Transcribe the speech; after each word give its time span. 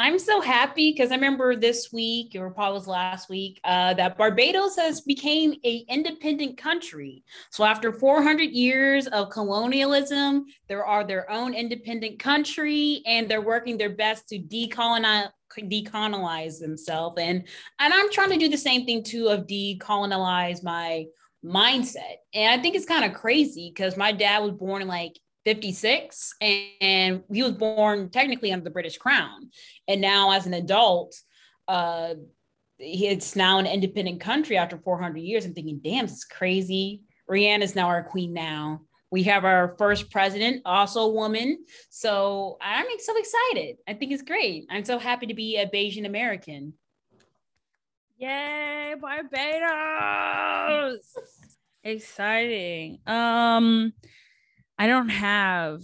I'm 0.00 0.18
so 0.18 0.40
happy 0.40 0.92
because 0.92 1.12
I 1.12 1.16
remember 1.16 1.54
this 1.54 1.92
week, 1.92 2.34
or 2.34 2.50
probably 2.50 2.78
was 2.78 2.86
last 2.86 3.28
week, 3.28 3.60
uh, 3.64 3.92
that 3.94 4.16
Barbados 4.16 4.74
has 4.76 5.02
became 5.02 5.54
a 5.62 5.84
independent 5.90 6.56
country. 6.56 7.22
So 7.50 7.64
after 7.64 7.92
400 7.92 8.44
years 8.44 9.08
of 9.08 9.28
colonialism, 9.28 10.46
they 10.68 10.74
are 10.74 11.04
their 11.04 11.30
own 11.30 11.52
independent 11.52 12.18
country, 12.18 13.02
and 13.04 13.30
they're 13.30 13.42
working 13.42 13.76
their 13.76 13.90
best 13.90 14.26
to 14.28 14.38
decolonize 14.38 15.28
decolonize 15.58 16.60
themselves. 16.60 17.16
And 17.20 17.46
and 17.78 17.92
I'm 17.92 18.10
trying 18.10 18.30
to 18.30 18.38
do 18.38 18.48
the 18.48 18.56
same 18.56 18.86
thing 18.86 19.02
too 19.02 19.28
of 19.28 19.46
decolonize 19.46 20.62
my 20.62 21.04
mindset. 21.44 22.16
And 22.32 22.58
I 22.58 22.62
think 22.62 22.74
it's 22.74 22.86
kind 22.86 23.04
of 23.04 23.12
crazy 23.12 23.70
because 23.74 23.98
my 23.98 24.12
dad 24.12 24.38
was 24.38 24.52
born 24.52 24.80
in 24.80 24.88
like 24.88 25.18
56 25.44 26.34
and, 26.40 26.68
and, 26.80 27.22
he 27.32 27.42
was 27.42 27.52
born 27.52 28.10
technically 28.10 28.52
under 28.52 28.64
the 28.64 28.70
British 28.70 28.98
crown. 28.98 29.50
And 29.88 30.00
now 30.00 30.32
as 30.32 30.46
an 30.46 30.54
adult, 30.54 31.16
uh, 31.68 32.14
it's 32.78 33.36
now 33.36 33.58
an 33.58 33.66
independent 33.66 34.20
country 34.20 34.56
after 34.56 34.78
400 34.78 35.18
years. 35.18 35.44
I'm 35.44 35.54
thinking, 35.54 35.80
damn, 35.82 36.04
it's 36.04 36.24
crazy. 36.24 37.02
Rihanna 37.30 37.62
is 37.62 37.74
now 37.74 37.88
our 37.88 38.02
queen 38.02 38.32
now. 38.32 38.82
We 39.10 39.24
have 39.24 39.44
our 39.44 39.74
first 39.76 40.10
president, 40.10 40.62
also 40.64 41.00
a 41.02 41.12
woman. 41.12 41.64
So 41.90 42.56
I'm 42.60 42.86
so 42.98 43.16
excited. 43.16 43.76
I 43.88 43.94
think 43.94 44.12
it's 44.12 44.22
great. 44.22 44.66
I'm 44.70 44.84
so 44.84 44.98
happy 44.98 45.26
to 45.26 45.34
be 45.34 45.56
a 45.56 45.66
Bajan 45.66 46.06
American. 46.06 46.74
Yay, 48.18 48.94
Barbados! 49.00 49.40
Exciting. 51.82 53.00
Um, 53.06 53.94
I 54.80 54.86
don't 54.86 55.10
have 55.10 55.82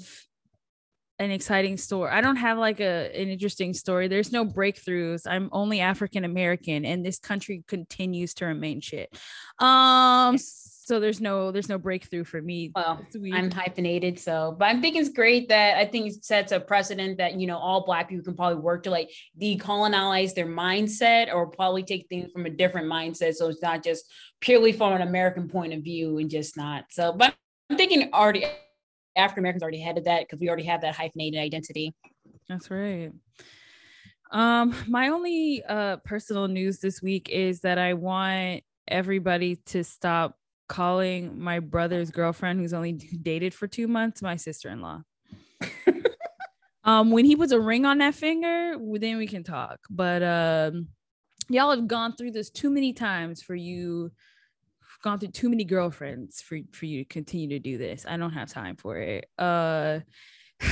an 1.18 1.30
exciting 1.30 1.76
story. 1.76 2.10
I 2.10 2.22
don't 2.22 2.36
have 2.36 2.56
like 2.56 2.80
a 2.80 3.10
an 3.14 3.28
interesting 3.28 3.74
story. 3.74 4.08
There's 4.08 4.32
no 4.32 4.46
breakthroughs. 4.46 5.26
I'm 5.26 5.50
only 5.52 5.80
African 5.80 6.24
American 6.24 6.86
and 6.86 7.04
this 7.04 7.18
country 7.18 7.62
continues 7.68 8.32
to 8.34 8.46
remain 8.46 8.80
shit. 8.80 9.14
Um 9.58 10.38
so 10.38 10.98
there's 10.98 11.20
no 11.20 11.50
there's 11.50 11.68
no 11.68 11.76
breakthrough 11.76 12.24
for 12.24 12.40
me. 12.40 12.72
Well, 12.74 13.04
I'm 13.34 13.50
hyphenated, 13.50 14.18
so 14.18 14.56
but 14.58 14.64
I'm 14.64 14.80
thinking 14.80 15.02
it's 15.02 15.10
great 15.10 15.50
that 15.50 15.76
I 15.76 15.84
think 15.84 16.06
it 16.06 16.24
sets 16.24 16.52
a 16.52 16.58
precedent 16.58 17.18
that 17.18 17.38
you 17.38 17.46
know 17.46 17.58
all 17.58 17.84
black 17.84 18.08
people 18.08 18.24
can 18.24 18.34
probably 18.34 18.62
work 18.62 18.84
to 18.84 18.90
like 18.90 19.10
decolonize 19.38 20.34
their 20.34 20.46
mindset 20.46 21.34
or 21.34 21.48
probably 21.48 21.82
take 21.82 22.06
things 22.08 22.32
from 22.32 22.46
a 22.46 22.50
different 22.50 22.90
mindset. 22.90 23.34
So 23.34 23.48
it's 23.48 23.60
not 23.60 23.84
just 23.84 24.10
purely 24.40 24.72
from 24.72 24.94
an 24.94 25.02
American 25.02 25.48
point 25.48 25.74
of 25.74 25.82
view 25.82 26.16
and 26.16 26.30
just 26.30 26.56
not. 26.56 26.86
So 26.88 27.12
but 27.12 27.34
I'm 27.68 27.76
thinking 27.76 28.08
already 28.14 28.46
African 29.16 29.42
Americans 29.42 29.62
already 29.62 29.80
had 29.80 29.96
that 30.04 30.22
because 30.22 30.40
we 30.40 30.48
already 30.48 30.64
have 30.64 30.82
that 30.82 30.94
hyphenated 30.94 31.40
identity. 31.40 31.94
That's 32.48 32.70
right. 32.70 33.10
Um, 34.30 34.74
my 34.88 35.08
only 35.08 35.62
uh 35.68 35.98
personal 35.98 36.48
news 36.48 36.80
this 36.80 37.00
week 37.00 37.28
is 37.30 37.60
that 37.60 37.78
I 37.78 37.94
want 37.94 38.64
everybody 38.88 39.56
to 39.66 39.84
stop 39.84 40.36
calling 40.68 41.40
my 41.40 41.60
brother's 41.60 42.10
girlfriend, 42.10 42.60
who's 42.60 42.74
only 42.74 42.92
dated 43.22 43.54
for 43.54 43.66
two 43.66 43.88
months, 43.88 44.22
my 44.22 44.36
sister-in-law. 44.36 45.02
um, 46.84 47.10
when 47.10 47.24
he 47.24 47.36
puts 47.36 47.52
a 47.52 47.60
ring 47.60 47.86
on 47.86 47.98
that 47.98 48.14
finger, 48.14 48.76
then 48.94 49.16
we 49.16 49.26
can 49.26 49.44
talk. 49.44 49.78
But 49.90 50.22
um, 50.22 50.88
y'all 51.48 51.70
have 51.70 51.86
gone 51.86 52.14
through 52.14 52.32
this 52.32 52.50
too 52.50 52.70
many 52.70 52.92
times 52.92 53.42
for 53.42 53.54
you 53.54 54.10
gone 55.02 55.18
through 55.18 55.30
too 55.30 55.48
many 55.48 55.64
girlfriends 55.64 56.40
for 56.40 56.58
for 56.72 56.86
you 56.86 57.04
to 57.04 57.08
continue 57.08 57.48
to 57.48 57.58
do 57.58 57.78
this. 57.78 58.04
I 58.08 58.16
don't 58.16 58.32
have 58.32 58.48
time 58.48 58.76
for 58.76 58.96
it. 58.98 59.28
Uh 59.38 60.00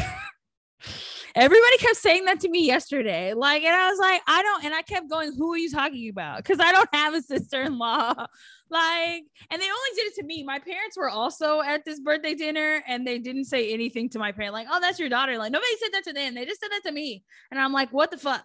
everybody 1.35 1.79
kept 1.79 1.97
saying 1.97 2.25
that 2.27 2.41
to 2.41 2.49
me 2.49 2.67
yesterday. 2.67 3.35
Like, 3.35 3.63
and 3.63 3.75
I 3.75 3.91
was 3.91 3.99
like, 3.99 4.23
I 4.27 4.43
don't, 4.43 4.65
and 4.65 4.75
I 4.75 4.83
kept 4.83 5.11
going, 5.11 5.35
who 5.37 5.53
are 5.53 5.59
you 5.59 5.71
talking 5.71 6.09
about? 6.09 6.39
Because 6.39 6.61
I 6.61 6.73
don't 6.73 6.89
have 6.95 7.15
a 7.15 7.23
sister-in-law. 7.23 8.15
like, 8.71 9.25
and 9.51 9.63
they 9.63 9.67
only 9.67 9.91
did 9.97 10.07
it 10.07 10.15
to 10.17 10.25
me. 10.25 10.45
My 10.45 10.59
parents 10.59 10.97
were 10.97 11.11
also 11.11 11.61
at 11.61 11.85
this 11.85 12.01
birthday 12.01 12.35
dinner 12.35 12.83
and 12.87 13.07
they 13.07 13.19
didn't 13.19 13.45
say 13.45 13.73
anything 13.73 14.09
to 14.11 14.19
my 14.19 14.33
parent, 14.33 14.55
like, 14.55 14.69
oh, 14.71 14.81
that's 14.81 14.99
your 14.99 15.09
daughter. 15.09 15.37
Like, 15.39 15.53
nobody 15.53 15.77
said 15.81 15.93
that 15.93 16.05
to 16.05 16.13
them. 16.13 16.35
They 16.35 16.45
just 16.45 16.61
said 16.61 16.71
that 16.71 16.85
to 16.85 16.93
me. 16.93 17.25
And 17.51 17.59
I'm 17.59 17.73
like, 17.73 17.93
what 17.93 18.11
the 18.11 18.19
fuck? 18.19 18.45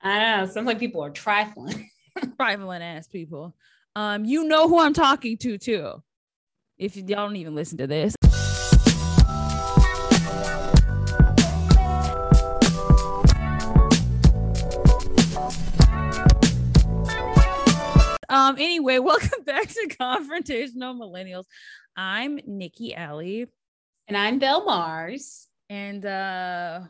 I 0.00 0.18
don't 0.18 0.46
know. 0.46 0.52
Sounds 0.52 0.66
like 0.66 0.78
people 0.78 1.04
are 1.04 1.10
trifling. 1.10 1.88
trifling 2.36 2.82
ass 2.82 3.08
people. 3.08 3.54
Um, 3.94 4.24
you 4.24 4.44
know 4.44 4.68
who 4.68 4.80
I'm 4.80 4.94
talking 4.94 5.36
to 5.38 5.58
too. 5.58 6.02
If 6.78 6.96
y'all 6.96 7.26
don't 7.26 7.36
even 7.36 7.54
listen 7.54 7.76
to 7.78 7.86
this. 7.86 8.14
Um, 18.28 18.56
anyway, 18.58 18.98
welcome 18.98 19.44
back 19.44 19.68
to 19.68 19.88
Confrontational 20.00 20.96
Millennials. 20.96 21.44
I'm 21.94 22.40
Nikki 22.46 22.94
Alley. 22.94 23.46
And 24.08 24.16
I'm 24.16 24.38
Belle 24.38 24.64
Mars. 24.64 25.48
And 25.68 26.04
uh 26.04 26.80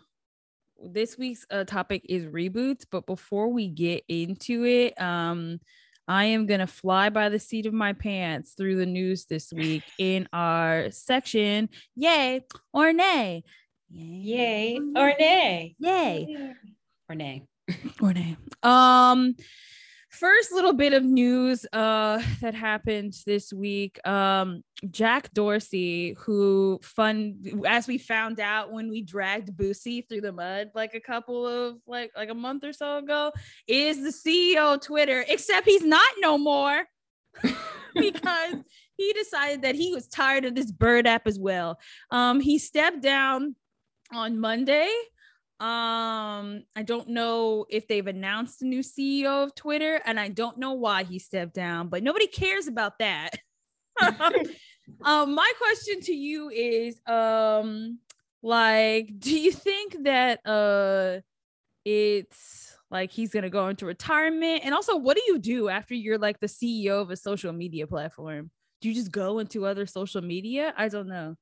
this 0.84 1.17
week's 1.17 1.47
uh, 1.51 1.65
topic 1.65 2.07
is 2.09 2.25
reboots. 2.25 2.84
But 2.91 3.07
before 3.07 3.49
we 3.49 3.69
get 3.69 4.05
into 4.09 4.65
it, 4.65 5.01
um, 5.01 5.61
I 6.09 6.27
am 6.27 6.47
going 6.47 6.61
to 6.61 6.67
fly 6.67 7.11
by 7.11 7.29
the 7.29 7.39
seat 7.39 7.67
of 7.67 7.73
my 7.73 7.93
pants 7.93 8.55
through 8.57 8.77
the 8.77 8.87
news 8.87 9.27
this 9.27 9.53
week 9.53 9.85
in 9.99 10.29
our 10.33 10.91
section, 10.91 11.69
Yay 11.95 12.45
or 12.73 12.93
Nay. 12.93 13.45
Yay, 13.91 14.79
or 14.97 15.15
Nay. 15.19 15.77
Yay. 15.79 16.55
Or 17.09 17.15
Nay. 17.15 17.43
or 18.01 18.13
Nay. 18.15 18.37
Um, 18.63 19.37
first 20.12 20.53
little 20.53 20.75
bit 20.75 20.93
of 20.93 21.03
news 21.03 21.65
uh 21.73 22.23
that 22.43 22.55
happened 22.55 23.15
this 23.27 23.53
week. 23.53 23.99
Um 24.06 24.62
jack 24.91 25.33
dorsey 25.33 26.15
who 26.19 26.78
fun 26.83 27.37
as 27.67 27.87
we 27.87 27.99
found 27.99 28.39
out 28.41 28.72
when 28.72 28.91
we 28.91 29.01
dragged 29.01 29.56
boosie 29.56 30.06
through 30.09 30.21
the 30.21 30.33
mud 30.33 30.71
like 30.75 30.95
a 30.95 31.01
couple 31.01 31.47
of 31.47 31.77
like 31.87 32.11
like 32.17 32.31
a 32.31 32.34
month 32.34 32.65
or 32.65 32.72
so 32.72 32.99
ago 32.99 33.31
is 33.69 34.03
the 34.03 34.09
ceo 34.11 34.75
of 34.75 34.81
twitter 34.81 35.25
except 35.28 35.67
he's 35.67 35.84
not 35.84 36.09
no 36.21 36.39
more. 36.39 36.84
Because 37.95 38.55
he 38.97 39.12
decided 39.12 39.61
that 39.62 39.75
he 39.75 39.93
was 39.93 40.09
tired 40.09 40.47
of 40.47 40.55
this 40.55 40.72
bird 40.72 41.06
app 41.06 41.27
as 41.27 41.39
well. 41.39 41.78
Um 42.11 42.41
he 42.41 42.59
stepped 42.59 43.03
down 43.03 43.55
on 44.15 44.41
monday 44.41 44.91
um, 45.62 46.65
I 46.75 46.83
don't 46.83 47.06
know 47.11 47.67
if 47.71 47.87
they've 47.87 48.09
announced 48.09 48.62
a 48.62 48.67
new 48.67 48.81
CEO 48.81 49.45
of 49.45 49.55
Twitter, 49.55 50.00
and 50.05 50.19
I 50.19 50.27
don't 50.27 50.59
know 50.59 50.73
why 50.73 51.05
he 51.05 51.21
stepped 51.21 51.55
down, 51.55 51.87
but 51.87 52.03
nobody 52.03 52.27
cares 52.27 52.67
about 52.67 52.99
that. 52.99 53.31
um, 54.01 55.34
my 55.37 55.53
question 55.59 56.01
to 56.01 56.12
you 56.12 56.51
is 56.51 57.01
um 57.06 58.01
like, 58.43 59.12
do 59.21 59.39
you 59.39 59.53
think 59.53 60.03
that 60.03 60.45
uh 60.45 61.21
it's 61.84 62.77
like 62.91 63.12
he's 63.12 63.31
gonna 63.31 63.49
go 63.49 63.69
into 63.69 63.87
retirement? 63.87 64.62
And 64.65 64.75
also, 64.75 64.97
what 64.97 65.17
do 65.17 65.22
you 65.28 65.39
do 65.39 65.69
after 65.69 65.95
you're 65.95 66.19
like 66.19 66.41
the 66.41 66.49
CEO 66.49 67.01
of 67.01 67.12
a 67.12 67.17
social 67.17 67.53
media 67.53 67.87
platform? 67.87 68.51
Do 68.81 68.89
you 68.89 68.97
just 68.97 69.12
go 69.12 69.39
into 69.39 69.65
other 69.65 69.87
social 69.87 70.22
media? 70.22 70.75
I 70.77 70.89
don't 70.89 71.06
know. 71.06 71.37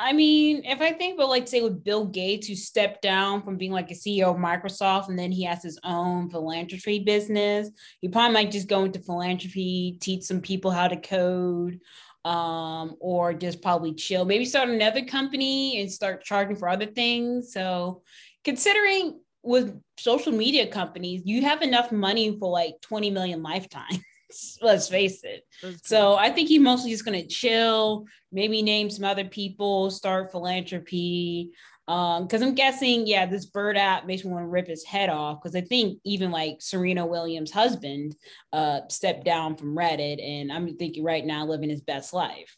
I 0.00 0.12
mean, 0.12 0.62
if 0.64 0.80
I 0.80 0.92
think 0.92 1.16
about 1.16 1.28
like 1.28 1.48
say 1.48 1.60
with 1.60 1.82
Bill 1.82 2.06
Gates, 2.06 2.46
who 2.46 2.54
stepped 2.54 3.02
down 3.02 3.42
from 3.42 3.56
being 3.56 3.72
like 3.72 3.90
a 3.90 3.94
CEO 3.94 4.30
of 4.30 4.36
Microsoft 4.36 5.08
and 5.08 5.18
then 5.18 5.32
he 5.32 5.42
has 5.42 5.60
his 5.60 5.76
own 5.82 6.30
philanthropy 6.30 7.00
business, 7.00 7.68
he 8.00 8.06
probably 8.06 8.32
might 8.32 8.52
just 8.52 8.68
go 8.68 8.84
into 8.84 9.00
philanthropy, 9.00 9.98
teach 10.00 10.22
some 10.22 10.40
people 10.40 10.70
how 10.70 10.86
to 10.86 10.96
code, 10.96 11.80
um, 12.24 12.94
or 13.00 13.34
just 13.34 13.60
probably 13.60 13.92
chill. 13.92 14.24
Maybe 14.24 14.44
start 14.44 14.68
another 14.68 15.04
company 15.04 15.80
and 15.80 15.90
start 15.90 16.22
charging 16.22 16.54
for 16.54 16.68
other 16.68 16.86
things. 16.86 17.52
So 17.52 18.02
considering 18.44 19.18
with 19.42 19.82
social 19.98 20.30
media 20.30 20.68
companies, 20.68 21.22
you 21.24 21.42
have 21.42 21.60
enough 21.60 21.90
money 21.90 22.38
for 22.38 22.48
like 22.48 22.80
20 22.82 23.10
million 23.10 23.42
lifetimes. 23.42 23.98
let's 24.62 24.88
face 24.88 25.22
it. 25.24 25.46
So 25.84 26.16
I 26.16 26.30
think 26.30 26.48
he's 26.48 26.60
mostly 26.60 26.90
just 26.90 27.04
gonna 27.04 27.26
chill, 27.26 28.04
maybe 28.32 28.62
name 28.62 28.90
some 28.90 29.04
other 29.04 29.24
people, 29.24 29.90
start 29.90 30.30
philanthropy. 30.30 31.52
Um, 31.86 32.24
because 32.24 32.42
I'm 32.42 32.54
guessing, 32.54 33.06
yeah, 33.06 33.24
this 33.24 33.46
bird 33.46 33.78
app 33.78 34.04
makes 34.04 34.22
me 34.22 34.30
want 34.30 34.42
to 34.42 34.48
rip 34.48 34.68
his 34.68 34.84
head 34.84 35.08
off. 35.08 35.40
Because 35.40 35.56
I 35.56 35.62
think 35.62 35.98
even 36.04 36.30
like 36.30 36.56
Serena 36.60 37.06
Williams' 37.06 37.50
husband 37.50 38.14
uh 38.52 38.80
stepped 38.88 39.24
down 39.24 39.56
from 39.56 39.74
Reddit, 39.74 40.22
and 40.22 40.52
I'm 40.52 40.76
thinking 40.76 41.02
right 41.04 41.24
now 41.24 41.46
living 41.46 41.70
his 41.70 41.80
best 41.80 42.12
life. 42.12 42.54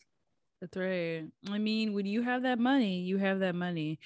That's 0.61 0.77
right. 0.77 1.25
I 1.49 1.59
mean, 1.59 1.95
when 1.95 2.07
you 2.07 2.23
have 2.23 2.43
that 2.43 2.59
money, 2.59 3.01
you 3.01 3.17
have 3.17 3.39
that 3.41 3.55
money. 3.55 3.99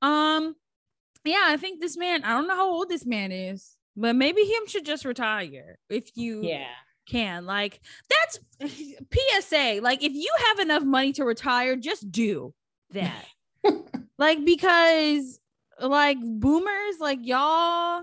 Um, 0.00 0.54
yeah, 1.24 1.44
I 1.46 1.56
think 1.56 1.80
this 1.80 1.96
man, 1.96 2.24
I 2.24 2.30
don't 2.30 2.48
know 2.48 2.54
how 2.54 2.70
old 2.70 2.88
this 2.88 3.04
man 3.04 3.32
is, 3.32 3.76
but 3.96 4.16
maybe 4.16 4.42
him 4.42 4.66
should 4.66 4.86
just 4.86 5.04
retire 5.04 5.78
if 5.90 6.10
you 6.14 6.42
yeah 6.42 6.68
can. 7.08 7.46
Like 7.46 7.80
that's 8.08 8.38
PSA. 9.40 9.80
Like 9.82 10.02
if 10.02 10.12
you 10.12 10.30
have 10.48 10.58
enough 10.60 10.82
money 10.82 11.12
to 11.14 11.24
retire, 11.24 11.76
just 11.76 12.10
do 12.10 12.54
that. 12.90 13.24
like 14.18 14.44
because 14.44 15.40
like 15.80 16.18
boomers, 16.20 16.96
like 17.00 17.20
y'all 17.22 18.02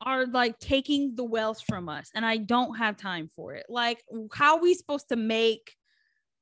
are 0.00 0.26
like 0.26 0.58
taking 0.58 1.14
the 1.16 1.24
wealth 1.24 1.62
from 1.66 1.88
us, 1.88 2.10
and 2.14 2.24
I 2.24 2.36
don't 2.36 2.76
have 2.76 2.96
time 2.96 3.30
for 3.34 3.54
it. 3.54 3.66
Like, 3.68 4.02
how 4.32 4.56
are 4.56 4.62
we 4.62 4.74
supposed 4.74 5.08
to 5.08 5.16
make 5.16 5.76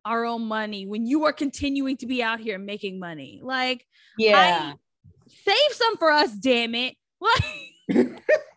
our 0.04 0.24
own 0.24 0.42
money 0.42 0.86
when 0.86 1.06
you 1.06 1.24
are 1.24 1.32
continuing 1.32 1.96
to 1.98 2.06
be 2.06 2.22
out 2.22 2.40
here 2.40 2.58
making 2.58 2.98
money? 2.98 3.40
Like, 3.42 3.86
yeah, 4.18 4.72
I, 4.72 4.74
save 5.28 5.72
some 5.72 5.96
for 5.96 6.10
us, 6.10 6.32
damn 6.32 6.74
it. 6.74 6.96
Like, 7.88 8.20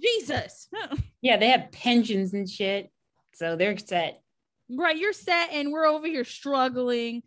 Jesus. 0.00 0.68
Yeah, 1.22 1.36
they 1.36 1.50
have 1.50 1.70
pensions 1.70 2.32
and 2.32 2.48
shit, 2.48 2.90
so 3.34 3.54
they're 3.54 3.76
set. 3.76 4.22
Right, 4.70 4.96
you're 4.96 5.12
set, 5.12 5.50
and 5.52 5.70
we're 5.70 5.84
over 5.84 6.06
here 6.06 6.24
struggling. 6.24 7.24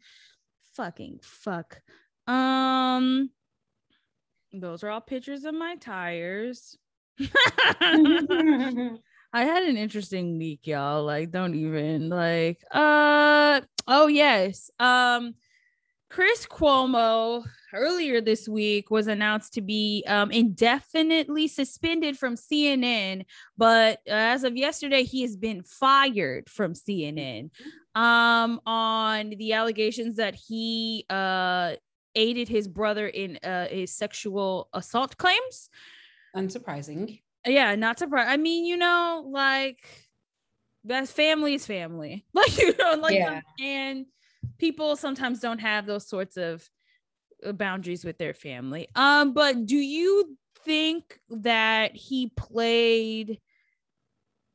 Fucking 0.76 1.20
fuck. 1.22 1.80
Um, 2.26 3.30
those 4.52 4.84
are 4.84 4.90
all 4.90 5.00
pictures 5.00 5.46
of 5.46 5.54
my 5.54 5.76
tires. 5.76 6.76
I 7.20 8.98
had 9.34 9.64
an 9.64 9.78
interesting 9.78 10.38
week, 10.38 10.62
y'all. 10.64 11.04
Like, 11.04 11.32
don't 11.32 11.56
even 11.56 12.10
like 12.10 12.64
uh 12.72 13.62
oh 13.88 14.08
yes. 14.08 14.70
Um 14.80 15.34
Chris 16.10 16.46
Cuomo 16.46 17.44
earlier 17.74 18.22
this 18.22 18.48
week 18.48 18.90
was 18.92 19.08
announced 19.08 19.54
to 19.54 19.62
be 19.62 20.04
um, 20.08 20.32
indefinitely 20.32 21.48
suspended 21.48 22.18
from 22.18 22.36
CNN, 22.36 23.26
but 23.58 24.00
as 24.08 24.44
of 24.44 24.56
yesterday, 24.56 25.04
he 25.04 25.22
has 25.24 25.36
been 25.36 25.64
fired 25.64 26.50
from 26.50 26.74
CNN 26.74 27.50
um, 27.96 28.60
on 28.66 29.32
the 29.32 29.54
allegations 29.54 30.18
that 30.18 30.36
he 30.36 31.06
uh, 31.10 31.74
aided 32.16 32.48
his 32.48 32.68
brother 32.68 33.08
in 33.08 33.38
uh, 33.44 33.68
his 33.68 33.92
sexual 33.92 34.70
assault 34.74 35.18
claims. 35.18 35.70
Unsurprising. 36.36 37.22
Yeah, 37.46 37.76
not 37.76 38.00
surprised. 38.00 38.30
I 38.30 38.38
mean, 38.38 38.66
you 38.66 38.78
know, 38.78 39.26
like 39.28 39.86
that's 40.84 41.12
family 41.12 41.56
is 41.56 41.66
family. 41.66 42.26
Like 42.34 42.58
you 42.58 42.76
know, 42.78 42.96
like 42.96 43.16
yeah. 43.16 43.42
and 43.62 44.06
people 44.58 44.96
sometimes 44.96 45.40
don't 45.40 45.60
have 45.60 45.86
those 45.86 46.08
sorts 46.08 46.38
of 46.38 46.68
boundaries 47.52 48.06
with 48.06 48.18
their 48.18 48.34
family. 48.34 48.88
Um, 48.96 49.34
but 49.34 49.66
do 49.66 49.78
you 49.78 50.38
think 50.64 51.20
that 51.30 51.96
he 51.96 52.32
played 52.36 53.40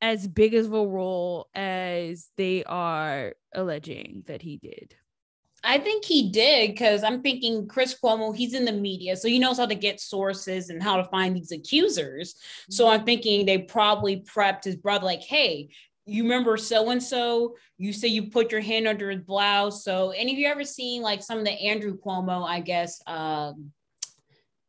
as 0.00 0.26
big 0.26 0.54
of 0.54 0.72
a 0.72 0.86
role 0.86 1.48
as 1.54 2.28
they 2.36 2.64
are 2.64 3.34
alleging 3.52 4.22
that 4.26 4.42
he 4.42 4.56
did? 4.56 4.94
I 5.64 5.78
think 5.78 6.04
he 6.04 6.30
did 6.30 6.70
because 6.70 7.02
I'm 7.02 7.20
thinking 7.20 7.66
Chris 7.66 7.98
Cuomo, 8.00 8.34
he's 8.34 8.54
in 8.54 8.64
the 8.64 8.72
media, 8.72 9.16
so 9.16 9.26
he 9.26 9.40
knows 9.40 9.58
how 9.58 9.66
to 9.66 9.74
get 9.74 10.00
sources 10.00 10.70
and 10.70 10.80
how 10.80 10.96
to 10.96 11.04
find 11.04 11.34
these 11.34 11.50
accusers. 11.50 12.36
So 12.70 12.88
I'm 12.88 13.04
thinking 13.04 13.44
they 13.44 13.58
probably 13.58 14.20
prepped 14.20 14.64
his 14.64 14.76
brother, 14.76 15.04
like, 15.04 15.22
hey, 15.22 15.70
you 16.08 16.22
remember 16.22 16.56
so 16.56 16.90
and 16.90 17.02
so, 17.02 17.56
you 17.76 17.92
say 17.92 18.08
you 18.08 18.30
put 18.30 18.50
your 18.50 18.60
hand 18.60 18.88
under 18.88 19.10
his 19.10 19.20
blouse. 19.20 19.84
So, 19.84 20.10
any 20.10 20.32
of 20.32 20.38
you 20.38 20.46
ever 20.46 20.64
seen 20.64 21.02
like 21.02 21.22
some 21.22 21.38
of 21.38 21.44
the 21.44 21.52
Andrew 21.52 21.96
Cuomo, 21.96 22.46
I 22.46 22.60
guess, 22.60 23.00
um, 23.06 23.72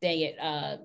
dang 0.02 0.20
it, 0.20 0.36
uh, 0.40 0.76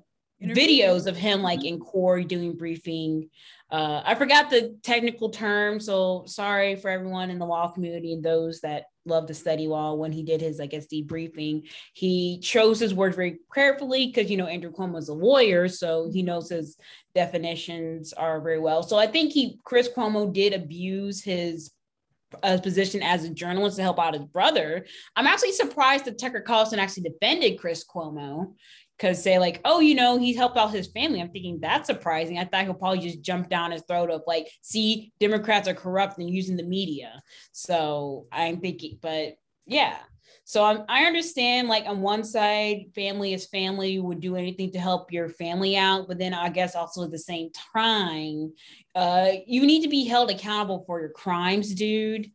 videos 0.41 1.07
of 1.07 1.15
him 1.15 1.41
like 1.41 1.63
in 1.63 1.79
court 1.79 2.27
doing 2.27 2.55
briefing. 2.55 3.29
Uh, 3.71 4.01
I 4.05 4.15
forgot 4.15 4.49
the 4.49 4.77
technical 4.83 5.29
term, 5.29 5.79
so 5.79 6.23
sorry 6.27 6.75
for 6.75 6.89
everyone 6.89 7.29
in 7.29 7.39
the 7.39 7.45
law 7.45 7.69
community 7.71 8.13
and 8.13 8.23
those 8.23 8.61
that 8.61 8.85
love 9.05 9.27
to 9.27 9.33
study 9.33 9.67
law. 9.67 9.93
When 9.93 10.11
he 10.11 10.23
did 10.23 10.41
his, 10.41 10.59
I 10.59 10.65
guess, 10.65 10.87
debriefing, 10.87 11.69
he 11.93 12.39
chose 12.39 12.79
his 12.79 12.93
words 12.93 13.15
very 13.15 13.39
carefully 13.53 14.07
because 14.07 14.29
you 14.29 14.37
know 14.37 14.47
Andrew 14.47 14.71
Cuomo 14.71 14.97
is 14.97 15.09
a 15.09 15.13
lawyer, 15.13 15.67
so 15.67 16.09
he 16.11 16.23
knows 16.23 16.49
his 16.49 16.77
definitions 17.13 18.13
are 18.13 18.41
very 18.41 18.59
well. 18.59 18.83
So 18.83 18.97
I 18.97 19.07
think 19.07 19.31
he, 19.31 19.59
Chris 19.63 19.89
Cuomo, 19.95 20.31
did 20.31 20.53
abuse 20.53 21.23
his 21.23 21.71
uh, 22.43 22.57
position 22.57 23.01
as 23.01 23.23
a 23.23 23.29
journalist 23.29 23.77
to 23.77 23.83
help 23.83 23.99
out 23.99 24.13
his 24.13 24.25
brother. 24.25 24.85
I'm 25.15 25.27
actually 25.27 25.53
surprised 25.53 26.05
that 26.05 26.19
Tucker 26.19 26.41
Carlson 26.41 26.79
actually 26.79 27.09
defended 27.09 27.59
Chris 27.59 27.85
Cuomo 27.85 28.53
because 28.97 29.21
say 29.21 29.39
like, 29.39 29.61
oh, 29.65 29.79
you 29.79 29.95
know, 29.95 30.17
he 30.17 30.33
helped 30.33 30.57
out 30.57 30.71
his 30.71 30.87
family. 30.87 31.21
I'm 31.21 31.31
thinking 31.31 31.59
that's 31.59 31.87
surprising. 31.87 32.39
I 32.39 32.45
thought 32.45 32.63
he'll 32.63 32.73
probably 32.73 32.99
just 32.99 33.21
jump 33.21 33.49
down 33.49 33.71
his 33.71 33.83
throat 33.87 34.09
of 34.09 34.21
like, 34.25 34.47
see, 34.61 35.11
Democrats 35.19 35.67
are 35.67 35.73
corrupt 35.73 36.17
and 36.17 36.29
using 36.29 36.57
the 36.57 36.63
media. 36.63 37.21
So 37.51 38.27
I'm 38.31 38.61
thinking, 38.61 38.97
but 39.01 39.35
yeah. 39.65 39.97
So 40.47 40.63
I'm, 40.63 40.83
I 40.87 41.05
understand 41.05 41.67
like 41.67 41.85
on 41.85 42.01
one 42.01 42.23
side, 42.23 42.85
family 42.93 43.33
is 43.33 43.47
family, 43.47 43.99
would 43.99 44.19
do 44.19 44.35
anything 44.35 44.71
to 44.73 44.79
help 44.79 45.11
your 45.11 45.27
family 45.27 45.75
out. 45.75 46.07
But 46.07 46.19
then 46.19 46.33
I 46.33 46.49
guess 46.49 46.75
also 46.75 47.03
at 47.03 47.11
the 47.11 47.19
same 47.19 47.49
time, 47.73 48.53
uh, 48.95 49.31
you 49.45 49.65
need 49.65 49.81
to 49.81 49.89
be 49.89 50.05
held 50.05 50.31
accountable 50.31 50.83
for 50.87 51.01
your 51.01 51.09
crimes, 51.09 51.73
dude. 51.73 52.31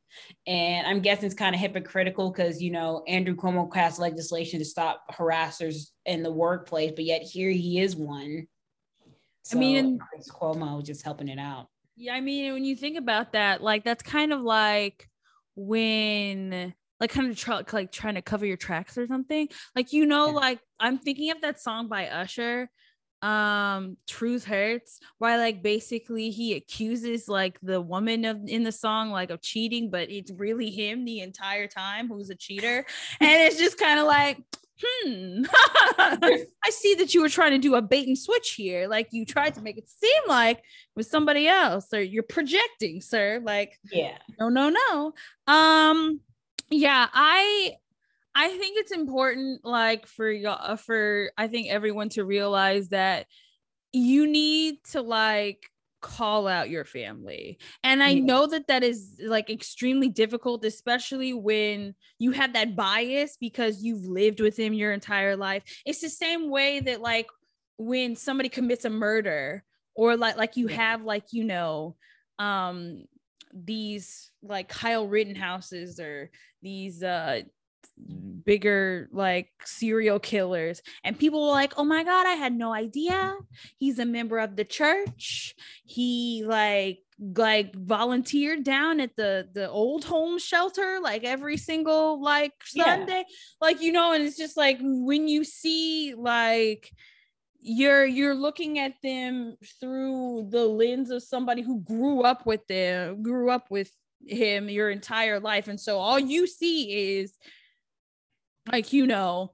And 0.46 0.86
I'm 0.86 1.00
guessing 1.00 1.24
it's 1.24 1.34
kind 1.34 1.54
of 1.54 1.60
hypocritical 1.60 2.30
because, 2.30 2.62
you 2.62 2.70
know, 2.70 3.02
Andrew 3.08 3.34
Cuomo 3.34 3.72
passed 3.72 3.98
legislation 3.98 4.58
to 4.58 4.64
stop 4.64 5.02
harassers 5.10 5.86
in 6.04 6.22
the 6.22 6.30
workplace, 6.30 6.92
but 6.94 7.04
yet 7.04 7.22
here 7.22 7.50
he 7.50 7.80
is 7.80 7.96
one. 7.96 8.46
So, 9.42 9.56
I 9.56 9.60
mean, 9.60 9.98
Cuomo 10.30 10.84
just 10.84 11.02
helping 11.02 11.28
it 11.28 11.38
out. 11.38 11.68
Yeah, 11.96 12.14
I 12.14 12.20
mean, 12.20 12.52
when 12.52 12.64
you 12.64 12.76
think 12.76 12.98
about 12.98 13.32
that, 13.32 13.62
like 13.62 13.82
that's 13.82 14.02
kind 14.02 14.32
of 14.32 14.42
like 14.42 15.08
when 15.56 16.74
like 17.00 17.10
kind 17.10 17.30
of 17.30 17.36
try, 17.38 17.62
like 17.72 17.90
trying 17.90 18.14
to 18.16 18.22
cover 18.22 18.44
your 18.44 18.58
tracks 18.58 18.98
or 18.98 19.06
something. 19.06 19.48
Like 19.74 19.92
you 19.92 20.04
know, 20.04 20.26
yeah. 20.26 20.32
like 20.32 20.60
I'm 20.78 20.98
thinking 20.98 21.30
of 21.30 21.40
that 21.40 21.60
song 21.60 21.88
by 21.88 22.08
Usher 22.08 22.70
um 23.22 23.96
truth 24.06 24.44
hurts 24.44 24.98
why 25.18 25.36
like 25.36 25.62
basically 25.62 26.30
he 26.30 26.54
accuses 26.54 27.28
like 27.28 27.58
the 27.60 27.80
woman 27.80 28.24
of 28.24 28.38
in 28.46 28.62
the 28.62 28.72
song 28.72 29.10
like 29.10 29.30
of 29.30 29.42
cheating 29.42 29.90
but 29.90 30.10
it's 30.10 30.30
really 30.32 30.70
him 30.70 31.04
the 31.04 31.20
entire 31.20 31.66
time 31.66 32.08
who's 32.08 32.30
a 32.30 32.34
cheater. 32.34 32.84
And 33.20 33.42
it's 33.42 33.58
just 33.58 33.78
kind 33.78 34.00
of 34.00 34.06
like 34.06 34.38
hmm 34.82 35.42
i 35.98 36.70
see 36.70 36.94
that 36.94 37.12
you 37.12 37.20
were 37.20 37.28
trying 37.28 37.50
to 37.50 37.58
do 37.58 37.74
a 37.74 37.82
bait 37.82 38.06
and 38.06 38.16
switch 38.16 38.52
here. 38.52 38.88
Like 38.88 39.08
you 39.10 39.26
tried 39.26 39.54
to 39.54 39.62
make 39.62 39.76
it 39.76 39.88
seem 39.88 40.22
like 40.26 40.58
it 40.58 40.64
was 40.96 41.10
somebody 41.10 41.46
else 41.46 41.92
or 41.92 42.00
you're 42.00 42.22
projecting 42.22 43.02
sir. 43.02 43.42
Like 43.44 43.78
yeah. 43.92 44.18
no 44.38 44.48
no 44.48 44.70
no. 44.70 45.12
Um 45.46 46.20
yeah 46.70 47.08
i 47.12 47.72
I 48.34 48.48
think 48.48 48.78
it's 48.78 48.92
important, 48.92 49.64
like 49.64 50.06
for 50.06 50.30
y'all, 50.30 50.76
for 50.76 51.30
I 51.36 51.48
think 51.48 51.68
everyone 51.68 52.10
to 52.10 52.24
realize 52.24 52.88
that 52.90 53.26
you 53.92 54.26
need 54.26 54.76
to 54.92 55.02
like 55.02 55.68
call 56.00 56.48
out 56.48 56.70
your 56.70 56.84
family. 56.84 57.58
And 57.84 58.02
I 58.02 58.10
yeah. 58.10 58.24
know 58.24 58.46
that 58.46 58.68
that 58.68 58.82
is 58.82 59.20
like 59.22 59.50
extremely 59.50 60.08
difficult, 60.08 60.64
especially 60.64 61.32
when 61.32 61.94
you 62.18 62.32
have 62.32 62.54
that 62.54 62.76
bias 62.76 63.36
because 63.38 63.82
you've 63.82 64.06
lived 64.06 64.40
with 64.40 64.56
him 64.56 64.72
your 64.72 64.92
entire 64.92 65.36
life. 65.36 65.62
It's 65.84 66.00
the 66.00 66.08
same 66.08 66.50
way 66.50 66.80
that 66.80 67.00
like 67.00 67.28
when 67.76 68.16
somebody 68.16 68.48
commits 68.48 68.84
a 68.84 68.90
murder 68.90 69.64
or 69.94 70.16
like 70.16 70.36
like 70.36 70.56
you 70.56 70.68
yeah. 70.68 70.76
have 70.76 71.02
like 71.02 71.32
you 71.32 71.44
know 71.44 71.96
um 72.38 73.04
these 73.52 74.30
like 74.42 74.68
Kyle 74.68 75.06
Rittenhouses 75.06 75.98
or 75.98 76.30
these 76.62 77.02
uh 77.02 77.42
bigger 78.44 79.08
like 79.12 79.50
serial 79.64 80.18
killers. 80.18 80.82
And 81.04 81.18
people 81.18 81.42
were 81.46 81.52
like 81.52 81.74
oh 81.76 81.84
my 81.84 82.04
god 82.04 82.26
i 82.26 82.32
had 82.32 82.52
no 82.52 82.72
idea. 82.72 83.36
He's 83.78 83.98
a 83.98 84.06
member 84.06 84.38
of 84.38 84.56
the 84.56 84.64
church. 84.64 85.54
He 85.84 86.44
like 86.46 87.00
like 87.18 87.74
volunteered 87.74 88.64
down 88.64 88.98
at 89.00 89.14
the 89.16 89.48
the 89.52 89.68
old 89.68 90.04
home 90.04 90.38
shelter 90.38 91.00
like 91.02 91.24
every 91.24 91.56
single 91.56 92.22
like 92.22 92.52
sunday. 92.64 93.24
Yeah. 93.28 93.36
like 93.60 93.82
you 93.82 93.92
know 93.92 94.12
and 94.12 94.24
it's 94.24 94.38
just 94.38 94.56
like 94.56 94.78
when 94.80 95.28
you 95.28 95.44
see 95.44 96.14
like 96.16 96.90
you're 97.60 98.06
you're 98.06 98.34
looking 98.34 98.78
at 98.78 98.94
them 99.02 99.54
through 99.80 100.48
the 100.50 100.64
lens 100.64 101.10
of 101.10 101.22
somebody 101.22 101.60
who 101.60 101.80
grew 101.80 102.22
up 102.22 102.46
with 102.46 102.66
them 102.68 103.22
grew 103.22 103.50
up 103.50 103.70
with 103.70 103.92
him 104.26 104.68
your 104.68 104.90
entire 104.90 105.40
life. 105.40 105.68
And 105.68 105.80
so 105.80 105.98
all 105.98 106.18
you 106.18 106.46
see 106.46 107.18
is 107.18 107.36
like 108.72 108.92
you 108.92 109.06
know 109.06 109.52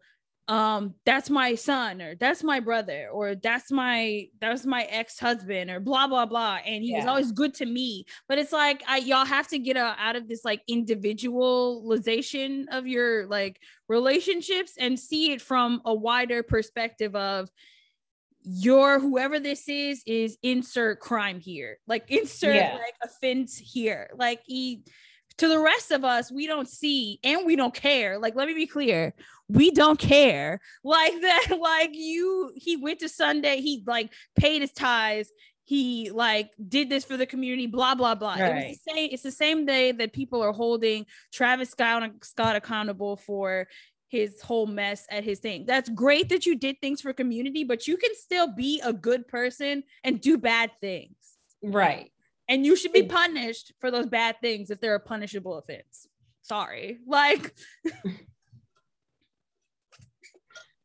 um 0.48 0.94
that's 1.04 1.28
my 1.28 1.56
son 1.56 2.00
or 2.00 2.14
that's 2.14 2.44
my 2.44 2.60
brother 2.60 3.08
or 3.12 3.34
that's 3.34 3.72
my 3.72 4.28
that's 4.40 4.64
my 4.64 4.84
ex-husband 4.84 5.70
or 5.70 5.80
blah 5.80 6.06
blah 6.06 6.24
blah 6.24 6.58
and 6.64 6.84
he 6.84 6.92
yeah. 6.92 6.98
was 6.98 7.06
always 7.06 7.32
good 7.32 7.52
to 7.52 7.66
me 7.66 8.04
but 8.28 8.38
it's 8.38 8.52
like 8.52 8.82
i 8.86 8.98
y'all 8.98 9.24
have 9.24 9.48
to 9.48 9.58
get 9.58 9.76
a, 9.76 9.96
out 9.98 10.14
of 10.14 10.28
this 10.28 10.44
like 10.44 10.62
individualization 10.68 12.68
of 12.70 12.86
your 12.86 13.26
like 13.26 13.58
relationships 13.88 14.74
and 14.78 14.98
see 14.98 15.32
it 15.32 15.42
from 15.42 15.82
a 15.84 15.92
wider 15.92 16.44
perspective 16.44 17.16
of 17.16 17.50
your 18.44 19.00
whoever 19.00 19.40
this 19.40 19.68
is 19.68 20.00
is 20.06 20.38
insert 20.44 21.00
crime 21.00 21.40
here 21.40 21.78
like 21.88 22.08
insert 22.08 22.54
yeah. 22.54 22.74
like 22.74 22.94
offense 23.02 23.58
here 23.58 24.08
like 24.16 24.40
he 24.46 24.84
to 25.38 25.48
the 25.48 25.58
rest 25.58 25.90
of 25.90 26.04
us, 26.04 26.32
we 26.32 26.46
don't 26.46 26.68
see 26.68 27.18
and 27.22 27.44
we 27.44 27.56
don't 27.56 27.74
care. 27.74 28.18
Like, 28.18 28.34
let 28.34 28.48
me 28.48 28.54
be 28.54 28.66
clear. 28.66 29.14
We 29.48 29.70
don't 29.70 29.98
care. 29.98 30.60
Like 30.84 31.20
that, 31.20 31.58
like 31.60 31.90
you, 31.92 32.52
he 32.54 32.76
went 32.76 33.00
to 33.00 33.08
Sunday, 33.08 33.60
he 33.60 33.82
like 33.86 34.12
paid 34.36 34.62
his 34.62 34.72
ties, 34.72 35.30
he 35.64 36.10
like 36.10 36.50
did 36.68 36.88
this 36.88 37.04
for 37.04 37.16
the 37.16 37.26
community, 37.26 37.66
blah, 37.66 37.94
blah, 37.94 38.14
blah. 38.14 38.34
Right. 38.34 38.40
It 38.40 38.68
was 38.68 38.78
the 38.78 38.92
same, 38.92 39.08
it's 39.12 39.22
the 39.22 39.32
same 39.32 39.66
day 39.66 39.92
that 39.92 40.12
people 40.12 40.42
are 40.42 40.52
holding 40.52 41.06
Travis 41.32 41.70
Scott, 41.70 42.08
Scott 42.22 42.56
accountable 42.56 43.16
for 43.16 43.66
his 44.08 44.40
whole 44.40 44.66
mess 44.66 45.06
at 45.10 45.24
his 45.24 45.40
thing. 45.40 45.64
That's 45.66 45.88
great 45.88 46.28
that 46.28 46.46
you 46.46 46.56
did 46.56 46.80
things 46.80 47.00
for 47.00 47.12
community, 47.12 47.64
but 47.64 47.88
you 47.88 47.96
can 47.96 48.14
still 48.14 48.52
be 48.54 48.80
a 48.84 48.92
good 48.92 49.26
person 49.26 49.82
and 50.04 50.20
do 50.20 50.38
bad 50.38 50.70
things. 50.80 51.16
Right. 51.62 52.10
And 52.48 52.64
you 52.64 52.76
should 52.76 52.92
be 52.92 53.02
punished 53.02 53.72
for 53.80 53.90
those 53.90 54.06
bad 54.06 54.36
things 54.40 54.70
if 54.70 54.80
they're 54.80 54.94
a 54.94 55.00
punishable 55.00 55.58
offense. 55.58 56.06
Sorry. 56.42 56.98
Like 57.06 57.54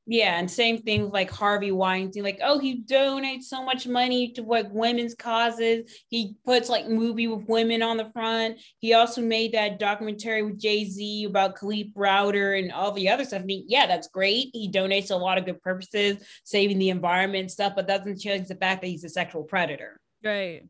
Yeah, 0.08 0.40
and 0.40 0.52
same 0.52 0.80
thing 0.80 1.04
with 1.04 1.14
like 1.14 1.30
Harvey 1.30 1.72
Weinstein, 1.72 2.24
like, 2.24 2.40
oh, 2.44 2.60
he 2.60 2.84
donates 2.84 3.44
so 3.44 3.64
much 3.64 3.88
money 3.88 4.34
to 4.34 4.42
like 4.42 4.68
women's 4.72 5.16
causes. 5.16 5.90
He 6.10 6.36
puts 6.44 6.70
like 6.70 6.90
movie 6.90 7.28
with 7.28 7.48
women 7.48 7.82
on 7.82 7.96
the 7.96 8.10
front. 8.12 8.60
He 8.80 8.94
also 8.94 9.22
made 9.22 9.54
that 9.54 9.80
documentary 9.80 10.44
with 10.44 10.60
Jay-Z 10.60 11.24
about 11.24 11.56
Kalief 11.56 11.94
Browder 11.94 12.60
and 12.60 12.74
all 12.74 12.92
the 12.92 13.08
other 13.08 13.24
stuff. 13.24 13.44
I 13.44 13.46
mean, 13.46 13.64
yeah, 13.68 13.86
that's 13.86 14.08
great. 14.08 14.50
He 14.54 14.70
donates 14.70 15.12
a 15.12 15.16
lot 15.16 15.38
of 15.38 15.46
good 15.46 15.62
purposes, 15.62 16.18
saving 16.44 16.80
the 16.80 16.90
environment 16.90 17.44
and 17.44 17.52
stuff, 17.52 17.74
but 17.76 17.88
doesn't 17.88 18.20
change 18.20 18.50
the 18.50 18.56
fact 18.56 18.82
that 18.82 18.88
he's 18.88 19.06
a 19.06 19.10
sexual 19.10 19.44
predator. 19.44 19.98
Right. 20.24 20.64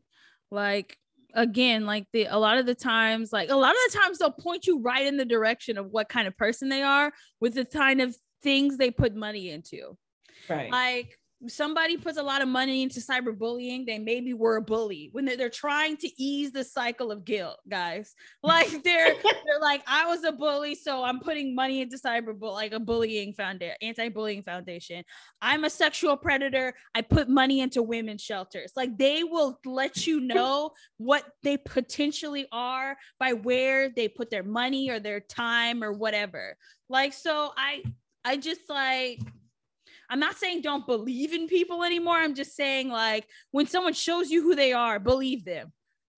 Like 0.52 0.96
again 1.34 1.86
like 1.86 2.06
the 2.12 2.26
a 2.26 2.38
lot 2.38 2.58
of 2.58 2.66
the 2.66 2.74
times 2.74 3.32
like 3.32 3.48
a 3.48 3.56
lot 3.56 3.70
of 3.70 3.90
the 3.90 3.98
times 3.98 4.18
they'll 4.18 4.30
point 4.30 4.66
you 4.66 4.78
right 4.80 5.06
in 5.06 5.16
the 5.16 5.24
direction 5.24 5.78
of 5.78 5.86
what 5.86 6.10
kind 6.10 6.28
of 6.28 6.36
person 6.36 6.68
they 6.68 6.82
are 6.82 7.10
with 7.40 7.54
the 7.54 7.64
kind 7.64 8.02
of 8.02 8.14
things 8.42 8.76
they 8.76 8.90
put 8.90 9.14
money 9.14 9.50
into. 9.50 9.96
Right. 10.48 10.70
Like 10.70 11.18
somebody 11.48 11.96
puts 11.96 12.18
a 12.18 12.22
lot 12.22 12.42
of 12.42 12.48
money 12.48 12.82
into 12.82 13.00
cyberbullying, 13.00 13.86
they 13.86 13.98
maybe 13.98 14.34
were 14.34 14.56
a 14.56 14.62
bully 14.62 15.08
when 15.12 15.24
they're, 15.24 15.36
they're 15.36 15.50
trying 15.50 15.96
to 15.98 16.22
ease 16.22 16.52
the 16.52 16.64
cycle 16.64 17.10
of 17.10 17.24
guilt, 17.24 17.58
guys. 17.68 18.14
Like 18.44 18.82
they're 18.82 19.14
they're 19.14 19.60
like, 19.60 19.82
I 19.86 20.06
was 20.06 20.24
a 20.24 20.32
bully, 20.32 20.74
so 20.74 21.04
I'm 21.04 21.20
putting 21.20 21.54
money 21.54 21.80
into 21.80 21.96
cyber 21.96 22.38
like 22.40 22.72
a 22.72 22.80
bullying 22.80 23.32
foundation, 23.32 23.76
anti-bullying 23.80 24.42
foundation. 24.42 25.04
I'm 25.40 25.64
a 25.64 25.70
sexual 25.70 26.16
predator. 26.16 26.74
I 26.94 27.02
put 27.02 27.28
money 27.28 27.60
into 27.60 27.82
women's 27.82 28.20
shelters. 28.20 28.72
Like 28.76 28.98
they 28.98 29.22
will 29.22 29.58
let 29.64 30.06
you 30.06 30.20
know 30.20 30.72
what 30.98 31.24
they 31.42 31.56
potentially 31.56 32.46
are 32.52 32.96
by 33.18 33.32
where 33.32 33.90
they 33.90 34.08
put 34.08 34.28
their 34.30 34.42
money 34.42 34.90
or 34.90 34.98
their 34.98 35.20
time 35.20 35.82
or 35.82 35.92
whatever. 35.92 36.56
Like 36.88 37.12
so 37.12 37.52
I 37.56 37.82
I 38.24 38.36
just 38.36 38.62
like 38.68 39.20
I'm 40.10 40.20
not 40.20 40.36
saying 40.36 40.62
don't 40.62 40.86
believe 40.86 41.32
in 41.32 41.48
people 41.48 41.84
anymore. 41.84 42.16
I'm 42.16 42.34
just 42.34 42.54
saying 42.54 42.88
like 42.88 43.26
when 43.50 43.66
someone 43.66 43.94
shows 43.94 44.30
you 44.30 44.42
who 44.42 44.54
they 44.54 44.72
are, 44.72 44.98
believe 44.98 45.44
them. 45.44 45.72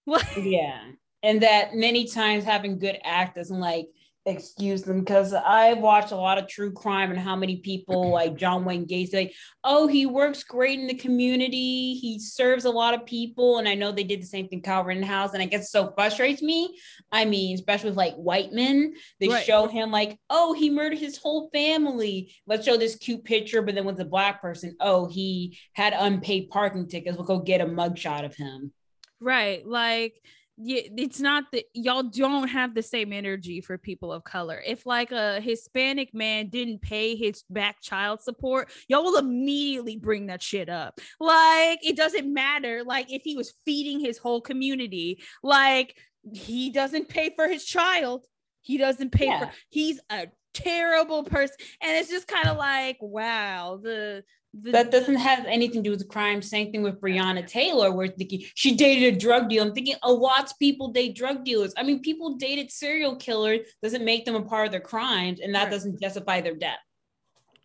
yeah. 0.37 0.81
And 1.23 1.43
that 1.43 1.75
many 1.75 2.07
times 2.07 2.45
having 2.45 2.79
good 2.79 2.99
act 3.03 3.37
doesn't 3.37 3.59
like 3.59 3.87
excuse 4.27 4.83
them 4.83 5.01
because 5.01 5.35
I've 5.35 5.79
watched 5.79 6.13
a 6.13 6.17
lot 6.17 6.39
of 6.39 6.49
true 6.49 6.73
crime 6.73 7.11
and 7.11 7.21
how 7.21 7.37
many 7.37 7.59
people 7.59 8.11
like 8.11 8.37
John 8.37 8.65
Wayne 8.65 8.87
Gacy 8.87 9.13
like, 9.13 9.35
oh, 9.65 9.87
he 9.87 10.07
works 10.07 10.43
great 10.45 10.81
in 10.81 10.87
the 10.87 10.95
community. 10.95 11.95
He 11.95 12.19
serves 12.19 12.65
a 12.65 12.71
lot 12.71 12.95
of 12.95 13.05
people. 13.05 13.59
And 13.59 13.69
I 13.69 13.75
know 13.75 13.93
they 13.93 14.05
did 14.05 14.23
the 14.23 14.27
same 14.27 14.49
thing 14.49 14.63
Kyle 14.63 14.83
Rittenhouse. 14.83 15.35
And 15.35 15.43
I 15.43 15.47
guess 15.47 15.71
so 15.71 15.93
frustrates 15.95 16.41
me. 16.41 16.79
I 17.13 17.27
mean, 17.27 17.55
especially 17.55 17.91
with 17.91 17.99
like 17.99 18.15
white 18.15 18.53
men, 18.53 18.95
they 19.21 19.29
right. 19.29 19.45
show 19.45 19.67
him 19.67 19.91
like, 19.91 20.19
oh, 20.31 20.55
he 20.55 20.71
murdered 20.71 20.99
his 20.99 21.19
whole 21.19 21.51
family. 21.53 22.35
Let's 22.47 22.65
show 22.65 22.79
this 22.79 22.97
cute 22.97 23.25
picture. 23.25 23.61
But 23.61 23.75
then 23.75 23.85
with 23.85 23.99
the 23.99 24.07
black 24.07 24.41
person, 24.41 24.75
oh, 24.81 25.07
he 25.07 25.59
had 25.75 25.93
unpaid 25.93 26.49
parking 26.49 26.89
tickets. 26.89 27.17
We'll 27.17 27.27
go 27.27 27.41
get 27.41 27.61
a 27.61 27.67
mugshot 27.67 28.25
of 28.25 28.35
him. 28.35 28.73
Right. 29.21 29.67
Like 29.67 30.15
yeah, 30.57 30.83
it's 30.97 31.21
not 31.21 31.45
that 31.53 31.65
y'all 31.75 32.05
don't 32.05 32.49
have 32.49 32.75
the 32.75 32.83
same 32.83 33.13
energy 33.13 33.61
for 33.61 33.77
people 33.77 34.13
of 34.13 34.23
color. 34.23 34.63
If 34.65 34.87
like 34.87 35.11
a 35.11 35.41
Hispanic 35.41 36.15
man 36.15 36.49
didn't 36.49 36.81
pay 36.81 37.17
his 37.17 37.43
back 37.51 37.81
child 37.81 38.23
support, 38.23 38.71
y'all 38.89 39.03
will 39.03 39.19
immediately 39.19 39.97
bring 39.97 40.27
that 40.27 40.43
shit 40.43 40.69
up. 40.69 41.01
Like 41.19 41.85
it 41.85 41.97
doesn't 41.97 42.33
matter. 42.33 42.85
Like 42.85 43.13
if 43.13 43.23
he 43.23 43.37
was 43.37 43.55
feeding 43.65 43.99
his 43.99 44.19
whole 44.19 44.41
community, 44.41 45.23
like 45.43 45.97
he 46.33 46.71
doesn't 46.71 47.09
pay 47.09 47.33
for 47.35 47.49
his 47.49 47.65
child. 47.65 48.27
He 48.61 48.79
doesn't 48.79 49.11
pay 49.11 49.27
yeah. 49.27 49.47
for 49.47 49.53
he's 49.71 50.01
a 50.09 50.29
terrible 50.55 51.25
person. 51.25 51.57
And 51.83 51.97
it's 51.97 52.11
just 52.11 52.29
kind 52.29 52.49
of 52.49 52.57
like, 52.57 52.99
wow, 53.01 53.81
the 53.83 54.25
the, 54.63 54.71
that 54.73 54.91
doesn't 54.91 55.17
have 55.17 55.45
anything 55.47 55.83
to 55.83 55.89
do 55.89 55.91
with 55.91 56.09
crime. 56.09 56.41
Same 56.43 56.71
thing 56.71 56.83
with 56.83 57.01
Breonna 57.01 57.47
Taylor. 57.47 57.91
We're 57.91 58.09
thinking 58.09 58.45
she 58.55 58.77
dated 58.77 59.15
a 59.15 59.19
drug 59.19 59.49
dealer. 59.49 59.67
I'm 59.67 59.75
thinking, 59.75 59.97
oh, 60.03 60.15
lots 60.15 60.53
of 60.53 60.59
people 60.59 60.89
date 60.89 61.17
drug 61.17 61.45
dealers. 61.45 61.75
I 61.77 61.83
mean, 61.83 62.01
people 62.01 62.37
dated 62.37 62.71
serial 62.71 63.17
killers 63.17 63.61
doesn't 63.83 64.05
make 64.05 64.25
them 64.25 64.35
a 64.35 64.43
part 64.43 64.67
of 64.67 64.73
their 64.73 64.81
crimes, 64.81 65.41
and 65.41 65.55
that 65.55 65.65
right. 65.65 65.73
doesn't 65.73 66.01
justify 66.01 66.41
their 66.41 66.55
death. 66.55 66.79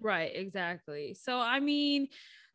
Right, 0.01 0.31
exactly. 0.33 1.13
So, 1.13 1.39
I 1.39 1.59
mean, 1.59 2.07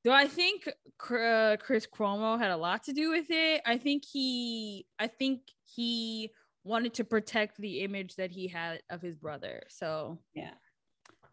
do 0.03 0.11
I 0.11 0.26
think 0.26 0.67
uh, 0.67 1.57
Chris 1.61 1.87
Cuomo 1.87 2.38
had 2.38 2.50
a 2.50 2.57
lot 2.57 2.85
to 2.85 2.93
do 2.93 3.11
with 3.11 3.26
it? 3.31 3.62
I 3.64 3.79
think 3.79 4.05
he, 4.05 4.87
I 4.99 5.07
think 5.07 5.43
he 5.64 6.31
wanted 6.64 6.95
to 6.95 7.05
protect 7.05 7.59
the 7.59 7.81
image 7.81 8.17
that 8.17 8.31
he 8.31 8.49
had 8.49 8.81
of 8.91 9.03
his 9.03 9.14
brother. 9.14 9.62
So, 9.69 10.19
yeah. 10.35 10.55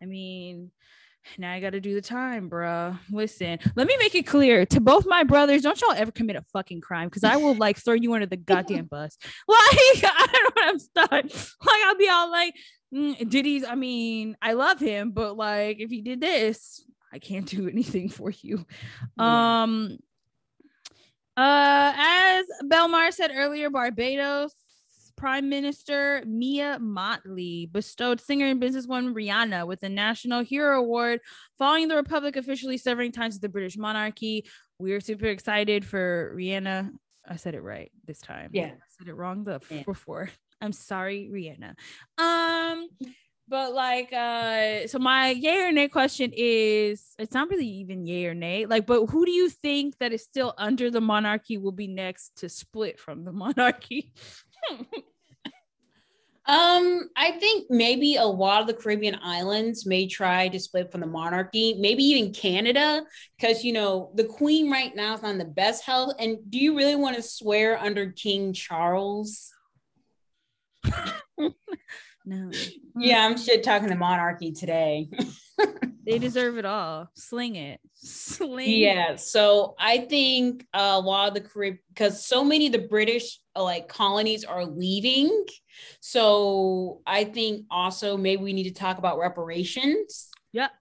I 0.02 0.06
mean, 0.06 0.72
now 1.38 1.52
I 1.52 1.60
got 1.60 1.72
to 1.72 1.80
do 1.80 1.94
the 1.94 2.02
time, 2.02 2.50
bro. 2.50 2.96
Listen, 3.12 3.60
let 3.76 3.88
me 3.88 3.96
make 4.00 4.16
it 4.16 4.26
clear 4.28 4.66
to 4.68 4.82
both 4.82 5.06
my 5.06 5.24
brothers: 5.24 5.62
don't 5.62 5.80
y'all 5.80 5.94
ever 5.94 6.12
commit 6.12 6.36
a 6.36 6.44
fucking 6.54 6.82
crime, 6.82 7.08
because 7.08 7.24
I 7.24 7.38
will 7.38 7.56
like 7.56 7.78
throw 7.78 7.94
you 7.94 8.14
under 8.14 8.26
the 8.26 8.38
goddamn 8.38 8.86
bus. 8.86 9.18
Like 9.48 10.04
I 10.04 10.28
don't 10.32 10.44
know, 10.44 10.50
what 10.54 10.70
I'm 10.70 10.80
stuck. 10.80 11.12
Like 11.66 11.82
I'll 11.86 11.98
be 11.98 12.10
all 12.10 12.32
like, 12.32 12.56
mm, 12.94 13.30
did 13.30 13.46
he? 13.46 13.66
I 13.66 13.76
mean, 13.76 14.38
I 14.42 14.54
love 14.54 14.80
him, 14.80 15.12
but 15.12 15.38
like 15.38 15.80
if 15.80 15.90
he 15.90 16.02
did 16.02 16.22
this, 16.22 16.84
I 17.12 17.20
can't 17.20 17.46
do 17.46 17.68
anything 17.72 18.10
for 18.10 18.30
you. 18.30 18.66
Yeah. 19.18 19.64
Um. 19.64 19.98
Uh, 21.38 21.94
as 21.96 22.46
Belmar 22.66 23.12
said 23.14 23.32
earlier, 23.34 23.70
Barbados 23.70 24.54
Prime 25.22 25.50
Minister 25.50 26.24
Mia 26.26 26.80
Mottley 26.82 27.72
bestowed 27.72 28.20
singer 28.20 28.48
and 28.48 28.60
businesswoman 28.60 29.14
Rihanna 29.14 29.68
with 29.68 29.80
the 29.80 29.88
National 29.88 30.44
Hero 30.44 30.80
Award 30.80 31.20
following 31.60 31.90
the 31.90 31.96
Republic 31.96 32.38
officially 32.38 32.76
severing 32.76 33.12
ties 33.12 33.34
with 33.34 33.44
the 33.44 33.50
British 33.50 33.78
monarchy. 33.78 34.48
We 34.80 34.94
are 34.94 35.00
super 35.00 35.28
excited 35.28 35.86
for 35.86 36.34
Rihanna. 36.36 36.90
I 37.30 37.36
said 37.36 37.54
it 37.54 37.62
right 37.62 37.92
this 38.04 38.20
time. 38.20 38.50
Yeah. 38.52 38.72
I 38.72 38.88
said 38.98 39.10
it 39.10 39.14
wrong 39.14 39.44
the 39.44 39.62
yeah. 39.70 39.84
before. 39.84 40.32
I'm 40.60 40.74
sorry, 40.74 41.30
Rihanna. 41.32 41.76
Um, 42.18 42.90
but 43.48 43.74
like 43.74 44.12
uh 44.14 44.88
so 44.88 44.98
my 44.98 45.32
yay 45.32 45.58
or 45.66 45.72
nay 45.72 45.88
question 45.88 46.32
is 46.36 47.14
it's 47.20 47.34
not 47.34 47.50
really 47.50 47.68
even 47.68 48.08
yay 48.08 48.26
or 48.26 48.34
nay 48.34 48.66
like 48.66 48.86
but 48.86 49.08
who 49.08 49.26
do 49.26 49.32
you 49.32 49.50
think 49.50 49.98
that 49.98 50.14
is 50.14 50.24
still 50.24 50.54
under 50.58 50.90
the 50.90 51.02
monarchy 51.02 51.58
will 51.58 51.74
be 51.74 51.88
next 51.88 52.38
to 52.38 52.48
split 52.48 52.98
from 52.98 53.26
the 53.26 53.32
monarchy 53.44 54.14
Um, 56.48 57.10
I 57.16 57.32
think 57.32 57.70
maybe 57.70 58.16
a 58.16 58.26
lot 58.26 58.62
of 58.62 58.68
the 58.68 58.74
Caribbean 58.74 59.20
islands 59.22 59.86
may 59.86 60.08
try 60.08 60.48
to 60.48 60.60
split 60.60 60.92
from 60.92 61.02
the 61.02 61.08
monarchy, 61.08 61.76
maybe 61.80 62.04
even 62.04 62.34
Canada, 62.34 63.04
because 63.38 63.64
you 63.64 63.74
know 63.74 64.12
the 64.16 64.24
Queen 64.24 64.72
right 64.72 64.96
now 64.96 65.14
is 65.14 65.22
not 65.22 65.32
in 65.32 65.38
the 65.38 65.46
best 65.46 65.84
health. 65.84 66.16
And 66.20 66.38
do 66.50 66.58
you 66.58 66.76
really 66.76 66.96
want 66.96 67.16
to 67.16 67.22
swear 67.22 67.80
under 67.80 68.12
King 68.12 68.54
Charles? 68.54 69.54
no. 72.26 72.52
Yeah, 72.98 73.26
I'm 73.26 73.38
shit 73.38 73.64
talking 73.64 73.90
the 73.90 73.96
monarchy 73.96 74.52
today. 74.52 75.10
they 76.06 76.20
deserve 76.20 76.58
it 76.58 76.66
all. 76.66 77.10
Sling 77.16 77.56
it. 77.56 77.80
Sling. 77.94 78.70
Yeah. 78.70 79.16
So 79.16 79.76
I 79.80 80.00
think 80.00 80.66
a 80.74 81.00
lot 81.00 81.30
of 81.30 81.34
the 81.34 81.42
Caribbean, 81.42 81.80
because 81.90 82.26
so 82.26 82.44
many 82.44 82.68
of 82.68 82.74
the 82.74 82.88
British 82.88 83.40
uh, 83.56 83.64
like 83.64 83.88
colonies 83.88 84.44
are 84.44 84.66
leaving. 84.66 85.46
So 86.00 87.02
I 87.06 87.24
think 87.24 87.66
also 87.70 88.18
maybe 88.18 88.44
we 88.44 88.54
need 88.54 88.70
to 88.70 88.74
talk 88.74 88.98
about 88.98 89.20
reparations. 89.20 90.30
Yep. 90.54 90.72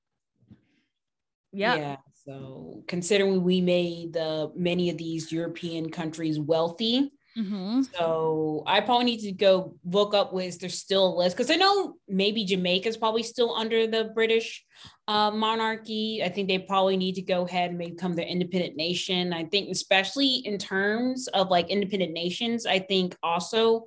Yep. 1.53 1.79
Yeah. 1.79 1.97
So 2.25 2.85
considering 2.87 3.43
we 3.43 3.61
made 3.61 4.13
the 4.13 4.53
many 4.55 4.91
of 4.91 4.99
these 4.99 5.33
European 5.33 5.91
countries 5.91 6.39
wealthy, 6.39 7.13
Mm-hmm. 7.39 7.83
So 7.83 8.65
I 8.67 8.81
probably 8.81 9.05
need 9.05 9.21
to 9.21 9.33
go 9.33 9.77
look 9.85 10.15
up 10.15 10.33
was 10.33 10.59
there's 10.59 10.79
still 10.79 11.15
a 11.15 11.17
list 11.17 11.37
because 11.37 11.51
I 11.51 11.57
know 11.57 11.95
maybe 12.09 12.45
Jamaica's 12.45 12.97
probably 12.97 13.23
still 13.23 13.55
under 13.55 13.87
the 13.87 14.11
British 14.15 14.65
uh, 15.07 15.31
monarchy. 15.31 16.23
I 16.25 16.29
think 16.29 16.49
they 16.49 16.59
probably 16.59 16.97
need 16.97 17.15
to 17.15 17.23
go 17.23 17.45
ahead 17.45 17.71
and 17.71 17.79
become 17.79 18.15
their 18.15 18.27
independent 18.27 18.77
nation. 18.77 19.33
I 19.33 19.45
think 19.45 19.71
especially 19.71 20.43
in 20.45 20.59
terms 20.59 21.29
of 21.29 21.51
like 21.51 21.71
independent 21.71 22.13
nations, 22.13 22.67
I 22.67 22.81
think 22.81 23.17
also 23.23 23.87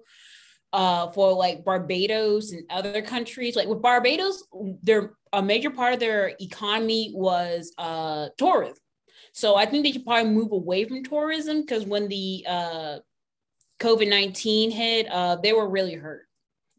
uh, 0.71 1.11
for 1.11 1.33
like 1.33 1.65
Barbados 1.65 2.51
and 2.51 2.63
other 2.69 3.01
countries. 3.01 3.55
Like 3.55 3.67
with 3.67 3.81
Barbados, 3.81 4.43
their 4.81 5.13
a 5.33 5.41
major 5.41 5.69
part 5.69 5.93
of 5.93 5.99
their 5.99 6.33
economy 6.39 7.11
was 7.13 7.73
uh, 7.77 8.29
tourism. 8.37 8.77
So 9.33 9.55
I 9.55 9.65
think 9.65 9.83
they 9.83 9.91
should 9.91 10.05
probably 10.05 10.31
move 10.31 10.51
away 10.51 10.85
from 10.85 11.03
tourism 11.03 11.61
because 11.61 11.85
when 11.85 12.07
the 12.07 12.45
uh, 12.47 12.97
COVID 13.79 14.09
nineteen 14.09 14.71
hit, 14.71 15.07
uh, 15.09 15.35
they 15.37 15.53
were 15.53 15.67
really 15.67 15.95
hurt 15.95 16.27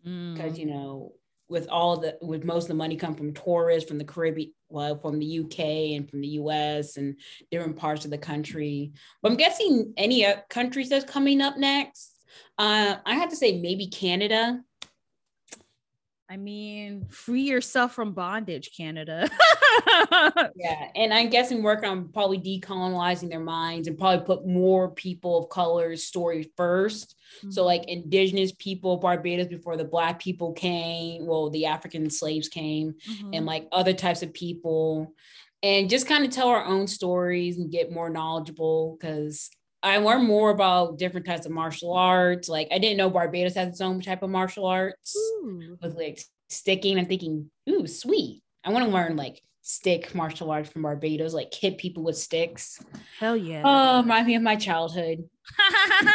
because 0.03 0.53
mm. 0.53 0.59
you 0.59 0.67
know 0.67 1.13
with 1.49 1.69
all 1.69 1.99
the 1.99 2.17
with 2.23 2.45
most 2.45 2.65
of 2.65 2.69
the 2.69 2.75
money 2.75 2.97
come 2.97 3.15
from 3.15 3.35
tourists 3.35 3.89
from 3.89 3.99
the 3.99 4.05
Caribbean, 4.05 4.53
well, 4.69 4.99
from 4.99 5.19
the 5.19 5.41
UK 5.41 5.61
and 5.97 6.09
from 6.09 6.21
the 6.21 6.29
US 6.29 6.97
and 6.97 7.17
different 7.51 7.77
parts 7.77 8.05
of 8.05 8.11
the 8.11 8.19
country. 8.19 8.93
But 9.23 9.33
I'm 9.33 9.39
guessing 9.39 9.93
any 9.97 10.27
countries 10.49 10.89
that's 10.89 11.11
coming 11.11 11.41
up 11.41 11.57
next. 11.57 12.13
Uh, 12.59 12.97
I 13.05 13.15
have 13.15 13.31
to 13.31 13.37
say 13.37 13.61
maybe 13.61 13.87
Canada. 13.87 14.61
I 16.31 16.38
mean, 16.38 17.07
free 17.11 17.43
yourself 17.43 17.95
from 17.95 18.12
bondage, 18.12 18.71
Canada. 18.75 19.28
yeah, 20.57 20.88
and 20.95 21.12
I'm 21.12 21.28
guessing 21.28 21.62
working 21.62 21.88
on 21.88 22.09
probably 22.09 22.38
decolonizing 22.38 23.28
their 23.28 23.40
minds 23.40 23.88
and 23.88 23.99
probably 23.99 24.25
put 24.25 24.47
more 24.47 24.90
people 24.90 25.38
of 25.38 25.50
color 25.50 25.97
story 25.97 26.50
1st 26.59 27.14
mm-hmm. 27.14 27.50
So 27.50 27.64
like 27.64 27.85
indigenous 27.88 28.52
people, 28.52 28.97
Barbados 28.97 29.49
before 29.49 29.76
the 29.76 29.85
black 29.85 30.19
people 30.19 30.54
came, 30.54 31.26
well, 31.26 31.50
the 31.50 31.66
African 31.66 32.09
slaves 32.09 32.49
came, 32.49 32.95
mm-hmm. 32.95 33.31
and 33.35 33.45
like 33.45 33.69
other 33.71 33.93
types 33.93 34.23
of 34.23 34.33
people, 34.33 35.12
and 35.62 35.90
just 35.90 36.09
kind 36.09 36.25
of 36.25 36.31
tell 36.31 36.49
our 36.49 36.64
own 36.64 36.87
stories 36.87 37.59
and 37.59 37.71
get 37.71 37.93
more 37.93 38.09
knowledgeable 38.09 38.97
because 38.99 39.50
I 39.85 39.99
learned 39.99 40.26
more 40.26 40.50
about 40.50 40.99
different 40.99 41.26
types 41.26 41.45
of 41.45 41.53
martial 41.53 41.93
arts. 41.93 42.49
Like 42.49 42.69
I 42.73 42.79
didn't 42.79 42.97
know 42.97 43.11
Barbados 43.11 43.55
has 43.55 43.69
its 43.69 43.81
own 43.83 44.00
type 44.00 44.23
of 44.23 44.31
martial 44.31 44.67
arts 44.67 45.14
Ooh. 45.17 45.76
with 45.81 45.95
like 45.95 46.21
sticking. 46.49 46.99
I'm 46.99 47.07
thinking, 47.07 47.50
ooh, 47.69 47.87
sweet. 47.87 48.43
I 48.64 48.71
want 48.71 48.87
to 48.87 48.91
learn 48.91 49.17
like 49.17 49.43
stick 49.61 50.14
martial 50.14 50.50
arts 50.50 50.71
from 50.71 50.83
Barbados, 50.83 51.35
like 51.35 51.53
hit 51.53 51.76
people 51.76 52.03
with 52.03 52.17
sticks. 52.17 52.83
Hell 53.19 53.37
yeah. 53.37 53.62
Oh, 53.64 54.00
remind 54.00 54.26
me 54.26 54.37
of 54.37 54.43
my 54.43 54.57
childhood. 54.57 55.29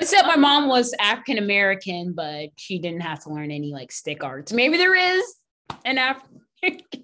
Except 0.00 0.26
my 0.26 0.36
mom 0.36 0.68
was 0.68 0.92
African 0.98 1.38
American, 1.38 2.14
but 2.14 2.48
she 2.56 2.80
didn't 2.80 3.02
have 3.02 3.22
to 3.24 3.30
learn 3.30 3.52
any 3.52 3.72
like 3.72 3.92
stick 3.92 4.24
arts. 4.24 4.52
Maybe 4.52 4.76
there 4.76 4.96
is 4.96 5.36
an 5.84 5.98
African 5.98 6.40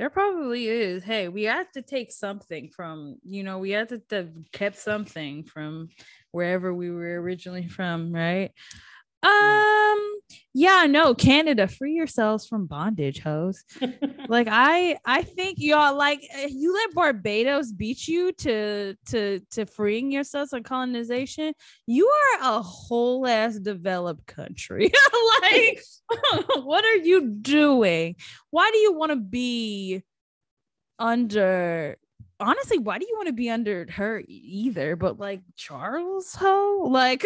there 0.00 0.08
probably 0.08 0.66
is. 0.66 1.04
Hey, 1.04 1.28
we 1.28 1.42
have 1.42 1.70
to 1.72 1.82
take 1.82 2.10
something 2.10 2.70
from, 2.70 3.16
you 3.22 3.42
know, 3.42 3.58
we 3.58 3.72
have 3.72 3.88
to 3.88 4.00
have 4.10 4.30
kept 4.50 4.78
something 4.78 5.44
from 5.44 5.90
wherever 6.30 6.72
we 6.72 6.90
were 6.90 7.20
originally 7.20 7.68
from, 7.68 8.10
right? 8.10 8.50
Um, 9.22 10.20
yeah, 10.52 10.86
no, 10.88 11.14
Canada, 11.14 11.68
free 11.68 11.92
yourselves 11.92 12.46
from 12.46 12.66
bondage, 12.66 13.20
hoes. 13.20 13.64
like 14.28 14.48
I, 14.50 14.96
I 15.04 15.22
think 15.22 15.58
y'all 15.60 15.96
like 15.96 16.26
eh, 16.32 16.48
you 16.50 16.74
let 16.74 16.94
Barbados 16.94 17.70
beat 17.70 18.08
you 18.08 18.32
to 18.32 18.96
to 19.10 19.40
to 19.52 19.66
freeing 19.66 20.10
yourselves 20.10 20.50
from 20.50 20.64
colonization. 20.64 21.52
You 21.86 22.08
are 22.08 22.56
a 22.58 22.62
whole 22.62 23.26
ass 23.26 23.58
developed 23.58 24.26
country. 24.26 24.90
like, 25.42 25.82
what 26.62 26.84
are 26.84 26.96
you 26.96 27.28
doing? 27.28 28.16
Why 28.50 28.70
do 28.72 28.78
you 28.78 28.92
want 28.92 29.10
to 29.10 29.16
be 29.16 30.02
under? 30.98 31.96
Honestly, 32.40 32.78
why 32.78 32.98
do 32.98 33.06
you 33.06 33.14
want 33.16 33.28
to 33.28 33.34
be 33.34 33.50
under 33.50 33.86
her 33.90 34.22
either? 34.26 34.96
But 34.96 35.18
like 35.18 35.42
Charles, 35.56 36.34
ho, 36.34 36.86
like. 36.88 37.24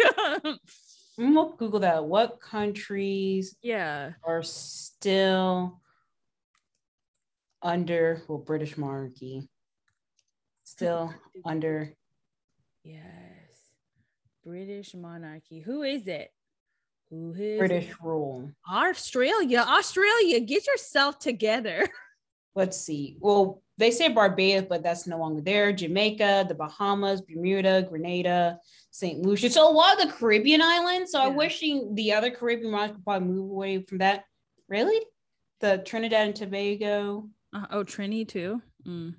I'm 1.17 1.33
gonna 1.33 1.55
Google 1.57 1.79
that. 1.81 2.03
What 2.05 2.39
countries 2.41 3.55
yeah 3.61 4.13
are 4.23 4.43
still 4.43 5.79
under 7.61 8.21
well 8.27 8.37
British 8.37 8.77
monarchy? 8.77 9.47
Still 10.63 11.13
under 11.45 11.93
Yes. 12.83 13.03
British 14.43 14.93
monarchy. 14.93 15.59
Who 15.59 15.81
is 15.81 16.07
it? 16.07 16.29
Who 17.09 17.33
is 17.33 17.57
British 17.57 17.89
it? 17.89 17.95
rule? 18.03 18.51
Australia. 18.69 19.65
Australia, 19.67 20.39
get 20.39 20.67
yourself 20.67 21.17
together. 21.17 21.87
Let's 22.55 22.79
see. 22.79 23.17
Well, 23.19 23.63
they 23.77 23.89
say 23.91 24.09
Barbados, 24.09 24.67
but 24.69 24.83
that's 24.83 25.07
no 25.07 25.17
longer 25.17 25.41
there. 25.41 25.73
Jamaica, 25.73 26.45
the 26.47 26.53
Bahamas, 26.55 27.21
Bermuda, 27.21 27.87
Grenada, 27.89 28.59
St. 28.95 29.25
Lucia. 29.25 29.49
So 29.49 29.69
a 29.69 29.69
lot 29.69 29.99
of 29.99 30.07
the 30.07 30.13
Caribbean 30.13 30.61
islands. 30.61 31.11
So 31.11 31.21
yeah. 31.21 31.27
I'm 31.27 31.35
wishing 31.35 31.95
the 31.95 32.13
other 32.13 32.31
Caribbean 32.31 32.73
islands 32.73 32.95
could 32.95 33.03
probably 33.03 33.27
move 33.27 33.51
away 33.51 33.81
from 33.81 33.97
that. 33.97 34.23
Really? 34.69 35.01
The 35.59 35.83
Trinidad 35.85 36.27
and 36.27 36.35
Tobago. 36.35 37.27
Uh, 37.53 37.65
oh, 37.71 37.83
Trini 37.83 38.25
too. 38.25 38.61
Mm. 38.87 39.15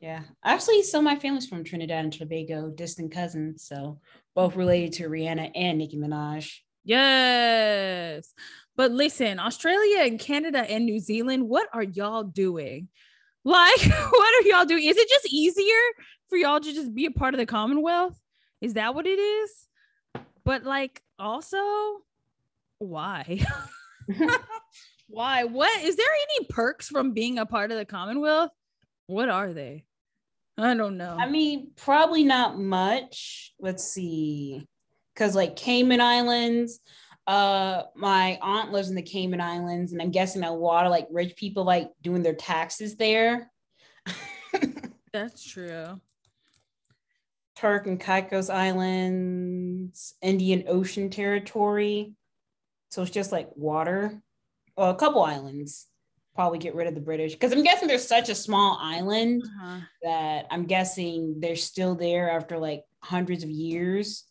Yeah. 0.00 0.22
Actually, 0.42 0.82
some 0.82 1.06
of 1.06 1.12
my 1.12 1.18
family's 1.18 1.46
from 1.46 1.62
Trinidad 1.62 2.04
and 2.04 2.12
Tobago, 2.12 2.70
distant 2.70 3.12
cousins. 3.12 3.64
So 3.64 4.00
both 4.34 4.56
related 4.56 4.94
to 4.94 5.10
Rihanna 5.10 5.50
and 5.54 5.76
Nicki 5.76 5.98
Minaj. 5.98 6.50
Yes. 6.84 8.32
But 8.76 8.92
listen, 8.92 9.38
Australia 9.38 10.04
and 10.04 10.18
Canada 10.18 10.60
and 10.60 10.86
New 10.86 11.00
Zealand, 11.00 11.46
what 11.46 11.68
are 11.74 11.82
y'all 11.82 12.24
doing? 12.24 12.88
Like, 13.44 13.80
what 14.10 14.44
are 14.44 14.48
y'all 14.48 14.66
doing? 14.66 14.84
Is 14.84 14.96
it 14.98 15.08
just 15.08 15.32
easier 15.32 15.80
for 16.28 16.36
y'all 16.36 16.60
to 16.60 16.74
just 16.74 16.94
be 16.94 17.06
a 17.06 17.10
part 17.10 17.32
of 17.32 17.38
the 17.38 17.46
Commonwealth? 17.46 18.18
Is 18.60 18.74
that 18.74 18.94
what 18.94 19.06
it 19.06 19.18
is? 19.18 19.68
But 20.44 20.64
like, 20.64 21.02
also, 21.18 21.58
why? 22.78 23.44
why? 25.08 25.44
What 25.44 25.82
is 25.82 25.96
there 25.96 26.06
any 26.06 26.46
perks 26.48 26.88
from 26.88 27.12
being 27.12 27.38
a 27.38 27.46
part 27.46 27.70
of 27.70 27.78
the 27.78 27.84
Commonwealth? 27.84 28.50
What 29.06 29.28
are 29.28 29.52
they? 29.52 29.84
I 30.56 30.74
don't 30.74 30.96
know. 30.96 31.16
I 31.18 31.28
mean, 31.28 31.70
probably 31.76 32.24
not 32.24 32.58
much. 32.58 33.54
Let's 33.60 33.84
see. 33.84 34.66
Because 35.14 35.34
like 35.34 35.56
Cayman 35.56 36.00
Islands, 36.00 36.80
uh, 37.26 37.82
my 37.94 38.38
aunt 38.42 38.72
lives 38.72 38.88
in 38.88 38.96
the 38.96 39.02
Cayman 39.02 39.40
Islands, 39.40 39.92
and 39.92 40.02
I'm 40.02 40.10
guessing 40.10 40.42
a 40.42 40.52
lot 40.52 40.84
of 40.84 40.90
like 40.90 41.06
rich 41.10 41.36
people 41.36 41.64
like 41.64 41.90
doing 42.02 42.22
their 42.22 42.34
taxes 42.34 42.96
there. 42.96 43.50
That's 45.12 45.44
true. 45.44 46.00
Turk 47.58 47.88
and 47.88 47.98
Caicos 47.98 48.50
Islands, 48.50 50.14
Indian 50.22 50.64
Ocean 50.68 51.10
territory. 51.10 52.12
So 52.90 53.02
it's 53.02 53.10
just 53.10 53.32
like 53.32 53.48
water. 53.56 54.22
Well, 54.76 54.90
a 54.90 54.94
couple 54.94 55.22
islands. 55.24 55.86
Probably 56.36 56.60
get 56.60 56.76
rid 56.76 56.86
of 56.86 56.94
the 56.94 57.00
British 57.00 57.32
because 57.32 57.52
I'm 57.52 57.64
guessing 57.64 57.88
there's 57.88 58.06
such 58.06 58.28
a 58.28 58.34
small 58.34 58.78
island 58.80 59.42
uh-huh. 59.44 59.80
that 60.04 60.46
I'm 60.52 60.66
guessing 60.66 61.40
they're 61.40 61.56
still 61.56 61.96
there 61.96 62.30
after 62.30 62.58
like 62.58 62.84
hundreds 63.02 63.42
of 63.42 63.50
years. 63.50 64.24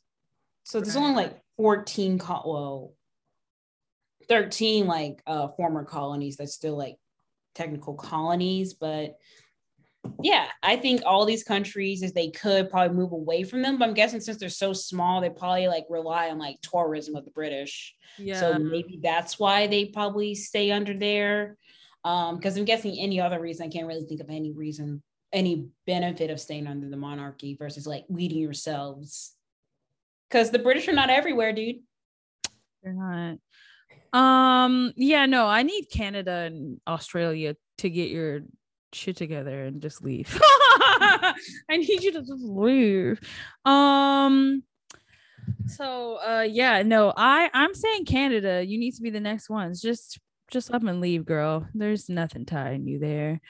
So 0.63 0.79
there's 0.79 0.95
right. 0.95 1.03
only 1.03 1.23
like 1.23 1.41
14 1.57 2.19
co- 2.19 2.43
well 2.45 2.93
13 4.29 4.87
like 4.87 5.21
uh 5.27 5.49
former 5.49 5.83
colonies 5.83 6.37
that's 6.37 6.53
still 6.53 6.77
like 6.77 6.97
technical 7.55 7.95
colonies 7.95 8.73
but 8.73 9.17
yeah 10.23 10.47
i 10.63 10.75
think 10.75 11.01
all 11.05 11.25
these 11.25 11.43
countries 11.43 12.01
if 12.01 12.13
they 12.13 12.29
could 12.29 12.69
probably 12.69 12.95
move 12.95 13.12
away 13.12 13.43
from 13.43 13.62
them 13.62 13.77
but 13.77 13.88
i'm 13.88 13.93
guessing 13.93 14.19
since 14.19 14.38
they're 14.38 14.49
so 14.49 14.73
small 14.73 15.21
they 15.21 15.29
probably 15.29 15.67
like 15.67 15.86
rely 15.89 16.29
on 16.29 16.38
like 16.38 16.60
tourism 16.62 17.15
of 17.15 17.25
the 17.25 17.31
british 17.31 17.95
yeah 18.17 18.39
so 18.39 18.57
maybe 18.57 18.99
that's 19.01 19.38
why 19.38 19.67
they 19.67 19.86
probably 19.86 20.33
stay 20.33 20.71
under 20.71 20.93
there 20.93 21.57
um 22.03 22.38
because 22.38 22.57
i'm 22.57 22.65
guessing 22.65 22.97
any 22.97 23.19
other 23.19 23.39
reason 23.39 23.65
i 23.65 23.69
can't 23.69 23.88
really 23.88 24.05
think 24.05 24.21
of 24.21 24.29
any 24.29 24.51
reason 24.51 25.01
any 25.33 25.67
benefit 25.86 26.29
of 26.29 26.39
staying 26.39 26.67
under 26.67 26.89
the 26.89 26.97
monarchy 26.97 27.55
versus 27.55 27.86
like 27.86 28.05
leading 28.10 28.39
yourselves 28.39 29.33
because 30.29 30.51
the 30.51 30.60
British 30.60 30.88
are 30.88 30.93
not 30.93 31.10
everywhere, 31.10 31.53
dude. 31.53 31.77
They're 32.83 32.93
not. 32.93 33.38
Um, 34.13 34.93
yeah, 34.95 35.25
no, 35.25 35.47
I 35.47 35.63
need 35.63 35.88
Canada 35.91 36.31
and 36.31 36.79
Australia 36.88 37.55
to 37.79 37.89
get 37.89 38.10
your 38.10 38.41
shit 38.93 39.17
together 39.17 39.63
and 39.63 39.82
just 39.82 40.04
leave. 40.04 40.39
I 40.43 41.34
need 41.69 42.04
you 42.04 42.12
to 42.13 42.21
just 42.21 42.43
leave. 42.43 43.19
Um 43.65 44.63
so 45.65 46.15
uh 46.15 46.47
yeah, 46.50 46.84
no, 46.84 47.13
I 47.15 47.50
I'm 47.54 47.73
saying 47.73 48.06
Canada, 48.06 48.63
you 48.65 48.78
need 48.78 48.95
to 48.95 49.02
be 49.02 49.10
the 49.10 49.19
next 49.19 49.50
ones. 49.50 49.82
Just 49.82 50.19
just 50.52 50.71
up 50.71 50.84
and 50.84 51.02
leave, 51.02 51.26
girl. 51.26 51.67
There's 51.73 52.10
nothing 52.10 52.45
tying 52.45 52.88
you 52.88 53.00
there. 53.00 53.41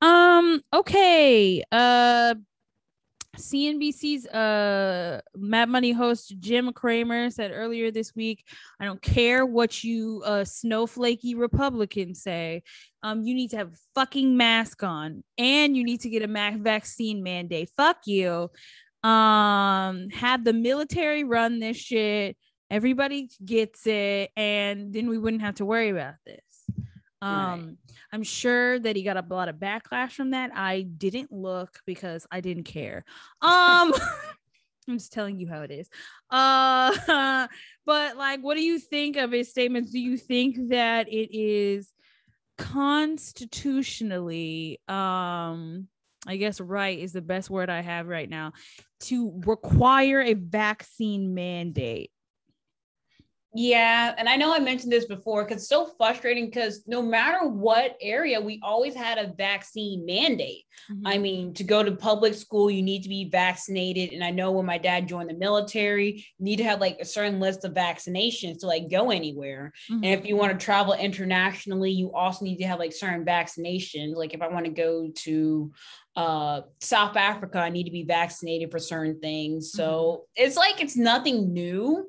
Um 0.00 0.62
okay. 0.72 1.62
Uh 1.70 2.34
CNBC's 3.36 4.26
uh 4.26 5.20
Mad 5.34 5.68
Money 5.68 5.92
host 5.92 6.34
Jim 6.38 6.72
Cramer 6.72 7.30
said 7.30 7.50
earlier 7.52 7.90
this 7.90 8.14
week, 8.14 8.44
I 8.78 8.84
don't 8.84 9.00
care 9.00 9.46
what 9.46 9.82
you 9.82 10.22
uh 10.24 10.44
snowflakey 10.44 11.36
Republicans 11.36 12.22
say. 12.22 12.62
Um, 13.02 13.22
you 13.22 13.34
need 13.34 13.50
to 13.50 13.56
have 13.56 13.68
a 13.68 13.76
fucking 13.94 14.36
mask 14.36 14.82
on 14.82 15.24
and 15.38 15.76
you 15.76 15.84
need 15.84 16.02
to 16.02 16.10
get 16.10 16.22
a 16.22 16.28
mask 16.28 16.58
vaccine 16.58 17.22
mandate. 17.22 17.70
Fuck 17.76 17.98
you. 18.06 18.50
Um, 19.02 20.10
have 20.10 20.44
the 20.44 20.52
military 20.52 21.24
run 21.24 21.58
this 21.58 21.76
shit. 21.76 22.36
Everybody 22.70 23.28
gets 23.44 23.86
it, 23.86 24.30
and 24.34 24.94
then 24.94 25.08
we 25.10 25.18
wouldn't 25.18 25.42
have 25.42 25.56
to 25.56 25.64
worry 25.66 25.90
about 25.90 26.14
this. 26.24 26.40
Um, 27.22 27.66
right. 27.66 27.76
I'm 28.12 28.24
sure 28.24 28.78
that 28.80 28.96
he 28.96 29.02
got 29.02 29.16
a 29.16 29.24
lot 29.26 29.48
of 29.48 29.56
backlash 29.56 30.12
from 30.12 30.32
that. 30.32 30.50
I 30.54 30.82
didn't 30.82 31.32
look 31.32 31.80
because 31.86 32.26
I 32.30 32.40
didn't 32.40 32.64
care. 32.64 33.04
Um, 33.40 33.94
I'm 34.88 34.98
just 34.98 35.12
telling 35.12 35.38
you 35.38 35.46
how 35.48 35.60
it 35.62 35.70
is. 35.70 35.88
Uh, 36.30 37.46
but 37.86 38.16
like, 38.16 38.40
what 38.40 38.56
do 38.56 38.64
you 38.64 38.78
think 38.78 39.16
of 39.16 39.32
his 39.32 39.50
statements? 39.50 39.92
Do 39.92 40.00
you 40.00 40.16
think 40.16 40.70
that 40.70 41.08
it 41.08 41.36
is 41.36 41.92
constitutionally, 42.58 44.80
um, 44.88 45.88
I 46.26 46.36
guess 46.36 46.60
right 46.60 46.98
is 46.98 47.12
the 47.12 47.22
best 47.22 47.50
word 47.50 47.70
I 47.70 47.80
have 47.80 48.08
right 48.08 48.28
now, 48.28 48.52
to 49.02 49.40
require 49.46 50.20
a 50.22 50.34
vaccine 50.34 51.34
mandate? 51.34 52.10
Yeah, 53.54 54.14
and 54.16 54.30
I 54.30 54.36
know 54.36 54.54
I 54.54 54.60
mentioned 54.60 54.90
this 54.90 55.04
before 55.04 55.44
because 55.44 55.58
it's 55.58 55.68
so 55.68 55.90
frustrating 55.98 56.46
because 56.46 56.84
no 56.86 57.02
matter 57.02 57.46
what 57.46 57.98
area, 58.00 58.40
we 58.40 58.58
always 58.62 58.94
had 58.94 59.18
a 59.18 59.34
vaccine 59.36 60.06
mandate. 60.06 60.64
Mm-hmm. 60.90 61.06
I 61.06 61.18
mean, 61.18 61.54
to 61.54 61.64
go 61.64 61.82
to 61.82 61.92
public 61.92 62.32
school, 62.32 62.70
you 62.70 62.82
need 62.82 63.02
to 63.02 63.10
be 63.10 63.28
vaccinated. 63.28 64.14
And 64.14 64.24
I 64.24 64.30
know 64.30 64.52
when 64.52 64.64
my 64.64 64.78
dad 64.78 65.06
joined 65.06 65.28
the 65.28 65.34
military, 65.34 66.24
you 66.38 66.44
need 66.44 66.56
to 66.56 66.64
have 66.64 66.80
like 66.80 66.98
a 66.98 67.04
certain 67.04 67.40
list 67.40 67.64
of 67.66 67.74
vaccinations 67.74 68.60
to 68.60 68.66
like 68.66 68.90
go 68.90 69.10
anywhere. 69.10 69.74
Mm-hmm. 69.90 70.04
And 70.04 70.20
if 70.20 70.26
you 70.26 70.36
want 70.36 70.58
to 70.58 70.64
travel 70.64 70.94
internationally, 70.94 71.90
you 71.90 72.10
also 72.14 72.46
need 72.46 72.56
to 72.56 72.66
have 72.66 72.78
like 72.78 72.94
certain 72.94 73.24
vaccinations. 73.24 74.16
Like 74.16 74.32
if 74.32 74.40
I 74.40 74.48
want 74.48 74.64
to 74.64 74.72
go 74.72 75.10
to 75.14 75.72
uh 76.16 76.62
South 76.80 77.16
Africa, 77.16 77.58
I 77.58 77.68
need 77.68 77.84
to 77.84 77.90
be 77.90 78.04
vaccinated 78.04 78.70
for 78.70 78.78
certain 78.78 79.20
things. 79.20 79.72
So 79.72 79.84
mm-hmm. 79.84 80.44
it's 80.46 80.56
like 80.56 80.80
it's 80.80 80.96
nothing 80.96 81.52
new 81.52 82.06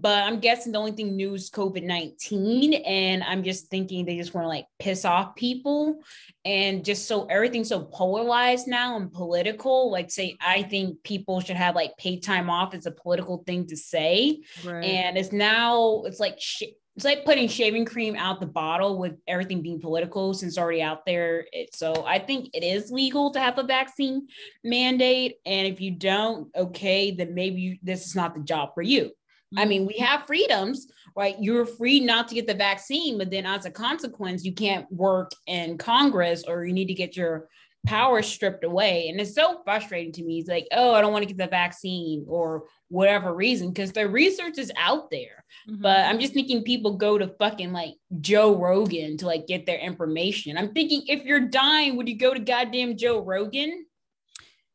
but 0.00 0.22
I'm 0.24 0.38
guessing 0.38 0.72
the 0.72 0.78
only 0.78 0.92
thing 0.92 1.16
new 1.16 1.34
is 1.34 1.50
COVID 1.50 1.82
19. 1.82 2.74
And 2.74 3.24
I'm 3.24 3.42
just 3.42 3.68
thinking 3.68 4.04
they 4.04 4.16
just 4.16 4.32
want 4.32 4.44
to 4.44 4.48
like 4.48 4.66
piss 4.78 5.04
off 5.04 5.34
people. 5.34 6.00
And 6.44 6.84
just 6.84 7.06
so 7.06 7.26
everything's 7.26 7.68
so 7.68 7.84
polarized 7.84 8.68
now 8.68 8.96
and 8.96 9.12
political. 9.12 9.90
Like, 9.90 10.10
say, 10.10 10.36
I 10.40 10.62
think 10.62 11.02
people 11.02 11.40
should 11.40 11.56
have 11.56 11.74
like 11.74 11.96
paid 11.98 12.22
time 12.22 12.48
off. 12.48 12.74
It's 12.74 12.86
a 12.86 12.92
political 12.92 13.42
thing 13.46 13.66
to 13.66 13.76
say. 13.76 14.42
Right. 14.64 14.84
And 14.84 15.18
it's 15.18 15.32
now, 15.32 16.02
it's 16.04 16.20
like, 16.20 16.36
sh- 16.38 16.62
it's 16.94 17.04
like 17.04 17.24
putting 17.24 17.46
shaving 17.46 17.84
cream 17.84 18.16
out 18.16 18.40
the 18.40 18.46
bottle 18.46 18.98
with 18.98 19.14
everything 19.28 19.62
being 19.62 19.80
political 19.80 20.34
since 20.34 20.50
it's 20.50 20.58
already 20.58 20.82
out 20.82 21.06
there. 21.06 21.46
It, 21.52 21.72
so 21.72 22.04
I 22.04 22.18
think 22.18 22.50
it 22.54 22.64
is 22.64 22.90
legal 22.90 23.30
to 23.32 23.40
have 23.40 23.56
a 23.56 23.62
vaccine 23.62 24.26
mandate. 24.64 25.36
And 25.46 25.68
if 25.68 25.80
you 25.80 25.92
don't, 25.92 26.48
okay, 26.56 27.12
then 27.12 27.34
maybe 27.34 27.60
you, 27.60 27.78
this 27.84 28.04
is 28.04 28.16
not 28.16 28.34
the 28.34 28.42
job 28.42 28.70
for 28.74 28.82
you. 28.82 29.12
I 29.56 29.64
mean, 29.64 29.86
we 29.86 29.94
have 29.98 30.26
freedoms, 30.26 30.88
right? 31.16 31.36
You're 31.40 31.66
free 31.66 32.00
not 32.00 32.28
to 32.28 32.34
get 32.34 32.46
the 32.46 32.54
vaccine, 32.54 33.16
but 33.18 33.30
then 33.30 33.46
as 33.46 33.64
a 33.64 33.70
consequence, 33.70 34.44
you 34.44 34.52
can't 34.52 34.90
work 34.92 35.30
in 35.46 35.78
Congress 35.78 36.44
or 36.46 36.64
you 36.64 36.72
need 36.72 36.88
to 36.88 36.94
get 36.94 37.16
your 37.16 37.48
power 37.86 38.22
stripped 38.22 38.64
away. 38.64 39.08
And 39.08 39.20
it's 39.20 39.34
so 39.34 39.62
frustrating 39.64 40.12
to 40.12 40.22
me. 40.22 40.40
It's 40.40 40.48
like, 40.48 40.68
oh, 40.72 40.94
I 40.94 41.00
don't 41.00 41.12
want 41.12 41.22
to 41.22 41.32
get 41.32 41.38
the 41.38 41.50
vaccine 41.50 42.24
or 42.28 42.64
whatever 42.88 43.34
reason, 43.34 43.70
because 43.70 43.92
the 43.92 44.08
research 44.08 44.58
is 44.58 44.72
out 44.76 45.10
there. 45.10 45.44
Mm-hmm. 45.68 45.82
But 45.82 46.00
I'm 46.00 46.18
just 46.18 46.34
thinking 46.34 46.62
people 46.62 46.96
go 46.96 47.16
to 47.16 47.28
fucking 47.38 47.72
like 47.72 47.94
Joe 48.20 48.54
Rogan 48.56 49.16
to 49.18 49.26
like 49.26 49.46
get 49.46 49.64
their 49.64 49.78
information. 49.78 50.58
I'm 50.58 50.72
thinking 50.72 51.04
if 51.06 51.24
you're 51.24 51.48
dying, 51.48 51.96
would 51.96 52.08
you 52.08 52.18
go 52.18 52.34
to 52.34 52.40
goddamn 52.40 52.96
Joe 52.96 53.20
Rogan? 53.20 53.86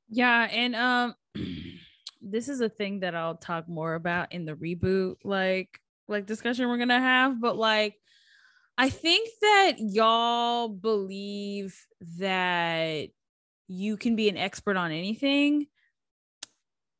Yeah. 0.09 0.47
And 0.51 0.75
um 0.75 1.15
this 2.23 2.49
is 2.49 2.61
a 2.61 2.69
thing 2.69 3.01
that 3.01 3.15
I'll 3.15 3.35
talk 3.35 3.67
more 3.67 3.95
about 3.95 4.31
in 4.31 4.45
the 4.45 4.53
reboot 4.53 5.17
like 5.23 5.79
like 6.07 6.25
discussion 6.25 6.67
we're 6.67 6.77
gonna 6.77 6.99
have, 6.99 7.39
but 7.39 7.57
like 7.57 7.95
I 8.77 8.89
think 8.89 9.29
that 9.41 9.73
y'all 9.77 10.69
believe 10.69 11.77
that 12.17 13.09
you 13.67 13.97
can 13.97 14.15
be 14.15 14.29
an 14.29 14.37
expert 14.37 14.77
on 14.77 14.91
anything 14.91 15.67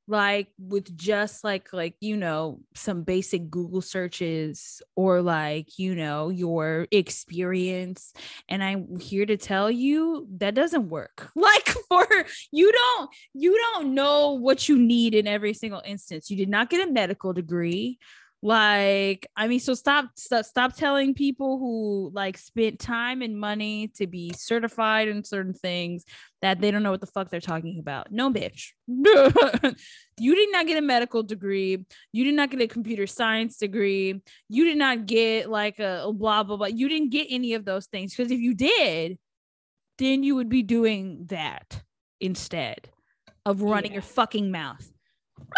like 0.08 0.48
with 0.60 0.96
just 0.98 1.44
like 1.44 1.72
like 1.72 1.96
you 2.02 2.18
know 2.18 2.60
some 2.76 3.04
basic 3.04 3.50
google 3.50 3.82
searches 3.82 4.82
or 4.96 5.22
like 5.22 5.80
you 5.80 5.96
know 5.96 6.30
your 6.30 6.88
experience 6.92 8.14
and 8.50 8.64
i'm 8.64 9.00
here 9.00 9.26
to 9.26 9.38
tell 9.38 9.72
you 9.72 10.28
that 10.38 10.56
doesn't 10.56 10.90
work. 10.90 11.30
Like 11.44 11.70
for 11.90 12.08
you 12.52 12.72
don't 12.72 13.10
you 13.34 13.58
don't 13.58 13.94
know 13.94 14.32
what 14.32 14.70
you 14.70 14.80
need 14.80 15.14
in 15.14 15.28
every 15.28 15.54
single 15.54 15.82
instance. 15.86 16.30
You 16.30 16.38
did 16.38 16.48
not 16.48 16.70
get 16.70 16.88
a 16.88 16.92
medical 16.92 17.34
degree 17.34 18.00
like 18.44 19.26
i 19.38 19.48
mean 19.48 19.60
so 19.60 19.74
stop 19.74 20.10
stop 20.16 20.44
stop 20.44 20.76
telling 20.76 21.14
people 21.14 21.58
who 21.58 22.12
like 22.14 22.38
spent 22.38 22.78
time 22.78 23.22
and 23.22 23.40
money 23.40 23.88
to 23.88 24.06
be 24.06 24.34
certified 24.36 25.08
in 25.08 25.24
certain 25.24 25.54
things 25.54 26.04
that 26.42 26.60
they 26.60 26.70
don't 26.70 26.84
know 26.84 26.92
what 26.92 27.00
the 27.00 27.08
fuck 27.08 27.30
they're 27.30 27.40
talking 27.40 27.80
about. 27.80 28.12
No 28.12 28.32
bitch. 28.32 28.72
You 30.20 30.36
did 30.36 30.52
not 30.52 30.68
get 30.68 30.78
a 30.78 30.82
medical 30.82 31.24
degree. 31.24 31.88
You 32.12 32.24
did 32.24 32.36
not 32.36 32.52
get 32.52 32.62
a 32.62 32.68
computer 32.68 33.08
science 33.08 33.58
degree. 33.58 34.22
You 34.48 34.66
did 34.66 34.78
not 34.78 35.08
get 35.08 35.50
like 35.50 35.80
a, 35.80 36.04
a 36.06 36.14
blah 36.14 36.44
blah 36.44 36.58
blah. 36.58 36.68
You 36.68 36.88
didn't 36.88 37.10
get 37.10 37.28
any 37.32 37.56
of 37.56 37.66
those 37.66 37.88
things. 37.88 38.14
Because 38.14 38.32
if 38.32 38.40
you 38.40 38.54
did 38.54 39.18
then 39.98 40.24
you 40.24 40.36
would 40.36 40.50
be 40.50 40.64
doing 40.64 41.26
that 41.28 41.82
instead 42.20 42.90
of 43.46 43.62
running 43.62 43.92
yeah. 43.92 43.96
your 43.96 44.02
fucking 44.02 44.52
mouth 44.52 44.90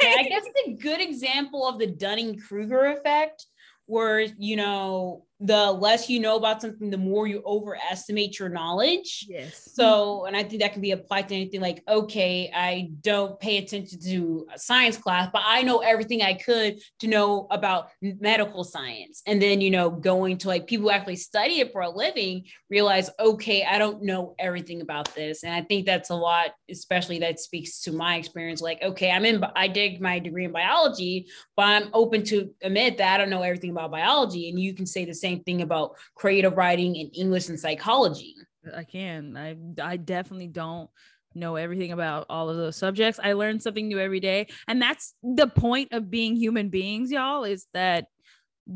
I 0.00 0.26
guess 0.28 0.44
the 0.66 0.74
good 0.74 1.00
example 1.00 1.66
of 1.66 1.78
the 1.78 1.86
Dunning 1.86 2.38
Kruger 2.38 2.86
effect, 2.86 3.46
where 3.86 4.20
you 4.20 4.56
know 4.56 5.24
the 5.40 5.70
less 5.70 6.10
you 6.10 6.18
know 6.18 6.36
about 6.36 6.60
something, 6.60 6.90
the 6.90 6.96
more 6.96 7.28
you 7.28 7.42
overestimate 7.46 8.38
your 8.40 8.48
knowledge. 8.48 9.24
Yes. 9.28 9.70
So, 9.72 10.24
and 10.26 10.36
I 10.36 10.42
think 10.42 10.62
that 10.62 10.72
can 10.72 10.82
be 10.82 10.90
applied 10.90 11.28
to 11.28 11.34
anything 11.34 11.60
like, 11.60 11.82
okay, 11.86 12.50
I 12.52 12.90
don't 13.02 13.38
pay 13.38 13.58
attention 13.58 14.00
to 14.00 14.48
a 14.52 14.58
science 14.58 14.96
class, 14.96 15.28
but 15.32 15.42
I 15.44 15.62
know 15.62 15.78
everything 15.78 16.22
I 16.22 16.34
could 16.34 16.80
to 17.00 17.06
know 17.06 17.46
about 17.52 17.90
medical 18.02 18.64
science. 18.64 19.22
And 19.26 19.40
then, 19.40 19.60
you 19.60 19.70
know, 19.70 19.90
going 19.90 20.38
to 20.38 20.48
like 20.48 20.66
people 20.66 20.88
who 20.88 20.90
actually 20.90 21.16
study 21.16 21.60
it 21.60 21.70
for 21.70 21.82
a 21.82 21.90
living 21.90 22.44
realize, 22.68 23.08
okay, 23.20 23.64
I 23.64 23.78
don't 23.78 24.02
know 24.02 24.34
everything 24.40 24.80
about 24.80 25.14
this. 25.14 25.44
And 25.44 25.54
I 25.54 25.62
think 25.62 25.86
that's 25.86 26.10
a 26.10 26.16
lot, 26.16 26.50
especially 26.68 27.20
that 27.20 27.38
speaks 27.38 27.80
to 27.82 27.92
my 27.92 28.16
experience. 28.16 28.60
Like, 28.60 28.82
okay, 28.82 29.12
I'm 29.12 29.24
in, 29.24 29.44
I 29.54 29.68
did 29.68 30.00
my 30.00 30.18
degree 30.18 30.46
in 30.46 30.52
biology, 30.52 31.28
but 31.56 31.66
I'm 31.66 31.90
open 31.92 32.24
to 32.24 32.50
admit 32.62 32.98
that 32.98 33.14
I 33.14 33.18
don't 33.18 33.30
know 33.30 33.42
everything 33.42 33.70
about 33.70 33.92
biology. 33.92 34.48
And 34.48 34.58
you 34.58 34.74
can 34.74 34.86
say 34.86 35.04
the 35.04 35.14
same 35.14 35.27
same 35.28 35.42
thing 35.44 35.62
about 35.62 35.96
creative 36.14 36.56
writing 36.56 36.96
and 36.98 37.10
English 37.14 37.48
and 37.48 37.60
psychology. 37.60 38.34
I 38.74 38.84
can. 38.84 39.36
I 39.36 39.56
I 39.82 39.96
definitely 39.96 40.48
don't 40.48 40.90
know 41.34 41.56
everything 41.56 41.92
about 41.92 42.26
all 42.28 42.48
of 42.48 42.56
those 42.56 42.76
subjects. 42.76 43.20
I 43.22 43.34
learn 43.34 43.60
something 43.60 43.86
new 43.86 43.98
every 43.98 44.20
day. 44.20 44.48
And 44.66 44.80
that's 44.80 45.14
the 45.22 45.46
point 45.46 45.92
of 45.92 46.10
being 46.10 46.36
human 46.36 46.68
beings, 46.68 47.10
y'all, 47.10 47.44
is 47.44 47.66
that 47.74 48.06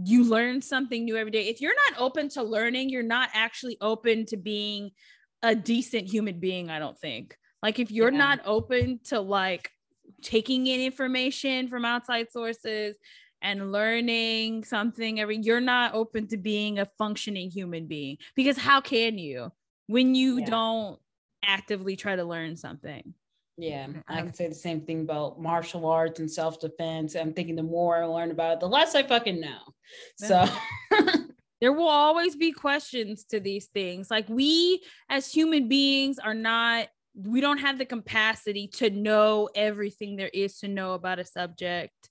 you 0.04 0.24
learn 0.24 0.62
something 0.62 1.04
new 1.04 1.16
every 1.16 1.32
day. 1.32 1.48
If 1.48 1.60
you're 1.60 1.74
not 1.90 2.00
open 2.00 2.28
to 2.30 2.42
learning, 2.42 2.90
you're 2.90 3.02
not 3.02 3.30
actually 3.34 3.76
open 3.80 4.26
to 4.26 4.36
being 4.36 4.90
a 5.42 5.54
decent 5.54 6.08
human 6.08 6.40
being, 6.40 6.70
I 6.70 6.78
don't 6.78 6.98
think. 6.98 7.36
Like 7.62 7.78
if 7.78 7.90
you're 7.90 8.12
yeah. 8.12 8.18
not 8.18 8.40
open 8.44 9.00
to 9.04 9.20
like 9.20 9.70
taking 10.22 10.66
in 10.66 10.80
information 10.80 11.68
from 11.68 11.84
outside 11.84 12.30
sources 12.30 12.96
and 13.42 13.72
learning 13.72 14.64
something 14.64 15.20
every 15.20 15.36
you're 15.38 15.60
not 15.60 15.94
open 15.94 16.26
to 16.28 16.36
being 16.36 16.78
a 16.78 16.86
functioning 16.96 17.50
human 17.50 17.86
being 17.86 18.16
because 18.36 18.56
how 18.56 18.80
can 18.80 19.18
you 19.18 19.50
when 19.88 20.14
you 20.14 20.38
yeah. 20.38 20.46
don't 20.46 20.98
actively 21.44 21.96
try 21.96 22.16
to 22.16 22.24
learn 22.24 22.56
something? 22.56 23.14
Yeah 23.58 23.86
mm-hmm. 23.86 23.98
i 24.08 24.22
can 24.22 24.32
say 24.32 24.48
the 24.48 24.54
same 24.54 24.80
thing 24.80 25.02
about 25.02 25.40
martial 25.40 25.84
arts 25.86 26.20
and 26.20 26.30
self-defense. 26.30 27.14
I'm 27.14 27.34
thinking 27.34 27.56
the 27.56 27.62
more 27.62 28.02
i 28.02 28.06
learn 28.06 28.30
about 28.30 28.54
it 28.54 28.60
the 28.60 28.68
less 28.68 28.94
i 28.94 29.02
fucking 29.02 29.40
know. 29.40 29.60
So 30.16 30.46
there 31.60 31.72
will 31.72 31.88
always 31.88 32.34
be 32.34 32.52
questions 32.52 33.24
to 33.24 33.40
these 33.40 33.66
things. 33.66 34.10
Like 34.10 34.28
we 34.28 34.82
as 35.10 35.30
human 35.30 35.68
beings 35.68 36.18
are 36.18 36.34
not 36.34 36.88
we 37.14 37.40
don't 37.40 37.58
have 37.58 37.78
the 37.78 37.84
capacity 37.84 38.66
to 38.66 38.88
know 38.88 39.48
everything 39.54 40.16
there 40.16 40.30
is 40.32 40.58
to 40.58 40.68
know 40.68 40.94
about 40.94 41.18
a 41.18 41.24
subject 41.24 42.08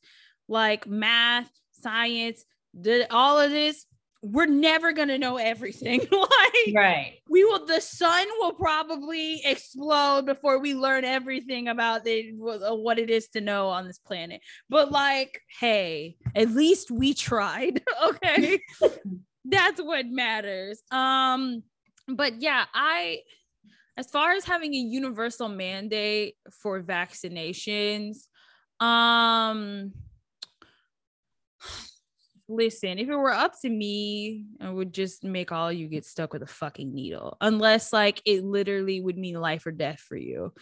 like 0.52 0.86
math, 0.86 1.50
science, 1.72 2.46
the, 2.74 3.08
all 3.12 3.40
of 3.40 3.50
this, 3.52 3.86
we're 4.24 4.46
never 4.46 4.92
gonna 4.92 5.18
know 5.18 5.38
everything. 5.38 6.00
like 6.12 6.76
right. 6.76 7.14
We 7.28 7.44
will 7.44 7.66
the 7.66 7.82
sun 7.82 8.28
will 8.40 8.54
probably 8.54 9.42
explode 9.44 10.26
before 10.28 10.60
we 10.60 10.76
learn 10.76 11.06
everything 11.06 11.68
about 11.70 12.04
the, 12.04 12.32
what 12.36 13.00
it 13.00 13.10
is 13.10 13.30
to 13.30 13.42
know 13.42 13.70
on 13.70 13.88
this 13.88 13.98
planet. 13.98 14.42
But 14.70 14.92
like, 14.92 15.42
hey, 15.60 16.18
at 16.36 16.52
least 16.52 16.92
we 16.92 17.14
tried. 17.16 17.82
okay. 18.06 18.60
That's 19.46 19.82
what 19.82 20.06
matters. 20.06 20.84
Um, 20.92 21.64
but 22.08 22.42
yeah, 22.42 22.66
I 22.76 23.22
as 23.98 24.08
far 24.08 24.34
as 24.34 24.46
having 24.46 24.74
a 24.74 24.78
universal 24.78 25.50
mandate 25.50 26.36
for 26.62 26.82
vaccinations, 26.82 28.28
um 28.80 29.94
listen, 32.52 33.00
if 33.00 33.10
it 33.10 33.16
were 33.16 33.32
up 33.32 33.60
to 33.62 33.70
me, 33.70 34.46
I 34.60 34.70
would 34.70 34.94
just 34.94 35.24
make 35.24 35.52
all 35.52 35.72
you 35.72 35.88
get 35.88 36.06
stuck 36.06 36.34
with 36.34 36.44
a 36.44 36.48
fucking 36.48 36.94
needle, 36.94 37.38
unless 37.42 37.94
like 37.94 38.22
it 38.26 38.44
literally 38.44 39.02
would 39.02 39.18
mean 39.18 39.40
life 39.40 39.66
or 39.66 39.72
death 39.72 40.00
for 40.00 40.16
you. 40.16 40.54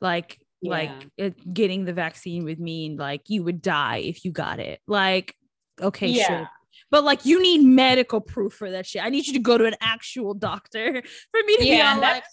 Like, 0.00 0.38
yeah. 0.60 0.70
like 0.70 1.06
it, 1.16 1.54
getting 1.54 1.84
the 1.84 1.92
vaccine 1.92 2.44
would 2.44 2.60
mean 2.60 2.96
like 2.96 3.28
you 3.28 3.44
would 3.44 3.62
die 3.62 3.98
if 3.98 4.24
you 4.24 4.32
got 4.32 4.58
it. 4.58 4.80
Like, 4.86 5.34
okay, 5.80 6.08
yeah. 6.08 6.26
sure. 6.26 6.50
But 6.90 7.04
like 7.04 7.24
you 7.24 7.42
need 7.42 7.62
medical 7.62 8.20
proof 8.20 8.52
for 8.52 8.70
that 8.70 8.86
shit. 8.86 9.02
I 9.02 9.08
need 9.08 9.26
you 9.26 9.32
to 9.34 9.38
go 9.38 9.58
to 9.58 9.64
an 9.64 9.76
actual 9.80 10.34
doctor 10.34 11.02
for 11.30 11.40
me 11.46 11.56
to 11.58 11.64
yeah, 11.64 11.94
be 11.94 11.96
all 11.96 12.00
like, 12.00 12.24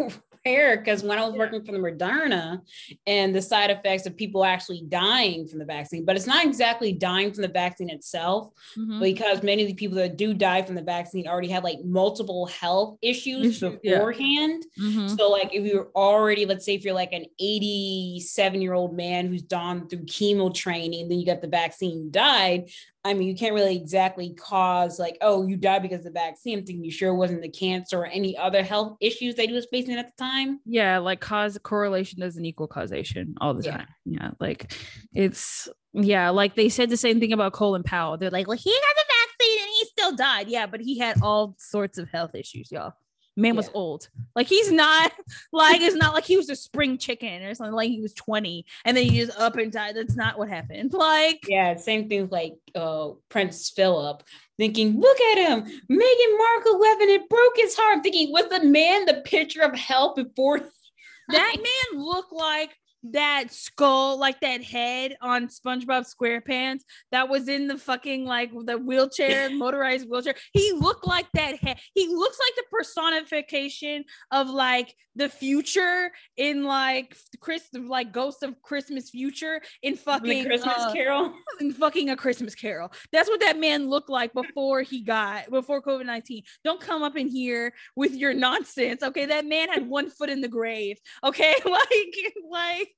oh. 0.00 0.08
prepare 0.46 0.76
because 0.76 1.02
when 1.02 1.18
I 1.18 1.24
was 1.26 1.34
working 1.34 1.64
for 1.64 1.72
the 1.72 1.78
Moderna 1.78 2.60
and 3.06 3.34
the 3.34 3.42
side 3.42 3.70
effects 3.70 4.06
of 4.06 4.16
people 4.16 4.44
actually 4.44 4.82
dying 4.88 5.46
from 5.46 5.58
the 5.58 5.64
vaccine, 5.64 6.04
but 6.04 6.16
it's 6.16 6.26
not 6.26 6.44
exactly 6.44 6.92
dying 6.92 7.32
from 7.32 7.42
the 7.42 7.48
vaccine 7.48 7.90
itself 7.90 8.52
mm-hmm. 8.76 9.00
because 9.00 9.42
many 9.42 9.62
of 9.62 9.68
the 9.68 9.74
people 9.74 9.96
that 9.96 10.16
do 10.16 10.34
die 10.34 10.62
from 10.62 10.74
the 10.74 10.82
vaccine 10.82 11.26
already 11.26 11.48
have 11.48 11.64
like 11.64 11.78
multiple 11.84 12.46
health 12.46 12.98
issues 13.02 13.60
beforehand. 13.60 14.64
Yeah. 14.76 14.88
Mm-hmm. 14.88 15.16
So, 15.16 15.30
like, 15.30 15.54
if 15.54 15.64
you're 15.64 15.88
already, 15.94 16.46
let's 16.46 16.64
say, 16.64 16.74
if 16.74 16.84
you're 16.84 16.94
like 16.94 17.12
an 17.12 17.26
87 17.38 18.62
year 18.62 18.74
old 18.74 18.96
man 18.96 19.26
who's 19.26 19.42
gone 19.42 19.88
through 19.88 20.04
chemo 20.04 20.54
training, 20.54 21.08
then 21.08 21.18
you 21.18 21.26
got 21.26 21.40
the 21.40 21.48
vaccine, 21.48 22.10
died. 22.10 22.70
I 23.06 23.14
mean, 23.14 23.28
you 23.28 23.36
can't 23.36 23.54
really 23.54 23.76
exactly 23.76 24.34
cause 24.34 24.98
like, 24.98 25.16
oh, 25.20 25.46
you 25.46 25.56
died 25.56 25.82
because 25.82 26.00
of 26.00 26.04
the 26.06 26.10
vaccine. 26.10 26.58
I'm 26.58 26.66
thinking 26.66 26.84
you 26.84 26.90
sure 26.90 27.14
wasn't 27.14 27.42
the 27.42 27.48
cancer 27.48 28.00
or 28.00 28.06
any 28.06 28.36
other 28.36 28.64
health 28.64 28.96
issues 29.00 29.36
that 29.36 29.48
he 29.48 29.54
was 29.54 29.66
facing 29.70 29.96
at 29.96 30.06
the 30.06 30.22
time. 30.22 30.58
Yeah, 30.64 30.98
like 30.98 31.20
cause 31.20 31.56
correlation 31.62 32.20
doesn't 32.20 32.44
equal 32.44 32.66
causation 32.66 33.36
all 33.40 33.54
the 33.54 33.64
yeah. 33.64 33.76
time. 33.76 33.86
Yeah, 34.04 34.30
like 34.40 34.74
it's 35.14 35.68
yeah, 35.92 36.30
like 36.30 36.56
they 36.56 36.68
said 36.68 36.90
the 36.90 36.96
same 36.96 37.20
thing 37.20 37.32
about 37.32 37.52
Colin 37.52 37.84
Powell. 37.84 38.18
They're 38.18 38.30
like, 38.30 38.48
well, 38.48 38.58
he 38.58 38.70
got 38.70 38.96
the 38.96 39.14
vaccine 39.38 39.58
and 39.60 39.68
he 39.68 39.84
still 39.86 40.16
died. 40.16 40.48
Yeah, 40.48 40.66
but 40.66 40.80
he 40.80 40.98
had 40.98 41.22
all 41.22 41.54
sorts 41.58 41.98
of 41.98 42.08
health 42.10 42.34
issues, 42.34 42.72
y'all 42.72 42.94
man 43.36 43.54
yeah. 43.54 43.56
was 43.58 43.70
old. 43.74 44.08
Like 44.34 44.46
he's 44.46 44.72
not 44.72 45.12
like 45.52 45.80
it's 45.80 45.96
not 45.96 46.14
like 46.14 46.24
he 46.24 46.36
was 46.36 46.48
a 46.50 46.56
spring 46.56 46.98
chicken 46.98 47.42
or 47.42 47.54
something 47.54 47.74
like 47.74 47.90
he 47.90 48.00
was 48.00 48.14
20 48.14 48.64
and 48.84 48.96
then 48.96 49.04
he 49.04 49.20
just 49.20 49.38
up 49.38 49.56
and 49.56 49.70
died. 49.70 49.96
That's 49.96 50.16
not 50.16 50.38
what 50.38 50.48
happened. 50.48 50.94
Like 51.06 51.44
yeah, 51.46 51.76
same 51.76 52.08
thing 52.08 52.28
like 52.30 52.54
uh 52.74 53.10
Prince 53.28 53.70
Philip 53.70 54.22
thinking, 54.58 54.98
look 54.98 55.20
at 55.20 55.38
him, 55.38 55.62
Meghan 55.62 56.38
Markle 56.38 56.76
11, 56.76 57.08
it 57.10 57.28
broke 57.28 57.56
his 57.56 57.76
heart. 57.76 58.02
thinking, 58.02 58.32
was 58.32 58.48
the 58.48 58.64
man 58.64 59.04
the 59.04 59.22
picture 59.24 59.62
of 59.62 59.74
health 59.74 60.16
before 60.16 60.58
that 61.28 61.56
man 61.56 62.02
looked 62.02 62.32
like 62.32 62.70
that 63.12 63.52
skull, 63.52 64.18
like 64.18 64.40
that 64.40 64.62
head 64.62 65.16
on 65.20 65.48
SpongeBob 65.48 66.06
SquarePants 66.06 66.80
that 67.12 67.28
was 67.28 67.48
in 67.48 67.66
the 67.66 67.78
fucking 67.78 68.24
like 68.24 68.50
the 68.64 68.78
wheelchair, 68.78 69.50
motorized 69.56 70.08
wheelchair. 70.08 70.34
He 70.52 70.72
looked 70.72 71.06
like 71.06 71.26
that 71.34 71.56
head. 71.56 71.78
He 71.94 72.08
looks 72.08 72.38
like 72.38 72.56
the 72.56 72.64
personification 72.70 74.04
of 74.30 74.48
like 74.48 74.94
the 75.16 75.28
future 75.28 76.12
in 76.36 76.64
like 76.64 77.16
Chris, 77.40 77.68
like 77.72 78.12
Ghost 78.12 78.42
of 78.42 78.60
Christmas 78.62 79.10
Future 79.10 79.60
in 79.82 79.96
fucking 79.96 80.42
the 80.42 80.48
Christmas 80.48 80.76
uh, 80.78 80.92
Carol, 80.92 81.32
in 81.60 81.72
fucking 81.72 82.10
a 82.10 82.16
Christmas 82.16 82.54
Carol. 82.54 82.92
That's 83.12 83.28
what 83.28 83.40
that 83.40 83.58
man 83.58 83.88
looked 83.88 84.10
like 84.10 84.32
before 84.34 84.82
he 84.82 85.00
got 85.00 85.50
before 85.50 85.82
COVID 85.82 86.06
nineteen. 86.06 86.42
Don't 86.64 86.80
come 86.80 87.02
up 87.02 87.16
in 87.16 87.28
here 87.28 87.72
with 87.96 88.14
your 88.14 88.34
nonsense. 88.34 89.02
Okay, 89.02 89.26
that 89.26 89.46
man 89.46 89.68
had 89.68 89.88
one 89.88 90.10
foot 90.10 90.28
in 90.28 90.40
the 90.40 90.48
grave. 90.48 90.98
Okay, 91.24 91.54
like 91.64 92.34
like 92.50 92.88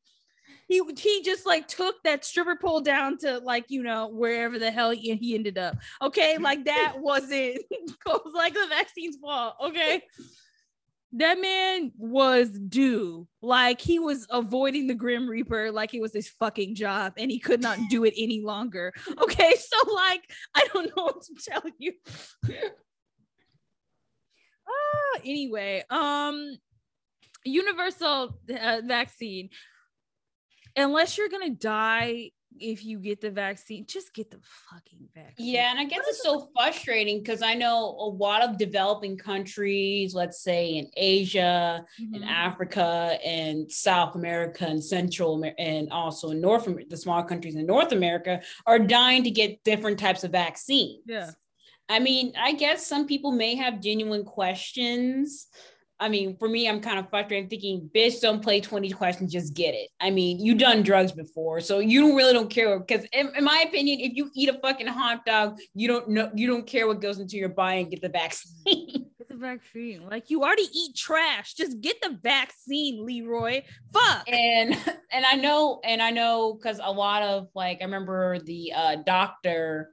he 0.69 0.83
he 0.99 1.23
just 1.23 1.47
like 1.47 1.67
took 1.67 1.97
that 2.05 2.25
stripper 2.25 2.57
pole 2.57 2.81
down 2.81 3.17
to 3.19 3.39
like 3.39 3.65
you 3.69 3.83
know 3.83 4.09
wherever 4.09 4.59
the 4.59 4.71
hell 4.71 4.91
he, 4.91 5.15
he 5.17 5.35
ended 5.35 5.59
up. 5.59 5.77
Okay, 6.03 6.37
like 6.41 6.67
that 6.67 6.95
wasn't 6.99 7.59
was 8.07 8.33
like 8.35 8.55
the 8.55 8.67
vaccine's 8.69 9.17
fault. 9.17 9.57
Okay. 9.65 10.03
That 11.13 11.41
man 11.41 11.91
was 11.97 12.51
due. 12.51 13.27
Like 13.41 13.81
he 13.81 13.99
was 13.99 14.27
avoiding 14.29 14.89
the 14.89 14.95
Grim 14.95 15.27
Reaper 15.27 15.73
like 15.73 15.95
it 15.95 16.03
was 16.03 16.13
his 16.13 16.29
fucking 16.29 16.75
job 16.75 17.15
and 17.17 17.31
he 17.31 17.39
could 17.39 17.63
not 17.63 17.79
do 17.89 18.05
it 18.05 18.13
any 18.17 18.43
longer. 18.43 18.93
Okay, 19.23 19.55
so 19.59 19.95
like 19.95 20.31
I 20.55 20.69
don't 20.73 20.95
know 20.95 21.05
what 21.05 21.23
to 21.23 21.35
tell 21.51 21.63
you. 21.79 21.95
ah, 24.69 25.21
anyway, 25.25 25.83
um 25.89 26.59
universal 27.45 28.39
uh, 28.51 28.81
vaccine 28.85 29.49
unless 30.83 31.19
you're 31.19 31.29
gonna 31.29 31.51
die 31.51 32.31
if 32.61 32.85
you 32.85 32.99
get 32.99 33.21
the 33.21 33.31
vaccine, 33.31 33.87
just 33.87 34.15
get 34.15 34.31
the 34.31 34.39
fucking 34.71 35.09
vaccine. 35.15 35.55
Yeah, 35.55 35.71
and 35.71 35.79
I 35.79 35.85
guess 35.85 36.01
it's 36.09 36.23
so 36.23 36.49
frustrating 36.57 37.21
because 37.21 37.43
I 37.43 37.55
know 37.55 37.97
a 37.99 38.09
lot 38.09 38.43
of 38.43 38.59
developing 38.59 39.17
countries, 39.17 40.15
let's 40.15 40.43
say 40.43 40.71
in 40.71 40.91
Asia, 40.97 41.85
mm-hmm. 42.01 42.15
in 42.15 42.25
Africa, 42.25 43.19
and 43.25 43.71
South 43.71 44.15
America, 44.15 44.67
and 44.67 44.83
Central 44.83 45.35
America, 45.35 45.61
and 45.61 45.91
also 45.93 46.31
in 46.31 46.41
North 46.41 46.67
America, 46.67 46.89
the 46.91 46.97
small 46.97 47.23
countries 47.23 47.55
in 47.55 47.67
North 47.67 47.93
America 47.93 48.41
are 48.67 48.79
dying 48.79 49.25
to 49.25 49.31
get 49.31 49.63
different 49.65 49.99
types 49.99 50.25
of 50.25 50.33
vaccines. 50.33 51.03
Yeah. 51.07 51.31
I 51.89 52.01
mean, 52.01 52.35
I 52.39 52.53
guess 52.53 52.87
some 52.87 53.07
people 53.07 53.33
may 53.33 53.55
have 53.55 53.81
genuine 53.81 54.25
questions 54.25 55.47
I 56.01 56.09
mean, 56.09 56.37
for 56.37 56.49
me, 56.49 56.69
I'm 56.69 56.81
kind 56.81 56.99
of 56.99 57.11
frustrated. 57.11 57.45
I'm 57.45 57.51
thinking, 57.51 57.91
bitch, 57.95 58.21
don't 58.21 58.43
play 58.43 58.61
20 58.61 58.91
questions, 58.93 59.33
just 59.33 59.55
get 59.55 59.75
it. 59.75 59.89
I 60.01 60.11
mean, 60.11 60.39
you 60.39 60.55
done 60.55 60.83
drugs 60.83 61.11
before, 61.11 61.61
so 61.61 61.81
you 61.81 62.01
don't 62.01 62.15
really 62.15 62.33
don't 62.33 62.51
care. 62.51 62.79
Because 62.79 63.05
in, 63.13 63.33
in, 63.37 63.45
my 63.45 63.65
opinion, 63.67 64.01
if 64.01 64.13
you 64.15 64.31
eat 64.35 64.49
a 64.49 64.59
fucking 64.61 64.87
hot 64.87 65.27
dog, 65.27 65.59
you 65.75 65.89
don't 65.89 66.09
know, 66.09 66.31
you 66.35 66.47
don't 66.47 66.67
care 66.67 66.87
what 66.87 67.01
goes 67.01 67.19
into 67.19 67.37
your 67.37 67.49
body 67.49 67.81
and 67.81 67.91
get 67.91 68.01
the 68.01 68.09
vaccine. 68.09 69.07
Get 69.19 69.29
the 69.29 69.37
vaccine. 69.37 70.09
Like 70.09 70.31
you 70.31 70.43
already 70.45 70.69
eat 70.73 70.95
trash. 70.95 71.55
Just 71.55 71.81
get 71.81 72.01
the 72.01 72.17
vaccine, 72.23 73.05
Leroy. 73.05 73.63
Fuck. 73.93 74.29
And 74.29 74.75
and 75.11 75.25
I 75.25 75.35
know, 75.35 75.81
and 75.83 76.01
I 76.01 76.11
know 76.11 76.55
because 76.55 76.81
a 76.81 76.93
lot 76.93 77.23
of 77.23 77.49
like 77.55 77.79
I 77.81 77.85
remember 77.85 78.39
the 78.39 78.73
uh 78.75 78.97
doctor 79.05 79.91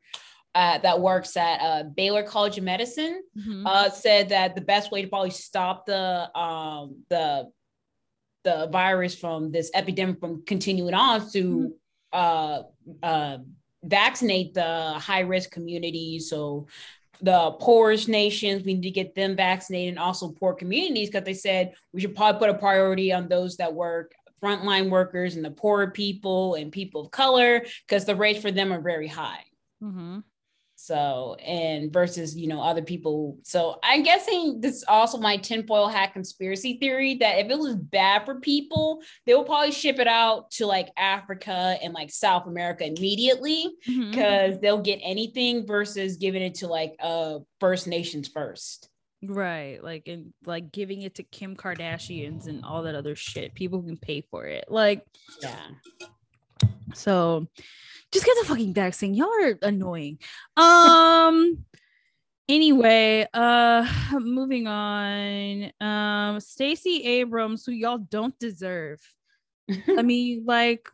uh, 0.56 0.78
that 0.80 1.02
works 1.02 1.36
at 1.36 1.58
uh, 1.58 1.84
Baylor 1.84 2.24
College 2.24 2.58
of 2.58 2.64
Medicine 2.64 3.22
mm-hmm. 3.38 3.68
uh, 3.68 3.90
said 3.90 4.30
that 4.30 4.56
the 4.56 4.62
best 4.62 4.90
way 4.90 5.02
to 5.02 5.08
probably 5.08 5.30
stop 5.30 5.86
the 5.86 6.36
um, 6.38 7.04
the 7.10 7.52
the 8.46 8.70
virus 8.72 9.14
from 9.16 9.52
this 9.52 9.70
epidemic 9.74 10.20
from 10.20 10.44
continuing 10.46 10.94
on 10.94 11.22
is 11.22 11.32
to 11.34 11.76
mm-hmm. 12.14 13.42
vaccinate 13.84 14.54
the 14.54 14.94
high 14.94 15.22
risk 15.22 15.52
communities. 15.52 16.30
So 16.30 16.68
the 17.22 17.52
poorest 17.60 18.08
nations, 18.08 18.64
we 18.64 18.76
need 18.76 18.84
to 18.84 18.92
get 18.92 19.16
them 19.16 19.36
vaccinated, 19.36 19.90
and 19.90 20.00
also 20.00 20.30
poor 20.30 20.54
communities 20.54 21.10
because 21.10 21.26
they 21.26 21.34
said 21.34 21.74
we 21.92 22.00
should 22.00 22.16
probably 22.16 22.40
put 22.40 22.56
a 22.56 22.58
priority 22.58 23.12
on 23.12 23.28
those 23.28 23.58
that 23.58 23.74
work 23.74 24.14
frontline 24.42 24.90
workers 24.90 25.36
and 25.36 25.44
the 25.44 25.52
poorer 25.52 25.92
people 25.92 26.56
and 26.56 26.72
people 26.72 27.02
of 27.02 27.12
color 27.12 27.66
because 27.88 28.06
the 28.06 28.16
rates 28.16 28.42
for 28.42 28.52
them 28.52 28.72
are 28.72 28.82
very 28.82 29.08
high. 29.08 29.44
Mm-hmm. 29.84 30.20
So, 30.86 31.36
and 31.36 31.92
versus, 31.92 32.36
you 32.36 32.48
know, 32.48 32.62
other 32.62 32.82
people. 32.82 33.38
So 33.44 33.80
I'm 33.84 34.04
guessing 34.04 34.62
this 34.62 34.76
is 34.76 34.86
also 34.88 35.18
my 35.18 35.38
tinfoil 35.38 35.88
hat 35.88 36.14
conspiracy 36.14 36.78
theory 36.78 37.16
that 37.16 37.40
if 37.40 37.50
it 37.50 37.58
was 37.58 37.76
bad 37.76 38.26
for 38.26 38.40
people, 38.40 39.02
they 39.26 39.34
will 39.34 39.44
probably 39.44 39.72
ship 39.72 40.00
it 40.00 40.08
out 40.08 40.52
to 40.52 40.68
like 40.68 40.90
Africa 40.98 41.78
and 41.82 41.94
like 41.94 42.12
South 42.12 42.48
America 42.48 42.86
immediately 42.86 43.68
because 43.86 44.54
mm-hmm. 44.54 44.62
they'll 44.62 44.82
get 44.82 45.00
anything 45.02 45.66
versus 45.66 46.18
giving 46.18 46.44
it 46.44 46.56
to 46.56 46.68
like 46.68 46.96
uh 47.00 47.40
First 47.60 47.88
Nations 47.88 48.28
first. 48.28 48.90
Right. 49.24 49.84
Like 49.84 50.08
and 50.08 50.34
like 50.46 50.72
giving 50.72 51.02
it 51.02 51.16
to 51.16 51.24
Kim 51.24 51.56
Kardashians 51.56 52.48
and 52.48 52.64
all 52.64 52.84
that 52.84 52.96
other 52.96 53.16
shit. 53.16 53.56
People 53.56 53.82
can 53.82 53.98
pay 53.98 54.22
for 54.22 54.46
it. 54.46 54.66
Like, 54.68 55.04
yeah. 55.42 55.68
So 56.94 57.48
just 58.16 58.26
get 58.26 58.38
the 58.40 58.48
fucking 58.48 58.74
vaccine. 58.74 59.14
Y'all 59.14 59.28
are 59.28 59.60
annoying. 59.62 60.20
Um 60.56 61.66
anyway, 62.48 63.28
uh 63.34 63.86
moving 64.22 64.68
on. 64.68 65.70
Um 65.82 66.40
Stacey 66.40 67.04
Abrams, 67.04 67.66
who 67.66 67.74
y'all 67.74 67.98
don't 67.98 68.38
deserve. 68.40 69.02
I 69.70 70.02
mean, 70.02 70.46
like 70.46 70.88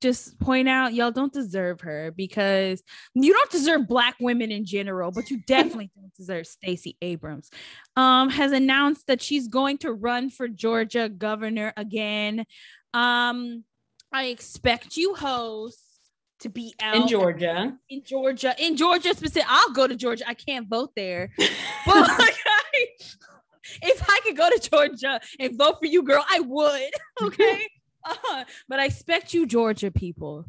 just 0.00 0.38
point 0.38 0.68
out 0.68 0.94
y'all 0.94 1.10
don't 1.10 1.32
deserve 1.32 1.80
her 1.80 2.12
because 2.12 2.80
you 3.12 3.32
don't 3.32 3.50
deserve 3.50 3.88
black 3.88 4.14
women 4.20 4.52
in 4.52 4.64
general, 4.64 5.10
but 5.10 5.30
you 5.30 5.42
definitely 5.48 5.90
don't 5.96 6.14
deserve 6.14 6.46
Stacey 6.46 6.96
Abrams. 7.02 7.50
Um, 7.96 8.30
has 8.30 8.52
announced 8.52 9.08
that 9.08 9.20
she's 9.20 9.48
going 9.48 9.78
to 9.78 9.92
run 9.92 10.30
for 10.30 10.46
Georgia 10.46 11.08
governor 11.08 11.72
again. 11.76 12.46
Um, 12.94 13.64
I 14.12 14.26
expect 14.26 14.96
you 14.96 15.16
hosts 15.16 15.87
to 16.40 16.48
be 16.48 16.74
out 16.80 16.96
in 16.96 17.08
Georgia. 17.08 17.76
In 17.88 18.02
Georgia, 18.04 18.54
in 18.58 18.76
Georgia 18.76 19.14
specific. 19.14 19.44
I'll 19.48 19.72
go 19.72 19.86
to 19.86 19.96
Georgia. 19.96 20.24
I 20.26 20.34
can't 20.34 20.68
vote 20.68 20.92
there, 20.94 21.30
but 21.86 21.96
like, 21.96 22.36
I, 22.46 22.86
if 23.82 24.02
I 24.08 24.20
could 24.24 24.36
go 24.36 24.48
to 24.48 24.70
Georgia 24.70 25.20
and 25.38 25.56
vote 25.58 25.76
for 25.80 25.86
you, 25.86 26.02
girl, 26.02 26.24
I 26.28 26.40
would. 26.40 26.90
Okay. 27.22 27.66
uh, 28.08 28.44
but 28.68 28.78
I 28.78 28.84
expect 28.84 29.34
you, 29.34 29.44
Georgia 29.44 29.90
people, 29.90 30.44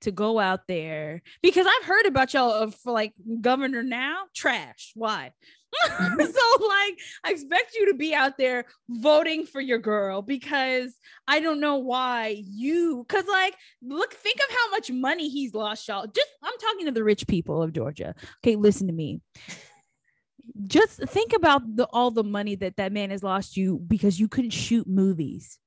to 0.00 0.10
go 0.10 0.38
out 0.38 0.66
there 0.66 1.22
because 1.42 1.66
I've 1.66 1.86
heard 1.86 2.06
about 2.06 2.32
y'all 2.32 2.50
of 2.50 2.74
for 2.76 2.92
like 2.92 3.12
governor 3.40 3.82
now. 3.82 4.24
Trash. 4.34 4.92
Why? 4.94 5.32
so 5.88 6.66
like 6.68 6.98
I 7.24 7.30
expect 7.30 7.74
you 7.74 7.90
to 7.90 7.94
be 7.94 8.14
out 8.14 8.38
there 8.38 8.66
voting 8.88 9.46
for 9.46 9.60
your 9.60 9.78
girl 9.78 10.22
because 10.22 10.94
I 11.28 11.40
don't 11.40 11.60
know 11.60 11.76
why 11.76 12.42
you 12.46 13.04
cuz 13.08 13.26
like 13.26 13.54
look 13.82 14.12
think 14.14 14.36
of 14.36 14.54
how 14.54 14.70
much 14.70 14.90
money 14.90 15.28
he's 15.28 15.54
lost 15.54 15.86
y'all. 15.88 16.06
Just 16.06 16.28
I'm 16.42 16.58
talking 16.58 16.86
to 16.86 16.92
the 16.92 17.04
rich 17.04 17.26
people 17.26 17.62
of 17.62 17.72
Georgia. 17.72 18.14
Okay, 18.42 18.56
listen 18.56 18.86
to 18.86 18.92
me 18.92 19.20
just 20.66 21.00
think 21.08 21.32
about 21.32 21.62
the 21.76 21.86
all 21.92 22.10
the 22.10 22.24
money 22.24 22.54
that 22.56 22.76
that 22.76 22.92
man 22.92 23.10
has 23.10 23.22
lost 23.22 23.56
you 23.56 23.78
because 23.86 24.20
you 24.20 24.28
couldn't 24.28 24.50
shoot 24.50 24.86
movies 24.86 25.58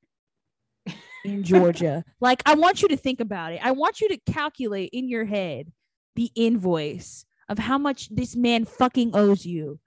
in 1.26 1.44
Georgia. 1.44 2.04
like 2.20 2.42
I 2.46 2.56
want 2.56 2.82
you 2.82 2.88
to 2.90 2.98
think 2.98 3.20
about 3.20 3.54
it. 3.54 3.60
I 3.64 3.72
want 3.72 4.02
you 4.02 4.10
to 4.10 4.18
calculate 4.32 4.92
in 4.94 5.10
your 5.10 5.26
head 5.26 5.72
the 6.16 6.32
invoice 6.36 7.26
of 7.50 7.58
how 7.58 7.78
much 7.78 8.10
this 8.10 8.36
man 8.36 8.66
fucking 8.66 9.12
owes 9.14 9.46
you 9.46 9.80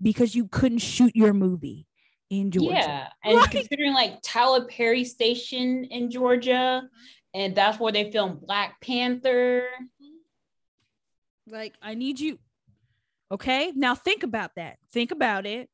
because 0.00 0.34
you 0.34 0.48
couldn't 0.48 0.78
shoot 0.78 1.14
your 1.14 1.32
movie 1.32 1.86
in 2.30 2.50
Georgia. 2.50 2.74
Yeah, 2.74 3.08
and 3.24 3.36
like, 3.36 3.50
considering 3.50 3.92
like 3.92 4.20
Tyler 4.22 4.66
Perry 4.66 5.04
Station 5.04 5.84
in 5.84 6.10
Georgia, 6.10 6.50
mm-hmm. 6.84 6.86
and 7.34 7.54
that's 7.54 7.78
where 7.78 7.92
they 7.92 8.10
filmed 8.10 8.40
Black 8.40 8.80
Panther. 8.80 9.68
Mm-hmm. 9.82 11.52
Like 11.52 11.74
I 11.82 11.94
need 11.94 12.20
you 12.20 12.38
Okay. 13.32 13.72
Now 13.76 13.94
think 13.94 14.22
about 14.22 14.52
that. 14.56 14.78
Think 14.92 15.10
about 15.10 15.46
it. 15.46 15.68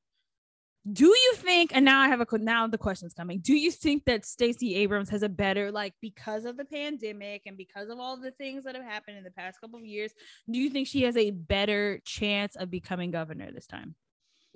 Do 0.93 1.07
you 1.07 1.33
think, 1.35 1.75
and 1.75 1.85
now 1.85 2.01
I 2.01 2.09
have 2.09 2.21
a 2.21 2.39
now 2.39 2.69
the 2.69 2.79
question's 2.79 3.13
coming. 3.13 3.41
Do 3.41 3.55
you 3.55 3.73
think 3.73 4.05
that 4.05 4.25
Stacey 4.25 4.77
Abrams 4.77 5.11
has 5.11 5.25
a 5.25 5.29
better, 5.29 5.73
like, 5.73 5.95
because 6.01 6.45
of 6.45 6.57
the 6.57 6.65
pandemic 6.65 7.43
and 7.47 7.57
because 7.57 7.89
of 7.89 7.99
all 7.99 8.17
the 8.17 8.31
things 8.31 8.63
that 8.63 8.77
have 8.77 8.85
happened 8.85 9.17
in 9.17 9.25
the 9.25 9.33
past 9.33 9.61
couple 9.61 9.81
of 9.81 9.85
years, 9.85 10.13
do 10.49 10.61
you 10.61 10.71
think 10.71 10.87
she 10.87 11.03
has 11.03 11.17
a 11.17 11.33
better 11.33 12.01
chance 12.05 12.55
of 12.55 12.71
becoming 12.71 13.11
governor 13.11 13.51
this 13.51 13.67
time? 13.67 13.97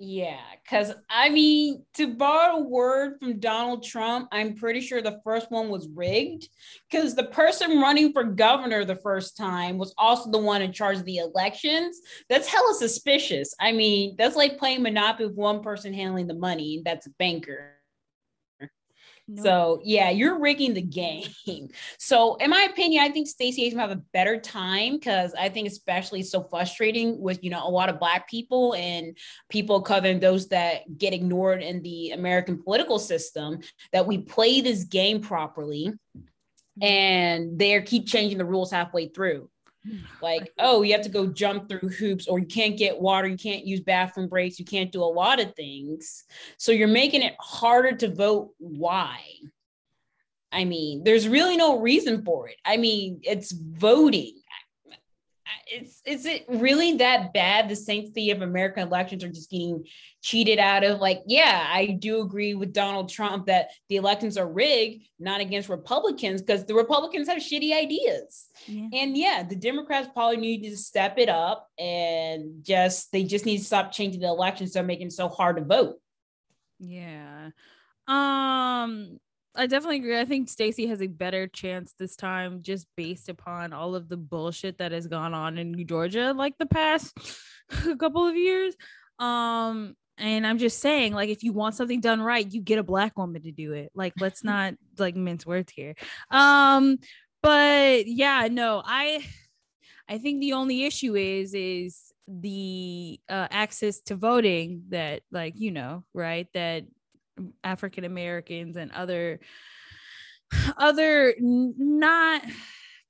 Yeah, 0.03 0.39
because 0.63 0.91
I 1.11 1.29
mean, 1.29 1.85
to 1.93 2.15
borrow 2.15 2.55
a 2.55 2.63
word 2.63 3.19
from 3.19 3.39
Donald 3.39 3.83
Trump, 3.83 4.29
I'm 4.31 4.55
pretty 4.55 4.81
sure 4.81 4.99
the 4.99 5.21
first 5.23 5.51
one 5.51 5.69
was 5.69 5.87
rigged 5.93 6.49
because 6.89 7.13
the 7.13 7.25
person 7.25 7.79
running 7.79 8.11
for 8.11 8.23
governor 8.23 8.83
the 8.83 8.95
first 8.95 9.37
time 9.37 9.77
was 9.77 9.93
also 9.99 10.31
the 10.31 10.39
one 10.39 10.63
in 10.63 10.73
charge 10.73 10.97
of 10.97 11.05
the 11.05 11.17
elections. 11.17 12.01
That's 12.29 12.47
hella 12.47 12.73
suspicious. 12.73 13.53
I 13.59 13.73
mean, 13.73 14.15
that's 14.17 14.35
like 14.35 14.57
playing 14.57 14.81
Monopoly 14.81 15.27
with 15.27 15.37
one 15.37 15.61
person 15.61 15.93
handling 15.93 16.25
the 16.25 16.33
money, 16.33 16.77
and 16.77 16.85
that's 16.85 17.05
a 17.05 17.11
banker. 17.19 17.70
So 19.37 19.81
yeah, 19.83 20.09
you're 20.09 20.39
rigging 20.39 20.73
the 20.73 20.81
game. 20.81 21.27
So 21.97 22.35
in 22.35 22.49
my 22.49 22.67
opinion, 22.69 23.03
I 23.03 23.09
think 23.09 23.27
Stacey 23.27 23.63
Abrams 23.65 23.89
have 23.89 23.97
a 23.97 24.01
better 24.13 24.39
time 24.39 24.95
because 24.95 25.33
I 25.33 25.49
think 25.49 25.67
especially 25.67 26.23
so 26.23 26.43
frustrating 26.43 27.19
with 27.21 27.43
you 27.43 27.49
know 27.49 27.65
a 27.65 27.69
lot 27.69 27.89
of 27.89 27.99
black 27.99 28.29
people 28.29 28.73
and 28.75 29.17
people 29.49 29.81
covering 29.81 30.19
those 30.19 30.47
that 30.49 30.97
get 30.97 31.13
ignored 31.13 31.61
in 31.61 31.81
the 31.81 32.11
American 32.11 32.61
political 32.61 32.99
system 32.99 33.59
that 33.91 34.07
we 34.07 34.17
play 34.19 34.61
this 34.61 34.83
game 34.83 35.21
properly 35.21 35.91
mm-hmm. 36.17 36.83
and 36.83 37.57
they 37.57 37.81
keep 37.81 38.07
changing 38.07 38.37
the 38.37 38.45
rules 38.45 38.71
halfway 38.71 39.07
through. 39.07 39.49
like 40.21 40.51
oh 40.59 40.81
you 40.81 40.93
have 40.93 41.01
to 41.01 41.09
go 41.09 41.27
jump 41.27 41.67
through 41.67 41.89
hoops 41.89 42.27
or 42.27 42.39
you 42.39 42.45
can't 42.45 42.77
get 42.77 42.99
water 42.99 43.27
you 43.27 43.37
can't 43.37 43.65
use 43.65 43.79
bathroom 43.79 44.27
breaks 44.27 44.59
you 44.59 44.65
can't 44.65 44.91
do 44.91 45.03
a 45.03 45.05
lot 45.05 45.39
of 45.39 45.55
things. 45.55 46.23
So 46.57 46.71
you're 46.71 46.87
making 46.87 47.21
it 47.21 47.35
harder 47.39 47.95
to 47.97 48.13
vote 48.13 48.51
why. 48.57 49.21
I 50.51 50.65
mean 50.65 51.03
there's 51.03 51.27
really 51.27 51.57
no 51.57 51.79
reason 51.79 52.23
for 52.23 52.49
it. 52.49 52.57
I 52.65 52.77
mean 52.77 53.21
it's 53.23 53.51
voting 53.51 54.40
it's 55.71 56.01
is 56.05 56.25
it 56.25 56.45
really 56.49 56.97
that 56.97 57.33
bad? 57.33 57.69
The 57.69 57.75
sanctity 57.75 58.31
of 58.31 58.41
american 58.41 58.87
elections 58.87 59.23
are 59.23 59.29
just 59.29 59.49
getting 59.49 59.85
cheated 60.21 60.59
out 60.59 60.83
of? 60.83 60.99
Like 60.99 61.21
yeah 61.25 61.67
i 61.69 61.87
do 61.87 62.21
agree 62.21 62.53
with 62.53 62.73
donald 62.73 63.09
trump 63.09 63.47
that 63.47 63.69
the 63.89 63.95
elections 63.95 64.37
are 64.37 64.47
rigged 64.47 65.07
not 65.19 65.41
against 65.41 65.69
republicans 65.69 66.41
because 66.41 66.65
the 66.65 66.73
republicans 66.75 67.27
have 67.27 67.39
shitty 67.39 67.73
ideas. 67.73 68.47
Yeah. 68.67 68.87
and 68.93 69.17
yeah 69.17 69.43
the 69.47 69.55
democrats 69.55 70.09
probably 70.13 70.37
need 70.37 70.63
to 70.63 70.77
step 70.77 71.17
it 71.17 71.29
up 71.29 71.69
and 71.79 72.63
just 72.63 73.11
they 73.11 73.23
just 73.23 73.45
need 73.45 73.59
to 73.59 73.63
stop 73.63 73.91
changing 73.91 74.21
the 74.21 74.27
elections 74.27 74.73
so 74.73 74.83
making 74.83 75.07
it 75.07 75.13
so 75.13 75.29
hard 75.29 75.57
to 75.57 75.63
vote. 75.63 75.95
Yeah. 76.79 77.49
Um 78.07 79.19
I 79.55 79.67
definitely 79.67 79.97
agree. 79.97 80.19
I 80.19 80.25
think 80.25 80.47
Stacey 80.47 80.87
has 80.87 81.01
a 81.01 81.07
better 81.07 81.47
chance 81.47 81.93
this 81.99 82.15
time 82.15 82.61
just 82.61 82.87
based 82.95 83.27
upon 83.27 83.73
all 83.73 83.95
of 83.95 84.07
the 84.07 84.17
bullshit 84.17 84.77
that 84.77 84.93
has 84.93 85.07
gone 85.07 85.33
on 85.33 85.57
in 85.57 85.71
New 85.71 85.83
Georgia 85.83 86.33
like 86.33 86.57
the 86.57 86.65
past 86.65 87.17
couple 87.99 88.25
of 88.25 88.35
years. 88.35 88.75
Um 89.19 89.95
and 90.17 90.45
I'm 90.47 90.57
just 90.57 90.79
saying 90.79 91.13
like 91.13 91.29
if 91.29 91.43
you 91.43 91.51
want 91.51 91.75
something 91.75 91.99
done 91.99 92.21
right, 92.21 92.49
you 92.49 92.61
get 92.61 92.79
a 92.79 92.83
black 92.83 93.17
woman 93.17 93.41
to 93.43 93.51
do 93.51 93.73
it. 93.73 93.91
Like 93.93 94.13
let's 94.19 94.43
not 94.43 94.75
like 94.97 95.15
mince 95.15 95.45
words 95.45 95.71
here. 95.75 95.95
Um 96.29 96.99
but 97.43 98.07
yeah, 98.07 98.47
no, 98.49 98.81
I 98.85 99.25
I 100.07 100.17
think 100.17 100.39
the 100.39 100.53
only 100.53 100.83
issue 100.83 101.15
is 101.15 101.53
is 101.53 102.13
the 102.27 103.19
uh, 103.27 103.47
access 103.51 103.99
to 104.01 104.15
voting 104.15 104.83
that 104.89 105.21
like 105.31 105.59
you 105.59 105.71
know 105.71 106.05
right 106.13 106.47
that 106.53 106.83
African 107.63 108.03
Americans 108.03 108.77
and 108.77 108.91
other 108.91 109.39
other 110.77 111.33
not 111.39 112.43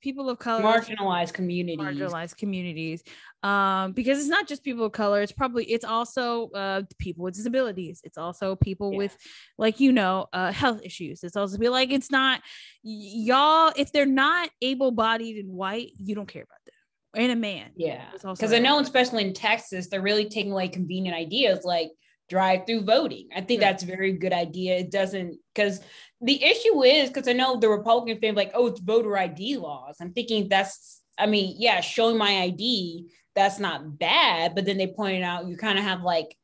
people 0.02 0.28
of 0.28 0.38
color. 0.38 0.62
Marginalized 0.62 1.32
communities. 1.32 1.78
Marginalized 1.78 2.36
communities. 2.36 3.02
Um 3.42 3.92
because 3.92 4.18
it's 4.18 4.28
not 4.28 4.46
just 4.46 4.62
people 4.62 4.84
of 4.84 4.92
color 4.92 5.22
it's 5.22 5.32
probably 5.32 5.64
it's 5.64 5.84
also 5.84 6.50
uh 6.50 6.82
people 6.98 7.24
with 7.24 7.34
disabilities. 7.34 8.00
It's 8.04 8.18
also 8.18 8.56
people 8.56 8.92
yeah. 8.92 8.98
with 8.98 9.16
like 9.58 9.80
you 9.80 9.92
know 9.92 10.26
uh 10.32 10.52
health 10.52 10.80
issues. 10.82 11.22
It's 11.24 11.36
also 11.36 11.58
be 11.58 11.68
like 11.68 11.90
it's 11.90 12.10
not 12.10 12.42
y'all 12.82 13.72
if 13.76 13.92
they're 13.92 14.06
not 14.06 14.50
able-bodied 14.60 15.44
and 15.44 15.52
white 15.52 15.92
you 15.96 16.14
don't 16.14 16.28
care 16.28 16.42
about 16.42 16.58
them. 16.66 16.74
And 17.14 17.32
a 17.32 17.36
man 17.36 17.72
yeah. 17.76 18.06
because 18.22 18.54
i 18.54 18.58
know 18.58 18.80
especially 18.80 19.22
in 19.22 19.34
texas 19.34 19.88
they're 19.88 20.00
really 20.00 20.30
taking 20.30 20.50
away 20.50 20.66
convenient 20.66 21.14
ideas 21.14 21.62
like 21.62 21.90
drive 22.28 22.66
through 22.66 22.84
voting. 22.84 23.28
I 23.34 23.40
think 23.40 23.60
that's 23.60 23.82
a 23.82 23.86
very 23.86 24.12
good 24.12 24.32
idea. 24.32 24.76
It 24.76 24.90
doesn't 24.90 25.38
because 25.54 25.80
the 26.20 26.42
issue 26.42 26.82
is 26.82 27.08
because 27.08 27.28
I 27.28 27.32
know 27.32 27.58
the 27.58 27.68
Republican 27.68 28.20
fan 28.20 28.34
like, 28.34 28.52
oh, 28.54 28.68
it's 28.68 28.80
voter 28.80 29.16
ID 29.18 29.56
laws. 29.56 29.96
I'm 30.00 30.12
thinking 30.12 30.48
that's, 30.48 31.02
I 31.18 31.26
mean, 31.26 31.56
yeah, 31.58 31.80
showing 31.80 32.16
my 32.16 32.42
ID, 32.42 33.08
that's 33.34 33.58
not 33.58 33.98
bad. 33.98 34.54
But 34.54 34.64
then 34.64 34.78
they 34.78 34.86
pointed 34.86 35.22
out 35.22 35.46
you 35.46 35.56
kind 35.56 35.78
of 35.78 35.84
have 35.84 36.02
like 36.02 36.36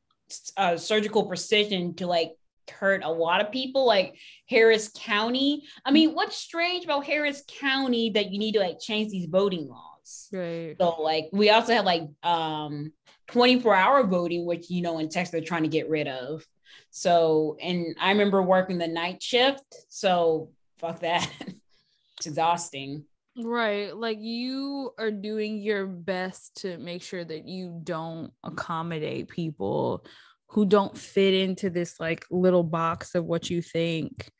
a 0.57 0.77
surgical 0.77 1.25
precision 1.25 1.95
to 1.95 2.07
like 2.07 2.33
hurt 2.69 3.03
a 3.03 3.09
lot 3.09 3.41
of 3.41 3.51
people, 3.51 3.85
like 3.85 4.15
Harris 4.47 4.91
County. 4.95 5.63
I 5.85 5.91
mean, 5.91 6.13
what's 6.13 6.35
strange 6.35 6.85
about 6.85 7.05
Harris 7.05 7.43
County 7.47 8.11
that 8.11 8.31
you 8.31 8.39
need 8.39 8.53
to 8.53 8.59
like 8.59 8.79
change 8.79 9.11
these 9.11 9.27
voting 9.27 9.67
laws? 9.67 10.27
Right. 10.31 10.75
So 10.79 11.01
like 11.01 11.29
we 11.31 11.49
also 11.49 11.73
have 11.73 11.85
like 11.85 12.03
um 12.23 12.91
24 13.31 13.75
hour 13.75 14.03
voting, 14.03 14.45
which, 14.45 14.69
you 14.69 14.81
know, 14.81 14.99
in 14.99 15.09
Texas, 15.09 15.31
they're 15.31 15.41
trying 15.41 15.63
to 15.63 15.69
get 15.69 15.89
rid 15.89 16.07
of. 16.07 16.45
So, 16.91 17.57
and 17.61 17.95
I 17.99 18.09
remember 18.11 18.41
working 18.41 18.77
the 18.77 18.87
night 18.87 19.21
shift. 19.21 19.63
So, 19.89 20.51
fuck 20.79 20.99
that. 21.01 21.29
it's 22.17 22.27
exhausting. 22.27 23.05
Right. 23.37 23.95
Like 23.95 24.17
you 24.19 24.91
are 24.97 25.11
doing 25.11 25.59
your 25.59 25.85
best 25.85 26.61
to 26.61 26.77
make 26.77 27.01
sure 27.01 27.23
that 27.23 27.47
you 27.47 27.79
don't 27.83 28.31
accommodate 28.43 29.29
people 29.29 30.05
who 30.47 30.65
don't 30.65 30.97
fit 30.97 31.33
into 31.33 31.69
this 31.69 31.99
like 31.99 32.25
little 32.31 32.63
box 32.63 33.15
of 33.15 33.23
what 33.23 33.49
you 33.49 33.61
think 33.61 34.31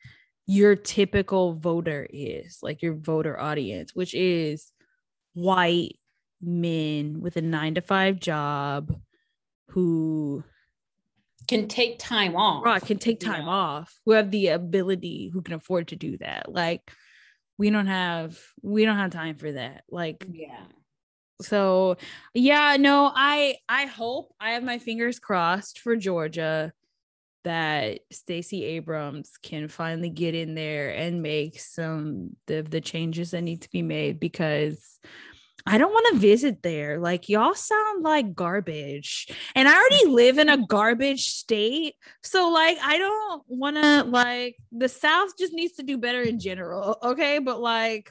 your 0.46 0.74
typical 0.74 1.54
voter 1.54 2.04
is, 2.10 2.58
like 2.60 2.82
your 2.82 2.94
voter 2.94 3.38
audience, 3.38 3.94
which 3.94 4.14
is 4.14 4.72
white, 5.34 5.99
men 6.42 7.20
with 7.20 7.36
a 7.36 7.42
nine 7.42 7.74
to 7.74 7.80
five 7.80 8.18
job 8.18 8.94
who 9.68 10.42
can 11.48 11.68
take 11.68 11.98
time 11.98 12.36
off. 12.36 12.64
Right, 12.64 12.84
can 12.84 12.98
take 12.98 13.20
time 13.20 13.48
off, 13.48 13.98
who 14.04 14.12
have 14.12 14.30
the 14.30 14.48
ability, 14.48 15.30
who 15.32 15.42
can 15.42 15.54
afford 15.54 15.88
to 15.88 15.96
do 15.96 16.18
that. 16.18 16.52
Like 16.52 16.90
we 17.58 17.70
don't 17.70 17.88
have 17.88 18.38
we 18.62 18.84
don't 18.84 18.96
have 18.96 19.10
time 19.10 19.36
for 19.36 19.52
that. 19.52 19.84
Like 19.90 20.24
yeah. 20.30 20.62
So 21.42 21.96
yeah, 22.34 22.76
no, 22.78 23.10
I 23.14 23.56
I 23.68 23.86
hope 23.86 24.34
I 24.40 24.52
have 24.52 24.62
my 24.62 24.78
fingers 24.78 25.18
crossed 25.18 25.80
for 25.80 25.96
Georgia 25.96 26.72
that 27.44 28.00
Stacey 28.12 28.64
Abrams 28.64 29.32
can 29.42 29.68
finally 29.68 30.10
get 30.10 30.34
in 30.34 30.54
there 30.54 30.90
and 30.90 31.22
make 31.22 31.58
some 31.58 32.36
the 32.46 32.62
the 32.62 32.80
changes 32.80 33.30
that 33.30 33.42
need 33.42 33.62
to 33.62 33.70
be 33.70 33.82
made 33.82 34.20
because 34.20 34.98
I 35.66 35.78
don't 35.78 35.92
want 35.92 36.14
to 36.14 36.20
visit 36.20 36.62
there. 36.62 36.98
Like 36.98 37.28
y'all 37.28 37.54
sound 37.54 38.02
like 38.02 38.34
garbage. 38.34 39.28
And 39.54 39.68
I 39.68 39.74
already 39.74 40.06
live 40.06 40.38
in 40.38 40.48
a 40.48 40.66
garbage 40.66 41.30
state. 41.30 41.94
So 42.22 42.50
like 42.50 42.78
I 42.82 42.98
don't 42.98 43.42
want 43.48 43.76
to 43.76 44.04
like 44.04 44.56
the 44.72 44.88
South 44.88 45.36
just 45.38 45.52
needs 45.52 45.74
to 45.74 45.82
do 45.82 45.98
better 45.98 46.22
in 46.22 46.38
general. 46.38 46.96
Okay? 47.02 47.38
But 47.38 47.60
like 47.60 48.10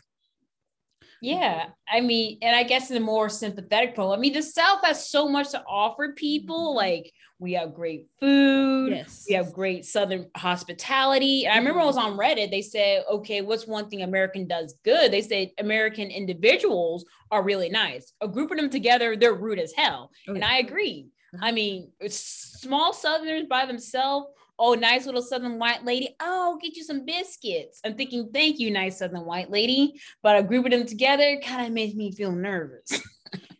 yeah, 1.21 1.65
I 1.91 1.99
mean, 1.99 2.37
and 2.41 2.55
I 2.55 2.63
guess 2.63 2.91
in 2.91 2.97
a 2.97 3.01
more 3.01 3.27
sympathetic 3.27 3.97
role. 3.97 4.13
I 4.13 4.17
mean, 4.17 4.31
the 4.31 4.41
South 4.41 4.79
has 4.83 5.09
so 5.09 5.27
much 5.27 5.51
to 5.51 5.61
offer 5.67 6.13
people. 6.13 6.75
Like 6.75 7.11
we 7.39 7.53
have 7.53 7.73
great 7.73 8.07
food. 8.19 8.91
Yes. 8.91 9.25
We 9.27 9.35
have 9.35 9.53
great 9.53 9.85
Southern 9.85 10.29
hospitality. 10.35 11.45
And 11.45 11.53
I 11.53 11.57
remember 11.57 11.79
I 11.79 11.85
was 11.85 11.97
on 11.97 12.17
Reddit. 12.17 12.51
They 12.51 12.61
said, 12.61 13.05
okay, 13.09 13.41
what's 13.41 13.65
one 13.65 13.89
thing 13.89 14.01
American 14.01 14.45
does 14.45 14.75
good? 14.83 15.11
They 15.11 15.21
said 15.21 15.51
American 15.57 16.09
individuals 16.09 17.05
are 17.31 17.41
really 17.41 17.69
nice. 17.69 18.13
A 18.21 18.27
group 18.27 18.51
of 18.51 18.57
them 18.57 18.69
together, 18.69 19.15
they're 19.15 19.33
rude 19.33 19.59
as 19.59 19.73
hell. 19.73 20.11
Oh, 20.27 20.35
and 20.35 20.43
I 20.43 20.57
agree. 20.57 21.07
Uh-huh. 21.33 21.45
I 21.45 21.51
mean, 21.51 21.91
small 22.09 22.91
Southerners 22.91 23.45
by 23.49 23.65
themselves. 23.65 24.27
Oh, 24.61 24.73
nice 24.73 25.05
little 25.05 25.21
Southern 25.21 25.57
white 25.57 25.85
lady. 25.85 26.15
Oh, 26.19 26.59
get 26.61 26.75
you 26.75 26.83
some 26.83 27.05
biscuits. 27.05 27.79
I'm 27.85 27.95
thinking, 27.95 28.29
thank 28.33 28.59
you, 28.59 28.69
nice 28.71 28.99
Southern 28.99 29.25
white 29.25 29.49
lady. 29.49 29.93
But 30.21 30.37
a 30.37 30.43
group 30.43 30.65
of 30.65 30.71
them 30.71 30.85
together 30.85 31.39
kind 31.41 31.65
of 31.65 31.71
makes 31.71 31.95
me 31.95 32.11
feel 32.11 32.33
nervous. 32.33 33.01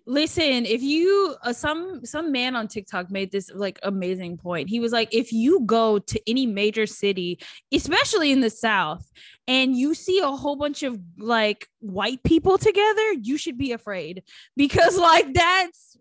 Listen, 0.10 0.66
if 0.66 0.82
you 0.82 1.36
uh, 1.44 1.54
some 1.54 2.04
some 2.04 2.32
man 2.32 2.56
on 2.56 2.68
TikTok 2.68 3.12
made 3.12 3.32
this 3.32 3.52
like 3.54 3.78
amazing 3.84 4.38
point. 4.38 4.68
He 4.68 4.80
was 4.80 4.92
like, 4.92 5.14
if 5.14 5.32
you 5.32 5.62
go 5.68 6.00
to 6.00 6.20
any 6.28 6.48
major 6.48 6.88
city, 6.88 7.40
especially 7.72 8.32
in 8.32 8.40
the 8.40 8.50
South, 8.50 9.08
and 9.48 9.78
you 9.78 9.94
see 9.94 10.20
a 10.20 10.32
whole 10.32 10.56
bunch 10.56 10.82
of 10.82 11.00
like 11.20 11.68
white 11.78 12.24
people 12.24 12.58
together, 12.58 13.14
you 13.22 13.38
should 13.38 13.56
be 13.56 13.72
afraid 13.72 14.24
because 14.58 14.98
like 14.98 15.32
that's 15.32 15.96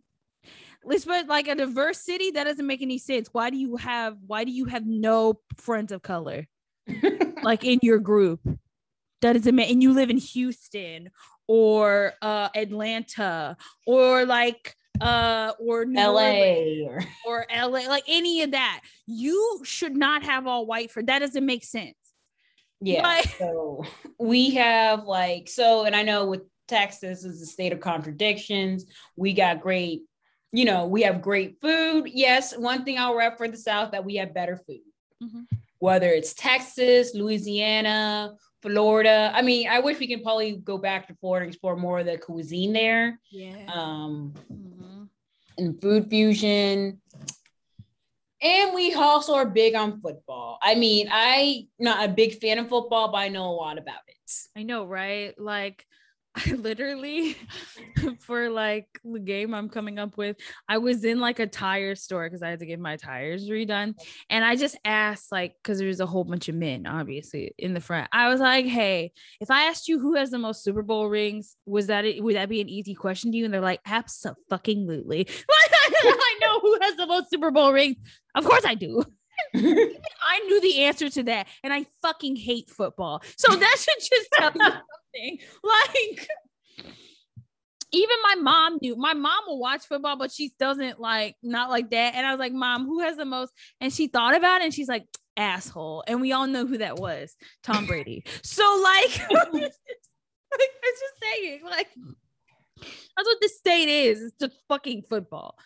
but 1.05 1.29
like 1.29 1.47
a 1.47 1.55
diverse 1.55 2.01
city 2.01 2.31
that 2.31 2.45
doesn't 2.45 2.67
make 2.67 2.81
any 2.81 2.97
sense. 2.97 3.29
Why 3.31 3.51
do 3.51 3.59
you 3.59 3.77
have 3.77 4.17
why 4.27 4.45
do 4.45 4.53
you 4.53 4.65
have 4.65 4.87
no 4.87 5.41
friends 5.59 5.93
of 5.93 6.01
color 6.01 6.47
like 7.43 7.63
in 7.63 7.81
your 7.83 7.99
group? 7.99 8.41
that 9.21 9.37
is 9.37 9.43
doesn't 9.43 9.57
make 9.57 9.71
and 9.71 9.83
you 9.83 9.93
live 9.93 10.11
in 10.11 10.17
Houston 10.17 11.11
or 11.49 12.13
uh, 12.23 12.51
Atlanta 12.55 13.57
or 13.87 14.25
like 14.27 14.77
uh 15.01 15.53
or 15.61 15.85
New 15.85 16.01
LA 16.01 16.85
or, 16.85 17.01
or 17.27 17.47
LA 17.55 17.89
like 17.89 18.05
any 18.07 18.43
of 18.43 18.53
that. 18.53 18.83
You 19.07 19.61
should 19.65 19.97
not 19.97 20.23
have 20.23 20.47
all 20.47 20.67
white 20.67 20.91
for 20.91 21.03
that 21.03 21.21
doesn't 21.21 21.45
make 21.47 21.65
sense. 21.65 21.97
Yeah 22.81 23.03
like, 23.03 23.27
so 23.39 23.85
we 24.19 24.51
have 24.51 25.05
like 25.05 25.49
so 25.49 25.85
and 25.85 25.97
I 25.97 26.03
know 26.03 26.27
with 26.27 26.43
Texas 26.67 27.25
is 27.25 27.41
a 27.41 27.47
state 27.47 27.73
of 27.73 27.81
contradictions. 27.81 28.87
We 29.17 29.33
got 29.33 29.61
great 29.61 30.03
you 30.53 30.65
know 30.65 30.87
we 30.87 31.03
have 31.03 31.23
great 31.23 31.61
food. 31.61 32.09
Yes 32.13 32.57
one 32.57 32.85
thing 32.85 32.99
I'll 32.99 33.17
rep 33.17 33.39
for 33.39 33.49
the 33.49 33.57
South 33.57 33.93
that 33.93 34.05
we 34.05 34.17
have 34.17 34.35
better 34.35 34.57
food. 34.57 34.81
Mm-hmm. 35.23 35.43
whether 35.81 36.07
it's 36.11 36.33
Texas 36.33 37.13
Louisiana 37.13 38.37
Florida. 38.63 39.31
I 39.35 39.43
mean, 39.43 39.69
I 39.69 39.81
wish 39.81 39.99
we 39.99 40.07
can 40.07 40.23
probably 40.23 40.57
go 40.57 40.79
back 40.79 41.09
to 41.09 41.15
Florida 41.17 41.45
and 41.45 41.53
explore 41.53 41.77
more 41.77 42.01
of 42.01 42.07
the 42.07 42.19
cuisine 42.19 42.73
there. 42.73 43.21
Yeah. 43.31 43.57
Um, 43.73 44.35
mm-hmm. 44.53 45.05
and 45.59 45.81
food 45.81 46.09
fusion. 46.09 47.01
And 48.41 48.75
we 48.75 48.95
also 48.95 49.35
are 49.35 49.47
big 49.47 49.75
on 49.75 50.01
football. 50.01 50.59
I 50.63 50.77
mean, 50.77 51.09
I 51.11 51.67
not 51.79 52.09
a 52.09 52.13
big 52.13 52.41
fan 52.41 52.59
of 52.59 52.69
football, 52.69 53.11
but 53.11 53.19
I 53.19 53.29
know 53.29 53.49
a 53.49 53.55
lot 53.55 53.79
about 53.79 54.01
it. 54.07 54.33
I 54.57 54.63
know, 54.63 54.85
right? 54.85 55.39
Like 55.41 55.85
I 56.39 56.53
literally 56.59 57.37
for 58.21 58.49
like 58.51 58.87
the 59.05 59.19
game 59.19 59.55
I'm 59.55 59.69
coming 59.69 59.99
up 59.99 60.17
with, 60.17 60.37
I 60.69 60.79
was 60.79 61.05
in 61.05 61.21
like 61.21 61.39
a 61.39 61.47
tire 61.47 61.95
store 61.95 62.27
because 62.27 62.43
I 62.43 62.51
had 62.51 62.61
to 62.61 62.67
get 62.67 62.79
my 62.79 62.97
tires 62.97 63.49
redone. 63.49 63.95
And 64.31 64.45
I 64.45 64.57
just 64.57 64.77
asked, 64.85 65.33
like, 65.33 65.55
because 65.63 65.79
there's 65.79 66.01
a 66.01 66.07
whole 66.07 66.25
bunch 66.25 66.49
of 66.49 66.55
men, 66.55 66.87
obviously, 66.87 67.55
in 67.59 67.75
the 67.75 67.81
front. 67.81 68.09
I 68.13 68.29
was 68.29 68.41
like, 68.41 68.67
hey, 68.67 69.13
if 69.41 69.51
I 69.51 69.65
asked 69.65 69.89
you 69.89 69.99
who 69.99 70.15
has 70.15 70.31
the 70.31 70.39
most 70.39 70.63
Super 70.63 70.83
Bowl 70.83 71.09
rings, 71.09 71.57
was 71.67 71.89
that 71.89 72.05
it? 72.05 72.23
Would 72.23 72.37
that 72.37 72.49
be 72.49 72.61
an 72.61 72.69
easy 72.69 72.95
question 72.95 73.33
to 73.33 73.39
you? 73.39 73.45
And 73.45 73.53
they're 73.53 73.61
like, 73.61 73.81
absolutely. 73.87 75.29
I 75.51 76.39
know 76.41 76.61
who 76.61 76.79
has 76.83 76.97
the 76.97 77.07
most 77.07 77.31
Super 77.31 77.51
Bowl 77.51 77.73
rings. 77.73 77.97
Of 78.35 78.45
course 78.45 78.65
I 78.65 78.75
do. 78.75 79.05
I 79.55 80.41
knew 80.47 80.61
the 80.61 80.83
answer 80.83 81.09
to 81.11 81.23
that, 81.25 81.49
and 81.63 81.73
I 81.73 81.87
fucking 82.03 82.37
hate 82.37 82.71
football. 82.71 83.23
So 83.37 83.55
that 83.55 83.77
should 83.79 84.09
just 84.09 84.29
tell 84.33 84.53
you 84.55 84.61
something. 84.61 85.39
Like, 85.63 86.29
even 87.93 88.17
my 88.23 88.35
mom 88.41 88.79
knew. 88.83 88.97
My 88.97 89.15
mom 89.15 89.45
will 89.47 89.59
watch 89.59 89.87
football, 89.87 90.17
but 90.17 90.31
she 90.31 90.53
doesn't 90.59 91.01
like 91.01 91.37
not 91.43 91.71
like 91.71 91.91
that. 91.91 92.15
And 92.15 92.27
I 92.27 92.33
was 92.33 92.39
like, 92.39 92.53
"Mom, 92.53 92.87
who 92.87 93.01
has 93.01 93.17
the 93.17 93.25
most?" 93.25 93.53
And 93.81 93.93
she 93.93 94.09
thought 94.09 94.37
about 94.37 94.61
it, 94.61 94.65
and 94.65 94.75
she's 94.75 94.89
like, 94.89 95.07
"Asshole." 95.37 96.05
And 96.07 96.21
we 96.21 96.33
all 96.33 96.47
know 96.47 96.67
who 96.67 96.79
that 96.79 96.97
was, 96.97 97.35
Tom 97.63 97.87
Brady. 97.87 98.25
so 98.43 98.81
like, 98.83 99.31
like, 99.31 99.73
it's 100.53 101.01
just 101.01 101.23
saying, 101.23 101.61
like, 101.65 101.89
that's 102.81 103.29
what 103.29 103.39
the 103.41 103.49
state 103.49 103.89
is. 103.89 104.23
It's 104.23 104.37
just 104.39 104.57
fucking 104.69 105.03
football. 105.09 105.57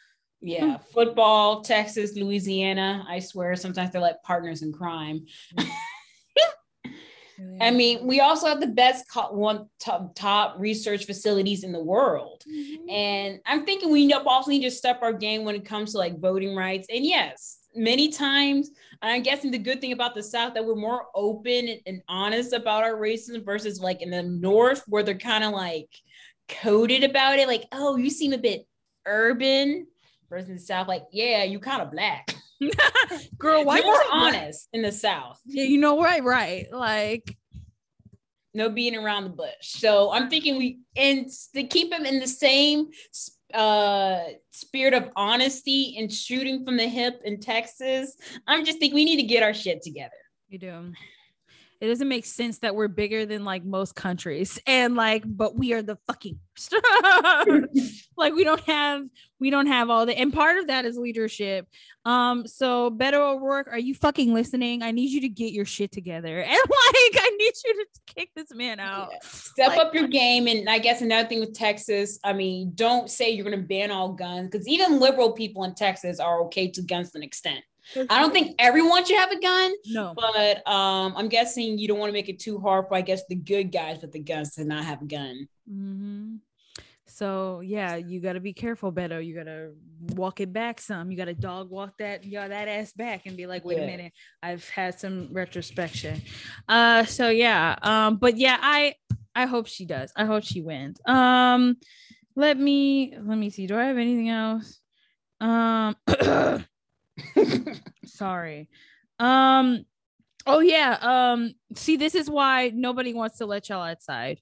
Yeah, 0.43 0.79
football, 0.93 1.63
Texas, 1.63 2.15
Louisiana. 2.17 3.05
I 3.09 3.21
swear, 3.21 3.55
sometimes 3.57 3.93
they're 3.93 4.01
like 4.01 4.23
partners 4.23 4.63
in 4.63 4.73
crime. 4.73 5.27
I 7.61 7.71
mean, 7.71 8.07
we 8.07 8.21
also 8.21 8.47
have 8.47 8.61
the 8.61 8.67
best 8.69 9.05
one 9.31 9.69
top, 9.81 10.15
top 10.15 10.57
research 10.59 11.07
facilities 11.07 11.65
in 11.65 11.73
the 11.73 11.83
world, 11.83 12.45
mm-hmm. 12.49 12.89
and 12.89 13.41
I'm 13.47 13.65
thinking 13.65 13.91
we 13.91 14.13
also 14.13 14.51
need 14.51 14.63
to 14.63 14.71
step 14.71 15.01
our 15.03 15.13
game 15.13 15.45
when 15.45 15.55
it 15.55 15.65
comes 15.65 15.93
to 15.93 15.99
like 15.99 16.21
voting 16.21 16.55
rights. 16.55 16.87
And 16.93 17.05
yes, 17.05 17.59
many 17.75 18.11
times, 18.11 18.71
I'm 19.01 19.23
guessing 19.23 19.51
the 19.51 19.59
good 19.59 19.81
thing 19.81 19.93
about 19.93 20.15
the 20.15 20.23
South 20.23 20.55
that 20.55 20.65
we're 20.65 20.77
more 20.77 21.07
open 21.15 21.69
and, 21.69 21.81
and 21.87 22.03
honest 22.09 22.53
about 22.53 22.85
our 22.85 22.95
racism 22.95 23.45
versus 23.45 23.81
like 23.81 24.03
in 24.03 24.11
the 24.11 24.23
North 24.23 24.85
where 24.87 25.03
they're 25.03 25.15
kind 25.15 25.45
of 25.45 25.53
like 25.53 25.89
coded 26.49 27.03
about 27.03 27.39
it, 27.39 27.49
like, 27.49 27.65
oh, 27.73 27.97
you 27.97 28.11
seem 28.11 28.33
a 28.33 28.39
bit 28.39 28.67
urban 29.07 29.87
versus 30.33 30.49
in 30.49 30.57
the 30.57 30.63
South, 30.63 30.89
like, 30.89 31.05
yeah, 31.13 31.45
you 31.45 31.61
kind 31.61 31.83
of 31.83 31.93
black. 31.93 32.35
Girl, 33.39 33.65
why 33.65 33.81
more 33.81 34.03
honest 34.11 34.69
in 34.73 34.83
the 34.83 34.91
South? 34.91 35.39
Yeah, 35.45 35.65
you 35.65 35.79
know, 35.79 36.01
right, 36.03 36.25
right. 36.25 36.67
Like 36.73 37.37
no 38.55 38.71
being 38.71 38.97
around 38.97 39.25
the 39.25 39.31
bush. 39.31 39.51
So 39.61 40.13
I'm 40.13 40.29
thinking 40.29 40.57
we 40.57 40.81
and 40.97 41.27
to 41.55 41.65
keep 41.65 41.93
him 41.93 42.05
in 42.05 42.19
the 42.19 42.29
same 42.29 42.89
uh 43.55 44.21
spirit 44.51 44.95
of 44.95 45.11
honesty 45.15 45.97
and 45.99 46.11
shooting 46.11 46.65
from 46.65 46.77
the 46.77 46.89
hip 46.89 47.21
in 47.25 47.41
Texas. 47.41 48.17
I'm 48.47 48.65
just 48.65 48.79
think 48.79 48.95
we 48.95 49.05
need 49.05 49.17
to 49.17 49.27
get 49.27 49.43
our 49.43 49.55
shit 49.55 49.83
together. 49.83 50.13
You 50.49 50.59
do 50.59 50.93
it 51.83 51.89
doesn't 51.89 52.09
make 52.09 52.25
sense 52.25 52.59
that 52.59 52.77
we're 52.77 52.87
bigger 52.87 53.27
than 53.27 53.45
like 53.45 53.65
most 53.65 53.97
countries. 53.97 54.57
And 54.69 54.95
like 54.95 55.25
but 55.27 55.59
we 55.59 55.73
are 55.73 55.83
the 55.83 55.99
fucking 56.07 56.39
like 58.17 58.35
we 58.35 58.45
don't 58.45 58.61
have 58.61 59.03
we 59.41 59.51
don't 59.51 59.67
have 59.67 59.91
all 59.91 60.07
the 60.07 60.17
and 60.17 60.33
part 60.33 60.59
of 60.59 60.69
that 60.69 60.85
is 60.85 60.97
leadership. 60.97 61.67
Um 62.05 62.47
so 62.47 62.89
beto 62.89 63.35
o'rourke 63.35 63.67
are 63.67 63.81
you 63.81 63.97
fucking 63.97 64.33
listening? 64.33 64.85
I 64.85 64.93
need 64.93 65.11
you 65.11 65.23
to 65.23 65.29
get 65.29 65.53
your 65.53 65.65
shit 65.65 65.91
together. 65.91 66.39
And 66.53 66.57
like 66.57 67.23
i 67.25 67.37
need 67.37 67.53
you 67.65 67.75
to 67.75 68.15
kick 68.15 68.31
this 68.37 68.55
man 68.55 68.79
out. 68.79 69.09
Yeah. 69.11 69.19
step 69.23 69.69
like, 69.71 69.79
up 69.79 69.95
your 69.95 70.07
game 70.07 70.47
and 70.47 70.69
i 70.69 70.79
guess 70.79 71.01
another 71.01 71.29
thing 71.29 71.41
with 71.41 71.55
texas 71.55 72.19
i 72.23 72.33
mean 72.33 72.73
don't 72.75 73.11
say 73.11 73.31
you're 73.31 73.51
to 73.51 73.57
ban 73.57 73.91
all 73.91 74.13
guns 74.13 74.49
because 74.51 74.69
even 74.69 75.01
liberal 75.01 75.33
people 75.33 75.65
in 75.65 75.75
texas 75.75 76.21
are 76.21 76.43
okay 76.43 76.71
to 76.71 76.83
guns 76.83 77.11
to 77.11 77.19
an 77.19 77.25
extent 77.25 77.65
I 77.97 78.21
don't 78.21 78.33
think 78.33 78.55
everyone 78.59 79.05
should 79.05 79.19
have 79.19 79.33
a 79.33 79.41
gun. 79.41 79.73
No. 79.87 80.15
But 80.15 80.67
um, 80.69 81.15
I'm 81.17 81.29
guessing 81.29 81.79
you 81.79 81.89
don't 81.89 81.99
want 81.99 82.11
to 82.11 82.15
make 82.15 82.29
it 82.29 82.39
too 82.39 82.59
hard 82.59 82.87
for, 82.89 82.95
I 82.95 83.01
guess, 83.01 83.23
the 83.29 83.35
good 83.35 83.73
guys 83.73 84.01
with 84.03 84.13
the 84.13 84.21
guns 84.21 84.55
to 84.55 84.65
not 84.65 84.85
have 84.85 85.03
a 85.03 85.07
gun. 85.07 85.49
Mm-hmm. 85.71 86.37
So 87.07 87.61
yeah, 87.61 87.97
you 87.97 88.21
got 88.21 88.35
to 88.35 88.41
be 88.41 88.55
careful, 88.55 88.91
Beto. 88.91 89.25
You 89.25 89.35
got 89.35 89.45
to 89.45 89.73
walk 90.15 90.41
it 90.41 90.53
back 90.53 90.81
some. 90.81 91.11
You 91.11 91.17
got 91.17 91.27
to 91.27 91.35
dog 91.35 91.71
walk 91.71 91.99
that 91.99 92.25
you 92.25 92.41
know, 92.41 92.49
that 92.49 92.69
ass 92.69 92.93
back 92.93 93.27
and 93.27 93.37
be 93.37 93.47
like, 93.47 93.65
wait 93.67 93.77
yeah. 93.77 93.85
a 93.85 93.87
minute, 93.87 94.13
I've 94.43 94.67
had 94.71 94.99
some 94.99 95.29
retrospection. 95.31 96.23
Uh, 96.69 97.05
so 97.05 97.29
yeah, 97.29 97.77
um, 97.83 98.17
but 98.17 98.39
yeah, 98.39 98.57
I 98.61 98.95
I 99.35 99.45
hope 99.45 99.67
she 99.67 99.85
does. 99.85 100.11
I 100.17 100.25
hope 100.25 100.43
she 100.45 100.63
wins. 100.63 101.01
Um, 101.05 101.77
let 102.35 102.59
me 102.59 103.15
let 103.21 103.37
me 103.37 103.51
see. 103.51 103.67
Do 103.67 103.79
I 103.79 103.85
have 103.85 103.99
anything 103.99 104.31
else? 104.31 104.81
Um. 105.39 105.97
Sorry. 108.07 108.69
Um 109.19 109.85
oh 110.47 110.61
yeah, 110.61 110.99
um 111.01 111.55
see 111.75 111.97
this 111.97 112.15
is 112.15 112.29
why 112.29 112.71
nobody 112.75 113.15
wants 113.15 113.39
to 113.39 113.47
let 113.47 113.69
y'all 113.69 113.83
outside. 113.83 114.41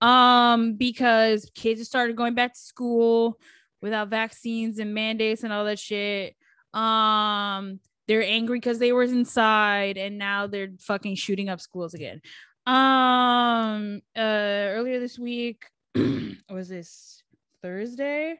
Um 0.00 0.74
because 0.74 1.50
kids 1.54 1.80
have 1.80 1.86
started 1.86 2.16
going 2.16 2.34
back 2.34 2.54
to 2.54 2.60
school 2.60 3.38
without 3.80 4.08
vaccines 4.08 4.78
and 4.78 4.94
mandates 4.94 5.42
and 5.42 5.52
all 5.52 5.64
that 5.64 5.78
shit. 5.78 6.36
Um 6.74 7.80
they're 8.08 8.24
angry 8.24 8.58
because 8.58 8.78
they 8.78 8.92
were 8.92 9.04
inside 9.04 9.96
and 9.96 10.18
now 10.18 10.46
they're 10.46 10.72
fucking 10.80 11.14
shooting 11.14 11.48
up 11.48 11.60
schools 11.60 11.94
again. 11.94 12.20
Um 12.66 14.00
uh 14.16 14.20
earlier 14.74 15.00
this 15.00 15.18
week 15.18 15.64
was 16.50 16.68
this 16.68 17.22
Thursday? 17.62 18.38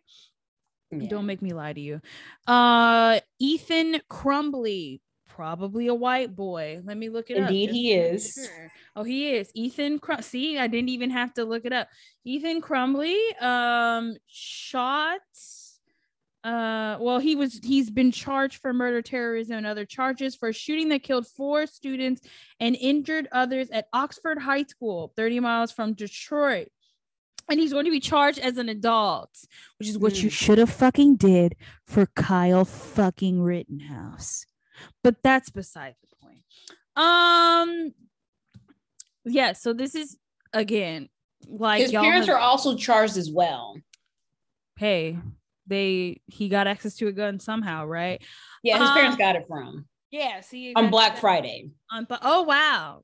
Yeah. 0.92 1.08
Don't 1.08 1.26
make 1.26 1.40
me 1.42 1.52
lie 1.52 1.72
to 1.72 1.80
you. 1.80 2.00
Uh 2.46 3.20
Ethan 3.38 4.00
Crumbley, 4.10 5.00
probably 5.28 5.86
a 5.86 5.94
white 5.94 6.36
boy. 6.36 6.80
Let 6.84 6.96
me 6.96 7.08
look 7.08 7.30
it 7.30 7.38
up. 7.38 7.48
Indeed, 7.48 7.70
he 7.70 7.92
is. 7.92 8.34
sure. 8.34 8.70
Oh, 8.94 9.02
he 9.02 9.34
is. 9.34 9.50
Ethan 9.54 9.98
Crum- 10.00 10.20
See, 10.22 10.58
I 10.58 10.66
didn't 10.66 10.90
even 10.90 11.08
have 11.10 11.32
to 11.34 11.44
look 11.44 11.64
it 11.64 11.72
up. 11.72 11.88
Ethan 12.24 12.60
Crumbley 12.60 13.16
um 13.42 14.14
shot 14.26 15.20
uh 16.44 16.98
well 17.00 17.20
he 17.20 17.36
was 17.36 17.60
he's 17.62 17.88
been 17.88 18.10
charged 18.10 18.60
for 18.60 18.72
murder 18.72 19.00
terrorism 19.00 19.58
and 19.58 19.66
other 19.66 19.84
charges 19.84 20.34
for 20.34 20.48
a 20.48 20.52
shooting 20.52 20.88
that 20.88 21.04
killed 21.04 21.24
four 21.26 21.66
students 21.68 22.20
and 22.58 22.74
injured 22.76 23.28
others 23.30 23.70
at 23.70 23.86
oxford 23.92 24.38
high 24.38 24.64
school 24.64 25.12
30 25.16 25.38
miles 25.38 25.70
from 25.70 25.92
detroit 25.94 26.66
and 27.50 27.58
he's 27.60 27.72
going 27.72 27.84
to 27.84 27.90
be 27.90 28.00
charged 28.00 28.38
as 28.38 28.56
an 28.56 28.68
adult 28.68 29.30
which 29.78 29.88
is 29.88 29.98
what 29.98 30.22
you 30.22 30.28
Mm. 30.28 30.32
should 30.32 30.58
have 30.58 30.70
fucking 30.70 31.16
did 31.16 31.54
for 31.86 32.06
kyle 32.16 32.64
fucking 32.64 33.40
rittenhouse 33.42 34.46
but 35.02 35.16
that's 35.22 35.50
beside 35.50 35.94
the 36.02 36.16
point 36.26 36.42
um 36.96 37.92
yeah 39.24 39.52
so 39.52 39.72
this 39.72 39.94
is 39.94 40.16
again 40.52 41.08
like 41.48 41.82
His 41.82 41.92
parents 41.92 42.26
have- 42.28 42.36
are 42.36 42.40
also 42.40 42.76
charged 42.76 43.16
as 43.16 43.30
well. 43.30 43.76
hey 44.76 45.18
they 45.66 46.20
he 46.26 46.48
got 46.48 46.66
access 46.66 46.96
to 46.96 47.06
a 47.08 47.12
gun 47.12 47.38
somehow 47.40 47.84
right 47.86 48.20
Yeah, 48.62 48.78
his 48.78 48.90
parents 48.90 49.14
Um, 49.14 49.18
got 49.18 49.36
it 49.36 49.46
from 49.48 49.86
yeah 50.10 50.40
see 50.40 50.72
on 50.74 50.90
Black 50.90 51.18
Friday. 51.18 51.70
on 51.90 52.04
Bla- 52.04 52.18
oh 52.22 52.42
wow 52.42 53.02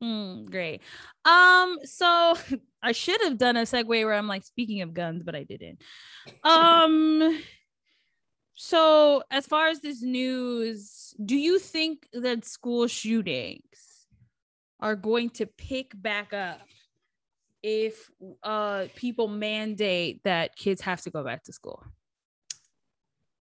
Hmm, 0.00 0.44
great. 0.44 0.82
Um 1.24 1.78
so 1.84 2.34
i 2.82 2.92
should 2.92 3.20
have 3.22 3.38
done 3.38 3.56
a 3.56 3.62
segue 3.62 3.86
where 3.88 4.12
i'm 4.12 4.28
like 4.28 4.44
speaking 4.44 4.82
of 4.82 4.92
guns 4.92 5.22
but 5.22 5.34
i 5.34 5.44
didn't. 5.44 5.80
Um 6.42 7.40
so 8.54 9.22
as 9.30 9.46
far 9.46 9.68
as 9.68 9.80
this 9.80 10.02
news 10.02 11.14
do 11.24 11.36
you 11.36 11.58
think 11.58 12.06
that 12.12 12.44
school 12.44 12.86
shootings 12.86 14.06
are 14.80 14.94
going 14.96 15.30
to 15.30 15.46
pick 15.46 15.90
back 16.00 16.32
up 16.32 16.60
if 17.62 18.10
uh 18.42 18.84
people 18.94 19.26
mandate 19.26 20.20
that 20.24 20.54
kids 20.56 20.82
have 20.82 21.00
to 21.00 21.10
go 21.10 21.24
back 21.24 21.42
to 21.42 21.52
school 21.52 21.82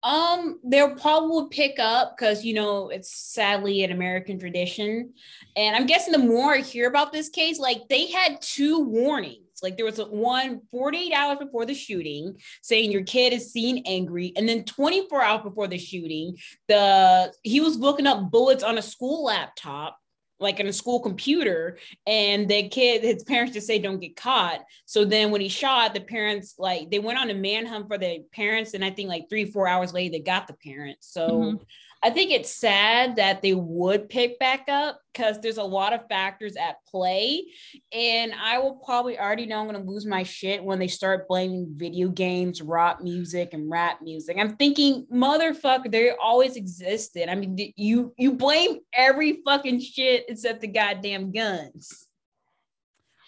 Um, 0.02 0.60
they'll 0.64 0.94
probably 0.94 1.48
pick 1.50 1.78
up 1.80 2.16
because 2.16 2.44
you 2.44 2.54
know 2.54 2.88
it's 2.88 3.12
sadly 3.12 3.82
an 3.82 3.90
American 3.90 4.38
tradition, 4.38 5.12
and 5.56 5.74
I'm 5.74 5.86
guessing 5.86 6.12
the 6.12 6.18
more 6.18 6.54
I 6.54 6.58
hear 6.58 6.88
about 6.88 7.12
this 7.12 7.28
case, 7.28 7.58
like 7.58 7.88
they 7.88 8.06
had 8.06 8.40
two 8.40 8.80
warnings. 8.80 9.42
Like 9.60 9.76
there 9.76 9.84
was 9.84 9.98
one 9.98 10.60
48 10.70 11.12
hours 11.12 11.38
before 11.40 11.66
the 11.66 11.74
shooting 11.74 12.36
saying 12.62 12.92
your 12.92 13.02
kid 13.02 13.32
is 13.32 13.52
seen 13.52 13.82
angry, 13.86 14.32
and 14.36 14.48
then 14.48 14.64
24 14.64 15.22
hours 15.22 15.42
before 15.42 15.66
the 15.66 15.78
shooting, 15.78 16.36
the 16.68 17.32
he 17.42 17.60
was 17.60 17.76
looking 17.76 18.06
up 18.06 18.30
bullets 18.30 18.62
on 18.62 18.78
a 18.78 18.82
school 18.82 19.24
laptop, 19.24 19.98
like 20.40 20.60
in 20.60 20.66
a 20.66 20.72
school 20.72 21.00
computer, 21.00 21.78
and 22.06 22.48
the 22.48 22.68
kid, 22.68 23.02
his 23.02 23.24
parents 23.24 23.54
just 23.54 23.66
say 23.66 23.78
don't 23.78 24.00
get 24.00 24.16
caught. 24.16 24.60
So 24.86 25.04
then 25.04 25.30
when 25.30 25.40
he 25.40 25.48
shot, 25.48 25.94
the 25.94 26.00
parents 26.00 26.54
like 26.58 26.90
they 26.90 26.98
went 26.98 27.18
on 27.18 27.30
a 27.30 27.34
manhunt 27.34 27.88
for 27.88 27.98
the 27.98 28.24
parents, 28.32 28.74
and 28.74 28.84
I 28.84 28.90
think 28.90 29.08
like 29.08 29.28
three, 29.28 29.44
four 29.46 29.66
hours 29.66 29.92
later 29.92 30.12
they 30.12 30.20
got 30.20 30.46
the 30.46 30.54
parents. 30.54 31.08
So 31.12 31.28
Mhm. 31.28 31.60
I 32.02 32.10
think 32.10 32.30
it's 32.30 32.54
sad 32.54 33.16
that 33.16 33.42
they 33.42 33.54
would 33.54 34.08
pick 34.08 34.38
back 34.38 34.68
up 34.68 35.00
because 35.12 35.40
there's 35.40 35.56
a 35.56 35.64
lot 35.64 35.92
of 35.92 36.06
factors 36.08 36.54
at 36.54 36.76
play. 36.86 37.44
And 37.92 38.32
I 38.32 38.58
will 38.58 38.76
probably 38.76 39.18
already 39.18 39.46
know 39.46 39.58
I'm 39.58 39.66
gonna 39.66 39.80
lose 39.80 40.06
my 40.06 40.22
shit 40.22 40.62
when 40.62 40.78
they 40.78 40.86
start 40.86 41.26
blaming 41.26 41.66
video 41.72 42.08
games, 42.08 42.62
rock 42.62 43.02
music, 43.02 43.52
and 43.52 43.68
rap 43.68 44.00
music. 44.00 44.36
I'm 44.38 44.54
thinking, 44.56 45.06
motherfucker, 45.12 45.90
they 45.90 46.10
always 46.12 46.54
existed. 46.54 47.28
I 47.28 47.34
mean, 47.34 47.72
you 47.76 48.14
you 48.16 48.34
blame 48.34 48.78
every 48.92 49.40
fucking 49.44 49.80
shit 49.80 50.26
except 50.28 50.60
the 50.60 50.68
goddamn 50.68 51.32
guns. 51.32 52.06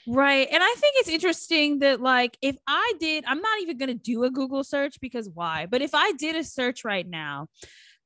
Right. 0.06 0.48
And 0.50 0.62
I 0.62 0.74
think 0.78 0.94
it's 0.96 1.08
interesting 1.08 1.80
that, 1.80 2.00
like, 2.00 2.36
if 2.40 2.56
I 2.66 2.94
did, 2.98 3.24
I'm 3.26 3.40
not 3.40 3.60
even 3.60 3.76
going 3.76 3.90
to 3.90 3.94
do 3.94 4.24
a 4.24 4.30
Google 4.30 4.64
search 4.64 4.98
because 5.00 5.28
why? 5.28 5.66
But 5.66 5.82
if 5.82 5.94
I 5.94 6.12
did 6.12 6.36
a 6.36 6.42
search 6.42 6.84
right 6.84 7.06
now 7.06 7.48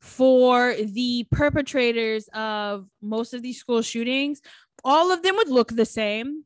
for 0.05 0.75
the 0.75 1.27
perpetrators 1.33 2.29
of 2.35 2.87
most 3.01 3.33
of 3.33 3.41
these 3.41 3.59
school 3.59 3.81
shootings, 3.81 4.43
all 4.85 5.11
of 5.11 5.23
them 5.23 5.35
would 5.37 5.49
look 5.49 5.75
the 5.75 5.87
same. 5.87 6.45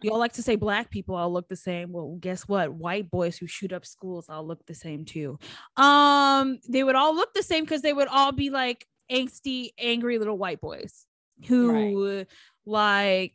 You 0.00 0.10
all 0.10 0.18
like 0.18 0.32
to 0.32 0.42
say 0.42 0.56
black 0.56 0.90
people 0.90 1.14
all 1.14 1.30
look 1.30 1.48
the 1.48 1.54
same. 1.54 1.92
Well, 1.92 2.16
guess 2.18 2.48
what? 2.48 2.72
White 2.72 3.10
boys 3.10 3.36
who 3.36 3.46
shoot 3.46 3.74
up 3.74 3.84
schools 3.84 4.30
all 4.30 4.46
look 4.46 4.64
the 4.64 4.74
same 4.74 5.04
too. 5.04 5.38
Um, 5.76 6.58
they 6.66 6.82
would 6.82 6.96
all 6.96 7.14
look 7.14 7.34
the 7.34 7.42
same 7.42 7.62
because 7.62 7.82
they 7.82 7.92
would 7.92 8.08
all 8.08 8.32
be 8.32 8.48
like 8.48 8.86
angsty, 9.10 9.72
angry 9.78 10.18
little 10.18 10.38
white 10.38 10.62
boys 10.62 11.04
who 11.46 12.24
like 12.64 13.34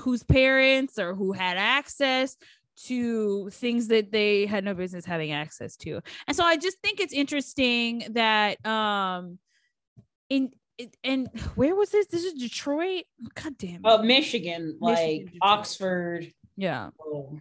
whose 0.00 0.22
parents 0.22 0.98
or 0.98 1.14
who 1.14 1.32
had 1.32 1.56
access 1.56 2.36
to 2.84 3.50
things 3.50 3.88
that 3.88 4.12
they 4.12 4.46
had 4.46 4.64
no 4.64 4.74
business 4.74 5.04
having 5.04 5.32
access 5.32 5.76
to. 5.76 6.00
And 6.26 6.36
so 6.36 6.44
I 6.44 6.56
just 6.56 6.78
think 6.82 7.00
it's 7.00 7.12
interesting 7.12 8.04
that 8.10 8.64
um 8.66 9.38
in 10.28 10.50
and 11.02 11.28
where 11.54 11.74
was 11.74 11.90
this? 11.90 12.06
This 12.06 12.24
is 12.24 12.34
Detroit. 12.34 13.04
God 13.34 13.56
damn 13.58 13.76
it. 13.76 13.86
Uh, 13.86 14.02
Michigan, 14.02 14.76
like 14.80 15.24
Detroit. 15.24 15.38
Oxford. 15.42 16.32
yeah. 16.56 16.90
oh, 17.00 17.38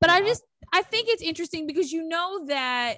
But 0.00 0.10
I 0.10 0.20
just 0.20 0.42
I 0.72 0.82
think 0.82 1.08
it's 1.08 1.22
interesting 1.22 1.66
because 1.66 1.92
you 1.92 2.06
know 2.06 2.46
that 2.46 2.96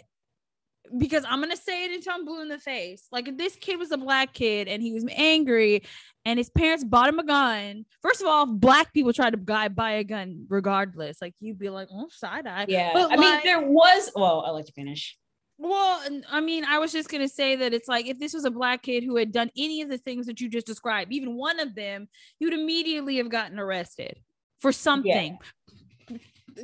because 0.96 1.24
I'm 1.28 1.40
gonna 1.40 1.56
say 1.56 1.84
it 1.84 1.92
until 1.92 2.14
I'm 2.14 2.24
blue 2.24 2.40
in 2.42 2.48
the 2.48 2.58
face. 2.58 3.06
Like 3.12 3.28
if 3.28 3.36
this 3.36 3.56
kid 3.56 3.78
was 3.78 3.92
a 3.92 3.98
black 3.98 4.32
kid 4.32 4.68
and 4.68 4.82
he 4.82 4.92
was 4.92 5.04
angry 5.10 5.82
and 6.24 6.38
his 6.38 6.50
parents 6.50 6.84
bought 6.84 7.08
him 7.08 7.18
a 7.18 7.24
gun. 7.24 7.84
First 8.02 8.20
of 8.20 8.26
all, 8.26 8.46
black 8.46 8.92
people 8.92 9.12
try 9.12 9.30
to 9.30 9.36
guy 9.36 9.68
buy 9.68 9.92
a 9.92 10.04
gun 10.04 10.46
regardless. 10.48 11.20
Like 11.20 11.34
you'd 11.40 11.58
be 11.58 11.70
like, 11.70 11.88
oh, 11.92 12.08
side 12.10 12.46
eye. 12.46 12.66
Yeah, 12.68 12.90
But 12.92 13.12
I 13.12 13.16
mean, 13.16 13.40
there 13.44 13.60
was. 13.60 14.10
Well, 14.14 14.42
I'll 14.46 14.54
let 14.54 14.66
you 14.66 14.72
finish. 14.74 15.18
Well, 15.60 16.00
I 16.30 16.40
mean, 16.40 16.64
I 16.64 16.78
was 16.78 16.92
just 16.92 17.10
gonna 17.10 17.28
say 17.28 17.56
that 17.56 17.74
it's 17.74 17.88
like 17.88 18.06
if 18.06 18.18
this 18.20 18.32
was 18.32 18.44
a 18.44 18.50
black 18.50 18.82
kid 18.82 19.02
who 19.02 19.16
had 19.16 19.32
done 19.32 19.50
any 19.56 19.82
of 19.82 19.88
the 19.88 19.98
things 19.98 20.26
that 20.26 20.40
you 20.40 20.48
just 20.48 20.66
described, 20.66 21.12
even 21.12 21.36
one 21.36 21.58
of 21.58 21.74
them, 21.74 22.08
he 22.38 22.46
would 22.46 22.54
immediately 22.54 23.16
have 23.16 23.28
gotten 23.28 23.58
arrested 23.58 24.18
for 24.60 24.70
something. 24.70 25.38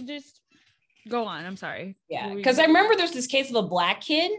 Just 0.07 0.41
go 1.09 1.25
on. 1.25 1.45
I'm 1.45 1.57
sorry. 1.57 1.97
Yeah, 2.09 2.23
What 2.25 2.27
were 2.27 2.31
you 2.33 2.37
because 2.39 2.59
I 2.59 2.65
remember 2.65 2.97
there's 2.97 3.13
this 3.13 3.27
case 3.27 3.51
of 3.51 3.57
a 3.57 3.63
black 3.63 4.01
kid, 4.01 4.31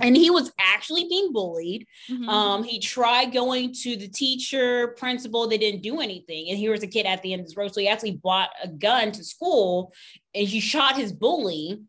and 0.00 0.14
he 0.16 0.28
was 0.30 0.52
actually 0.60 1.04
being 1.08 1.32
bullied. 1.32 1.86
Mhm. 2.10 2.28
Um, 2.28 2.62
he 2.64 2.78
tried 2.78 3.32
going 3.32 3.72
to 3.82 3.96
the 3.96 4.08
teacher, 4.08 4.88
principal, 4.98 5.48
they 5.48 5.56
didn't 5.56 5.82
do 5.82 6.00
anything. 6.00 6.50
And 6.50 6.58
here 6.58 6.72
was 6.72 6.82
a 6.82 6.86
kid 6.86 7.06
at 7.06 7.22
the 7.22 7.32
end 7.32 7.40
of 7.40 7.46
this 7.46 7.56
road. 7.56 7.72
So 7.72 7.80
he 7.80 7.88
actually 7.88 8.20
bought 8.22 8.50
a 8.62 8.68
gun 8.68 9.12
to 9.12 9.24
school 9.24 9.92
and 10.34 10.46
he 10.46 10.60
shot 10.60 10.96
his 10.96 11.12
bully. 11.12 11.80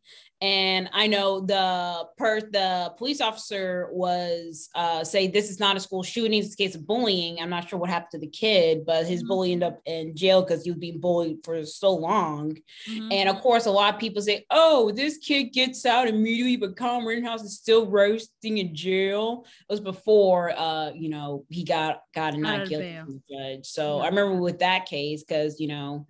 And 0.42 0.90
I 0.94 1.08
know 1.08 1.42
the 1.42 2.08
per 2.18 2.40
the 2.40 2.94
police 2.98 3.20
officer 3.20 3.90
was 3.92 4.70
uh 4.74 5.04
say 5.04 5.28
this 5.28 5.50
is 5.50 5.60
not 5.60 5.76
a 5.76 5.82
school 5.82 6.02
shooting, 6.02 6.40
it's 6.42 6.54
a 6.54 6.58
case 6.58 6.76
of 6.76 6.88
bullying. 6.88 7.40
I'm 7.42 7.50
not 7.50 7.68
sure 7.68 7.78
what 7.78 7.90
happened 7.90 8.12
to 8.12 8.20
the 8.20 8.28
kid, 8.28 8.86
but 8.86 9.06
his 9.06 9.22
Mhm. 9.22 9.28
bully 9.28 9.52
ended 9.52 9.68
up 9.68 9.82
in 9.86 10.16
jail 10.16 10.42
because 10.42 10.64
he 10.64 10.72
was 10.72 10.80
being 10.80 11.00
bullied 11.02 11.40
for 11.44 11.66
so 11.66 11.94
long. 11.94 12.58
Mhm. 12.88 13.12
And 13.12 13.28
of 13.28 13.42
course, 13.42 13.66
a 13.66 13.72
lot 13.72 13.94
of 13.96 14.00
people 14.00 14.22
say, 14.22 14.46
"Oh, 14.50 14.92
this 14.92 15.18
kid 15.18 15.46
gets 15.52 15.86
out 15.86 16.08
immediately, 16.08 16.56
but 16.56 16.78
Colin 16.78 17.04
Rittenhouse 17.06 17.44
is 17.44 17.58
still 17.58 17.86
roasting 17.88 18.60
in 18.60 18.74
jail." 18.74 19.46
It 19.70 19.74
was 19.74 19.82
before, 19.82 20.52
uh, 20.58 20.92
you 20.94 21.10
know, 21.10 21.44
he 21.50 21.66
got 21.66 22.04
got 22.16 22.34
a 22.34 22.38
not 22.38 22.70
guilty 22.70 22.86
bail. 22.94 23.04
from 23.06 23.22
the 23.28 23.36
judge. 23.58 23.66
So 23.66 23.98
Yeah. 23.98 24.04
I 24.04 24.08
remember 24.08 24.40
with 24.40 24.60
that 24.60 24.86
case 24.86 25.22
because 25.22 25.60
you 25.60 25.68
know, 25.68 26.08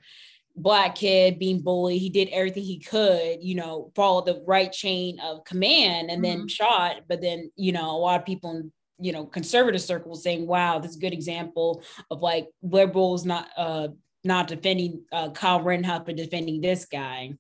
black 0.62 0.96
kid 0.96 1.40
being 1.40 1.62
bullied, 1.62 2.02
he 2.02 2.10
did 2.10 2.30
everything 2.30 2.64
he 2.64 2.80
could, 2.80 3.38
you 3.42 3.56
know, 3.56 3.92
follow 3.96 4.22
the 4.22 4.44
right 4.46 4.72
chain 4.72 5.20
of 5.20 5.44
command, 5.46 6.10
and 6.12 6.24
then 6.24 6.42
Mhm. 6.44 6.50
shot. 6.50 7.02
But 7.08 7.22
then, 7.22 7.52
you 7.56 7.72
know, 7.72 7.92
a 7.92 7.98
lot 7.98 8.20
of 8.20 8.26
people 8.26 8.52
in 8.52 8.72
you 9.02 9.14
know 9.14 9.26
conservative 9.26 9.82
circles 9.82 10.22
saying, 10.24 10.46
"Wow, 10.46 10.80
this 10.80 10.92
is 10.92 10.98
a 10.98 11.00
good 11.00 11.14
example 11.14 11.82
of 12.12 12.22
like 12.22 12.50
liberals 12.62 13.26
not 13.26 13.50
uh 13.58 13.88
not 14.24 14.48
defending 14.50 15.06
uh, 15.14 15.30
Kyle 15.32 15.62
Rittenhouse, 15.62 16.04
but 16.06 16.18
defending 16.18 16.60
this 16.62 16.86
guy. 16.86 17.34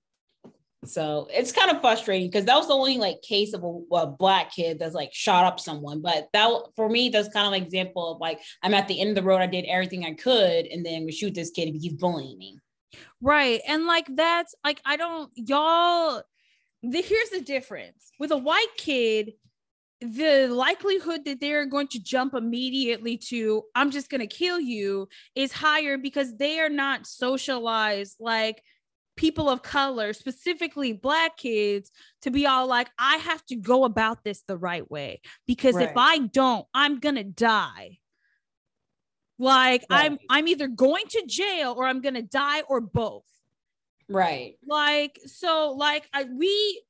So 0.85 1.27
it's 1.29 1.51
kind 1.51 1.69
of 1.71 1.81
frustrating 1.81 2.29
because 2.29 2.45
that 2.45 2.55
was 2.55 2.67
the 2.67 2.73
only 2.73 2.97
like 2.97 3.21
case 3.21 3.53
of 3.53 3.63
a, 3.65 3.95
a 3.95 4.07
black 4.07 4.53
kid 4.53 4.79
that's 4.79 4.95
like 4.95 5.13
shot 5.13 5.43
up 5.43 5.59
someone. 5.59 6.01
But 6.01 6.29
that 6.31 6.49
for 6.77 6.87
me, 6.87 7.09
that's 7.09 7.27
kind 7.33 7.47
of 7.47 7.53
an 7.53 7.61
example 7.61 8.13
of 8.13 8.21
like 8.21 8.39
I'm 8.63 8.73
at 8.73 8.87
the 8.87 8.99
end 9.01 9.09
of 9.09 9.15
the 9.15 9.23
road. 9.23 9.41
I 9.41 9.47
did 9.47 9.65
everything 9.65 10.05
I 10.05 10.13
could, 10.13 10.67
and 10.67 10.85
then 10.85 11.03
we 11.03 11.11
shoot 11.11 11.33
this 11.35 11.51
kid 11.51 11.67
if 11.67 11.81
he's 11.81 11.93
bullying 11.93 12.37
me. 12.37 12.57
Right. 13.21 13.61
And 13.67 13.85
like 13.85 14.07
that's 14.15 14.55
like 14.63 14.81
I 14.85 14.97
don't 14.97 15.31
y'all 15.35 16.21
the, 16.81 17.01
here's 17.01 17.29
the 17.29 17.41
difference. 17.41 18.11
With 18.19 18.31
a 18.31 18.37
white 18.37 18.75
kid, 18.77 19.33
the 20.01 20.47
likelihood 20.47 21.25
that 21.25 21.41
they're 21.41 21.65
going 21.65 21.87
to 21.87 22.01
jump 22.01 22.33
immediately 22.33 23.17
to 23.17 23.63
i'm 23.75 23.91
just 23.91 24.09
going 24.09 24.21
to 24.21 24.27
kill 24.27 24.59
you 24.59 25.09
is 25.35 25.51
higher 25.51 25.97
because 25.97 26.37
they 26.37 26.59
are 26.59 26.69
not 26.69 27.05
socialized 27.05 28.15
like 28.19 28.61
people 29.17 29.49
of 29.49 29.61
color 29.61 30.13
specifically 30.13 30.93
black 30.93 31.35
kids 31.35 31.91
to 32.21 32.31
be 32.31 32.47
all 32.47 32.65
like 32.65 32.89
i 32.97 33.17
have 33.17 33.45
to 33.45 33.57
go 33.57 33.83
about 33.83 34.23
this 34.23 34.41
the 34.47 34.57
right 34.57 34.89
way 34.89 35.19
because 35.45 35.75
right. 35.75 35.89
if 35.89 35.97
i 35.97 36.19
don't 36.19 36.65
i'm 36.73 36.99
going 36.99 37.15
to 37.15 37.23
die 37.25 37.98
like 39.39 39.83
right. 39.89 40.11
i'm 40.11 40.17
i'm 40.29 40.47
either 40.47 40.67
going 40.67 41.05
to 41.09 41.23
jail 41.25 41.73
or 41.77 41.87
i'm 41.87 42.01
going 42.01 42.13
to 42.13 42.21
die 42.21 42.61
or 42.69 42.79
both 42.81 43.23
right 44.09 44.55
like 44.67 45.19
so 45.25 45.73
like 45.77 46.07
I, 46.13 46.25
we 46.25 46.81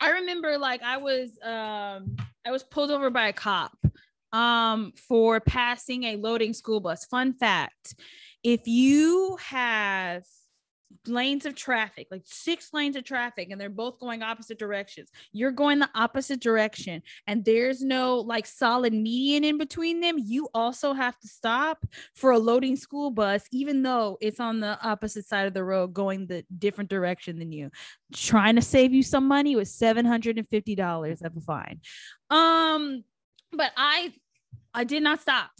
I 0.00 0.10
remember 0.10 0.58
like 0.58 0.82
I 0.82 0.96
was 0.98 1.38
um 1.42 2.16
I 2.46 2.50
was 2.50 2.62
pulled 2.62 2.90
over 2.90 3.10
by 3.10 3.28
a 3.28 3.32
cop 3.32 3.76
um 4.32 4.92
for 5.08 5.40
passing 5.40 6.04
a 6.04 6.16
loading 6.16 6.52
school 6.52 6.80
bus. 6.80 7.04
Fun 7.06 7.32
fact, 7.32 7.94
if 8.42 8.66
you 8.66 9.38
have 9.40 10.24
lanes 11.06 11.46
of 11.46 11.54
traffic, 11.54 12.08
like 12.10 12.22
six 12.24 12.72
lanes 12.72 12.96
of 12.96 13.04
traffic, 13.04 13.48
and 13.50 13.60
they're 13.60 13.68
both 13.68 13.98
going 13.98 14.22
opposite 14.22 14.58
directions. 14.58 15.10
You're 15.32 15.52
going 15.52 15.78
the 15.78 15.90
opposite 15.94 16.40
direction, 16.40 17.02
and 17.26 17.44
there's 17.44 17.82
no 17.82 18.16
like 18.16 18.46
solid 18.46 18.92
median 18.92 19.44
in 19.44 19.58
between 19.58 20.00
them. 20.00 20.16
You 20.18 20.48
also 20.54 20.92
have 20.92 21.18
to 21.20 21.28
stop 21.28 21.86
for 22.14 22.30
a 22.30 22.38
loading 22.38 22.76
school 22.76 23.10
bus, 23.10 23.44
even 23.52 23.82
though 23.82 24.18
it's 24.20 24.40
on 24.40 24.60
the 24.60 24.78
opposite 24.82 25.26
side 25.26 25.46
of 25.46 25.54
the 25.54 25.64
road 25.64 25.94
going 25.94 26.26
the 26.26 26.44
different 26.58 26.90
direction 26.90 27.38
than 27.38 27.52
you. 27.52 27.70
Trying 28.14 28.56
to 28.56 28.62
save 28.62 28.92
you 28.92 29.02
some 29.02 29.28
money 29.28 29.56
was 29.56 29.70
$750 29.70 31.22
of 31.22 31.36
a 31.36 31.40
fine. 31.40 31.80
Um, 32.30 33.04
but 33.52 33.72
I 33.76 34.12
I 34.74 34.84
did 34.84 35.02
not 35.02 35.20
stop. 35.20 35.50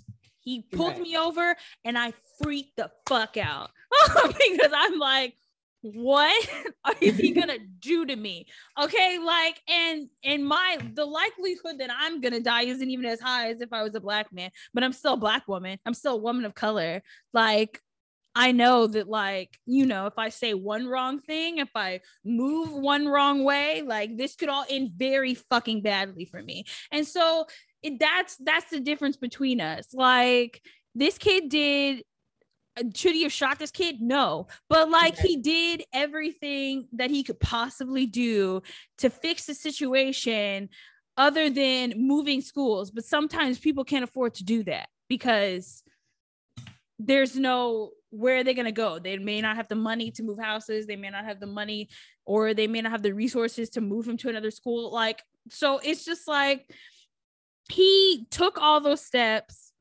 He 0.48 0.62
pulled 0.62 0.94
right. 0.94 1.02
me 1.02 1.16
over 1.18 1.54
and 1.84 1.98
I 1.98 2.14
freaked 2.42 2.76
the 2.76 2.90
fuck 3.06 3.36
out. 3.36 3.70
Because 4.14 4.72
I'm 4.74 4.98
like, 4.98 5.34
what 5.82 6.48
is 7.00 7.18
he 7.18 7.30
gonna 7.38 7.58
do 7.80 8.06
to 8.06 8.16
me? 8.16 8.46
Okay 8.82 9.18
like 9.18 9.60
and 9.68 10.08
and 10.24 10.46
my 10.46 10.78
the 10.94 11.04
likelihood 11.04 11.78
that 11.78 11.90
i'm 11.96 12.20
gonna 12.20 12.40
die 12.40 12.62
isn't 12.62 12.90
even 12.90 13.06
as 13.06 13.20
high 13.20 13.50
as 13.50 13.60
if 13.60 13.72
i 13.72 13.82
was 13.82 13.94
a 13.94 14.00
black 14.00 14.32
man 14.32 14.50
but 14.74 14.82
i'm 14.82 14.92
still 14.92 15.14
a 15.14 15.18
black 15.18 15.46
woman. 15.46 15.78
I'm 15.86 15.94
still 15.94 16.14
a 16.14 16.16
woman 16.16 16.44
of 16.44 16.54
color. 16.54 17.02
Like 17.32 17.80
i 18.34 18.52
know 18.52 18.86
that 18.86 19.08
like 19.08 19.58
you 19.66 19.86
know 19.86 20.06
if 20.06 20.18
i 20.18 20.28
say 20.28 20.52
one 20.54 20.86
wrong 20.86 21.20
thing 21.20 21.58
if 21.58 21.70
i 21.74 22.00
move 22.24 22.70
one 22.72 23.08
wrong 23.08 23.42
way 23.42 23.82
like 23.82 24.16
this 24.16 24.36
could 24.36 24.48
all 24.48 24.64
end 24.68 24.92
very 24.96 25.34
fucking 25.34 25.82
badly 25.82 26.24
for 26.24 26.42
me. 26.42 26.64
And 26.90 27.06
so 27.06 27.46
it, 27.82 27.98
that's 27.98 28.36
that's 28.36 28.70
the 28.70 28.80
difference 28.80 29.16
between 29.16 29.60
us 29.60 29.94
like 29.94 30.62
this 30.94 31.18
kid 31.18 31.48
did 31.48 32.02
should 32.94 33.14
he 33.14 33.24
have 33.24 33.32
shot 33.32 33.58
this 33.58 33.70
kid? 33.70 34.00
No, 34.00 34.46
but 34.68 34.90
like 34.90 35.18
he 35.18 35.36
did 35.36 35.82
everything 35.92 36.86
that 36.92 37.10
he 37.10 37.22
could 37.22 37.40
possibly 37.40 38.06
do 38.06 38.62
to 38.98 39.10
fix 39.10 39.46
the 39.46 39.54
situation 39.54 40.68
other 41.16 41.50
than 41.50 41.94
moving 41.96 42.40
schools. 42.40 42.90
But 42.90 43.04
sometimes 43.04 43.58
people 43.58 43.84
can't 43.84 44.04
afford 44.04 44.34
to 44.34 44.44
do 44.44 44.62
that 44.64 44.88
because 45.08 45.82
there's 46.98 47.36
no 47.36 47.90
where 48.10 48.38
are 48.38 48.44
they 48.44 48.54
going 48.54 48.64
to 48.64 48.72
go? 48.72 48.98
They 48.98 49.18
may 49.18 49.42
not 49.42 49.56
have 49.56 49.68
the 49.68 49.74
money 49.74 50.10
to 50.12 50.22
move 50.22 50.38
houses, 50.38 50.86
they 50.86 50.96
may 50.96 51.10
not 51.10 51.24
have 51.24 51.40
the 51.40 51.46
money 51.46 51.88
or 52.24 52.54
they 52.54 52.66
may 52.66 52.80
not 52.80 52.92
have 52.92 53.02
the 53.02 53.12
resources 53.12 53.68
to 53.70 53.80
move 53.80 54.08
him 54.08 54.16
to 54.18 54.30
another 54.30 54.50
school. 54.50 54.92
Like, 54.92 55.22
so 55.50 55.78
it's 55.78 56.04
just 56.04 56.26
like 56.26 56.70
he 57.70 58.26
took 58.30 58.58
all 58.58 58.80
those 58.80 59.04
steps 59.04 59.72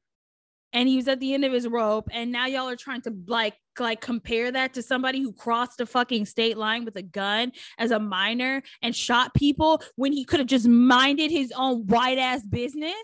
and 0.73 0.87
he 0.87 0.97
was 0.97 1.07
at 1.07 1.19
the 1.19 1.33
end 1.33 1.45
of 1.45 1.51
his 1.51 1.67
rope. 1.67 2.09
And 2.11 2.31
now 2.31 2.45
y'all 2.45 2.69
are 2.69 2.75
trying 2.75 3.01
to 3.01 3.13
like 3.27 3.55
like 3.79 4.01
compare 4.01 4.51
that 4.51 4.73
to 4.73 4.81
somebody 4.81 5.21
who 5.21 5.31
crossed 5.31 5.79
a 5.81 5.85
fucking 5.85 6.25
state 6.25 6.57
line 6.57 6.83
with 6.83 6.95
a 6.95 7.01
gun 7.01 7.51
as 7.77 7.91
a 7.91 7.99
minor 7.99 8.63
and 8.81 8.95
shot 8.95 9.33
people 9.35 9.81
when 9.95 10.11
he 10.11 10.25
could 10.25 10.39
have 10.39 10.47
just 10.47 10.67
minded 10.67 11.29
his 11.31 11.51
own 11.55 11.85
white 11.87 12.17
ass 12.17 12.43
business? 12.43 12.95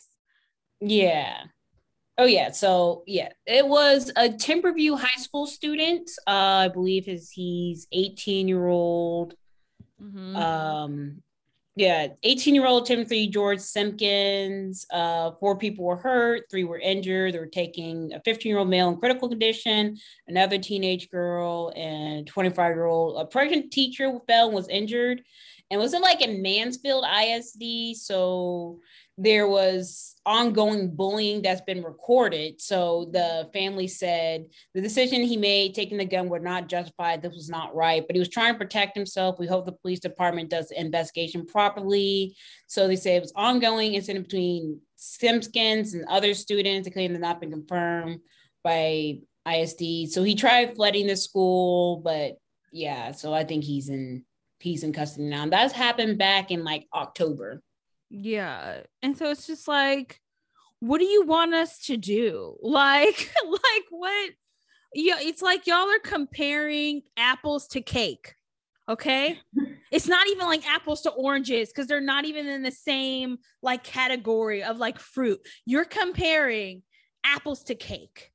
Yeah. 0.81 1.43
Oh 2.17 2.25
yeah. 2.25 2.51
So 2.51 3.03
yeah. 3.07 3.29
It 3.45 3.67
was 3.67 4.11
a 4.15 4.29
timberview 4.29 4.99
high 4.99 5.21
school 5.21 5.47
student. 5.47 6.09
Uh 6.27 6.65
i 6.65 6.67
believe 6.67 7.05
his 7.05 7.31
he's 7.31 7.87
18 7.91 8.47
year 8.47 8.67
old. 8.67 9.35
Mm-hmm. 10.01 10.35
um 10.35 11.23
yeah, 11.75 12.09
18 12.21 12.53
year 12.53 12.67
old 12.67 12.85
Timothy 12.85 13.27
George 13.27 13.59
Simpkins. 13.59 14.85
Uh, 14.91 15.31
four 15.39 15.57
people 15.57 15.85
were 15.85 15.95
hurt, 15.95 16.43
three 16.51 16.63
were 16.63 16.77
injured. 16.77 17.33
They 17.33 17.39
were 17.39 17.47
taking 17.47 18.13
a 18.13 18.21
15 18.21 18.49
year 18.49 18.59
old 18.59 18.69
male 18.69 18.89
in 18.89 18.97
critical 18.97 19.27
condition, 19.27 19.97
another 20.27 20.59
teenage 20.59 21.09
girl, 21.09 21.73
and 21.75 22.27
25 22.27 22.75
year 22.75 22.85
old. 22.85 23.19
A 23.19 23.25
pregnant 23.25 23.71
teacher 23.71 24.11
fell 24.27 24.47
and 24.47 24.55
was 24.55 24.69
injured. 24.69 25.23
And 25.71 25.81
was 25.81 25.95
it 25.95 26.01
like 26.01 26.21
in 26.21 26.43
Mansfield 26.43 27.05
ISD? 27.05 27.95
So 27.97 28.79
there 29.17 29.47
was 29.47 30.15
ongoing 30.25 30.95
bullying 30.95 31.41
that's 31.41 31.61
been 31.61 31.83
recorded. 31.83 32.59
So 32.59 33.09
the 33.11 33.47
family 33.53 33.87
said 33.87 34.45
the 34.73 34.81
decision 34.81 35.21
he 35.21 35.37
made, 35.37 35.75
taking 35.75 35.99
the 35.99 36.05
gun, 36.05 36.29
were 36.29 36.39
not 36.39 36.67
justified. 36.67 37.21
This 37.21 37.35
was 37.35 37.49
not 37.49 37.75
right, 37.75 38.03
but 38.05 38.15
he 38.15 38.19
was 38.19 38.29
trying 38.29 38.53
to 38.53 38.57
protect 38.57 38.97
himself. 38.97 39.37
We 39.37 39.45
hope 39.45 39.65
the 39.65 39.71
police 39.71 39.99
department 39.99 40.49
does 40.49 40.69
the 40.69 40.79
investigation 40.79 41.45
properly. 41.45 42.35
So 42.65 42.87
they 42.87 42.95
say 42.95 43.15
it 43.15 43.21
was 43.21 43.33
ongoing 43.35 43.93
incident 43.93 44.25
between 44.25 44.79
Simpkins 44.95 45.93
and 45.93 46.05
other 46.05 46.33
students. 46.33 46.87
They 46.87 46.91
claim 46.91 47.11
have 47.11 47.21
not 47.21 47.39
been 47.39 47.51
confirmed 47.51 48.19
by 48.63 49.19
ISD. 49.47 50.11
So 50.11 50.23
he 50.23 50.33
tried 50.33 50.75
flooding 50.75 51.05
the 51.05 51.17
school, 51.17 51.97
but 51.97 52.37
yeah. 52.71 53.11
So 53.11 53.33
I 53.33 53.43
think 53.43 53.63
he's 53.63 53.89
in 53.89 54.25
he's 54.59 54.83
in 54.83 54.93
custody 54.93 55.25
now. 55.25 55.43
And 55.43 55.51
that's 55.51 55.73
happened 55.73 56.17
back 56.17 56.49
in 56.49 56.63
like 56.63 56.87
October. 56.93 57.61
Yeah. 58.15 58.81
And 59.01 59.17
so 59.17 59.31
it's 59.31 59.47
just 59.47 59.67
like, 59.67 60.21
what 60.79 60.99
do 60.99 61.05
you 61.05 61.25
want 61.25 61.55
us 61.55 61.79
to 61.85 61.97
do? 61.97 62.55
Like, 62.61 63.33
like 63.45 63.85
what? 63.89 64.31
Yeah, 64.93 65.15
it's 65.19 65.41
like 65.41 65.65
y'all 65.65 65.89
are 65.89 65.99
comparing 65.99 67.01
apples 67.17 67.67
to 67.69 67.81
cake. 67.81 68.35
Okay. 68.87 69.39
it's 69.91 70.07
not 70.07 70.27
even 70.27 70.45
like 70.45 70.67
apples 70.69 71.01
to 71.01 71.09
oranges 71.11 71.69
because 71.69 71.87
they're 71.87 72.01
not 72.01 72.25
even 72.25 72.45
in 72.45 72.61
the 72.61 72.71
same 72.71 73.37
like 73.63 73.83
category 73.83 74.63
of 74.63 74.77
like 74.77 74.99
fruit. 74.99 75.39
You're 75.65 75.85
comparing 75.85 76.83
apples 77.23 77.63
to 77.63 77.75
cake 77.75 78.31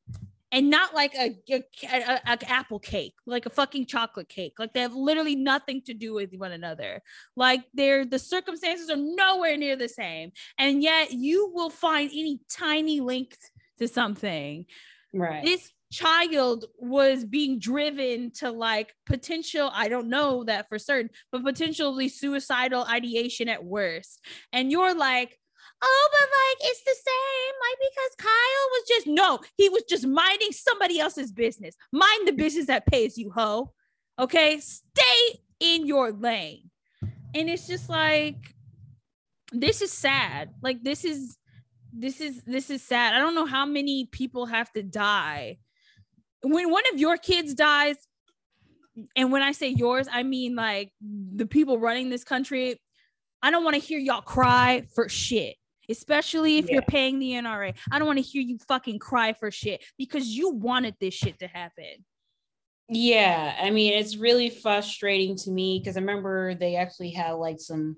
and 0.51 0.71
not 0.71 0.95
like 0.95 1.15
a, 1.15 1.37
a, 1.51 1.63
a, 1.85 2.21
a, 2.27 2.51
apple 2.51 2.79
cake 2.79 3.15
like 3.27 3.47
a 3.47 3.51
fucking 3.51 3.87
chocolate 3.87 4.29
cake. 4.29 4.55
Like 4.59 4.73
they 4.73 4.81
have 4.81 4.95
literally 4.95 5.37
nothing 5.37 5.83
to 5.83 5.95
do 5.95 6.15
with 6.15 6.33
one 6.35 6.53
another. 6.53 7.03
Like 7.37 7.65
they're 7.75 8.05
the 8.05 8.19
circumstances 8.19 8.91
are 8.91 8.97
nowhere 8.97 9.57
near 9.57 9.77
the 9.77 9.89
same. 9.89 10.33
And 10.59 10.83
yet 10.83 11.13
you 11.13 11.51
will 11.53 11.71
find 11.71 12.11
any 12.11 12.41
tiny 12.51 13.01
link 13.01 13.37
to 13.79 13.89
something. 13.89 14.67
Right. 15.13 15.45
This 15.45 15.73
child 15.91 16.67
was 16.79 17.25
being 17.25 17.59
driven 17.59 18.31
to 18.31 18.51
like 18.51 18.93
potential 19.07 19.71
i 19.73 19.89
don't 19.89 20.11
know 20.11 20.45
that 20.45 20.69
for 20.69 20.79
certain 20.79 21.09
but 21.33 21.43
potentially 21.43 22.11
suicidal 22.11 22.85
ideation 22.85 23.49
at 23.49 23.65
worst. 23.65 24.21
And 24.53 24.71
you're 24.71 24.95
like 24.95 25.39
oh, 25.83 26.09
but 26.11 26.21
like 26.21 26.71
it's 26.71 26.83
the 26.83 26.95
same. 26.95 27.55
Like 27.61 27.79
because 27.91 28.15
Kyle 28.19 28.69
was 28.73 28.89
just 28.89 29.07
no, 29.07 29.39
he 29.57 29.69
was 29.69 29.83
just 29.89 30.07
minding 30.07 30.53
somebody 30.53 31.01
else's 31.01 31.33
business. 31.33 31.77
Mind 31.93 32.27
the 32.27 32.33
business 32.33 32.67
that 32.67 32.87
pays 32.87 33.17
you, 33.17 33.31
ho. 33.31 33.73
Okay, 34.19 34.61
stay 34.61 35.41
in 35.61 35.87
your 35.87 36.13
lane. 36.13 36.71
And 37.35 37.49
it's 37.49 37.67
just 37.67 37.89
like 37.89 38.55
this 39.53 39.83
is 39.83 39.93
sad. 39.93 40.51
Like 40.63 40.83
this 40.83 41.05
is 41.05 41.37
this 41.93 42.21
is 42.21 42.43
this 42.45 42.71
is 42.71 42.83
sad. 42.83 43.15
I 43.15 43.19
don't 43.19 43.35
know 43.35 43.47
how 43.47 43.67
many 43.67 44.07
people 44.07 44.47
have 44.47 44.73
to 44.73 44.83
die. 44.83 45.59
When 46.43 46.71
one 46.71 46.85
of 46.93 47.01
your 47.01 47.17
kids 47.17 47.55
dies, 47.55 47.97
and 49.15 49.31
when 49.31 49.43
I 49.43 49.53
say 49.53 49.69
yours, 49.69 50.09
I 50.11 50.23
mean 50.23 50.57
like 50.57 50.93
the 51.01 51.47
people 51.47 51.79
running 51.79 52.11
this 52.11 52.25
country. 52.25 52.81
I 53.41 53.53
don't 53.53 53.63
want 53.63 53.75
to 53.75 53.81
hear 53.81 54.01
y'all 54.01 54.21
cry 54.21 54.83
for 54.97 55.09
shit 55.09 55.55
especially 55.89 56.59
if 56.59 56.67
yeah. 56.67 56.75
you're 56.75 56.83
paying 56.83 57.19
the 57.19 57.33
NRA. 57.33 57.75
I 57.91 57.99
don't 57.99 58.07
want 58.07 58.19
to 58.19 58.25
hear 58.25 58.43
you 58.43 58.59
fucking 58.69 58.99
cry 58.99 59.33
for 59.33 59.51
shit 59.51 59.83
because 59.97 60.27
you 60.27 60.51
wanted 60.51 60.95
this 61.01 61.15
shit 61.15 61.39
to 61.41 61.47
happen. 61.47 62.05
Yeah, 62.89 63.55
I 63.61 63.71
mean, 63.71 63.93
it's 63.93 64.17
really 64.17 64.49
frustrating 64.49 65.37
to 65.39 65.51
me 65.51 65.79
because 65.79 65.97
I 65.97 66.01
remember 66.01 66.55
they 66.55 66.77
actually 66.77 67.11
had 67.11 67.33
like 67.33 67.61
some 67.61 67.97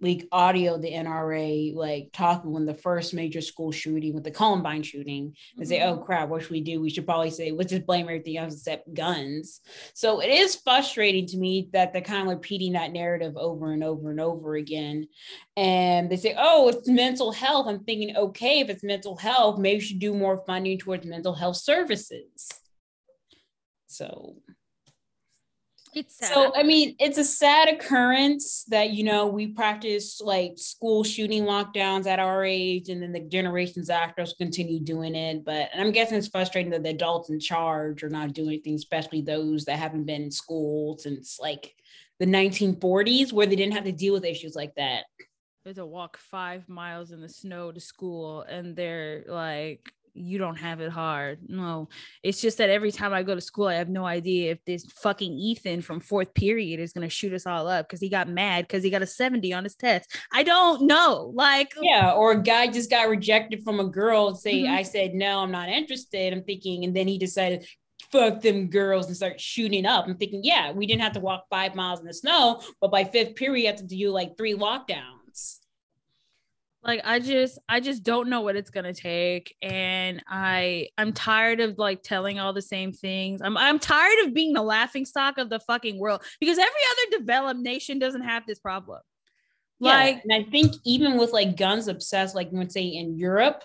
leak 0.00 0.28
audio 0.30 0.78
the 0.78 0.92
NRA 0.92 1.74
like 1.74 2.10
talking 2.12 2.52
when 2.52 2.66
the 2.66 2.74
first 2.74 3.14
major 3.14 3.40
school 3.40 3.72
shooting 3.72 4.14
with 4.14 4.22
the 4.22 4.30
Columbine 4.30 4.82
shooting 4.82 5.34
and 5.56 5.64
mm-hmm. 5.64 5.68
say, 5.68 5.82
oh 5.82 5.96
crap, 5.96 6.28
what 6.28 6.42
should 6.42 6.52
we 6.52 6.60
do? 6.60 6.80
We 6.80 6.90
should 6.90 7.06
probably 7.06 7.30
say, 7.30 7.50
let's 7.50 7.70
just 7.70 7.86
blame 7.86 8.06
everything 8.06 8.36
else 8.36 8.54
except 8.54 8.94
guns. 8.94 9.60
So 9.94 10.20
it 10.20 10.28
is 10.28 10.56
frustrating 10.56 11.26
to 11.26 11.36
me 11.36 11.68
that 11.72 11.92
they're 11.92 12.02
kind 12.02 12.22
of 12.22 12.28
repeating 12.28 12.72
that 12.72 12.92
narrative 12.92 13.36
over 13.36 13.72
and 13.72 13.82
over 13.82 14.10
and 14.10 14.20
over 14.20 14.54
again. 14.54 15.08
And 15.56 16.08
they 16.10 16.16
say, 16.16 16.36
oh, 16.38 16.68
it's 16.68 16.88
mental 16.88 17.32
health. 17.32 17.66
I'm 17.66 17.84
thinking, 17.84 18.16
okay, 18.16 18.60
if 18.60 18.70
it's 18.70 18.84
mental 18.84 19.16
health, 19.16 19.58
maybe 19.58 19.78
we 19.78 19.84
should 19.84 19.98
do 19.98 20.14
more 20.14 20.44
funding 20.46 20.78
towards 20.78 21.06
mental 21.06 21.34
health 21.34 21.56
services. 21.56 22.48
So 23.88 24.36
it's 25.94 26.16
sad. 26.18 26.32
so 26.32 26.52
i 26.54 26.62
mean 26.62 26.94
it's 26.98 27.18
a 27.18 27.24
sad 27.24 27.68
occurrence 27.68 28.64
that 28.68 28.90
you 28.90 29.04
know 29.04 29.26
we 29.26 29.48
practice 29.48 30.20
like 30.20 30.52
school 30.56 31.04
shooting 31.04 31.44
lockdowns 31.44 32.06
at 32.06 32.18
our 32.18 32.44
age 32.44 32.88
and 32.88 33.02
then 33.02 33.12
the 33.12 33.20
generations 33.20 33.90
after 33.90 34.22
us 34.22 34.34
continue 34.34 34.80
doing 34.80 35.14
it 35.14 35.44
but 35.44 35.68
i'm 35.74 35.92
guessing 35.92 36.18
it's 36.18 36.28
frustrating 36.28 36.70
that 36.70 36.82
the 36.82 36.90
adults 36.90 37.30
in 37.30 37.40
charge 37.40 38.02
are 38.02 38.10
not 38.10 38.32
doing 38.32 38.48
anything 38.48 38.74
especially 38.74 39.20
those 39.20 39.64
that 39.64 39.78
haven't 39.78 40.04
been 40.04 40.22
in 40.22 40.30
school 40.30 40.96
since 40.98 41.38
like 41.40 41.74
the 42.18 42.26
1940s 42.26 43.32
where 43.32 43.46
they 43.46 43.56
didn't 43.56 43.74
have 43.74 43.84
to 43.84 43.92
deal 43.92 44.12
with 44.14 44.24
issues 44.24 44.56
like 44.56 44.74
that 44.74 45.04
to 45.74 45.84
walk 45.84 46.16
five 46.16 46.66
miles 46.66 47.10
in 47.12 47.20
the 47.20 47.28
snow 47.28 47.70
to 47.70 47.78
school 47.78 48.40
and 48.42 48.74
they're 48.74 49.22
like 49.28 49.92
you 50.18 50.38
don't 50.38 50.56
have 50.56 50.80
it 50.80 50.90
hard. 50.90 51.38
No, 51.48 51.88
it's 52.22 52.40
just 52.40 52.58
that 52.58 52.70
every 52.70 52.92
time 52.92 53.12
I 53.12 53.22
go 53.22 53.34
to 53.34 53.40
school, 53.40 53.66
I 53.66 53.74
have 53.74 53.88
no 53.88 54.04
idea 54.04 54.52
if 54.52 54.64
this 54.64 54.84
fucking 54.84 55.32
Ethan 55.32 55.82
from 55.82 56.00
fourth 56.00 56.34
period 56.34 56.80
is 56.80 56.92
going 56.92 57.08
to 57.08 57.14
shoot 57.14 57.32
us 57.32 57.46
all 57.46 57.66
up 57.68 57.88
because 57.88 58.00
he 58.00 58.08
got 58.08 58.28
mad 58.28 58.66
because 58.66 58.82
he 58.82 58.90
got 58.90 59.02
a 59.02 59.06
70 59.06 59.52
on 59.52 59.64
his 59.64 59.74
test. 59.74 60.16
I 60.32 60.42
don't 60.42 60.82
know. 60.82 61.32
Like, 61.34 61.74
yeah, 61.80 62.12
or 62.12 62.32
a 62.32 62.42
guy 62.42 62.66
just 62.66 62.90
got 62.90 63.08
rejected 63.08 63.62
from 63.64 63.80
a 63.80 63.88
girl 63.88 64.28
and 64.28 64.38
say, 64.38 64.62
mm-hmm. 64.62 64.74
I 64.74 64.82
said, 64.82 65.14
no, 65.14 65.40
I'm 65.40 65.52
not 65.52 65.68
interested. 65.68 66.32
I'm 66.32 66.44
thinking, 66.44 66.84
and 66.84 66.94
then 66.94 67.08
he 67.08 67.18
decided, 67.18 67.66
fuck 68.12 68.40
them 68.40 68.68
girls 68.68 69.06
and 69.06 69.16
start 69.16 69.40
shooting 69.40 69.86
up. 69.86 70.06
I'm 70.06 70.16
thinking, 70.16 70.40
yeah, 70.42 70.72
we 70.72 70.86
didn't 70.86 71.02
have 71.02 71.12
to 71.12 71.20
walk 71.20 71.44
five 71.50 71.74
miles 71.74 72.00
in 72.00 72.06
the 72.06 72.14
snow, 72.14 72.62
but 72.80 72.90
by 72.90 73.04
fifth 73.04 73.36
period, 73.36 73.62
you 73.62 73.66
have 73.68 73.76
to 73.76 73.84
do 73.84 74.10
like 74.10 74.36
three 74.36 74.54
lockdowns 74.54 75.17
like 76.88 77.02
i 77.04 77.18
just 77.20 77.58
i 77.68 77.78
just 77.78 78.02
don't 78.02 78.28
know 78.28 78.40
what 78.40 78.56
it's 78.56 78.70
going 78.70 78.84
to 78.84 78.94
take 78.94 79.54
and 79.62 80.24
i 80.26 80.88
i'm 80.96 81.12
tired 81.12 81.60
of 81.60 81.78
like 81.78 82.02
telling 82.02 82.40
all 82.40 82.52
the 82.52 82.62
same 82.62 82.92
things 82.92 83.40
i'm 83.42 83.56
i'm 83.56 83.78
tired 83.78 84.18
of 84.24 84.34
being 84.34 84.54
the 84.54 84.62
laughing 84.62 85.04
stock 85.04 85.38
of 85.38 85.50
the 85.50 85.60
fucking 85.60 85.98
world 85.98 86.22
because 86.40 86.58
every 86.58 86.70
other 86.70 87.18
developed 87.18 87.60
nation 87.60 87.98
doesn't 87.98 88.22
have 88.22 88.44
this 88.46 88.58
problem 88.58 89.00
yeah, 89.80 90.18
and 90.24 90.32
i 90.32 90.42
think 90.50 90.74
even 90.84 91.18
with 91.18 91.32
like 91.32 91.56
guns 91.56 91.86
obsessed 91.86 92.34
like 92.34 92.48
let's 92.50 92.74
say 92.74 92.82
in 92.82 93.16
europe 93.16 93.62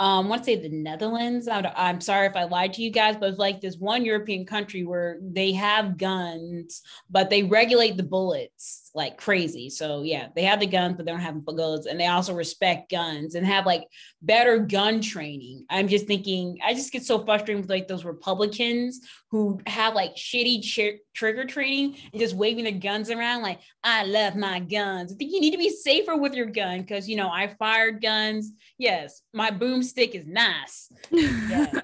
um, 0.00 0.26
I 0.26 0.28
want 0.28 0.42
to 0.42 0.46
say 0.46 0.56
the 0.56 0.68
Netherlands. 0.70 1.46
I 1.46 1.70
am 1.76 2.00
sorry 2.00 2.26
if 2.26 2.34
I 2.34 2.42
lied 2.42 2.72
to 2.72 2.82
you 2.82 2.90
guys, 2.90 3.14
but 3.16 3.28
it's 3.28 3.38
like 3.38 3.60
this 3.60 3.76
one 3.76 4.04
European 4.04 4.44
country 4.44 4.82
where 4.82 5.18
they 5.22 5.52
have 5.52 5.98
guns, 5.98 6.82
but 7.08 7.30
they 7.30 7.44
regulate 7.44 7.96
the 7.96 8.02
bullets 8.02 8.83
like 8.94 9.16
crazy. 9.16 9.70
So 9.70 10.02
yeah, 10.02 10.28
they 10.36 10.44
have 10.44 10.60
the 10.60 10.66
guns, 10.66 10.94
but 10.96 11.04
they 11.04 11.12
don't 11.12 11.20
have 11.20 11.44
bullets, 11.44 11.86
and 11.86 11.98
they 11.98 12.06
also 12.06 12.32
respect 12.32 12.90
guns 12.90 13.34
and 13.34 13.44
have 13.44 13.66
like 13.66 13.82
better 14.22 14.58
gun 14.58 15.00
training. 15.00 15.66
I'm 15.68 15.88
just 15.88 16.06
thinking, 16.06 16.58
I 16.64 16.74
just 16.74 16.92
get 16.92 17.02
so 17.04 17.24
frustrated 17.24 17.62
with 17.62 17.70
like 17.70 17.88
those 17.88 18.04
Republicans 18.04 19.00
who 19.30 19.60
have 19.66 19.94
like 19.94 20.14
shitty 20.14 20.62
ch- 20.62 21.00
trigger 21.12 21.44
training 21.44 21.96
and 22.12 22.20
just 22.20 22.36
waving 22.36 22.64
their 22.64 22.72
guns 22.72 23.10
around 23.10 23.42
like 23.42 23.58
I 23.82 24.04
love 24.04 24.36
my 24.36 24.60
guns. 24.60 25.12
I 25.12 25.16
think 25.16 25.32
you 25.32 25.40
need 25.40 25.52
to 25.52 25.58
be 25.58 25.70
safer 25.70 26.16
with 26.16 26.34
your 26.34 26.46
gun 26.46 26.82
because 26.82 27.08
you 27.08 27.16
know 27.16 27.28
I 27.28 27.48
fired 27.58 28.00
guns. 28.00 28.52
Yes, 28.78 29.22
my 29.32 29.50
boomstick 29.50 30.10
is 30.10 30.26
nice. 30.26 30.90
Yes. 31.10 31.82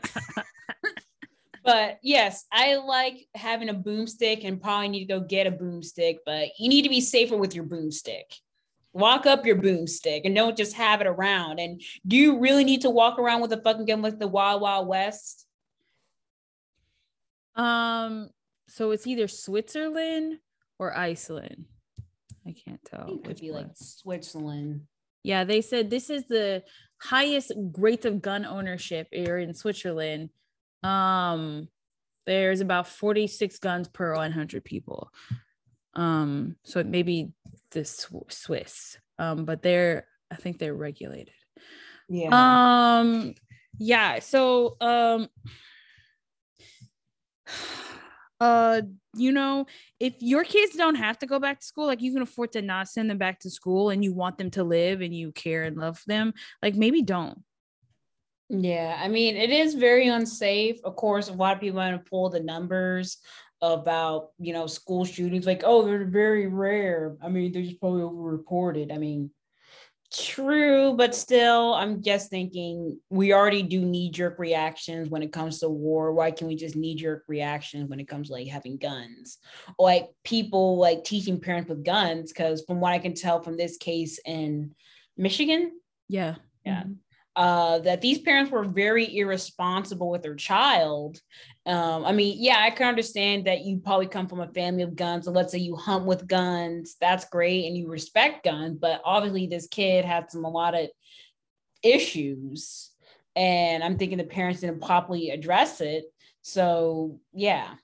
But 1.62 1.98
yes, 2.02 2.44
I 2.50 2.76
like 2.76 3.26
having 3.34 3.68
a 3.68 3.74
boomstick 3.74 4.44
and 4.44 4.60
probably 4.60 4.88
need 4.88 5.06
to 5.06 5.18
go 5.18 5.20
get 5.20 5.46
a 5.46 5.50
boomstick, 5.50 6.18
but 6.24 6.48
you 6.58 6.68
need 6.68 6.82
to 6.82 6.88
be 6.88 7.00
safer 7.00 7.36
with 7.36 7.54
your 7.54 7.64
boomstick. 7.64 8.24
Walk 8.92 9.26
up 9.26 9.46
your 9.46 9.56
boomstick 9.56 10.22
and 10.24 10.34
don't 10.34 10.56
just 10.56 10.74
have 10.74 11.00
it 11.00 11.06
around. 11.06 11.60
And 11.60 11.80
do 12.06 12.16
you 12.16 12.38
really 12.38 12.64
need 12.64 12.80
to 12.82 12.90
walk 12.90 13.18
around 13.18 13.40
with 13.40 13.52
a 13.52 13.62
fucking 13.62 13.84
gun 13.84 14.02
like 14.02 14.18
the 14.18 14.26
Wild 14.26 14.62
Wild 14.62 14.88
West? 14.88 15.46
Um, 17.54 18.30
so 18.68 18.90
it's 18.90 19.06
either 19.06 19.28
Switzerland 19.28 20.38
or 20.78 20.96
Iceland. 20.96 21.66
I 22.46 22.54
can't 22.64 22.80
tell. 22.84 23.16
It 23.16 23.24
could 23.24 23.40
be 23.40 23.50
one. 23.50 23.64
like 23.64 23.72
Switzerland. 23.74 24.82
Yeah, 25.22 25.44
they 25.44 25.60
said 25.60 25.90
this 25.90 26.08
is 26.08 26.26
the 26.26 26.62
highest 27.02 27.52
rate 27.76 28.06
of 28.06 28.22
gun 28.22 28.46
ownership 28.46 29.08
here 29.12 29.38
in 29.38 29.54
Switzerland 29.54 30.30
um, 30.82 31.68
there's 32.26 32.60
about 32.60 32.86
46 32.86 33.58
guns 33.58 33.88
per 33.88 34.14
100 34.14 34.64
people. 34.64 35.10
Um, 35.94 36.56
so 36.64 36.78
it 36.80 36.86
may 36.86 37.02
be 37.02 37.32
the 37.72 37.84
Swiss, 37.84 38.98
um, 39.18 39.44
but 39.44 39.62
they're 39.62 40.06
I 40.30 40.36
think 40.36 40.58
they're 40.58 40.74
regulated. 40.74 41.34
Yeah. 42.08 43.00
Um, 43.00 43.34
yeah. 43.78 44.18
So 44.20 44.76
um 44.80 45.28
uh 48.40 48.80
you 49.14 49.32
know 49.32 49.66
if 49.98 50.14
your 50.20 50.44
kids 50.44 50.74
don't 50.74 50.94
have 50.94 51.18
to 51.18 51.26
go 51.26 51.38
back 51.38 51.60
to 51.60 51.66
school 51.66 51.86
like 51.86 52.00
you 52.00 52.10
can 52.10 52.22
afford 52.22 52.50
to 52.52 52.62
not 52.62 52.88
send 52.88 53.10
them 53.10 53.18
back 53.18 53.38
to 53.38 53.50
school 53.50 53.90
and 53.90 54.02
you 54.02 54.14
want 54.14 54.38
them 54.38 54.50
to 54.50 54.64
live 54.64 55.02
and 55.02 55.14
you 55.14 55.30
care 55.32 55.64
and 55.64 55.76
love 55.76 56.02
them 56.06 56.32
like 56.62 56.74
maybe 56.74 57.02
don't 57.02 57.42
yeah, 58.50 58.98
I 59.00 59.06
mean, 59.06 59.36
it 59.36 59.50
is 59.50 59.74
very 59.74 60.08
unsafe. 60.08 60.80
Of 60.82 60.96
course, 60.96 61.28
a 61.28 61.32
lot 61.32 61.54
of 61.54 61.60
people 61.60 61.78
want 61.78 62.04
to 62.04 62.10
pull 62.10 62.30
the 62.30 62.40
numbers 62.40 63.18
about, 63.62 64.30
you 64.40 64.52
know, 64.52 64.66
school 64.66 65.04
shootings, 65.04 65.46
like, 65.46 65.62
oh, 65.64 65.84
they're 65.86 66.04
very 66.04 66.48
rare. 66.48 67.16
I 67.22 67.28
mean, 67.28 67.52
they're 67.52 67.62
just 67.62 67.78
probably 67.78 68.02
overreported. 68.02 68.92
I 68.92 68.98
mean, 68.98 69.30
true, 70.12 70.94
but 70.96 71.14
still, 71.14 71.74
I'm 71.74 72.02
just 72.02 72.28
thinking 72.28 72.98
we 73.08 73.32
already 73.32 73.62
do 73.62 73.84
knee 73.84 74.10
jerk 74.10 74.40
reactions 74.40 75.10
when 75.10 75.22
it 75.22 75.32
comes 75.32 75.60
to 75.60 75.68
war. 75.68 76.12
Why 76.12 76.32
can 76.32 76.48
we 76.48 76.56
just 76.56 76.74
knee 76.74 76.96
jerk 76.96 77.22
reactions 77.28 77.88
when 77.88 78.00
it 78.00 78.08
comes 78.08 78.28
to 78.28 78.32
like 78.32 78.48
having 78.48 78.78
guns? 78.78 79.38
Or 79.78 79.86
like 79.86 80.08
people 80.24 80.76
like 80.76 81.04
teaching 81.04 81.38
parents 81.38 81.68
with 81.68 81.84
guns? 81.84 82.32
Because 82.32 82.64
from 82.66 82.80
what 82.80 82.94
I 82.94 82.98
can 82.98 83.14
tell 83.14 83.40
from 83.42 83.56
this 83.56 83.76
case 83.76 84.18
in 84.26 84.74
Michigan, 85.16 85.78
yeah. 86.08 86.34
Yeah. 86.66 86.82
Mm-hmm 86.82 86.94
uh, 87.36 87.78
that 87.80 88.00
these 88.00 88.18
parents 88.18 88.50
were 88.50 88.64
very 88.64 89.16
irresponsible 89.16 90.10
with 90.10 90.22
their 90.22 90.34
child. 90.34 91.20
Um, 91.66 92.04
I 92.04 92.12
mean, 92.12 92.36
yeah, 92.38 92.58
I 92.58 92.70
can 92.70 92.88
understand 92.88 93.46
that 93.46 93.64
you 93.64 93.78
probably 93.78 94.08
come 94.08 94.26
from 94.26 94.40
a 94.40 94.48
family 94.48 94.82
of 94.82 94.96
guns. 94.96 95.26
So 95.26 95.30
let's 95.30 95.52
say 95.52 95.58
you 95.58 95.76
hunt 95.76 96.04
with 96.04 96.26
guns, 96.26 96.96
that's 97.00 97.26
great, 97.26 97.66
and 97.66 97.76
you 97.76 97.88
respect 97.88 98.44
guns. 98.44 98.78
But 98.80 99.00
obviously, 99.04 99.46
this 99.46 99.68
kid 99.68 100.04
had 100.04 100.30
some 100.30 100.44
a 100.44 100.50
lot 100.50 100.74
of 100.74 100.88
issues, 101.82 102.90
and 103.36 103.84
I'm 103.84 103.96
thinking 103.96 104.18
the 104.18 104.24
parents 104.24 104.60
didn't 104.60 104.82
properly 104.82 105.30
address 105.30 105.80
it. 105.80 106.04
So 106.42 107.20
yeah, 107.32 107.74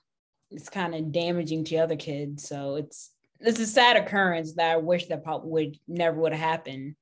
it's 0.51 0.69
kind 0.69 0.93
of 0.93 1.11
damaging 1.11 1.63
to 1.65 1.77
other 1.77 1.95
kids. 1.95 2.47
So 2.47 2.75
it's 2.75 3.11
it's 3.39 3.59
a 3.59 3.67
sad 3.67 3.97
occurrence 3.97 4.53
that 4.53 4.71
I 4.71 4.77
wish 4.77 5.07
that 5.07 5.23
probably 5.23 5.49
would 5.49 5.79
never 5.87 6.19
would 6.19 6.33
have 6.33 6.41
happened. 6.41 6.95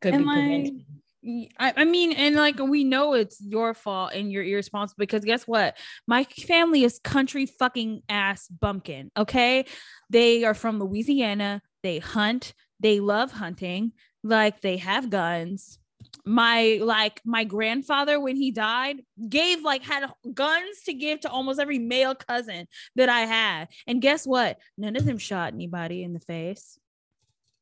Could 0.00 0.14
and 0.14 0.24
be 0.24 0.30
prevented. 0.30 0.84
I, 1.58 1.72
I 1.76 1.84
mean, 1.84 2.12
and 2.12 2.36
like 2.36 2.58
we 2.58 2.84
know 2.84 3.14
it's 3.14 3.40
your 3.40 3.72
fault 3.72 4.12
and 4.14 4.30
you're 4.30 4.44
irresponsible 4.44 5.00
because 5.00 5.24
guess 5.24 5.44
what? 5.44 5.76
My 6.06 6.24
family 6.24 6.84
is 6.84 6.98
country 6.98 7.46
fucking 7.46 8.02
ass 8.08 8.48
bumpkin. 8.48 9.10
Okay. 9.16 9.64
They 10.10 10.44
are 10.44 10.54
from 10.54 10.78
Louisiana. 10.78 11.62
They 11.82 11.98
hunt. 11.98 12.52
They 12.80 13.00
love 13.00 13.32
hunting. 13.32 13.92
Like 14.22 14.60
they 14.60 14.76
have 14.78 15.10
guns. 15.10 15.78
My 16.26 16.78
like 16.82 17.20
my 17.24 17.44
grandfather 17.44 18.20
when 18.20 18.36
he 18.36 18.50
died 18.50 19.00
gave 19.28 19.62
like 19.62 19.82
had 19.82 20.10
guns 20.32 20.82
to 20.84 20.92
give 20.92 21.20
to 21.20 21.30
almost 21.30 21.58
every 21.58 21.78
male 21.78 22.14
cousin 22.14 22.66
that 22.96 23.08
I 23.08 23.20
had. 23.20 23.68
And 23.86 24.02
guess 24.02 24.26
what? 24.26 24.58
None 24.76 24.96
of 24.96 25.06
them 25.06 25.18
shot 25.18 25.54
anybody 25.54 26.02
in 26.02 26.12
the 26.12 26.20
face. 26.20 26.78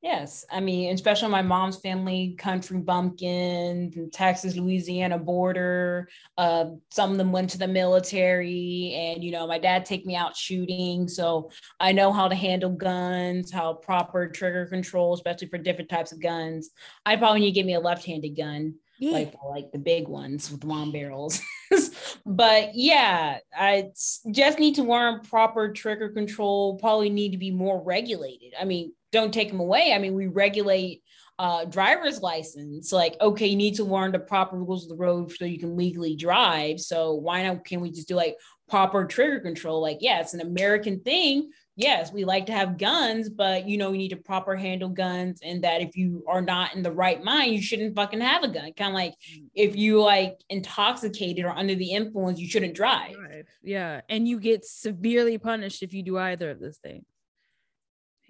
Yes, 0.02 0.44
I 0.50 0.58
mean, 0.58 0.92
especially 0.92 1.28
my 1.28 1.42
mom's 1.42 1.78
family, 1.78 2.34
country 2.36 2.80
bumpkin, 2.80 4.10
Texas, 4.12 4.56
Louisiana 4.56 5.16
border. 5.16 6.08
Uh, 6.36 6.70
some 6.90 7.12
of 7.12 7.18
them 7.18 7.30
went 7.30 7.50
to 7.50 7.58
the 7.58 7.68
military, 7.68 8.94
and 8.96 9.22
you 9.22 9.30
know, 9.30 9.46
my 9.46 9.60
dad 9.60 9.84
take 9.84 10.04
me 10.04 10.16
out 10.16 10.36
shooting, 10.36 11.06
so 11.06 11.52
I 11.78 11.92
know 11.92 12.12
how 12.12 12.26
to 12.26 12.34
handle 12.34 12.70
guns, 12.70 13.52
how 13.52 13.74
proper 13.74 14.26
trigger 14.26 14.66
control, 14.66 15.14
especially 15.14 15.46
for 15.46 15.58
different 15.58 15.88
types 15.88 16.10
of 16.10 16.20
guns. 16.20 16.70
I 17.06 17.14
probably 17.14 17.38
need 17.38 17.52
to 17.52 17.60
give 17.60 17.66
me 17.66 17.74
a 17.74 17.80
left-handed 17.80 18.36
gun, 18.36 18.74
yeah. 18.98 19.12
like 19.12 19.34
like 19.48 19.70
the 19.70 19.78
big 19.78 20.08
ones 20.08 20.50
with 20.50 20.64
long 20.64 20.90
barrels. 20.90 21.40
but 22.26 22.74
yeah, 22.74 23.38
I 23.56 23.90
just 24.32 24.58
need 24.58 24.74
to 24.74 24.82
learn 24.82 25.20
proper 25.20 25.72
trigger 25.72 26.08
control. 26.08 26.76
Probably 26.78 27.08
need 27.08 27.30
to 27.30 27.38
be 27.38 27.52
more 27.52 27.80
regulated. 27.80 28.54
I 28.60 28.64
mean 28.64 28.94
don't 29.12 29.32
take 29.32 29.50
them 29.50 29.60
away. 29.60 29.92
I 29.94 29.98
mean, 29.98 30.14
we 30.14 30.26
regulate 30.26 31.02
uh, 31.38 31.64
driver's 31.64 32.20
license. 32.20 32.92
Like, 32.92 33.16
okay, 33.20 33.46
you 33.46 33.56
need 33.56 33.76
to 33.76 33.84
learn 33.84 34.12
the 34.12 34.18
proper 34.18 34.56
rules 34.56 34.84
of 34.84 34.90
the 34.90 34.96
road 34.96 35.32
so 35.32 35.44
you 35.44 35.58
can 35.58 35.76
legally 35.76 36.16
drive. 36.16 36.80
So 36.80 37.14
why 37.14 37.42
not? 37.42 37.64
Can 37.64 37.80
we 37.80 37.90
just 37.90 38.08
do 38.08 38.14
like 38.14 38.36
proper 38.68 39.04
trigger 39.04 39.40
control? 39.40 39.80
Like, 39.80 39.98
yeah, 40.00 40.20
it's 40.20 40.34
an 40.34 40.40
American 40.40 41.00
thing. 41.00 41.50
Yes, 41.74 42.12
we 42.12 42.26
like 42.26 42.46
to 42.46 42.52
have 42.52 42.76
guns, 42.76 43.30
but 43.30 43.66
you 43.66 43.78
know, 43.78 43.92
you 43.92 43.98
need 43.98 44.10
to 44.10 44.16
proper 44.16 44.54
handle 44.54 44.90
guns, 44.90 45.40
and 45.42 45.64
that 45.64 45.80
if 45.80 45.96
you 45.96 46.22
are 46.28 46.42
not 46.42 46.74
in 46.74 46.82
the 46.82 46.92
right 46.92 47.24
mind, 47.24 47.54
you 47.54 47.62
shouldn't 47.62 47.96
fucking 47.96 48.20
have 48.20 48.42
a 48.42 48.48
gun. 48.48 48.72
Kind 48.74 48.90
of 48.90 48.94
like 48.94 49.14
if 49.54 49.74
you 49.74 50.02
like 50.02 50.38
intoxicated 50.50 51.46
or 51.46 51.50
under 51.50 51.74
the 51.74 51.92
influence, 51.92 52.38
you 52.38 52.46
shouldn't 52.46 52.74
drive. 52.74 53.14
Yeah, 53.62 54.02
and 54.10 54.28
you 54.28 54.38
get 54.38 54.66
severely 54.66 55.38
punished 55.38 55.82
if 55.82 55.94
you 55.94 56.02
do 56.02 56.18
either 56.18 56.50
of 56.50 56.60
those 56.60 56.76
things 56.76 57.06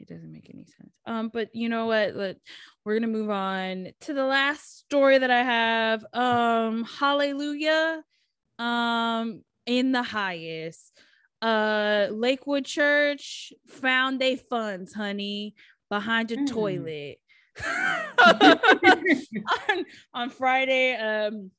it 0.02 0.08
doesn't 0.08 0.32
make 0.32 0.50
any 0.52 0.64
sense. 0.64 0.92
Um, 1.06 1.30
but 1.32 1.54
you 1.54 1.68
know 1.68 1.86
what? 1.86 2.14
Let, 2.14 2.36
we're 2.84 2.94
gonna 2.94 3.06
move 3.06 3.30
on 3.30 3.88
to 4.02 4.12
the 4.14 4.24
last 4.24 4.80
story 4.80 5.18
that 5.18 5.30
I 5.30 5.42
have. 5.42 6.04
Um, 6.12 6.84
hallelujah. 6.84 8.02
Um, 8.58 9.42
in 9.66 9.92
the 9.92 10.02
highest. 10.02 10.92
Uh, 11.40 12.08
Lakewood 12.10 12.64
Church 12.64 13.52
found 13.68 14.20
they 14.20 14.36
funds, 14.36 14.92
honey, 14.92 15.54
behind 15.88 16.30
a 16.30 16.36
mm. 16.36 16.46
toilet. 16.46 17.18
on, 19.68 19.84
on 20.14 20.30
Friday, 20.30 20.94
um, 20.94 21.50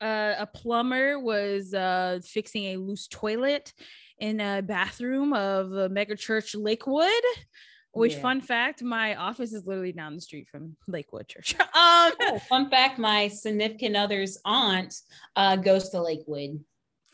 uh, 0.00 0.34
a 0.38 0.46
plumber 0.46 1.18
was 1.18 1.74
uh, 1.74 2.20
fixing 2.24 2.64
a 2.64 2.76
loose 2.76 3.06
toilet 3.08 3.72
in 4.18 4.40
a 4.40 4.62
bathroom 4.62 5.32
of 5.32 5.70
the 5.70 5.88
mega 5.88 6.16
church 6.16 6.54
Lakewood. 6.54 7.10
Which 7.92 8.12
yeah. 8.12 8.20
fun 8.20 8.42
fact, 8.42 8.82
my 8.82 9.14
office 9.14 9.54
is 9.54 9.66
literally 9.66 9.92
down 9.92 10.14
the 10.14 10.20
street 10.20 10.48
from 10.48 10.76
Lakewood 10.86 11.28
Church. 11.28 11.58
um, 11.60 11.66
oh, 11.72 12.38
fun 12.46 12.68
fact, 12.68 12.98
my 12.98 13.28
significant 13.28 13.96
other's 13.96 14.36
aunt 14.44 14.94
uh, 15.34 15.56
goes 15.56 15.88
to 15.90 16.02
Lakewood. 16.02 16.62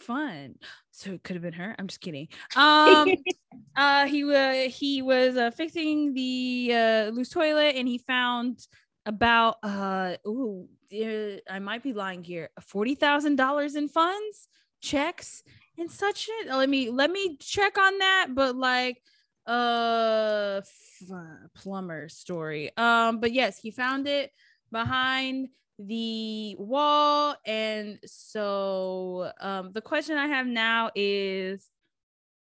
Fun. 0.00 0.56
So 0.90 1.12
it 1.12 1.22
could 1.22 1.36
have 1.36 1.42
been 1.42 1.52
her. 1.54 1.74
I'm 1.78 1.86
just 1.86 2.00
kidding. 2.00 2.28
Um, 2.56 3.08
uh, 3.76 4.06
he 4.06 4.24
was 4.24 4.74
he 4.74 5.02
was 5.02 5.36
uh, 5.36 5.50
fixing 5.52 6.12
the 6.14 6.70
uh, 6.74 7.10
loose 7.10 7.30
toilet, 7.30 7.76
and 7.76 7.86
he 7.86 7.98
found 7.98 8.66
about 9.06 9.56
uh, 9.62 10.16
ooh, 10.26 10.68
uh, 10.92 11.36
I 11.48 11.58
might 11.60 11.82
be 11.82 11.92
lying 11.92 12.22
here, 12.22 12.50
forty 12.60 12.94
thousand 12.94 13.36
dollars 13.36 13.74
in 13.74 13.88
funds, 13.88 14.48
checks, 14.80 15.42
and 15.78 15.90
such 15.90 16.28
it. 16.30 16.48
Let 16.48 16.68
me 16.68 16.90
let 16.90 17.10
me 17.10 17.36
check 17.38 17.78
on 17.78 17.98
that, 17.98 18.28
but 18.34 18.56
like 18.56 19.02
uh 19.46 20.60
f- 20.62 21.50
plumber 21.54 22.08
story. 22.08 22.76
Um, 22.76 23.20
but 23.20 23.32
yes, 23.32 23.58
he 23.58 23.70
found 23.70 24.06
it 24.06 24.30
behind 24.70 25.48
the 25.78 26.56
wall, 26.58 27.36
and 27.46 27.98
so 28.04 29.32
um, 29.40 29.72
the 29.72 29.80
question 29.80 30.16
I 30.16 30.28
have 30.28 30.46
now 30.46 30.90
is 30.94 31.68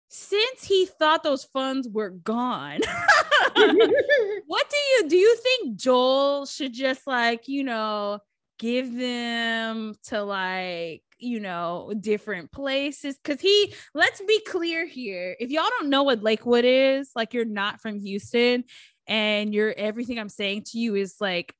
since 0.10 0.64
he 0.64 0.88
thought 0.88 1.24
those 1.24 1.44
funds 1.44 1.88
were 1.88 2.10
gone 2.10 2.80
what 4.48 4.70
do 4.70 4.78
you 4.78 5.06
do 5.08 5.16
you 5.16 5.36
think 5.38 5.76
joel 5.78 6.48
should 6.48 6.74
just 6.74 7.06
like 7.06 7.48
you 7.48 7.64
know 7.64 8.20
give 8.60 8.95
them 8.95 9.95
to 10.03 10.22
like 10.22 11.01
you 11.20 11.39
know, 11.39 11.93
different 11.99 12.51
places. 12.51 13.18
Cause 13.24 13.39
he, 13.39 13.74
let's 13.93 14.22
be 14.22 14.41
clear 14.47 14.86
here. 14.86 15.36
If 15.39 15.51
y'all 15.51 15.70
don't 15.78 15.89
know 15.89 16.03
what 16.03 16.24
Lakewood 16.24 16.66
is, 16.66 17.12
like 17.16 17.34
you're 17.34 17.45
not 17.45 17.82
from 17.82 17.99
Houston 17.99 18.64
and 19.07 19.53
you're 19.53 19.74
everything 19.78 20.20
I'm 20.20 20.30
saying 20.30 20.64
to 20.68 20.80
you 20.80 20.95
is 20.95 21.16
like 21.20 21.53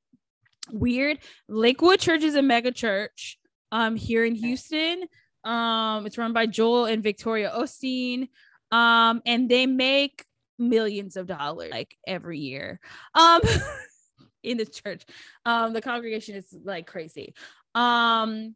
weird. 0.70 1.18
Lakewood 1.48 2.00
Church 2.00 2.22
is 2.22 2.36
a 2.36 2.42
mega 2.42 2.72
church 2.72 3.38
um 3.72 3.96
here 3.96 4.24
in 4.24 4.34
Houston. 4.34 5.04
Um, 5.44 6.06
it's 6.06 6.18
run 6.18 6.32
by 6.32 6.46
Joel 6.46 6.86
and 6.86 7.02
Victoria 7.02 7.52
Osteen. 7.54 8.28
Um, 8.72 9.20
and 9.26 9.48
they 9.48 9.66
make 9.66 10.24
millions 10.58 11.16
of 11.16 11.26
dollars 11.26 11.70
like 11.70 11.96
every 12.06 12.38
year. 12.38 12.80
Um 13.14 13.40
in 14.42 14.56
the 14.58 14.66
church. 14.66 15.04
Um, 15.44 15.72
the 15.72 15.82
congregation 15.82 16.36
is 16.36 16.56
like 16.64 16.86
crazy. 16.86 17.34
Um, 17.74 18.54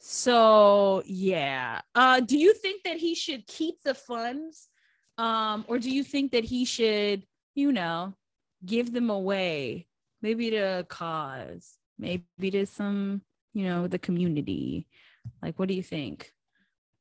so 0.00 1.02
yeah. 1.06 1.80
Uh 1.94 2.20
do 2.20 2.38
you 2.38 2.54
think 2.54 2.84
that 2.84 2.96
he 2.96 3.14
should 3.14 3.46
keep 3.46 3.82
the 3.84 3.94
funds? 3.94 4.68
Um, 5.16 5.64
or 5.66 5.78
do 5.78 5.90
you 5.90 6.04
think 6.04 6.32
that 6.32 6.44
he 6.44 6.64
should, 6.64 7.24
you 7.54 7.72
know, 7.72 8.14
give 8.64 8.92
them 8.92 9.10
away? 9.10 9.86
Maybe 10.22 10.50
to 10.50 10.80
a 10.80 10.84
cause, 10.84 11.76
maybe 11.98 12.50
to 12.52 12.66
some, 12.66 13.22
you 13.52 13.64
know, 13.64 13.88
the 13.88 13.98
community. 13.98 14.86
Like 15.42 15.58
what 15.58 15.68
do 15.68 15.74
you 15.74 15.82
think? 15.82 16.32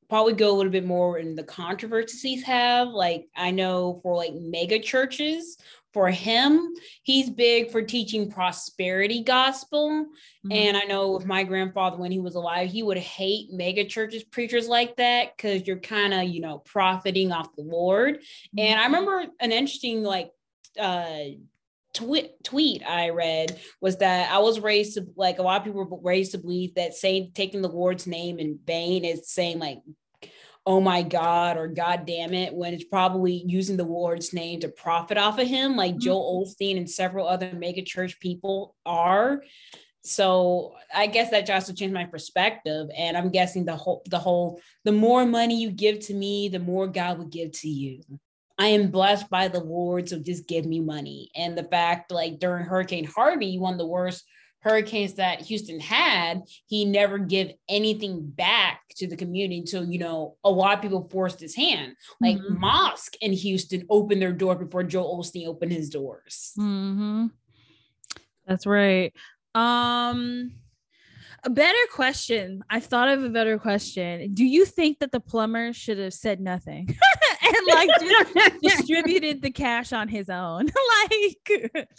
Probably 0.10 0.34
go 0.34 0.52
a 0.52 0.56
little 0.56 0.72
bit 0.72 0.86
more 0.86 1.20
in 1.20 1.36
the 1.36 1.44
controversies 1.44 2.44
have. 2.44 2.88
Like 2.88 3.28
I 3.36 3.52
know 3.52 4.00
for 4.02 4.16
like 4.16 4.34
mega 4.34 4.80
churches, 4.80 5.58
for 5.98 6.12
him, 6.12 6.76
he's 7.02 7.28
big 7.28 7.72
for 7.72 7.82
teaching 7.82 8.30
prosperity 8.30 9.24
gospel. 9.24 9.90
Mm-hmm. 9.90 10.52
And 10.52 10.78
I 10.78 10.84
know 10.84 11.14
with 11.14 11.26
my 11.26 11.42
grandfather, 11.42 11.98
when 11.98 12.12
he 12.12 12.20
was 12.20 12.36
alive, 12.36 12.70
he 12.70 12.84
would 12.84 13.00
hate 13.00 13.52
mega 13.52 13.84
churches 13.84 14.24
preachers 14.24 14.68
like 14.68 14.96
that 14.98 15.36
because 15.36 15.66
you're 15.66 15.80
kind 15.80 16.14
of, 16.14 16.26
you 16.26 16.40
know, 16.40 16.60
profiting 16.60 17.32
off 17.32 17.56
the 17.56 17.64
Lord. 17.64 18.18
Mm-hmm. 18.18 18.60
And 18.60 18.80
I 18.80 18.86
remember 18.86 19.26
an 19.40 19.52
interesting, 19.52 20.04
like, 20.04 20.30
uh, 20.80 21.16
tweet 21.96 22.44
tweet 22.44 22.84
I 22.88 23.10
read 23.10 23.60
was 23.82 23.98
that 23.98 24.32
I 24.32 24.38
was 24.38 24.60
raised 24.60 24.96
to 24.96 25.08
like 25.16 25.40
a 25.40 25.42
lot 25.42 25.58
of 25.58 25.64
people 25.64 25.84
were 25.84 26.00
raised 26.04 26.34
to 26.34 26.38
believe 26.38 26.76
that 26.76 26.94
saying 26.94 27.32
taking 27.34 27.64
the 27.64 27.70
Lord's 27.70 28.06
name 28.06 28.38
in 28.38 28.60
vain 28.68 29.04
is 29.04 29.32
saying 29.32 29.58
like 29.58 29.80
oh 30.68 30.82
my 30.82 31.02
God 31.02 31.56
or 31.56 31.70
God 31.70 32.06
damn 32.06 32.34
it, 32.34 32.54
when 32.54 32.74
it's 32.74 32.84
probably 32.84 33.42
using 33.48 33.78
the 33.78 33.86
Lord's 33.86 34.34
name 34.34 34.60
to 34.60 34.68
profit 34.68 35.18
off 35.18 35.40
of 35.40 35.48
him, 35.48 35.78
like 35.78 35.94
mm-hmm. 35.94 36.02
Joel 36.02 36.46
Osteen 36.46 36.76
and 36.76 36.90
several 36.90 37.26
other 37.26 37.54
mega 37.54 37.82
church 37.82 38.20
people 38.20 38.76
are. 38.86 39.44
So 40.02 40.76
I 40.94 41.08
guess 41.08 41.32
that 41.32 41.46
just 41.46 41.76
changed 41.78 41.94
my 41.94 42.04
perspective. 42.04 42.90
And 42.98 43.16
I'm 43.16 43.30
guessing 43.30 43.64
the 43.64 43.78
whole 43.78 44.04
the 44.10 44.20
whole 44.20 44.60
the 44.84 44.92
more 44.92 45.26
money 45.26 45.56
you 45.56 45.72
give 45.72 46.02
to 46.02 46.14
me, 46.14 46.50
the 46.50 46.60
more 46.60 46.88
God 46.88 47.18
will 47.18 47.28
give 47.28 47.54
to 47.54 47.70
you. 47.70 48.02
I 48.60 48.68
am 48.68 48.92
blessed 48.92 49.30
by 49.30 49.48
the 49.48 49.62
Lord, 49.62 50.10
so 50.10 50.20
just 50.20 50.50
give 50.50 50.66
me 50.66 50.82
money. 50.82 51.32
And 51.34 51.58
the 51.58 51.64
fact, 51.64 52.12
like 52.12 52.40
during 52.40 52.66
Hurricane 52.66 53.06
Harvey, 53.06 53.58
one 53.58 53.74
of 53.74 53.80
the 53.80 53.88
worst 53.88 54.26
hurricanes 54.62 55.16
that 55.16 55.42
Houston 55.42 55.80
had, 55.80 56.44
he 56.66 56.86
never 56.86 57.18
give 57.18 57.52
anything 57.70 58.22
back 58.22 58.82
to 58.98 59.08
the 59.08 59.16
community 59.16 59.60
until, 59.60 59.86
you 59.86 60.00
know, 60.00 60.36
a 60.44 60.50
lot 60.50 60.76
of 60.76 60.82
people 60.82 61.08
forced 61.10 61.40
his 61.40 61.56
hand. 61.56 61.96
Like 62.20 62.38
mm-hmm. 62.38 62.60
mosque 62.60 63.16
in 63.22 63.34
Houston 63.34 63.86
opened 63.90 64.22
their 64.22 64.34
door 64.34 64.56
before 64.56 64.84
Joel 64.84 65.22
Osteen 65.22 65.48
opened 65.48 65.72
his 65.72 65.90
doors. 65.90 66.54
Mm-hmm. 66.58 67.28
That's 68.46 68.66
right. 68.66 69.14
Um 69.54 70.52
a 71.44 71.50
better 71.50 71.78
question. 71.94 72.64
I 72.70 72.80
thought 72.80 73.10
of 73.10 73.24
a 73.24 73.30
better 73.30 73.58
question. 73.58 74.34
Do 74.34 74.44
you 74.44 74.66
think 74.66 75.00
that 75.00 75.12
the 75.12 75.20
plumber 75.20 75.72
should 75.72 75.98
have 75.98 76.14
said 76.14 76.42
nothing 76.42 76.90
and 77.42 77.68
like 77.70 77.90
distributed 78.62 79.42
the 79.42 79.52
cash 79.52 79.94
on 79.94 80.08
his 80.08 80.30
own? 80.30 80.68
like 81.12 81.90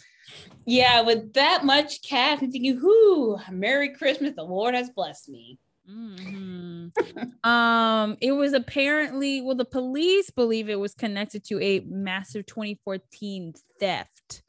yeah, 0.65 1.01
with 1.01 1.33
that 1.33 1.63
much 1.65 2.01
cash, 2.01 2.39
I'm 2.41 2.51
thinking, 2.51 2.79
whoo, 2.81 3.37
Merry 3.51 3.89
Christmas. 3.89 4.33
The 4.35 4.43
Lord 4.43 4.75
has 4.75 4.89
blessed 4.89 5.29
me. 5.29 5.59
Mm-hmm. 5.89 7.49
um, 7.49 8.17
it 8.21 8.31
was 8.31 8.53
apparently 8.53 9.41
well, 9.41 9.55
the 9.55 9.65
police 9.65 10.29
believe 10.29 10.69
it 10.69 10.79
was 10.79 10.93
connected 10.93 11.43
to 11.45 11.59
a 11.61 11.79
massive 11.81 12.45
2014 12.45 13.53
theft. 13.79 14.43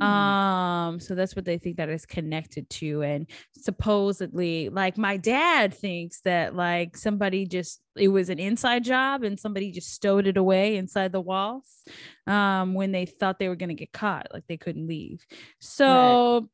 Mm. 0.00 0.04
Um, 0.04 1.00
so 1.00 1.14
that's 1.14 1.36
what 1.36 1.44
they 1.44 1.58
think 1.58 1.76
that 1.76 1.88
is 1.88 2.06
connected 2.06 2.68
to. 2.70 3.02
And 3.02 3.26
supposedly, 3.56 4.68
like 4.68 4.98
my 4.98 5.16
dad 5.16 5.72
thinks 5.72 6.20
that 6.22 6.54
like 6.54 6.96
somebody 6.96 7.46
just 7.46 7.80
it 7.96 8.08
was 8.08 8.28
an 8.28 8.40
inside 8.40 8.82
job 8.82 9.22
and 9.22 9.38
somebody 9.38 9.70
just 9.70 9.92
stowed 9.92 10.26
it 10.26 10.36
away 10.36 10.76
inside 10.76 11.12
the 11.12 11.20
walls 11.20 11.84
um 12.26 12.74
when 12.74 12.90
they 12.90 13.06
thought 13.06 13.38
they 13.38 13.48
were 13.48 13.56
gonna 13.56 13.74
get 13.74 13.92
caught, 13.92 14.26
like 14.32 14.44
they 14.48 14.56
couldn't 14.56 14.88
leave. 14.88 15.24
So 15.60 16.40
right. 16.40 16.48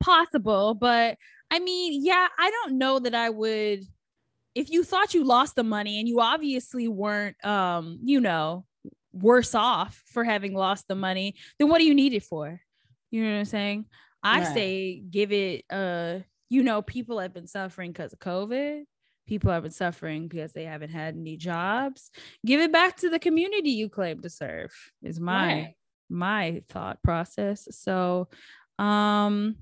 possible, 0.00 0.74
but 0.74 1.16
I 1.52 1.58
mean, 1.60 2.04
yeah, 2.04 2.28
I 2.38 2.50
don't 2.50 2.78
know 2.78 2.98
that 2.98 3.14
I 3.14 3.30
would 3.30 3.84
if 4.56 4.70
you 4.70 4.82
thought 4.82 5.14
you 5.14 5.24
lost 5.24 5.54
the 5.54 5.62
money 5.62 6.00
and 6.00 6.08
you 6.08 6.20
obviously 6.20 6.88
weren't 6.88 7.42
um, 7.44 8.00
you 8.02 8.20
know, 8.20 8.64
worse 9.12 9.54
off 9.54 10.02
for 10.06 10.24
having 10.24 10.54
lost 10.54 10.86
the 10.88 10.94
money, 10.94 11.36
then 11.58 11.68
what 11.68 11.78
do 11.78 11.84
you 11.84 11.94
need 11.94 12.14
it 12.14 12.22
for? 12.22 12.60
You 13.10 13.24
know 13.24 13.32
what 13.32 13.38
I'm 13.38 13.44
saying? 13.44 13.86
I 14.22 14.40
right. 14.40 14.54
say 14.54 15.02
give 15.10 15.32
it 15.32 15.64
uh 15.70 16.18
you 16.48 16.62
know 16.62 16.82
people 16.82 17.18
have 17.18 17.32
been 17.32 17.46
suffering 17.46 17.92
because 17.92 18.12
of 18.12 18.18
COVID. 18.18 18.82
People 19.26 19.52
have 19.52 19.62
been 19.62 19.72
suffering 19.72 20.26
because 20.26 20.52
they 20.52 20.64
haven't 20.64 20.90
had 20.90 21.14
any 21.14 21.36
jobs. 21.36 22.10
Give 22.44 22.60
it 22.60 22.72
back 22.72 22.96
to 22.98 23.08
the 23.08 23.20
community 23.20 23.70
you 23.70 23.88
claim 23.88 24.20
to 24.22 24.30
serve. 24.30 24.72
Is 25.02 25.20
my 25.20 25.46
right. 25.46 25.74
my 26.08 26.62
thought 26.68 27.00
process. 27.02 27.68
So, 27.70 28.28
um, 28.78 29.56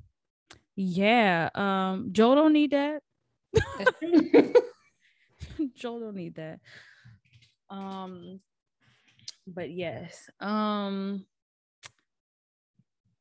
yeah, 0.74 1.51
um, 1.55 2.09
Joel 2.12 2.36
don't 2.36 2.53
need 2.55 2.70
that. 2.70 3.03
Joel 5.74 6.01
don't 6.01 6.16
need 6.16 6.36
that. 6.36 6.61
Um, 7.68 8.40
but 9.55 9.70
yes, 9.70 10.28
um, 10.40 11.24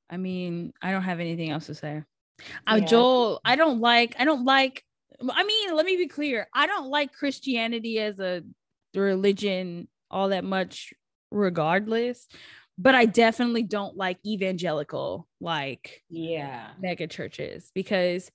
I 0.09 0.17
mean, 0.17 0.73
I 0.81 0.91
don't 0.91 1.03
have 1.03 1.19
anything 1.19 1.49
else 1.49 1.67
to 1.67 1.75
say. 1.75 2.03
Uh, 2.65 2.79
Joel, 2.79 3.41
I 3.43 3.55
don't 3.55 3.79
like, 3.79 4.15
I 4.19 4.25
don't 4.25 4.45
like, 4.45 4.83
I 5.19 5.43
mean, 5.43 5.75
let 5.75 5.85
me 5.85 5.97
be 5.97 6.07
clear. 6.07 6.47
I 6.53 6.67
don't 6.67 6.87
like 6.89 7.13
Christianity 7.13 7.99
as 7.99 8.19
a 8.19 8.43
religion 8.93 9.87
all 10.09 10.29
that 10.29 10.43
much, 10.43 10.93
regardless. 11.31 12.27
But 12.77 12.93
I 12.93 13.05
definitely 13.05 13.63
don't 13.63 13.97
like 13.97 14.19
evangelical, 14.23 15.27
like, 15.41 16.03
yeah, 16.11 16.67
mega 16.79 17.07
churches 17.07 17.71
because 17.73 18.29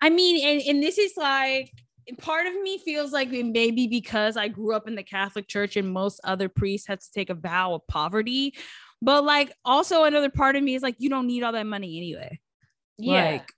I 0.00 0.10
mean, 0.10 0.44
and, 0.44 0.60
and 0.68 0.82
this 0.82 0.98
is 0.98 1.12
like, 1.16 1.72
part 2.18 2.46
of 2.46 2.54
me 2.54 2.78
feels 2.78 3.12
like 3.12 3.30
maybe 3.30 3.86
because 3.86 4.36
I 4.36 4.48
grew 4.48 4.74
up 4.74 4.88
in 4.88 4.94
the 4.94 5.02
Catholic 5.02 5.48
Church 5.48 5.76
and 5.76 5.92
most 5.92 6.20
other 6.24 6.48
priests 6.48 6.86
had 6.86 7.00
to 7.00 7.12
take 7.12 7.30
a 7.30 7.34
vow 7.34 7.74
of 7.74 7.86
poverty. 7.86 8.54
But 9.02 9.24
like 9.24 9.52
also 9.64 10.04
another 10.04 10.30
part 10.30 10.56
of 10.56 10.62
me 10.62 10.74
is 10.74 10.82
like 10.82 10.96
you 10.98 11.08
don't 11.08 11.26
need 11.26 11.42
all 11.42 11.52
that 11.52 11.66
money 11.66 11.96
anyway. 11.96 12.40
Yeah. 12.98 13.30
Like 13.30 13.52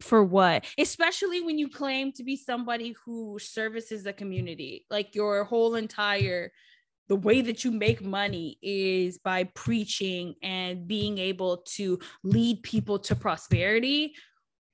for 0.00 0.22
what? 0.22 0.64
Especially 0.78 1.40
when 1.40 1.58
you 1.58 1.68
claim 1.68 2.12
to 2.12 2.24
be 2.24 2.36
somebody 2.36 2.94
who 3.04 3.38
services 3.40 4.04
the 4.04 4.12
community. 4.12 4.86
Like 4.90 5.14
your 5.14 5.44
whole 5.44 5.74
entire 5.74 6.52
the 7.08 7.16
way 7.16 7.40
that 7.40 7.64
you 7.64 7.70
make 7.70 8.04
money 8.04 8.58
is 8.62 9.18
by 9.18 9.44
preaching 9.54 10.34
and 10.42 10.86
being 10.86 11.16
able 11.18 11.58
to 11.66 11.98
lead 12.22 12.62
people 12.62 12.98
to 12.98 13.16
prosperity 13.16 14.14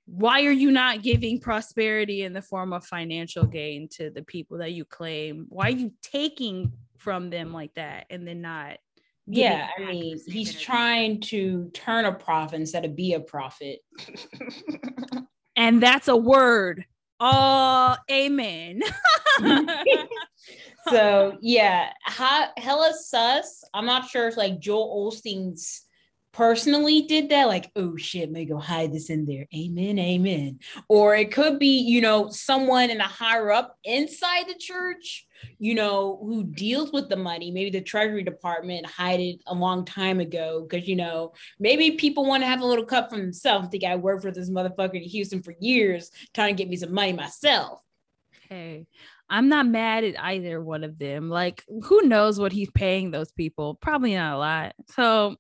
why 0.07 0.45
are 0.45 0.53
you 0.53 0.71
not 0.71 1.03
giving 1.03 1.41
prosperity 1.41 2.23
in 2.23 2.33
the 2.33 2.43
form 2.43 2.73
of 2.73 2.85
financial 2.85 3.47
gain 3.47 3.89
to 3.93 4.11
the 4.11 4.23
people 4.23 4.59
that 4.59 4.73
you 4.73 4.85
claim? 4.85 5.47
Why 5.49 5.69
are 5.69 5.71
you 5.71 5.93
taking 6.03 6.73
from 6.99 7.31
them 7.31 7.53
like 7.53 7.75
that 7.75 8.07
and 8.11 8.27
then 8.27 8.43
not? 8.43 8.79
Yeah, 9.27 9.69
I 9.79 9.87
mean, 9.87 10.21
he's 10.27 10.51
energy? 10.51 10.65
trying 10.65 11.21
to 11.23 11.71
turn 11.73 12.05
a 12.05 12.13
profit 12.13 12.61
instead 12.61 12.85
of 12.85 12.95
be 12.95 13.15
a 13.15 13.21
prophet. 13.21 13.79
and 15.57 15.83
that's 15.83 16.09
a 16.09 16.17
word. 16.17 16.85
Oh, 17.21 17.97
amen. 18.11 18.83
so 20.91 21.39
yeah, 21.41 21.91
ha- 22.05 22.53
hella 22.59 22.93
sus. 23.01 23.65
I'm 23.73 23.87
not 23.87 24.11
sure 24.11 24.29
if 24.29 24.37
like 24.37 24.61
Joel 24.61 25.11
Osteen's 25.11 25.87
personally 26.35 27.03
did 27.03 27.31
that, 27.31 27.47
like, 27.47 27.71
oh 27.77 27.97
shit, 27.97 28.31
maybe 28.31 28.51
go 28.51 28.59
hide 28.59 28.93
this 28.93 29.09
in 29.09 29.25
there. 29.25 29.47
Amen, 29.55 29.99
amen. 29.99 30.59
Or 30.89 31.15
it 31.15 31.33
could 31.33 31.59
be, 31.59 31.79
you 31.79 32.01
know, 32.01 32.29
someone 32.29 32.91
in 32.91 33.01
a 33.01 33.05
higher 33.05 33.53
up 33.53 33.79
inside 33.85 34.47
the 34.49 34.59
church, 34.59 35.27
you 35.59 35.75
know, 35.75 36.19
who 36.21 36.45
deals 36.45 36.93
with 36.93 37.09
the 37.09 37.17
money. 37.17 37.51
Maybe 37.51 37.71
the 37.71 37.81
treasury 37.81 38.25
department 38.25 38.85
hide 38.85 39.21
it 39.21 39.41
a 39.47 39.55
long 39.55 39.85
time 39.85 40.21
ago 40.21 40.67
because, 40.69 40.89
you 40.89 40.97
know, 40.97 41.33
maybe 41.61 41.93
people 41.93 42.27
want 42.27 42.43
to 42.43 42.49
have 42.49 42.61
a 42.61 42.67
little 42.67 42.85
cut 42.85 43.11
for 43.11 43.17
themselves. 43.17 43.69
Think 43.69 43.85
I 43.85 43.97
worked 43.97 44.23
for 44.23 44.33
this 44.33 44.51
motherfucker 44.51 44.95
in 44.95 45.03
Houston 45.03 45.43
for 45.43 45.55
years 45.61 46.11
trying 46.35 46.57
to 46.57 46.63
get 46.63 46.69
me 46.69 46.77
some 46.77 46.93
money 46.93 47.13
myself. 47.13 47.81
Hey, 48.49 48.87
I'm 49.31 49.49
not 49.49 49.67
mad 49.67 50.05
at 50.05 50.21
either 50.21 50.61
one 50.61 50.83
of 50.85 50.99
them. 50.99 51.31
Like, 51.31 51.65
who 51.85 52.03
knows 52.03 52.41
what 52.41 52.53
he's 52.53 52.71
paying 52.73 53.11
those 53.11 53.33
people? 53.33 53.77
Probably 53.77 54.15
not 54.15 54.35
a 54.35 54.39
lot. 54.39 54.75
So 54.91 55.37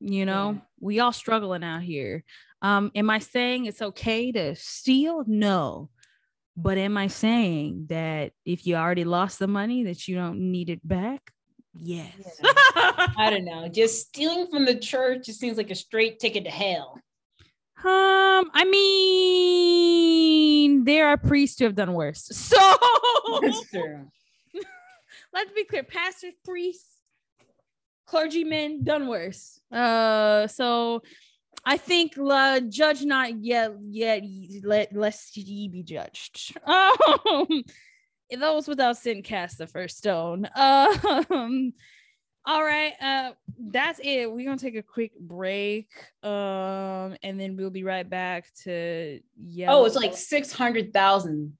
you 0.00 0.26
know 0.26 0.52
yeah. 0.52 0.60
we 0.80 1.00
all 1.00 1.12
struggling 1.12 1.64
out 1.64 1.82
here. 1.82 2.24
Um 2.62 2.90
am 2.94 3.10
i 3.10 3.18
saying 3.18 3.66
it's 3.66 3.82
okay 3.82 4.32
to 4.32 4.54
steal? 4.56 5.24
No. 5.26 5.90
But 6.56 6.78
am 6.78 6.96
i 6.96 7.08
saying 7.08 7.86
that 7.88 8.32
if 8.44 8.66
you 8.66 8.76
already 8.76 9.04
lost 9.04 9.38
the 9.38 9.46
money 9.46 9.84
that 9.84 10.08
you 10.08 10.16
don't 10.16 10.50
need 10.50 10.70
it 10.70 10.86
back? 10.86 11.32
Yes. 11.74 12.12
Yeah. 12.42 12.52
i 13.18 13.28
don't 13.30 13.44
know. 13.44 13.68
Just 13.68 14.08
stealing 14.08 14.46
from 14.48 14.64
the 14.64 14.76
church 14.76 15.26
just 15.26 15.40
seems 15.40 15.56
like 15.56 15.70
a 15.70 15.74
straight 15.74 16.18
ticket 16.18 16.44
to 16.44 16.50
hell. 16.50 17.00
Um 17.84 18.50
i 18.54 18.64
mean 18.64 20.16
there 20.84 21.08
are 21.08 21.16
priests 21.18 21.58
who 21.58 21.64
have 21.64 21.74
done 21.74 21.92
worse. 21.92 22.30
So 22.32 22.56
let's 25.32 25.52
be 25.52 25.64
clear. 25.64 25.82
Pastors 25.82 26.32
priests 26.44 26.95
clergymen 28.06 28.84
done 28.84 29.08
worse. 29.08 29.60
Uh, 29.70 30.46
so 30.46 31.02
I 31.64 31.76
think 31.76 32.14
uh, 32.18 32.60
judge 32.60 33.04
not 33.04 33.42
yet, 33.42 33.72
yet 33.82 34.22
let 34.62 34.94
lest 34.96 35.36
ye 35.36 35.68
be 35.68 35.82
judged. 35.82 36.56
Um, 36.66 37.64
those 38.40 38.66
without 38.66 38.96
sin 38.96 39.22
cast 39.22 39.58
the 39.58 39.66
first 39.66 39.98
stone. 39.98 40.48
Um, 40.56 41.72
all 42.48 42.62
right, 42.62 42.92
uh, 43.00 43.32
that's 43.58 43.98
it. 44.02 44.30
We're 44.30 44.46
gonna 44.46 44.56
take 44.56 44.76
a 44.76 44.82
quick 44.82 45.18
break, 45.18 45.88
um, 46.22 47.16
and 47.22 47.40
then 47.40 47.56
we'll 47.56 47.70
be 47.70 47.82
right 47.82 48.08
back 48.08 48.46
to 48.62 49.18
yeah. 49.36 49.72
Oh, 49.72 49.84
it's 49.84 49.96
like 49.96 50.16
six 50.16 50.52
hundred 50.52 50.92
thousand 50.92 51.56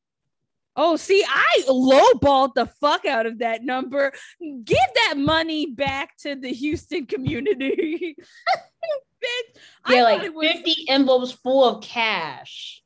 Oh, 0.77 0.97
see, 0.97 1.24
I 1.27 1.62
lowballed 1.68 2.55
the 2.55 2.66
fuck 2.66 3.07
out 3.07 3.24
of 3.24 3.39
that 3.39 3.64
number. 3.64 4.12
Give 4.41 4.77
that 5.07 5.14
money 5.16 5.66
back 5.66 6.16
to 6.18 6.37
the 6.37 6.53
Houston 6.53 7.07
community. 7.07 8.16
Bitch, 9.22 9.61
yeah, 9.89 10.03
like 10.03 10.35
was... 10.35 10.53
50 10.53 10.87
envelopes 10.89 11.33
full 11.33 11.64
of 11.64 11.83
cash. 11.83 12.83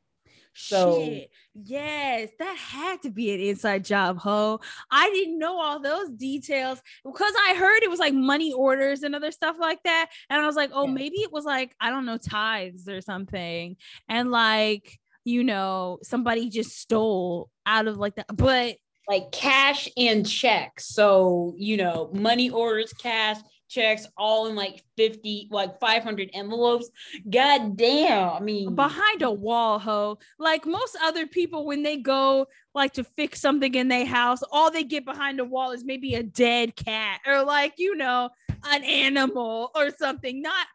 So 0.54 1.02
Shit. 1.04 1.30
yes, 1.54 2.30
that 2.38 2.56
had 2.56 3.02
to 3.02 3.10
be 3.10 3.32
an 3.32 3.40
inside 3.40 3.84
job, 3.84 4.18
ho. 4.18 4.60
I 4.90 5.10
didn't 5.10 5.38
know 5.38 5.58
all 5.58 5.80
those 5.80 6.10
details 6.10 6.80
because 7.04 7.32
I 7.48 7.54
heard 7.54 7.82
it 7.82 7.90
was 7.90 7.98
like 7.98 8.14
money 8.14 8.52
orders 8.52 9.02
and 9.02 9.14
other 9.16 9.32
stuff 9.32 9.56
like 9.58 9.82
that. 9.84 10.10
And 10.28 10.40
I 10.40 10.46
was 10.46 10.56
like, 10.56 10.70
oh, 10.72 10.86
yeah. 10.86 10.92
maybe 10.92 11.16
it 11.16 11.32
was 11.32 11.44
like, 11.44 11.74
I 11.80 11.90
don't 11.90 12.06
know, 12.06 12.18
tithes 12.18 12.88
or 12.88 13.00
something. 13.00 13.76
And 14.08 14.30
like 14.30 15.00
you 15.24 15.44
know, 15.44 15.98
somebody 16.02 16.48
just 16.48 16.78
stole 16.78 17.50
out 17.70 17.86
of 17.86 17.96
like 17.96 18.16
that. 18.16 18.26
But 18.34 18.76
like 19.08 19.32
cash 19.32 19.88
and 19.96 20.28
checks. 20.28 20.86
So, 20.86 21.54
you 21.56 21.76
know, 21.76 22.10
money 22.12 22.50
orders, 22.50 22.92
cash, 22.92 23.38
checks, 23.68 24.06
all 24.16 24.46
in 24.46 24.54
like 24.54 24.84
50, 24.96 25.48
like 25.50 25.80
500 25.80 26.30
envelopes. 26.32 26.90
God 27.28 27.76
damn. 27.76 28.30
I 28.30 28.40
mean, 28.40 28.74
behind 28.74 29.22
a 29.22 29.30
wall, 29.30 29.78
ho. 29.78 30.18
Like 30.38 30.66
most 30.66 30.96
other 31.02 31.26
people, 31.26 31.66
when 31.66 31.82
they 31.82 31.96
go 31.96 32.46
like 32.74 32.92
to 32.94 33.04
fix 33.04 33.40
something 33.40 33.74
in 33.74 33.88
their 33.88 34.06
house, 34.06 34.42
all 34.50 34.70
they 34.70 34.84
get 34.84 35.04
behind 35.04 35.40
a 35.40 35.44
wall 35.44 35.72
is 35.72 35.84
maybe 35.84 36.14
a 36.14 36.22
dead 36.22 36.76
cat 36.76 37.20
or 37.26 37.44
like, 37.44 37.74
you 37.78 37.96
know, 37.96 38.30
an 38.64 38.84
animal 38.84 39.70
or 39.74 39.90
something, 39.90 40.42
not 40.42 40.66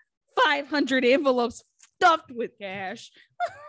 500 0.43 1.06
envelopes 1.06 1.64
stuffed 1.98 2.32
with 2.32 2.52
cash. 2.60 3.12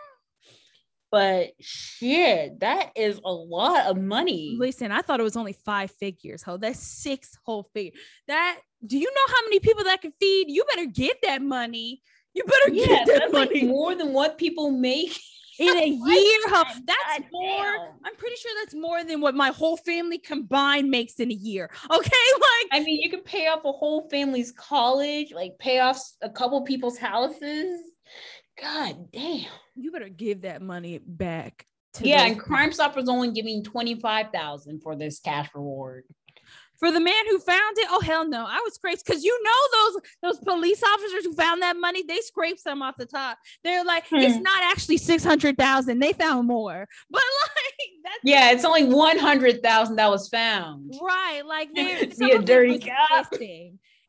But 1.09 1.51
shit, 1.59 2.59
that 2.59 2.91
is 2.95 3.19
a 3.23 3.31
lot 3.31 3.85
of 3.87 3.97
money. 3.97 4.55
Listen, 4.59 4.91
I 4.91 5.01
thought 5.01 5.19
it 5.19 5.23
was 5.23 5.37
only 5.37 5.53
five 5.53 5.91
figures. 5.91 6.43
Ho, 6.43 6.57
that's 6.57 6.79
six 6.79 7.37
whole 7.45 7.63
figures. 7.73 7.99
That 8.27 8.59
do 8.85 8.97
you 8.97 9.05
know 9.09 9.33
how 9.33 9.43
many 9.45 9.59
people 9.59 9.85
that 9.85 10.01
can 10.01 10.11
feed? 10.19 10.49
You 10.49 10.63
better 10.65 10.85
get 10.85 11.17
that 11.23 11.41
money. 11.41 12.01
You 12.33 12.43
better 12.43 12.71
yeah, 12.71 12.85
get 12.85 13.07
that 13.07 13.31
money. 13.31 13.61
Like 13.61 13.69
more 13.69 13.95
than 13.95 14.13
what 14.13 14.37
people 14.37 14.71
make 14.71 15.17
in 15.59 15.75
a 15.75 15.85
year. 15.87 16.39
Ho, 16.47 16.63
that's 16.85 17.19
God 17.19 17.23
more. 17.31 17.63
Damn. 17.63 17.79
I'm 18.05 18.15
pretty 18.17 18.35
sure 18.35 18.51
that's 18.61 18.75
more 18.75 19.03
than 19.03 19.21
what 19.21 19.35
my 19.35 19.49
whole 19.49 19.77
family 19.77 20.17
combined 20.17 20.89
makes 20.89 21.19
in 21.19 21.31
a 21.31 21.35
year. 21.35 21.69
Okay, 21.85 21.91
like 21.99 22.67
I 22.71 22.83
mean, 22.83 23.01
you 23.01 23.09
can 23.09 23.21
pay 23.21 23.47
off 23.47 23.65
a 23.65 23.71
whole 23.71 24.07
family's 24.09 24.51
college, 24.51 25.31
like 25.31 25.53
pay 25.59 25.79
off 25.79 26.01
a 26.21 26.29
couple 26.29 26.61
people's 26.63 26.97
houses. 26.97 27.79
God 28.61 29.11
damn. 29.11 29.45
You 29.75 29.91
better 29.91 30.09
give 30.09 30.41
that 30.41 30.61
money 30.61 30.99
back. 31.05 31.65
To 31.93 32.07
yeah, 32.07 32.25
and 32.25 32.39
Crime 32.39 32.71
Stoppers 32.71 33.09
only 33.09 33.31
giving 33.31 33.63
25,000 33.63 34.81
for 34.81 34.95
this 34.95 35.19
cash 35.19 35.49
reward. 35.53 36.03
For 36.79 36.91
the 36.91 36.99
man 36.99 37.25
who 37.27 37.39
found 37.39 37.77
it, 37.79 37.87
oh 37.89 38.01
hell 38.01 38.27
no! 38.27 38.45
I 38.45 38.61
was 38.63 38.75
scraped 38.75 39.03
because 39.03 39.23
you 39.23 39.39
know 39.43 39.51
those 39.73 40.01
those 40.21 40.39
police 40.45 40.83
officers 40.83 41.25
who 41.25 41.33
found 41.33 41.63
that 41.63 41.75
money, 41.75 42.03
they 42.07 42.19
scraped 42.19 42.59
some 42.59 42.83
off 42.83 42.93
the 42.99 43.07
top. 43.07 43.39
They're 43.63 43.83
like, 43.83 44.05
hmm. 44.07 44.17
it's 44.17 44.37
not 44.37 44.61
actually 44.63 44.97
six 44.97 45.23
hundred 45.23 45.57
thousand. 45.57 45.99
They 45.99 46.13
found 46.13 46.47
more, 46.47 46.87
but 47.09 47.23
like 47.55 47.89
that's 48.03 48.19
yeah, 48.23 48.51
it's 48.51 48.63
only 48.63 48.83
one 48.83 49.17
hundred 49.17 49.63
thousand 49.63 49.95
that 49.95 50.11
was 50.11 50.29
found. 50.29 50.93
Right, 51.01 51.41
like 51.43 51.69
they're 51.73 52.37
a 52.37 52.43
dirty 52.43 52.77
guy 52.77 53.23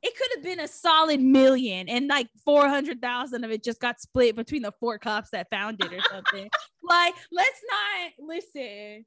it 0.02 0.16
could 0.16 0.28
have 0.36 0.44
been 0.44 0.60
a 0.60 0.68
solid 0.68 1.20
million 1.20 1.88
and 1.88 2.06
like 2.06 2.28
400,000 2.44 3.44
of 3.44 3.50
it 3.50 3.64
just 3.64 3.80
got 3.80 4.00
split 4.00 4.36
between 4.36 4.62
the 4.62 4.72
four 4.78 4.98
cops 4.98 5.30
that 5.30 5.50
found 5.50 5.82
it 5.82 5.92
or 5.92 6.00
something. 6.10 6.48
like, 6.82 7.14
let's 7.32 7.60
not 7.68 8.26
listen. 8.28 9.04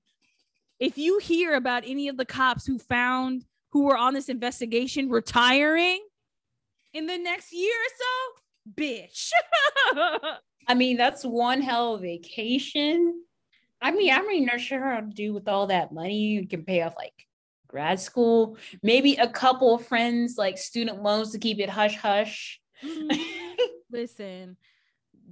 If 0.79 0.97
you 0.97 1.19
hear 1.19 1.55
about 1.55 1.83
any 1.85 2.07
of 2.07 2.17
the 2.17 2.25
cops 2.25 2.65
who 2.65 2.77
found 2.77 3.45
who 3.71 3.83
were 3.83 3.95
on 3.95 4.13
this 4.13 4.27
investigation 4.27 5.09
retiring, 5.09 6.01
in 6.93 7.05
the 7.05 7.17
next 7.17 7.53
year 7.53 7.73
or 7.73 7.91
so, 7.97 8.81
bitch. 8.81 9.31
I 10.67 10.73
mean, 10.73 10.97
that's 10.97 11.23
one 11.23 11.61
hell 11.61 11.95
of 11.95 12.01
a 12.01 12.17
vacation. 12.17 13.23
I 13.81 13.91
mean, 13.91 14.13
I'm 14.13 14.27
really 14.27 14.45
not 14.45 14.59
sure 14.59 14.79
how 14.83 14.99
to 14.99 15.07
do 15.07 15.33
with 15.33 15.47
all 15.47 15.67
that 15.67 15.91
money. 15.91 16.17
You 16.17 16.47
can 16.47 16.63
pay 16.63 16.81
off 16.81 16.93
like 16.95 17.13
grad 17.71 17.99
school, 17.99 18.57
maybe 18.83 19.15
a 19.15 19.29
couple 19.29 19.75
of 19.75 19.85
friends 19.87 20.35
like 20.37 20.57
student 20.57 21.01
loans 21.01 21.31
to 21.31 21.39
keep 21.39 21.59
it 21.59 21.69
hush 21.69 21.95
hush. 21.95 22.59
Mm-hmm. 22.83 23.21
Listen, 23.91 24.57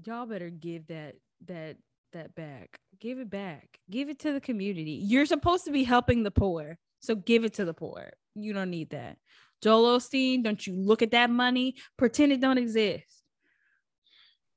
y'all 0.06 0.26
better 0.26 0.50
give 0.50 0.88
that 0.88 1.16
that 1.46 1.78
that 2.14 2.34
back. 2.36 2.80
Give 3.00 3.20
it 3.20 3.30
back. 3.30 3.80
Give 3.90 4.10
it 4.10 4.20
to 4.20 4.34
the 4.34 4.42
community. 4.42 5.00
You're 5.04 5.26
supposed 5.26 5.66
to 5.66 5.72
be 5.72 5.84
helping 5.84 6.24
the 6.24 6.32
poor. 6.32 6.78
So 7.02 7.16
give 7.16 7.46
it 7.46 7.54
to 7.56 7.66
the 7.66 7.74
poor. 7.74 8.10
You 8.36 8.54
don't 8.54 8.70
need 8.70 8.90
that. 8.90 9.18
Joel 9.62 9.98
Osteen, 9.98 10.44
don't 10.44 10.66
you 10.66 10.76
look 10.76 11.02
at 11.02 11.12
that 11.12 11.30
money, 11.30 11.76
pretend 11.98 12.32
it 12.32 12.42
don't 12.42 12.58
exist. 12.58 13.24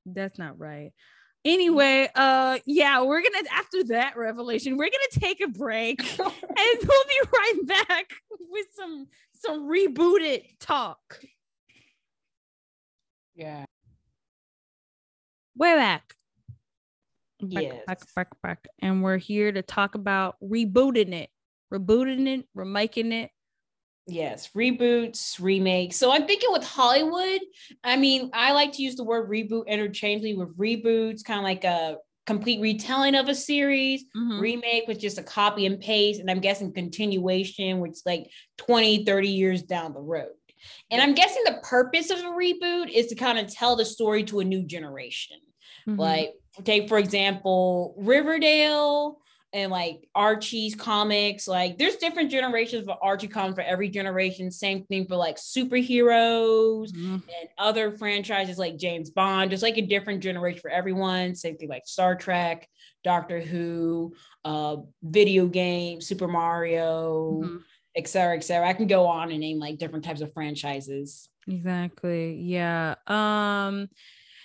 That's 0.07 0.39
not 0.39 0.59
right. 0.59 0.93
Anyway, 1.45 2.09
uh 2.15 2.59
yeah, 2.67 3.03
we're 3.03 3.23
gonna 3.23 3.49
after 3.51 3.83
that 3.85 4.17
revelation, 4.17 4.77
we're 4.77 4.85
gonna 4.85 5.27
take 5.27 5.41
a 5.41 5.49
break 5.49 6.01
and 6.19 6.29
we'll 6.29 7.05
be 7.05 7.29
right 7.33 7.61
back 7.67 8.13
with 8.49 8.67
some 8.75 9.09
some 9.35 9.69
rebooted 9.69 10.45
talk. 10.61 11.21
Yeah. 13.35 13.65
We're 15.57 15.77
back. 15.77 16.15
Yes. 17.41 17.75
Back, 17.87 17.99
back, 17.99 18.15
back, 18.15 18.43
back. 18.43 18.69
And 18.81 19.03
we're 19.03 19.19
here 19.19 19.51
to 19.51 19.63
talk 19.63 19.95
about 19.97 20.37
rebooting 20.43 21.13
it, 21.13 21.31
rebooting 21.73 22.29
it, 22.29 22.47
remaking 22.55 23.13
it. 23.13 23.31
Yes, 24.07 24.51
reboots, 24.57 25.41
remakes. 25.41 25.97
So 25.97 26.11
I'm 26.13 26.27
thinking 26.27 26.51
with 26.51 26.65
Hollywood, 26.65 27.41
I 27.85 27.97
mean, 27.97 28.31
I 28.33 28.53
like 28.53 28.73
to 28.73 28.83
use 28.83 28.97
the 28.97 29.05
word 29.05 29.31
reboot 29.31 29.67
interchangeably 29.69 30.35
with 30.35 30.57
reboots, 30.59 31.25
kind 31.25 31.39
of 31.39 31.45
like 31.45 31.63
a 31.65 31.99
complete 32.27 32.61
retelling 32.61 33.15
of 33.15 33.29
a 33.29 33.35
series, 33.35 34.05
Mhm. 34.17 34.41
remake 34.41 34.89
with 34.89 34.99
just 34.99 35.19
a 35.19 35.23
copy 35.23 35.67
and 35.67 35.81
paste, 35.81 36.21
and 36.21 36.31
I'm 36.31 36.41
guessing 36.41 36.73
continuation, 36.73 37.79
which 37.81 37.93
is 37.93 38.03
like 38.05 38.29
20, 38.59 39.05
30 39.05 39.29
years 39.29 39.63
down 39.63 39.93
the 39.93 40.01
road. 40.01 40.33
And 40.91 41.01
I'm 41.01 41.15
guessing 41.15 41.43
the 41.45 41.61
purpose 41.63 42.11
of 42.11 42.19
a 42.19 42.23
reboot 42.23 42.91
is 42.91 43.07
to 43.09 43.15
kind 43.15 43.39
of 43.39 43.49
tell 43.53 43.77
the 43.77 43.85
story 43.85 44.25
to 44.25 44.41
a 44.41 44.45
new 44.45 44.65
generation. 44.65 45.39
Mhm. 45.87 45.99
Like, 45.99 46.35
take 46.65 46.89
for 46.89 46.99
example, 46.99 47.95
Riverdale 47.99 49.19
and 49.53 49.71
like 49.71 50.09
Archie's 50.15 50.75
comics. 50.75 51.47
Like, 51.47 51.77
there's 51.79 51.97
different 51.97 52.31
generations 52.31 52.89
of 52.89 52.97
Archie 53.03 53.29
comics 53.29 53.55
for 53.57 53.61
every 53.63 53.89
generation. 53.89 54.51
Same 54.51 54.85
thing 54.85 55.07
for 55.07 55.17
like 55.17 55.37
superheroes 55.37 56.91
Mhm. 56.93 57.15
and 57.15 57.49
other 57.59 57.93
franchises 57.93 58.59
like 58.59 58.77
James 58.77 59.11
Bond. 59.11 59.51
Just 59.51 59.63
like 59.63 59.77
a 59.79 59.83
different 59.83 60.23
generation 60.23 60.61
for 60.61 60.71
everyone. 60.71 61.35
Same 61.35 61.57
thing 61.57 61.69
like 61.69 61.83
Star 61.87 62.17
Trek, 62.17 62.67
Doctor 63.05 63.41
Who, 63.41 64.15
uh, 64.45 64.77
video 65.03 65.47
games, 65.47 66.07
Super 66.07 66.29
Mario, 66.29 67.43
Mhm. 67.43 67.63
et 67.95 68.09
cetera, 68.09 68.37
et 68.37 68.45
cetera. 68.45 68.67
I 68.69 68.73
can 68.73 68.87
go 68.87 69.07
on 69.07 69.31
and 69.31 69.41
name 69.41 69.59
like 69.59 69.79
different 69.79 70.05
types 70.05 70.23
of 70.23 70.33
franchises. 70.33 71.29
Exactly. 71.47 72.37
Yeah. 72.37 72.95
Um 73.07 73.89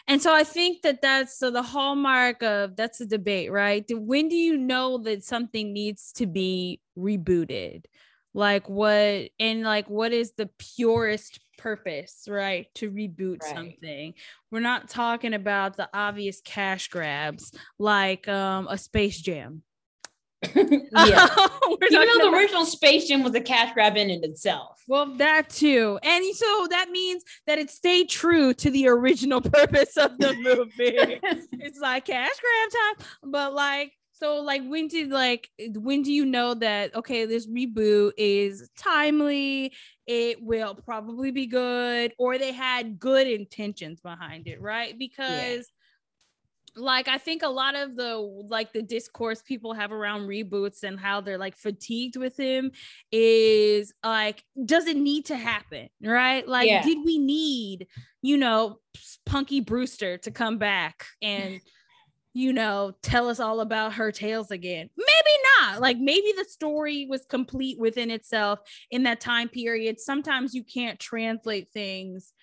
and 0.07 0.21
so 0.21 0.33
I 0.33 0.43
think 0.43 0.81
that 0.83 1.01
that's 1.01 1.37
so 1.37 1.51
the 1.51 1.61
hallmark 1.63 2.41
of 2.43 2.75
that's 2.75 3.01
a 3.01 3.05
debate, 3.05 3.51
right? 3.51 3.85
When 3.89 4.29
do 4.29 4.35
you 4.35 4.57
know 4.57 4.97
that 4.99 5.23
something 5.23 5.73
needs 5.73 6.11
to 6.13 6.25
be 6.25 6.81
rebooted? 6.97 7.85
Like 8.33 8.69
what 8.69 9.29
and 9.39 9.63
like 9.63 9.89
what 9.89 10.13
is 10.13 10.33
the 10.33 10.49
purest 10.59 11.39
purpose, 11.57 12.27
right? 12.29 12.67
To 12.75 12.91
reboot 12.91 13.41
Right. 13.41 13.53
something. 13.53 14.13
We're 14.51 14.59
not 14.59 14.89
talking 14.89 15.33
about 15.33 15.75
the 15.77 15.89
obvious 15.93 16.41
cash 16.41 16.87
grabs 16.89 17.51
like 17.79 18.27
um 18.27 18.67
a 18.69 18.77
Space 18.77 19.19
Jam. 19.19 19.63
Yeah. 20.43 20.53
Even 21.69 21.89
though 21.91 22.29
the 22.29 22.31
original 22.33 22.65
Space 22.65 23.07
Jam 23.07 23.23
was 23.23 23.35
a 23.35 23.41
cash 23.41 23.73
grab 23.73 23.97
in 23.97 24.09
and 24.09 24.23
itself. 24.23 24.81
Well, 24.87 25.15
that 25.17 25.49
too. 25.49 25.99
And 26.03 26.23
so 26.35 26.67
that 26.69 26.89
means 26.91 27.23
that 27.47 27.59
it 27.59 27.69
stayed 27.69 28.09
true 28.09 28.53
to 28.55 28.69
the 28.69 28.87
original 28.87 29.41
purpose 29.53 29.97
of 29.97 30.17
the 30.17 30.33
movie. 30.35 30.69
it's 31.53 31.79
like 31.79 32.05
cash 32.05 32.29
grab 32.29 32.97
time. 32.99 33.07
But 33.23 33.53
like, 33.53 33.93
so 34.13 34.41
like 34.41 34.63
when 34.67 34.87
did 34.87 35.11
like 35.11 35.47
when 35.75 36.01
do 36.01 36.11
you 36.11 36.25
know 36.25 36.55
that 36.55 36.95
okay, 36.95 37.25
this 37.25 37.47
reboot 37.47 38.13
is 38.17 38.67
timely, 38.77 39.73
it 40.07 40.41
will 40.41 40.73
probably 40.73 41.31
be 41.31 41.45
good, 41.45 42.13
or 42.17 42.37
they 42.37 42.51
had 42.51 42.99
good 42.99 43.27
intentions 43.27 44.01
behind 44.01 44.47
it, 44.47 44.59
right? 44.59 44.97
Because 44.97 45.69
like 46.77 47.07
I 47.07 47.17
think 47.17 47.43
a 47.43 47.47
lot 47.49 47.75
of 47.75 47.95
the 47.95 48.15
like 48.49 48.71
the 48.73 48.81
discourse 48.81 49.41
people 49.41 49.73
have 49.73 49.91
around 49.91 50.27
reboots 50.27 50.83
and 50.83 50.99
how 50.99 51.21
they're 51.21 51.37
like 51.37 51.57
fatigued 51.57 52.17
with 52.17 52.37
him 52.37 52.71
is 53.11 53.93
like 54.03 54.43
does 54.65 54.87
it 54.87 54.97
need 54.97 55.25
to 55.25 55.35
happen 55.35 55.89
right? 56.01 56.47
Like 56.47 56.67
Yeah. 56.67 56.81
did 56.81 56.99
we 57.03 57.17
need 57.17 57.87
you 58.21 58.37
know 58.37 58.79
punky 59.25 59.61
brewster 59.61 60.17
to 60.19 60.31
come 60.31 60.57
back 60.57 61.05
and 61.21 61.59
you 62.33 62.53
know 62.53 62.93
tell 63.01 63.29
us 63.29 63.39
all 63.39 63.61
about 63.61 63.93
her 63.93 64.11
tales 64.11 64.51
again? 64.51 64.89
Maybe 64.95 65.37
not. 65.59 65.81
Like 65.81 65.97
maybe 65.97 66.33
the 66.37 66.45
story 66.45 67.07
was 67.09 67.25
complete 67.25 67.79
within 67.79 68.11
itself 68.11 68.59
in 68.91 69.03
that 69.03 69.19
time 69.19 69.49
period. 69.49 69.99
Sometimes 69.99 70.53
you 70.53 70.63
can't 70.63 70.99
translate 70.99 71.69
things 71.69 72.33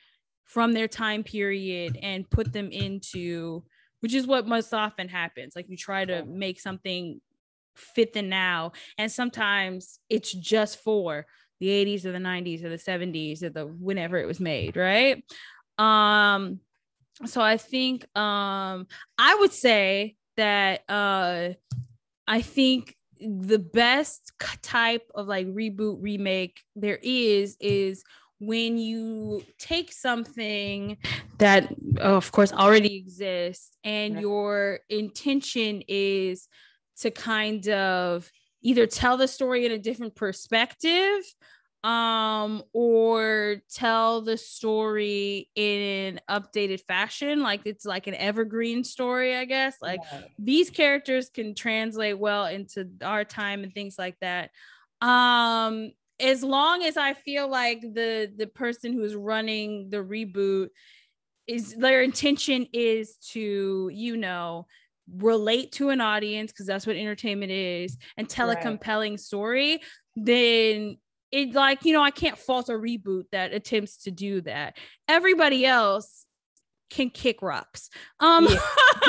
from 0.45 0.72
their 0.72 0.89
time 0.89 1.22
period 1.22 1.99
and 2.03 2.28
put 2.28 2.53
them 2.53 2.70
into 2.70 3.64
which 4.05 4.12
is 4.12 4.26
what 4.26 4.46
most 4.46 4.74
often 4.74 5.09
happens 5.09 5.57
like 5.57 5.66
you 5.70 5.78
try 5.78 6.05
to 6.05 6.26
make 6.26 6.61
something 6.61 7.22
fit 7.74 8.12
the 8.12 8.20
now 8.20 8.70
and 8.98 9.11
sometimes 9.11 9.98
it's 10.11 10.30
just 10.30 10.78
for 10.78 11.24
the 11.59 11.68
80s 11.68 12.05
or 12.05 12.12
the 12.12 12.18
90s 12.18 12.62
or 12.62 12.68
the 12.68 12.76
70s 12.76 13.42
or 13.42 13.48
the 13.48 13.64
whenever 13.64 14.18
it 14.18 14.26
was 14.26 14.40
made 14.40 14.76
right? 14.76 15.24
Um 15.78 16.61
so 17.24 17.40
i 17.40 17.57
think 17.57 18.05
um 18.14 18.86
i 19.18 19.36
would 19.40 19.52
say 19.52 20.16
that 20.36 20.82
uh 20.90 21.50
i 22.26 22.42
think 22.42 22.96
the 23.20 23.59
best 23.59 24.32
type 24.61 25.09
of 25.14 25.26
like 25.26 25.46
reboot 25.46 25.96
remake 26.00 26.61
there 26.76 26.98
is 27.02 27.57
is 27.59 28.05
when 28.41 28.76
you 28.78 29.43
take 29.59 29.93
something 29.93 30.97
that 31.39 31.72
of 31.99 32.30
course 32.32 32.53
already 32.53 32.97
exists 32.97 33.76
and 33.85 34.20
your 34.20 34.80
intention 34.89 35.82
is 35.89 36.49
to 37.01 37.11
kind 37.11 37.68
of 37.68 38.30
either 38.62 38.87
tell 38.87 39.16
the 39.16 39.28
story 39.28 39.66
in 39.66 39.72
a 39.72 39.78
different 39.78 40.14
perspective 40.14 41.22
um 41.85 42.62
or 42.72 43.57
tell 43.70 44.22
the 44.22 44.39
story 44.39 45.51
in 45.55 46.16
an 46.16 46.20
updated 46.30 46.80
fashion 46.80 47.43
like 47.43 47.61
it's 47.66 47.85
like 47.85 48.07
an 48.07 48.14
evergreen 48.14 48.82
story 48.82 49.37
i 49.37 49.45
guess. 49.45 49.76
Like 49.82 50.01
Right. 50.01 50.24
these 50.39 50.70
characters 50.70 51.28
can 51.28 51.55
translate 51.55 52.18
well 52.18 52.47
into 52.47 52.89
our 53.03 53.22
time 53.24 53.62
and 53.64 53.72
things 53.74 53.97
like 53.99 54.16
that. 54.20 54.51
Um 55.03 55.93
as 56.24 56.42
long 56.42 56.82
as 56.82 56.96
i 56.96 57.12
feel 57.12 57.48
like 57.48 57.80
the 57.80 58.32
the 58.36 58.46
person 58.46 58.92
who's 58.92 59.14
running 59.14 59.88
the 59.90 59.98
reboot 59.98 60.68
is 61.46 61.74
their 61.74 62.02
intention 62.02 62.66
is 62.72 63.16
to 63.18 63.90
you 63.92 64.16
know 64.16 64.66
relate 65.18 65.70
to 65.70 65.90
an 65.90 66.00
audience 66.00 66.50
because 66.50 66.66
that's 66.66 66.86
what 66.86 66.96
entertainment 66.96 67.52
is 67.52 67.98
and 68.16 68.28
tell 68.28 68.51
a 68.51 68.56
compelling 68.56 69.18
story 69.18 69.80
then 70.16 70.96
it 71.30 71.52
like 71.52 71.84
you 71.84 71.92
know 71.92 72.02
i 72.02 72.10
can't 72.10 72.38
fault 72.38 72.68
a 72.68 72.72
reboot 72.72 73.24
that 73.32 73.52
attempts 73.52 74.05
to 74.05 74.10
do 74.10 74.40
that. 74.42 74.76
Everybody 75.09 75.66
else 75.66 76.23
can 76.94 77.10
kick 77.10 77.42
rocks. 77.42 77.90
Um 78.20 78.46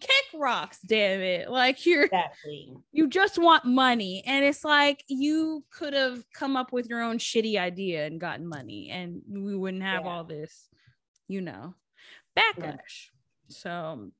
kick 0.00 0.24
rocks 0.34 0.78
damn 0.86 1.20
it. 1.20 1.50
Like 1.50 1.86
you're 1.86 2.04
Exactly. 2.04 2.72
you 2.92 3.08
just 3.08 3.38
want 3.38 3.64
money. 3.64 4.22
And 4.26 4.44
it's 4.44 4.64
like 4.64 5.04
you 5.08 5.64
could 5.70 5.94
have 5.94 6.24
come 6.32 6.56
up 6.56 6.72
with 6.72 6.88
your 6.88 7.02
own 7.02 7.18
shitty 7.18 7.56
idea 7.58 8.06
and 8.06 8.20
gotten 8.20 8.46
money 8.46 8.90
and 8.90 9.22
we 9.28 9.56
wouldn't 9.56 9.82
have 9.82 10.04
Yeah. 10.04 10.10
all 10.10 10.24
this 10.24 10.68
you 11.28 11.40
know. 11.40 11.74
Backlash. 12.36 13.08
So 13.48 14.10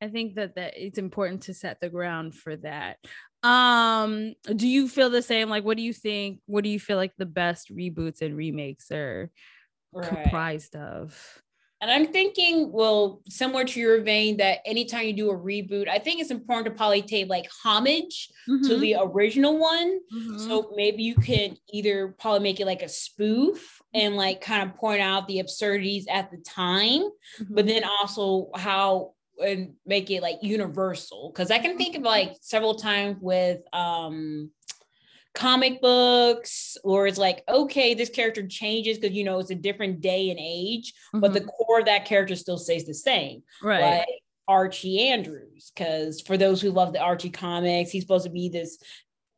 i 0.00 0.08
think 0.08 0.34
that 0.36 0.54
that 0.54 0.74
it's 0.76 0.98
important 0.98 1.42
to 1.42 1.54
set 1.54 1.80
the 1.80 1.88
ground 1.88 2.34
for 2.34 2.56
that. 2.56 2.98
Um 3.42 4.34
do 4.56 4.66
you 4.66 4.88
feel 4.88 5.10
the 5.10 5.22
same? 5.22 5.48
Like 5.48 5.64
what 5.64 5.76
do 5.76 5.82
you 5.82 5.92
think 5.92 6.40
what 6.46 6.64
do 6.64 6.70
you 6.70 6.80
feel 6.80 6.96
like 6.96 7.12
the 7.18 7.26
best 7.26 7.72
reboots 7.74 8.22
and 8.22 8.36
remakes 8.36 8.90
are 8.90 9.30
Right. 9.92 10.08
comprised 10.08 10.76
of 10.76 11.42
And 11.80 11.90
I'm 11.90 12.12
thinking, 12.12 12.72
well, 12.72 13.22
similar 13.28 13.64
to 13.64 13.80
your 13.80 14.02
vein, 14.02 14.38
that 14.38 14.58
anytime 14.66 15.06
you 15.06 15.12
do 15.12 15.30
a 15.30 15.38
reboot, 15.38 15.88
I 15.88 16.00
think 16.00 16.20
it's 16.20 16.32
important 16.32 16.66
to 16.66 16.76
probably 16.76 17.02
take 17.02 17.28
like 17.28 17.48
homage 17.62 18.30
mm-hmm. 18.48 18.66
to 18.66 18.78
the 18.78 18.96
original 19.00 19.56
one. 19.58 20.00
Mm-hmm. 20.12 20.38
So 20.38 20.72
maybe 20.74 21.04
you 21.04 21.14
can 21.14 21.56
either 21.72 22.16
probably 22.18 22.40
make 22.40 22.58
it 22.58 22.66
like 22.66 22.82
a 22.82 22.88
spoof 22.88 23.80
and 23.94 24.16
like 24.16 24.40
kind 24.40 24.68
of 24.68 24.76
point 24.76 25.00
out 25.00 25.28
the 25.28 25.38
absurdities 25.38 26.06
at 26.10 26.32
the 26.32 26.38
time, 26.38 27.02
mm-hmm. 27.02 27.54
but 27.54 27.66
then 27.66 27.84
also 27.84 28.50
how 28.56 29.12
and 29.40 29.74
make 29.86 30.10
it 30.10 30.20
like 30.20 30.38
universal. 30.42 31.30
Cause 31.30 31.52
I 31.52 31.60
can 31.60 31.78
think 31.78 31.94
of 31.94 32.02
like 32.02 32.32
several 32.40 32.74
times 32.74 33.18
with 33.20 33.60
um 33.72 34.50
comic 35.34 35.80
books 35.80 36.76
or 36.82 37.06
it's 37.06 37.18
like 37.18 37.44
okay 37.48 37.94
this 37.94 38.08
character 38.08 38.46
changes 38.46 38.98
because 38.98 39.14
you 39.14 39.24
know 39.24 39.38
it's 39.38 39.50
a 39.50 39.54
different 39.54 40.00
day 40.00 40.30
and 40.30 40.38
age 40.40 40.92
mm-hmm. 40.92 41.20
but 41.20 41.32
the 41.32 41.40
mm-hmm. 41.40 41.48
core 41.48 41.80
of 41.80 41.86
that 41.86 42.04
character 42.04 42.34
still 42.34 42.58
stays 42.58 42.86
the 42.86 42.94
same 42.94 43.42
right 43.62 43.98
like 43.98 44.06
archie 44.48 45.08
andrews 45.08 45.70
because 45.74 46.20
for 46.22 46.36
those 46.36 46.60
who 46.60 46.70
love 46.70 46.92
the 46.92 46.98
archie 46.98 47.30
comics 47.30 47.90
he's 47.90 48.02
supposed 48.02 48.24
to 48.24 48.30
be 48.30 48.48
this 48.48 48.78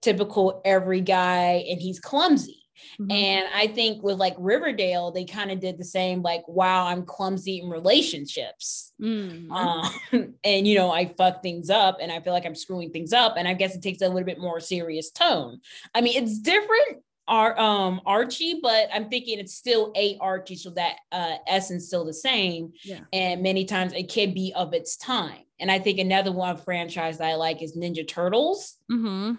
typical 0.00 0.62
every 0.64 1.00
guy 1.00 1.64
and 1.68 1.80
he's 1.80 2.00
clumsy 2.00 2.59
Mm-hmm. 3.00 3.10
And 3.10 3.48
I 3.54 3.66
think 3.68 4.02
with 4.02 4.18
like 4.18 4.34
Riverdale, 4.38 5.10
they 5.10 5.24
kind 5.24 5.50
of 5.50 5.60
did 5.60 5.78
the 5.78 5.84
same, 5.84 6.22
like, 6.22 6.46
wow, 6.46 6.86
I'm 6.86 7.04
clumsy 7.04 7.60
in 7.60 7.68
relationships. 7.68 8.92
Mm-hmm. 9.00 9.52
Um, 9.52 10.34
and, 10.44 10.66
you 10.66 10.74
know, 10.76 10.90
I 10.90 11.06
fuck 11.06 11.42
things 11.42 11.70
up 11.70 11.98
and 12.00 12.10
I 12.10 12.20
feel 12.20 12.32
like 12.32 12.46
I'm 12.46 12.54
screwing 12.54 12.90
things 12.90 13.12
up. 13.12 13.34
And 13.36 13.46
I 13.46 13.54
guess 13.54 13.74
it 13.74 13.82
takes 13.82 14.02
a 14.02 14.08
little 14.08 14.24
bit 14.24 14.38
more 14.38 14.60
serious 14.60 15.10
tone. 15.10 15.60
I 15.94 16.00
mean, 16.00 16.22
it's 16.22 16.38
different. 16.38 17.02
Our 17.28 17.56
um 17.60 18.00
Archie, 18.06 18.58
but 18.60 18.88
I'm 18.92 19.08
thinking 19.08 19.38
it's 19.38 19.54
still 19.54 19.92
a 19.94 20.18
Archie, 20.20 20.56
so 20.56 20.70
that 20.70 20.96
uh 21.12 21.36
essence 21.46 21.86
still 21.86 22.04
the 22.04 22.12
same. 22.12 22.72
Yeah. 22.82 23.00
And 23.12 23.40
many 23.40 23.66
times 23.66 23.92
it 23.92 24.08
can 24.10 24.34
be 24.34 24.52
of 24.56 24.74
its 24.74 24.96
time. 24.96 25.44
And 25.60 25.70
I 25.70 25.78
think 25.78 26.00
another 26.00 26.32
one 26.32 26.56
franchise 26.56 27.18
that 27.18 27.28
I 27.28 27.36
like 27.36 27.62
is 27.62 27.76
Ninja 27.76 28.08
Turtles. 28.08 28.78
Mm-hmm 28.90 29.34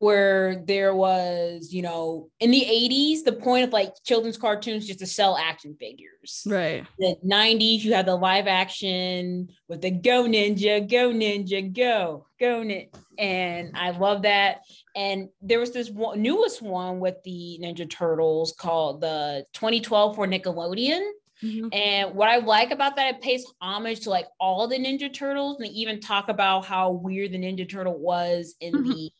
where 0.00 0.64
there 0.64 0.94
was, 0.94 1.74
you 1.74 1.82
know, 1.82 2.30
in 2.40 2.50
the 2.50 2.62
80s, 2.62 3.22
the 3.22 3.34
point 3.34 3.64
of 3.64 3.72
like 3.72 3.92
children's 4.02 4.38
cartoons 4.38 4.86
just 4.86 4.98
to 5.00 5.06
sell 5.06 5.36
action 5.36 5.76
figures. 5.78 6.42
Right. 6.46 6.86
The 6.98 7.16
90s, 7.22 7.84
you 7.84 7.92
had 7.92 8.06
the 8.06 8.16
live 8.16 8.46
action 8.46 9.50
with 9.68 9.82
the 9.82 9.90
Go 9.90 10.24
Ninja, 10.24 10.90
Go 10.90 11.10
Ninja, 11.10 11.70
Go, 11.70 12.26
Go 12.40 12.62
Ninja. 12.62 12.88
And 13.18 13.72
I 13.76 13.90
love 13.90 14.22
that. 14.22 14.62
And 14.96 15.28
there 15.42 15.60
was 15.60 15.72
this 15.72 15.90
one, 15.90 16.22
newest 16.22 16.62
one 16.62 16.98
with 16.98 17.22
the 17.22 17.60
Ninja 17.62 17.88
Turtles 17.88 18.54
called 18.58 19.02
the 19.02 19.44
2012 19.52 20.16
for 20.16 20.26
Nickelodeon. 20.26 21.06
Mm-hmm. 21.42 21.68
And 21.74 22.14
what 22.14 22.30
I 22.30 22.38
like 22.38 22.70
about 22.70 22.96
that, 22.96 23.16
it 23.16 23.20
pays 23.20 23.44
homage 23.60 24.00
to 24.00 24.10
like 24.10 24.28
all 24.40 24.66
the 24.66 24.78
Ninja 24.78 25.12
Turtles. 25.12 25.58
And 25.58 25.66
they 25.66 25.72
even 25.72 26.00
talk 26.00 26.30
about 26.30 26.64
how 26.64 26.90
weird 26.90 27.32
the 27.32 27.38
Ninja 27.38 27.68
Turtle 27.68 27.98
was 27.98 28.54
in 28.62 28.72
mm-hmm. 28.72 28.90
the 28.90 29.12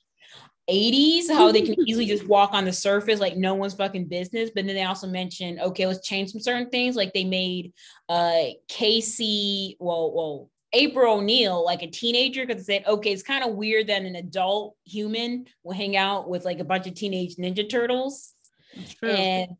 80s, 0.70 1.28
how 1.28 1.52
they 1.52 1.62
can 1.62 1.76
easily 1.88 2.06
just 2.14 2.26
walk 2.26 2.50
on 2.52 2.64
the 2.64 2.72
surface 2.72 3.20
like 3.20 3.36
no 3.36 3.54
one's 3.54 3.74
fucking 3.74 4.06
business. 4.06 4.50
But 4.54 4.66
then 4.66 4.74
they 4.74 4.84
also 4.84 5.06
mentioned, 5.06 5.60
okay, 5.60 5.86
let's 5.86 6.06
change 6.06 6.30
some 6.30 6.40
certain 6.40 6.70
things. 6.70 6.96
Like 6.96 7.12
they 7.12 7.24
made 7.24 7.72
uh 8.08 8.44
Casey, 8.68 9.76
well, 9.80 10.12
well, 10.14 10.50
April 10.72 11.18
O'Neil 11.18 11.64
like 11.64 11.82
a 11.82 11.90
teenager 11.90 12.46
because 12.46 12.64
they 12.64 12.78
said, 12.78 12.86
okay, 12.86 13.12
it's 13.12 13.22
kind 13.22 13.44
of 13.44 13.54
weird 13.54 13.88
that 13.88 14.02
an 14.02 14.16
adult 14.16 14.76
human 14.84 15.46
will 15.64 15.74
hang 15.74 15.96
out 15.96 16.28
with 16.28 16.44
like 16.44 16.60
a 16.60 16.64
bunch 16.64 16.86
of 16.86 16.94
teenage 16.94 17.36
ninja 17.36 17.68
turtles. 17.68 18.34
And 19.02 19.50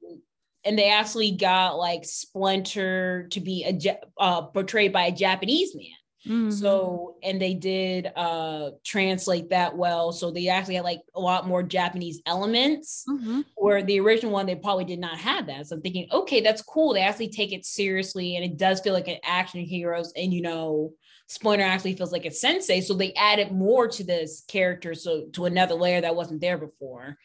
and 0.65 0.79
they 0.79 0.91
actually 0.91 1.33
got 1.33 1.79
like 1.79 2.05
Splinter 2.05 3.29
to 3.31 3.41
be 3.41 3.65
a 3.65 3.99
uh, 4.19 4.43
portrayed 4.43 4.93
by 4.93 5.05
a 5.07 5.13
Japanese 5.13 5.75
man. 5.75 5.87
Mm-hmm. 6.27 6.51
So, 6.51 7.17
and 7.23 7.41
they 7.41 7.55
did 7.55 8.13
uh 8.15 8.71
translate 8.85 9.51
that 9.51 9.77
well. 9.77 10.13
So 10.13 10.31
they 10.31 10.49
actually 10.49 10.75
had 10.75 10.85
like 10.85 11.01
a 11.15 11.21
lot 11.21 11.49
more 11.49 11.63
Japanese 11.63 12.21
elements, 12.27 13.05
mm-hmm. 13.09 13.41
where 13.57 13.83
the 13.83 14.01
original 14.01 14.33
one 14.33 14.47
they 14.47 14.55
probably 14.55 14.85
did 14.85 14.99
not 14.99 15.19
have 15.19 15.47
that. 15.47 15.67
So 15.67 15.77
I'm 15.77 15.83
thinking, 15.83 16.09
okay, 16.13 16.41
that's 16.41 16.63
cool. 16.63 16.93
They 16.93 17.01
actually 17.01 17.31
take 17.31 17.53
it 17.53 17.65
seriously, 17.65 18.37
and 18.37 18.45
it 18.45 18.59
does 18.59 18.81
feel 18.81 18.93
like 18.93 19.09
an 19.09 19.19
action 19.25 19.61
heroes. 19.61 20.13
And 20.15 20.33
you 20.33 20.43
know, 20.43 20.93
Splinter 21.27 21.65
actually 21.65 21.95
feels 21.95 22.13
like 22.13 22.27
a 22.27 22.31
sensei. 22.31 22.81
So 22.81 22.93
they 22.95 23.15
added 23.15 23.53
more 23.53 23.89
to 23.89 24.05
this 24.05 24.43
character, 24.49 24.95
so 24.95 25.27
to 25.33 25.47
another 25.47 25.75
layer 25.75 26.01
that 26.01 26.17
wasn't 26.17 26.41
there 26.41 26.59
before. 26.59 27.17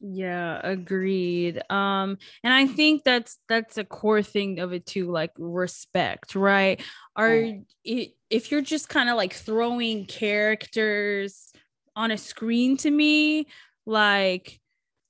Yeah, 0.00 0.60
agreed. 0.62 1.62
Um, 1.70 2.18
and 2.44 2.52
I 2.52 2.66
think 2.66 3.04
that's 3.04 3.38
that's 3.48 3.78
a 3.78 3.84
core 3.84 4.22
thing 4.22 4.58
of 4.60 4.72
it 4.72 4.84
too, 4.84 5.10
like 5.10 5.32
respect, 5.38 6.34
right? 6.34 6.82
Are 7.14 7.44
it, 7.84 8.12
if 8.28 8.50
you're 8.50 8.60
just 8.60 8.88
kind 8.88 9.08
of 9.08 9.16
like 9.16 9.32
throwing 9.32 10.04
characters 10.04 11.52
on 11.94 12.10
a 12.10 12.18
screen 12.18 12.76
to 12.78 12.90
me, 12.90 13.46
like 13.86 14.60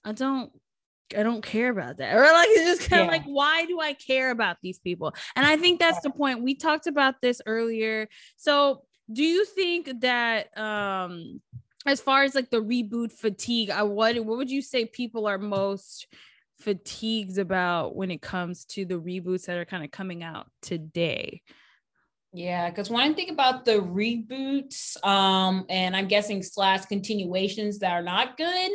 I 0.05 0.13
don't 0.13 0.53
I 1.17 1.23
don't 1.23 1.43
care 1.43 1.71
about 1.71 1.99
that. 1.99 2.15
Or 2.17 2.23
like 2.23 2.49
it's 2.51 2.79
just 2.79 2.91
kind 2.91 3.03
of 3.03 3.07
yeah. 3.07 3.19
like, 3.19 3.25
why 3.25 3.67
do 3.67 3.81
I 3.81 3.93
care 3.93 4.31
about 4.31 4.59
these 4.63 4.79
people? 4.79 5.15
And 5.35 5.45
I 5.45 5.57
think 5.57 5.81
that's 5.81 6.01
the 6.01 6.11
point. 6.11 6.43
We 6.43 6.55
talked 6.55 6.87
about 6.87 7.17
this 7.21 7.43
earlier. 7.47 8.09
So 8.37 8.83
do 9.13 9.25
you 9.25 9.45
think 9.45 10.01
that 10.01 10.57
um 10.57 11.41
as 11.87 12.01
far 12.01 12.25
as 12.25 12.35
like 12.35 12.51
the 12.51 12.63
reboot 12.63 13.13
fatigue, 13.13 13.71
I 13.71 13.83
what 13.83 14.17
what 14.19 14.39
would 14.39 14.51
you 14.51 14.63
say 14.63 14.85
people 14.85 15.27
are 15.27 15.39
most 15.39 16.07
fatigued 16.61 17.39
about 17.39 17.95
when 17.95 18.11
it 18.11 18.23
comes 18.23 18.65
to 18.65 18.85
the 18.85 19.01
reboots 19.01 19.47
that 19.47 19.59
are 19.59 19.65
kind 19.65 19.85
of 19.85 19.91
coming 19.91 20.23
out 20.23 20.49
today? 20.63 21.43
Yeah, 22.33 22.69
because 22.69 22.91
when 22.91 23.01
I 23.01 23.15
think 23.15 23.31
about 23.31 23.65
the 23.65 23.79
reboots, 23.79 25.03
um, 25.07 25.65
and 25.71 25.97
I'm 25.97 26.07
guessing 26.07 26.43
slash 26.43 26.85
continuations 26.85 27.79
that 27.79 27.93
are 27.93 28.03
not 28.03 28.37
good, 28.37 28.73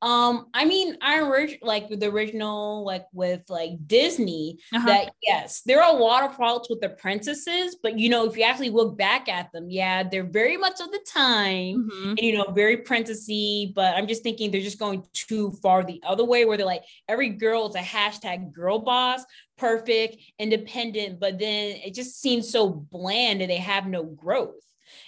um, 0.00 0.46
I 0.54 0.64
mean, 0.64 0.96
I 1.02 1.20
orig- 1.20 1.58
like 1.60 1.88
the 1.88 2.08
original, 2.08 2.84
like 2.84 3.06
with 3.12 3.42
like 3.48 3.72
Disney, 3.86 4.58
uh-huh. 4.72 4.86
that 4.86 5.12
yes, 5.22 5.62
there 5.62 5.82
are 5.82 5.92
a 5.94 5.98
lot 5.98 6.22
of 6.22 6.36
faults 6.36 6.70
with 6.70 6.80
the 6.80 6.90
princesses, 6.90 7.76
but 7.82 7.98
you 7.98 8.08
know, 8.08 8.24
if 8.26 8.36
you 8.36 8.44
actually 8.44 8.70
look 8.70 8.96
back 8.96 9.28
at 9.28 9.50
them, 9.52 9.68
yeah, 9.68 10.04
they're 10.04 10.22
very 10.22 10.56
much 10.56 10.80
of 10.80 10.92
the 10.92 11.00
time, 11.06 11.90
mm-hmm. 11.90 12.10
and 12.10 12.20
you 12.20 12.36
know, 12.36 12.50
very 12.52 12.78
princessy. 12.78 13.74
But 13.74 13.96
I'm 13.96 14.06
just 14.06 14.22
thinking 14.22 14.50
they're 14.50 14.60
just 14.60 14.78
going 14.78 15.02
too 15.12 15.50
far 15.62 15.82
the 15.82 16.00
other 16.06 16.24
way, 16.24 16.44
where 16.44 16.56
they're 16.56 16.66
like 16.66 16.84
every 17.08 17.30
girl 17.30 17.68
is 17.68 17.74
a 17.74 17.80
hashtag 17.80 18.52
girl 18.52 18.78
boss, 18.78 19.24
perfect, 19.56 20.16
independent, 20.38 21.18
but 21.18 21.40
then 21.40 21.76
it 21.84 21.94
just 21.94 22.20
seems 22.20 22.48
so 22.50 22.68
bland 22.68 23.42
and 23.42 23.50
they 23.50 23.56
have 23.56 23.86
no 23.86 24.04
growth. 24.04 24.54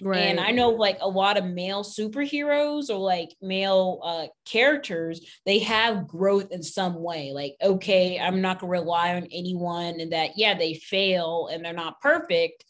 Right. 0.03 0.19
And 0.19 0.41
I 0.41 0.51
know 0.51 0.71
like 0.71 0.99
a 1.01 1.09
lot 1.09 1.37
of 1.37 1.45
male 1.45 1.85
superheroes 1.85 2.91
or 2.91 2.99
like 2.99 3.31
male 3.41 4.01
uh, 4.03 4.27
characters, 4.45 5.21
they 5.47 5.61
have 5.61 6.09
growth 6.09 6.51
in 6.51 6.63
some 6.63 7.03
way. 7.03 7.33
Like, 7.33 7.57
okay, 7.63 8.19
I'm 8.19 8.41
not 8.41 8.61
gonna 8.61 8.71
rely 8.71 9.15
on 9.15 9.27
anyone, 9.33 10.01
and 10.01 10.13
that 10.13 10.31
yeah, 10.37 10.57
they 10.57 10.75
fail 10.75 11.49
and 11.53 11.65
they're 11.65 11.73
not 11.73 12.01
perfect 12.01 12.65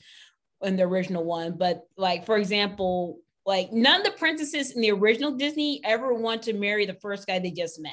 in 0.62 0.77
the 0.77 0.82
original 0.85 1.24
one. 1.24 1.57
But 1.57 1.82
like, 1.97 2.27
for 2.27 2.37
example, 2.37 3.19
like 3.47 3.73
none 3.73 4.01
of 4.01 4.07
the 4.07 4.19
princesses 4.19 4.73
in 4.73 4.81
the 4.81 4.91
original 4.91 5.32
Disney 5.32 5.81
ever 5.85 6.15
want 6.15 6.43
to 6.43 6.53
marry 6.53 6.87
the 6.87 6.95
first 6.95 7.27
guy 7.27 7.39
they 7.39 7.51
just 7.51 7.81
met. 7.81 7.93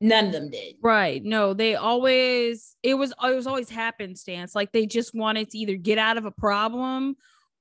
None 0.00 0.26
of 0.26 0.32
them 0.32 0.50
did. 0.50 0.76
Right. 0.80 1.22
No, 1.24 1.54
they 1.54 1.74
always 1.74 2.76
it 2.82 2.94
was 2.94 3.12
it 3.22 3.34
was 3.34 3.46
always 3.46 3.68
happenstance. 3.68 4.54
Like 4.54 4.72
they 4.72 4.86
just 4.86 5.14
wanted 5.14 5.50
to 5.50 5.58
either 5.58 5.76
get 5.76 5.98
out 5.98 6.16
of 6.16 6.24
a 6.24 6.30
problem 6.30 7.16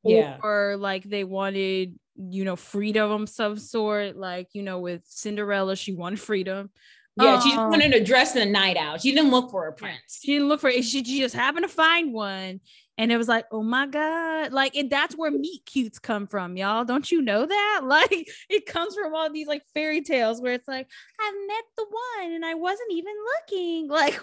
yeah. 0.10 0.38
or 0.44 0.76
like 0.78 1.04
they 1.04 1.24
wanted 1.24 1.98
you 2.16 2.44
know 2.44 2.56
freedom 2.56 3.12
of 3.12 3.30
some 3.30 3.58
sort 3.58 4.18
like 4.18 4.50
you 4.54 4.64
know 4.64 4.80
with 4.80 5.04
cinderella 5.06 5.76
she 5.76 5.94
wanted 5.94 6.20
freedom. 6.20 6.70
Yeah 7.16 7.36
um, 7.36 7.42
she 7.42 7.50
just 7.50 7.70
wanted 7.70 7.94
a 7.94 8.04
dress 8.04 8.36
and 8.36 8.48
a 8.48 8.52
night 8.52 8.78
out. 8.78 9.02
She 9.02 9.12
didn't 9.12 9.32
look 9.32 9.50
for 9.50 9.68
a 9.68 9.74
prince. 9.74 10.20
She 10.24 10.34
didn't 10.34 10.50
look 10.50 10.62
for 10.62 10.70
it 10.70 10.84
she, 10.84 11.04
she 11.04 11.20
just 11.20 11.36
happened 11.36 11.64
to 11.64 11.70
find 11.70 12.14
one 12.14 12.60
and 13.00 13.12
it 13.12 13.18
was 13.18 13.28
like 13.28 13.46
oh 13.52 13.64
my 13.64 13.88
god. 13.88 14.52
Like 14.52 14.76
and 14.76 14.90
that's 14.90 15.16
where 15.16 15.32
meet 15.32 15.66
cutes 15.66 16.00
come 16.00 16.28
from 16.28 16.58
y'all. 16.58 16.86
Don't 16.86 17.12
you 17.12 17.22
know 17.22 17.46
that? 17.46 17.82
Like 17.88 18.28
it 18.50 18.66
comes 18.66 18.96
from 18.96 19.16
all 19.16 19.32
these 19.32 19.48
like 19.48 19.64
fairy 19.74 20.02
tales 20.02 20.42
where 20.42 20.54
it's 20.54 20.68
like 20.68 20.88
i 21.20 21.46
met 21.48 21.64
the 21.76 21.86
one 21.86 22.34
and 22.34 22.46
i 22.46 22.54
wasn't 22.54 22.92
even 22.92 23.14
looking. 23.52 23.88
Like 23.98 24.20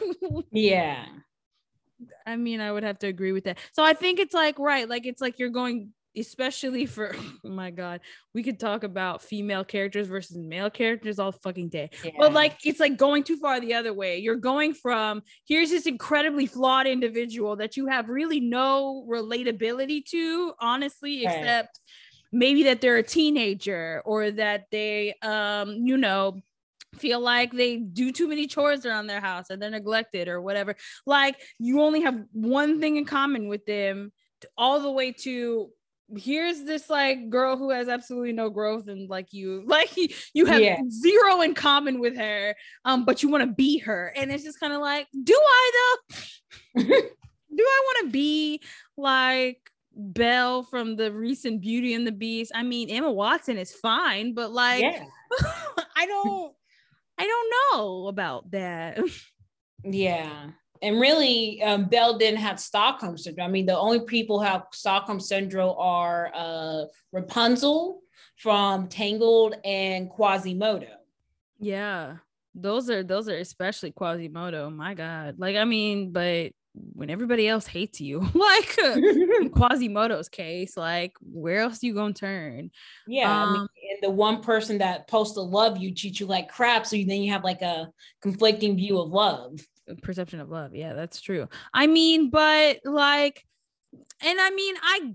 yeah 0.52 1.06
I 2.26 2.36
mean, 2.36 2.60
I 2.60 2.72
would 2.72 2.82
have 2.82 2.98
to 3.00 3.06
agree 3.06 3.32
with 3.32 3.44
that. 3.44 3.58
So 3.72 3.82
I 3.82 3.92
think 3.92 4.18
it's 4.18 4.34
like 4.34 4.58
right, 4.58 4.88
like 4.88 5.06
it's 5.06 5.20
like 5.20 5.38
you're 5.38 5.50
going, 5.50 5.92
especially 6.16 6.86
for 6.86 7.14
oh 7.44 7.48
my 7.48 7.70
god, 7.70 8.00
we 8.34 8.42
could 8.42 8.58
talk 8.58 8.84
about 8.84 9.22
female 9.22 9.64
characters 9.64 10.08
versus 10.08 10.36
male 10.36 10.70
characters 10.70 11.18
all 11.18 11.32
fucking 11.32 11.68
day. 11.68 11.90
Yeah. 12.04 12.12
But 12.18 12.32
like 12.32 12.58
it's 12.64 12.80
like 12.80 12.96
going 12.96 13.22
too 13.22 13.36
far 13.36 13.60
the 13.60 13.74
other 13.74 13.92
way. 13.92 14.18
You're 14.18 14.36
going 14.36 14.74
from 14.74 15.22
here's 15.46 15.70
this 15.70 15.86
incredibly 15.86 16.46
flawed 16.46 16.86
individual 16.86 17.56
that 17.56 17.76
you 17.76 17.86
have 17.86 18.08
really 18.08 18.40
no 18.40 19.06
relatability 19.08 20.04
to, 20.06 20.52
honestly, 20.60 21.24
right. 21.24 21.36
except 21.36 21.80
maybe 22.32 22.64
that 22.64 22.80
they're 22.80 22.96
a 22.96 23.02
teenager 23.02 24.02
or 24.04 24.32
that 24.32 24.66
they 24.70 25.14
um, 25.22 25.70
you 25.70 25.96
know, 25.96 26.42
feel 26.94 27.20
like 27.20 27.52
they 27.52 27.76
do 27.76 28.12
too 28.12 28.28
many 28.28 28.46
chores 28.46 28.86
around 28.86 29.06
their 29.06 29.20
house 29.20 29.50
and 29.50 29.60
they're 29.60 29.70
neglected 29.70 30.28
or 30.28 30.40
whatever. 30.40 30.74
Like 31.06 31.40
you 31.58 31.80
only 31.80 32.02
have 32.02 32.22
one 32.32 32.80
thing 32.80 32.96
in 32.96 33.04
common 33.04 33.48
with 33.48 33.64
them 33.66 34.12
all 34.56 34.80
the 34.80 34.90
way 34.90 35.12
to 35.12 35.70
here's 36.18 36.64
this 36.64 36.90
like 36.90 37.30
girl 37.30 37.56
who 37.56 37.70
has 37.70 37.88
absolutely 37.88 38.32
no 38.32 38.50
growth 38.50 38.88
and 38.88 39.08
like 39.08 39.32
you 39.32 39.64
like 39.66 39.90
you 40.34 40.44
have 40.44 40.60
yeah. 40.60 40.78
zero 40.90 41.40
in 41.40 41.54
common 41.54 41.98
with 41.98 42.14
her 42.14 42.54
um 42.84 43.06
but 43.06 43.22
you 43.22 43.30
want 43.30 43.42
to 43.42 43.54
be 43.54 43.78
her 43.78 44.12
and 44.14 44.30
it's 44.30 44.44
just 44.44 44.60
kind 44.60 44.74
of 44.74 44.82
like 44.82 45.06
do 45.24 45.34
i 45.34 45.94
though 46.76 46.82
do 46.82 46.84
i 47.58 47.82
want 47.86 48.06
to 48.06 48.12
be 48.12 48.60
like 48.98 49.58
Belle 49.96 50.62
from 50.64 50.96
the 50.96 51.12
recent 51.12 51.60
Beauty 51.60 51.94
and 51.94 52.06
the 52.06 52.12
Beast. 52.12 52.52
I 52.54 52.62
mean, 52.62 52.90
Emma 52.90 53.10
Watson 53.10 53.58
is 53.58 53.72
fine, 53.72 54.34
but 54.34 54.52
like, 54.52 54.82
yeah. 54.82 55.04
I 55.96 56.06
don't, 56.06 56.52
I 57.18 57.26
don't 57.26 57.52
know 57.78 58.06
about 58.08 58.50
that. 58.52 58.98
Yeah, 59.86 60.46
and 60.80 61.00
really, 61.00 61.62
um, 61.62 61.86
Belle 61.86 62.18
didn't 62.18 62.40
have 62.40 62.58
Stockholm 62.58 63.16
syndrome. 63.18 63.48
I 63.48 63.50
mean, 63.50 63.66
the 63.66 63.78
only 63.78 64.00
people 64.00 64.38
who 64.38 64.46
have 64.46 64.64
Stockholm 64.72 65.20
syndrome 65.20 65.74
are 65.78 66.30
uh, 66.34 66.84
Rapunzel 67.12 68.00
from 68.36 68.88
Tangled 68.88 69.56
and 69.64 70.10
Quasimodo. 70.10 70.88
Yeah, 71.58 72.16
those 72.54 72.90
are 72.90 73.02
those 73.02 73.28
are 73.28 73.36
especially 73.36 73.92
Quasimodo. 73.92 74.70
My 74.70 74.94
God, 74.94 75.36
like 75.38 75.56
I 75.56 75.64
mean, 75.64 76.12
but 76.12 76.52
when 76.74 77.08
everybody 77.08 77.48
else 77.48 77.66
hates 77.66 78.00
you, 78.00 78.20
like 78.34 78.76
Quasimodo's 79.52 80.28
case, 80.28 80.76
like 80.76 81.12
where 81.20 81.60
else 81.60 81.82
you 81.82 81.94
gonna 81.94 82.14
turn? 82.14 82.70
Yeah, 83.06 83.42
um, 83.42 83.48
I 83.48 83.52
mean, 83.52 83.60
um, 83.62 83.68
the 84.04 84.10
one 84.10 84.42
person 84.42 84.78
that 84.78 85.08
supposed 85.08 85.34
to 85.34 85.40
love 85.40 85.78
you 85.78 85.94
treat 85.94 86.20
you 86.20 86.26
like 86.26 86.50
crap, 86.50 86.84
so 86.86 86.94
you, 86.94 87.06
then 87.06 87.22
you 87.22 87.32
have 87.32 87.42
like 87.42 87.62
a 87.62 87.88
conflicting 88.20 88.76
view 88.76 89.00
of 89.00 89.08
love, 89.08 89.58
perception 90.02 90.40
of 90.40 90.50
love. 90.50 90.74
Yeah, 90.74 90.92
that's 90.92 91.22
true. 91.22 91.48
I 91.72 91.86
mean, 91.86 92.28
but 92.28 92.80
like, 92.84 93.46
and 94.20 94.40
I 94.40 94.50
mean, 94.50 94.74
I 94.82 95.14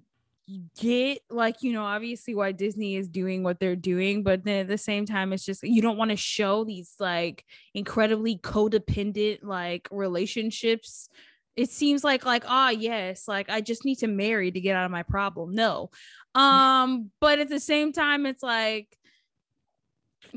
get 0.79 1.19
like 1.29 1.61
you 1.61 1.71
know 1.71 1.83
obviously 1.83 2.33
why 2.33 2.51
disney 2.51 2.95
is 2.95 3.07
doing 3.07 3.43
what 3.43 3.59
they're 3.59 3.75
doing 3.75 4.23
but 4.23 4.43
then 4.43 4.61
at 4.61 4.67
the 4.67 4.79
same 4.79 5.05
time 5.05 5.31
it's 5.31 5.45
just 5.45 5.61
you 5.61 5.79
don't 5.79 5.95
want 5.95 6.09
to 6.09 6.17
show 6.17 6.63
these 6.63 6.95
like 6.99 7.45
incredibly 7.75 8.35
codependent 8.39 9.43
like 9.43 9.87
relationships 9.91 11.07
it 11.55 11.69
seems 11.69 12.03
like 12.03 12.25
like 12.25 12.45
ah 12.47 12.69
yes 12.71 13.27
like 13.27 13.47
i 13.47 13.61
just 13.61 13.85
need 13.85 13.97
to 13.97 14.07
marry 14.07 14.49
to 14.49 14.59
get 14.59 14.75
out 14.75 14.85
of 14.85 14.91
my 14.91 15.03
problem 15.03 15.53
no 15.53 15.91
um 16.39 17.11
but 17.19 17.39
at 17.39 17.49
the 17.49 17.59
same 17.59 17.91
time 17.91 18.25
it's 18.25 18.43
like 18.43 18.97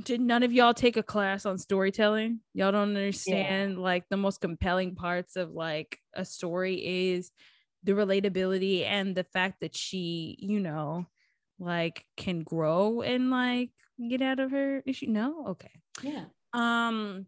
did 0.04 0.20
none 0.20 0.42
of 0.42 0.52
y'all 0.52 0.74
take 0.74 0.96
a 0.96 1.02
class 1.02 1.44
on 1.44 1.58
storytelling 1.58 2.40
y'all 2.54 2.72
don't 2.72 2.96
understand 2.96 3.74
yeah. 3.74 3.78
like 3.78 4.08
the 4.08 4.16
most 4.16 4.40
compelling 4.40 4.94
parts 4.94 5.36
of 5.36 5.50
like 5.50 5.98
a 6.14 6.24
story 6.24 7.10
is 7.10 7.30
the 7.84 7.92
relatability 7.92 8.84
and 8.86 9.14
the 9.14 9.24
fact 9.24 9.60
that 9.60 9.76
she 9.76 10.36
you 10.38 10.60
know 10.60 11.06
like 11.58 12.04
can 12.16 12.42
grow 12.42 13.02
and 13.02 13.30
like 13.30 13.70
get 14.08 14.22
out 14.22 14.40
of 14.40 14.50
her 14.50 14.82
issue 14.86 15.06
no 15.06 15.46
okay 15.48 15.70
yeah 16.02 16.24
um 16.52 17.26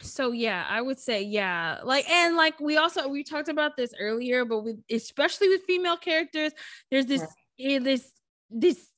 so 0.00 0.32
yeah 0.32 0.64
i 0.68 0.80
would 0.80 0.98
say 0.98 1.22
yeah 1.22 1.78
like 1.84 2.08
and 2.08 2.36
like 2.36 2.58
we 2.60 2.76
also 2.76 3.08
we 3.08 3.22
talked 3.22 3.48
about 3.48 3.76
this 3.76 3.92
earlier 3.98 4.44
but 4.44 4.62
with 4.62 4.76
especially 4.90 5.48
with 5.48 5.62
female 5.64 5.96
characters 5.96 6.52
there's 6.90 7.06
this. 7.06 7.22
Eh, 7.62 7.78
this 7.78 8.10
this 8.50 8.88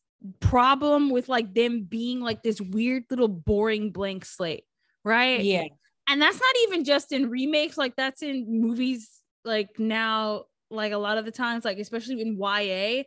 problem 0.41 1.11
with 1.11 1.29
like 1.29 1.55
them 1.55 1.85
being 1.85 2.21
like 2.21 2.43
this 2.43 2.61
weird 2.61 3.05
little 3.11 3.29
boring 3.29 3.91
blank 3.91 4.25
slate 4.25 4.65
right 5.05 5.43
yeah 5.43 5.65
and 6.09 6.21
that's 6.21 6.41
not 6.41 6.55
even 6.63 6.83
just 6.83 7.13
in 7.13 7.29
remakes 7.29 7.77
like 7.77 7.95
that's 7.95 8.23
in 8.23 8.47
movies 8.49 9.11
like 9.45 9.79
now 9.79 10.45
like 10.71 10.93
a 10.93 10.99
lot 10.99 11.19
of 11.19 11.27
the 11.27 11.31
times 11.31 11.65
like 11.65 11.79
especially 11.79 12.21
in 12.23 12.39
ya 12.39 13.03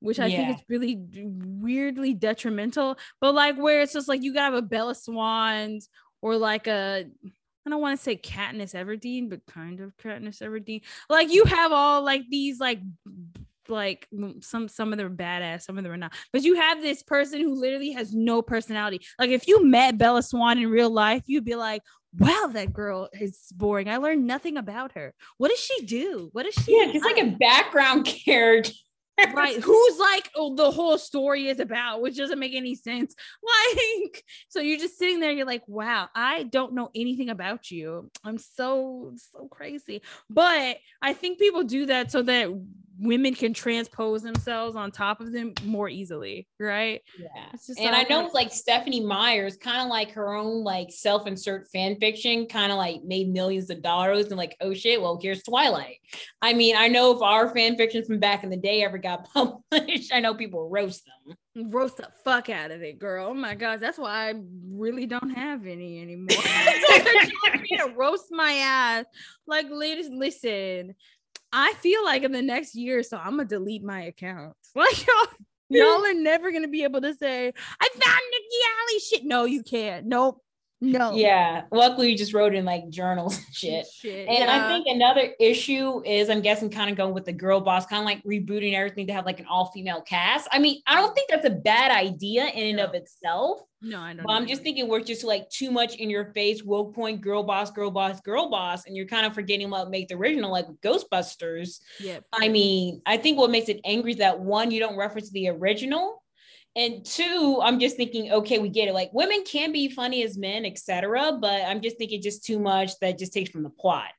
which 0.00 0.20
I 0.20 0.26
yeah. 0.26 0.36
think 0.36 0.58
is 0.58 0.64
really 0.68 0.98
weirdly 1.12 2.14
detrimental. 2.14 2.98
But 3.20 3.34
like 3.34 3.56
where 3.56 3.82
it's 3.82 3.92
just 3.92 4.08
like 4.08 4.22
you 4.22 4.32
gotta 4.32 4.54
have 4.54 4.62
a 4.64 4.66
Bella 4.66 4.94
Swans 4.94 5.88
or 6.22 6.36
like 6.36 6.66
a 6.66 7.06
I 7.66 7.70
don't 7.70 7.80
want 7.82 7.98
to 7.98 8.02
say 8.02 8.16
Katniss 8.16 8.74
Everdeen, 8.74 9.28
but 9.28 9.44
kind 9.46 9.80
of 9.80 9.96
Katniss 9.96 10.40
Everdeen. 10.40 10.82
Like 11.10 11.32
you 11.32 11.44
have 11.44 11.72
all 11.72 12.02
like 12.02 12.22
these 12.30 12.60
like 12.60 12.80
like 13.70 14.08
some 14.40 14.68
some 14.68 14.92
of 14.92 14.98
them 14.98 15.06
are 15.06 15.16
badass, 15.16 15.62
some 15.62 15.78
of 15.78 15.84
them 15.84 15.92
are 15.92 15.96
not. 15.96 16.12
But 16.32 16.42
you 16.42 16.56
have 16.56 16.82
this 16.82 17.02
person 17.02 17.40
who 17.40 17.54
literally 17.54 17.92
has 17.92 18.14
no 18.14 18.42
personality. 18.42 19.00
Like 19.18 19.30
if 19.30 19.46
you 19.48 19.64
met 19.64 19.98
Bella 19.98 20.22
Swan 20.22 20.58
in 20.58 20.68
real 20.68 20.90
life, 20.90 21.22
you'd 21.26 21.44
be 21.44 21.54
like, 21.54 21.82
wow, 22.18 22.50
that 22.52 22.72
girl 22.72 23.08
is 23.12 23.38
boring. 23.54 23.88
I 23.88 23.98
learned 23.98 24.26
nothing 24.26 24.56
about 24.56 24.92
her. 24.92 25.14
What 25.36 25.50
does 25.50 25.60
she 25.60 25.84
do? 25.86 26.30
What 26.32 26.44
does 26.44 26.54
she? 26.54 26.72
Yeah, 26.72 26.90
it's 26.92 27.04
like 27.04 27.18
a 27.18 27.36
background 27.38 28.04
character 28.24 28.72
right 29.34 29.62
who's 29.62 29.98
like 29.98 30.30
oh, 30.36 30.54
the 30.54 30.70
whole 30.70 30.98
story 30.98 31.48
is 31.48 31.60
about 31.60 32.00
which 32.00 32.16
doesn't 32.16 32.38
make 32.38 32.54
any 32.54 32.74
sense 32.74 33.14
like 34.04 34.24
so 34.48 34.60
you're 34.60 34.78
just 34.78 34.98
sitting 34.98 35.20
there 35.20 35.32
you're 35.32 35.46
like 35.46 35.62
wow 35.66 36.08
i 36.14 36.44
don't 36.44 36.72
know 36.72 36.90
anything 36.94 37.28
about 37.28 37.70
you 37.70 38.10
i'm 38.24 38.38
so 38.38 39.12
so 39.16 39.48
crazy 39.48 40.02
but 40.30 40.76
i 41.02 41.12
think 41.12 41.38
people 41.38 41.64
do 41.64 41.86
that 41.86 42.10
so 42.10 42.22
that 42.22 42.48
women 43.00 43.34
can 43.34 43.54
transpose 43.54 44.22
themselves 44.22 44.74
on 44.74 44.90
top 44.90 45.20
of 45.20 45.32
them 45.32 45.52
more 45.64 45.88
easily, 45.88 46.48
right? 46.58 47.00
Yeah. 47.18 47.46
and 47.78 47.94
I 47.94 48.02
know 48.04 48.28
like 48.34 48.52
Stephenie 48.52 49.04
Meyers, 49.04 49.56
kind 49.56 49.80
of 49.80 49.88
like 49.88 50.12
her 50.12 50.34
own 50.34 50.64
like 50.64 50.90
self-insert 50.90 51.68
fan 51.68 51.96
fiction, 52.00 52.46
kind 52.46 52.72
of 52.72 52.78
like 52.78 53.02
made 53.04 53.28
millions 53.28 53.70
of 53.70 53.82
dollars 53.82 54.26
and 54.26 54.36
like, 54.36 54.56
oh 54.60 54.74
shit, 54.74 55.00
well, 55.00 55.18
here's 55.20 55.42
Twilight. 55.42 55.98
I 56.42 56.54
mean, 56.54 56.76
I 56.76 56.88
know 56.88 57.14
if 57.14 57.22
our 57.22 57.54
fan 57.54 57.76
fiction 57.76 58.04
from 58.04 58.18
back 58.18 58.42
in 58.42 58.50
the 58.50 58.56
day 58.56 58.82
ever 58.82 58.98
got 58.98 59.28
published, 59.32 60.12
I 60.12 60.20
know 60.20 60.34
people 60.34 60.68
roast 60.68 61.04
them. 61.06 61.36
Roast 61.70 61.96
the 61.96 62.08
fuck 62.24 62.50
out 62.50 62.70
of 62.70 62.82
it, 62.82 62.98
girl. 62.98 63.28
Oh 63.30 63.34
my 63.34 63.54
god, 63.54 63.80
that's 63.80 63.98
why 63.98 64.30
I 64.30 64.34
really 64.70 65.06
don't 65.06 65.30
have 65.30 65.66
any 65.66 66.00
anymore. 66.00 66.28
they're 66.88 67.88
to 67.88 67.94
roast 67.96 68.26
my 68.30 68.52
ass. 68.52 69.06
Like, 69.46 69.66
ladies, 69.70 70.08
listen 70.10 70.94
I 71.52 71.72
feel 71.74 72.04
like 72.04 72.22
in 72.22 72.32
the 72.32 72.42
next 72.42 72.74
year 72.74 73.02
so, 73.02 73.16
I'm 73.16 73.36
gonna 73.36 73.46
delete 73.46 73.82
my 73.82 74.02
account. 74.02 74.54
Like 74.74 75.06
y'all, 75.06 75.26
y'all 75.70 76.04
are 76.06 76.14
never 76.14 76.52
gonna 76.52 76.68
be 76.68 76.84
able 76.84 77.00
to 77.00 77.14
say, 77.14 77.52
I 77.80 77.88
found 77.88 78.20
Nikki 78.30 78.56
Alley 78.80 79.00
shit. 79.00 79.24
No, 79.24 79.44
you 79.44 79.62
can't. 79.62 80.06
Nope. 80.06 80.42
No. 80.80 81.12
Yeah. 81.12 81.62
Luckily, 81.72 82.10
you 82.10 82.16
just 82.16 82.32
wrote 82.32 82.54
in 82.54 82.64
like 82.64 82.88
journals 82.88 83.36
and 83.36 83.46
shit. 83.52 83.86
shit 83.86 84.28
and 84.28 84.38
yeah. 84.38 84.64
I 84.64 84.68
think 84.68 84.86
another 84.86 85.32
issue 85.40 86.02
is, 86.04 86.30
I'm 86.30 86.40
guessing, 86.40 86.70
kind 86.70 86.90
of 86.90 86.96
going 86.96 87.14
with 87.14 87.24
the 87.24 87.32
girl 87.32 87.60
boss, 87.60 87.86
kind 87.86 88.00
of 88.00 88.06
like 88.06 88.22
rebooting 88.22 88.74
everything 88.74 89.08
to 89.08 89.12
have 89.12 89.26
like 89.26 89.40
an 89.40 89.46
all 89.46 89.72
female 89.72 90.00
cast. 90.02 90.48
I 90.52 90.60
mean, 90.60 90.80
I 90.86 90.94
don't 90.96 91.14
think 91.14 91.30
that's 91.30 91.46
a 91.46 91.50
bad 91.50 91.90
idea 91.90 92.46
in 92.46 92.78
and 92.78 92.80
of 92.80 92.94
itself. 92.94 93.60
No, 93.80 94.00
I 94.00 94.14
don't. 94.14 94.24
But 94.24 94.32
I'm 94.32 94.46
just 94.46 94.62
thinking 94.62 94.88
we're 94.88 95.00
just 95.00 95.24
like 95.24 95.48
too 95.50 95.70
much 95.70 95.96
in 95.96 96.10
your 96.10 96.26
face, 96.32 96.62
woke 96.64 96.94
point, 96.94 97.20
girl 97.20 97.42
boss, 97.42 97.70
girl 97.70 97.90
boss, 97.90 98.20
girl 98.20 98.48
boss, 98.48 98.86
and 98.86 98.96
you're 98.96 99.06
kind 99.06 99.26
of 99.26 99.34
forgetting 99.34 99.70
what 99.70 99.90
make 99.90 100.08
the 100.08 100.14
original, 100.14 100.50
like 100.50 100.66
Ghostbusters. 100.82 101.80
Yeah. 101.98 102.20
I 102.32 102.48
mean, 102.48 103.02
I 103.06 103.16
think 103.16 103.38
what 103.38 103.50
makes 103.50 103.68
it 103.68 103.80
angry 103.84 104.12
is 104.12 104.18
that 104.18 104.38
one, 104.38 104.70
you 104.70 104.80
don't 104.80 104.96
reference 104.96 105.30
the 105.30 105.48
original 105.48 106.22
and 106.78 107.04
two 107.04 107.60
i'm 107.62 107.80
just 107.80 107.96
thinking 107.96 108.30
okay 108.32 108.58
we 108.58 108.68
get 108.68 108.88
it. 108.88 108.94
Like 108.94 109.10
women 109.12 109.42
can 109.44 109.72
be 109.72 109.90
funny 109.90 110.22
as 110.22 110.38
men 110.38 110.64
etc 110.64 111.36
but 111.38 111.62
i'm 111.62 111.82
just 111.82 111.98
thinking 111.98 112.22
just 112.22 112.44
too 112.44 112.58
much 112.58 112.98
that 113.00 113.18
just 113.18 113.32
takes 113.32 113.50
from 113.50 113.64
the 113.64 113.70
plot. 113.70 114.10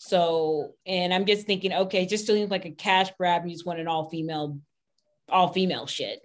So 0.00 0.74
and 0.86 1.14
i'm 1.14 1.26
just 1.26 1.46
thinking 1.46 1.72
okay 1.72 2.06
just 2.06 2.26
feeling 2.26 2.48
like 2.48 2.64
a 2.64 2.70
cash 2.72 3.10
grab 3.18 3.44
you 3.44 3.52
just 3.52 3.66
want 3.66 3.78
an 3.78 3.86
all 3.86 4.08
female 4.08 4.58
all 5.28 5.52
female 5.52 5.86
shit. 5.86 6.20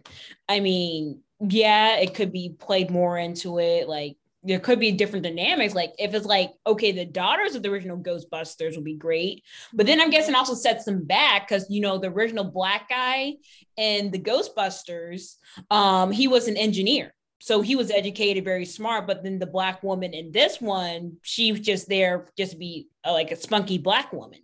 I 0.47 0.61
mean 0.61 1.21
yeah 1.41 1.97
it 1.97 2.15
could 2.15 2.31
be 2.31 2.55
played 2.57 2.89
more 2.89 3.17
into 3.17 3.59
it 3.59 3.89
like 3.89 4.15
there 4.43 4.59
could 4.59 4.79
be 4.79 4.91
different 4.91 5.23
dynamics. 5.23 5.73
Like 5.73 5.93
if 5.97 6.13
it's 6.13 6.25
like, 6.25 6.51
okay, 6.67 6.91
the 6.91 7.05
daughters 7.05 7.55
of 7.55 7.63
the 7.63 7.69
original 7.69 7.97
Ghostbusters 7.97 8.75
will 8.75 8.83
be 8.83 8.95
great. 8.95 9.43
But 9.73 9.85
then 9.85 10.01
I'm 10.01 10.09
guessing 10.09 10.35
also 10.35 10.53
sets 10.53 10.85
them 10.85 11.05
back 11.05 11.47
because 11.47 11.65
you 11.69 11.81
know, 11.81 11.97
the 11.97 12.09
original 12.09 12.43
black 12.43 12.89
guy 12.89 13.33
and 13.77 14.11
the 14.11 14.19
Ghostbusters, 14.19 15.35
um, 15.71 16.11
he 16.11 16.27
was 16.27 16.47
an 16.47 16.57
engineer. 16.57 17.13
So 17.39 17.61
he 17.61 17.75
was 17.75 17.91
educated, 17.91 18.45
very 18.45 18.65
smart. 18.65 19.05
But 19.05 19.23
then 19.23 19.37
the 19.37 19.45
black 19.45 19.83
woman 19.83 20.13
in 20.13 20.31
this 20.31 20.61
one, 20.61 21.17
she 21.23 21.51
was 21.51 21.61
just 21.61 21.89
there 21.89 22.27
just 22.37 22.53
to 22.53 22.57
be 22.57 22.87
uh, 23.05 23.11
like 23.11 23.31
a 23.31 23.35
spunky 23.35 23.77
black 23.77 24.13
woman. 24.13 24.39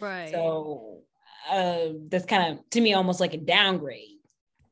Right. 0.00 0.32
So 0.32 1.02
uh, 1.50 1.88
that's 2.08 2.26
kind 2.26 2.52
of 2.52 2.70
to 2.70 2.80
me 2.80 2.94
almost 2.94 3.20
like 3.20 3.34
a 3.34 3.38
downgrade. 3.38 4.09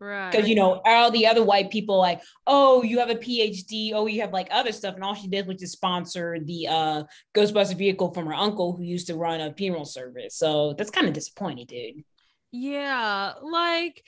Right. 0.01 0.31
Because 0.31 0.49
you 0.49 0.55
know, 0.55 0.81
all 0.85 1.11
the 1.11 1.27
other 1.27 1.43
white 1.43 1.70
people 1.70 1.99
like, 1.99 2.23
oh, 2.47 2.83
you 2.83 2.99
have 3.01 3.11
a 3.11 3.16
PhD, 3.16 3.93
oh, 3.95 4.07
you 4.07 4.20
have 4.20 4.33
like 4.33 4.49
other 4.51 4.73
stuff. 4.73 4.95
And 4.95 5.03
all 5.03 5.15
she 5.15 5.29
did 5.29 5.47
was 5.47 5.59
just 5.59 5.73
sponsor 5.73 6.39
the 6.41 6.69
uh 6.69 7.03
Ghostbuster 7.35 7.77
vehicle 7.77 8.12
from 8.12 8.27
her 8.27 8.35
uncle 8.35 8.77
who 8.77 8.83
used 8.85 9.09
to 9.09 9.16
run 9.16 9.41
a 9.41 9.53
funeral 9.53 9.85
service. 9.85 10.37
So 10.37 10.75
that's 10.75 10.91
kind 10.91 11.09
of 11.09 11.15
disappointing, 11.15 11.66
dude. 11.66 12.05
Yeah, 12.53 13.35
like 13.43 14.05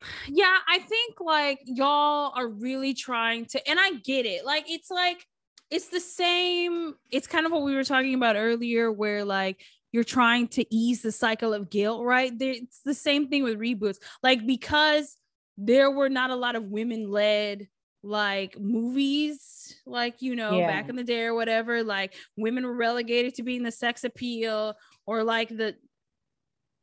yeah, 0.28 0.56
I 0.68 0.78
think 0.78 1.20
like 1.20 1.60
y'all 1.64 2.32
are 2.34 2.48
really 2.48 2.94
trying 2.94 3.46
to, 3.46 3.68
and 3.68 3.78
I 3.80 3.92
get 4.04 4.26
it. 4.26 4.44
Like, 4.44 4.70
it's 4.70 4.90
like 4.90 5.26
it's 5.70 5.88
the 5.88 6.00
same. 6.00 6.94
It's 7.10 7.26
kind 7.26 7.46
of 7.46 7.52
what 7.52 7.62
we 7.62 7.74
were 7.74 7.84
talking 7.84 8.14
about 8.14 8.36
earlier, 8.36 8.90
where 8.90 9.24
like 9.24 9.60
you're 9.96 10.04
trying 10.04 10.46
to 10.46 10.74
ease 10.74 11.00
the 11.00 11.10
cycle 11.10 11.54
of 11.54 11.70
guilt, 11.70 12.04
right? 12.04 12.30
It's 12.38 12.82
the 12.84 12.92
same 12.92 13.28
thing 13.28 13.44
with 13.44 13.58
reboots. 13.58 13.96
Like 14.22 14.46
because 14.46 15.16
there 15.56 15.90
were 15.90 16.10
not 16.10 16.28
a 16.28 16.36
lot 16.36 16.54
of 16.54 16.64
women 16.64 17.10
led 17.10 17.66
like 18.02 18.60
movies 18.60 19.74
like 19.86 20.20
you 20.20 20.36
know 20.36 20.58
yeah. 20.58 20.66
back 20.66 20.90
in 20.90 20.96
the 20.96 21.02
day 21.02 21.22
or 21.22 21.34
whatever 21.34 21.82
like 21.82 22.14
women 22.36 22.64
were 22.64 22.76
relegated 22.76 23.34
to 23.34 23.42
being 23.42 23.62
the 23.62 23.72
sex 23.72 24.04
appeal 24.04 24.74
or 25.06 25.24
like 25.24 25.48
the 25.48 25.74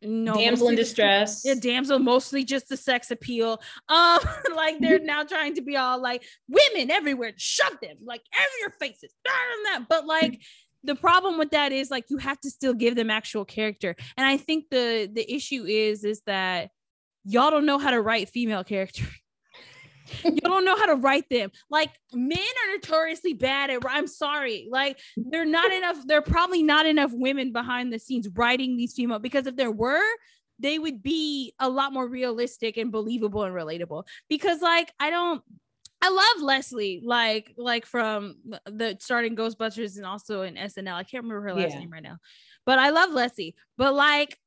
no 0.01 0.33
damsel 0.33 0.67
in 0.67 0.75
distress 0.75 1.43
yeah 1.45 1.53
damsel 1.53 1.99
mostly 1.99 2.43
just 2.43 2.67
the 2.67 2.75
sex 2.75 3.09
appeal 3.11 3.61
um 3.87 4.19
like 4.55 4.79
they're 4.81 4.99
now 5.03 5.23
trying 5.23 5.53
to 5.53 5.61
be 5.61 5.77
all 5.77 6.01
like 6.01 6.25
women 6.49 6.91
everywhere 6.91 7.31
shove 7.37 7.77
them 7.81 7.95
like 8.03 8.21
every 8.33 8.59
your 8.59 8.71
faces 8.71 9.13
that 9.23 9.85
but 9.87 10.05
like 10.05 10.41
the 10.83 10.95
problem 10.95 11.37
with 11.37 11.51
that 11.51 11.71
is 11.71 11.89
like 11.89 12.05
you 12.09 12.17
have 12.17 12.39
to 12.41 12.49
still 12.49 12.73
give 12.73 12.95
them 12.95 13.09
actual 13.09 13.45
character 13.45 13.95
and 14.17 14.25
i 14.25 14.37
think 14.37 14.65
the 14.69 15.09
the 15.11 15.33
issue 15.33 15.63
is 15.65 16.03
is 16.03 16.21
that 16.25 16.69
y'all 17.23 17.51
don't 17.51 17.65
know 17.65 17.79
how 17.79 17.91
to 17.91 18.01
write 18.01 18.29
female 18.29 18.63
characters 18.63 19.07
you 20.23 20.41
don't 20.41 20.65
know 20.65 20.75
how 20.75 20.85
to 20.87 20.95
write 20.95 21.29
them. 21.29 21.51
Like 21.69 21.91
men 22.13 22.37
are 22.37 22.73
notoriously 22.73 23.33
bad 23.33 23.69
at 23.69 23.81
I'm 23.87 24.07
sorry. 24.07 24.67
Like 24.69 24.99
they're 25.15 25.45
not 25.45 25.71
enough, 25.71 25.97
They're 26.05 26.21
probably 26.21 26.63
not 26.63 26.85
enough 26.85 27.11
women 27.13 27.51
behind 27.51 27.91
the 27.91 27.99
scenes 27.99 28.27
writing 28.35 28.77
these 28.77 28.93
female 28.93 29.19
because 29.19 29.47
if 29.47 29.55
there 29.55 29.71
were, 29.71 30.03
they 30.59 30.77
would 30.79 31.01
be 31.01 31.53
a 31.59 31.69
lot 31.69 31.93
more 31.93 32.07
realistic 32.07 32.77
and 32.77 32.91
believable 32.91 33.43
and 33.43 33.55
relatable. 33.55 34.05
Because 34.29 34.61
like 34.61 34.91
I 34.99 35.09
don't 35.09 35.41
I 36.03 36.09
love 36.09 36.43
Leslie, 36.43 37.01
like 37.01 37.53
like 37.57 37.85
from 37.85 38.35
the 38.65 38.97
starting 38.99 39.37
Ghostbusters 39.37 39.95
and 39.95 40.05
also 40.05 40.41
in 40.41 40.55
SNL. 40.55 40.93
I 40.93 41.03
can't 41.03 41.23
remember 41.23 41.43
her 41.43 41.53
last 41.53 41.71
yeah. 41.71 41.79
name 41.79 41.91
right 41.91 42.03
now, 42.03 42.17
but 42.65 42.77
I 42.77 42.89
love 42.89 43.11
Leslie. 43.11 43.55
But 43.77 43.93
like 43.93 44.37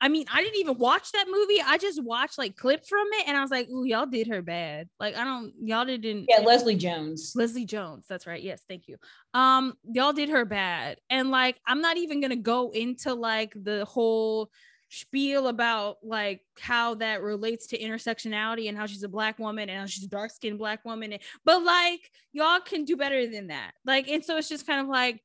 I 0.00 0.08
mean, 0.08 0.24
I 0.32 0.42
didn't 0.42 0.60
even 0.60 0.78
watch 0.78 1.12
that 1.12 1.26
movie. 1.30 1.62
I 1.64 1.76
just 1.76 2.02
watched 2.02 2.38
like 2.38 2.56
clips 2.56 2.88
from 2.88 3.06
it 3.12 3.28
and 3.28 3.36
I 3.36 3.42
was 3.42 3.50
like, 3.50 3.68
ooh, 3.68 3.84
y'all 3.84 4.06
did 4.06 4.28
her 4.28 4.42
bad. 4.42 4.88
Like, 5.00 5.14
I 5.16 5.24
don't, 5.24 5.52
y'all 5.62 5.84
didn't. 5.84 6.26
Yeah, 6.28 6.40
Leslie 6.40 6.74
Jones. 6.74 7.32
Leslie 7.34 7.64
Jones. 7.64 8.04
That's 8.08 8.26
right. 8.26 8.42
Yes, 8.42 8.62
thank 8.68 8.88
you. 8.88 8.96
Um, 9.32 9.74
y'all 9.84 10.12
did 10.12 10.28
her 10.30 10.44
bad. 10.44 10.98
And 11.08 11.30
like, 11.30 11.58
I'm 11.66 11.80
not 11.80 11.96
even 11.96 12.20
gonna 12.20 12.36
go 12.36 12.70
into 12.70 13.14
like 13.14 13.54
the 13.54 13.84
whole 13.86 14.50
spiel 15.00 15.48
about 15.48 15.98
like 16.02 16.40
how 16.58 16.94
that 16.96 17.22
relates 17.22 17.66
to 17.68 17.78
intersectionality 17.78 18.68
and 18.68 18.76
how 18.76 18.86
she's 18.86 19.02
a 19.02 19.08
black 19.08 19.38
woman 19.38 19.68
and 19.68 19.80
how 19.80 19.86
she's 19.86 20.04
a 20.04 20.08
dark 20.08 20.30
skinned 20.30 20.58
black 20.58 20.84
woman. 20.84 21.16
But 21.44 21.62
like, 21.62 22.10
y'all 22.32 22.60
can 22.60 22.84
do 22.84 22.96
better 22.96 23.26
than 23.26 23.48
that. 23.48 23.72
Like, 23.84 24.08
and 24.08 24.24
so 24.24 24.36
it's 24.36 24.48
just 24.48 24.66
kind 24.66 24.80
of 24.80 24.88
like, 24.88 25.22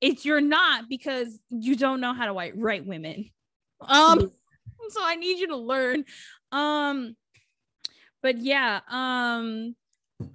it's 0.00 0.24
you're 0.24 0.40
not 0.40 0.88
because 0.88 1.40
you 1.48 1.74
don't 1.74 2.00
know 2.00 2.12
how 2.12 2.26
to 2.26 2.32
write, 2.32 2.56
write 2.56 2.86
women 2.86 3.30
um, 3.80 4.30
so 4.88 5.00
I 5.02 5.16
need 5.16 5.38
you 5.38 5.48
to 5.48 5.56
learn. 5.56 6.04
Um, 6.52 7.16
but 8.22 8.38
yeah, 8.38 8.80
um, 8.88 9.74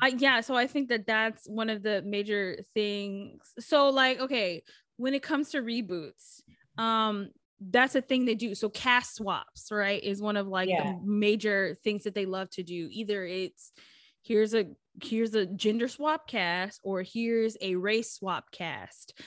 I 0.02 0.10
yeah, 0.10 0.42
so 0.42 0.56
I 0.56 0.68
think 0.68 0.90
that 0.90 1.08
that's 1.08 1.48
one 1.48 1.70
of 1.70 1.84
the 1.84 2.02
major 2.04 2.60
things. 2.74 3.42
So 3.60 3.90
like, 3.90 4.20
okay, 4.20 4.64
when 4.98 5.14
it 5.14 5.24
comes 5.24 5.50
to 5.50 5.62
reboots, 5.62 6.42
um, 6.78 7.30
that's 7.70 7.96
a 7.96 8.02
thing 8.02 8.26
they 8.26 8.36
do. 8.36 8.56
So 8.56 8.70
cast 8.70 9.16
swaps, 9.16 9.72
right, 9.72 10.04
is 10.04 10.22
one 10.22 10.38
of 10.38 10.48
like 10.48 10.70
yeah. 10.70 10.94
the 10.94 11.00
major 11.04 11.78
things 11.84 12.04
that 12.04 12.16
they 12.16 12.26
love 12.26 12.50
to 12.52 12.64
do. 12.64 12.88
Either 12.92 13.24
it's 13.26 13.72
here's 14.24 14.54
a 14.54 14.66
here's 15.02 15.34
a 15.36 15.46
gender 15.46 15.88
swap 15.88 16.28
cast 16.28 16.80
or 16.84 17.02
here's 17.02 17.58
a 17.62 17.76
race 17.76 18.14
swap 18.14 18.52
cast 18.52 19.20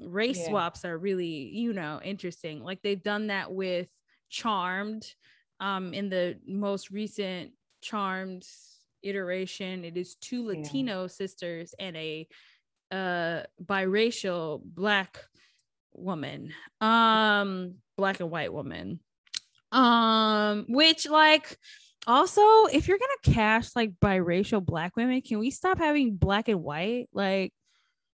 race 0.00 0.38
yeah. 0.38 0.48
swaps 0.48 0.84
are 0.84 0.98
really 0.98 1.26
you 1.26 1.72
know 1.72 2.00
interesting 2.02 2.62
like 2.62 2.80
they've 2.82 3.02
done 3.02 3.28
that 3.28 3.52
with 3.52 3.88
charmed 4.28 5.06
um 5.60 5.94
in 5.94 6.08
the 6.08 6.36
most 6.46 6.90
recent 6.90 7.52
charmed 7.82 8.44
iteration 9.02 9.84
it 9.84 9.96
is 9.96 10.16
two 10.16 10.44
latino 10.44 11.02
yeah. 11.02 11.06
sisters 11.06 11.74
and 11.78 11.96
a 11.96 12.26
uh 12.90 13.42
biracial 13.64 14.60
black 14.64 15.18
woman 15.94 16.52
um 16.80 17.74
black 17.96 18.20
and 18.20 18.30
white 18.30 18.52
woman 18.52 19.00
um 19.72 20.66
which 20.68 21.08
like 21.08 21.56
also 22.06 22.42
if 22.66 22.88
you're 22.88 22.98
gonna 22.98 23.34
cast 23.36 23.76
like 23.76 23.92
biracial 24.00 24.64
black 24.64 24.96
women 24.96 25.20
can 25.20 25.38
we 25.38 25.50
stop 25.50 25.78
having 25.78 26.16
black 26.16 26.48
and 26.48 26.62
white 26.62 27.08
like 27.12 27.52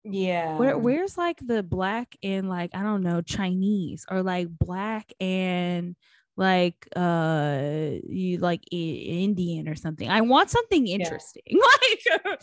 yeah. 0.04 0.56
Where 0.56 0.78
where's 0.78 1.18
like 1.18 1.38
the 1.44 1.62
black 1.62 2.16
and 2.22 2.48
like 2.48 2.70
I 2.74 2.82
don't 2.82 3.02
know 3.02 3.20
Chinese 3.20 4.06
or 4.10 4.22
like 4.22 4.48
black 4.48 5.12
and 5.20 5.96
like 6.36 6.88
uh 6.94 7.90
you 8.08 8.38
like 8.38 8.62
Indian 8.70 9.68
or 9.68 9.74
something. 9.74 10.08
I 10.08 10.20
want 10.22 10.50
something 10.50 10.86
interesting. 10.86 11.42
Yeah. 11.46 12.16
like 12.26 12.40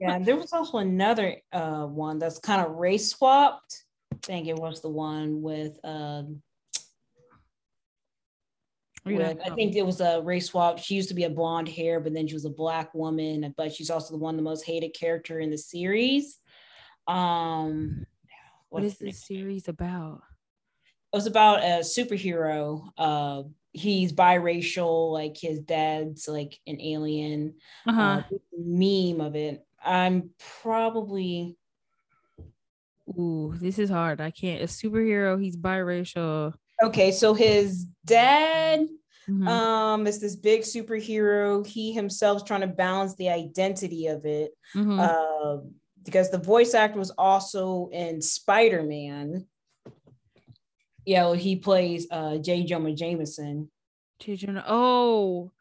Yeah, 0.00 0.18
there 0.20 0.36
was 0.36 0.52
also 0.52 0.78
another 0.78 1.36
uh 1.52 1.84
one 1.86 2.18
that's 2.18 2.38
kind 2.38 2.64
of 2.64 2.76
race 2.76 3.10
swapped. 3.10 3.84
Think 4.22 4.48
it 4.48 4.56
was 4.56 4.80
the 4.80 4.90
one 4.90 5.42
with 5.42 5.78
um 5.84 6.42
with, 9.04 9.40
I 9.44 9.50
think 9.54 9.74
it 9.74 9.84
was 9.84 10.00
a 10.00 10.20
race 10.22 10.46
swap. 10.46 10.78
She 10.78 10.94
used 10.94 11.08
to 11.08 11.14
be 11.14 11.24
a 11.24 11.30
blonde 11.30 11.68
hair, 11.68 11.98
but 11.98 12.14
then 12.14 12.28
she 12.28 12.34
was 12.34 12.44
a 12.44 12.50
black 12.50 12.94
woman, 12.94 13.52
but 13.56 13.74
she's 13.74 13.90
also 13.90 14.14
the 14.14 14.20
one 14.20 14.36
the 14.36 14.42
most 14.42 14.64
hated 14.64 14.94
character 14.94 15.40
in 15.40 15.50
the 15.50 15.58
series. 15.58 16.38
Um, 17.08 18.06
what 18.68 18.84
is 18.84 18.98
this 18.98 19.26
series 19.26 19.66
about? 19.66 20.22
It 21.12 21.16
was 21.16 21.26
about 21.26 21.58
a 21.58 21.80
superhero. 21.80 22.88
Uh, 22.96 23.42
he's 23.72 24.12
biracial, 24.12 25.12
like 25.12 25.36
his 25.36 25.58
dad's 25.58 26.28
like 26.28 26.60
an 26.66 26.80
alien. 26.80 27.54
Uh-huh. 27.86 28.00
Uh, 28.00 28.22
meme 28.56 29.20
of 29.20 29.34
it. 29.34 29.66
I'm 29.84 30.30
probably. 30.62 31.56
Ooh, 33.08 33.54
this 33.60 33.78
is 33.78 33.90
hard. 33.90 34.20
I 34.20 34.30
can't. 34.30 34.62
A 34.62 34.66
superhero. 34.66 35.42
He's 35.42 35.56
biracial. 35.56 36.54
Okay, 36.82 37.12
so 37.12 37.34
his 37.34 37.86
dad 38.04 38.88
Mm-hmm. 39.28 39.48
Um, 39.48 40.06
it's 40.06 40.18
this 40.18 40.36
big 40.36 40.62
superhero. 40.62 41.66
He 41.66 41.92
himself's 41.92 42.42
trying 42.42 42.62
to 42.62 42.66
balance 42.66 43.14
the 43.14 43.28
identity 43.28 44.08
of 44.08 44.24
it. 44.24 44.52
Mm-hmm. 44.74 44.98
Uh, 44.98 45.58
because 46.04 46.30
the 46.30 46.38
voice 46.38 46.74
actor 46.74 46.98
was 46.98 47.10
also 47.10 47.88
in 47.92 48.20
Spider 48.20 48.82
Man. 48.82 49.46
Yeah, 51.04 51.24
well, 51.24 51.32
he 51.34 51.56
plays 51.56 52.06
uh 52.10 52.38
J. 52.38 52.64
Jonah 52.64 52.94
Jameson. 52.94 53.70
J. 54.18 54.36
Jonah. 54.36 54.64
Oh, 54.66 55.52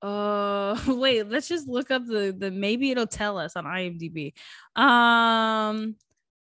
uh, 0.00 0.78
wait. 0.86 1.28
Let's 1.28 1.48
just 1.48 1.66
look 1.66 1.90
up 1.90 2.06
the 2.06 2.34
the. 2.36 2.50
Maybe 2.52 2.92
it'll 2.92 3.06
tell 3.06 3.38
us 3.38 3.56
on 3.56 3.64
IMDb. 3.64 4.34
Um, 4.76 5.96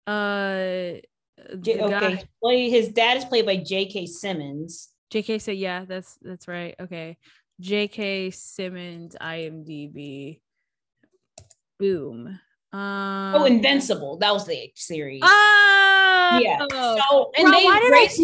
uh, 0.07 0.99
J- 1.59 1.79
okay. 1.81 2.23
Play 2.41 2.69
his 2.69 2.89
dad 2.89 3.17
is 3.17 3.25
played 3.25 3.45
by 3.45 3.57
J.K. 3.57 4.05
Simmons. 4.07 4.89
J.K. 5.09 5.39
said, 5.39 5.57
yeah, 5.57 5.85
that's 5.85 6.17
that's 6.21 6.47
right. 6.47 6.75
Okay, 6.79 7.17
J.K. 7.59 8.31
Simmons, 8.31 9.15
IMDb. 9.21 10.39
Boom. 11.79 12.39
Um, 12.71 13.35
oh, 13.35 13.45
Invincible. 13.45 14.17
That 14.17 14.33
was 14.33 14.47
the 14.47 14.71
series. 14.75 15.21
Oh, 15.23 16.39
yeah. 16.41 16.65
So 16.69 17.31
and 17.37 17.51
Bro, 17.51 17.59
they 17.59 17.89
race, 17.91 18.19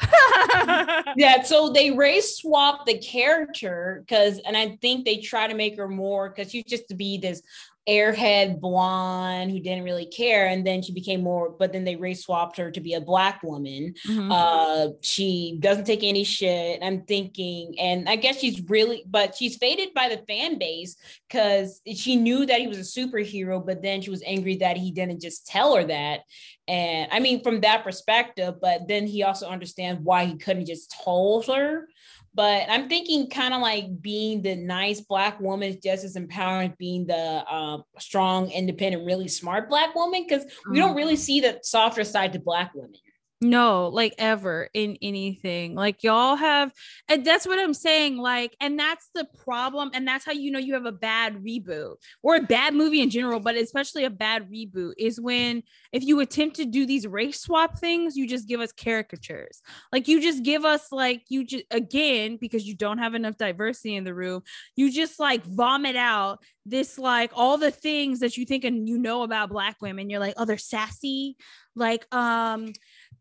yeah, 1.16 1.42
so 1.42 1.70
they 1.70 1.90
race 1.90 2.38
swap 2.38 2.86
the 2.86 2.98
character 2.98 4.02
because, 4.06 4.38
and 4.38 4.56
I 4.56 4.78
think 4.80 5.04
they 5.04 5.18
try 5.18 5.46
to 5.46 5.54
make 5.54 5.76
her 5.76 5.88
more 5.88 6.30
because 6.30 6.50
she 6.50 6.62
just 6.62 6.88
to 6.88 6.94
be 6.94 7.18
this 7.18 7.42
airhead 7.88 8.60
blonde 8.60 9.50
who 9.50 9.58
didn't 9.58 9.84
really 9.84 10.06
care 10.06 10.46
and 10.48 10.66
then 10.66 10.82
she 10.82 10.92
became 10.92 11.22
more 11.22 11.50
but 11.58 11.72
then 11.72 11.82
they 11.82 11.96
race 11.96 12.24
swapped 12.24 12.56
her 12.58 12.70
to 12.70 12.80
be 12.80 12.94
a 12.94 13.00
black 13.00 13.42
woman. 13.42 13.94
Mm-hmm. 14.06 14.30
uh 14.30 14.88
she 15.00 15.56
doesn't 15.60 15.86
take 15.86 16.04
any 16.04 16.22
shit 16.22 16.80
i'm 16.82 17.02
thinking 17.02 17.74
and 17.78 18.08
i 18.08 18.16
guess 18.16 18.38
she's 18.38 18.62
really 18.68 19.02
but 19.08 19.34
she's 19.34 19.56
faded 19.56 19.94
by 19.94 20.08
the 20.08 20.22
fan 20.28 20.58
base 20.58 20.96
because 21.28 21.80
she 21.94 22.16
knew 22.16 22.44
that 22.44 22.60
he 22.60 22.66
was 22.66 22.78
a 22.78 23.00
superhero 23.00 23.64
but 23.64 23.82
then 23.82 24.02
she 24.02 24.10
was 24.10 24.22
angry 24.26 24.56
that 24.56 24.76
he 24.76 24.90
didn't 24.92 25.20
just 25.20 25.46
tell 25.46 25.74
her 25.74 25.84
that. 25.84 26.20
And 26.68 27.10
i 27.10 27.18
mean 27.18 27.42
from 27.42 27.62
that 27.62 27.82
perspective 27.82 28.56
but 28.60 28.86
then 28.88 29.06
he 29.06 29.22
also 29.22 29.48
understands 29.48 30.00
why 30.02 30.26
he 30.26 30.36
couldn't 30.36 30.66
just 30.66 30.94
told 31.02 31.46
her 31.46 31.88
but 32.34 32.68
I'm 32.68 32.88
thinking 32.88 33.28
kind 33.28 33.54
of 33.54 33.60
like 33.60 34.00
being 34.00 34.42
the 34.42 34.54
nice 34.54 35.00
black 35.00 35.40
woman 35.40 35.68
is 35.68 35.76
just 35.76 36.04
as 36.04 36.16
empowering 36.16 36.70
as 36.70 36.76
being 36.78 37.06
the 37.06 37.16
uh, 37.16 37.78
strong, 37.98 38.50
independent, 38.50 39.04
really 39.04 39.28
smart 39.28 39.68
black 39.68 39.94
woman 39.94 40.24
because 40.26 40.44
we 40.70 40.78
don't 40.78 40.94
really 40.94 41.14
mm-hmm. 41.14 41.20
see 41.20 41.40
the 41.40 41.58
softer 41.62 42.04
side 42.04 42.32
to 42.34 42.38
black 42.38 42.72
women. 42.74 42.94
No, 43.42 43.88
like 43.88 44.14
ever 44.18 44.68
in 44.74 44.98
anything. 45.00 45.74
Like 45.74 46.02
y'all 46.02 46.36
have, 46.36 46.74
and 47.08 47.24
that's 47.24 47.46
what 47.46 47.58
I'm 47.58 47.72
saying. 47.72 48.18
Like, 48.18 48.54
and 48.60 48.78
that's 48.78 49.08
the 49.14 49.26
problem. 49.44 49.90
And 49.94 50.06
that's 50.06 50.26
how 50.26 50.32
you 50.32 50.50
know 50.50 50.58
you 50.58 50.74
have 50.74 50.84
a 50.84 50.92
bad 50.92 51.42
reboot 51.42 51.94
or 52.22 52.36
a 52.36 52.42
bad 52.42 52.74
movie 52.74 53.00
in 53.00 53.08
general, 53.08 53.40
but 53.40 53.56
especially 53.56 54.04
a 54.04 54.10
bad 54.10 54.50
reboot 54.50 54.92
is 54.98 55.18
when 55.18 55.62
if 55.90 56.04
you 56.04 56.20
attempt 56.20 56.56
to 56.56 56.66
do 56.66 56.84
these 56.84 57.06
race 57.06 57.40
swap 57.40 57.78
things, 57.78 58.14
you 58.14 58.28
just 58.28 58.46
give 58.46 58.60
us 58.60 58.72
caricatures. 58.72 59.62
Like 59.90 60.06
you 60.06 60.20
just 60.20 60.42
give 60.42 60.66
us 60.66 60.92
like 60.92 61.22
you 61.30 61.46
just 61.46 61.64
again, 61.70 62.36
because 62.38 62.66
you 62.66 62.76
don't 62.76 62.98
have 62.98 63.14
enough 63.14 63.38
diversity 63.38 63.96
in 63.96 64.04
the 64.04 64.12
room, 64.14 64.42
you 64.76 64.92
just 64.92 65.18
like 65.18 65.42
vomit 65.44 65.96
out 65.96 66.40
this 66.66 66.98
like 66.98 67.30
all 67.34 67.56
the 67.56 67.70
things 67.70 68.20
that 68.20 68.36
you 68.36 68.44
think 68.44 68.64
and 68.64 68.86
you 68.86 68.98
know 68.98 69.22
about 69.22 69.48
black 69.48 69.76
women. 69.80 70.10
You're 70.10 70.20
like, 70.20 70.34
oh, 70.36 70.44
they're 70.44 70.58
sassy, 70.58 71.36
like 71.74 72.04
um 72.14 72.72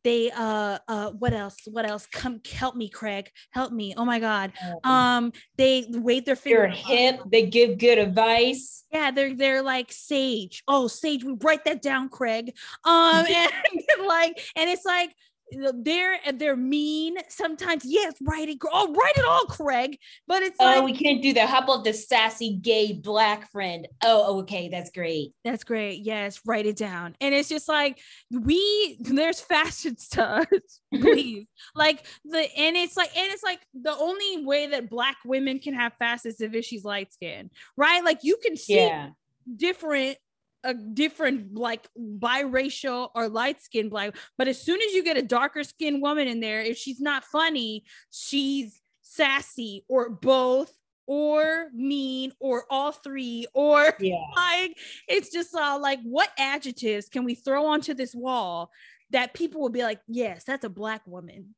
they 0.03 0.31
uh 0.31 0.77
uh 0.87 1.11
what 1.11 1.33
else 1.33 1.57
what 1.65 1.89
else? 1.89 2.07
Come 2.07 2.41
help 2.49 2.75
me 2.75 2.89
craig. 2.89 3.29
Help 3.51 3.71
me. 3.71 3.93
Oh 3.97 4.05
my 4.05 4.19
god. 4.19 4.53
Oh. 4.83 4.89
um 4.89 5.31
they 5.57 5.85
wait 5.89 6.25
their 6.25 6.35
finger. 6.35 6.61
They're 6.61 6.69
hip 6.69 7.21
they 7.31 7.45
give 7.45 7.77
good 7.77 7.97
advice. 7.97 8.85
Yeah 8.91 9.11
they're 9.11 9.35
they're 9.35 9.61
like 9.61 9.91
sage. 9.91 10.63
Oh 10.67 10.87
sage 10.87 11.23
we 11.23 11.35
write 11.41 11.65
that 11.65 11.81
down 11.81 12.09
craig. 12.09 12.53
Um 12.83 13.25
and 13.29 13.51
like 14.07 14.39
and 14.55 14.69
it's 14.69 14.85
like 14.85 15.13
they're 15.51 16.17
they're 16.33 16.55
mean 16.55 17.17
sometimes. 17.29 17.83
Yes, 17.85 18.15
write 18.21 18.49
it. 18.49 18.57
Oh, 18.71 18.93
write 18.93 19.17
it 19.17 19.25
all, 19.25 19.45
Craig. 19.45 19.97
But 20.27 20.43
it's 20.43 20.57
oh, 20.59 20.65
like, 20.65 20.83
we 20.83 20.93
can't 20.93 21.21
do 21.21 21.33
that. 21.33 21.49
How 21.49 21.63
about 21.63 21.83
the 21.83 21.93
sassy 21.93 22.57
gay 22.61 22.93
black 22.93 23.49
friend? 23.51 23.87
Oh, 24.03 24.23
oh 24.27 24.39
okay, 24.39 24.69
that's 24.69 24.89
great. 24.91 25.33
That's 25.43 25.63
great. 25.63 26.01
Yes, 26.03 26.39
write 26.45 26.65
it 26.65 26.77
down. 26.77 27.15
And 27.21 27.33
it's 27.33 27.49
just 27.49 27.67
like 27.67 27.99
we 28.31 28.97
there's 28.99 29.41
fashion 29.41 29.97
stuff, 29.97 30.45
please. 30.93 31.45
like 31.75 32.05
the 32.25 32.47
and 32.57 32.75
it's 32.75 32.97
like 32.97 33.15
and 33.17 33.31
it's 33.31 33.43
like 33.43 33.59
the 33.73 33.95
only 33.95 34.45
way 34.45 34.67
that 34.67 34.89
black 34.89 35.17
women 35.25 35.59
can 35.59 35.73
have 35.73 35.93
fast 35.99 36.25
is 36.25 36.41
if 36.41 36.65
she's 36.65 36.83
light 36.83 37.13
skinned, 37.13 37.51
right? 37.77 38.03
Like 38.03 38.19
you 38.23 38.37
can 38.43 38.57
see 38.57 38.85
yeah. 38.85 39.09
different 39.55 40.17
a 40.63 40.73
different 40.73 41.55
like 41.55 41.87
biracial 41.97 43.09
or 43.15 43.29
light 43.29 43.61
skinned 43.61 43.89
black 43.89 44.15
but 44.37 44.47
as 44.47 44.61
soon 44.61 44.79
as 44.81 44.93
you 44.93 45.03
get 45.03 45.17
a 45.17 45.21
darker 45.21 45.63
skinned 45.63 46.01
woman 46.01 46.27
in 46.27 46.39
there 46.39 46.61
if 46.61 46.77
she's 46.77 46.99
not 46.99 47.23
funny 47.23 47.83
she's 48.11 48.81
sassy 49.01 49.85
or 49.87 50.09
both 50.09 50.71
or 51.07 51.69
mean 51.73 52.31
or 52.39 52.65
all 52.69 52.91
three 52.91 53.47
or 53.55 53.93
yeah. 53.99 54.15
like 54.35 54.77
it's 55.07 55.31
just 55.31 55.55
all 55.55 55.81
like 55.81 55.99
what 56.03 56.29
adjectives 56.37 57.09
can 57.09 57.23
we 57.23 57.33
throw 57.33 57.65
onto 57.65 57.95
this 57.95 58.13
wall 58.13 58.69
that 59.09 59.33
people 59.33 59.59
will 59.59 59.69
be 59.69 59.81
like 59.81 59.99
yes 60.07 60.43
that's 60.43 60.65
a 60.65 60.69
black 60.69 61.01
woman. 61.07 61.55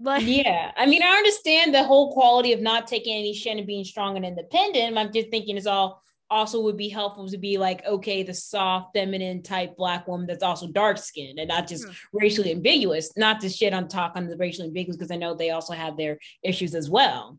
Like 0.00 0.24
yeah. 0.26 0.72
I 0.76 0.86
mean 0.86 1.02
i 1.02 1.14
understand 1.14 1.72
the 1.72 1.84
whole 1.84 2.12
quality 2.12 2.52
of 2.52 2.60
not 2.60 2.88
taking 2.88 3.14
any 3.16 3.34
shit 3.34 3.56
and 3.56 3.66
being 3.66 3.84
strong 3.84 4.16
and 4.16 4.26
independent. 4.26 4.98
I'm 4.98 5.12
just 5.12 5.30
thinking 5.30 5.56
it's 5.56 5.66
all 5.66 6.02
also 6.32 6.60
would 6.62 6.78
be 6.78 6.88
helpful 6.88 7.28
to 7.28 7.36
be 7.36 7.58
like, 7.58 7.84
okay, 7.84 8.22
the 8.22 8.32
soft, 8.32 8.94
feminine 8.94 9.42
type 9.42 9.76
black 9.76 10.08
woman 10.08 10.26
that's 10.26 10.42
also 10.42 10.66
dark 10.66 10.96
skinned 10.96 11.38
and 11.38 11.48
not 11.48 11.68
just 11.68 11.86
mm. 11.86 11.94
racially 12.12 12.50
ambiguous. 12.50 13.14
Not 13.16 13.40
to 13.42 13.50
shit 13.50 13.74
on 13.74 13.86
talk 13.86 14.12
on 14.16 14.28
the 14.28 14.36
racially 14.36 14.68
ambiguous 14.68 14.96
because 14.96 15.10
I 15.10 15.16
know 15.16 15.34
they 15.34 15.50
also 15.50 15.74
have 15.74 15.96
their 15.96 16.18
issues 16.42 16.74
as 16.74 16.88
well. 16.88 17.38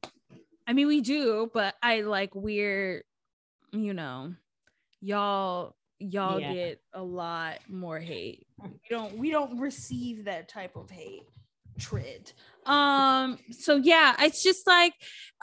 I 0.67 0.73
mean, 0.73 0.87
we 0.87 1.01
do, 1.01 1.49
but 1.53 1.73
I 1.81 2.01
like 2.01 2.35
we're, 2.35 3.03
you 3.71 3.93
know, 3.93 4.35
y'all 5.01 5.75
y'all 5.99 6.39
yeah. 6.39 6.53
get 6.53 6.81
a 6.93 7.03
lot 7.03 7.59
more 7.67 7.99
hate. 7.99 8.45
We 8.61 8.69
don't 8.89 9.17
we 9.17 9.31
don't 9.31 9.59
receive 9.59 10.25
that 10.25 10.47
type 10.47 10.75
of 10.75 10.89
hate. 10.89 11.23
Trid. 11.79 12.31
Um, 12.67 13.39
so 13.49 13.77
yeah, 13.77 14.15
it's 14.19 14.43
just 14.43 14.67
like 14.67 14.93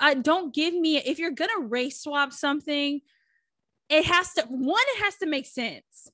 uh, 0.01 0.15
don't 0.15 0.55
give 0.55 0.73
me 0.73 0.97
if 0.99 1.19
you're 1.19 1.33
gonna 1.33 1.67
race 1.67 2.03
swap 2.03 2.33
something, 2.33 3.01
it 3.91 4.05
has 4.05 4.33
to 4.35 4.43
one 4.45 4.85
it 4.97 5.05
has 5.05 5.17
to 5.17 5.27
make 5.27 5.47
sense 5.47 6.11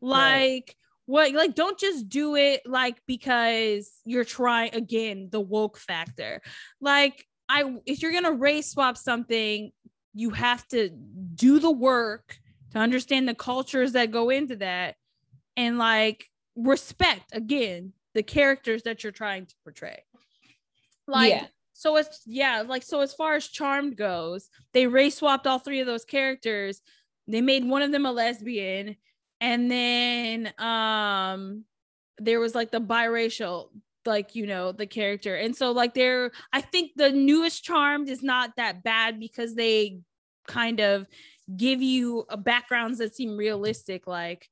like 0.00 0.14
right. 0.14 0.74
what 1.06 1.32
like 1.32 1.54
don't 1.54 1.78
just 1.78 2.08
do 2.08 2.36
it 2.36 2.62
like 2.64 2.96
because 3.06 3.90
you're 4.04 4.24
trying 4.24 4.74
again 4.74 5.28
the 5.30 5.40
woke 5.40 5.76
factor 5.76 6.40
like 6.80 7.26
i 7.48 7.76
if 7.84 8.00
you're 8.00 8.12
gonna 8.12 8.32
race 8.32 8.70
swap 8.70 8.96
something 8.96 9.72
you 10.14 10.30
have 10.30 10.66
to 10.68 10.88
do 11.34 11.58
the 11.58 11.70
work 11.70 12.38
to 12.70 12.78
understand 12.78 13.28
the 13.28 13.34
cultures 13.34 13.92
that 13.92 14.10
go 14.10 14.30
into 14.30 14.56
that 14.56 14.94
and 15.56 15.78
like 15.78 16.26
respect 16.56 17.32
again 17.32 17.92
the 18.14 18.22
characters 18.22 18.82
that 18.84 19.02
you're 19.02 19.12
trying 19.12 19.46
to 19.46 19.54
portray 19.64 20.02
like 21.08 21.30
yeah. 21.30 21.46
so 21.72 21.96
it's 21.96 22.22
yeah 22.26 22.62
like 22.66 22.82
so 22.82 23.00
as 23.00 23.12
far 23.12 23.34
as 23.34 23.48
charmed 23.48 23.96
goes 23.96 24.50
they 24.72 24.86
race 24.86 25.16
swapped 25.16 25.46
all 25.46 25.58
three 25.58 25.80
of 25.80 25.86
those 25.86 26.04
characters 26.04 26.80
they 27.28 27.40
made 27.40 27.64
one 27.64 27.82
of 27.82 27.92
them 27.92 28.06
a 28.06 28.12
lesbian. 28.12 28.96
And 29.40 29.70
then 29.70 30.52
um 30.58 31.64
there 32.18 32.40
was 32.40 32.54
like 32.54 32.72
the 32.72 32.80
biracial 32.80 33.68
like 34.04 34.34
you 34.34 34.46
know 34.46 34.72
the 34.72 34.86
character. 34.86 35.36
And 35.36 35.54
so 35.54 35.72
like 35.72 35.94
they're 35.94 36.32
i 36.52 36.60
think 36.60 36.92
the 36.96 37.10
newest 37.10 37.62
charmed 37.62 38.08
is 38.08 38.22
not 38.22 38.56
that 38.56 38.82
bad 38.82 39.20
because 39.20 39.54
they 39.54 40.00
kind 40.46 40.80
of 40.80 41.06
give 41.56 41.82
you 41.82 42.24
a 42.28 42.36
backgrounds 42.36 42.98
that 42.98 43.14
seem 43.14 43.36
realistic 43.36 44.06
like 44.06 44.48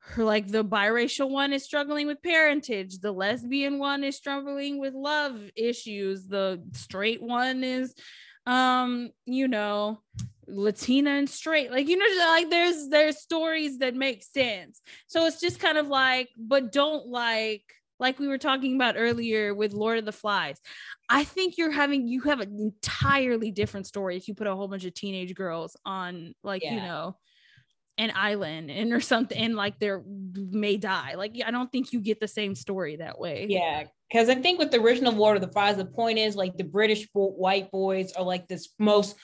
her 0.00 0.24
like 0.24 0.48
the 0.48 0.64
biracial 0.64 1.30
one 1.30 1.52
is 1.52 1.64
struggling 1.64 2.06
with 2.06 2.22
parentage. 2.22 2.98
The 2.98 3.12
lesbian 3.12 3.78
one 3.78 4.04
is 4.04 4.16
struggling 4.16 4.78
with 4.78 4.94
love 4.94 5.38
issues. 5.54 6.26
The 6.26 6.62
straight 6.72 7.22
one 7.22 7.62
is 7.62 7.94
um 8.48 9.10
you 9.26 9.46
know 9.46 10.00
Latina 10.48 11.10
and 11.10 11.28
straight. 11.28 11.70
Like, 11.70 11.88
you 11.88 11.96
know, 11.96 12.26
like 12.26 12.50
there's 12.50 12.88
there's 12.88 13.20
stories 13.20 13.78
that 13.78 13.94
make 13.94 14.22
sense. 14.24 14.80
So 15.06 15.26
it's 15.26 15.40
just 15.40 15.60
kind 15.60 15.78
of 15.78 15.88
like, 15.88 16.30
but 16.36 16.72
don't 16.72 17.06
like 17.06 17.62
like 18.00 18.18
we 18.18 18.28
were 18.28 18.38
talking 18.38 18.76
about 18.76 18.94
earlier 18.96 19.54
with 19.54 19.72
Lord 19.72 19.98
of 19.98 20.04
the 20.04 20.12
Flies. 20.12 20.60
I 21.08 21.24
think 21.24 21.58
you're 21.58 21.70
having 21.70 22.08
you 22.08 22.22
have 22.22 22.40
an 22.40 22.56
entirely 22.58 23.50
different 23.50 23.86
story 23.86 24.16
if 24.16 24.28
you 24.28 24.34
put 24.34 24.46
a 24.46 24.54
whole 24.54 24.68
bunch 24.68 24.84
of 24.84 24.94
teenage 24.94 25.34
girls 25.34 25.76
on 25.84 26.34
like, 26.42 26.62
yeah. 26.62 26.74
you 26.74 26.80
know, 26.80 27.16
an 27.98 28.12
island 28.14 28.70
and 28.70 28.92
or 28.92 29.00
something 29.00 29.36
and 29.36 29.56
like 29.56 29.78
they're 29.80 30.02
may 30.34 30.76
die. 30.76 31.14
Like 31.14 31.36
I 31.44 31.50
don't 31.50 31.70
think 31.70 31.92
you 31.92 32.00
get 32.00 32.20
the 32.20 32.28
same 32.28 32.54
story 32.54 32.96
that 32.96 33.18
way. 33.18 33.46
Yeah. 33.48 33.84
Cause 34.12 34.28
I 34.28 34.36
think 34.36 34.58
with 34.58 34.70
the 34.70 34.80
original 34.80 35.12
Lord 35.12 35.36
of 35.36 35.42
the 35.42 35.52
Flies, 35.52 35.76
the 35.76 35.84
point 35.84 36.18
is 36.18 36.34
like 36.34 36.56
the 36.56 36.64
British 36.64 37.06
white 37.12 37.70
boys 37.70 38.12
are 38.12 38.24
like 38.24 38.48
this 38.48 38.70
most 38.78 39.16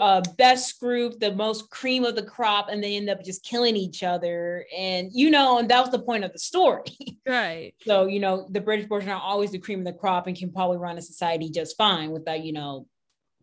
uh, 0.00 0.22
best 0.36 0.80
group, 0.80 1.20
the 1.20 1.32
most 1.32 1.70
cream 1.70 2.04
of 2.04 2.16
the 2.16 2.22
crop, 2.22 2.68
and 2.68 2.82
they 2.82 2.96
end 2.96 3.08
up 3.08 3.24
just 3.24 3.44
killing 3.44 3.76
each 3.76 4.02
other. 4.02 4.66
And 4.76 5.10
you 5.12 5.30
know, 5.30 5.58
and 5.58 5.68
that 5.70 5.80
was 5.80 5.90
the 5.90 6.00
point 6.00 6.24
of 6.24 6.32
the 6.32 6.38
story. 6.38 6.84
Right. 7.28 7.74
so, 7.82 8.06
you 8.06 8.20
know, 8.20 8.48
the 8.48 8.62
British 8.62 8.86
boys 8.86 9.02
are 9.02 9.08
not 9.08 9.22
always 9.22 9.50
the 9.50 9.58
cream 9.58 9.80
of 9.80 9.84
the 9.84 9.92
crop 9.92 10.26
and 10.26 10.34
can 10.34 10.50
probably 10.50 10.78
run 10.78 10.96
a 10.96 11.02
society 11.02 11.50
just 11.50 11.76
fine 11.76 12.10
without, 12.10 12.42
you 12.42 12.54
know, 12.54 12.86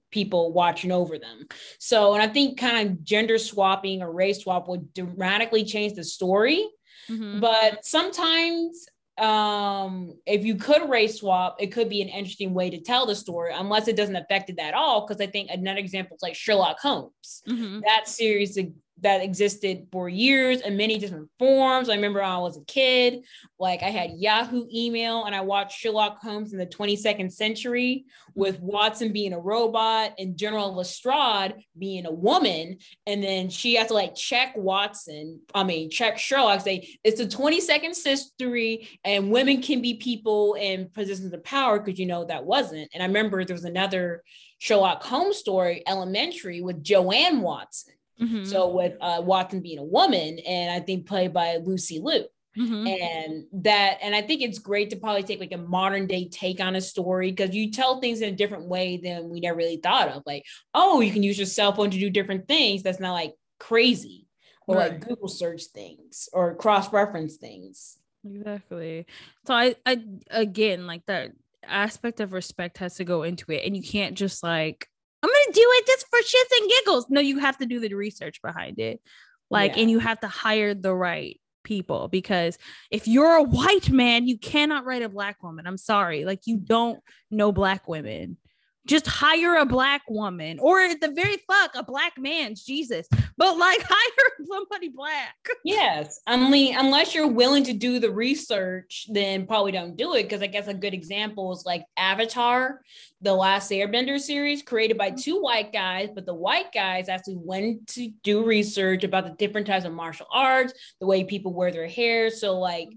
people 0.09 0.53
watching 0.53 0.91
over 0.91 1.19
them. 1.19 1.45
So, 1.77 2.15
and 2.15 2.23
I 2.23 2.27
think 2.27 2.57
kind 2.57 2.89
of 2.89 3.03
gender 3.03 3.37
swapping 3.37 4.01
or 4.01 4.11
race 4.11 4.41
swap 4.41 4.67
would 4.67 4.91
dramatically 4.95 5.65
change 5.65 5.93
the 5.93 6.03
story. 6.03 6.67
Mm-hmm. 7.07 7.41
But 7.41 7.85
sometimes 7.85 8.87
um 9.17 10.13
if 10.25 10.43
you 10.43 10.55
could 10.55 10.89
race 10.89 11.19
swap 11.19 11.55
it 11.57 11.67
could 11.67 11.87
be 11.87 12.01
an 12.01 12.09
interesting 12.09 12.53
way 12.53 12.69
to 12.69 12.81
tell 12.81 13.05
the 13.05 13.15
story 13.15 13.53
unless 13.53 13.87
it 13.87 13.95
doesn't 13.95 14.17
affect 14.17 14.49
it 14.49 14.59
at 14.59 14.73
all 14.73 15.07
because 15.07 15.21
i 15.21 15.25
think 15.25 15.49
another 15.49 15.79
example 15.79 16.17
is 16.17 16.21
like 16.21 16.35
sherlock 16.35 16.77
holmes 16.79 17.41
mm-hmm. 17.47 17.79
that 17.85 18.09
series 18.09 18.57
that 19.01 19.21
existed 19.21 19.87
for 19.91 20.07
years 20.07 20.61
in 20.61 20.77
many 20.77 20.97
different 20.97 21.29
forms. 21.37 21.89
I 21.89 21.95
remember 21.95 22.23
I 22.23 22.37
was 22.37 22.57
a 22.57 22.63
kid, 22.63 23.25
like 23.59 23.83
I 23.83 23.89
had 23.89 24.11
Yahoo 24.15 24.65
email 24.73 25.25
and 25.25 25.35
I 25.35 25.41
watched 25.41 25.77
Sherlock 25.77 26.19
Holmes 26.21 26.53
in 26.53 26.59
the 26.59 26.65
22nd 26.65 27.31
century 27.31 28.05
with 28.35 28.59
Watson 28.61 29.11
being 29.11 29.33
a 29.33 29.39
robot 29.39 30.13
and 30.17 30.37
General 30.37 30.73
Lestrade 30.73 31.55
being 31.77 32.05
a 32.05 32.11
woman. 32.11 32.77
And 33.05 33.21
then 33.21 33.49
she 33.49 33.75
has 33.75 33.87
to 33.87 33.93
like 33.93 34.15
check 34.15 34.53
Watson, 34.55 35.41
I 35.53 35.63
mean, 35.63 35.89
check 35.89 36.17
Sherlock, 36.17 36.61
say 36.61 36.97
it's 37.03 37.19
the 37.19 37.27
22nd 37.27 37.95
century 37.95 38.87
and 39.03 39.29
women 39.29 39.61
can 39.61 39.81
be 39.81 39.95
people 39.95 40.53
in 40.53 40.89
positions 40.89 41.33
of 41.33 41.43
power 41.43 41.79
because 41.79 41.99
you 41.99 42.05
know 42.05 42.23
that 42.25 42.45
wasn't. 42.45 42.89
And 42.93 43.03
I 43.03 43.07
remember 43.07 43.43
there 43.43 43.55
was 43.55 43.65
another 43.65 44.23
Sherlock 44.57 45.03
Holmes 45.03 45.37
story, 45.37 45.83
Elementary, 45.85 46.61
with 46.61 46.81
Joanne 46.81 47.41
Watson 47.41 47.94
Mm-hmm. 48.21 48.45
So 48.45 48.69
with 48.69 48.93
uh, 49.01 49.21
Watson 49.23 49.61
being 49.61 49.79
a 49.79 49.83
woman, 49.83 50.39
and 50.39 50.71
I 50.71 50.79
think 50.79 51.07
played 51.07 51.33
by 51.33 51.57
Lucy 51.57 51.99
Liu. 52.01 52.25
Mm-hmm. 52.57 52.87
And 52.87 53.63
that, 53.63 53.97
and 54.01 54.15
I 54.15 54.21
think 54.21 54.41
it's 54.41 54.59
great 54.59 54.89
to 54.91 54.95
probably 54.95 55.23
take 55.23 55.41
like 55.41 55.51
a 55.51 55.57
modern 55.57 56.07
day 56.07 56.29
take 56.29 56.61
on 56.61 56.77
a 56.77 56.81
story 56.81 57.31
because 57.31 57.53
you 57.53 57.69
tell 57.69 57.99
things 57.99 58.21
in 58.21 58.33
a 58.33 58.35
different 58.35 58.69
way 58.69 58.95
than 58.95 59.29
we 59.29 59.41
never 59.41 59.57
really 59.57 59.77
thought 59.77 60.07
of. 60.07 60.23
Like, 60.25 60.45
oh, 60.73 61.01
you 61.01 61.11
can 61.11 61.23
use 61.23 61.37
your 61.37 61.47
cell 61.47 61.73
phone 61.73 61.91
to 61.91 61.99
do 61.99 62.09
different 62.09 62.47
things. 62.47 62.81
That's 62.81 62.99
not 62.99 63.11
like 63.11 63.33
crazy 63.59 64.27
or 64.67 64.77
right. 64.77 64.91
like 64.93 65.07
Google 65.07 65.27
search 65.27 65.65
things 65.65 66.29
or 66.31 66.55
cross 66.55 66.93
reference 66.93 67.35
things. 67.35 67.97
Exactly. 68.25 69.05
So 69.45 69.53
I, 69.53 69.75
I 69.85 70.01
again 70.29 70.87
like 70.87 71.05
that 71.07 71.31
aspect 71.63 72.19
of 72.19 72.33
respect 72.33 72.77
has 72.77 72.95
to 72.95 73.03
go 73.03 73.23
into 73.23 73.51
it, 73.51 73.65
and 73.65 73.75
you 73.75 73.83
can't 73.83 74.15
just 74.15 74.43
like 74.43 74.87
I'm 75.25 75.33
gonna 75.45 75.53
do 75.53 75.67
it 75.73 75.87
just 75.87 76.05
for 76.09 76.19
shits 76.19 76.61
and 76.61 76.69
giggles. 76.69 77.07
No, 77.09 77.21
you 77.21 77.39
have 77.39 77.57
to 77.57 77.65
do 77.65 77.79
the 77.79 77.93
research 77.93 78.41
behind 78.41 78.79
it, 78.79 79.01
like, 79.49 79.75
yeah. 79.75 79.81
and 79.81 79.91
you 79.91 79.99
have 79.99 80.19
to 80.19 80.27
hire 80.27 80.73
the 80.73 80.93
right 80.93 81.39
people 81.63 82.07
because 82.07 82.57
if 82.91 83.07
you're 83.07 83.35
a 83.35 83.43
white 83.43 83.89
man, 83.89 84.27
you 84.27 84.37
cannot 84.37 84.85
write 84.85 85.01
a 85.01 85.09
black 85.09 85.41
woman. 85.41 85.65
I'm 85.65 85.77
sorry, 85.77 86.25
like 86.25 86.41
you 86.45 86.57
don't 86.57 86.99
know 87.31 87.51
black 87.51 87.87
women 87.87 88.37
just 88.85 89.07
hire 89.07 89.55
a 89.55 89.65
black 89.65 90.01
woman 90.09 90.59
or 90.59 90.81
at 90.81 91.01
the 91.01 91.11
very 91.11 91.37
fuck 91.47 91.71
a 91.75 91.83
black 91.83 92.13
man 92.17 92.53
jesus 92.55 93.07
but 93.37 93.57
like 93.57 93.81
hire 93.87 94.47
somebody 94.47 94.89
black. 94.89 95.35
Yes 95.63 96.19
only 96.27 96.71
unless 96.71 97.13
you're 97.15 97.27
willing 97.27 97.63
to 97.63 97.73
do 97.73 97.99
the 97.99 98.11
research 98.11 99.07
then 99.11 99.47
probably 99.47 99.71
don't 99.71 99.97
do 99.97 100.13
it 100.13 100.23
because 100.23 100.41
i 100.41 100.47
guess 100.47 100.67
a 100.67 100.73
good 100.73 100.93
example 100.93 101.51
is 101.51 101.65
like 101.65 101.83
avatar 101.97 102.81
the 103.21 103.33
last 103.33 103.71
airbender 103.71 104.19
series 104.19 104.61
created 104.61 104.97
by 104.97 105.09
mm-hmm. 105.09 105.17
two 105.17 105.41
white 105.41 105.73
guys 105.73 106.09
but 106.13 106.25
the 106.25 106.33
white 106.33 106.71
guys 106.73 107.09
actually 107.09 107.37
went 107.37 107.87
to 107.87 108.09
do 108.23 108.45
research 108.45 109.03
about 109.03 109.25
the 109.25 109.31
different 109.31 109.67
types 109.67 109.85
of 109.85 109.93
martial 109.93 110.27
arts 110.31 110.73
the 110.99 111.07
way 111.07 111.23
people 111.23 111.53
wear 111.53 111.71
their 111.71 111.87
hair 111.87 112.29
so 112.29 112.59
like 112.59 112.89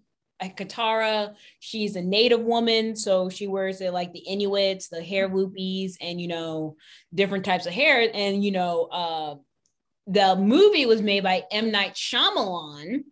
Katara, 0.43 1.35
she's 1.59 1.97
a 1.97 2.03
native 2.03 2.41
woman, 2.41 2.95
so 2.97 3.29
she 3.29 3.47
wears 3.47 3.81
it 3.81 3.93
like 3.93 4.13
the 4.13 4.21
Inuits, 4.21 4.89
the 4.89 5.03
hair 5.03 5.29
loopies, 5.29 5.95
and 6.01 6.21
you 6.21 6.29
know, 6.29 6.77
different 7.15 7.45
types 7.45 7.67
of 7.67 7.73
hair. 7.73 8.09
And 8.13 8.45
you 8.45 8.53
know, 8.53 8.85
uh, 8.85 9.35
the 10.07 10.37
movie 10.37 10.87
was 10.87 11.03
made 11.03 11.23
by 11.23 11.45
M. 11.51 11.71
Night 11.71 11.95
Shyamalan. 11.95 13.05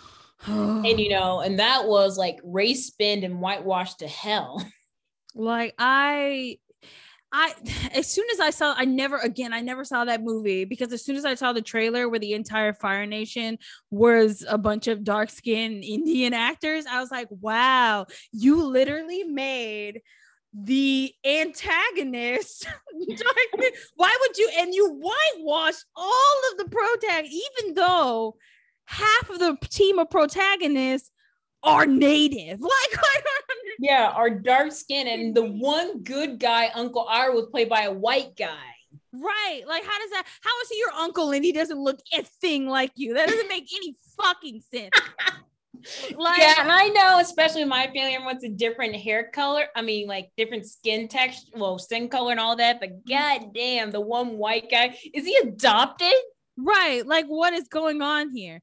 and 0.46 1.00
you 1.00 1.08
know, 1.08 1.40
and 1.40 1.58
that 1.58 1.86
was 1.86 2.18
like 2.18 2.38
race 2.44 2.86
spin 2.86 3.24
and 3.24 3.40
whitewashed 3.40 4.00
to 4.00 4.08
hell. 4.08 4.64
Like 5.34 5.74
I 5.78 6.58
I 7.34 7.52
as 7.94 8.06
soon 8.06 8.24
as 8.32 8.40
I 8.40 8.50
saw 8.50 8.74
I 8.76 8.86
never 8.86 9.18
again 9.18 9.52
I 9.52 9.60
never 9.60 9.84
saw 9.84 10.04
that 10.06 10.22
movie 10.22 10.64
because 10.64 10.92
as 10.92 11.04
soon 11.04 11.16
as 11.16 11.24
I 11.24 11.34
saw 11.34 11.52
the 11.52 11.60
trailer 11.60 12.08
where 12.08 12.20
the 12.20 12.32
entire 12.32 12.72
Fire 12.72 13.04
Nation 13.04 13.58
was 13.90 14.44
a 14.48 14.56
bunch 14.56 14.86
of 14.86 15.04
dark 15.04 15.28
skinned 15.28 15.84
Indian 15.84 16.32
actors, 16.32 16.86
I 16.86 17.00
was 17.00 17.10
like, 17.10 17.28
wow, 17.30 18.06
you 18.32 18.64
literally 18.64 19.24
made 19.24 20.00
the 20.56 21.12
antagonist 21.26 22.68
why 23.96 24.16
would 24.20 24.38
you 24.38 24.48
and 24.60 24.72
you 24.72 24.88
whitewash 24.88 25.74
all 25.96 26.40
of 26.52 26.58
the 26.58 26.70
protagonists 26.70 27.44
even 27.58 27.74
though 27.74 28.36
half 28.84 29.30
of 29.30 29.40
the 29.40 29.56
team 29.68 29.98
of 29.98 30.08
protagonists 30.08 31.10
are 31.64 31.86
native. 31.86 32.60
Like, 32.74 33.00
yeah, 33.80 34.12
are 34.14 34.30
dark 34.30 34.72
skin, 34.72 35.08
and 35.08 35.34
the 35.34 35.44
one 35.44 36.02
good 36.04 36.38
guy, 36.38 36.70
Uncle 36.74 37.06
Iroh, 37.10 37.34
was 37.34 37.46
played 37.50 37.68
by 37.68 37.82
a 37.82 37.92
white 37.92 38.36
guy. 38.36 38.74
Right. 39.12 39.62
Like, 39.66 39.84
how 39.84 39.98
does 39.98 40.10
that? 40.10 40.24
How 40.40 40.60
is 40.62 40.68
he 40.68 40.78
your 40.78 40.92
uncle 40.92 41.30
and 41.32 41.44
he 41.44 41.52
doesn't 41.52 41.78
look 41.78 42.00
a 42.12 42.22
thing 42.22 42.66
like 42.66 42.92
you? 42.96 43.14
That 43.14 43.28
doesn't 43.28 43.48
make 43.48 43.68
any 43.74 43.96
fucking 44.20 44.60
sense. 44.60 44.90
like, 46.16 46.38
yeah, 46.38 46.54
and 46.58 46.72
I 46.72 46.88
know, 46.88 47.18
especially 47.20 47.62
in 47.62 47.68
my 47.68 47.86
family, 47.86 48.14
everyone's 48.14 48.44
a 48.44 48.48
different 48.48 48.96
hair 48.96 49.30
color. 49.32 49.64
I 49.76 49.82
mean, 49.82 50.08
like 50.08 50.30
different 50.36 50.66
skin 50.66 51.08
texture, 51.08 51.52
well, 51.56 51.78
skin 51.78 52.08
color 52.08 52.32
and 52.32 52.40
all 52.40 52.56
that. 52.56 52.80
But 52.80 53.04
mm-hmm. 53.04 53.44
goddamn, 53.44 53.90
the 53.90 54.00
one 54.00 54.36
white 54.38 54.70
guy 54.70 54.96
is 55.12 55.24
he 55.24 55.36
adopted? 55.36 56.14
Right. 56.56 57.06
Like, 57.06 57.26
what 57.26 57.52
is 57.52 57.68
going 57.68 58.02
on 58.02 58.30
here? 58.30 58.62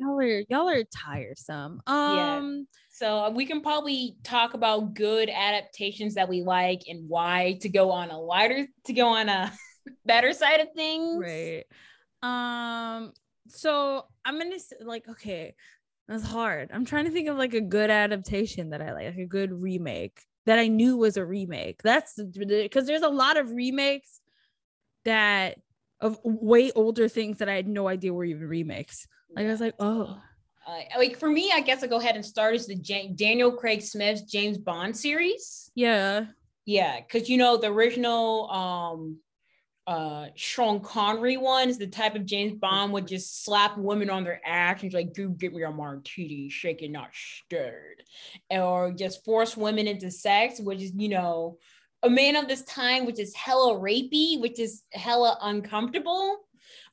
Y'all 0.00 0.18
are 0.18 0.42
y'all 0.48 0.68
are 0.68 0.84
tiresome. 0.84 1.80
Um 1.86 2.16
yeah. 2.16 2.62
So 2.92 3.24
uh, 3.24 3.30
we 3.30 3.46
can 3.46 3.60
probably 3.60 4.16
talk 4.24 4.54
about 4.54 4.94
good 4.94 5.30
adaptations 5.30 6.14
that 6.14 6.28
we 6.28 6.42
like 6.42 6.82
and 6.88 7.08
why 7.08 7.58
to 7.60 7.68
go 7.68 7.90
on 7.90 8.10
a 8.10 8.18
lighter 8.18 8.66
to 8.86 8.92
go 8.92 9.08
on 9.08 9.28
a 9.28 9.52
better 10.06 10.32
side 10.32 10.60
of 10.60 10.68
things. 10.74 11.22
Right. 11.22 11.64
Um 12.22 13.12
so 13.48 14.06
I'm 14.24 14.38
gonna 14.38 14.56
like 14.80 15.08
okay, 15.08 15.54
that's 16.08 16.24
hard. 16.24 16.70
I'm 16.72 16.84
trying 16.84 17.04
to 17.04 17.10
think 17.10 17.28
of 17.28 17.36
like 17.36 17.54
a 17.54 17.60
good 17.60 17.90
adaptation 17.90 18.70
that 18.70 18.82
I 18.82 18.92
like, 18.92 19.06
like 19.06 19.16
a 19.16 19.26
good 19.26 19.52
remake 19.52 20.20
that 20.46 20.58
I 20.58 20.68
knew 20.68 20.96
was 20.96 21.16
a 21.16 21.24
remake. 21.24 21.82
That's 21.82 22.18
because 22.38 22.86
there's 22.86 23.02
a 23.02 23.08
lot 23.08 23.36
of 23.36 23.50
remakes 23.50 24.20
that 25.04 25.58
of 26.00 26.18
way 26.24 26.72
older 26.72 27.08
things 27.08 27.38
that 27.38 27.48
I 27.48 27.54
had 27.54 27.68
no 27.68 27.88
idea 27.88 28.12
were 28.12 28.24
even 28.24 28.48
remakes. 28.48 29.06
Like 29.34 29.46
I 29.46 29.50
was 29.50 29.60
like, 29.60 29.74
oh. 29.78 30.20
Uh, 30.66 30.80
like 30.98 31.18
for 31.18 31.28
me, 31.30 31.50
I 31.52 31.60
guess 31.60 31.82
I'll 31.82 31.88
go 31.88 31.98
ahead 31.98 32.16
and 32.16 32.24
start 32.24 32.54
is 32.54 32.66
the 32.66 32.76
Daniel 33.14 33.52
Craig 33.52 33.82
Smith's 33.82 34.22
James 34.22 34.58
Bond 34.58 34.96
series. 34.96 35.70
Yeah. 35.74 36.26
Yeah, 36.66 37.00
because 37.00 37.28
you 37.28 37.38
know 37.38 37.56
the 37.56 37.68
original 37.68 38.50
um 38.50 39.18
uh 39.86 40.26
Sean 40.36 40.80
Connery 40.80 41.36
one 41.36 41.68
is 41.68 41.78
the 41.78 41.86
type 41.86 42.14
of 42.14 42.26
James 42.26 42.52
Bond 42.52 42.92
would 42.92 43.08
just 43.08 43.44
slap 43.44 43.76
women 43.78 44.10
on 44.10 44.24
their 44.24 44.40
ass 44.46 44.82
and 44.82 44.92
like, 44.92 45.12
"Do 45.12 45.30
get 45.30 45.54
me 45.54 45.62
a 45.62 45.70
martini, 45.70 46.48
shaken 46.48 46.92
not 46.92 47.10
stirred," 47.12 48.04
or 48.50 48.92
just 48.92 49.24
force 49.24 49.56
women 49.56 49.88
into 49.88 50.10
sex, 50.10 50.60
which 50.60 50.82
is 50.82 50.92
you 50.94 51.08
know 51.08 51.58
a 52.02 52.10
man 52.10 52.36
of 52.36 52.46
this 52.46 52.62
time, 52.64 53.04
which 53.06 53.18
is 53.18 53.34
hella 53.34 53.78
rapey, 53.78 54.40
which 54.40 54.60
is 54.60 54.82
hella 54.92 55.38
uncomfortable. 55.42 56.38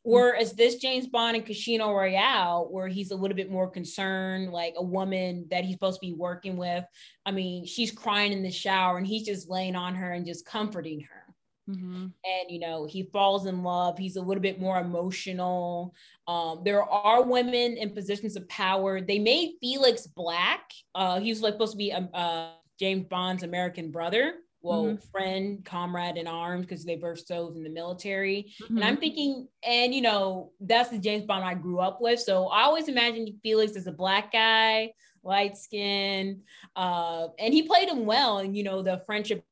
Whereas 0.08 0.54
this 0.54 0.76
James 0.76 1.06
Bond 1.06 1.36
in 1.36 1.44
Casino 1.44 1.92
Royale, 1.92 2.70
where 2.72 2.88
he's 2.88 3.12
a 3.12 3.16
little 3.16 3.36
bit 3.36 3.52
more 3.52 3.70
concerned, 3.70 4.54
like 4.54 4.74
a 4.78 4.84
woman 4.84 5.46
that 5.52 5.66
he's 5.66 5.74
supposed 5.74 6.00
to 6.00 6.08
be 6.08 6.14
working 6.14 6.56
with. 6.56 6.86
I 7.26 7.32
mean, 7.32 7.66
she's 7.66 7.92
crying 7.92 8.32
in 8.32 8.42
the 8.42 8.50
shower 8.50 8.98
and 8.98 9.06
he's 9.06 9.26
just 9.26 9.50
laying 9.50 9.76
on 9.76 9.96
her 9.96 10.14
and 10.14 10.26
just 10.26 10.46
comforting 10.46 11.02
her. 11.02 11.36
Mm-hmm. 11.70 12.06
And 12.24 12.50
you 12.50 12.60
know, 12.60 12.86
he 12.86 13.10
falls 13.12 13.48
in 13.48 13.64
love. 13.64 13.98
He's 13.98 14.16
a 14.16 14.22
little 14.22 14.42
bit 14.42 14.62
more 14.62 14.80
emotional. 14.80 15.94
Um, 16.26 16.62
there 16.64 16.84
are 16.84 17.24
women 17.24 17.76
in 17.76 17.90
positions 17.90 18.38
of 18.38 18.48
power. 18.48 19.02
They 19.02 19.20
made 19.20 19.56
Felix 19.60 20.08
black. 20.08 20.72
Uh, 20.96 21.20
he 21.20 21.32
was 21.32 21.42
like 21.42 21.56
supposed 21.56 21.74
to 21.74 21.78
be 21.78 21.92
a, 21.92 22.10
a 22.14 22.54
James 22.80 23.08
Bond's 23.10 23.44
American 23.44 23.92
brother 23.92 24.36
well, 24.62 24.86
mm-hmm. 24.86 25.10
friend, 25.12 25.66
comrade 25.66 26.18
in 26.18 26.28
arms, 26.28 26.66
because 26.66 26.84
they 26.84 26.96
both 26.96 27.26
served 27.26 27.58
in 27.58 27.64
the 27.64 27.70
military. 27.70 28.54
Mm-hmm. 28.64 28.78
And 28.78 28.86
I'm 28.86 28.98
thinking, 28.98 29.48
and 29.64 29.94
you 29.94 30.02
know, 30.02 30.52
that's 30.60 30.90
the 30.90 30.98
James 30.98 31.26
Bond 31.26 31.46
I 31.46 31.54
grew 31.54 31.80
up 31.80 32.02
with. 32.02 32.20
So 32.20 32.48
I 32.48 32.64
always 32.64 32.88
imagined 32.88 33.30
Felix 33.44 33.76
as 33.76 33.88
a 33.88 33.92
black 33.92 34.32
guy, 34.32 34.92
light 35.24 35.58
skin, 35.58 36.42
uh, 36.76 37.28
and 37.40 37.54
he 37.54 37.64
played 37.64 37.90
him 37.90 38.06
well. 38.06 38.40
And 38.40 38.58
you 38.58 38.64
know, 38.64 38.82
the 38.82 39.02
friendship. 39.06 39.44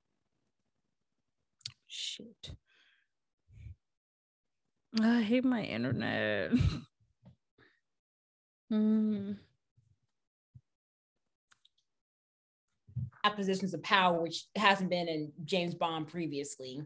Shit. 1.88 2.52
I 5.02 5.22
hate 5.22 5.45
my 5.45 5.61
internet. 5.61 6.52
mm. 8.72 9.38
Positions 13.34 13.73
of 13.73 13.81
power, 13.84 14.22
which 14.22 14.45
hasn't 14.56 14.89
been 14.89 15.07
in 15.07 15.31
James 15.43 15.73
Bond 15.73 16.07
previously. 16.07 16.81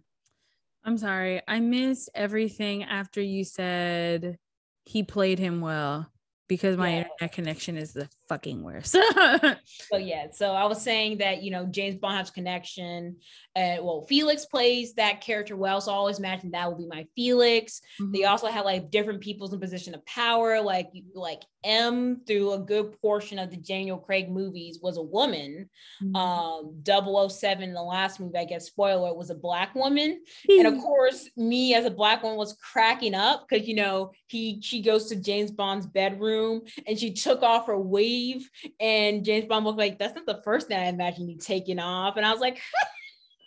I'm 0.83 0.97
sorry. 0.97 1.41
I 1.47 1.59
missed 1.59 2.09
everything 2.15 2.83
after 2.83 3.21
you 3.21 3.43
said 3.43 4.37
he 4.85 5.03
played 5.03 5.39
him 5.39 5.61
well 5.61 6.11
because 6.47 6.77
my 6.77 6.89
yeah. 6.89 6.97
internet 7.03 7.31
connection 7.33 7.77
is 7.77 7.93
the 7.93 8.09
fucking 8.29 8.63
worse. 8.63 8.91
so 9.91 9.97
yeah, 9.97 10.27
so 10.31 10.53
I 10.53 10.65
was 10.65 10.81
saying 10.81 11.17
that 11.17 11.41
you 11.41 11.51
know 11.51 11.65
James 11.65 11.95
Bond 11.95 12.19
has 12.19 12.29
connection. 12.29 13.17
Uh, 13.55 13.77
well, 13.81 14.05
Felix 14.07 14.45
plays 14.45 14.93
that 14.93 15.19
character 15.19 15.57
well, 15.57 15.81
so 15.81 15.91
I 15.91 15.95
always 15.95 16.19
imagine 16.19 16.51
that 16.51 16.69
would 16.69 16.77
be 16.77 16.87
my 16.87 17.05
Felix. 17.15 17.81
Mm-hmm. 17.99 18.11
They 18.13 18.23
also 18.23 18.47
have 18.47 18.63
like 18.63 18.91
different 18.91 19.19
people's 19.19 19.51
in 19.51 19.59
position 19.59 19.95
of 19.95 20.05
power, 20.05 20.61
like 20.61 20.89
like 21.13 21.41
M 21.63 22.21
through 22.25 22.53
a 22.53 22.59
good 22.59 22.99
portion 23.01 23.39
of 23.39 23.49
the 23.49 23.57
Daniel 23.57 23.97
Craig 23.97 24.29
movies 24.29 24.79
was 24.81 24.97
a 24.97 25.01
woman. 25.01 25.69
Mm-hmm. 26.01 26.15
Um, 26.15 27.29
007 27.29 27.63
in 27.63 27.73
the 27.73 27.81
last 27.81 28.19
movie, 28.19 28.37
I 28.37 28.45
guess 28.45 28.67
spoiler, 28.67 29.13
was 29.13 29.31
a 29.31 29.35
black 29.35 29.73
woman, 29.75 30.21
and 30.47 30.67
of 30.67 30.77
course, 30.77 31.29
me 31.35 31.73
as 31.73 31.85
a 31.85 31.91
black 31.91 32.23
one 32.23 32.37
was 32.37 32.53
cracking 32.53 33.15
up 33.15 33.47
because 33.49 33.67
you 33.67 33.75
know 33.75 34.11
he 34.27 34.59
she 34.61 34.81
goes 34.81 35.07
to 35.07 35.15
James 35.15 35.51
Bond's 35.51 35.87
bedroom 35.87 36.61
and 36.87 36.97
she 36.97 37.11
took 37.11 37.41
off 37.41 37.67
her 37.67 37.77
wave, 38.19 38.49
and 38.79 39.23
James 39.23 39.45
Bond 39.45 39.65
was 39.65 39.75
like, 39.75 39.97
"That's 39.99 40.15
not 40.15 40.25
the 40.25 40.41
first 40.43 40.67
thing 40.67 40.77
I 40.77 40.85
imagine 40.85 41.29
you 41.29 41.37
taking 41.37 41.79
off," 41.79 42.17
and 42.17 42.25
I 42.25 42.31
was 42.31 42.41
like. 42.41 42.59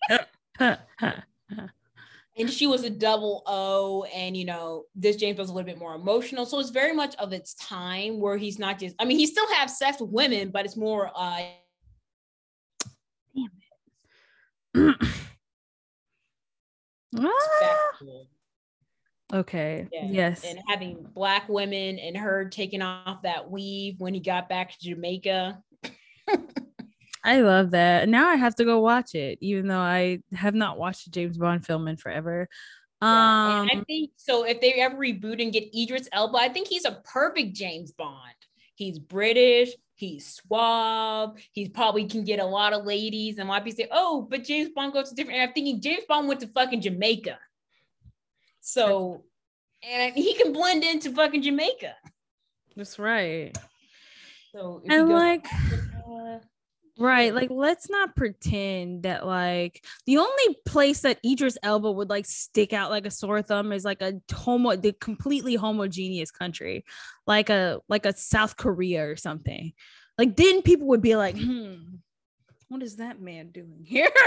and 2.36 2.50
she 2.50 2.66
was 2.66 2.84
a 2.84 2.90
double 2.90 3.42
O, 3.46 4.04
and 4.14 4.36
you 4.36 4.44
know, 4.44 4.84
this 4.94 5.16
James 5.16 5.38
was 5.38 5.50
a 5.50 5.52
little 5.52 5.66
bit 5.66 5.78
more 5.78 5.94
emotional. 5.94 6.46
So 6.46 6.58
it's 6.58 6.70
very 6.70 6.92
much 6.94 7.14
of 7.16 7.32
its 7.32 7.54
time 7.54 8.20
where 8.20 8.36
he's 8.36 8.58
not 8.58 8.78
just, 8.78 8.94
I 8.98 9.04
mean, 9.04 9.18
he 9.18 9.26
still 9.26 9.46
has 9.54 9.78
sex 9.78 10.00
with 10.00 10.10
women, 10.10 10.50
but 10.50 10.64
it's 10.64 10.76
more 10.76 11.10
uh 11.14 11.42
damn 13.34 13.50
it. 14.74 14.96
Okay. 19.32 19.88
Yeah. 19.90 20.08
Yes. 20.10 20.44
And 20.44 20.58
having 20.68 21.06
black 21.14 21.48
women 21.48 21.98
and 21.98 22.16
her 22.16 22.44
taking 22.46 22.82
off 22.82 23.22
that 23.22 23.50
weave 23.50 23.98
when 23.98 24.12
he 24.12 24.20
got 24.20 24.48
back 24.48 24.72
to 24.72 24.78
Jamaica. 24.80 25.62
I 27.24 27.40
love 27.40 27.70
that. 27.70 28.08
Now 28.08 28.28
I 28.28 28.34
have 28.34 28.56
to 28.56 28.64
go 28.64 28.80
watch 28.80 29.14
it, 29.14 29.38
even 29.40 29.68
though 29.68 29.78
I 29.78 30.20
have 30.32 30.54
not 30.54 30.78
watched 30.78 31.06
a 31.06 31.10
James 31.10 31.38
Bond 31.38 31.64
film 31.64 31.88
in 31.88 31.96
forever. 31.96 32.48
Um, 33.00 33.68
and 33.68 33.80
I 33.80 33.84
think 33.86 34.10
so. 34.16 34.44
If 34.44 34.60
they 34.60 34.74
ever 34.74 34.96
reboot 34.96 35.42
and 35.42 35.52
get 35.52 35.74
Idris 35.74 36.08
Elba, 36.12 36.38
I 36.38 36.48
think 36.48 36.68
he's 36.68 36.84
a 36.84 37.02
perfect 37.04 37.54
James 37.54 37.92
Bond. 37.92 38.34
He's 38.74 38.98
British. 38.98 39.70
He's 39.94 40.26
suave. 40.26 41.36
He 41.52 41.68
probably 41.68 42.06
can 42.06 42.24
get 42.24 42.40
a 42.40 42.44
lot 42.44 42.72
of 42.72 42.84
ladies. 42.84 43.38
And 43.38 43.48
a 43.48 43.50
lot 43.52 43.60
of 43.60 43.64
people 43.64 43.84
say, 43.84 43.88
"Oh, 43.92 44.26
but 44.28 44.44
James 44.44 44.70
Bond 44.74 44.92
goes 44.92 45.10
to 45.10 45.14
different." 45.14 45.38
And 45.38 45.48
I'm 45.48 45.54
thinking 45.54 45.80
James 45.80 46.04
Bond 46.08 46.26
went 46.28 46.40
to 46.40 46.48
fucking 46.48 46.80
Jamaica, 46.80 47.38
so 48.62 49.24
and 49.82 50.14
he 50.14 50.34
can 50.34 50.52
blend 50.52 50.84
into 50.84 51.10
fucking 51.12 51.42
Jamaica. 51.42 51.94
that's 52.76 52.98
right. 52.98 53.56
So 54.52 54.80
And 54.88 55.08
like, 55.08 55.46
Africa- 55.52 56.40
right, 56.98 57.34
like 57.34 57.50
let's 57.50 57.88
not 57.90 58.14
pretend 58.14 59.02
that 59.04 59.26
like 59.26 59.84
the 60.06 60.18
only 60.18 60.56
place 60.66 61.00
that 61.00 61.18
Idris 61.26 61.58
Elba 61.62 61.90
would 61.90 62.08
like 62.10 62.26
stick 62.26 62.72
out 62.72 62.90
like 62.90 63.06
a 63.06 63.10
sore 63.10 63.42
thumb 63.42 63.72
is 63.72 63.84
like 63.84 64.02
a 64.02 64.20
homo, 64.32 64.76
the 64.76 64.92
completely 64.92 65.54
homogeneous 65.56 66.30
country, 66.30 66.84
like 67.26 67.50
a 67.50 67.80
like 67.88 68.06
a 68.06 68.14
South 68.14 68.56
Korea 68.56 69.04
or 69.08 69.16
something. 69.16 69.72
Like 70.18 70.36
then 70.36 70.62
people 70.62 70.86
would 70.88 71.02
be 71.02 71.16
like, 71.16 71.36
hmm, 71.36 71.76
what 72.72 72.82
is 72.82 72.96
that 72.96 73.20
man 73.20 73.50
doing 73.50 73.84
here? 73.84 74.08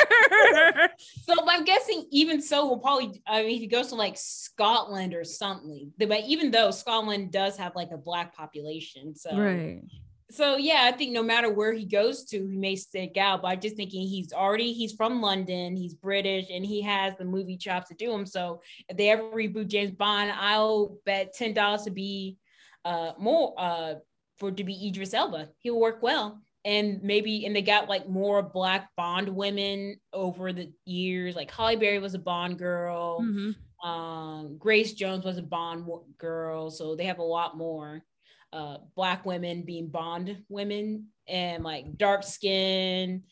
So 1.24 1.34
I'm 1.48 1.66
guessing 1.66 2.06
even 2.12 2.42
so, 2.42 2.68
we'll 2.68 2.78
probably. 2.78 3.22
I 3.26 3.44
mean, 3.44 3.60
he 3.60 3.68
goes 3.68 3.88
to 3.88 3.96
like 3.96 4.16
Scotland 4.16 5.16
or 5.16 5.24
something, 5.24 5.92
but 5.98 6.24
even 6.28 6.52
though 6.52 6.70
Scotland 6.70 7.32
does 7.32 7.58
have 7.58 7.76
like 7.76 7.90
a 7.92 7.98
black 7.98 8.36
population, 8.36 9.16
so 9.16 9.36
right. 9.36 9.82
so 10.30 10.58
yeah, 10.58 10.82
I 10.84 10.92
think 10.92 11.12
no 11.12 11.24
matter 11.24 11.52
where 11.52 11.74
he 11.74 11.86
goes 11.86 12.26
to, 12.26 12.38
he 12.48 12.58
may 12.58 12.76
stick 12.76 13.18
out. 13.18 13.42
But 13.42 13.48
I'm 13.48 13.60
just 13.60 13.76
thinking 13.76 14.08
he's 14.08 14.32
already 14.34 14.72
he's 14.74 14.94
from 14.94 15.22
London, 15.22 15.76
he's 15.76 15.96
British, 15.96 16.46
and 16.52 16.64
he 16.64 16.82
has 16.84 17.16
the 17.18 17.26
movie 17.26 17.58
chops 17.58 17.90
to 17.90 17.96
do 17.96 18.12
him. 18.12 18.26
So 18.26 18.62
if 18.88 18.96
they 18.96 19.10
ever 19.10 19.24
reboot 19.24 19.68
James 19.68 19.92
Bond, 19.92 20.32
I'll 20.32 20.98
bet 21.06 21.34
ten 21.34 21.54
dollars 21.54 21.84
to 21.84 21.92
be 21.92 22.38
uh 22.86 23.14
more 23.18 23.56
uh 23.58 23.96
for 24.38 24.52
to 24.52 24.64
be 24.64 24.88
Idris 24.88 25.14
Elba. 25.14 25.50
He'll 25.60 25.80
work 25.80 26.04
well. 26.04 26.42
And 26.66 27.02
maybe, 27.04 27.46
and 27.46 27.56
they 27.56 27.62
got 27.62 27.88
like 27.88 28.10
more 28.10 28.42
black 28.42 28.90
Bond 28.98 29.30
women 29.30 29.98
over 30.12 30.52
the 30.52 30.74
years. 30.86 31.36
Like 31.36 31.52
Halle 31.52 31.76
Berry 31.76 32.00
was 32.00 32.16
a 32.16 32.20
Bond 32.20 32.58
girl. 32.58 33.22
Mhm. 33.22 33.56
Um, 33.88 34.58
Grace 34.58 34.94
Jones 34.94 35.24
was 35.26 35.38
a 35.38 35.44
Bond 35.44 35.86
girl, 36.18 36.72
so 36.72 36.96
they 36.96 37.06
have 37.06 37.20
a 37.20 37.24
lot 37.24 37.56
more 37.56 38.04
uh, 38.52 38.78
black 38.96 39.26
women 39.26 39.64
being 39.64 39.90
Bond 39.90 40.44
women 40.50 41.08
and 41.28 41.64
like 41.64 41.98
dark 41.98 42.24
skin. 42.24 43.24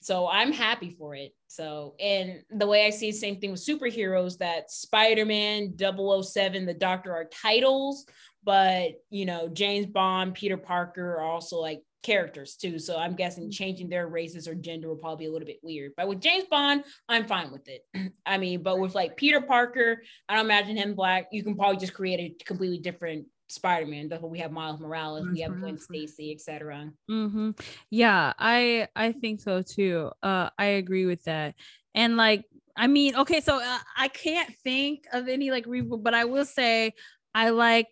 So 0.00 0.26
I'm 0.26 0.52
happy 0.52 0.90
for 0.98 1.14
it. 1.14 1.32
So, 1.46 1.94
and 2.00 2.42
the 2.50 2.66
way 2.66 2.86
I 2.86 2.90
see 2.90 3.10
the 3.10 3.16
same 3.16 3.38
thing 3.38 3.50
with 3.50 3.64
superheroes 3.64 4.38
that 4.38 4.70
Spider 4.70 5.26
Man, 5.26 5.76
007, 5.76 6.64
the 6.64 6.72
Doctor 6.72 7.12
are 7.12 7.26
titles, 7.26 8.06
but 8.42 8.92
you 9.10 9.26
know, 9.26 9.48
James 9.48 9.86
Bond, 9.86 10.34
Peter 10.34 10.56
Parker 10.56 11.16
are 11.16 11.24
also 11.24 11.58
like 11.58 11.82
characters 12.02 12.56
too. 12.56 12.78
So 12.78 12.98
I'm 12.98 13.14
guessing 13.14 13.50
changing 13.50 13.88
their 13.88 14.08
races 14.08 14.48
or 14.48 14.54
gender 14.54 14.88
will 14.88 14.96
probably 14.96 15.24
be 15.24 15.28
a 15.28 15.32
little 15.32 15.46
bit 15.46 15.58
weird. 15.62 15.92
But 15.96 16.08
with 16.08 16.20
James 16.20 16.44
Bond, 16.50 16.84
I'm 17.08 17.26
fine 17.26 17.52
with 17.52 17.68
it. 17.68 17.84
I 18.26 18.38
mean, 18.38 18.62
but 18.62 18.78
with 18.78 18.94
like 18.94 19.16
Peter 19.16 19.40
Parker, 19.40 20.02
I 20.28 20.36
don't 20.36 20.46
imagine 20.46 20.76
him 20.76 20.94
black. 20.94 21.26
You 21.32 21.42
can 21.42 21.56
probably 21.56 21.78
just 21.78 21.94
create 21.94 22.20
a 22.20 22.44
completely 22.44 22.78
different 22.78 23.26
Spider-Man. 23.48 24.08
That's 24.08 24.22
what 24.22 24.30
we 24.30 24.38
have 24.38 24.52
Miles 24.52 24.80
Morales, 24.80 25.26
we 25.32 25.40
have 25.40 25.50
Gwen 25.50 25.60
Morales. 25.60 25.84
Stacy, 25.84 26.32
etc. 26.32 26.90
hmm 27.08 27.50
Yeah, 27.90 28.32
I 28.38 28.88
I 28.94 29.12
think 29.12 29.40
so 29.40 29.62
too. 29.62 30.10
Uh, 30.22 30.50
I 30.58 30.66
agree 30.66 31.06
with 31.06 31.24
that. 31.24 31.54
And 31.94 32.16
like, 32.16 32.44
I 32.76 32.86
mean, 32.86 33.16
okay, 33.16 33.40
so 33.40 33.60
uh, 33.60 33.78
I 33.96 34.08
can't 34.08 34.54
think 34.62 35.04
of 35.12 35.28
any 35.28 35.50
like 35.50 35.66
reboot, 35.66 36.02
but 36.02 36.14
I 36.14 36.24
will 36.24 36.44
say 36.44 36.94
I 37.34 37.50
like 37.50 37.88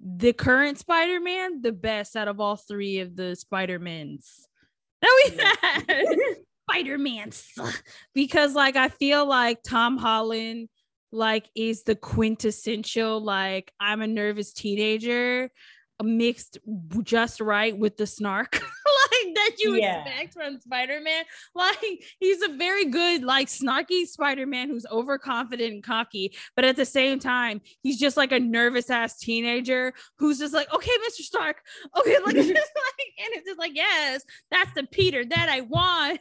the 0.00 0.32
current 0.32 0.78
Spider-Man 0.78 1.62
the 1.62 1.72
best 1.72 2.16
out 2.16 2.28
of 2.28 2.40
all 2.40 2.56
three 2.56 3.00
of 3.00 3.16
the 3.16 3.36
Spider-Mans 3.36 4.48
that 5.02 5.22
we 5.24 5.36
had. 5.36 6.16
Spider-Mans, 6.70 7.48
because 8.14 8.54
like 8.54 8.76
I 8.76 8.88
feel 8.88 9.26
like 9.26 9.62
Tom 9.62 9.98
Holland 9.98 10.68
like 11.12 11.48
is 11.56 11.82
the 11.82 11.96
quintessential 11.96 13.20
like 13.20 13.72
I'm 13.80 14.00
a 14.00 14.06
nervous 14.06 14.52
teenager 14.52 15.50
mixed 16.02 16.58
just 17.02 17.40
right 17.40 17.76
with 17.76 17.96
the 17.96 18.06
snark. 18.06 18.60
Like 19.12 19.19
that 19.34 19.50
you 19.58 19.74
Yeah. 19.76 20.02
expect 20.04 20.34
from 20.34 20.60
Spider-Man. 20.60 21.24
Like 21.54 22.04
he's 22.18 22.42
a 22.42 22.48
very 22.56 22.86
good, 22.86 23.22
like 23.24 23.48
snarky 23.48 24.06
Spider-Man 24.06 24.68
who's 24.68 24.86
overconfident 24.90 25.72
and 25.72 25.82
cocky, 25.82 26.34
but 26.56 26.64
at 26.64 26.76
the 26.76 26.84
same 26.84 27.18
time, 27.18 27.60
he's 27.82 27.98
just 27.98 28.16
like 28.16 28.32
a 28.32 28.38
nervous 28.40 28.88
ass 28.88 29.18
teenager 29.18 29.92
who's 30.18 30.38
just 30.38 30.54
like, 30.54 30.72
okay, 30.72 30.90
Mr. 31.08 31.22
Stark, 31.22 31.62
okay, 31.98 32.16
like, 32.24 32.34
just 32.36 32.48
like 32.48 32.56
and 33.18 33.34
it's 33.34 33.46
just 33.46 33.58
like, 33.58 33.72
yes, 33.74 34.22
that's 34.50 34.72
the 34.74 34.84
Peter 34.84 35.24
that 35.24 35.48
I 35.50 35.60
want. 35.62 36.20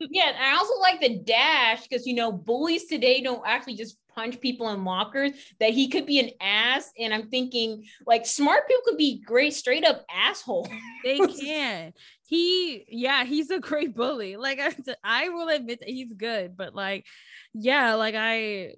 Yeah, 0.00 0.32
I 0.40 0.56
also 0.56 0.78
like 0.80 1.00
the 1.00 1.18
dash 1.18 1.86
because 1.86 2.06
you 2.06 2.14
know 2.14 2.32
bullies 2.32 2.86
today 2.86 3.20
don't 3.22 3.42
actually 3.46 3.76
just 3.76 3.96
punch 4.14 4.40
people 4.40 4.68
in 4.70 4.84
lockers. 4.84 5.32
That 5.60 5.70
he 5.70 5.88
could 5.88 6.06
be 6.06 6.18
an 6.20 6.30
ass, 6.40 6.90
and 6.98 7.14
I'm 7.14 7.28
thinking 7.28 7.84
like 8.06 8.26
smart 8.26 8.66
people 8.68 8.82
could 8.86 8.98
be 8.98 9.22
great 9.24 9.54
straight 9.54 9.84
up 9.84 10.04
asshole. 10.12 10.68
they 11.04 11.18
can. 11.18 11.92
He, 12.32 12.86
yeah, 12.88 13.24
he's 13.24 13.50
a 13.50 13.60
great 13.60 13.94
bully. 13.94 14.36
Like 14.36 14.58
I, 14.58 14.74
I 15.04 15.28
will 15.28 15.48
admit 15.48 15.80
that 15.80 15.88
he's 15.90 16.14
good, 16.14 16.56
but 16.56 16.74
like, 16.74 17.04
yeah, 17.52 17.92
like 17.96 18.14
I, 18.16 18.76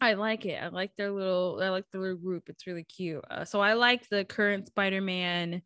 I 0.00 0.14
like 0.14 0.46
it. 0.46 0.62
I 0.62 0.68
like 0.68 0.96
their 0.96 1.10
little, 1.10 1.60
I 1.62 1.68
like 1.68 1.84
the 1.92 1.98
little 1.98 2.16
group. 2.16 2.48
It's 2.48 2.66
really 2.66 2.84
cute. 2.84 3.22
Uh, 3.30 3.44
so 3.44 3.60
I 3.60 3.74
like 3.74 4.08
the 4.08 4.24
current 4.24 4.68
Spider-Man. 4.68 5.60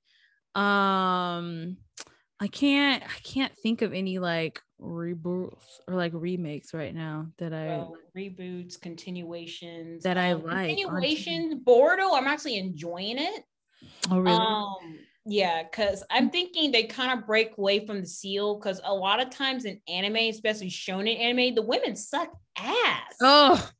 Um, 0.56 1.76
I 2.40 2.48
can't, 2.50 3.04
I 3.04 3.18
can't 3.22 3.56
think 3.62 3.82
of 3.82 3.94
any 3.94 4.18
like 4.18 4.60
reboots 4.80 5.78
or 5.86 5.94
like 5.94 6.10
remakes 6.14 6.74
right 6.74 6.92
now 6.92 7.28
that 7.38 7.52
I. 7.52 7.66
Well, 7.66 7.94
reboots, 8.16 8.80
continuations, 8.80 10.02
That 10.02 10.18
I 10.18 10.32
um, 10.32 10.42
like 10.42 10.54
on 10.54 10.66
Continuations, 10.66 11.62
Boruto. 11.64 12.18
I'm 12.18 12.26
actually 12.26 12.56
enjoying 12.56 13.18
it. 13.18 13.44
oh 14.10 14.18
really? 14.18 14.36
Um, 14.36 14.98
yeah, 15.28 15.62
because 15.62 16.02
I'm 16.10 16.30
thinking 16.30 16.72
they 16.72 16.84
kind 16.84 17.18
of 17.18 17.26
break 17.26 17.58
away 17.58 17.86
from 17.86 18.00
the 18.00 18.06
seal 18.06 18.56
because 18.56 18.80
a 18.82 18.94
lot 18.94 19.20
of 19.20 19.28
times 19.28 19.66
in 19.66 19.80
anime, 19.86 20.16
especially 20.16 20.70
shonen 20.70 21.20
anime, 21.20 21.54
the 21.54 21.62
women 21.62 21.96
suck 21.96 22.30
ass. 22.56 23.14
oh, 23.20 23.70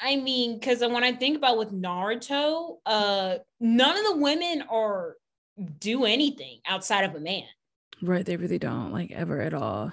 I 0.00 0.16
mean, 0.16 0.58
because 0.58 0.80
when 0.80 1.04
I 1.04 1.12
think 1.12 1.36
about 1.36 1.58
with 1.58 1.72
Naruto, 1.72 2.78
uh, 2.86 3.36
none 3.58 3.96
of 3.96 4.04
the 4.04 4.16
women 4.16 4.62
are 4.70 5.16
do 5.78 6.04
anything 6.04 6.60
outside 6.66 7.04
of 7.04 7.14
a 7.14 7.20
man. 7.20 7.44
right. 8.00 8.24
They 8.24 8.36
really 8.36 8.58
don't 8.58 8.92
like 8.92 9.10
ever 9.10 9.40
at 9.40 9.52
all. 9.52 9.92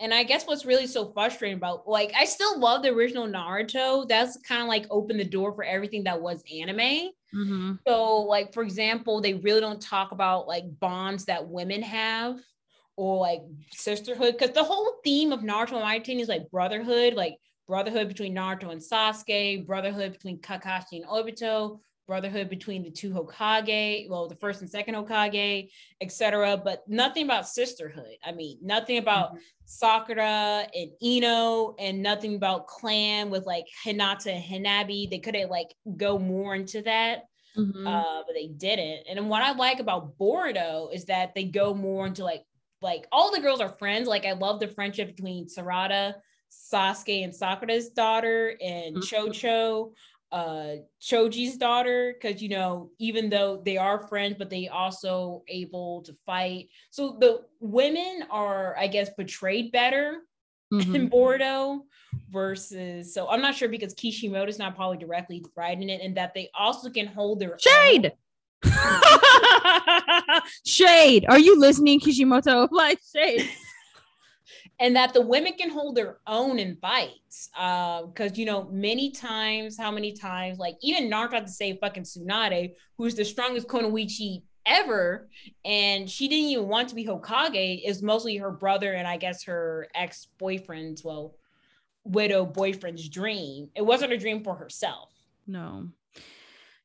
And 0.00 0.12
I 0.12 0.24
guess 0.24 0.46
what's 0.46 0.66
really 0.66 0.88
so 0.88 1.12
frustrating 1.12 1.56
about 1.56 1.88
like 1.88 2.12
I 2.18 2.24
still 2.24 2.58
love 2.58 2.82
the 2.82 2.90
original 2.90 3.28
Naruto. 3.28 4.06
That's 4.08 4.36
kind 4.38 4.62
of 4.62 4.68
like 4.68 4.86
opened 4.90 5.20
the 5.20 5.24
door 5.24 5.54
for 5.54 5.62
everything 5.62 6.04
that 6.04 6.20
was 6.20 6.42
anime. 6.52 7.10
Mhm. 7.34 7.78
So, 7.86 8.20
like 8.22 8.52
for 8.52 8.62
example, 8.62 9.20
they 9.20 9.34
really 9.34 9.60
don't 9.60 9.80
talk 9.80 10.12
about 10.12 10.46
like 10.46 10.64
bonds 10.78 11.24
that 11.26 11.48
women 11.48 11.82
have 11.82 12.40
or 12.96 13.18
like 13.20 13.42
sisterhood 13.72 14.36
because 14.38 14.54
the 14.54 14.62
whole 14.64 14.96
theme 15.02 15.32
of 15.32 15.40
Naruto, 15.40 15.72
in 15.76 15.80
my 15.82 15.94
opinion, 15.96 16.22
is 16.22 16.28
like 16.28 16.50
brotherhood, 16.50 17.14
like 17.14 17.36
brotherhood 17.66 18.08
between 18.08 18.34
Naruto 18.34 18.70
and 18.70 18.80
Sasuke, 18.80 19.66
brotherhood 19.66 20.12
between 20.12 20.38
Kakashi 20.40 21.00
and 21.02 21.06
Obito, 21.06 21.80
brotherhood 22.06 22.48
between 22.48 22.82
the 22.82 22.90
two 22.90 23.10
Hokage, 23.12 24.08
well, 24.08 24.28
the 24.28 24.36
first 24.36 24.60
and 24.60 24.70
second 24.70 24.94
Hokage, 24.94 25.68
etc. 26.00 26.56
But 26.62 26.82
nothing 26.88 27.24
about 27.24 27.48
sisterhood. 27.48 28.16
I 28.24 28.32
mean, 28.32 28.58
nothing 28.62 28.98
about 28.98 29.32
Sakura 29.64 30.66
and 30.74 30.90
Ino, 31.02 31.74
and 31.78 32.02
nothing 32.02 32.34
about 32.34 32.66
clan 32.66 33.30
with 33.30 33.46
like 33.46 33.64
Hinata 33.84 34.26
and 34.34 34.44
Hanabi. 34.44 35.08
They 35.10 35.18
could 35.18 35.36
have 35.36 35.50
like 35.50 35.74
go 35.96 36.18
more 36.18 36.54
into 36.54 36.82
that 36.82 37.24
Mhm. 37.56 37.86
uh, 37.86 38.22
but 38.26 38.34
they 38.34 38.46
didn't. 38.48 39.06
And 39.08 39.28
what 39.28 39.42
I 39.42 39.52
like 39.52 39.78
about 39.78 40.16
Boruto 40.18 40.92
is 40.92 41.04
that 41.06 41.34
they 41.34 41.44
go 41.44 41.74
more 41.74 42.06
into 42.06 42.24
like 42.24 42.44
like 42.80 43.06
all 43.12 43.30
the 43.30 43.40
girls 43.40 43.60
are 43.60 43.68
friends. 43.78 44.08
Like 44.08 44.24
I 44.26 44.32
love 44.32 44.58
the 44.58 44.66
friendship 44.68 45.14
between 45.14 45.46
Sarada, 45.46 46.14
Sasuke, 46.50 47.22
and 47.24 47.34
Sakura's 47.34 47.90
daughter, 47.90 48.56
and 48.60 48.96
Mhm. 48.96 49.02
Chocho, 49.02 49.92
uh, 50.32 50.76
Choji's 51.00 51.56
daughter. 51.56 52.14
Because 52.20 52.42
you 52.42 52.48
know, 52.48 52.90
even 52.98 53.30
though 53.30 53.62
they 53.64 53.76
are 53.76 54.08
friends, 54.08 54.36
but 54.38 54.50
they 54.50 54.68
also 54.68 55.44
able 55.48 56.02
to 56.02 56.16
fight. 56.26 56.68
So 56.90 57.16
the 57.20 57.42
women 57.60 58.24
are, 58.30 58.76
I 58.76 58.88
guess, 58.88 59.10
portrayed 59.10 59.70
better 59.70 60.22
mm-hmm. 60.72 60.96
in 60.96 61.10
Boruto 61.10 61.82
versus 62.30 63.14
so 63.14 63.28
I'm 63.28 63.40
not 63.40 63.54
sure 63.54 63.68
because 63.68 63.94
Kishimoto 63.94 64.48
is 64.48 64.58
not 64.58 64.74
probably 64.74 64.98
directly 64.98 65.44
writing 65.56 65.88
it 65.88 66.02
and 66.02 66.16
that 66.16 66.34
they 66.34 66.50
also 66.58 66.90
can 66.90 67.06
hold 67.06 67.40
their 67.40 67.58
shade. 67.58 68.12
shade. 70.64 71.26
Are 71.28 71.38
you 71.38 71.58
listening, 71.58 72.00
Kishimoto? 72.00 72.68
Like 72.72 73.00
shade. 73.14 73.48
And 74.80 74.96
that 74.96 75.12
the 75.12 75.20
women 75.20 75.52
can 75.54 75.70
hold 75.70 75.94
their 75.94 76.18
own 76.26 76.58
in 76.58 76.76
fights. 76.76 77.50
Because 77.54 78.32
uh, 78.32 78.34
you 78.34 78.44
know, 78.44 78.68
many 78.70 79.10
times, 79.10 79.78
how 79.78 79.90
many 79.90 80.12
times, 80.12 80.58
like 80.58 80.76
even 80.82 81.10
Naruto 81.10 81.34
had 81.34 81.46
to 81.46 81.52
say 81.52 81.78
fucking 81.78 82.04
Tsunade, 82.04 82.72
who's 82.98 83.14
the 83.14 83.24
strongest 83.24 83.68
Kunoichi 83.68 84.42
ever, 84.66 85.28
and 85.64 86.08
she 86.08 86.28
didn't 86.28 86.50
even 86.50 86.68
want 86.68 86.88
to 86.88 86.94
be 86.94 87.04
Hokage. 87.04 87.82
Is 87.84 88.02
mostly 88.02 88.36
her 88.36 88.50
brother 88.50 88.92
and 88.92 89.06
I 89.06 89.16
guess 89.16 89.44
her 89.44 89.88
ex 89.94 90.28
boyfriend's, 90.38 91.04
well, 91.04 91.34
widow 92.04 92.44
boyfriend's 92.44 93.08
dream. 93.08 93.70
It 93.74 93.82
wasn't 93.82 94.12
a 94.12 94.18
dream 94.18 94.42
for 94.42 94.54
herself. 94.54 95.10
No 95.46 95.88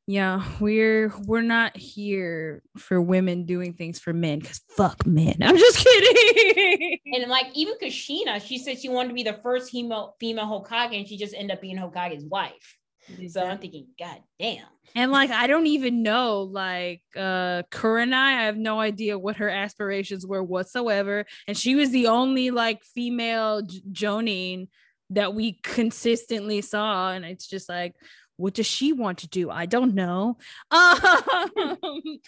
yeah 0.08 0.42
we're 0.58 1.12
we're 1.26 1.42
not 1.42 1.76
here 1.76 2.62
for 2.78 2.98
women 2.98 3.44
doing 3.44 3.74
things 3.74 4.00
for 4.00 4.14
men 4.14 4.38
because 4.38 4.62
fuck 4.74 5.06
men. 5.06 5.36
I'm 5.42 5.56
just 5.56 5.84
kidding. 5.84 6.98
And 7.14 7.30
like 7.30 7.46
even 7.54 7.74
kushina 7.80 8.40
she 8.44 8.58
said 8.58 8.78
she 8.78 8.88
wanted 8.88 9.08
to 9.08 9.14
be 9.14 9.22
the 9.22 9.38
first 9.42 9.70
female 9.70 10.16
female 10.18 10.46
hokage 10.46 10.96
and 10.96 11.06
she 11.06 11.18
just 11.18 11.34
ended 11.34 11.56
up 11.56 11.60
being 11.60 11.76
hokage's 11.76 12.24
wife. 12.24 12.76
Exactly. 13.10 13.28
so 13.28 13.44
i'm 13.46 13.58
thinking 13.58 13.86
god 13.98 14.18
damn. 14.38 14.66
and 14.94 15.10
like 15.10 15.30
i 15.30 15.46
don't 15.46 15.66
even 15.66 16.02
know 16.02 16.42
like 16.42 17.00
uh 17.16 17.62
kurenai 17.70 18.12
i 18.12 18.42
have 18.44 18.58
no 18.58 18.80
idea 18.80 19.18
what 19.18 19.36
her 19.36 19.48
aspirations 19.48 20.26
were 20.26 20.42
whatsoever 20.42 21.24
and 21.46 21.56
she 21.56 21.74
was 21.74 21.90
the 21.90 22.08
only 22.08 22.50
like 22.50 22.84
female 22.84 23.62
j- 23.62 23.80
jonin 23.90 24.68
that 25.08 25.34
we 25.34 25.58
consistently 25.62 26.60
saw 26.60 27.12
and 27.12 27.24
it's 27.24 27.46
just 27.46 27.66
like 27.66 27.94
what 28.38 28.54
does 28.54 28.66
she 28.66 28.92
want 28.92 29.18
to 29.18 29.28
do? 29.28 29.50
I 29.50 29.66
don't 29.66 29.94
know. 29.94 30.38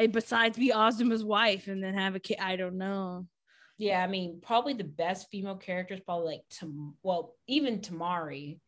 Um, 0.00 0.12
besides 0.12 0.56
be 0.56 0.70
Asuma's 0.70 1.24
wife 1.24 1.66
and 1.66 1.82
then 1.82 1.94
have 1.94 2.14
a 2.14 2.20
kid, 2.20 2.36
I 2.40 2.54
don't 2.54 2.78
know. 2.78 3.26
Yeah, 3.78 4.02
I 4.02 4.06
mean, 4.06 4.40
probably 4.40 4.74
the 4.74 4.84
best 4.84 5.28
female 5.28 5.56
character 5.56 5.94
is 5.94 6.00
probably 6.00 6.26
like 6.26 6.42
to 6.60 6.94
well, 7.02 7.34
even 7.48 7.80
Temari, 7.80 8.60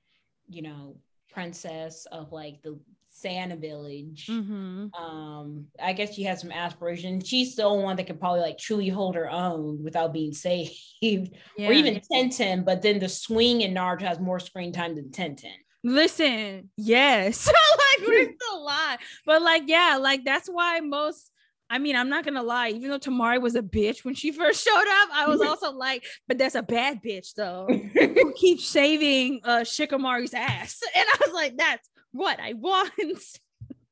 you 0.48 0.62
know, 0.62 0.96
princess 1.32 2.06
of 2.10 2.32
like 2.32 2.62
the 2.62 2.80
Santa 3.10 3.56
Village. 3.56 4.26
Mm-hmm. 4.28 4.94
Um, 4.94 5.66
I 5.80 5.92
guess 5.92 6.14
she 6.14 6.22
has 6.24 6.40
some 6.40 6.52
aspirations. 6.52 7.28
She's 7.28 7.54
the 7.54 7.64
only 7.64 7.84
one 7.84 7.96
that 7.96 8.06
can 8.06 8.18
probably 8.18 8.40
like 8.40 8.58
truly 8.58 8.88
hold 8.88 9.14
her 9.14 9.30
own 9.30 9.82
without 9.82 10.12
being 10.12 10.32
saved, 10.32 10.74
yeah. 11.00 11.28
or 11.58 11.72
even 11.72 12.00
Tenten. 12.12 12.64
But 12.64 12.82
then 12.82 12.98
the 12.98 13.08
swing 13.08 13.60
in 13.60 13.74
Naruto 13.74 14.02
has 14.02 14.18
more 14.18 14.40
screen 14.40 14.72
time 14.72 14.94
than 14.94 15.10
Tenten. 15.10 15.54
Listen, 15.82 16.70
yes. 16.76 17.46
like 17.98 18.08
we're 18.08 18.32
still 18.34 18.62
alive. 18.62 18.98
But 19.24 19.42
like, 19.42 19.64
yeah, 19.66 19.98
like 20.00 20.24
that's 20.24 20.48
why 20.48 20.80
most 20.80 21.30
I 21.72 21.78
mean, 21.78 21.94
I'm 21.94 22.08
not 22.08 22.24
gonna 22.24 22.42
lie, 22.42 22.70
even 22.70 22.90
though 22.90 22.98
Temari 22.98 23.40
was 23.40 23.54
a 23.54 23.62
bitch 23.62 24.04
when 24.04 24.14
she 24.14 24.32
first 24.32 24.64
showed 24.68 25.02
up, 25.02 25.08
I 25.14 25.28
was 25.28 25.40
also 25.46 25.72
like, 25.72 26.04
but 26.26 26.36
that's 26.36 26.56
a 26.56 26.62
bad 26.62 27.00
bitch 27.02 27.34
though. 27.34 27.68
who 27.68 28.32
keeps 28.34 28.64
saving 28.64 29.40
uh 29.44 29.60
Shikamaru's 29.60 30.34
ass. 30.34 30.80
And 30.94 31.06
I 31.08 31.16
was 31.24 31.32
like, 31.32 31.56
that's 31.56 31.88
what 32.12 32.40
I 32.40 32.54
want. 32.54 32.92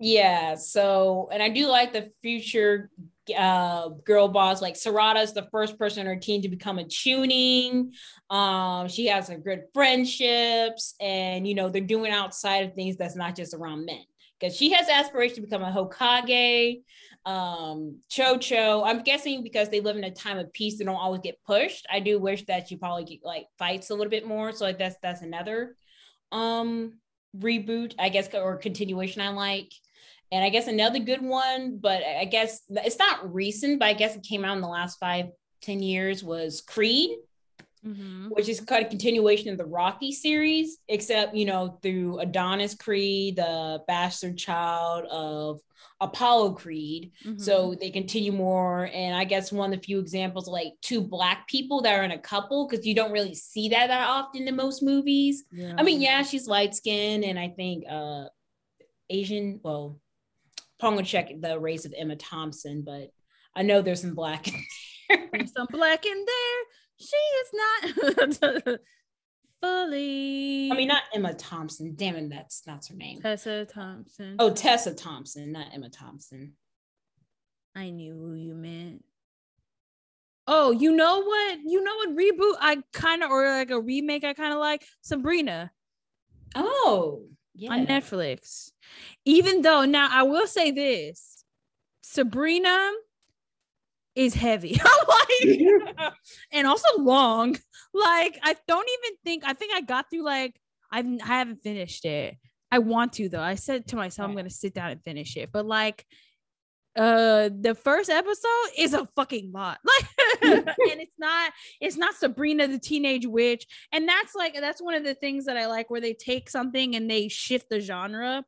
Yeah, 0.00 0.56
so 0.56 1.28
and 1.32 1.42
I 1.42 1.48
do 1.48 1.66
like 1.68 1.92
the 1.92 2.10
future 2.22 2.90
uh, 3.36 3.88
girl 4.04 4.28
boss. 4.28 4.62
Like 4.62 4.74
Sarada 4.74 5.22
is 5.22 5.32
the 5.32 5.48
first 5.50 5.78
person 5.78 6.00
on 6.00 6.06
her 6.06 6.20
team 6.20 6.42
to 6.42 6.48
become 6.48 6.78
a 6.78 6.84
chunin. 6.84 7.92
Um, 8.30 8.88
she 8.88 9.06
has 9.06 9.26
some 9.26 9.40
good 9.42 9.64
friendships, 9.74 10.94
and 11.00 11.46
you 11.46 11.54
know 11.54 11.68
they're 11.68 11.82
doing 11.82 12.12
outside 12.12 12.64
of 12.64 12.74
things 12.74 12.96
that's 12.96 13.16
not 13.16 13.36
just 13.36 13.54
around 13.54 13.86
men. 13.86 14.02
Because 14.38 14.56
she 14.56 14.70
has 14.72 14.88
aspirations 14.88 15.36
to 15.36 15.42
become 15.42 15.62
a 15.62 15.72
Hokage. 15.72 16.82
Um, 17.26 18.00
Cho 18.08 18.38
Cho, 18.38 18.84
I'm 18.84 19.02
guessing 19.02 19.42
because 19.42 19.68
they 19.68 19.80
live 19.80 19.96
in 19.96 20.04
a 20.04 20.10
time 20.10 20.38
of 20.38 20.52
peace, 20.52 20.78
they 20.78 20.84
don't 20.84 20.94
always 20.94 21.20
get 21.20 21.42
pushed. 21.44 21.86
I 21.90 22.00
do 22.00 22.18
wish 22.18 22.44
that 22.46 22.68
she 22.68 22.76
probably 22.76 23.04
get, 23.04 23.20
like 23.24 23.46
fights 23.58 23.90
a 23.90 23.94
little 23.94 24.10
bit 24.10 24.26
more. 24.26 24.52
So 24.52 24.64
like 24.64 24.78
that's 24.78 24.96
that's 25.02 25.22
another 25.22 25.76
um 26.32 26.94
reboot, 27.36 27.94
I 27.98 28.08
guess, 28.08 28.32
or 28.32 28.56
continuation 28.56 29.20
I 29.20 29.30
like. 29.30 29.72
And 30.30 30.44
I 30.44 30.50
guess 30.50 30.66
another 30.66 30.98
good 30.98 31.22
one, 31.22 31.78
but 31.78 32.02
I 32.02 32.26
guess 32.26 32.60
it's 32.68 32.98
not 32.98 33.32
recent, 33.32 33.78
but 33.78 33.88
I 33.88 33.94
guess 33.94 34.14
it 34.14 34.22
came 34.22 34.44
out 34.44 34.56
in 34.56 34.62
the 34.62 34.68
last 34.68 34.98
five, 34.98 35.26
ten 35.62 35.82
years 35.82 36.22
was 36.22 36.60
Creed, 36.60 37.10
mm-hmm. 37.84 38.28
which 38.28 38.48
is 38.48 38.60
kind 38.60 38.84
of 38.84 38.90
continuation 38.90 39.50
of 39.50 39.58
the 39.58 39.64
Rocky 39.64 40.12
series, 40.12 40.78
except, 40.88 41.34
you 41.34 41.46
know, 41.46 41.78
through 41.82 42.18
Adonis 42.18 42.74
Creed, 42.74 43.36
the 43.36 43.82
bastard 43.88 44.36
child 44.36 45.06
of 45.10 45.60
Apollo 46.00 46.52
Creed. 46.52 47.12
Mm-hmm. 47.24 47.38
So 47.38 47.74
they 47.80 47.90
continue 47.90 48.30
more. 48.30 48.90
And 48.92 49.16
I 49.16 49.24
guess 49.24 49.50
one 49.50 49.72
of 49.72 49.80
the 49.80 49.84
few 49.84 49.98
examples 49.98 50.46
like 50.46 50.74
two 50.82 51.00
black 51.00 51.48
people 51.48 51.80
that 51.82 51.98
are 51.98 52.04
in 52.04 52.10
a 52.10 52.18
couple, 52.18 52.68
because 52.68 52.86
you 52.86 52.94
don't 52.94 53.12
really 53.12 53.34
see 53.34 53.70
that 53.70 53.86
that 53.86 54.08
often 54.08 54.46
in 54.46 54.54
most 54.54 54.82
movies. 54.82 55.44
Yeah. 55.50 55.74
I 55.78 55.82
mean, 55.82 56.02
yeah, 56.02 56.22
she's 56.22 56.46
light 56.46 56.74
skinned 56.74 57.24
and 57.24 57.38
I 57.38 57.48
think 57.48 57.84
uh 57.90 58.26
Asian, 59.10 59.58
well, 59.64 59.98
I'm 60.80 60.94
gonna 60.94 61.04
check 61.04 61.30
the 61.40 61.58
race 61.58 61.84
of 61.84 61.94
Emma 61.96 62.16
Thompson, 62.16 62.82
but 62.82 63.10
I 63.54 63.62
know 63.62 63.82
there's 63.82 64.02
some 64.02 64.14
black 64.14 64.48
in 64.48 64.54
there. 64.54 64.62
There's 65.32 65.52
some 65.52 65.66
black 65.70 66.04
in 66.04 66.24
there. 66.26 66.64
She 66.98 67.16
is 67.16 68.58
not 68.60 68.78
fully. 69.62 70.70
I 70.70 70.76
mean, 70.76 70.88
not 70.88 71.02
Emma 71.14 71.32
Thompson. 71.32 71.94
Damn 71.96 72.16
it, 72.16 72.28
that's 72.28 72.66
not 72.66 72.86
her 72.86 72.94
name. 72.94 73.20
Tessa 73.20 73.64
Thompson. 73.64 74.36
Oh, 74.38 74.52
Tessa 74.52 74.94
Thompson, 74.94 75.52
not 75.52 75.68
Emma 75.72 75.88
Thompson. 75.88 76.52
I 77.74 77.90
knew 77.90 78.14
who 78.14 78.34
you 78.34 78.54
meant. 78.54 79.04
Oh, 80.46 80.70
you 80.70 80.92
know 80.96 81.22
what? 81.22 81.58
You 81.64 81.82
know 81.82 81.94
what 81.96 82.16
reboot 82.16 82.56
I 82.60 82.78
kind 82.92 83.22
of 83.22 83.30
or 83.30 83.48
like 83.50 83.70
a 83.70 83.80
remake 83.80 84.24
I 84.24 84.34
kind 84.34 84.52
of 84.52 84.58
like 84.58 84.84
Sabrina. 85.02 85.70
Oh, 86.54 87.26
yeah. 87.58 87.72
on 87.72 87.86
Netflix. 87.86 88.70
Even 89.24 89.62
though 89.62 89.84
now 89.84 90.08
I 90.10 90.22
will 90.22 90.46
say 90.46 90.70
this, 90.70 91.44
Sabrina 92.02 92.90
is 94.14 94.34
heavy. 94.34 94.80
like, 95.08 96.12
and 96.52 96.66
also 96.66 96.88
long. 96.98 97.56
Like 97.92 98.38
I 98.42 98.56
don't 98.66 98.88
even 99.00 99.16
think 99.24 99.44
I 99.46 99.52
think 99.52 99.74
I 99.74 99.80
got 99.80 100.10
through 100.10 100.24
like 100.24 100.58
I've 100.90 101.06
I 101.06 101.26
haven't 101.26 101.62
finished 101.62 102.04
it. 102.04 102.36
I 102.70 102.78
want 102.78 103.14
to 103.14 103.28
though. 103.28 103.40
I 103.40 103.54
said 103.56 103.88
to 103.88 103.96
myself 103.96 104.28
I'm 104.28 104.36
gonna 104.36 104.50
sit 104.50 104.74
down 104.74 104.90
and 104.90 105.02
finish 105.02 105.36
it, 105.36 105.50
but 105.52 105.66
like 105.66 106.04
uh 106.96 107.50
the 107.60 107.74
first 107.74 108.10
episode 108.10 108.68
is 108.76 108.94
a 108.94 109.06
fucking 109.14 109.52
lot 109.52 109.78
like 109.84 110.06
and 110.42 111.00
it's 111.00 111.18
not 111.18 111.52
it's 111.80 111.96
not 111.96 112.14
sabrina 112.14 112.68
the 112.68 112.78
teenage 112.78 113.26
witch. 113.26 113.66
And 113.92 114.08
that's 114.08 114.34
like 114.34 114.54
that's 114.54 114.82
one 114.82 114.94
of 114.94 115.04
the 115.04 115.14
things 115.14 115.46
that 115.46 115.56
i 115.56 115.66
like 115.66 115.90
where 115.90 116.00
they 116.00 116.14
take 116.14 116.50
something 116.50 116.94
and 116.96 117.10
they 117.10 117.28
shift 117.28 117.68
the 117.70 117.80
genre. 117.80 118.44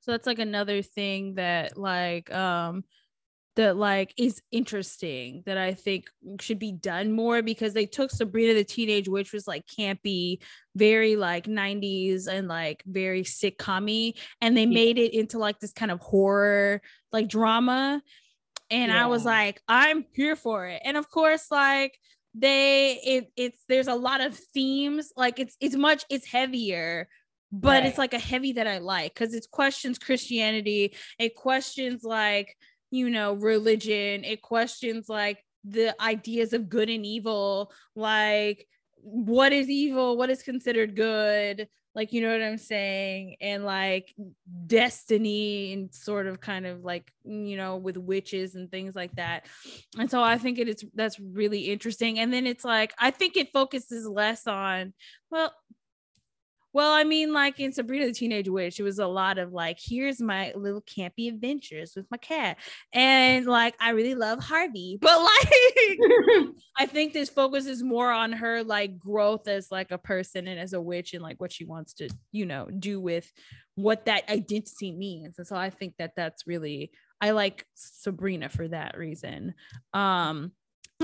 So 0.00 0.10
that's 0.10 0.26
like 0.26 0.38
another 0.38 0.82
thing 0.82 1.36
that 1.36 1.78
like 1.78 2.32
um 2.32 2.84
that 3.56 3.76
like 3.76 4.12
is 4.16 4.42
interesting 4.50 5.42
that 5.46 5.56
I 5.56 5.74
think 5.74 6.06
should 6.40 6.58
be 6.58 6.72
done 6.72 7.12
more 7.12 7.42
because 7.42 7.72
they 7.72 7.86
took 7.86 8.10
Sabrina 8.10 8.54
the 8.54 8.64
Teenage 8.64 9.08
Witch 9.08 9.32
was 9.32 9.46
like 9.46 9.64
campy, 9.66 10.38
very 10.74 11.16
like 11.16 11.46
90s 11.46 12.26
and 12.26 12.48
like 12.48 12.82
very 12.86 13.22
sitcom 13.22 14.14
and 14.40 14.56
they 14.56 14.66
made 14.66 14.98
it 14.98 15.14
into 15.14 15.38
like 15.38 15.60
this 15.60 15.72
kind 15.72 15.90
of 15.90 16.00
horror 16.00 16.80
like 17.12 17.28
drama. 17.28 18.02
And 18.74 18.90
yeah. 18.90 19.04
I 19.04 19.06
was 19.06 19.24
like, 19.24 19.62
I'm 19.68 20.04
here 20.12 20.36
for 20.36 20.66
it. 20.66 20.82
And 20.84 20.96
of 20.96 21.10
course, 21.10 21.46
like 21.50 21.98
they 22.34 23.00
it 23.04 23.30
it's 23.36 23.62
there's 23.68 23.88
a 23.88 23.94
lot 23.94 24.20
of 24.20 24.36
themes, 24.52 25.12
like 25.16 25.38
it's 25.38 25.56
it's 25.60 25.76
much 25.76 26.04
it's 26.10 26.26
heavier 26.26 27.08
but 27.56 27.68
right. 27.68 27.86
it's 27.86 27.98
like 27.98 28.14
a 28.14 28.18
heavy 28.18 28.54
that 28.54 28.66
I 28.66 28.78
like 28.78 29.14
because 29.14 29.32
it 29.32 29.46
questions 29.48 29.96
Christianity. 29.96 30.92
It 31.20 31.36
questions 31.36 32.02
like 32.02 32.56
you 32.94 33.10
know, 33.10 33.32
religion. 33.32 34.22
It 34.22 34.40
questions 34.40 35.08
like 35.08 35.44
the 35.64 36.00
ideas 36.00 36.52
of 36.52 36.68
good 36.68 36.88
and 36.88 37.04
evil, 37.04 37.72
like 37.96 38.68
what 39.00 39.52
is 39.52 39.68
evil, 39.68 40.16
what 40.16 40.30
is 40.30 40.44
considered 40.44 40.94
good, 40.94 41.68
like 41.94 42.12
you 42.12 42.20
know 42.20 42.32
what 42.32 42.42
I'm 42.42 42.58
saying, 42.58 43.36
and 43.40 43.64
like 43.64 44.14
destiny 44.66 45.72
and 45.72 45.94
sort 45.94 46.26
of 46.26 46.40
kind 46.40 46.66
of 46.66 46.84
like 46.84 47.12
you 47.24 47.56
know 47.56 47.76
with 47.76 47.96
witches 47.96 48.54
and 48.54 48.70
things 48.70 48.94
like 48.94 49.14
that. 49.16 49.46
And 49.98 50.10
so 50.10 50.22
I 50.22 50.38
think 50.38 50.58
it 50.58 50.68
is 50.68 50.84
that's 50.94 51.20
really 51.20 51.70
interesting. 51.70 52.18
And 52.18 52.32
then 52.32 52.46
it's 52.46 52.64
like 52.64 52.92
I 52.98 53.10
think 53.10 53.36
it 53.36 53.52
focuses 53.52 54.06
less 54.06 54.46
on 54.46 54.92
well 55.30 55.52
Well, 56.74 56.92
I 56.92 57.04
mean, 57.04 57.32
like 57.32 57.60
in 57.60 57.72
Sabrina 57.72 58.06
the 58.06 58.12
Teenage 58.12 58.48
Witch, 58.48 58.80
it 58.80 58.82
was 58.82 58.98
a 58.98 59.06
lot 59.06 59.38
of 59.38 59.52
like, 59.52 59.78
here's 59.80 60.20
my 60.20 60.52
little 60.56 60.82
campy 60.82 61.28
adventures 61.28 61.92
with 61.94 62.04
my 62.10 62.16
cat. 62.16 62.58
And 62.92 63.46
like, 63.46 63.76
I 63.78 63.90
really 63.90 64.16
love 64.16 64.40
Harvey. 64.40 64.98
But 65.00 65.16
like, 65.22 65.98
I 66.76 66.86
think 66.86 67.12
this 67.12 67.30
focuses 67.30 67.84
more 67.84 68.10
on 68.10 68.32
her 68.32 68.64
like 68.64 68.98
growth 68.98 69.46
as 69.46 69.70
like 69.70 69.92
a 69.92 69.98
person 69.98 70.48
and 70.48 70.58
as 70.58 70.72
a 70.72 70.80
witch 70.80 71.14
and 71.14 71.22
like 71.22 71.40
what 71.40 71.52
she 71.52 71.64
wants 71.64 71.94
to, 71.94 72.08
you 72.32 72.44
know, 72.44 72.66
do 72.66 73.00
with 73.00 73.30
what 73.76 74.06
that 74.06 74.28
identity 74.28 74.90
means. 74.90 75.38
And 75.38 75.46
so 75.46 75.54
I 75.54 75.70
think 75.70 75.94
that 75.98 76.14
that's 76.16 76.44
really, 76.44 76.90
I 77.20 77.30
like 77.30 77.64
Sabrina 77.74 78.48
for 78.48 78.66
that 78.66 78.98
reason. 78.98 79.54
Um, 79.92 80.50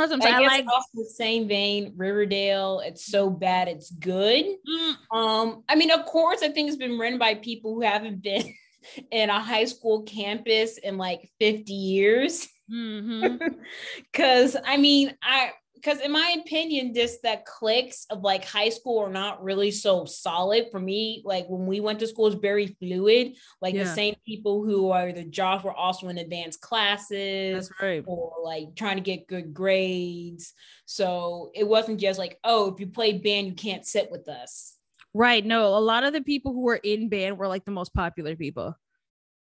that's 0.00 0.10
what 0.10 0.16
I'm 0.16 0.22
saying. 0.22 0.48
I, 0.48 0.56
like 0.56 0.66
off 0.66 0.84
the 0.94 1.04
same 1.04 1.48
vein, 1.48 1.92
Riverdale. 1.96 2.80
It's 2.84 3.06
so 3.06 3.30
bad, 3.30 3.68
it's 3.68 3.90
good. 3.90 4.44
Mm. 4.44 4.94
Um, 5.16 5.64
I 5.68 5.74
mean, 5.74 5.90
of 5.90 6.04
course, 6.04 6.42
I 6.42 6.48
think 6.48 6.68
it's 6.68 6.76
been 6.76 6.98
written 6.98 7.18
by 7.18 7.34
people 7.34 7.74
who 7.74 7.82
haven't 7.82 8.22
been 8.22 8.54
in 9.10 9.30
a 9.30 9.40
high 9.40 9.64
school 9.66 10.02
campus 10.02 10.78
in 10.78 10.96
like 10.96 11.30
50 11.38 11.72
years. 11.72 12.48
Because 12.68 14.54
mm-hmm. 14.54 14.64
I 14.64 14.76
mean, 14.76 15.14
I 15.22 15.50
because 15.80 16.00
in 16.00 16.12
my 16.12 16.36
opinion, 16.44 16.94
just 16.94 17.22
the 17.22 17.40
cliques 17.46 18.06
of 18.10 18.20
like 18.22 18.44
high 18.44 18.68
school 18.68 18.98
are 18.98 19.10
not 19.10 19.42
really 19.42 19.70
so 19.70 20.04
solid 20.04 20.66
for 20.70 20.78
me. 20.78 21.22
Like 21.24 21.46
when 21.48 21.66
we 21.66 21.80
went 21.80 22.00
to 22.00 22.06
school, 22.06 22.26
it's 22.26 22.36
very 22.36 22.66
fluid. 22.78 23.36
Like 23.62 23.74
yeah. 23.74 23.84
the 23.84 23.90
same 23.90 24.14
people 24.26 24.64
who 24.64 24.90
are 24.90 25.10
the 25.12 25.24
jobs 25.24 25.64
were 25.64 25.74
also 25.74 26.08
in 26.08 26.18
advanced 26.18 26.60
classes, 26.60 27.68
That's 27.68 27.82
right. 27.82 28.04
or 28.06 28.34
like 28.44 28.76
trying 28.76 28.96
to 28.96 29.02
get 29.02 29.26
good 29.26 29.54
grades. 29.54 30.52
So 30.84 31.50
it 31.54 31.66
wasn't 31.66 32.00
just 32.00 32.18
like, 32.18 32.38
oh, 32.44 32.74
if 32.74 32.80
you 32.80 32.88
play 32.88 33.14
band, 33.14 33.46
you 33.46 33.54
can't 33.54 33.86
sit 33.86 34.10
with 34.10 34.28
us. 34.28 34.76
Right. 35.14 35.44
No, 35.44 35.76
a 35.76 35.80
lot 35.80 36.04
of 36.04 36.12
the 36.12 36.22
people 36.22 36.52
who 36.52 36.60
were 36.60 36.80
in 36.82 37.08
band 37.08 37.38
were 37.38 37.48
like 37.48 37.64
the 37.64 37.70
most 37.70 37.94
popular 37.94 38.36
people 38.36 38.76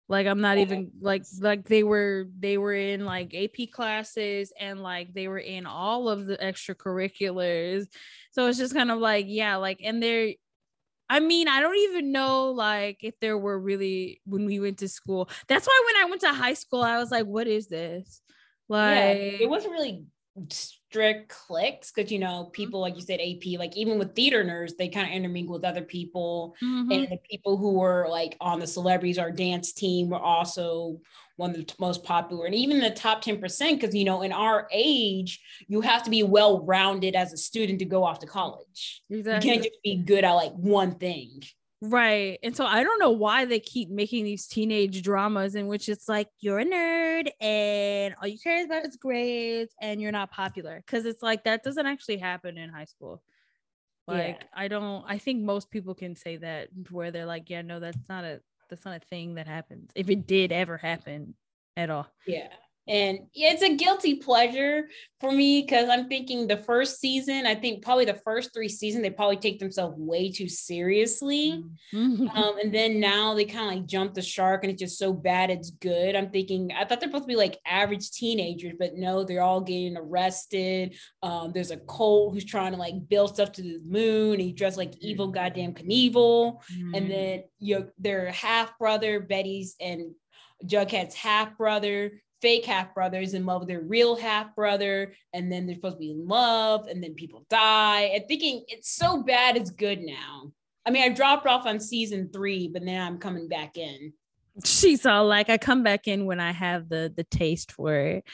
like 0.08 0.26
i'm 0.26 0.40
not 0.40 0.58
oh, 0.58 0.60
even 0.60 0.90
like 1.00 1.22
like 1.40 1.64
they 1.66 1.82
were 1.82 2.26
they 2.38 2.58
were 2.58 2.74
in 2.74 3.04
like 3.04 3.34
ap 3.34 3.70
classes 3.72 4.52
and 4.60 4.82
like 4.82 5.12
they 5.14 5.28
were 5.28 5.38
in 5.38 5.66
all 5.66 6.08
of 6.08 6.26
the 6.26 6.36
extracurriculars 6.36 7.86
so 8.30 8.46
it's 8.46 8.58
just 8.58 8.74
kind 8.74 8.90
of 8.90 8.98
like 8.98 9.26
yeah 9.28 9.56
like 9.56 9.80
and 9.82 10.02
they're 10.02 10.34
I 11.08 11.20
mean, 11.20 11.48
I 11.48 11.60
don't 11.60 11.76
even 11.76 12.12
know 12.12 12.50
like 12.50 12.98
if 13.02 13.18
there 13.20 13.36
were 13.36 13.58
really 13.58 14.20
when 14.24 14.46
we 14.46 14.58
went 14.58 14.78
to 14.78 14.88
school. 14.88 15.28
That's 15.48 15.66
why 15.66 15.82
when 15.86 16.02
I 16.02 16.08
went 16.08 16.22
to 16.22 16.32
high 16.32 16.54
school, 16.54 16.82
I 16.82 16.98
was 16.98 17.10
like, 17.10 17.26
what 17.26 17.46
is 17.46 17.68
this? 17.68 18.22
Like 18.68 18.96
yeah, 18.96 19.12
it 19.42 19.48
wasn't 19.48 19.74
really 19.74 20.06
strict 20.94 21.28
cliques 21.28 21.90
because 21.90 22.12
you 22.12 22.20
know 22.20 22.48
people 22.52 22.80
like 22.80 22.94
you 22.94 23.02
said 23.02 23.18
ap 23.18 23.42
like 23.58 23.76
even 23.76 23.98
with 23.98 24.14
theater 24.14 24.44
nerds 24.44 24.76
they 24.76 24.88
kind 24.88 25.08
of 25.08 25.12
intermingle 25.12 25.54
with 25.54 25.64
other 25.64 25.82
people 25.82 26.54
mm-hmm. 26.62 26.88
and 26.92 27.08
the 27.08 27.18
people 27.28 27.56
who 27.56 27.72
were 27.72 28.06
like 28.08 28.36
on 28.40 28.60
the 28.60 28.66
celebrities 28.66 29.18
or 29.18 29.28
dance 29.28 29.72
team 29.72 30.08
were 30.08 30.20
also 30.20 31.00
one 31.34 31.50
of 31.50 31.56
the 31.56 31.74
most 31.80 32.04
popular 32.04 32.46
and 32.46 32.54
even 32.54 32.78
the 32.78 32.90
top 32.90 33.24
10% 33.24 33.40
because 33.72 33.92
you 33.92 34.04
know 34.04 34.22
in 34.22 34.30
our 34.30 34.68
age 34.70 35.40
you 35.66 35.80
have 35.80 36.04
to 36.04 36.10
be 36.10 36.22
well 36.22 36.64
rounded 36.64 37.16
as 37.16 37.32
a 37.32 37.36
student 37.36 37.80
to 37.80 37.84
go 37.84 38.04
off 38.04 38.20
to 38.20 38.26
college 38.26 39.02
exactly. 39.10 39.48
you 39.48 39.52
can't 39.52 39.64
just 39.64 39.82
be 39.82 39.96
good 39.96 40.22
at 40.22 40.30
like 40.30 40.52
one 40.52 40.94
thing 40.94 41.42
Right. 41.86 42.38
And 42.42 42.56
so 42.56 42.64
I 42.64 42.82
don't 42.82 42.98
know 42.98 43.10
why 43.10 43.44
they 43.44 43.60
keep 43.60 43.90
making 43.90 44.24
these 44.24 44.46
teenage 44.46 45.02
dramas 45.02 45.54
in 45.54 45.66
which 45.66 45.88
it's 45.88 46.08
like 46.08 46.28
you're 46.40 46.60
a 46.60 46.64
nerd 46.64 47.28
and 47.40 48.14
all 48.20 48.28
you 48.28 48.38
care 48.38 48.64
about 48.64 48.86
is 48.86 48.96
grades 48.96 49.74
and 49.80 50.00
you're 50.00 50.12
not 50.12 50.30
popular. 50.30 50.82
Cause 50.86 51.04
it's 51.04 51.22
like 51.22 51.44
that 51.44 51.62
doesn't 51.62 51.86
actually 51.86 52.18
happen 52.18 52.56
in 52.56 52.70
high 52.70 52.86
school. 52.86 53.22
Like 54.06 54.38
yeah. 54.40 54.46
I 54.54 54.68
don't 54.68 55.04
I 55.06 55.18
think 55.18 55.42
most 55.42 55.70
people 55.70 55.94
can 55.94 56.16
say 56.16 56.36
that 56.38 56.68
where 56.90 57.10
they're 57.10 57.26
like, 57.26 57.50
yeah, 57.50 57.62
no, 57.62 57.80
that's 57.80 58.08
not 58.08 58.24
a 58.24 58.40
that's 58.70 58.84
not 58.84 58.96
a 58.96 59.06
thing 59.06 59.34
that 59.34 59.46
happens. 59.46 59.90
If 59.94 60.08
it 60.08 60.26
did 60.26 60.52
ever 60.52 60.78
happen 60.78 61.34
at 61.76 61.90
all. 61.90 62.06
Yeah. 62.26 62.48
And 62.86 63.20
it's 63.34 63.62
a 63.62 63.76
guilty 63.76 64.16
pleasure 64.16 64.88
for 65.20 65.32
me 65.32 65.62
because 65.62 65.88
I'm 65.88 66.06
thinking 66.06 66.46
the 66.46 66.58
first 66.58 67.00
season, 67.00 67.46
I 67.46 67.54
think 67.54 67.82
probably 67.82 68.04
the 68.04 68.20
first 68.24 68.52
three 68.52 68.68
seasons, 68.68 69.02
they 69.02 69.10
probably 69.10 69.38
take 69.38 69.58
themselves 69.58 69.96
way 69.96 70.30
too 70.30 70.48
seriously. 70.48 71.64
Mm-hmm. 71.94 72.28
Um, 72.34 72.58
and 72.58 72.74
then 72.74 72.98
now 72.98 73.34
they 73.34 73.44
kind 73.44 73.68
of 73.68 73.74
like 73.74 73.86
jump 73.86 74.14
the 74.14 74.22
shark 74.22 74.64
and 74.64 74.72
it's 74.72 74.80
just 74.80 74.98
so 74.98 75.12
bad 75.12 75.50
it's 75.50 75.70
good. 75.70 76.16
I'm 76.16 76.30
thinking, 76.30 76.72
I 76.72 76.84
thought 76.84 76.98
they're 77.00 77.08
supposed 77.08 77.24
to 77.24 77.28
be 77.28 77.36
like 77.36 77.60
average 77.64 78.10
teenagers, 78.10 78.74
but 78.76 78.94
no, 78.96 79.22
they're 79.22 79.42
all 79.42 79.60
getting 79.60 79.96
arrested. 79.96 80.96
Um, 81.22 81.52
there's 81.54 81.70
a 81.70 81.76
cult 81.76 82.34
who's 82.34 82.44
trying 82.44 82.72
to 82.72 82.78
like 82.78 82.94
build 83.08 83.34
stuff 83.34 83.52
to 83.52 83.62
the 83.62 83.80
moon. 83.86 84.40
he 84.40 84.52
dressed 84.52 84.76
like 84.76 84.98
Evel 85.00 85.32
goddamn 85.32 85.74
Knievel. 85.74 86.60
Mm-hmm. 86.72 86.94
And 86.94 87.10
then 87.10 87.44
you 87.60 87.78
know, 87.78 87.88
their 87.98 88.32
half 88.32 88.76
brother, 88.78 89.20
Betty's 89.20 89.76
and 89.80 90.12
Jughead's 90.66 91.14
half 91.14 91.56
brother 91.56 92.12
fake 92.44 92.66
half 92.66 92.94
brothers 92.94 93.32
in 93.32 93.46
love 93.46 93.62
with 93.62 93.68
their 93.70 93.80
real 93.80 94.14
half 94.14 94.54
brother, 94.54 95.14
and 95.32 95.50
then 95.50 95.64
they're 95.64 95.76
supposed 95.76 95.96
to 95.96 96.00
be 96.00 96.10
in 96.10 96.28
love, 96.28 96.86
and 96.88 97.02
then 97.02 97.14
people 97.14 97.46
die. 97.48 98.02
And 98.14 98.24
thinking 98.28 98.62
it's 98.68 98.94
so 98.94 99.22
bad, 99.22 99.56
it's 99.56 99.70
good 99.70 100.02
now. 100.02 100.52
I 100.84 100.90
mean, 100.90 101.02
I 101.02 101.08
dropped 101.08 101.46
off 101.46 101.64
on 101.64 101.80
season 101.80 102.28
three, 102.30 102.68
but 102.68 102.82
now 102.82 103.06
I'm 103.06 103.16
coming 103.16 103.48
back 103.48 103.78
in. 103.78 104.12
She's 104.62 105.06
all 105.06 105.26
like, 105.26 105.48
I 105.48 105.56
come 105.56 105.82
back 105.82 106.06
in 106.06 106.26
when 106.26 106.38
I 106.38 106.52
have 106.52 106.90
the 106.90 107.10
the 107.16 107.24
taste 107.24 107.72
for 107.72 107.96
it. 107.96 108.24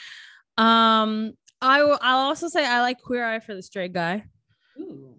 Um, 0.58 1.34
I 1.62 1.84
will. 1.84 1.98
I'll 2.02 2.26
also 2.26 2.48
say 2.48 2.66
I 2.66 2.80
like 2.80 3.00
Queer 3.00 3.24
Eye 3.24 3.38
for 3.38 3.54
the 3.54 3.62
Straight 3.62 3.92
Guy. 3.92 4.24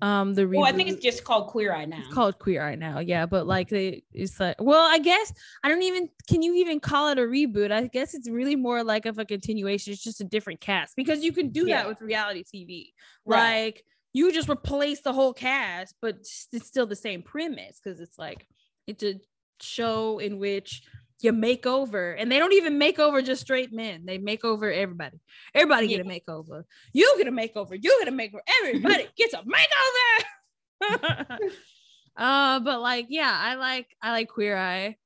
Um, 0.02 0.34
the 0.34 0.44
reboot. 0.44 0.60
Oh, 0.60 0.64
I 0.64 0.72
think 0.72 0.90
it's 0.90 1.04
just 1.04 1.24
called 1.24 1.48
Queer 1.48 1.74
Eye 1.74 1.86
now. 1.86 2.00
It's 2.00 2.14
called 2.14 2.40
Queer 2.40 2.64
Eye 2.64 2.76
now, 2.76 3.00
yeah. 3.00 3.26
But 3.26 3.46
like, 3.46 3.70
they, 3.70 4.04
it's 4.14 4.40
like, 4.40 4.56
well, 4.60 4.88
I 4.90 5.00
guess 5.00 5.34
I 5.64 5.70
don't 5.70 5.84
even. 5.84 6.10
Can 6.28 6.42
you 6.42 6.56
even 6.56 6.80
call 6.80 7.10
it 7.10 7.20
a 7.20 7.22
reboot? 7.22 7.72
I 7.72 7.88
guess 7.88 8.14
it's 8.14 8.30
really 8.30 8.56
more 8.56 8.84
like 8.84 9.06
of 9.06 9.20
a 9.20 9.26
continuation. 9.26 9.94
It's 9.94 10.04
just 10.04 10.22
a 10.22 10.26
different 10.26 10.62
cast 10.62 10.96
because 10.96 11.24
you 11.24 11.32
can 11.32 11.50
do 11.50 11.68
yeah. 11.68 11.78
that 11.78 11.88
with 11.88 12.02
reality 12.02 12.44
TV. 12.44 12.94
Right. 13.26 13.66
Like, 13.66 13.84
you 14.14 14.32
just 14.32 14.50
replace 14.50 15.02
the 15.02 15.14
whole 15.14 15.34
cast, 15.34 15.96
but 16.02 16.18
it's 16.52 16.68
still 16.68 16.86
the 16.86 16.96
same 16.96 17.22
premise 17.22 17.80
because 17.82 18.00
it's 18.00 18.18
like 18.18 18.48
it's 18.88 19.04
a 19.04 19.16
show 19.62 20.20
in 20.20 20.40
which 20.40 20.84
you 21.24 21.32
make 21.32 21.66
over. 21.66 22.14
And 22.14 22.32
they 22.32 22.40
don't 22.40 22.54
even 22.54 22.78
make 22.78 23.00
over 23.00 23.22
just 23.22 23.42
straight 23.42 23.74
men. 23.74 24.06
They 24.06 24.18
make 24.18 24.44
over 24.44 24.72
everybody. 24.72 25.20
Everybody 25.54 25.88
yeah. 25.88 25.98
get 25.98 26.06
a 26.06 26.10
makeover. 26.10 26.64
You 26.94 27.16
get 27.18 27.28
a 27.28 27.32
makeover. 27.32 27.78
You 27.82 28.04
get 28.04 28.08
a 28.08 28.12
makeover. 28.12 28.40
Everybody 28.62 29.08
gets 29.18 29.34
a 29.34 29.44
makeover. 29.44 31.50
Uh 32.18 32.60
but 32.60 32.82
like 32.82 33.06
yeah 33.08 33.32
i 33.34 33.56
like 33.56 33.88
i 34.02 34.12
like 34.12 34.28
queer 34.28 34.58
eye. 34.58 34.98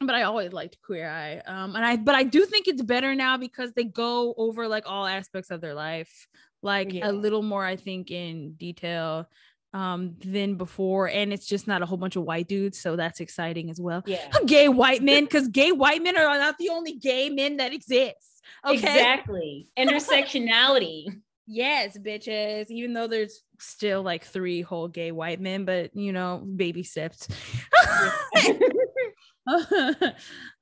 But 0.00 0.16
i 0.16 0.22
always 0.22 0.52
liked 0.52 0.76
queer 0.82 1.08
eye. 1.08 1.40
Um 1.46 1.76
and 1.76 1.84
i 1.84 1.96
but 1.96 2.16
i 2.16 2.24
do 2.24 2.44
think 2.46 2.66
it's 2.66 2.82
better 2.82 3.14
now 3.14 3.36
because 3.36 3.70
they 3.72 3.84
go 3.84 4.34
over 4.36 4.66
like 4.66 4.82
all 4.86 5.06
aspects 5.06 5.52
of 5.52 5.60
their 5.60 5.74
life. 5.74 6.26
Like 6.62 6.92
yeah. 6.92 7.08
a 7.08 7.12
little 7.12 7.42
more 7.42 7.64
i 7.64 7.76
think 7.76 8.10
in 8.10 8.54
detail 8.54 9.28
um 9.72 10.16
than 10.24 10.56
before 10.56 11.08
and 11.08 11.32
it's 11.32 11.46
just 11.46 11.68
not 11.68 11.80
a 11.80 11.86
whole 11.86 11.98
bunch 11.98 12.16
of 12.16 12.24
white 12.24 12.48
dudes 12.48 12.78
so 12.78 12.96
that's 12.96 13.20
exciting 13.20 13.70
as 13.70 13.80
well. 13.80 14.02
Yeah. 14.06 14.26
Gay 14.46 14.68
white 14.68 15.02
men 15.02 15.24
because 15.26 15.48
gay 15.48 15.72
white 15.72 16.02
men 16.02 16.16
are 16.16 16.38
not 16.38 16.58
the 16.58 16.70
only 16.70 16.94
gay 16.94 17.30
men 17.30 17.58
that 17.58 17.72
exist 17.72 18.42
okay? 18.64 18.74
Exactly. 18.74 19.68
Intersectionality 19.78 21.20
yes 21.52 21.98
bitches 21.98 22.66
even 22.68 22.92
though 22.92 23.08
there's 23.08 23.42
still 23.58 24.02
like 24.02 24.24
three 24.24 24.62
whole 24.62 24.86
gay 24.86 25.10
white 25.10 25.40
men 25.40 25.64
but 25.64 25.94
you 25.96 26.12
know 26.12 26.46
baby 26.56 26.84
steps. 26.84 27.26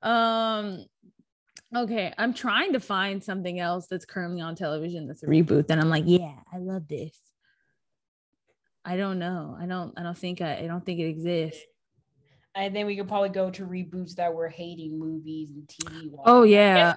Um 0.01 0.85
okay 1.75 2.11
i'm 2.17 2.33
trying 2.33 2.73
to 2.73 2.79
find 2.79 3.23
something 3.23 3.59
else 3.59 3.87
that's 3.87 4.05
currently 4.05 4.41
on 4.41 4.55
television 4.55 5.07
that's 5.07 5.21
a 5.21 5.27
reboot 5.27 5.67
then 5.67 5.79
i'm 5.79 5.89
like 5.89 6.03
yeah 6.07 6.33
i 6.51 6.57
love 6.57 6.87
this 6.87 7.15
I 8.85 8.97
don't 8.97 9.19
know. 9.19 9.57
I 9.59 9.65
don't. 9.65 9.93
I 9.97 10.03
don't 10.03 10.17
think. 10.17 10.41
I, 10.41 10.59
I 10.59 10.67
don't 10.67 10.85
think 10.85 10.99
it 10.99 11.07
exists. 11.07 11.61
And 12.55 12.75
then 12.75 12.85
we 12.85 12.95
could 12.95 13.07
probably 13.07 13.29
go 13.29 13.49
to 13.51 13.65
reboots 13.65 14.15
that 14.15 14.33
were 14.33 14.49
hating 14.49 14.97
movies 14.97 15.49
and 15.53 15.67
TV. 15.67 16.11
Oh 16.25 16.43
yeah. 16.43 16.95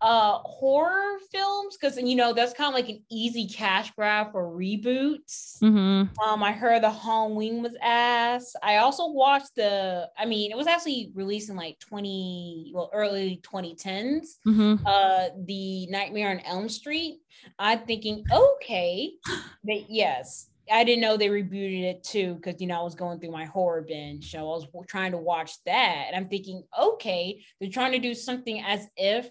Uh, 0.00 0.38
horror 0.40 1.18
films 1.32 1.78
because 1.78 1.96
you 1.96 2.14
know 2.14 2.34
that's 2.34 2.52
kind 2.52 2.68
of 2.68 2.74
like 2.74 2.90
an 2.90 3.02
easy 3.10 3.48
cash 3.48 3.90
grab 3.92 4.32
for 4.32 4.44
reboots. 4.44 5.58
Mm-hmm. 5.62 6.20
Um, 6.20 6.42
I 6.42 6.52
heard 6.52 6.82
the 6.82 6.90
Halloween 6.90 7.62
was 7.62 7.74
ass. 7.80 8.54
I 8.62 8.76
also 8.76 9.08
watched 9.08 9.54
the. 9.56 10.10
I 10.18 10.26
mean, 10.26 10.50
it 10.50 10.56
was 10.56 10.66
actually 10.66 11.10
released 11.14 11.48
in 11.48 11.56
like 11.56 11.78
twenty, 11.78 12.70
well, 12.74 12.90
early 12.92 13.40
twenty 13.42 13.74
tens. 13.74 14.38
Mm-hmm. 14.46 14.86
Uh, 14.86 15.28
the 15.46 15.86
Nightmare 15.86 16.30
on 16.30 16.40
Elm 16.40 16.68
Street. 16.68 17.20
I'm 17.58 17.80
thinking, 17.80 18.24
okay, 18.30 19.10
they 19.64 19.86
yes, 19.88 20.48
I 20.70 20.84
didn't 20.84 21.02
know 21.02 21.16
they 21.16 21.28
rebooted 21.28 21.82
it 21.84 22.04
too 22.04 22.34
because 22.34 22.60
you 22.60 22.66
know 22.66 22.80
I 22.80 22.82
was 22.82 22.94
going 22.94 23.20
through 23.20 23.32
my 23.32 23.44
horror 23.44 23.82
binge, 23.82 24.30
so 24.30 24.38
I 24.38 24.42
was 24.42 24.66
trying 24.88 25.12
to 25.12 25.18
watch 25.18 25.52
that, 25.64 26.04
and 26.06 26.16
I'm 26.16 26.28
thinking, 26.28 26.62
okay, 26.78 27.44
they're 27.60 27.70
trying 27.70 27.92
to 27.92 27.98
do 27.98 28.14
something 28.14 28.62
as 28.66 28.86
if 28.96 29.28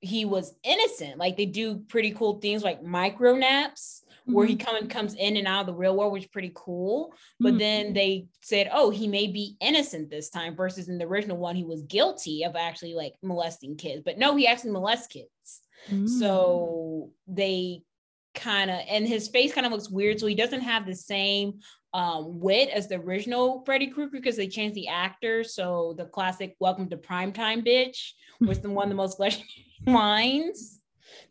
he 0.00 0.24
was 0.24 0.54
innocent. 0.64 1.18
Like 1.18 1.36
they 1.36 1.46
do 1.46 1.80
pretty 1.88 2.12
cool 2.12 2.40
things 2.40 2.62
like 2.62 2.82
micro 2.82 3.34
naps, 3.34 4.04
where 4.24 4.46
he 4.46 4.56
come, 4.56 4.76
and 4.76 4.88
comes 4.88 5.14
in 5.14 5.36
and 5.36 5.46
out 5.46 5.60
of 5.60 5.66
the 5.66 5.74
real 5.74 5.96
world, 5.96 6.12
which 6.12 6.24
is 6.24 6.30
pretty 6.30 6.52
cool. 6.54 7.12
But 7.38 7.50
mm-hmm. 7.50 7.58
then 7.58 7.92
they 7.92 8.26
said, 8.40 8.70
oh, 8.72 8.90
he 8.90 9.08
may 9.08 9.26
be 9.26 9.56
innocent 9.60 10.10
this 10.10 10.30
time, 10.30 10.56
versus 10.56 10.88
in 10.88 10.98
the 10.98 11.06
original 11.06 11.36
one, 11.36 11.56
he 11.56 11.64
was 11.64 11.82
guilty 11.82 12.44
of 12.44 12.56
actually 12.56 12.94
like 12.94 13.14
molesting 13.22 13.76
kids. 13.76 14.02
But 14.04 14.18
no, 14.18 14.36
he 14.36 14.46
actually 14.46 14.70
molests 14.70 15.08
kids. 15.08 15.28
Mm-hmm. 15.90 16.06
So 16.06 17.10
they 17.26 17.82
kind 18.34 18.70
of, 18.70 18.78
and 18.88 19.06
his 19.06 19.28
face 19.28 19.52
kind 19.54 19.66
of 19.66 19.72
looks 19.72 19.90
weird. 19.90 20.20
So 20.20 20.26
he 20.26 20.34
doesn't 20.34 20.60
have 20.60 20.86
the 20.86 20.94
same 20.94 21.60
um, 21.92 22.40
wit 22.40 22.68
as 22.70 22.88
the 22.88 22.96
original 22.96 23.62
Freddy 23.64 23.88
Krueger 23.88 24.12
because 24.12 24.36
they 24.36 24.48
changed 24.48 24.76
the 24.76 24.88
actor. 24.88 25.44
So 25.44 25.94
the 25.96 26.06
classic 26.06 26.56
"Welcome 26.60 26.88
to 26.90 26.96
Primetime, 26.96 27.66
bitch" 27.66 28.12
was 28.40 28.60
the 28.60 28.70
one 28.70 28.84
of 28.84 28.90
the 28.90 28.96
most 28.96 29.18
legendary 29.18 29.66
lines 29.86 30.80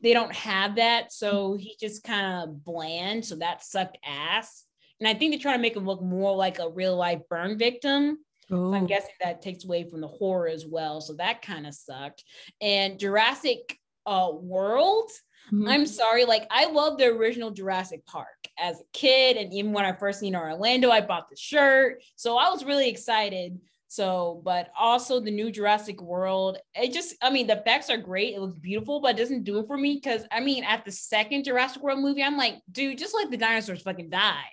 they 0.02 0.14
don't 0.14 0.34
have 0.34 0.76
that. 0.76 1.12
So 1.12 1.56
he 1.56 1.76
just 1.80 2.04
kind 2.04 2.44
of 2.44 2.64
bland. 2.64 3.26
So 3.26 3.36
that 3.38 3.64
sucked 3.64 3.98
ass. 4.06 4.66
And 5.00 5.08
I 5.08 5.14
think 5.14 5.32
they're 5.32 5.40
trying 5.40 5.58
to 5.58 5.62
make 5.62 5.76
him 5.76 5.86
look 5.86 6.02
more 6.02 6.36
like 6.36 6.60
a 6.60 6.70
real 6.70 6.96
life 6.96 7.22
burn 7.30 7.58
victim. 7.58 8.20
So 8.50 8.74
I'm 8.74 8.88
guessing 8.88 9.12
that 9.22 9.42
takes 9.42 9.64
away 9.64 9.88
from 9.88 10.02
the 10.02 10.08
horror 10.08 10.48
as 10.48 10.66
well. 10.66 11.02
So 11.02 11.14
that 11.14 11.42
kind 11.42 11.68
of 11.68 11.76
sucked. 11.76 12.24
And 12.60 13.00
Jurassic 13.00 13.78
uh, 14.06 14.32
World, 14.34 15.10
mm-hmm. 15.52 15.68
I'm 15.68 15.86
sorry, 15.86 16.26
like 16.26 16.48
I 16.50 16.72
love 16.72 16.98
the 16.98 17.06
original 17.06 17.52
Jurassic 17.52 18.06
Park 18.06 18.48
as 18.58 18.80
a 18.80 18.84
kid. 18.94 19.38
And 19.38 19.54
even 19.54 19.74
when 19.74 19.86
I 19.86 19.94
first 19.94 20.20
seen 20.20 20.36
Orlando, 20.36 20.90
I 20.90 21.02
bought 21.02 21.30
the 21.30 21.36
shirt. 21.36 22.02
So 22.16 22.38
I 22.38 22.50
was 22.50 22.66
really 22.66 22.90
excited 22.90 23.60
so, 23.92 24.40
but 24.46 24.70
also 24.80 25.20
the 25.20 25.32
new 25.32 25.52
Jurassic 25.52 26.00
World, 26.00 26.60
it 26.76 26.94
just, 26.94 27.16
I 27.24 27.32
mean, 27.32 27.48
the 27.48 27.60
effects 27.60 27.90
are 27.90 27.98
great. 27.98 28.36
It 28.36 28.40
looks 28.40 28.60
beautiful, 28.60 29.02
but 29.02 29.16
it 29.16 29.18
doesn't 29.18 29.44
do 29.44 29.58
it 29.58 29.66
for 29.66 29.78
me 29.78 29.96
because 29.96 30.26
I 30.32 30.42
mean, 30.42 30.64
at 30.64 30.86
the 30.86 30.92
second 30.92 31.44
Jurassic 31.44 31.82
World 31.82 32.00
movie, 32.00 32.22
I'm 32.22 32.38
like, 32.38 32.62
dude, 32.72 33.00
just 33.00 33.16
let 33.16 33.32
the 33.32 33.38
dinosaurs 33.38 33.82
fucking 33.82 34.12
die. 34.12 34.46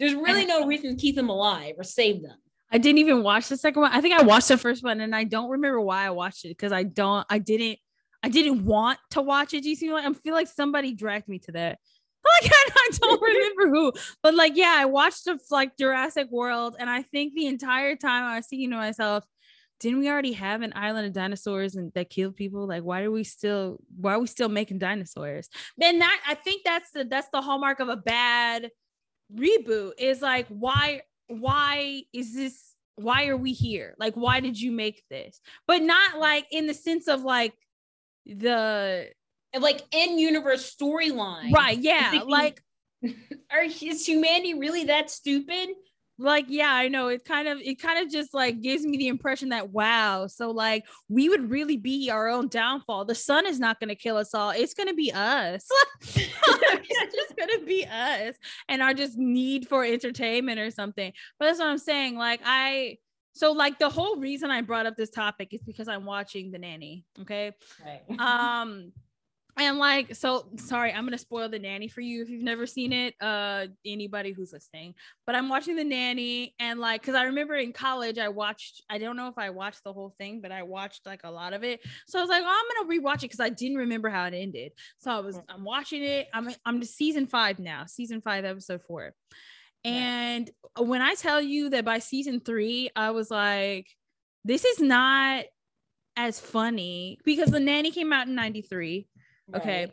There's 0.00 0.14
really 0.14 0.44
no 0.44 0.66
reason 0.66 0.96
to 0.96 1.00
keep 1.00 1.14
them 1.14 1.30
alive 1.30 1.76
or 1.78 1.84
save 1.84 2.20
them. 2.22 2.36
I 2.72 2.78
didn't 2.78 2.98
even 2.98 3.22
watch 3.22 3.48
the 3.48 3.56
second 3.56 3.80
one. 3.80 3.92
I 3.92 4.00
think 4.00 4.18
I 4.18 4.24
watched 4.24 4.48
the 4.48 4.58
first 4.58 4.82
one 4.82 5.00
and 5.00 5.14
I 5.14 5.22
don't 5.22 5.50
remember 5.50 5.80
why 5.80 6.06
I 6.06 6.10
watched 6.10 6.44
it 6.44 6.48
because 6.48 6.72
I 6.72 6.82
don't, 6.82 7.24
I 7.30 7.38
didn't, 7.38 7.78
I 8.22 8.28
didn't 8.28 8.64
want 8.64 8.98
to 9.10 9.22
watch 9.22 9.54
it. 9.54 9.62
Do 9.62 9.70
you 9.70 9.76
see? 9.76 9.90
I 9.90 10.12
feel 10.12 10.34
like 10.34 10.48
somebody 10.48 10.92
dragged 10.92 11.28
me 11.28 11.38
to 11.40 11.52
that. 11.52 11.78
like 12.42 12.52
I, 12.52 12.88
don't 13.00 13.22
remember 13.22 13.68
who, 13.68 13.92
but 14.22 14.34
like 14.34 14.54
yeah, 14.54 14.74
I 14.76 14.84
watched 14.84 15.24
the 15.24 15.38
like 15.50 15.76
Jurassic 15.78 16.28
World, 16.30 16.76
and 16.78 16.90
I 16.90 17.02
think 17.02 17.34
the 17.34 17.46
entire 17.46 17.96
time 17.96 18.24
I 18.24 18.36
was 18.36 18.46
thinking 18.46 18.70
to 18.70 18.76
myself, 18.76 19.24
didn't 19.80 20.00
we 20.00 20.10
already 20.10 20.32
have 20.32 20.60
an 20.60 20.74
island 20.76 21.06
of 21.06 21.14
dinosaurs 21.14 21.76
and 21.76 21.90
that 21.94 22.10
killed 22.10 22.36
people? 22.36 22.66
Like, 22.68 22.82
why 22.82 23.02
are 23.02 23.10
we 23.10 23.24
still 23.24 23.78
why 23.96 24.14
are 24.14 24.18
we 24.18 24.26
still 24.26 24.50
making 24.50 24.78
dinosaurs? 24.78 25.48
Then 25.78 25.98
that 26.00 26.20
I 26.28 26.34
think 26.34 26.62
that's 26.64 26.90
the 26.90 27.04
that's 27.04 27.28
the 27.32 27.40
hallmark 27.40 27.80
of 27.80 27.88
a 27.88 27.96
bad 27.96 28.70
reboot 29.34 29.92
is 29.98 30.20
like 30.20 30.46
why 30.48 31.02
why 31.28 32.02
is 32.12 32.34
this 32.34 32.74
why 32.96 33.28
are 33.28 33.36
we 33.36 33.52
here? 33.52 33.94
Like, 33.98 34.14
why 34.14 34.40
did 34.40 34.60
you 34.60 34.72
make 34.72 35.04
this? 35.08 35.40
But 35.66 35.82
not 35.82 36.18
like 36.18 36.46
in 36.50 36.66
the 36.66 36.74
sense 36.74 37.08
of 37.08 37.22
like 37.22 37.54
the 38.38 39.08
like 39.58 39.82
in 39.92 40.18
universe 40.18 40.74
storyline. 40.74 41.52
Right. 41.52 41.78
Yeah. 41.78 42.10
Thinking, 42.10 42.28
like, 42.28 42.62
are 43.50 43.64
is 43.64 44.06
humanity 44.06 44.54
really 44.54 44.84
that 44.84 45.10
stupid? 45.10 45.70
Like, 46.22 46.46
yeah, 46.48 46.70
I 46.74 46.88
know. 46.88 47.08
It 47.08 47.24
kind 47.24 47.48
of 47.48 47.58
it 47.62 47.80
kind 47.80 48.04
of 48.04 48.12
just 48.12 48.34
like 48.34 48.60
gives 48.60 48.84
me 48.84 48.98
the 48.98 49.08
impression 49.08 49.48
that 49.48 49.70
wow, 49.70 50.26
so 50.26 50.50
like 50.50 50.84
we 51.08 51.30
would 51.30 51.50
really 51.50 51.78
be 51.78 52.10
our 52.10 52.28
own 52.28 52.48
downfall. 52.48 53.06
The 53.06 53.14
sun 53.14 53.46
is 53.46 53.58
not 53.58 53.80
gonna 53.80 53.94
kill 53.94 54.18
us 54.18 54.34
all. 54.34 54.50
It's 54.50 54.74
gonna 54.74 54.92
be 54.92 55.10
us. 55.12 55.66
it's 56.02 57.14
just 57.14 57.36
gonna 57.38 57.64
be 57.64 57.86
us 57.86 58.34
and 58.68 58.82
our 58.82 58.92
just 58.92 59.16
need 59.16 59.66
for 59.66 59.82
entertainment 59.82 60.60
or 60.60 60.70
something. 60.70 61.10
But 61.38 61.46
that's 61.46 61.58
what 61.58 61.68
I'm 61.68 61.78
saying. 61.78 62.16
Like, 62.16 62.42
I 62.44 62.98
so 63.32 63.52
like 63.52 63.78
the 63.78 63.88
whole 63.88 64.16
reason 64.16 64.50
I 64.50 64.60
brought 64.60 64.86
up 64.86 64.96
this 64.96 65.10
topic 65.10 65.52
is 65.52 65.62
because 65.62 65.88
I'm 65.88 66.04
watching 66.04 66.50
the 66.50 66.58
nanny. 66.58 67.04
Okay. 67.20 67.52
Right. 67.84 68.02
Um 68.20 68.92
and 69.56 69.78
like 69.78 70.14
so 70.14 70.48
sorry 70.56 70.92
i'm 70.92 71.04
gonna 71.04 71.18
spoil 71.18 71.48
the 71.48 71.58
nanny 71.58 71.88
for 71.88 72.00
you 72.00 72.22
if 72.22 72.28
you've 72.28 72.42
never 72.42 72.66
seen 72.66 72.92
it 72.92 73.14
uh 73.20 73.66
anybody 73.84 74.32
who's 74.32 74.52
listening 74.52 74.94
but 75.26 75.34
i'm 75.34 75.48
watching 75.48 75.76
the 75.76 75.84
nanny 75.84 76.54
and 76.58 76.80
like 76.80 77.00
because 77.00 77.14
i 77.14 77.24
remember 77.24 77.54
in 77.54 77.72
college 77.72 78.18
i 78.18 78.28
watched 78.28 78.82
i 78.90 78.98
don't 78.98 79.16
know 79.16 79.28
if 79.28 79.38
i 79.38 79.50
watched 79.50 79.82
the 79.84 79.92
whole 79.92 80.14
thing 80.18 80.40
but 80.40 80.52
i 80.52 80.62
watched 80.62 81.04
like 81.06 81.20
a 81.24 81.30
lot 81.30 81.52
of 81.52 81.64
it 81.64 81.80
so 82.06 82.18
i 82.18 82.22
was 82.22 82.30
like 82.30 82.42
oh, 82.44 82.62
i'm 82.78 82.86
gonna 82.86 83.00
rewatch 83.00 83.16
it 83.16 83.22
because 83.22 83.40
i 83.40 83.48
didn't 83.48 83.78
remember 83.78 84.08
how 84.08 84.24
it 84.26 84.34
ended 84.34 84.72
so 84.98 85.10
i 85.10 85.20
was 85.20 85.36
mm. 85.36 85.44
i'm 85.48 85.64
watching 85.64 86.02
it 86.02 86.28
i'm 86.32 86.48
i'm 86.64 86.80
to 86.80 86.86
season 86.86 87.26
five 87.26 87.58
now 87.58 87.84
season 87.86 88.20
five 88.20 88.44
episode 88.44 88.80
four 88.82 89.12
and 89.84 90.50
uh, 90.78 90.82
when 90.82 91.02
i 91.02 91.14
tell 91.14 91.40
you 91.40 91.70
that 91.70 91.84
by 91.84 91.98
season 91.98 92.40
three 92.40 92.90
i 92.96 93.10
was 93.10 93.30
like 93.30 93.86
this 94.44 94.64
is 94.64 94.80
not 94.80 95.44
as 96.16 96.40
funny 96.40 97.18
because 97.24 97.50
the 97.50 97.60
nanny 97.60 97.90
came 97.90 98.12
out 98.12 98.26
in 98.26 98.34
93 98.34 99.06
Okay. 99.56 99.86
Right. 99.86 99.92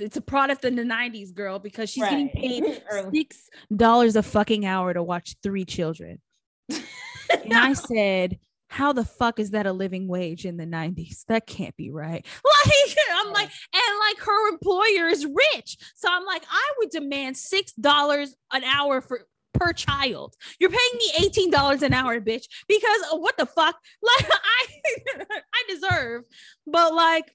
It's 0.00 0.16
a 0.16 0.20
product 0.20 0.64
in 0.64 0.74
the 0.74 0.82
90s, 0.82 1.32
girl, 1.32 1.58
because 1.58 1.88
she's 1.88 2.02
right. 2.02 2.10
getting 2.10 2.28
paid 2.30 2.82
six 3.14 3.48
dollars 3.74 4.16
a 4.16 4.22
fucking 4.22 4.66
hour 4.66 4.92
to 4.92 5.02
watch 5.02 5.36
three 5.42 5.64
children. 5.64 6.20
and 6.68 7.54
I 7.54 7.74
said, 7.74 8.38
How 8.68 8.92
the 8.92 9.04
fuck 9.04 9.38
is 9.38 9.50
that 9.50 9.66
a 9.66 9.72
living 9.72 10.08
wage 10.08 10.44
in 10.44 10.56
the 10.56 10.66
90s? 10.66 11.24
That 11.26 11.46
can't 11.46 11.76
be 11.76 11.90
right. 11.90 12.24
Like, 12.66 12.96
I'm 13.12 13.32
like, 13.32 13.50
and 13.72 13.98
like 14.08 14.18
her 14.18 14.48
employer 14.50 15.08
is 15.08 15.24
rich. 15.24 15.78
So 15.94 16.08
I'm 16.10 16.24
like, 16.26 16.42
I 16.50 16.70
would 16.78 16.90
demand 16.90 17.36
six 17.36 17.72
dollars 17.72 18.34
an 18.52 18.64
hour 18.64 19.00
for 19.00 19.26
per 19.54 19.72
child. 19.72 20.34
You're 20.58 20.70
paying 20.70 20.98
me 20.98 21.50
$18 21.50 21.82
an 21.82 21.92
hour, 21.92 22.20
bitch, 22.20 22.46
because 22.68 23.00
what 23.12 23.36
the 23.36 23.46
fuck? 23.46 23.76
Like 24.02 24.30
I 24.30 24.66
I 25.54 25.72
deserve. 25.72 26.24
But 26.66 26.94
like 26.94 27.32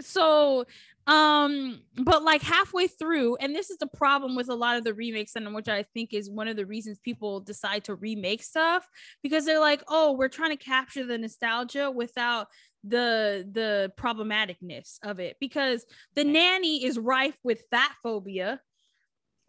so 0.00 0.66
um 1.08 1.80
but 1.96 2.22
like 2.22 2.42
halfway 2.42 2.86
through 2.86 3.34
and 3.36 3.54
this 3.54 3.70
is 3.70 3.78
the 3.78 3.86
problem 3.86 4.36
with 4.36 4.50
a 4.50 4.54
lot 4.54 4.76
of 4.76 4.84
the 4.84 4.92
remakes 4.92 5.36
and 5.36 5.54
which 5.54 5.68
i 5.68 5.82
think 5.94 6.12
is 6.12 6.30
one 6.30 6.46
of 6.46 6.56
the 6.56 6.66
reasons 6.66 6.98
people 6.98 7.40
decide 7.40 7.82
to 7.82 7.94
remake 7.94 8.42
stuff 8.42 8.86
because 9.22 9.46
they're 9.46 9.58
like 9.58 9.82
oh 9.88 10.12
we're 10.12 10.28
trying 10.28 10.56
to 10.56 10.62
capture 10.62 11.06
the 11.06 11.16
nostalgia 11.16 11.90
without 11.90 12.48
the 12.84 13.48
the 13.52 13.90
problematicness 13.98 14.98
of 15.02 15.18
it 15.18 15.36
because 15.40 15.86
the 16.14 16.24
nanny 16.24 16.84
is 16.84 16.98
rife 16.98 17.38
with 17.42 17.62
fat 17.70 17.92
phobia 18.02 18.60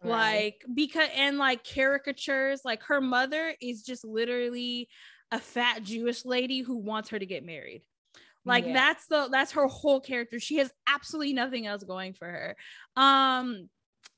right. 0.02 0.10
like 0.10 0.64
because 0.74 1.10
and 1.14 1.36
like 1.36 1.62
caricatures 1.62 2.62
like 2.64 2.82
her 2.84 3.02
mother 3.02 3.54
is 3.60 3.82
just 3.82 4.04
literally 4.04 4.88
a 5.30 5.38
fat 5.38 5.82
jewish 5.82 6.24
lady 6.24 6.62
who 6.62 6.78
wants 6.78 7.10
her 7.10 7.18
to 7.18 7.26
get 7.26 7.44
married 7.44 7.82
like 8.44 8.66
yeah. 8.66 8.72
that's 8.72 9.06
the 9.06 9.28
that's 9.30 9.52
her 9.52 9.66
whole 9.66 10.00
character. 10.00 10.40
She 10.40 10.56
has 10.56 10.72
absolutely 10.88 11.34
nothing 11.34 11.66
else 11.66 11.84
going 11.84 12.14
for 12.14 12.26
her. 12.26 12.56
Um 12.96 13.68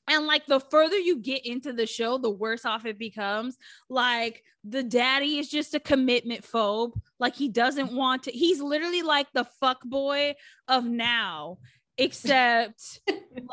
and 0.08 0.26
like 0.26 0.46
the 0.46 0.60
further 0.60 0.98
you 0.98 1.18
get 1.18 1.46
into 1.46 1.72
the 1.72 1.86
show, 1.86 2.18
the 2.18 2.30
worse 2.30 2.64
off 2.64 2.86
it 2.86 2.98
becomes. 2.98 3.56
Like 3.88 4.42
the 4.64 4.82
daddy 4.82 5.38
is 5.38 5.48
just 5.48 5.74
a 5.74 5.80
commitment 5.80 6.42
phobe. 6.42 6.92
Like 7.18 7.36
he 7.36 7.48
doesn't 7.48 7.92
want 7.92 8.24
to, 8.24 8.32
he's 8.32 8.60
literally 8.60 9.02
like 9.02 9.28
the 9.32 9.46
fuck 9.60 9.80
boy 9.84 10.34
of 10.68 10.84
now 10.84 11.58
except 11.98 13.00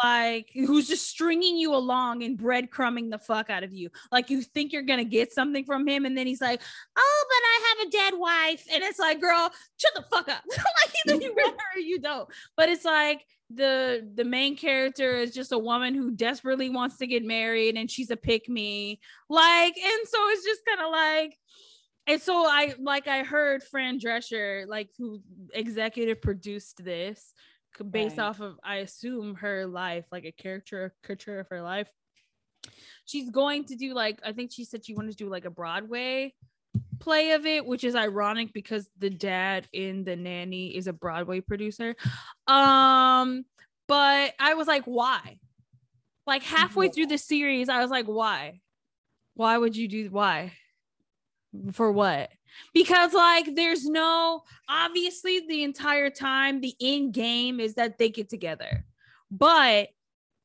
like 0.03 0.49
who's 0.53 0.87
just 0.87 1.07
stringing 1.07 1.57
you 1.57 1.75
along 1.75 2.23
and 2.23 2.37
breadcrumbing 2.37 3.11
the 3.11 3.17
fuck 3.17 3.49
out 3.49 3.63
of 3.63 3.73
you. 3.73 3.89
Like 4.11 4.29
you 4.29 4.41
think 4.41 4.71
you're 4.71 4.83
gonna 4.83 5.03
get 5.03 5.33
something 5.33 5.65
from 5.65 5.87
him, 5.87 6.05
and 6.05 6.17
then 6.17 6.27
he's 6.27 6.41
like, 6.41 6.61
"Oh, 6.97 7.25
but 7.29 7.35
I 7.35 7.67
have 7.69 7.87
a 7.87 7.91
dead 7.91 8.19
wife," 8.19 8.65
and 8.73 8.83
it's 8.83 8.99
like, 8.99 9.19
"Girl, 9.19 9.51
shut 9.77 9.93
the 9.95 10.03
fuck 10.09 10.29
up." 10.29 10.43
like 10.49 10.93
either 11.05 11.21
you 11.21 11.33
want 11.37 11.59
her 11.59 11.79
or 11.79 11.81
you 11.81 11.99
don't. 11.99 12.29
But 12.55 12.69
it's 12.69 12.85
like 12.85 13.25
the 13.49 14.07
the 14.15 14.25
main 14.25 14.55
character 14.55 15.15
is 15.15 15.33
just 15.33 15.51
a 15.51 15.59
woman 15.59 15.93
who 15.93 16.11
desperately 16.11 16.69
wants 16.69 16.97
to 16.97 17.07
get 17.07 17.23
married, 17.25 17.75
and 17.75 17.91
she's 17.91 18.11
a 18.11 18.17
pick 18.17 18.47
me. 18.47 18.99
Like, 19.29 19.77
and 19.77 20.07
so 20.07 20.29
it's 20.29 20.45
just 20.45 20.61
kind 20.65 20.81
of 20.81 20.91
like. 20.91 21.37
And 22.07 22.19
so 22.19 22.33
I 22.33 22.73
like 22.79 23.07
I 23.07 23.21
heard 23.21 23.61
Fran 23.61 23.99
Drescher, 23.99 24.65
like 24.67 24.89
who 24.97 25.21
executive 25.53 26.19
produced 26.19 26.83
this, 26.83 27.33
based 27.83 28.17
right. 28.17 28.25
off 28.25 28.39
of 28.39 28.59
I 28.63 28.77
assume 28.77 29.35
her 29.35 29.65
life, 29.65 30.05
like 30.11 30.25
a 30.25 30.31
character 30.31 30.93
caricature 31.03 31.39
of 31.39 31.47
her 31.49 31.61
life. 31.61 31.87
She's 33.05 33.29
going 33.29 33.65
to 33.65 33.75
do 33.75 33.93
like 33.93 34.19
I 34.23 34.33
think 34.33 34.51
she 34.51 34.65
said 34.65 34.85
she 34.85 34.93
wanted 34.93 35.11
to 35.11 35.17
do 35.17 35.29
like 35.29 35.45
a 35.45 35.49
Broadway 35.49 36.33
play 36.99 37.31
of 37.31 37.45
it, 37.45 37.65
which 37.65 37.83
is 37.83 37.95
ironic 37.95 38.53
because 38.53 38.89
the 38.97 39.09
dad 39.09 39.67
in 39.73 40.03
the 40.03 40.15
nanny 40.15 40.75
is 40.75 40.87
a 40.87 40.93
Broadway 40.93 41.41
producer. 41.41 41.95
Um, 42.47 43.45
but 43.87 44.33
I 44.39 44.53
was 44.53 44.67
like, 44.67 44.85
why? 44.85 45.39
Like 46.27 46.43
halfway 46.43 46.89
through 46.89 47.07
the 47.07 47.17
series, 47.17 47.69
I 47.69 47.81
was 47.81 47.89
like, 47.89 48.05
why? 48.05 48.59
Why 49.33 49.57
would 49.57 49.75
you 49.75 49.87
do 49.87 50.09
why? 50.09 50.53
For 51.71 51.91
what? 51.91 52.29
Because 52.73 53.13
like 53.13 53.55
there's 53.55 53.85
no 53.85 54.41
obviously 54.67 55.41
the 55.47 55.63
entire 55.63 56.09
time 56.09 56.61
the 56.61 56.75
end 56.81 57.13
game 57.13 57.59
is 57.59 57.75
that 57.75 57.97
they 57.97 58.09
get 58.09 58.29
together 58.29 58.85
but 59.31 59.89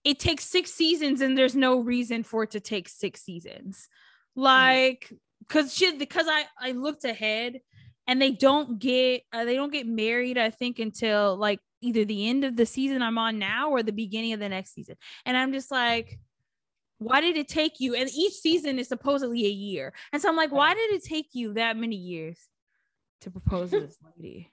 it 0.05 0.19
takes 0.19 0.45
six 0.45 0.71
seasons 0.71 1.21
and 1.21 1.37
there's 1.37 1.57
no 1.57 1.81
reason 1.81 2.23
for 2.23 2.43
it 2.43 2.51
to 2.51 2.61
take 2.61 2.89
six 2.89 3.23
seasons. 3.23 3.89
Like, 4.37 5.11
because 5.41 5.75
shit, 5.75 5.99
because 5.99 6.27
I 6.29 6.45
I 6.61 6.73
looked 6.73 7.05
ahead 7.05 7.61
and 8.07 8.21
they 8.21 8.31
don't 8.31 8.79
get 8.79 9.23
uh, 9.33 9.45
they 9.45 9.55
don't 9.55 9.73
get 9.73 9.87
married 9.87 10.39
i 10.39 10.51
think 10.51 10.79
until 10.79 11.37
like 11.37 11.61
either 11.81 12.05
the 12.05 12.29
end 12.29 12.45
of 12.45 12.57
the 12.57 12.67
season 12.67 13.03
i'm 13.03 13.19
on 13.19 13.39
now 13.39 13.71
or 13.71 13.83
the 13.83 13.93
beginning 13.93 14.33
of 14.33 14.41
the 14.41 14.49
next 14.49 14.75
season 14.75 14.97
and 15.25 15.37
i'm 15.37 15.53
just 15.53 15.71
like 15.71 16.19
why 17.05 17.21
did 17.21 17.37
it 17.37 17.49
take 17.49 17.81
you? 17.81 17.95
And 17.95 18.11
each 18.11 18.35
season 18.35 18.79
is 18.79 18.89
supposedly 18.89 19.47
a 19.47 19.51
year. 19.51 19.93
And 20.13 20.21
so 20.21 20.29
i'm 20.29 20.37
like 20.37 20.53
why 20.53 20.75
did 20.75 20.93
it 20.93 21.05
take 21.05 21.29
you 21.33 21.55
that 21.55 21.77
many 21.77 21.97
years 21.97 22.39
to 23.23 23.31
propose 23.31 23.71
to 23.71 23.81
this 23.87 23.99
lady? 24.17 24.51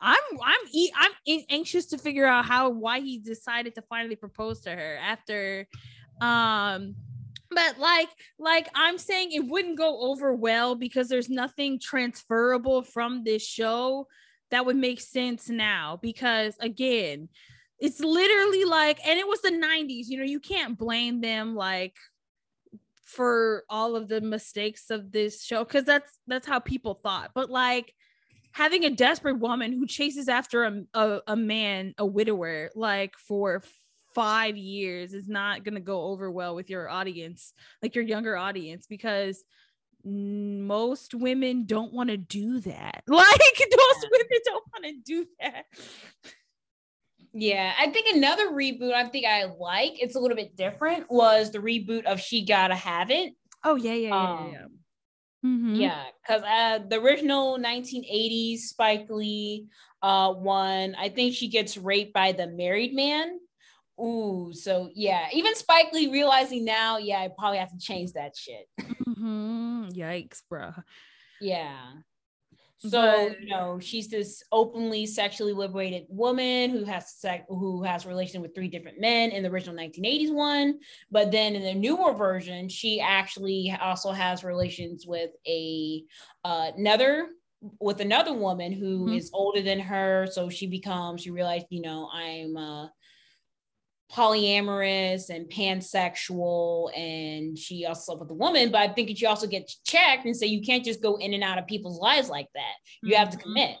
I'm 0.00 0.16
i'm 0.44 0.90
i'm 0.96 1.40
anxious 1.50 1.86
to 1.86 1.98
figure 1.98 2.26
out 2.26 2.44
how 2.44 2.70
why 2.70 3.00
he 3.00 3.18
decided 3.18 3.74
to 3.74 3.82
finally 3.82 4.16
propose 4.16 4.60
to 4.60 4.70
her 4.70 4.98
after 5.02 5.66
um 6.20 6.94
but 7.50 7.78
like 7.78 8.08
like 8.38 8.68
i'm 8.74 8.98
saying 8.98 9.32
it 9.32 9.46
wouldn't 9.46 9.78
go 9.78 10.10
over 10.10 10.34
well 10.34 10.74
because 10.74 11.08
there's 11.08 11.28
nothing 11.28 11.80
transferable 11.80 12.82
from 12.82 13.24
this 13.24 13.44
show 13.44 14.06
that 14.50 14.64
would 14.64 14.76
make 14.76 15.00
sense 15.00 15.48
now 15.48 15.98
because 16.00 16.56
again 16.60 17.28
it's 17.78 18.00
literally 18.00 18.64
like 18.64 18.98
and 19.06 19.18
it 19.18 19.26
was 19.26 19.40
the 19.42 19.50
90s 19.50 20.06
you 20.08 20.18
know 20.18 20.24
you 20.24 20.40
can't 20.40 20.78
blame 20.78 21.20
them 21.20 21.54
like 21.54 21.96
for 23.04 23.64
all 23.70 23.96
of 23.96 24.08
the 24.08 24.20
mistakes 24.20 24.90
of 24.90 25.12
this 25.12 25.42
show 25.42 25.64
because 25.64 25.84
that's 25.84 26.18
that's 26.26 26.46
how 26.46 26.58
people 26.58 26.94
thought 27.02 27.30
but 27.34 27.50
like 27.50 27.94
having 28.52 28.84
a 28.84 28.90
desperate 28.90 29.38
woman 29.38 29.72
who 29.72 29.86
chases 29.86 30.28
after 30.28 30.64
a, 30.64 30.82
a, 30.94 31.20
a 31.28 31.36
man 31.36 31.94
a 31.98 32.04
widower 32.04 32.70
like 32.74 33.14
for 33.16 33.62
five 34.14 34.56
years 34.56 35.14
is 35.14 35.28
not 35.28 35.62
going 35.62 35.74
to 35.74 35.80
go 35.80 36.06
over 36.06 36.28
well 36.28 36.56
with 36.56 36.68
your 36.68 36.88
audience, 36.88 37.52
like 37.82 37.94
your 37.94 38.04
younger 38.04 38.36
audience, 38.36 38.84
because 38.88 39.44
most 40.04 41.14
women 41.14 41.66
don't 41.66 41.92
want 41.92 42.10
to 42.10 42.16
do 42.16 42.58
that. 42.60 43.04
Like 43.08 43.70
most 43.76 44.08
women 44.10 44.40
don't 44.44 44.64
want 44.72 44.84
to 44.86 44.94
do 45.04 45.26
that. 45.40 45.64
Yeah, 47.32 47.72
I 47.78 47.90
think 47.90 48.14
another 48.14 48.50
reboot 48.50 48.92
I 48.92 49.06
think 49.08 49.26
I 49.26 49.44
like, 49.44 50.02
it's 50.02 50.16
a 50.16 50.20
little 50.20 50.36
bit 50.36 50.56
different, 50.56 51.10
was 51.10 51.50
the 51.50 51.58
reboot 51.58 52.04
of 52.04 52.20
She 52.20 52.44
Gotta 52.44 52.74
Have 52.74 53.10
It. 53.10 53.34
Oh, 53.64 53.76
yeah, 53.76 53.92
yeah, 53.92 54.08
yeah. 54.08 54.32
Um, 54.32 54.50
yeah. 54.52 54.66
Mm-hmm. 55.44 55.74
Yeah, 55.76 56.04
because 56.20 56.42
uh, 56.42 56.80
the 56.88 57.00
original 57.00 57.58
1980s 57.58 58.58
Spike 58.58 59.06
Lee 59.08 59.66
uh, 60.02 60.32
one, 60.32 60.96
I 60.98 61.08
think 61.08 61.34
she 61.34 61.48
gets 61.48 61.76
raped 61.76 62.12
by 62.12 62.32
the 62.32 62.48
married 62.48 62.94
man. 62.94 63.38
Ooh, 64.00 64.52
so 64.52 64.90
yeah, 64.94 65.26
even 65.32 65.54
Spike 65.54 65.92
Lee 65.92 66.10
realizing 66.10 66.64
now, 66.64 66.98
yeah, 66.98 67.18
I 67.18 67.28
probably 67.36 67.58
have 67.58 67.70
to 67.70 67.78
change 67.78 68.12
that 68.12 68.36
shit. 68.36 68.66
Mm-hmm. 68.80 69.88
Yikes, 69.88 70.42
bro. 70.48 70.72
Yeah. 71.40 71.92
So 72.80 72.90
but, 72.90 73.40
you 73.40 73.48
know, 73.48 73.80
she's 73.80 74.08
this 74.08 74.42
openly 74.52 75.04
sexually 75.04 75.52
liberated 75.52 76.06
woman 76.08 76.70
who 76.70 76.84
has 76.84 77.12
sex, 77.12 77.44
who 77.48 77.82
has 77.82 78.06
relation 78.06 78.40
with 78.40 78.54
three 78.54 78.68
different 78.68 79.00
men 79.00 79.30
in 79.30 79.42
the 79.42 79.50
original 79.50 79.74
1980s 79.74 80.32
one, 80.32 80.78
but 81.10 81.32
then 81.32 81.56
in 81.56 81.62
the 81.62 81.74
newer 81.74 82.12
version, 82.12 82.68
she 82.68 83.00
actually 83.00 83.76
also 83.80 84.12
has 84.12 84.44
relations 84.44 85.06
with 85.06 85.30
a 85.46 86.04
uh, 86.44 86.70
another 86.76 87.30
with 87.80 88.00
another 88.00 88.32
woman 88.32 88.72
who 88.72 89.06
mm-hmm. 89.06 89.14
is 89.14 89.30
older 89.32 89.60
than 89.60 89.80
her. 89.80 90.28
So 90.30 90.48
she 90.48 90.68
becomes, 90.68 91.22
she 91.22 91.30
realized, 91.30 91.66
you 91.70 91.82
know, 91.82 92.08
I'm 92.12 92.56
uh 92.56 92.86
polyamorous 94.12 95.28
and 95.28 95.50
pansexual 95.50 96.96
and 96.96 97.58
she 97.58 97.84
also 97.84 98.00
slept 98.00 98.20
with 98.22 98.30
a 98.30 98.34
woman 98.34 98.70
but 98.70 98.78
i 98.78 98.88
think 98.88 99.08
that 99.08 99.18
she 99.18 99.26
also 99.26 99.46
gets 99.46 99.80
checked 99.84 100.24
and 100.24 100.34
say 100.34 100.46
you 100.46 100.62
can't 100.62 100.84
just 100.84 101.02
go 101.02 101.16
in 101.16 101.34
and 101.34 101.44
out 101.44 101.58
of 101.58 101.66
people's 101.66 101.98
lives 101.98 102.28
like 102.28 102.48
that. 102.54 102.74
You 103.02 103.10
mm-hmm. 103.10 103.18
have 103.18 103.30
to 103.30 103.36
mm-hmm. 103.36 103.48
commit. 103.48 103.76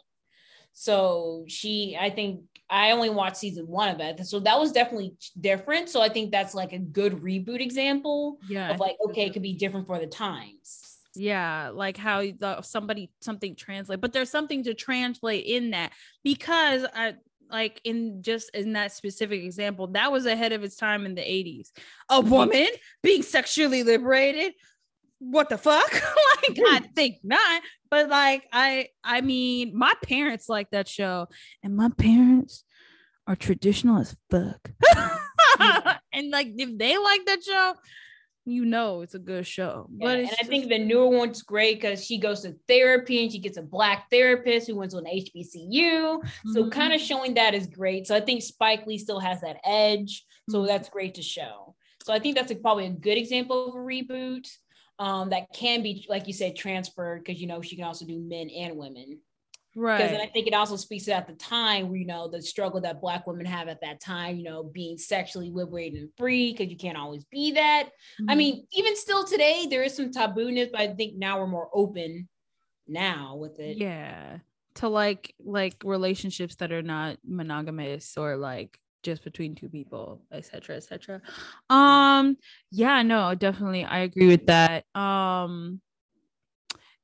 So 0.72 1.44
she 1.48 1.96
i 1.98 2.10
think 2.10 2.42
i 2.70 2.90
only 2.92 3.10
watched 3.10 3.38
season 3.38 3.66
one 3.66 3.88
of 3.88 4.00
it. 4.00 4.24
So 4.26 4.40
that 4.40 4.58
was 4.58 4.72
definitely 4.72 5.14
different. 5.40 5.88
So 5.88 6.00
i 6.00 6.08
think 6.08 6.30
that's 6.30 6.54
like 6.54 6.72
a 6.72 6.78
good 6.78 7.14
reboot 7.22 7.60
example 7.60 8.38
yeah 8.48 8.70
of 8.70 8.80
like 8.80 8.96
okay 9.08 9.26
it 9.26 9.32
could 9.32 9.42
be 9.42 9.54
different 9.54 9.86
for 9.86 9.98
the 9.98 10.06
times. 10.06 10.98
Yeah 11.14 11.70
like 11.74 11.96
how 11.96 12.20
the, 12.20 12.62
somebody 12.62 13.10
something 13.20 13.56
translate 13.56 14.00
but 14.00 14.12
there's 14.12 14.30
something 14.30 14.62
to 14.64 14.74
translate 14.74 15.46
in 15.46 15.70
that 15.70 15.92
because 16.22 16.84
I, 16.94 17.14
like 17.50 17.80
in 17.84 18.22
just 18.22 18.50
in 18.54 18.74
that 18.74 18.92
specific 18.92 19.42
example, 19.42 19.86
that 19.88 20.12
was 20.12 20.26
ahead 20.26 20.52
of 20.52 20.62
its 20.64 20.76
time 20.76 21.06
in 21.06 21.14
the 21.14 21.22
80s. 21.22 21.70
A 22.10 22.20
woman 22.20 22.68
being 23.02 23.22
sexually 23.22 23.82
liberated. 23.82 24.54
What 25.18 25.48
the 25.48 25.58
fuck? 25.58 25.92
like, 25.92 26.58
I 26.66 26.80
think 26.94 27.16
not. 27.22 27.62
But 27.90 28.08
like, 28.08 28.44
I 28.52 28.88
I 29.02 29.20
mean, 29.20 29.76
my 29.76 29.92
parents 30.04 30.48
like 30.48 30.70
that 30.70 30.88
show, 30.88 31.26
and 31.62 31.76
my 31.76 31.88
parents 31.88 32.64
are 33.26 33.36
traditional 33.36 33.98
as 33.98 34.16
fuck. 34.30 34.70
and 36.12 36.30
like, 36.30 36.48
if 36.56 36.78
they 36.78 36.96
like 36.96 37.26
that 37.26 37.42
show, 37.42 37.74
you 38.48 38.64
know 38.64 39.02
it's 39.02 39.14
a 39.14 39.18
good 39.18 39.46
show. 39.46 39.88
Yeah, 39.90 40.06
but 40.06 40.18
and 40.20 40.30
I 40.40 40.44
think 40.44 40.68
the 40.68 40.78
newer 40.78 41.08
one's 41.08 41.42
great 41.42 41.80
because 41.80 42.04
she 42.04 42.18
goes 42.18 42.40
to 42.42 42.56
therapy 42.66 43.22
and 43.22 43.30
she 43.32 43.38
gets 43.38 43.58
a 43.58 43.62
black 43.62 44.10
therapist 44.10 44.66
who 44.66 44.76
went 44.76 44.90
to 44.92 44.98
an 44.98 45.04
HBCU. 45.04 45.72
Mm-hmm. 45.72 46.52
So 46.52 46.70
kind 46.70 46.92
of 46.92 47.00
showing 47.00 47.34
that 47.34 47.54
is 47.54 47.66
great. 47.66 48.06
So 48.06 48.16
I 48.16 48.20
think 48.20 48.42
Spike 48.42 48.86
Lee 48.86 48.98
still 48.98 49.20
has 49.20 49.40
that 49.42 49.58
edge. 49.64 50.24
So 50.48 50.58
mm-hmm. 50.58 50.66
that's 50.66 50.88
great 50.88 51.14
to 51.14 51.22
show. 51.22 51.74
So 52.02 52.12
I 52.12 52.18
think 52.18 52.36
that's 52.36 52.50
a, 52.50 52.56
probably 52.56 52.86
a 52.86 52.90
good 52.90 53.18
example 53.18 53.68
of 53.68 53.74
a 53.74 53.78
reboot 53.78 54.48
um, 54.98 55.30
that 55.30 55.52
can 55.52 55.82
be, 55.82 56.06
like 56.08 56.26
you 56.26 56.32
said, 56.32 56.56
transferred 56.56 57.22
because 57.24 57.40
you 57.40 57.46
know 57.46 57.62
she 57.62 57.76
can 57.76 57.84
also 57.84 58.06
do 58.06 58.18
men 58.18 58.48
and 58.50 58.76
women. 58.76 59.20
Right. 59.78 59.98
Because 59.98 60.20
I 60.20 60.26
think 60.26 60.48
it 60.48 60.54
also 60.54 60.74
speaks 60.74 61.04
to 61.04 61.12
at 61.12 61.28
the 61.28 61.34
time, 61.34 61.94
you 61.94 62.04
know, 62.04 62.26
the 62.26 62.42
struggle 62.42 62.80
that 62.80 63.00
Black 63.00 63.28
women 63.28 63.46
have 63.46 63.68
at 63.68 63.80
that 63.82 64.00
time, 64.00 64.36
you 64.36 64.42
know, 64.42 64.64
being 64.64 64.98
sexually 64.98 65.52
liberated 65.52 66.00
and 66.00 66.10
free, 66.18 66.50
because 66.50 66.68
you 66.68 66.76
can't 66.76 66.98
always 66.98 67.24
be 67.26 67.52
that. 67.52 67.84
Mm-hmm. 68.20 68.30
I 68.30 68.34
mean, 68.34 68.66
even 68.72 68.96
still 68.96 69.24
today, 69.24 69.68
there 69.70 69.84
is 69.84 69.94
some 69.94 70.10
tabooness, 70.10 70.72
but 70.72 70.80
I 70.80 70.88
think 70.94 71.14
now 71.14 71.38
we're 71.38 71.46
more 71.46 71.68
open 71.72 72.28
now 72.88 73.36
with 73.36 73.60
it. 73.60 73.76
Yeah. 73.76 74.38
To 74.76 74.88
like 74.88 75.32
like 75.38 75.76
relationships 75.84 76.56
that 76.56 76.72
are 76.72 76.82
not 76.82 77.18
monogamous 77.24 78.16
or 78.16 78.36
like 78.36 78.80
just 79.04 79.22
between 79.22 79.54
two 79.54 79.68
people, 79.68 80.22
etc. 80.32 80.76
etc. 80.76 81.22
Um, 81.70 82.36
yeah, 82.72 83.02
no, 83.02 83.32
definitely 83.36 83.84
I 83.84 84.00
agree 84.00 84.26
with 84.26 84.46
that. 84.46 84.86
Um 84.96 85.80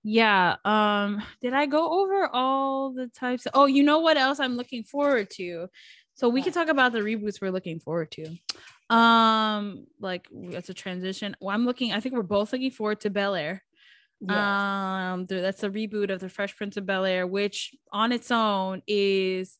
yeah 0.06 0.56
um 0.66 1.22
did 1.40 1.55
i 1.55 1.64
go 1.66 2.02
over 2.02 2.28
all 2.31 2.93
the 2.93 3.09
types? 3.09 3.47
Oh 3.55 3.64
you 3.64 3.82
know 3.82 4.01
what 4.01 4.18
else 4.18 4.39
i'm 4.39 4.56
looking 4.56 4.85
forward 4.85 5.31
to? 5.31 5.68
So 6.16 6.28
we 6.28 6.43
can 6.43 6.52
talk 6.52 6.68
about 6.68 6.93
the 6.93 7.01
reboots 7.01 7.40
we're 7.40 7.51
looking 7.51 7.81
forward 7.81 8.12
to. 8.12 8.94
Um 8.94 9.86
like 9.98 10.28
it's 10.32 10.68
a 10.68 10.74
transition 10.74 11.35
well 11.40 11.55
i'm 11.55 11.64
looking 11.64 11.93
i 11.93 12.01
think 12.01 12.14
we're 12.14 12.22
both 12.22 12.52
looking 12.52 12.70
forward 12.70 13.01
to 13.01 13.10
bel 13.10 13.35
air. 13.35 13.64
Yes. 14.20 14.39
um 14.39 15.26
that's 15.26 15.62
a 15.64 15.70
reboot 15.70 16.10
of 16.10 16.20
the 16.20 16.28
fresh 16.28 16.55
prince 16.55 16.76
of 16.76 16.85
bel 16.86 17.05
air 17.05 17.26
which 17.26 17.74
on 17.90 18.12
its 18.12 18.31
own 18.31 18.82
is 18.86 19.59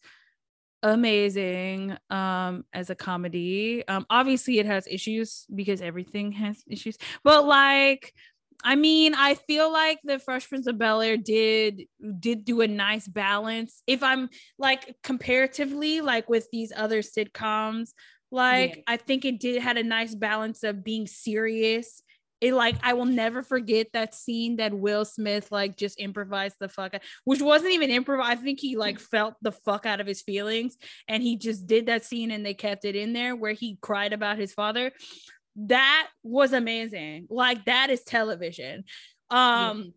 amazing 0.83 1.97
um 2.11 2.65
as 2.75 2.91
a 2.91 2.95
comedy. 2.95 3.83
Um 3.89 4.05
obviously 4.11 4.59
it 4.59 4.67
has 4.67 4.87
issues 4.87 5.47
because 5.55 5.81
everything 5.81 6.33
has 6.33 6.63
issues 6.69 6.99
but 7.25 7.47
like 7.47 8.13
I 8.65 8.77
mean, 8.77 9.15
I 9.15 9.35
feel 9.35 9.71
like 9.71 10.01
the 10.03 10.19
Fresh 10.19 10.49
Prince 10.49 10.67
of 10.67 10.79
Bel 10.79 11.03
Air 11.03 11.19
did 11.19 11.83
did 12.19 12.47
do 12.47 12.63
a 12.63 12.67
nice 12.67 13.07
balance. 13.07 13.83
If 13.87 14.03
I'm 14.03 14.31
like 14.59 14.97
comparatively, 15.03 16.01
like 16.01 16.31
with 16.31 16.49
these 16.51 16.73
other 16.75 17.03
sitcoms, 17.03 17.91
like 18.31 18.77
yeah. 18.77 18.83
I 18.87 18.97
think 18.97 19.27
it 19.27 19.39
did 19.39 19.61
had 19.61 19.77
a 19.77 19.83
nice 19.83 20.15
balance 20.15 20.63
of 20.63 20.83
being 20.83 21.07
serious. 21.07 22.03
It 22.41 22.55
like 22.55 22.77
I 22.83 22.95
will 22.95 23.05
never 23.05 23.43
forget 23.43 23.89
that 23.93 24.15
scene 24.15 24.57
that 24.57 24.73
Will 24.73 25.05
Smith 25.05 25.53
like 25.53 25.77
just 25.77 26.01
improvised 26.01 26.57
the 26.59 26.69
fuck, 26.69 26.95
out, 26.95 27.03
which 27.25 27.43
wasn't 27.43 27.73
even 27.73 27.91
improv. 27.91 28.23
I 28.23 28.35
think 28.35 28.61
he 28.61 28.77
like 28.77 28.99
felt 28.99 29.35
the 29.43 29.53
fuck 29.53 29.85
out 29.85 30.01
of 30.01 30.07
his 30.07 30.23
feelings, 30.23 30.77
and 31.07 31.23
he 31.23 31.37
just 31.37 31.67
did 31.67 31.87
that 31.87 32.05
scene, 32.05 32.31
and 32.31 32.45
they 32.45 32.55
kept 32.55 32.87
it 32.87 32.97
in 32.97 33.13
there 33.13 33.37
where 33.37 33.53
he 33.53 33.79
cried 33.83 34.15
about 34.15 34.39
his 34.39 34.55
father 34.55 34.91
that 35.57 36.09
was 36.23 36.53
amazing. 36.53 37.27
Like 37.31 37.65
that 37.67 37.91
is 37.91 38.03
television. 38.03 38.85
Um 39.31 39.95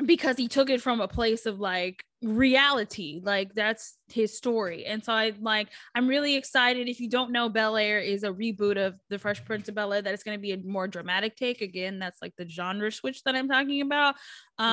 yeah. 0.00 0.06
because 0.06 0.36
he 0.36 0.48
took 0.48 0.70
it 0.70 0.82
from 0.82 1.00
a 1.00 1.08
place 1.08 1.46
of 1.46 1.60
like 1.60 2.02
reality. 2.22 3.20
Like 3.22 3.54
that's 3.54 3.96
his 4.08 4.36
story. 4.36 4.84
And 4.84 5.04
so 5.04 5.12
I 5.12 5.32
like 5.40 5.68
I'm 5.94 6.08
really 6.08 6.34
excited. 6.36 6.88
If 6.88 7.00
you 7.00 7.08
don't 7.08 7.32
know, 7.32 7.48
Bel 7.48 7.76
Air 7.76 8.00
is 8.00 8.24
a 8.24 8.32
reboot 8.32 8.84
of 8.84 8.98
The 9.10 9.18
Fresh 9.18 9.44
Prince 9.44 9.68
of 9.68 9.74
Bel 9.74 9.92
Air 9.92 10.02
that 10.02 10.14
is 10.14 10.22
going 10.22 10.36
to 10.36 10.42
be 10.42 10.52
a 10.52 10.58
more 10.58 10.88
dramatic 10.88 11.36
take. 11.36 11.60
Again, 11.60 11.98
that's 11.98 12.20
like 12.20 12.34
the 12.36 12.48
genre 12.48 12.90
switch 12.90 13.22
that 13.24 13.36
I'm 13.36 13.48
talking 13.48 13.82
about. 13.82 14.16
Um 14.58 14.66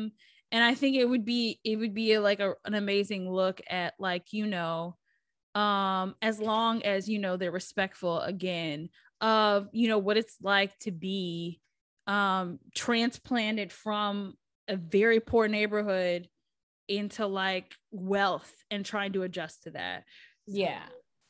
yeah. 0.00 0.08
and 0.52 0.64
I 0.64 0.74
think 0.74 0.96
it 0.96 1.06
would 1.08 1.24
be 1.24 1.60
it 1.64 1.76
would 1.76 1.94
be 1.94 2.18
like 2.18 2.40
a, 2.40 2.54
an 2.64 2.74
amazing 2.74 3.30
look 3.30 3.60
at 3.68 3.94
like, 3.98 4.32
you 4.32 4.46
know, 4.46 4.96
um 5.54 6.14
as 6.20 6.38
long 6.40 6.82
as 6.82 7.08
you 7.08 7.18
know 7.18 7.36
they're 7.36 7.50
respectful 7.50 8.20
again 8.20 8.90
of 9.20 9.68
you 9.72 9.88
know 9.88 9.98
what 9.98 10.16
it's 10.16 10.36
like 10.42 10.78
to 10.78 10.90
be 10.90 11.60
um 12.06 12.58
transplanted 12.74 13.72
from 13.72 14.34
a 14.68 14.76
very 14.76 15.20
poor 15.20 15.48
neighborhood 15.48 16.28
into 16.88 17.26
like 17.26 17.74
wealth 17.90 18.52
and 18.70 18.84
trying 18.84 19.12
to 19.12 19.22
adjust 19.22 19.64
to 19.64 19.70
that. 19.72 20.04
Yeah. 20.46 20.82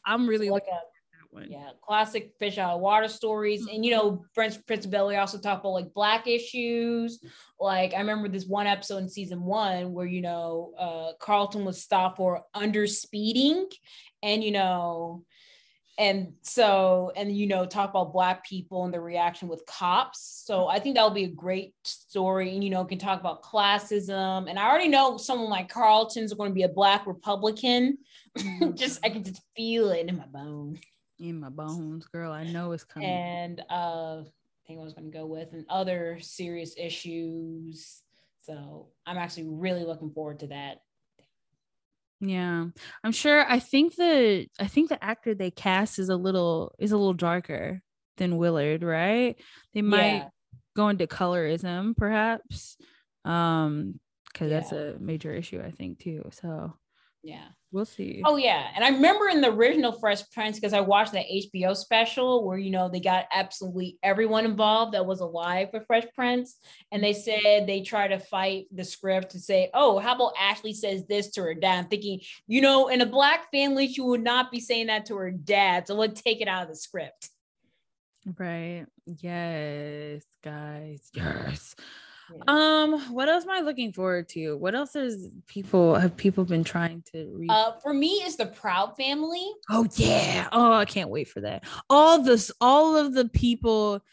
I'm 0.06 0.28
really 0.28 0.51
like 0.51 0.62
looking 0.62 0.74
a- 0.74 0.77
at 0.77 0.82
that 1.12 1.35
one. 1.35 1.51
Yeah, 1.51 1.70
classic 1.82 2.32
fish 2.39 2.59
out 2.59 2.77
of 2.77 2.81
water 2.81 3.09
stories. 3.09 3.66
And 3.66 3.85
you 3.85 3.90
know, 3.90 4.24
Prince 4.35 4.56
Prince 4.56 4.86
Belly 4.86 5.16
also 5.16 5.39
talked 5.39 5.60
about 5.60 5.73
like 5.73 5.93
black 5.93 6.27
issues. 6.27 7.20
Like 7.60 7.93
I 7.94 7.98
remember 7.98 8.28
this 8.28 8.47
one 8.47 8.66
episode 8.66 8.98
in 8.98 9.09
season 9.09 9.43
one 9.43 9.93
where 9.93 10.06
you 10.06 10.23
know 10.23 10.73
uh 10.78 11.12
Carlton 11.20 11.65
was 11.65 11.82
stopped 11.82 12.16
for 12.16 12.43
under 12.55 12.86
speeding. 12.86 13.66
And 14.23 14.43
you 14.43 14.52
know 14.52 15.24
and 15.98 16.32
so 16.42 17.12
and 17.16 17.36
you 17.36 17.48
know 17.48 17.66
talk 17.66 17.90
about 17.90 18.12
black 18.12 18.46
people 18.46 18.84
and 18.84 18.94
the 18.94 19.00
reaction 19.00 19.48
with 19.48 19.66
cops. 19.66 20.42
So 20.46 20.68
i 20.68 20.78
think 20.78 20.96
that 20.96 21.04
would 21.04 21.14
be 21.14 21.24
a 21.24 21.28
great 21.28 21.74
story. 21.84 22.54
And 22.54 22.64
you 22.64 22.70
know 22.70 22.84
can 22.84 22.98
talk 22.98 23.20
about 23.20 23.42
classism. 23.42 24.48
And 24.48 24.58
i 24.58 24.68
already 24.68 24.88
know 24.88 25.16
someone 25.16 25.50
like 25.50 25.68
carlton's 25.68 26.32
going 26.32 26.50
to 26.50 26.54
be 26.54 26.62
a 26.62 26.68
black 26.68 27.06
republican. 27.06 27.98
Just 28.74 29.04
i 29.04 29.10
can 29.10 29.24
just 29.24 29.42
feel 29.56 29.90
it 29.90 30.08
in 30.08 30.16
my 30.16 30.26
bones 30.26 30.78
in 31.18 31.40
my 31.40 31.48
bones 31.48 32.06
girl. 32.06 32.30
I 32.32 32.44
know 32.44 32.70
it's 32.72 32.84
coming. 32.84 33.08
And 33.08 33.62
uh 33.68 34.22
I 34.22 34.66
think 34.66 34.80
I 34.80 34.84
was 34.84 34.92
going 34.92 35.10
to 35.10 35.18
go 35.18 35.24
with 35.24 35.54
and 35.54 35.64
other 35.70 36.18
serious 36.20 36.74
issues. 36.76 38.02
So 38.42 38.88
I'm 39.06 39.16
actually 39.16 39.48
really 39.48 39.82
looking 39.82 40.10
forward 40.10 40.40
to 40.40 40.48
that. 40.48 40.82
Yeah, 42.20 42.66
I'm 43.05 43.12
sure. 43.12 43.45
I 43.49 43.61
think 43.61 43.95
the 43.95 44.49
I 44.59 44.66
think 44.66 44.89
the 44.89 45.03
actor 45.03 45.35
they 45.35 45.51
cast 45.53 45.99
is 45.99 46.09
a 46.09 46.16
little 46.16 46.74
is 46.78 46.90
a 46.93 46.97
little 46.97 47.15
darker 47.15 47.81
than 48.16 48.36
Willard, 48.36 48.82
right? 48.82 49.36
They 49.73 49.82
might 49.82 50.15
Yeah. 50.16 50.28
go 50.74 50.89
into 50.89 51.07
colorism, 51.07 51.97
perhaps, 51.97 52.77
um, 53.24 54.01
because 54.32 54.51
that's 54.51 54.73
a 54.73 54.97
major 54.99 55.32
issue, 55.32 55.61
I 55.61 55.70
think, 55.70 56.01
too. 56.01 56.28
So 56.32 56.77
Yeah. 57.23 57.49
we'll 57.73 57.85
see. 57.85 58.23
Oh 58.24 58.36
yeah, 58.36 58.69
and 58.74 58.85
I 58.85 58.90
remember 58.90 59.28
in 59.28 59.40
the 59.40 59.51
original 59.51 59.93
Fresh 59.93 60.31
Prince 60.31 60.57
because 60.57 60.73
I 60.73 60.81
watched 60.81 61.12
that 61.12 61.27
HBO 61.27 61.77
special 61.77 62.47
where 62.47 62.59
you 62.59 62.70
know 62.70 62.89
they 62.89 63.01
got 63.01 63.27
absolutely 63.32 63.99
everyone 64.03 64.45
involved 64.45 64.95
that 64.95 65.05
was 65.05 65.20
alive 65.20 65.69
with 65.73 65.86
Fresh 65.86 66.07
Prince, 66.15 66.57
and 66.93 67.03
they 67.03 67.12
said 67.12 67.66
they 67.66 67.82
try 67.82 68.09
to 68.09 68.19
fight 68.19 68.66
the 68.73 68.85
script 68.85 69.32
to 69.32 69.40
say, 69.40 69.70
oh, 69.74 69.99
how 69.99 70.15
about 70.15 70.32
Ashley 70.40 70.73
says 70.73 71.07
this 71.07 71.31
to 71.32 71.43
her 71.43 71.55
dad? 71.55 71.78
I'm 71.78 71.89
thinking, 71.89 72.20
you 72.47 72.61
know, 72.61 72.89
in 72.89 73.01
a 73.01 73.07
black 73.07 73.51
family, 73.51 73.89
she 73.93 74.01
would 74.01 74.23
not 74.23 74.51
be 74.51 74.61
saying 74.61 74.86
that 74.86 75.07
to 75.07 75.16
her 75.16 75.31
dad, 75.31 75.86
so 75.86 75.95
let's 75.95 76.23
take 76.23 76.40
it 76.40 76.49
out 76.49 76.62
of 76.62 76.69
the 76.69 76.77
script. 76.77 77.31
Right. 78.39 78.86
Yes, 79.07 80.23
guys. 80.43 81.09
Yes. 81.15 81.74
Yeah. 82.34 82.42
Um, 82.46 83.14
what 83.14 83.28
else 83.28 83.44
am 83.44 83.50
I 83.50 83.60
looking 83.60 83.92
forward 83.92 84.28
to? 84.30 84.56
What 84.56 84.74
else 84.74 84.94
is 84.96 85.30
people 85.46 85.94
have 85.94 86.16
people 86.16 86.44
been 86.44 86.64
trying 86.64 87.02
to 87.12 87.30
read? 87.34 87.50
Uh, 87.50 87.72
for 87.82 87.92
me, 87.94 88.22
is 88.26 88.36
the 88.36 88.46
Proud 88.46 88.96
Family. 88.96 89.46
oh 89.70 89.86
yeah. 89.96 90.48
Oh, 90.52 90.72
I 90.72 90.84
can't 90.84 91.10
wait 91.10 91.28
for 91.28 91.40
that. 91.40 91.64
All 91.88 92.22
this, 92.22 92.50
all 92.60 92.96
of 92.96 93.14
the 93.14 93.28
people, 93.28 94.05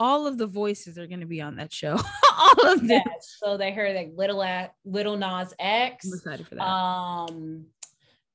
all 0.00 0.26
of 0.26 0.38
the 0.38 0.46
voices 0.46 0.98
are 0.98 1.06
gonna 1.06 1.26
be 1.26 1.40
on 1.40 1.56
that 1.56 1.72
show. 1.72 1.96
all 2.38 2.72
of 2.72 2.80
them. 2.80 3.02
Yes. 3.06 3.36
So 3.38 3.56
they 3.56 3.72
heard 3.72 3.94
like 3.96 4.12
Little 4.14 4.42
at 4.42 4.74
Lil 4.84 5.16
Nas 5.16 5.54
X. 5.58 6.06
I'm 6.06 6.14
excited 6.18 6.46
for 6.46 6.54
that. 6.56 6.62
um 6.62 7.66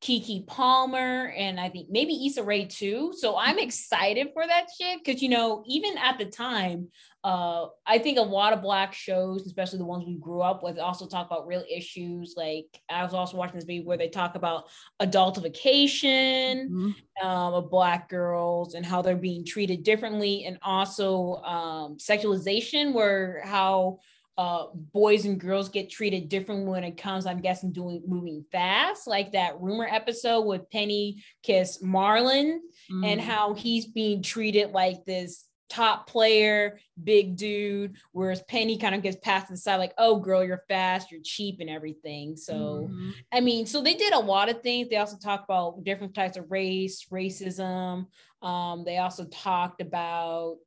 Keke 0.01 0.47
Palmer 0.47 1.33
and 1.37 1.59
I 1.59 1.67
think 1.69 1.89
maybe 1.89 2.25
Issa 2.25 2.41
Rae 2.43 2.65
too. 2.65 3.13
So 3.17 3.37
I'm 3.37 3.59
excited 3.59 4.29
for 4.33 4.47
that 4.47 4.67
shit 4.77 5.03
because 5.03 5.21
you 5.21 5.27
know, 5.29 5.63
even 5.67 5.97
at 5.97 6.17
the 6.17 6.25
time, 6.25 6.87
uh, 7.25 7.65
I 7.85 7.97
think 7.99 8.17
a 8.17 8.21
lot 8.21 8.53
of 8.53 8.61
black 8.61 8.93
shows, 8.93 9.45
especially 9.45 9.79
the 9.79 9.85
ones 9.85 10.05
we 10.07 10.15
grew 10.15 10.41
up 10.41 10.63
with, 10.63 10.79
also 10.79 11.05
talk 11.05 11.27
about 11.27 11.47
real 11.47 11.65
issues. 11.69 12.35
Like 12.37 12.67
I 12.89 13.03
was 13.03 13.13
also 13.13 13.35
watching 13.35 13.55
this 13.55 13.65
video 13.65 13.83
where 13.83 13.97
they 13.97 14.07
talk 14.07 14.35
about 14.35 14.69
adultification 15.01 16.69
Mhm. 16.69 16.95
um, 17.21 17.53
of 17.53 17.69
black 17.69 18.07
girls 18.07 18.75
and 18.75 18.85
how 18.85 19.01
they're 19.01 19.17
being 19.17 19.43
treated 19.43 19.83
differently, 19.83 20.45
and 20.45 20.57
also 20.61 21.35
um, 21.43 21.97
sexualization, 21.97 22.93
where 22.93 23.41
how 23.45 23.99
uh, 24.39 24.67
boys 24.73 25.25
and 25.25 25.37
girls 25.37 25.67
get 25.67 25.89
treated 25.89 26.29
different 26.29 26.65
when 26.65 26.85
it 26.85 26.95
comes, 26.95 27.25
I'm 27.25 27.41
guessing, 27.41 27.73
doing 27.73 28.01
moving 28.07 28.45
fast, 28.53 29.05
like 29.05 29.33
that 29.33 29.59
rumor 29.59 29.85
episode 29.91 30.43
with 30.43 30.69
Penny 30.71 31.21
Kiss 31.43 31.83
Marlon, 31.83 32.59
and 32.89 33.19
Mhm. 33.19 33.23
how 33.31 33.53
he's 33.53 33.85
being 33.85 34.21
treated 34.23 34.71
like 34.71 35.03
this 35.03 35.45
top 35.67 36.07
player, 36.07 36.79
big 37.03 37.35
dude, 37.35 37.95
whereas 38.13 38.41
Penny 38.43 38.77
kind 38.77 38.95
of 38.95 39.03
gets 39.03 39.17
passed 39.17 39.47
to 39.47 39.53
the 39.53 39.57
side, 39.57 39.75
like, 39.75 39.93
oh, 39.99 40.15
girl, 40.19 40.43
you're 40.43 40.63
fast, 40.67 41.11
you're 41.11 41.21
cheap, 41.23 41.59
and 41.59 41.69
everything. 41.69 42.35
So, 42.37 42.89
Mhm. 42.89 43.11
I 43.31 43.39
mean, 43.41 43.65
so 43.67 43.81
they 43.81 43.93
did 43.93 44.13
a 44.13 44.19
lot 44.19 44.49
of 44.49 44.63
things. 44.63 44.87
They 44.89 44.95
also 44.95 45.17
talked 45.17 45.43
about 45.43 45.83
different 45.83 46.15
types 46.15 46.37
of 46.37 46.49
race, 46.49 47.05
racism. 47.11 48.07
Um, 48.41 48.83
they 48.85 48.97
also 48.97 49.25
talked 49.25 49.81
about, 49.81 50.57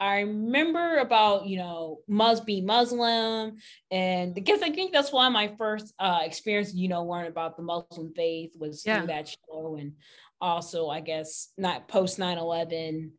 I 0.00 0.20
remember 0.20 0.98
about, 0.98 1.46
you 1.46 1.58
know, 1.58 2.00
must 2.06 2.46
be 2.46 2.60
Muslim. 2.60 3.56
And 3.90 4.34
because 4.34 4.62
I 4.62 4.70
think 4.70 4.92
that's 4.92 5.12
why 5.12 5.28
my 5.28 5.54
first 5.58 5.92
uh, 5.98 6.20
experience, 6.22 6.72
you 6.74 6.88
know, 6.88 7.04
learning 7.04 7.30
about 7.30 7.56
the 7.56 7.62
Muslim 7.62 8.12
faith 8.14 8.52
was 8.58 8.84
Yeah. 8.86 8.98
through 8.98 9.06
that 9.08 9.28
show. 9.28 9.76
And 9.76 9.94
also, 10.40 10.88
I 10.88 11.00
guess, 11.00 11.48
not 11.58 11.88
post 11.88 12.18
9 12.18 12.38
11 12.38 13.12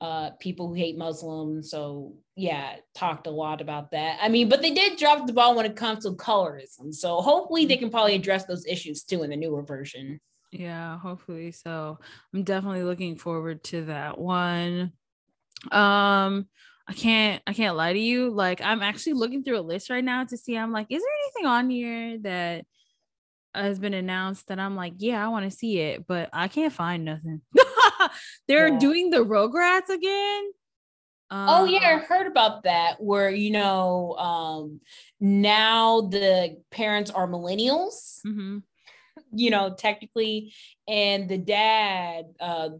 uh 0.00 0.30
people 0.40 0.66
who 0.66 0.74
hate 0.74 0.98
Muslims. 0.98 1.70
So 1.70 2.14
yeah, 2.34 2.76
talked 2.96 3.28
a 3.28 3.30
lot 3.30 3.60
about 3.60 3.92
that. 3.92 4.18
I 4.20 4.28
mean, 4.28 4.48
but 4.48 4.60
they 4.60 4.72
did 4.72 4.98
drop 4.98 5.24
the 5.26 5.32
ball 5.32 5.54
when 5.54 5.66
it 5.66 5.76
comes 5.76 6.02
to 6.02 6.10
colorism. 6.10 6.92
So 6.92 7.20
hopefully 7.20 7.64
they 7.64 7.76
can 7.76 7.90
probably 7.90 8.16
address 8.16 8.44
those 8.44 8.66
issues 8.66 9.04
too 9.04 9.22
in 9.22 9.30
the 9.30 9.36
newer 9.36 9.62
version. 9.62 10.20
Yeah, 10.50 10.98
hopefully 10.98 11.52
so. 11.52 11.98
I'm 12.34 12.42
definitely 12.42 12.82
looking 12.82 13.16
forward 13.16 13.62
to 13.64 13.84
that 13.86 14.18
one. 14.18 14.92
Um, 15.72 16.48
I 16.86 16.92
can't 16.94 17.42
I 17.46 17.52
can't 17.54 17.76
lie 17.76 17.92
to 17.92 17.98
you. 17.98 18.30
Like 18.30 18.60
I'm 18.60 18.82
actually 18.82 19.14
looking 19.14 19.42
through 19.42 19.58
a 19.58 19.62
list 19.62 19.90
right 19.90 20.04
now 20.04 20.24
to 20.24 20.36
see 20.36 20.56
I'm 20.56 20.72
like, 20.72 20.86
is 20.90 21.02
there 21.02 21.12
anything 21.24 21.46
on 21.46 21.70
here 21.70 22.18
that 22.18 22.66
has 23.54 23.78
been 23.78 23.94
announced 23.94 24.48
that 24.48 24.58
I'm 24.58 24.76
like, 24.76 24.94
yeah, 24.98 25.24
I 25.24 25.28
want 25.28 25.50
to 25.50 25.56
see 25.56 25.78
it, 25.78 26.06
but 26.06 26.28
I 26.32 26.48
can't 26.48 26.72
find 26.72 27.04
nothing. 27.04 27.40
They're 28.48 28.68
Yeah. 28.68 28.78
doing 28.78 29.10
the 29.10 29.24
Rugrats 29.24 29.88
again. 29.88 30.50
oh 31.30 31.64
yeah, 31.64 31.80
I 31.88 31.92
Uh, 31.94 31.98
heard 32.00 32.26
about 32.26 32.64
that 32.64 33.00
where 33.00 33.30
you 33.30 33.50
know 33.50 34.14
um 34.18 34.80
now 35.20 36.02
the 36.02 36.60
parents 36.70 37.10
are 37.10 37.26
millennials, 37.28 38.20
mhm. 38.26 38.62
you 39.32 39.50
know, 39.50 39.74
technically, 39.74 40.52
and 40.88 41.28
the 41.28 41.38
dad, 41.38 42.26
uh 42.40 42.70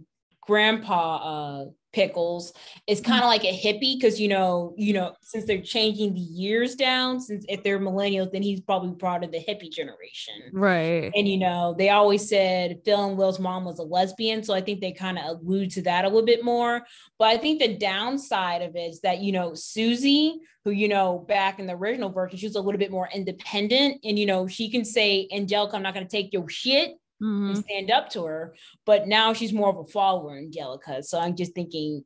grandpa 0.43 1.17
uh 1.17 1.65
pickles. 1.95 2.53
Is 2.87 3.01
mm-hmm. 3.01 3.11
kind 3.11 3.23
of 3.23 3.29
like 3.29 3.45
a 3.45 3.57
hippie 3.57 3.99
because 3.99 4.21
you 4.21 4.29
know 4.29 4.75
you 4.77 4.93
know 4.93 5.15
since 5.23 5.47
they're 5.47 5.63
changing 5.63 6.13
the 6.15 6.21
years 6.21 6.75
down 6.75 7.21
since 7.21 7.47
if 7.49 7.63
they're 7.63 7.79
millennials 7.79 8.33
then 8.33 8.43
he's 8.43 8.61
probably 8.61 8.95
part 8.97 9.25
of 9.25 9.31
the 9.31 9.39
hippie 9.39 9.71
generation. 9.71 10.35
Right. 10.53 11.13
and 11.15 11.27
you 11.27 11.39
know 11.39 11.75
they 11.79 11.91
always 11.91 12.29
said 12.29 12.81
phil 12.85 13.09
and 13.09 13.17
will's 13.17 13.39
mom 13.39 13.65
was 13.65 13.79
a 13.79 13.83
lesbian 13.83 14.43
so 14.43 14.53
i 14.53 14.61
think 14.61 14.81
they 14.81 14.93
kind 14.93 15.19
of 15.19 15.25
allude 15.25 15.71
to 15.73 15.83
that 15.83 16.05
a 16.05 16.09
little 16.09 16.27
bit 16.27 16.45
more. 16.45 16.83
But 17.19 17.29
i 17.29 17.37
think 17.37 17.61
the 17.61 17.77
downside 17.77 18.63
of 18.63 18.75
it 18.77 18.91
is 18.91 19.01
that 19.01 19.21
you 19.21 19.33
know 19.33 19.55
susie 19.55 20.41
who 20.65 20.71
you 20.71 20.89
know 20.89 21.25
back 21.29 21.59
in 21.59 21.67
the 21.67 21.75
original 21.75 22.11
version 22.11 22.39
she 22.39 22.47
was 22.47 22.57
a 22.57 22.61
little 22.61 22.79
bit 22.79 22.91
more 22.91 23.09
independent 23.15 24.01
and 24.05 24.19
you 24.19 24.27
know 24.27 24.47
she 24.47 24.71
can 24.71 24.85
say 24.85 25.29
angelica 25.33 25.77
i'm 25.77 25.83
not 25.83 25.95
going 25.95 26.07
to 26.07 26.11
take 26.11 26.33
your 26.33 26.49
shit 26.49 26.95
Mhm. 27.23 27.49
and 27.55 27.59
stand 27.65 27.91
up 27.91 28.11
to 28.11 28.25
her. 28.25 28.55
But 28.85 29.07
now 29.09 29.33
she's 29.33 29.53
more 29.53 29.71
of 29.71 29.77
a 29.79 29.85
follower, 29.91 30.37
Angelica. 30.37 31.03
So 31.03 31.19
I'm 31.19 31.37
just 31.37 31.55
thinking 31.55 32.05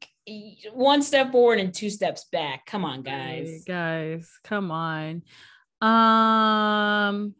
one 0.72 1.02
step 1.02 1.32
forward 1.32 1.58
and 1.58 1.72
two 1.72 1.88
steps 1.90 2.26
back. 2.30 2.66
Come 2.66 2.84
on, 2.84 3.04
Hey, 3.04 3.44
guys. 3.44 3.64
guys, 3.66 4.30
come 4.44 4.70
on. 4.70 5.22
Um 5.80 7.34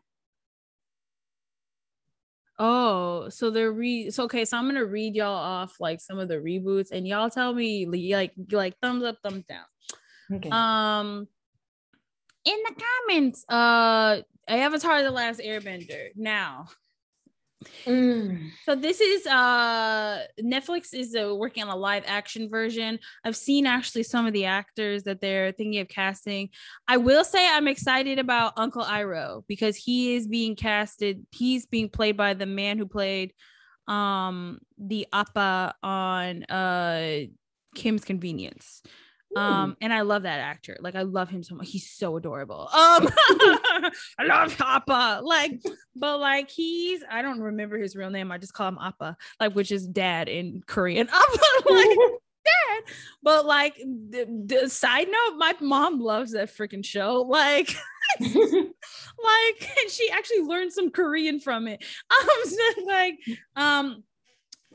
Oh, 2.61 3.28
so 3.28 3.51
they're 3.51 3.70
re 3.70 4.11
so 4.11 4.24
okay, 4.24 4.45
so 4.45 4.57
I'm 4.57 4.66
gonna 4.66 4.85
read 4.85 5.15
y'all 5.15 5.32
off 5.35 5.77
like 5.78 6.01
some 6.01 6.19
of 6.19 6.28
the 6.28 6.36
reboots 6.36 6.90
and 6.90 7.07
y'all 7.07 7.31
tell 7.31 7.53
me 7.55 7.86
like 7.86 8.32
like 8.51 8.77
thumbs 8.81 9.05
up, 9.05 9.19
thumbs 9.23 9.45
down. 9.45 9.65
Okay. 10.32 10.49
Um 10.51 11.28
in 12.45 12.57
the 12.66 12.82
comments, 13.07 13.45
uh 13.49 14.23
Avatar 14.49 15.03
the 15.03 15.11
Last 15.11 15.40
Airbender. 15.40 16.09
Now, 16.16 16.66
Mm. 17.86 18.51
so 18.64 18.76
this 18.76 19.01
is 19.01 19.26
uh 19.26 20.22
Netflix 20.40 20.94
is 20.94 21.16
uh, 21.16 21.35
working 21.35 21.64
on 21.64 21.68
a 21.68 21.76
live 21.76 22.05
action 22.06 22.48
version. 22.48 23.01
I've 23.24 23.36
seen 23.36 23.66
actually 23.66 24.05
some 24.05 24.26
of 24.26 24.32
the 24.32 24.44
actors 24.44 25.02
that 25.05 25.20
they're 25.20 25.51
thinking 25.51 25.80
of 25.80 25.89
casting. 25.89 26.51
I 26.86 26.98
will 26.98 27.24
say 27.24 27.48
I'm 27.48 27.66
excited 27.66 28.20
about 28.20 28.52
Uncle 28.56 28.85
Iroh 28.85 29.43
because 29.48 29.76
he 29.76 30.14
is 30.14 30.28
being 30.28 30.55
casted. 30.55 31.26
He's 31.32 31.66
being 31.66 31.89
played 31.89 32.16
by 32.16 32.35
the 32.35 32.47
man 32.47 32.78
who 32.78 32.86
played 32.86 33.32
um 33.89 34.60
the 34.78 35.09
appa 35.12 35.74
on 35.82 36.44
uh 36.44 37.22
Kim's 37.74 38.05
Convenience. 38.05 38.82
Um, 39.36 39.76
and 39.80 39.92
I 39.92 40.00
love 40.02 40.22
that 40.22 40.40
actor. 40.40 40.76
Like 40.80 40.94
I 40.94 41.02
love 41.02 41.28
him 41.28 41.42
so 41.42 41.55
much. 41.55 41.68
He's 41.70 41.88
so 41.90 42.16
adorable. 42.16 42.68
Um, 42.72 43.09
I 44.18 44.24
love 44.24 44.56
Appa. 44.60 45.20
Like, 45.22 45.60
but 45.94 46.18
like 46.18 46.50
he's 46.50 47.02
I 47.09 47.22
don't 47.22 47.40
remember 47.40 47.78
his 47.78 47.94
real 47.94 48.10
name. 48.10 48.32
I 48.32 48.38
just 48.38 48.55
call 48.55 48.68
him 48.68 48.78
Appa, 48.80 49.16
like 49.38 49.55
which 49.55 49.70
is 49.70 49.86
dad 49.86 50.28
in 50.28 50.62
Korean. 50.66 51.09
Appa, 51.12 51.72
like 51.72 51.98
dad. 52.44 52.82
But 53.22 53.46
like 53.46 53.76
the, 53.76 54.26
the 54.46 54.68
side 54.68 55.09
note, 55.09 55.36
my 55.36 55.55
mom 55.60 56.00
loves 56.00 56.32
that 56.32 56.48
freaking 56.48 56.84
show. 56.84 57.26
Like, 57.28 57.76
like, 58.20 59.70
and 59.80 59.90
she 59.90 60.10
actually 60.10 60.40
learned 60.42 60.72
some 60.72 60.90
Korean 60.90 61.40
from 61.40 61.68
it. 61.68 61.84
Um, 62.10 62.28
so 62.44 62.84
like, 62.86 63.18
um, 63.56 64.02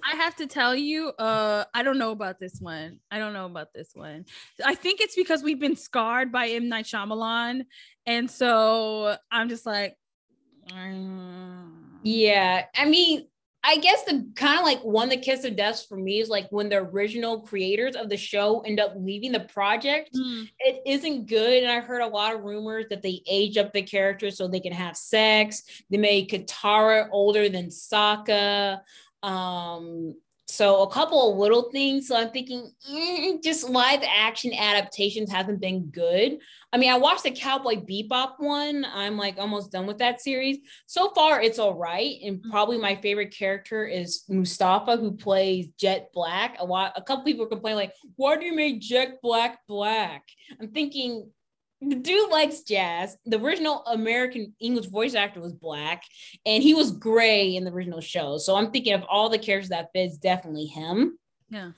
I 0.05 0.15
have 0.17 0.35
to 0.37 0.47
tell 0.47 0.75
you, 0.75 1.09
uh, 1.09 1.65
I 1.73 1.83
don't 1.83 1.97
know 1.97 2.11
about 2.11 2.39
this 2.39 2.59
one. 2.59 2.99
I 3.09 3.19
don't 3.19 3.33
know 3.33 3.45
about 3.45 3.73
this 3.73 3.91
one. 3.93 4.25
I 4.63 4.75
think 4.75 5.01
it's 5.01 5.15
because 5.15 5.43
we've 5.43 5.59
been 5.59 5.75
scarred 5.75 6.31
by 6.31 6.47
M 6.47 6.69
Night 6.69 6.85
Shyamalan, 6.85 7.65
and 8.05 8.29
so 8.29 9.17
I'm 9.31 9.49
just 9.49 9.65
like, 9.65 9.95
mm. 10.69 11.71
yeah. 12.03 12.65
I 12.75 12.85
mean, 12.85 13.27
I 13.65 13.77
guess 13.77 14.03
the 14.03 14.29
kind 14.35 14.59
of 14.59 14.65
like 14.65 14.81
one 14.83 15.07
the 15.07 15.15
kiss 15.15 15.45
of 15.45 15.55
death 15.55 15.85
for 15.87 15.95
me 15.95 16.19
is 16.19 16.27
like 16.27 16.49
when 16.51 16.67
the 16.67 16.77
original 16.79 17.39
creators 17.39 17.95
of 17.95 18.09
the 18.09 18.17
show 18.17 18.59
end 18.61 18.81
up 18.81 18.93
leaving 18.97 19.31
the 19.31 19.39
project. 19.39 20.13
Mm. 20.13 20.49
It 20.59 20.81
isn't 20.85 21.27
good. 21.27 21.63
And 21.63 21.71
I 21.71 21.79
heard 21.79 22.01
a 22.01 22.07
lot 22.07 22.35
of 22.35 22.41
rumors 22.41 22.87
that 22.89 23.01
they 23.01 23.21
age 23.25 23.57
up 23.57 23.71
the 23.71 23.81
characters 23.81 24.35
so 24.37 24.49
they 24.49 24.59
can 24.59 24.73
have 24.73 24.97
sex. 24.97 25.63
They 25.89 25.97
made 25.97 26.29
Katara 26.29 27.07
older 27.11 27.47
than 27.47 27.67
Sokka. 27.67 28.81
Um, 29.23 30.15
so 30.45 30.83
a 30.83 30.89
couple 30.89 31.31
of 31.31 31.37
little 31.39 31.71
things. 31.71 32.07
So 32.07 32.15
I'm 32.15 32.29
thinking, 32.29 32.69
mm, 32.87 33.41
just 33.41 33.67
live 33.67 34.01
action 34.07 34.53
adaptations 34.53 35.31
haven't 35.31 35.61
been 35.61 35.87
good. 35.87 36.37
I 36.71 36.77
mean, 36.77 36.91
I 36.91 36.97
watched 36.97 37.23
the 37.23 37.31
Cowboy 37.31 37.77
Bebop 37.77 38.33
one. 38.37 38.85
I'm 38.93 39.17
like 39.17 39.37
almost 39.37 39.71
done 39.71 39.87
with 39.87 39.97
that 39.99 40.21
series. 40.21 40.57
So 40.85 41.09
far, 41.15 41.41
it's 41.41 41.59
all 41.59 41.75
right. 41.75 42.17
And 42.23 42.37
mm-hmm. 42.37 42.51
probably 42.51 42.77
my 42.77 42.95
favorite 42.97 43.33
character 43.35 43.87
is 43.87 44.25
Mustafa, 44.27 44.97
who 44.97 45.13
plays 45.13 45.69
Jet 45.79 46.09
Black. 46.13 46.57
A 46.59 46.65
lot, 46.65 46.93
a 46.97 47.01
couple 47.01 47.23
people 47.23 47.45
complain 47.45 47.75
like, 47.75 47.93
"Why 48.17 48.37
do 48.37 48.45
you 48.45 48.55
make 48.55 48.81
Jet 48.81 49.21
Black 49.23 49.59
black?" 49.67 50.27
I'm 50.59 50.71
thinking 50.71 51.31
the 51.89 51.95
dude 51.95 52.31
likes 52.31 52.61
jazz. 52.61 53.17
The 53.25 53.39
original 53.39 53.83
American 53.85 54.53
English 54.59 54.87
voice 54.87 55.15
actor 55.15 55.41
was 55.41 55.53
black, 55.53 56.03
and 56.45 56.63
he 56.63 56.73
was 56.73 56.91
gray 56.91 57.55
in 57.55 57.63
the 57.63 57.71
original 57.71 58.01
show. 58.01 58.37
So 58.37 58.55
I'm 58.55 58.71
thinking 58.71 58.93
of 58.93 59.03
all 59.09 59.29
the 59.29 59.37
characters 59.37 59.69
that 59.69 59.89
fits, 59.93 60.17
definitely 60.17 60.65
him. 60.65 61.17
Yeah. 61.49 61.71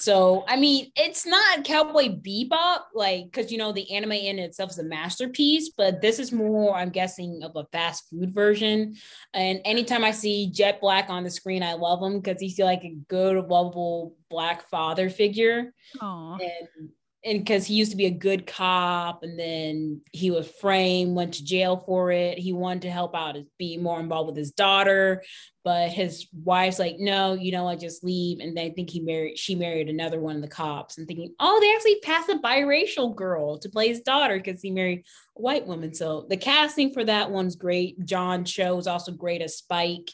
So 0.00 0.44
I 0.48 0.56
mean, 0.56 0.90
it's 0.96 1.26
not 1.26 1.64
Cowboy 1.64 2.08
Bebop, 2.08 2.84
like 2.94 3.24
because 3.24 3.52
you 3.52 3.58
know 3.58 3.70
the 3.70 3.90
anime 3.92 4.12
in 4.12 4.38
itself 4.38 4.70
is 4.70 4.78
a 4.78 4.82
masterpiece, 4.82 5.72
but 5.76 6.00
this 6.00 6.18
is 6.18 6.32
more, 6.32 6.74
I'm 6.74 6.88
guessing, 6.88 7.42
of 7.42 7.54
a 7.54 7.66
fast 7.70 8.08
food 8.08 8.32
version. 8.32 8.96
And 9.34 9.60
anytime 9.66 10.02
I 10.02 10.12
see 10.12 10.50
Jet 10.50 10.80
Black 10.80 11.10
on 11.10 11.22
the 11.22 11.30
screen, 11.30 11.62
I 11.62 11.74
love 11.74 12.02
him 12.02 12.18
because 12.18 12.40
he's 12.40 12.58
like 12.58 12.82
a 12.82 12.96
good, 13.08 13.36
lovable 13.46 14.16
black 14.30 14.66
father 14.70 15.10
figure. 15.10 15.74
Aww. 15.98 16.40
And 16.40 16.88
and 17.22 17.40
because 17.40 17.66
he 17.66 17.74
used 17.74 17.90
to 17.90 17.96
be 17.96 18.06
a 18.06 18.10
good 18.10 18.46
cop 18.46 19.22
and 19.22 19.38
then 19.38 20.00
he 20.12 20.30
was 20.30 20.48
framed 20.48 21.14
went 21.14 21.34
to 21.34 21.44
jail 21.44 21.82
for 21.84 22.10
it. 22.10 22.38
He 22.38 22.52
wanted 22.52 22.82
to 22.82 22.90
help 22.90 23.14
out 23.14 23.36
be 23.58 23.76
more 23.76 24.00
involved 24.00 24.28
with 24.28 24.36
his 24.36 24.52
daughter 24.52 25.22
but 25.62 25.90
his 25.90 26.26
wife's 26.32 26.78
like 26.78 26.96
no 26.98 27.34
you 27.34 27.52
know 27.52 27.68
i 27.68 27.76
just 27.76 28.02
leave. 28.02 28.40
And 28.40 28.56
they 28.56 28.70
think 28.70 28.88
he 28.88 29.00
married 29.00 29.38
she 29.38 29.54
married 29.54 29.88
another 29.88 30.18
one 30.18 30.36
of 30.36 30.42
the 30.42 30.48
cops 30.48 30.96
and 30.96 31.06
thinking 31.06 31.34
oh 31.38 31.60
they 31.60 31.74
actually 31.74 32.00
passed 32.00 32.30
a 32.30 32.38
biracial 32.38 33.14
girl 33.14 33.58
to 33.58 33.68
play 33.68 33.88
his 33.88 34.00
daughter 34.00 34.38
because 34.38 34.62
he 34.62 34.70
married 34.70 35.04
a 35.36 35.42
white 35.42 35.66
woman. 35.66 35.92
So 35.92 36.26
the 36.28 36.36
casting 36.36 36.92
for 36.92 37.04
that 37.04 37.30
one's 37.30 37.56
great. 37.56 38.02
John 38.04 38.44
cho 38.44 38.78
is 38.78 38.86
also 38.86 39.12
great 39.12 39.42
as 39.42 39.56
spike. 39.56 40.10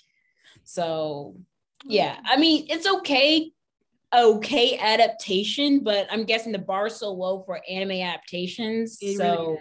So 0.64 1.36
yeah. 1.84 2.16
Oh, 2.18 2.34
I 2.34 2.36
mean 2.36 2.66
it's 2.68 2.86
okay 2.86 3.52
okay 4.16 4.78
adaptation, 4.78 5.80
but 5.80 6.06
I'm 6.10 6.24
guessing 6.24 6.52
the 6.52 6.58
bar 6.58 6.88
so 6.88 7.12
low 7.12 7.42
for 7.44 7.60
anime 7.68 7.92
adaptations. 7.92 8.98
It 9.00 9.16
so 9.18 9.24
really 9.24 9.58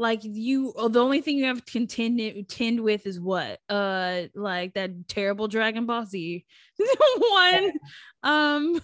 like 0.00 0.20
you 0.22 0.72
oh, 0.76 0.88
the 0.88 1.00
only 1.00 1.20
thing 1.20 1.36
you 1.36 1.44
have 1.44 1.62
to 1.62 1.72
contend 1.72 2.18
contend 2.18 2.80
with 2.80 3.06
is 3.06 3.20
what? 3.20 3.60
Uh 3.68 4.22
like 4.34 4.74
that 4.74 5.08
terrible 5.08 5.46
dragon 5.46 5.86
ball 5.86 6.06
z. 6.06 6.46
One 7.18 7.72
um 8.22 8.80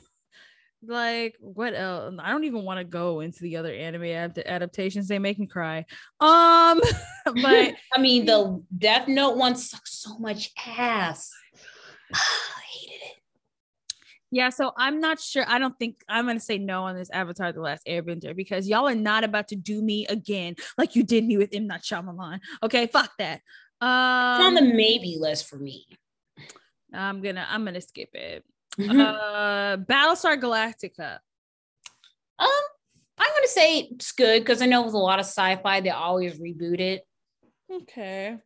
like 0.88 1.34
what 1.40 1.74
else 1.74 2.14
i 2.20 2.30
don't 2.30 2.44
even 2.44 2.62
want 2.62 2.78
to 2.78 2.84
go 2.84 3.20
into 3.20 3.40
the 3.40 3.56
other 3.56 3.72
anime 3.72 4.04
adaptations. 4.04 5.08
They 5.08 5.18
make 5.18 5.38
me 5.38 5.46
cry. 5.46 5.86
Um 6.20 6.80
but 7.24 7.74
i 7.94 7.98
mean 7.98 8.26
the 8.26 8.62
death 8.76 9.08
note 9.08 9.36
one 9.36 9.56
sucks 9.56 9.98
so 9.98 10.18
much 10.18 10.52
ass 10.66 11.32
yeah, 14.36 14.50
so 14.50 14.72
I'm 14.76 15.00
not 15.00 15.18
sure. 15.18 15.46
I 15.48 15.58
don't 15.58 15.78
think 15.78 16.04
I'm 16.10 16.26
gonna 16.26 16.38
say 16.40 16.58
no 16.58 16.82
on 16.82 16.94
this 16.94 17.08
Avatar: 17.10 17.52
The 17.52 17.62
Last 17.62 17.86
Airbender 17.86 18.36
because 18.36 18.68
y'all 18.68 18.86
are 18.86 18.94
not 18.94 19.24
about 19.24 19.48
to 19.48 19.56
do 19.56 19.80
me 19.80 20.06
again 20.08 20.56
like 20.76 20.94
you 20.94 21.04
did 21.04 21.24
me 21.24 21.38
with 21.38 21.54
M 21.54 21.66
Night 21.66 21.80
Shyamalan. 21.80 22.40
Okay, 22.62 22.86
fuck 22.86 23.12
that. 23.18 23.40
Um, 23.80 24.36
it's 24.36 24.46
on 24.46 24.54
the 24.54 24.60
um, 24.60 24.76
maybe 24.76 25.16
list 25.18 25.48
for 25.48 25.56
me. 25.56 25.86
I'm 26.92 27.22
gonna 27.22 27.46
I'm 27.48 27.64
gonna 27.64 27.80
skip 27.80 28.10
it. 28.12 28.44
Mm-hmm. 28.78 29.00
Uh, 29.00 29.78
Battlestar 29.78 30.38
Galactica. 30.38 31.18
Um, 32.38 32.48
I'm 33.16 33.32
gonna 33.38 33.48
say 33.48 33.88
it's 33.90 34.12
good 34.12 34.40
because 34.40 34.60
I 34.60 34.66
know 34.66 34.82
with 34.82 34.92
a 34.92 34.98
lot 34.98 35.18
of 35.18 35.24
sci-fi 35.24 35.80
they 35.80 35.88
always 35.88 36.38
reboot 36.38 36.78
it. 36.78 37.06
Okay. 37.72 38.36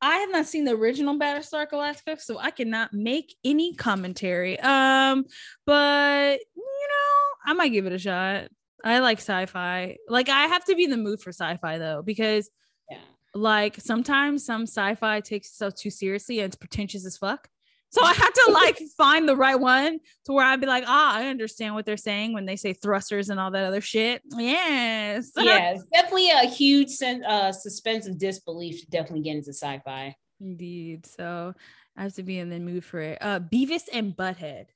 I 0.00 0.18
have 0.18 0.30
not 0.30 0.46
seen 0.46 0.64
the 0.64 0.72
original 0.72 1.18
Battlestar 1.18 1.66
Galactica, 1.68 2.20
so 2.20 2.38
I 2.38 2.50
cannot 2.50 2.92
make 2.92 3.34
any 3.44 3.74
commentary. 3.74 4.58
Um, 4.60 5.24
but 5.64 6.38
you 6.54 6.88
know, 6.88 7.50
I 7.50 7.54
might 7.54 7.72
give 7.72 7.86
it 7.86 7.92
a 7.92 7.98
shot. 7.98 8.48
I 8.84 8.98
like 8.98 9.18
sci-fi. 9.18 9.96
Like 10.08 10.28
I 10.28 10.46
have 10.46 10.64
to 10.66 10.74
be 10.74 10.84
in 10.84 10.90
the 10.90 10.96
mood 10.96 11.20
for 11.20 11.30
sci-fi 11.30 11.78
though, 11.78 12.02
because 12.02 12.50
yeah. 12.90 12.98
like 13.34 13.80
sometimes 13.80 14.44
some 14.44 14.62
sci-fi 14.62 15.20
takes 15.20 15.48
itself 15.48 15.74
too 15.74 15.90
seriously 15.90 16.40
and 16.40 16.46
it's 16.46 16.56
pretentious 16.56 17.06
as 17.06 17.16
fuck. 17.16 17.48
So 17.90 18.04
I 18.04 18.12
had 18.12 18.30
to 18.30 18.50
like 18.52 18.78
find 18.96 19.28
the 19.28 19.36
right 19.36 19.58
one 19.58 20.00
to 20.26 20.32
where 20.32 20.44
I'd 20.44 20.60
be 20.60 20.66
like, 20.66 20.84
ah, 20.86 21.16
I 21.16 21.28
understand 21.28 21.74
what 21.74 21.86
they're 21.86 21.96
saying 21.96 22.32
when 22.32 22.44
they 22.44 22.56
say 22.56 22.72
thrusters 22.72 23.30
and 23.30 23.40
all 23.40 23.50
that 23.52 23.64
other 23.64 23.80
shit. 23.80 24.22
Yes. 24.36 25.30
Yes. 25.46 25.82
definitely 25.92 26.30
a 26.30 26.46
huge 26.46 26.90
sen- 26.90 27.24
uh, 27.24 27.52
suspense 27.52 28.06
of 28.06 28.18
disbelief 28.18 28.80
to 28.80 28.90
definitely 28.90 29.22
get 29.22 29.36
into 29.36 29.50
sci-fi. 29.50 30.14
Indeed. 30.40 31.06
So 31.06 31.54
I 31.96 32.02
have 32.02 32.14
to 32.14 32.22
be 32.22 32.38
in 32.38 32.50
the 32.50 32.58
mood 32.58 32.84
for 32.84 33.00
it. 33.00 33.18
Uh 33.20 33.40
Beavis 33.40 33.84
and 33.92 34.14
Butthead. 34.14 34.66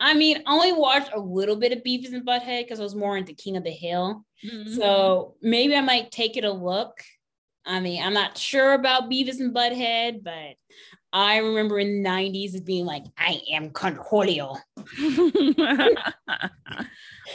I 0.00 0.14
mean, 0.14 0.42
I 0.46 0.52
only 0.52 0.72
watched 0.72 1.12
a 1.14 1.20
little 1.20 1.56
bit 1.56 1.72
of 1.72 1.82
Beavis 1.82 2.12
and 2.12 2.26
Butthead 2.26 2.64
because 2.64 2.80
I 2.80 2.82
was 2.82 2.94
more 2.94 3.16
into 3.16 3.32
King 3.32 3.56
of 3.56 3.64
the 3.64 3.70
Hill. 3.70 4.24
Mm-hmm. 4.44 4.74
So 4.74 5.36
maybe 5.40 5.74
I 5.74 5.80
might 5.80 6.10
take 6.10 6.36
it 6.36 6.44
a 6.44 6.52
look. 6.52 7.00
I 7.66 7.80
mean, 7.80 8.02
I'm 8.02 8.14
not 8.14 8.38
sure 8.38 8.72
about 8.72 9.10
Beavis 9.10 9.40
and 9.40 9.54
Butthead, 9.54 10.22
but 10.22 10.56
I 11.12 11.38
remember 11.38 11.78
in 11.78 12.02
the 12.02 12.08
90s 12.08 12.54
it 12.54 12.64
being 12.64 12.86
like, 12.86 13.04
I 13.18 13.40
am 13.52 13.70
Cornholio. 13.70 14.58
and 14.98 15.58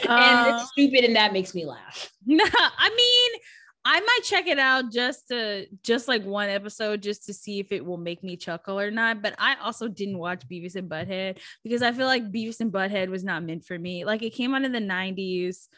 uh, 0.08 0.58
it's 0.60 0.70
stupid 0.70 1.04
and 1.04 1.16
that 1.16 1.32
makes 1.32 1.54
me 1.54 1.66
laugh. 1.66 2.10
No, 2.26 2.44
I 2.52 2.88
mean, 2.88 3.40
I 3.84 4.00
might 4.00 4.20
check 4.24 4.48
it 4.48 4.58
out 4.58 4.90
just 4.90 5.28
to 5.28 5.66
just 5.82 6.08
like 6.08 6.24
one 6.24 6.48
episode 6.48 7.02
just 7.02 7.26
to 7.26 7.32
see 7.32 7.60
if 7.60 7.70
it 7.70 7.84
will 7.84 7.98
make 7.98 8.24
me 8.24 8.36
chuckle 8.36 8.80
or 8.80 8.90
not. 8.90 9.22
But 9.22 9.36
I 9.38 9.54
also 9.62 9.86
didn't 9.86 10.18
watch 10.18 10.48
Beavis 10.48 10.74
and 10.74 10.90
Butthead 10.90 11.38
because 11.62 11.82
I 11.82 11.92
feel 11.92 12.06
like 12.06 12.32
Beavis 12.32 12.60
and 12.60 12.72
Butthead 12.72 13.08
was 13.08 13.22
not 13.22 13.44
meant 13.44 13.64
for 13.64 13.78
me. 13.78 14.04
Like 14.04 14.22
it 14.22 14.30
came 14.30 14.54
out 14.54 14.64
in 14.64 14.72
the 14.72 14.80
90s. 14.80 15.68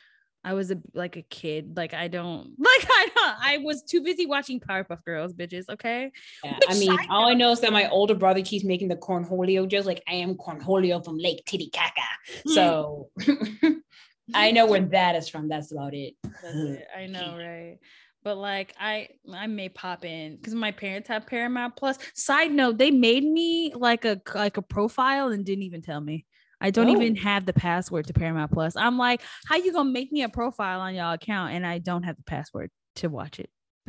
I 0.49 0.55
was 0.55 0.71
a 0.71 0.79
like 0.95 1.17
a 1.17 1.23
kid. 1.23 1.77
Like 1.77 1.93
I 1.93 2.09
don't 2.09 2.55
like 2.59 2.89
I 2.91 3.09
don't 3.15 3.37
I 3.39 3.59
was 3.59 3.83
too 3.83 4.01
busy 4.01 4.25
watching 4.25 4.61
Powerpuff 4.61 5.05
Girls, 5.05 5.35
bitches. 5.35 5.65
Okay. 5.69 6.11
Yeah, 6.43 6.55
Which 6.55 6.65
I 6.71 6.75
mean, 6.79 6.97
all 7.11 7.29
I 7.29 7.35
know 7.35 7.51
is 7.51 7.61
that 7.61 7.71
my 7.71 7.87
older 7.91 8.15
brother 8.15 8.41
keeps 8.41 8.65
making 8.65 8.89
the 8.89 8.97
cornholio 8.97 9.69
just 9.69 9.87
like 9.87 10.03
I 10.09 10.15
am 10.15 10.37
cornholio 10.37 11.05
from 11.05 11.19
Lake 11.19 11.45
Titicaca. 11.45 12.01
Mm. 12.47 12.55
So 12.55 13.11
I 14.35 14.51
know 14.51 14.65
where 14.65 14.81
that 14.81 15.17
is 15.17 15.29
from. 15.29 15.49
That's 15.51 15.71
about 15.71 15.93
it. 15.93 16.15
That's 16.23 16.57
it. 16.57 16.87
I 16.97 17.07
know, 17.07 17.37
right? 17.37 17.77
But 18.25 18.39
like 18.39 18.75
I 18.81 19.09
I 19.31 19.49
may 19.49 19.69
pop 19.69 20.07
in 20.07 20.37
because 20.37 20.55
my 20.55 20.73
parents 20.73 21.09
have 21.09 21.27
Paramount 21.27 21.77
Plus. 21.77 21.99
Side 22.15 22.53
note, 22.53 22.79
they 22.79 22.91
made 22.91 23.25
me 23.25 23.75
like 23.75 24.07
a 24.07 24.19
like 24.35 24.57
a 24.57 24.63
profile 24.63 25.29
and 25.29 25.45
didn't 25.45 25.65
even 25.65 25.83
tell 25.83 26.01
me. 26.01 26.25
I 26.61 26.71
don't 26.71 26.89
oh. 26.89 26.93
even 26.93 27.17
have 27.17 27.47
the 27.47 27.53
password 27.53 28.07
to 28.07 28.13
Paramount 28.13 28.53
Plus. 28.53 28.77
I'm 28.77 28.99
like, 28.99 29.23
how 29.47 29.57
you 29.57 29.73
gonna 29.73 29.91
make 29.91 30.13
me 30.13 30.23
a 30.23 30.29
profile 30.29 30.81
on 30.81 30.95
y'all 30.95 31.13
account 31.13 31.53
and 31.53 31.67
I 31.67 31.79
don't 31.79 32.03
have 32.03 32.17
the 32.17 32.25
password 32.25 32.71
to 32.97 33.09
watch 33.09 33.39
it? 33.39 33.51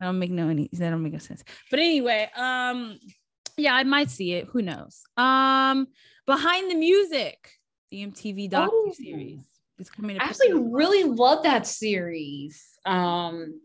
I 0.00 0.06
don't 0.06 0.18
make 0.18 0.30
no 0.30 0.48
any 0.48 0.68
that 0.72 0.90
don't 0.90 1.02
make 1.02 1.12
no 1.12 1.18
sense. 1.18 1.42
But 1.70 1.80
anyway, 1.80 2.30
um, 2.36 2.98
yeah, 3.56 3.74
I 3.74 3.84
might 3.84 4.10
see 4.10 4.32
it. 4.32 4.46
Who 4.52 4.62
knows? 4.62 5.02
Um, 5.16 5.88
behind 6.26 6.70
the 6.70 6.76
music, 6.76 7.50
the 7.90 8.06
MTV 8.06 8.50
docu 8.50 8.68
oh. 8.70 8.92
series 8.92 9.44
is 9.78 9.90
coming. 9.90 10.18
I 10.18 10.24
actually 10.24 10.54
really 10.54 11.04
love 11.04 11.42
that 11.44 11.66
series. 11.66 12.62
Um, 12.86 13.60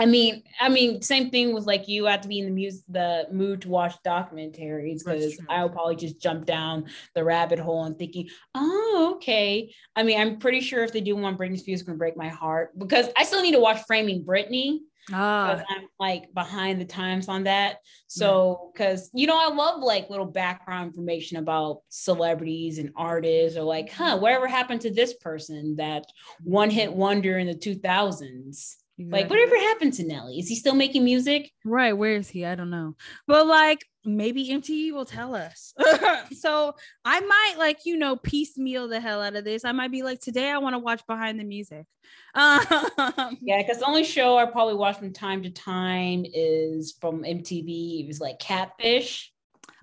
I 0.00 0.06
mean, 0.06 0.42
I 0.58 0.70
mean, 0.70 1.02
same 1.02 1.28
thing 1.28 1.52
with 1.52 1.66
like 1.66 1.86
you 1.86 2.06
have 2.06 2.22
to 2.22 2.28
be 2.28 2.38
in 2.38 2.46
the 2.46 2.50
music, 2.50 2.84
the 2.88 3.28
mood 3.30 3.60
to 3.62 3.68
watch 3.68 3.94
documentaries 4.02 5.04
because 5.04 5.38
I'll 5.50 5.68
probably 5.68 5.96
just 5.96 6.18
jump 6.18 6.46
down 6.46 6.86
the 7.14 7.22
rabbit 7.22 7.58
hole 7.58 7.84
and 7.84 7.98
thinking, 7.98 8.30
oh, 8.54 9.12
okay. 9.16 9.74
I 9.94 10.02
mean, 10.02 10.18
I'm 10.18 10.38
pretty 10.38 10.62
sure 10.62 10.84
if 10.84 10.92
they 10.94 11.02
do 11.02 11.16
one 11.16 11.36
Britney 11.36 11.58
Spears, 11.58 11.82
gonna 11.82 11.98
break 11.98 12.16
my 12.16 12.28
heart 12.28 12.78
because 12.78 13.08
I 13.14 13.24
still 13.24 13.42
need 13.42 13.52
to 13.52 13.60
watch 13.60 13.82
Framing 13.86 14.24
Britney. 14.24 14.78
Ah. 15.12 15.62
I'm 15.68 15.86
like 15.98 16.32
behind 16.32 16.80
the 16.80 16.86
times 16.86 17.28
on 17.28 17.44
that. 17.44 17.76
So, 18.06 18.70
because 18.72 19.10
you 19.12 19.26
know, 19.26 19.38
I 19.38 19.52
love 19.52 19.82
like 19.82 20.08
little 20.08 20.24
background 20.24 20.86
information 20.86 21.36
about 21.36 21.82
celebrities 21.90 22.78
and 22.78 22.90
artists, 22.96 23.58
or 23.58 23.64
like, 23.64 23.92
huh, 23.92 24.16
whatever 24.16 24.46
happened 24.46 24.80
to 24.82 24.90
this 24.90 25.12
person 25.12 25.76
that 25.76 26.06
one 26.42 26.70
hit 26.70 26.90
wonder 26.90 27.38
in 27.38 27.48
the 27.48 27.54
2000s? 27.54 28.76
Exactly. 29.00 29.22
Like, 29.22 29.30
whatever 29.30 29.56
happened 29.56 29.94
to 29.94 30.06
Nelly? 30.06 30.38
Is 30.38 30.48
he 30.48 30.54
still 30.54 30.74
making 30.74 31.04
music? 31.04 31.50
Right. 31.64 31.94
Where 31.94 32.16
is 32.16 32.28
he? 32.28 32.44
I 32.44 32.54
don't 32.54 32.68
know. 32.68 32.96
But 33.26 33.46
like, 33.46 33.82
maybe 34.04 34.50
MTV 34.50 34.92
will 34.92 35.06
tell 35.06 35.34
us. 35.34 35.72
so 36.38 36.74
I 37.02 37.20
might 37.20 37.54
like, 37.56 37.86
you 37.86 37.96
know, 37.96 38.16
piecemeal 38.16 38.88
the 38.88 39.00
hell 39.00 39.22
out 39.22 39.36
of 39.36 39.44
this. 39.44 39.64
I 39.64 39.72
might 39.72 39.90
be 39.90 40.02
like, 40.02 40.20
today 40.20 40.50
I 40.50 40.58
want 40.58 40.74
to 40.74 40.78
watch 40.78 41.00
behind 41.06 41.40
the 41.40 41.44
music. 41.44 41.86
Um, 42.32 43.38
yeah, 43.40 43.58
because 43.58 43.78
the 43.78 43.86
only 43.86 44.04
show 44.04 44.36
I 44.36 44.46
probably 44.46 44.74
watch 44.74 44.98
from 44.98 45.12
time 45.12 45.42
to 45.42 45.50
time 45.50 46.24
is 46.32 46.96
from 47.00 47.24
MTV. 47.24 48.04
It 48.04 48.06
was 48.06 48.20
like 48.20 48.38
Catfish. 48.38 49.32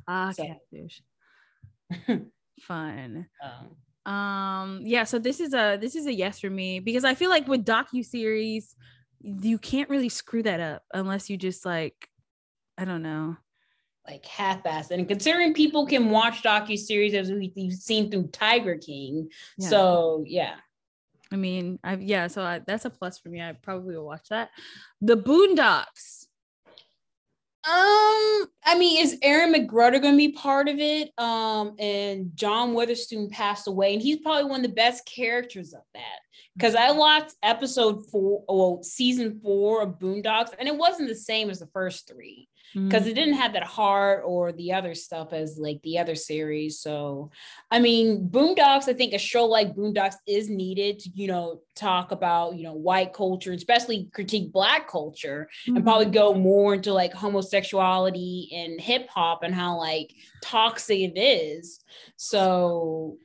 Ah, 0.07 0.31
so. 0.31 0.45
Catfish. 0.45 1.01
Fun. 2.61 3.27
Um, 3.43 4.11
um 4.11 4.79
yeah 4.83 5.03
so 5.03 5.19
this 5.19 5.41
is 5.41 5.53
a 5.53 5.77
this 5.81 5.93
is 5.93 6.05
a 6.05 6.13
yes 6.13 6.39
for 6.39 6.49
me 6.49 6.79
because 6.79 7.03
i 7.03 7.13
feel 7.13 7.29
like 7.29 7.45
with 7.45 7.65
docu 7.65 8.05
series 8.05 8.73
you 9.27 9.57
can't 9.57 9.89
really 9.89 10.09
screw 10.09 10.41
that 10.43 10.59
up 10.59 10.83
unless 10.93 11.29
you 11.29 11.37
just 11.37 11.65
like 11.65 12.09
I 12.77 12.85
don't 12.85 13.01
know. 13.01 13.35
Like 14.07 14.25
half-assed. 14.25 14.91
And 14.91 15.07
considering 15.07 15.53
people 15.53 15.85
can 15.85 16.09
watch 16.09 16.41
docu-series 16.43 17.13
as 17.13 17.29
we've 17.29 17.73
seen 17.73 18.09
through 18.09 18.27
Tiger 18.27 18.77
King. 18.77 19.29
Yeah. 19.57 19.69
So 19.69 20.23
yeah. 20.25 20.55
I 21.29 21.35
mean, 21.35 21.77
I 21.83 21.95
yeah, 21.95 22.27
so 22.27 22.41
I, 22.41 22.61
that's 22.65 22.85
a 22.85 22.89
plus 22.89 23.17
for 23.17 23.27
me. 23.27 23.41
I 23.41 23.51
probably 23.51 23.97
will 23.97 24.05
watch 24.05 24.29
that. 24.29 24.49
The 25.01 25.17
Boondocks. 25.17 26.26
Um, 27.67 28.47
I 28.63 28.77
mean, 28.77 29.03
is 29.03 29.17
Aaron 29.21 29.53
McGruder 29.53 30.01
going 30.01 30.13
to 30.13 30.17
be 30.17 30.31
part 30.31 30.69
of 30.69 30.79
it? 30.79 31.11
Um, 31.17 31.75
and 31.79 32.31
John 32.33 32.73
Witherspoon 32.73 33.29
passed 33.29 33.67
away, 33.67 33.93
and 33.93 34.01
he's 34.01 34.19
probably 34.19 34.49
one 34.49 34.61
of 34.61 34.67
the 34.67 34.75
best 34.75 35.05
characters 35.05 35.73
of 35.73 35.81
that. 35.93 36.19
Because 36.55 36.75
I 36.75 36.91
watched 36.91 37.35
episode 37.43 38.09
four, 38.09 38.43
well, 38.47 38.83
season 38.83 39.41
four 39.43 39.81
of 39.81 39.99
Boondocks, 39.99 40.53
and 40.57 40.69
it 40.69 40.77
wasn't 40.77 41.09
the 41.09 41.15
same 41.15 41.49
as 41.49 41.59
the 41.59 41.67
first 41.67 42.07
three 42.07 42.47
because 42.73 43.01
mm-hmm. 43.01 43.09
it 43.09 43.15
didn't 43.15 43.35
have 43.35 43.53
that 43.53 43.63
heart 43.63 44.23
or 44.25 44.51
the 44.51 44.73
other 44.73 44.93
stuff 44.93 45.33
as 45.33 45.57
like 45.57 45.81
the 45.83 45.97
other 45.97 46.15
series. 46.15 46.79
So, 46.79 47.31
I 47.71 47.79
mean, 47.79 48.27
Boondocks, 48.29 48.87
I 48.87 48.93
think 48.93 49.13
a 49.13 49.17
show 49.17 49.45
like 49.45 49.75
Boondocks 49.75 50.15
is 50.27 50.49
needed 50.49 50.99
to, 50.99 51.09
you 51.13 51.27
know, 51.27 51.61
talk 51.75 52.11
about, 52.11 52.55
you 52.55 52.63
know, 52.63 52.73
white 52.73 53.13
culture, 53.13 53.51
especially 53.53 54.09
critique 54.13 54.51
black 54.51 54.87
culture 54.87 55.49
mm-hmm. 55.63 55.77
and 55.77 55.85
probably 55.85 56.07
go 56.07 56.33
more 56.33 56.75
into 56.75 56.93
like 56.93 57.13
homosexuality 57.13 58.49
and 58.53 58.81
hip 58.81 59.07
hop 59.09 59.43
and 59.43 59.55
how 59.55 59.77
like 59.77 60.13
toxic 60.43 60.99
it 60.99 61.19
is. 61.19 61.79
So, 62.15 63.17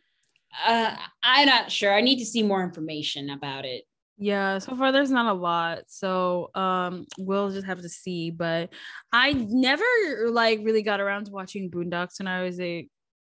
uh, 0.66 0.96
I'm 1.22 1.46
not 1.46 1.72
sure. 1.72 1.94
I 1.94 2.02
need 2.02 2.18
to 2.18 2.26
see 2.26 2.42
more 2.42 2.62
information 2.62 3.30
about 3.30 3.64
it. 3.64 3.84
Yeah, 4.22 4.58
so 4.58 4.76
far 4.76 4.92
there's 4.92 5.10
not 5.10 5.26
a 5.26 5.32
lot. 5.36 5.80
So 5.88 6.50
um 6.54 7.06
we'll 7.18 7.50
just 7.50 7.66
have 7.66 7.82
to 7.82 7.88
see. 7.88 8.30
But 8.30 8.72
I 9.12 9.32
never 9.32 9.84
like 10.30 10.60
really 10.62 10.82
got 10.82 11.00
around 11.00 11.24
to 11.26 11.32
watching 11.32 11.70
Boondocks 11.70 12.20
when 12.20 12.28
I 12.28 12.42
was 12.44 12.60
a 12.60 12.88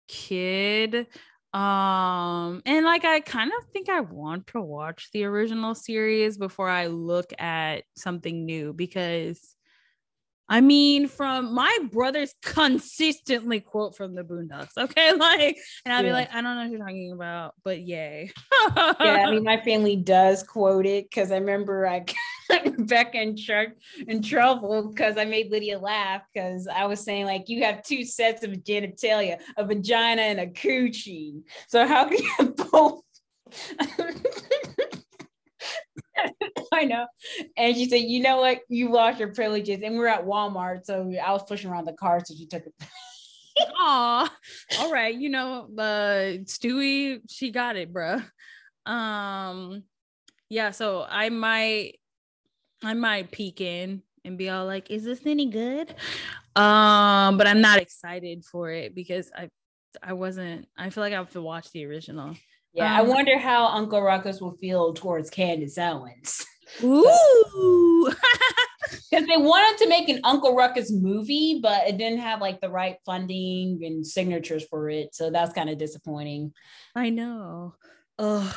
kid. 0.09 1.06
Um 1.55 2.62
and 2.66 2.85
like 2.85 3.05
I 3.06 3.20
kind 3.20 3.51
of 3.59 3.66
think 3.73 3.89
I 3.89 4.01
want 4.01 4.48
to 4.48 4.61
watch 4.61 5.09
the 5.12 5.24
original 5.24 5.74
series 5.74 6.39
before 6.39 6.69
I 6.69 6.89
look 6.89 7.32
at 7.39 7.85
something 7.97 8.44
new 8.44 8.74
because 8.74 9.53
I 10.49 10.61
mean, 10.61 11.09
from 11.09 11.55
my 11.55 11.77
brothers 11.91 12.35
consistently 12.43 13.61
quote 13.61 13.97
from 13.97 14.15
the 14.15 14.23
Boondocks. 14.23 14.77
Okay, 14.77 15.12
like, 15.16 15.57
and 15.85 15.95
I'll 15.95 16.03
yeah. 16.03 16.11
be 16.11 16.12
like, 16.12 16.35
I 16.35 16.43
don't 16.43 16.57
know 16.57 16.62
what 16.62 16.71
you're 16.71 16.81
talking 16.81 17.12
about, 17.12 17.55
but 17.65 17.81
yay. 17.81 18.31
yeah, 18.77 19.25
I 19.27 19.31
mean, 19.31 19.45
my 19.45 19.61
family 19.61 19.97
does 19.97 20.43
quote 20.43 20.87
it 20.87 21.09
because 21.09 21.33
I 21.33 21.37
remember 21.37 21.87
I 21.87 22.05
got 22.51 22.77
Becca 22.87 23.21
in, 23.21 23.37
tr- 23.37 23.75
in 24.07 24.23
trouble 24.23 24.89
because 24.89 25.16
I 25.16 25.25
made 25.25 25.51
Lydia 25.51 25.79
laugh 25.79 26.23
because 26.33 26.69
I 26.69 26.85
was 26.87 27.01
saying 27.01 27.25
like 27.25 27.49
you 27.49 27.65
have 27.65 27.83
two 27.83 28.05
sets 28.05 28.45
of 28.45 28.51
genitalia, 28.53 29.41
a 29.57 29.65
vagina 29.65 30.23
and 30.23 30.41
a 30.41 30.47
coochie. 30.47 31.43
So 31.69 31.87
how 31.87 32.07
can 32.07 32.19
you 32.19 32.55
both? 32.71 33.01
I 36.73 36.85
know. 36.85 37.07
And 37.57 37.74
she 37.77 37.89
said, 37.89 37.97
you 37.97 38.20
know 38.20 38.39
what? 38.39 38.61
You 38.69 38.91
lost 38.91 39.19
your 39.19 39.32
privileges. 39.32 39.81
And 39.82 39.99
we 39.99 40.05
are 40.05 40.09
at 40.09 40.24
Walmart. 40.24 40.85
So 40.85 41.12
I 41.24 41.32
was 41.32 41.45
pushing 41.45 41.70
around 41.70 41.86
the 41.86 41.93
car. 41.93 42.20
So 42.24 42.35
she 42.35 42.47
took 42.47 42.65
it. 42.66 42.74
Aw. 43.78 44.32
All 44.81 44.93
right. 44.93 45.15
You 45.15 45.28
know, 45.28 45.69
uh 45.78 46.43
Stewie, 46.45 47.20
she 47.28 47.51
got 47.51 47.77
it, 47.77 47.93
bruh. 47.93 48.24
Um, 48.86 49.85
yeah, 50.51 50.70
so 50.73 51.07
I 51.09 51.31
might 51.31 51.99
I 52.82 52.95
might 52.95 53.31
peek 53.31 53.61
in 53.61 54.03
and 54.24 54.36
be 54.36 54.51
all 54.51 54.66
like, 54.66 54.91
is 54.91 55.05
this 55.05 55.20
any 55.27 55.47
good? 55.47 55.91
Um, 56.57 57.36
but 57.36 57.47
I'm 57.47 57.61
not 57.61 57.78
excited 57.78 58.45
for 58.45 58.70
it 58.70 58.95
because 58.95 59.31
I 59.36 59.49
I 60.03 60.12
wasn't 60.12 60.69
I 60.77 60.91
feel 60.91 61.03
like 61.03 61.12
I 61.12 61.16
have 61.16 61.31
to 61.31 61.43
watch 61.43 61.70
the 61.73 61.86
original. 61.86 62.35
Yeah, 62.75 62.93
um, 62.93 62.99
I 62.99 63.03
wonder 63.03 63.39
how 63.39 63.67
Uncle 63.67 64.03
Ruckus 64.03 64.41
will 64.41 64.57
feel 64.57 64.93
towards 64.95 65.31
Candace 65.31 65.79
Owens. 65.79 66.45
Ooh. 66.85 68.13
Because 69.11 69.27
they 69.27 69.37
wanted 69.37 69.83
to 69.83 69.89
make 69.89 70.09
an 70.09 70.21
Uncle 70.25 70.55
Ruckus 70.55 70.93
movie, 70.93 71.61
but 71.63 71.87
it 71.87 71.97
didn't 71.97 72.19
have 72.19 72.41
like 72.41 72.61
the 72.61 72.69
right 72.69 72.97
funding 73.07 73.83
and 73.85 74.07
signatures 74.07 74.65
for 74.69 74.91
it. 74.91 75.15
So 75.15 75.31
that's 75.31 75.55
kind 75.55 75.71
of 75.71 75.79
disappointing. 75.79 76.53
I 76.95 77.11
know. 77.11 77.77
Ugh. 78.19 78.55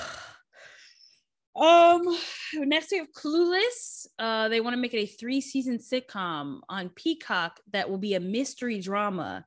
Um, 1.55 2.17
next 2.53 2.91
we 2.91 2.97
have 2.97 3.11
Clueless. 3.13 4.07
Uh, 4.19 4.49
they 4.49 4.59
want 4.59 4.73
to 4.75 4.81
make 4.81 4.93
it 4.93 4.99
a 4.99 5.05
three-season 5.05 5.79
sitcom 5.79 6.59
on 6.69 6.89
Peacock 6.89 7.59
that 7.71 7.89
will 7.89 7.97
be 7.97 8.15
a 8.15 8.19
mystery 8.19 8.79
drama 8.79 9.45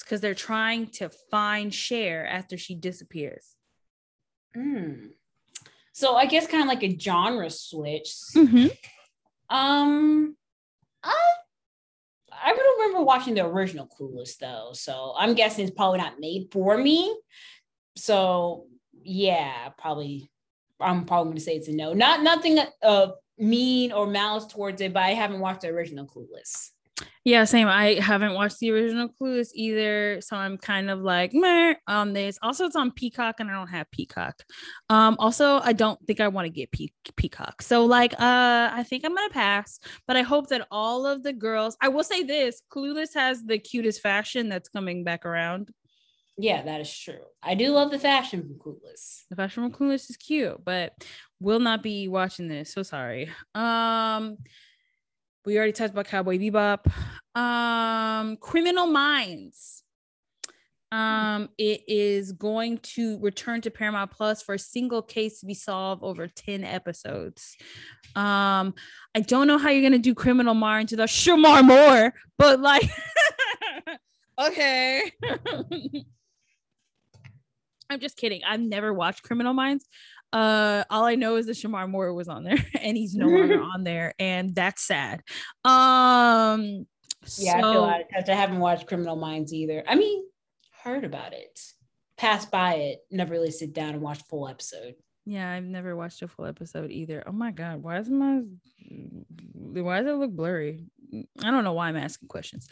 because 0.00 0.20
they're 0.20 0.34
trying 0.34 0.88
to 0.88 1.10
find 1.30 1.72
Cher 1.72 2.26
after 2.26 2.58
she 2.58 2.74
disappears. 2.74 3.56
Mm. 4.56 5.10
So 5.92 6.14
I 6.14 6.26
guess 6.26 6.46
kind 6.46 6.62
of 6.62 6.68
like 6.68 6.82
a 6.84 6.96
genre 6.98 7.50
switch. 7.50 8.14
Mm-hmm. 8.34 8.66
Um, 9.50 10.36
I 11.02 11.14
I 12.30 12.54
don't 12.54 12.80
remember 12.80 13.04
watching 13.04 13.34
the 13.34 13.44
original 13.44 13.88
Clueless 13.88 14.38
though, 14.38 14.70
so 14.74 15.14
I'm 15.18 15.34
guessing 15.34 15.66
it's 15.66 15.74
probably 15.74 15.98
not 15.98 16.20
made 16.20 16.48
for 16.52 16.76
me. 16.76 17.18
So 17.96 18.66
yeah, 19.02 19.70
probably 19.78 20.30
I'm 20.80 21.04
probably 21.04 21.32
gonna 21.32 21.40
say 21.40 21.56
it's 21.56 21.68
a 21.68 21.72
no. 21.72 21.92
Not 21.94 22.22
nothing 22.22 22.58
uh 22.82 23.08
mean 23.38 23.92
or 23.92 24.06
malice 24.06 24.46
towards 24.46 24.80
it, 24.80 24.92
but 24.92 25.02
I 25.02 25.14
haven't 25.14 25.40
watched 25.40 25.62
the 25.62 25.68
original 25.68 26.06
Clueless. 26.06 26.70
Yeah, 27.24 27.44
same. 27.44 27.68
I 27.68 27.94
haven't 27.94 28.34
watched 28.34 28.58
the 28.58 28.70
original 28.70 29.08
Clueless 29.08 29.48
either, 29.54 30.20
so 30.20 30.36
I'm 30.36 30.56
kind 30.56 30.88
of 30.88 31.00
like 31.00 31.34
meh 31.34 31.74
on 31.86 32.14
this. 32.14 32.38
Also, 32.42 32.64
it's 32.64 32.76
on 32.76 32.90
Peacock, 32.90 33.36
and 33.38 33.50
I 33.50 33.54
don't 33.54 33.68
have 33.68 33.90
Peacock. 33.90 34.42
Um, 34.88 35.16
also, 35.18 35.60
I 35.62 35.74
don't 35.74 36.00
think 36.06 36.20
I 36.20 36.28
want 36.28 36.46
to 36.46 36.50
get 36.50 36.72
Pe- 36.72 36.88
Peacock, 37.16 37.60
so 37.60 37.84
like, 37.84 38.14
uh, 38.14 38.70
I 38.72 38.82
think 38.88 39.04
I'm 39.04 39.14
gonna 39.14 39.28
pass. 39.30 39.78
But 40.06 40.16
I 40.16 40.22
hope 40.22 40.48
that 40.48 40.66
all 40.70 41.06
of 41.06 41.22
the 41.22 41.32
girls. 41.32 41.76
I 41.82 41.88
will 41.88 42.04
say 42.04 42.22
this: 42.22 42.62
Clueless 42.72 43.14
has 43.14 43.44
the 43.44 43.58
cutest 43.58 44.00
fashion 44.00 44.48
that's 44.48 44.68
coming 44.68 45.04
back 45.04 45.26
around. 45.26 45.70
Yeah, 46.38 46.62
that 46.62 46.80
is 46.80 46.96
true. 46.96 47.18
I 47.42 47.56
do 47.56 47.72
love 47.72 47.90
the 47.90 47.98
fashion 47.98 48.42
from 48.42 48.54
Clueless. 48.54 49.24
The 49.28 49.36
fashion 49.36 49.64
from 49.64 49.72
Clueless 49.72 50.08
is 50.08 50.16
cute, 50.16 50.64
but 50.64 50.92
will 51.40 51.58
not 51.58 51.82
be 51.82 52.08
watching 52.08 52.48
this. 52.48 52.72
So 52.72 52.82
sorry. 52.84 53.28
Um 53.54 54.38
we 55.44 55.56
already 55.56 55.72
talked 55.72 55.92
about 55.92 56.06
Cowboy 56.06 56.38
Bebop. 56.38 56.90
Um, 57.34 58.36
Criminal 58.36 58.86
Minds. 58.86 59.82
Um, 60.90 61.50
it 61.58 61.82
is 61.86 62.32
going 62.32 62.78
to 62.78 63.18
return 63.20 63.60
to 63.62 63.70
Paramount 63.70 64.10
Plus 64.10 64.42
for 64.42 64.54
a 64.54 64.58
single 64.58 65.02
case 65.02 65.40
to 65.40 65.46
be 65.46 65.52
solved 65.54 66.02
over 66.02 66.26
10 66.28 66.64
episodes. 66.64 67.56
Um, 68.16 68.74
I 69.14 69.20
don't 69.20 69.46
know 69.46 69.58
how 69.58 69.68
you're 69.68 69.82
gonna 69.82 69.98
do 69.98 70.14
Criminal 70.14 70.54
Minds 70.54 70.90
to 70.90 70.96
the 70.96 71.02
Shemar 71.04 71.62
Moore, 71.64 72.14
but 72.38 72.60
like 72.60 72.88
okay. 74.40 75.12
I'm 77.90 78.00
just 78.00 78.16
kidding. 78.16 78.42
I've 78.46 78.60
never 78.60 78.92
watched 78.92 79.22
Criminal 79.22 79.54
Minds. 79.54 79.86
Uh, 80.32 80.84
all 80.90 81.04
I 81.04 81.14
know 81.14 81.36
is 81.36 81.46
that 81.46 81.56
Shemar 81.56 81.88
Moore 81.88 82.12
was 82.12 82.28
on 82.28 82.44
there 82.44 82.58
and 82.80 82.96
he's 82.96 83.14
no 83.14 83.26
longer 83.26 83.60
on 83.74 83.84
there, 83.84 84.14
and 84.18 84.54
that's 84.54 84.82
sad. 84.82 85.22
Um, 85.64 86.86
yeah, 87.36 87.60
so, 87.60 87.84
I 87.84 88.04
feel 88.04 88.34
I 88.34 88.36
haven't 88.36 88.60
watched 88.60 88.86
Criminal 88.86 89.16
Minds 89.16 89.52
either. 89.52 89.82
I 89.86 89.94
mean, 89.94 90.24
heard 90.82 91.04
about 91.04 91.32
it, 91.32 91.60
passed 92.16 92.50
by 92.50 92.74
it, 92.74 92.98
never 93.10 93.32
really 93.32 93.50
sit 93.50 93.72
down 93.72 93.90
and 93.90 94.02
watch 94.02 94.22
full 94.28 94.48
episode. 94.48 94.94
Yeah, 95.24 95.50
I've 95.50 95.64
never 95.64 95.94
watched 95.94 96.22
a 96.22 96.28
full 96.28 96.46
episode 96.46 96.90
either. 96.90 97.22
Oh 97.26 97.32
my 97.32 97.50
god, 97.50 97.82
why 97.82 97.98
is 97.98 98.08
my 98.08 98.42
why 99.50 100.00
does 100.00 100.08
it 100.08 100.16
look 100.16 100.32
blurry? 100.32 100.86
I 101.12 101.50
don't 101.50 101.64
know 101.64 101.74
why 101.74 101.88
I'm 101.88 101.96
asking 101.96 102.28
questions. 102.28 102.68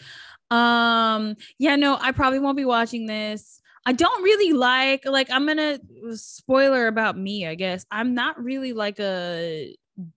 Um, 0.50 1.36
yeah, 1.58 1.76
no, 1.76 1.98
I 2.00 2.12
probably 2.12 2.38
won't 2.38 2.56
be 2.56 2.64
watching 2.64 3.06
this. 3.06 3.60
I 3.86 3.92
don't 3.92 4.22
really 4.24 4.52
like 4.52 5.06
like 5.06 5.30
I'm 5.30 5.46
gonna 5.46 5.78
spoiler 6.16 6.88
about 6.88 7.16
me, 7.16 7.46
I 7.46 7.54
guess. 7.54 7.86
I'm 7.90 8.14
not 8.14 8.42
really 8.42 8.72
like 8.72 8.98
a 8.98 9.76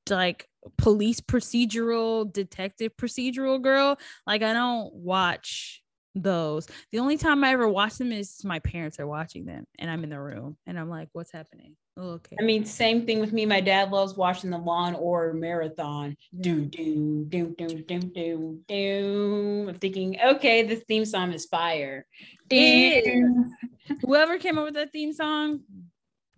like 0.10 0.50
police 0.78 1.22
procedural 1.22 2.32
detective 2.32 2.98
procedural 2.98 3.62
girl. 3.62 4.00
Like 4.26 4.41
I 4.41 4.54
don't 4.54 4.91
watch 4.94 5.84
those. 6.15 6.68
The 6.91 6.99
only 6.99 7.18
time 7.18 7.44
I 7.44 7.52
ever 7.52 7.68
watch 7.68 7.98
them 7.98 8.11
is 8.11 8.44
my 8.44 8.60
parents 8.60 8.99
are 8.99 9.07
watching 9.07 9.45
them 9.45 9.65
and 9.77 9.90
I'm 9.90 10.03
in 10.03 10.10
the 10.10 10.19
room 10.19 10.57
and 10.65 10.80
I'm 10.80 10.90
like, 10.90 11.10
what's 11.14 11.31
happening? 11.31 11.76
Oh, 11.98 12.11
okay. 12.11 12.38
I 12.40 12.44
mean, 12.44 12.64
same 12.64 13.06
thing 13.06 13.19
with 13.19 13.34
me. 13.34 13.45
My 13.45 13.60
dad 13.60 13.91
loves 13.91 14.15
watching 14.15 14.49
the 14.49 14.57
Law 14.57 14.88
and 14.88 14.95
Order 14.95 15.34
marathon. 15.34 16.15
Do 16.40 16.61
do 16.61 17.26
do 17.27 17.53
do 17.57 17.68
do 17.68 17.99
do 17.99 18.60
do. 18.68 19.65
I'm 19.68 19.76
thinking, 19.76 20.18
okay, 20.23 20.64
the 20.64 20.77
theme 20.77 21.03
song 21.03 21.34
is 21.34 21.45
fire. 21.45 22.06
Whoever 22.49 24.38
came 24.38 24.57
up 24.57 24.65
with 24.65 24.76
that 24.76 24.94
theme 24.94 25.11
song, 25.11 25.61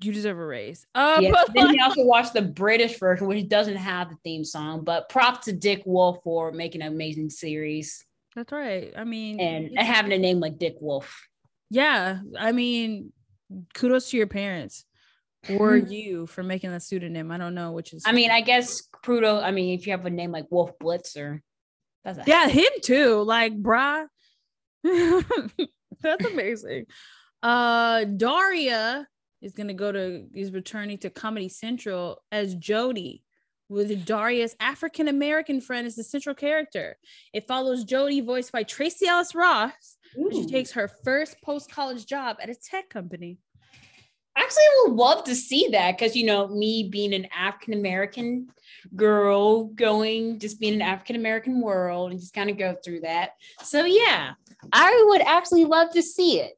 you 0.01 0.11
deserve 0.11 0.39
a 0.39 0.45
raise. 0.45 0.87
Uh, 0.95 1.19
yeah, 1.21 1.31
then 1.53 1.69
he 1.69 1.79
also 1.79 2.03
watched 2.03 2.33
the 2.33 2.41
British 2.41 2.97
version, 2.97 3.27
which 3.27 3.47
doesn't 3.47 3.75
have 3.75 4.09
the 4.09 4.17
theme 4.23 4.43
song. 4.43 4.83
But 4.83 5.09
props 5.09 5.45
to 5.45 5.53
Dick 5.53 5.83
Wolf 5.85 6.23
for 6.23 6.51
making 6.51 6.81
an 6.81 6.87
amazing 6.87 7.29
series. 7.29 8.03
That's 8.35 8.51
right. 8.51 8.93
I 8.95 9.03
mean, 9.03 9.39
and 9.39 9.77
having 9.77 10.13
a 10.13 10.17
name 10.17 10.39
like 10.39 10.57
Dick 10.57 10.75
Wolf. 10.79 11.27
Yeah, 11.69 12.19
I 12.37 12.51
mean, 12.51 13.11
kudos 13.73 14.09
to 14.11 14.17
your 14.17 14.27
parents 14.27 14.85
or 15.49 15.75
you 15.77 16.27
for 16.27 16.43
making 16.43 16.71
a 16.71 16.79
pseudonym. 16.79 17.31
I 17.31 17.37
don't 17.37 17.55
know 17.55 17.71
which 17.71 17.93
is. 17.93 18.03
I 18.05 18.11
mean, 18.11 18.31
I 18.31 18.41
guess 18.41 18.83
Prudo. 19.03 19.43
I 19.43 19.51
mean, 19.51 19.77
if 19.77 19.85
you 19.85 19.91
have 19.91 20.05
a 20.05 20.09
name 20.09 20.31
like 20.31 20.45
Wolf 20.49 20.71
Blitzer, 20.79 21.39
that's 22.03 22.19
yeah, 22.27 22.47
him 22.47 22.69
too. 22.81 23.21
Like, 23.23 23.53
brah, 23.61 24.05
that's 24.83 26.25
amazing. 26.25 26.85
Uh, 27.43 28.05
Daria 28.05 29.07
is 29.41 29.53
gonna 29.53 29.73
go 29.73 29.91
to 29.91 30.25
is 30.33 30.51
returning 30.51 30.99
to 30.99 31.09
Comedy 31.09 31.49
Central 31.49 32.21
as 32.31 32.55
Jody 32.55 33.23
with 33.71 34.05
Daria's 34.05 34.55
African 34.59 35.07
American 35.07 35.61
friend 35.61 35.87
as 35.87 35.95
the 35.95 36.03
central 36.03 36.35
character. 36.35 36.97
It 37.33 37.47
follows 37.47 37.85
Jody, 37.85 38.19
voiced 38.19 38.51
by 38.51 38.63
Tracee 38.63 39.07
Ellis 39.07 39.33
Ross. 39.33 39.97
when 40.13 40.33
She 40.33 40.45
takes 40.45 40.73
her 40.73 40.89
first 41.05 41.41
post 41.41 41.71
college 41.71 42.05
job 42.05 42.37
at 42.41 42.49
a 42.49 42.55
tech 42.55 42.89
company. 42.89 43.37
Actually, 44.35 44.63
I 44.63 44.85
would 44.87 44.95
love 44.97 45.23
to 45.25 45.35
see 45.35 45.69
that 45.71 45.97
because 45.97 46.15
you 46.15 46.25
know 46.25 46.47
me 46.47 46.89
being 46.89 47.13
an 47.13 47.27
African 47.35 47.73
American 47.73 48.49
girl, 48.95 49.65
going 49.65 50.39
just 50.39 50.59
being 50.59 50.73
an 50.73 50.81
African 50.81 51.15
American 51.15 51.61
world, 51.61 52.11
and 52.11 52.19
just 52.19 52.33
kind 52.33 52.49
of 52.49 52.57
go 52.57 52.75
through 52.83 53.01
that. 53.01 53.31
So 53.63 53.85
yeah, 53.85 54.33
I 54.73 55.05
would 55.09 55.21
actually 55.21 55.65
love 55.65 55.91
to 55.93 56.03
see 56.03 56.39
it. 56.39 56.53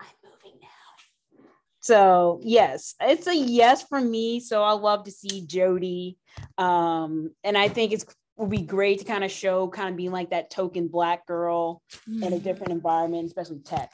I'm 0.00 0.06
moving 0.24 0.58
now. 0.60 1.44
So 1.80 2.40
yes, 2.42 2.94
it's 3.00 3.26
a 3.26 3.36
yes 3.36 3.84
for 3.88 4.00
me. 4.00 4.38
So 4.40 4.62
I 4.62 4.72
love 4.72 5.04
to 5.04 5.12
see 5.12 5.44
Jody, 5.46 6.18
um, 6.58 7.30
and 7.44 7.56
I 7.56 7.68
think 7.68 7.92
it's 7.92 8.04
would 8.36 8.50
be 8.50 8.62
great 8.62 8.98
to 9.00 9.04
kind 9.04 9.24
of 9.24 9.30
show 9.30 9.68
kind 9.68 9.90
of 9.90 9.96
being 9.96 10.10
like 10.10 10.30
that 10.30 10.50
token 10.50 10.88
black 10.88 11.26
girl 11.26 11.82
mm. 12.08 12.16
in 12.16 12.22
a 12.22 12.36
mm-hmm. 12.36 12.44
different 12.44 12.72
environment, 12.72 13.26
especially 13.26 13.60
tech. 13.60 13.92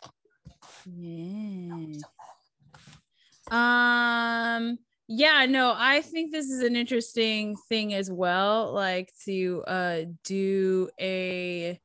Yeah. 0.86 1.94
Um. 3.50 4.78
Yeah. 5.08 5.46
No, 5.46 5.74
I 5.76 6.02
think 6.02 6.32
this 6.32 6.50
is 6.50 6.62
an 6.62 6.76
interesting 6.76 7.56
thing 7.68 7.94
as 7.94 8.10
well. 8.10 8.72
Like 8.72 9.10
to 9.24 9.62
uh 9.66 10.00
do 10.24 10.88
a 11.00 11.80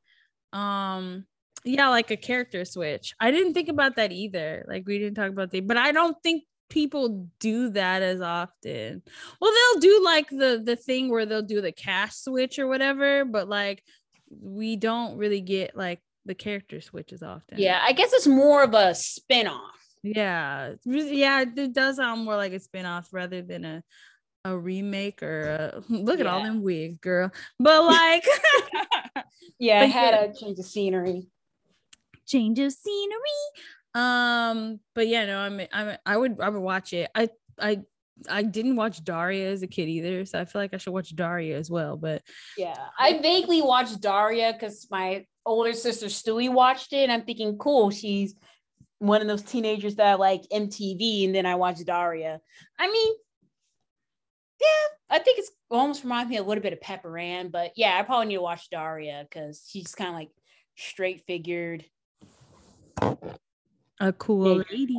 um 0.52 1.26
yeah, 1.64 1.88
like 1.88 2.10
a 2.10 2.16
character 2.16 2.64
switch. 2.66 3.14
I 3.18 3.30
didn't 3.30 3.54
think 3.54 3.70
about 3.70 3.96
that 3.96 4.12
either. 4.12 4.66
Like 4.68 4.84
we 4.86 4.98
didn't 4.98 5.14
talk 5.14 5.30
about 5.30 5.50
that, 5.50 5.66
but 5.66 5.78
I 5.78 5.92
don't 5.92 6.16
think 6.22 6.44
people 6.74 7.28
do 7.38 7.70
that 7.70 8.02
as 8.02 8.20
often. 8.20 9.00
Well, 9.40 9.52
they'll 9.52 9.80
do 9.80 10.02
like 10.04 10.28
the 10.28 10.60
the 10.62 10.74
thing 10.74 11.08
where 11.08 11.24
they'll 11.24 11.40
do 11.40 11.60
the 11.60 11.72
cash 11.72 12.16
switch 12.16 12.58
or 12.58 12.66
whatever, 12.66 13.24
but 13.24 13.48
like 13.48 13.82
we 14.28 14.74
don't 14.74 15.16
really 15.16 15.40
get 15.40 15.76
like 15.76 16.00
the 16.26 16.34
character 16.34 16.80
switches 16.80 17.22
often. 17.22 17.58
Yeah, 17.58 17.80
I 17.80 17.92
guess 17.92 18.12
it's 18.12 18.26
more 18.26 18.64
of 18.64 18.74
a 18.74 18.94
spin-off. 18.94 19.80
Yeah. 20.02 20.74
Yeah, 20.84 21.44
it 21.56 21.72
does 21.72 21.96
sound 21.96 22.24
more 22.24 22.36
like 22.36 22.52
a 22.52 22.58
spin-off 22.60 23.08
rather 23.12 23.40
than 23.40 23.64
a 23.64 23.82
a 24.46 24.58
remake 24.58 25.22
or 25.22 25.42
a, 25.42 25.82
look 25.88 26.18
yeah. 26.18 26.24
at 26.24 26.26
all 26.26 26.42
them 26.42 26.62
wigs, 26.62 26.98
girl. 26.98 27.30
But 27.60 27.84
like 27.86 28.26
yeah, 29.60 29.80
I 29.80 29.84
had 30.00 30.14
a 30.14 30.34
change 30.34 30.58
of 30.58 30.66
scenery 30.66 31.28
change 32.26 32.58
of 32.58 32.72
scenery. 32.72 33.44
Um, 33.94 34.80
but 34.94 35.06
yeah, 35.06 35.26
no, 35.26 35.38
I'm, 35.38 35.60
I'm, 35.72 35.96
I 36.04 36.16
would, 36.16 36.40
I 36.40 36.48
would 36.48 36.62
watch 36.62 36.92
it. 36.92 37.10
I, 37.14 37.28
I, 37.60 37.82
I 38.28 38.42
didn't 38.42 38.76
watch 38.76 39.02
Daria 39.04 39.50
as 39.50 39.62
a 39.62 39.66
kid 39.66 39.88
either, 39.88 40.24
so 40.24 40.40
I 40.40 40.44
feel 40.44 40.62
like 40.62 40.74
I 40.74 40.78
should 40.78 40.92
watch 40.92 41.14
Daria 41.14 41.56
as 41.56 41.70
well. 41.70 41.96
But 41.96 42.22
yeah, 42.56 42.76
I 42.98 43.18
vaguely 43.18 43.62
watched 43.62 44.00
Daria 44.00 44.52
because 44.52 44.86
my 44.90 45.26
older 45.46 45.72
sister 45.72 46.06
Stewie 46.06 46.52
watched 46.52 46.92
it, 46.92 47.02
and 47.04 47.12
I'm 47.12 47.22
thinking, 47.22 47.58
cool, 47.58 47.90
she's 47.90 48.34
one 48.98 49.20
of 49.20 49.26
those 49.26 49.42
teenagers 49.42 49.96
that 49.96 50.18
like 50.18 50.42
MTV, 50.52 51.26
and 51.26 51.34
then 51.34 51.46
I 51.46 51.56
watched 51.56 51.84
Daria. 51.86 52.40
I 52.78 52.90
mean, 52.90 53.14
yeah, 54.60 55.16
I 55.16 55.18
think 55.18 55.38
it's 55.38 55.50
almost 55.70 56.04
reminds 56.04 56.30
me 56.30 56.36
a 56.36 56.42
little 56.42 56.62
bit 56.62 56.72
of 56.72 56.80
Pepper 56.80 57.18
Ann, 57.18 57.48
but 57.48 57.72
yeah, 57.76 57.98
I 57.98 58.02
probably 58.02 58.26
need 58.26 58.36
to 58.36 58.42
watch 58.42 58.70
Daria 58.70 59.26
because 59.28 59.66
she's 59.68 59.94
kind 59.94 60.10
of 60.10 60.14
like 60.14 60.30
straight 60.76 61.22
figured 61.26 61.84
a 64.00 64.12
cool 64.12 64.64
lady. 64.70 64.96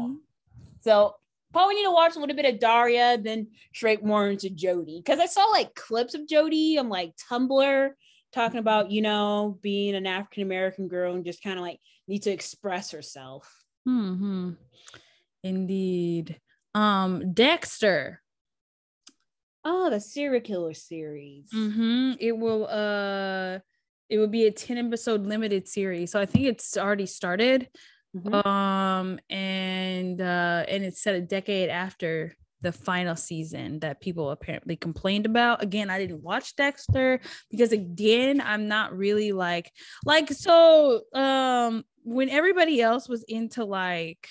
So 0.82 1.16
probably 1.52 1.76
need 1.76 1.86
to 1.86 1.92
watch 1.92 2.16
a 2.16 2.20
little 2.20 2.36
bit 2.36 2.54
of 2.54 2.60
Daria, 2.60 3.18
then 3.18 3.48
straight 3.74 4.04
more 4.04 4.28
into 4.28 4.50
Jody. 4.50 5.02
Because 5.04 5.20
I 5.20 5.26
saw 5.26 5.46
like 5.46 5.74
clips 5.74 6.14
of 6.14 6.28
Jody 6.28 6.78
on 6.78 6.90
like 6.90 7.14
Tumblr 7.30 7.92
talking 8.34 8.60
about, 8.60 8.92
you 8.92 9.02
know, 9.02 9.58
being 9.62 9.96
an 9.96 10.06
African 10.06 10.44
American 10.44 10.88
girl 10.88 11.16
and 11.16 11.26
just 11.26 11.42
kind 11.42 11.58
of 11.58 11.64
like 11.64 11.80
need 12.08 12.24
to 12.24 12.32
express 12.32 12.92
herself. 12.92 13.50
Hmm. 13.86 14.52
Indeed. 15.44 16.40
Um, 16.74 17.34
Dexter. 17.34 18.22
Oh, 19.64 19.90
the 19.90 20.00
serial 20.00 20.42
killer 20.42 20.74
series. 20.74 21.50
Mm-hmm. 21.54 22.14
It 22.20 22.38
will 22.38 22.68
uh 22.68 23.60
it 24.10 24.20
would 24.20 24.32
be 24.32 24.46
a 24.46 24.52
10 24.52 24.78
episode 24.78 25.26
limited 25.26 25.68
series. 25.68 26.12
So 26.12 26.20
I 26.20 26.26
think 26.26 26.46
it's 26.46 26.78
already 26.78 27.08
started. 27.08 27.70
Mm-hmm. 28.16 28.48
Um, 28.48 29.20
and 29.30 30.22
uh, 30.22 30.66
and 30.68 30.84
it's 30.84 31.02
set 31.02 31.16
a 31.16 31.22
decade 31.22 31.70
after 31.70 32.34
the 32.62 32.72
final 32.72 33.16
season 33.16 33.80
that 33.80 34.02
people 34.02 34.32
apparently 34.32 34.76
complained 34.76 35.26
about. 35.26 35.62
Again, 35.62 35.90
I 35.90 36.00
didn't 36.00 36.24
watch 36.24 36.56
Dexter 36.56 37.20
because 37.52 37.72
again, 37.72 38.42
I'm 38.42 38.68
not 38.68 38.96
really 38.98 39.32
like 39.32 39.72
like 40.06 40.32
so 40.32 41.02
um 41.14 41.84
when 42.04 42.30
everybody 42.30 42.82
else 42.82 43.08
was 43.08 43.24
into 43.24 43.66
like 43.66 44.28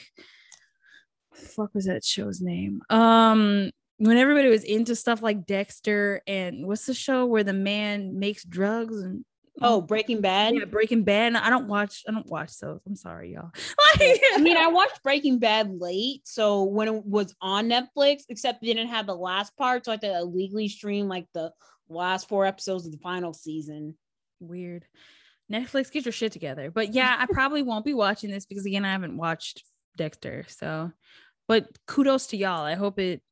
fuck 1.32 1.74
was 1.74 1.84
that 1.84 2.04
show's 2.04 2.40
name? 2.40 2.80
Um 2.90 3.70
when 3.98 4.16
everybody 4.16 4.48
was 4.48 4.64
into 4.64 4.96
stuff 4.96 5.22
like 5.22 5.46
Dexter 5.46 6.20
and 6.26 6.66
what's 6.66 6.86
the 6.86 6.94
show 6.94 7.26
where 7.26 7.44
the 7.44 7.52
man 7.52 8.18
makes 8.18 8.44
drugs 8.44 9.00
and 9.00 9.24
Oh, 9.62 9.80
Breaking 9.80 10.20
Bad. 10.20 10.54
Yeah, 10.54 10.64
Breaking 10.64 11.04
Bad. 11.04 11.36
I 11.36 11.48
don't 11.48 11.68
watch. 11.68 12.02
I 12.08 12.12
don't 12.12 12.26
watch 12.26 12.58
those. 12.58 12.80
I'm 12.86 12.96
sorry, 12.96 13.34
y'all. 13.34 13.50
I 13.78 14.38
mean, 14.40 14.56
I 14.56 14.66
watched 14.72 15.02
Breaking 15.02 15.38
Bad 15.38 15.80
late, 15.80 16.26
so 16.26 16.64
when 16.64 16.88
it 16.88 17.04
was 17.04 17.34
on 17.40 17.68
Netflix, 17.68 18.22
except 18.28 18.62
it 18.62 18.66
didn't 18.66 18.88
have 18.88 19.06
the 19.06 19.14
last 19.14 19.56
part, 19.56 19.84
so 19.84 19.92
I 19.92 19.94
had 19.94 20.00
to 20.02 20.18
illegally 20.18 20.68
stream 20.68 21.08
like 21.08 21.26
the 21.34 21.52
last 21.88 22.28
four 22.28 22.46
episodes 22.46 22.86
of 22.86 22.92
the 22.92 22.98
final 22.98 23.32
season. 23.32 23.96
Weird. 24.40 24.86
Netflix, 25.52 25.92
get 25.92 26.04
your 26.04 26.12
shit 26.12 26.32
together. 26.32 26.70
But 26.70 26.92
yeah, 26.92 27.16
I 27.18 27.26
probably 27.30 27.62
won't 27.62 27.84
be 27.84 27.94
watching 27.94 28.30
this 28.30 28.46
because 28.46 28.66
again, 28.66 28.84
I 28.84 28.92
haven't 28.92 29.16
watched 29.16 29.62
Dexter. 29.96 30.46
So, 30.48 30.90
but 31.46 31.68
kudos 31.86 32.28
to 32.28 32.36
y'all. 32.36 32.64
I 32.64 32.74
hope 32.74 32.98
it, 32.98 33.22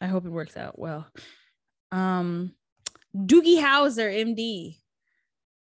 I 0.00 0.06
hope 0.06 0.26
it 0.26 0.30
works 0.30 0.56
out 0.56 0.78
well. 0.78 1.06
Um, 1.92 2.52
Doogie 3.16 3.60
Howser, 3.60 4.12
MD. 4.12 4.76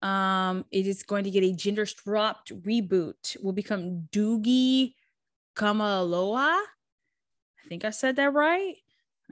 Um, 0.02 0.65
it 0.70 0.86
is 0.86 1.02
going 1.02 1.25
to 1.25 1.31
get 1.31 1.42
a 1.42 1.52
gender 1.52 1.86
swapped 1.86 2.52
reboot. 2.62 3.42
Will 3.42 3.52
become 3.52 4.08
Doogie 4.12 4.94
Kameāloha. 5.57 6.60
I 7.66 7.68
think 7.68 7.84
I 7.84 7.91
said 7.91 8.16
that 8.16 8.33
right. 8.33 8.76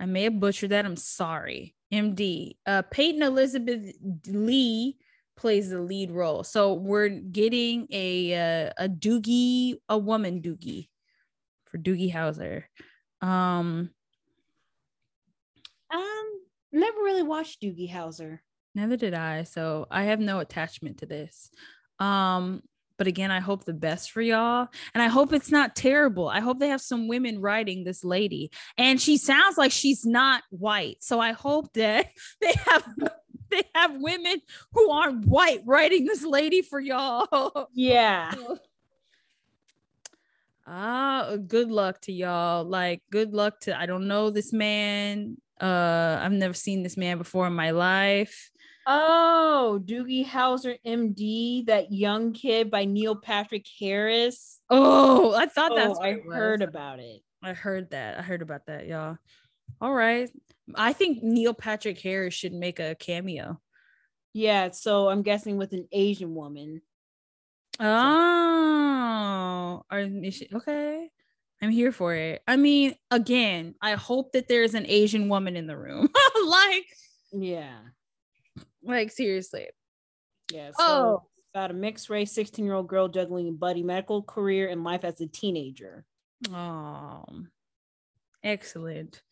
I 0.00 0.06
may 0.06 0.24
have 0.24 0.40
butchered 0.40 0.70
that. 0.70 0.84
I'm 0.84 0.96
sorry. 0.96 1.74
MD. 1.92 2.56
Uh, 2.66 2.82
Peyton 2.90 3.22
Elizabeth 3.22 3.94
Lee 4.26 4.96
plays 5.36 5.70
the 5.70 5.80
lead 5.80 6.10
role. 6.10 6.42
So 6.42 6.74
we're 6.74 7.08
getting 7.08 7.86
a 7.90 8.34
uh, 8.34 8.72
a 8.78 8.88
Doogie, 8.88 9.76
a 9.88 9.98
woman 9.98 10.42
Doogie 10.42 10.88
for 11.66 11.78
Doogie 11.78 12.12
Howser. 12.12 12.64
Um, 13.20 13.90
um, 15.90 16.40
never 16.72 16.98
really 16.98 17.22
watched 17.22 17.62
Doogie 17.62 17.90
Howser. 17.90 18.40
Neither 18.74 18.96
did 18.96 19.14
I. 19.14 19.44
So 19.44 19.86
I 19.90 20.04
have 20.04 20.20
no 20.20 20.40
attachment 20.40 20.98
to 20.98 21.06
this. 21.06 21.50
Um, 21.98 22.62
but 22.96 23.06
again, 23.06 23.30
I 23.30 23.40
hope 23.40 23.64
the 23.64 23.72
best 23.72 24.10
for 24.12 24.20
y'all. 24.20 24.68
And 24.94 25.02
I 25.02 25.08
hope 25.08 25.32
it's 25.32 25.50
not 25.50 25.74
terrible. 25.74 26.28
I 26.28 26.40
hope 26.40 26.58
they 26.58 26.68
have 26.68 26.80
some 26.80 27.08
women 27.08 27.40
writing 27.40 27.84
this 27.84 28.04
lady. 28.04 28.50
And 28.78 29.00
she 29.00 29.16
sounds 29.16 29.58
like 29.58 29.72
she's 29.72 30.04
not 30.04 30.42
white. 30.50 30.98
So 31.00 31.20
I 31.20 31.32
hope 31.32 31.72
that 31.74 32.08
they 32.40 32.54
have 32.66 32.84
they 33.50 33.62
have 33.74 33.92
women 34.00 34.40
who 34.72 34.90
aren't 34.90 35.26
white 35.26 35.62
writing 35.64 36.06
this 36.06 36.24
lady 36.24 36.62
for 36.62 36.80
y'all. 36.80 37.68
Yeah. 37.74 38.32
Ah, 40.66 41.36
good 41.46 41.70
luck 41.70 42.00
to 42.02 42.12
y'all. 42.12 42.64
Like, 42.64 43.02
good 43.10 43.34
luck 43.34 43.60
to 43.60 43.78
I 43.78 43.86
don't 43.86 44.08
know 44.08 44.30
this 44.30 44.52
man. 44.52 45.36
Uh, 45.60 46.18
I've 46.20 46.32
never 46.32 46.54
seen 46.54 46.82
this 46.82 46.96
man 46.96 47.18
before 47.18 47.46
in 47.46 47.52
my 47.52 47.72
life. 47.72 48.50
Oh, 48.86 49.80
Doogie 49.84 50.26
Howser, 50.26 50.76
MD, 50.86 51.66
that 51.66 51.92
young 51.92 52.32
kid 52.32 52.70
by 52.70 52.84
Neil 52.84 53.16
Patrick 53.16 53.66
Harris. 53.80 54.60
Oh, 54.68 55.34
I 55.34 55.46
thought 55.46 55.72
oh, 55.72 55.76
that's 55.76 55.98
I 55.98 56.12
heard 56.12 56.62
about 56.62 57.00
it. 57.00 57.22
I 57.42 57.52
heard 57.52 57.90
that. 57.90 58.18
I 58.18 58.22
heard 58.22 58.42
about 58.42 58.66
that, 58.66 58.86
y'all. 58.86 59.18
All 59.80 59.92
right. 59.92 60.30
I 60.74 60.92
think 60.92 61.22
Neil 61.22 61.54
Patrick 61.54 62.00
Harris 62.00 62.34
should 62.34 62.52
make 62.52 62.80
a 62.80 62.94
cameo. 62.94 63.60
Yeah, 64.32 64.70
so 64.72 65.08
I'm 65.08 65.22
guessing 65.22 65.56
with 65.56 65.72
an 65.72 65.86
Asian 65.92 66.34
woman. 66.34 66.82
Oh, 67.80 69.82
are 69.90 70.08
okay. 70.54 71.08
I'm 71.62 71.70
here 71.70 71.92
for 71.92 72.14
it. 72.14 72.42
I 72.46 72.56
mean, 72.56 72.94
again, 73.10 73.74
I 73.80 73.94
hope 73.94 74.32
that 74.32 74.48
there's 74.48 74.74
an 74.74 74.86
Asian 74.86 75.28
woman 75.28 75.56
in 75.56 75.66
the 75.66 75.76
room. 75.76 76.08
like, 76.46 76.86
yeah, 77.32 77.78
like 78.84 79.10
seriously. 79.10 79.66
Yeah. 80.52 80.70
So 80.70 80.74
oh, 80.78 81.22
about 81.54 81.70
a 81.70 81.74
mixed 81.74 82.10
race 82.10 82.32
16 82.32 82.64
year 82.64 82.74
old 82.74 82.88
girl 82.88 83.08
juggling 83.08 83.48
a 83.48 83.52
buddy 83.52 83.82
medical 83.82 84.22
career 84.22 84.68
and 84.68 84.84
life 84.84 85.04
as 85.04 85.20
a 85.20 85.26
teenager. 85.26 86.04
Oh, 86.52 87.24
excellent. 88.42 89.22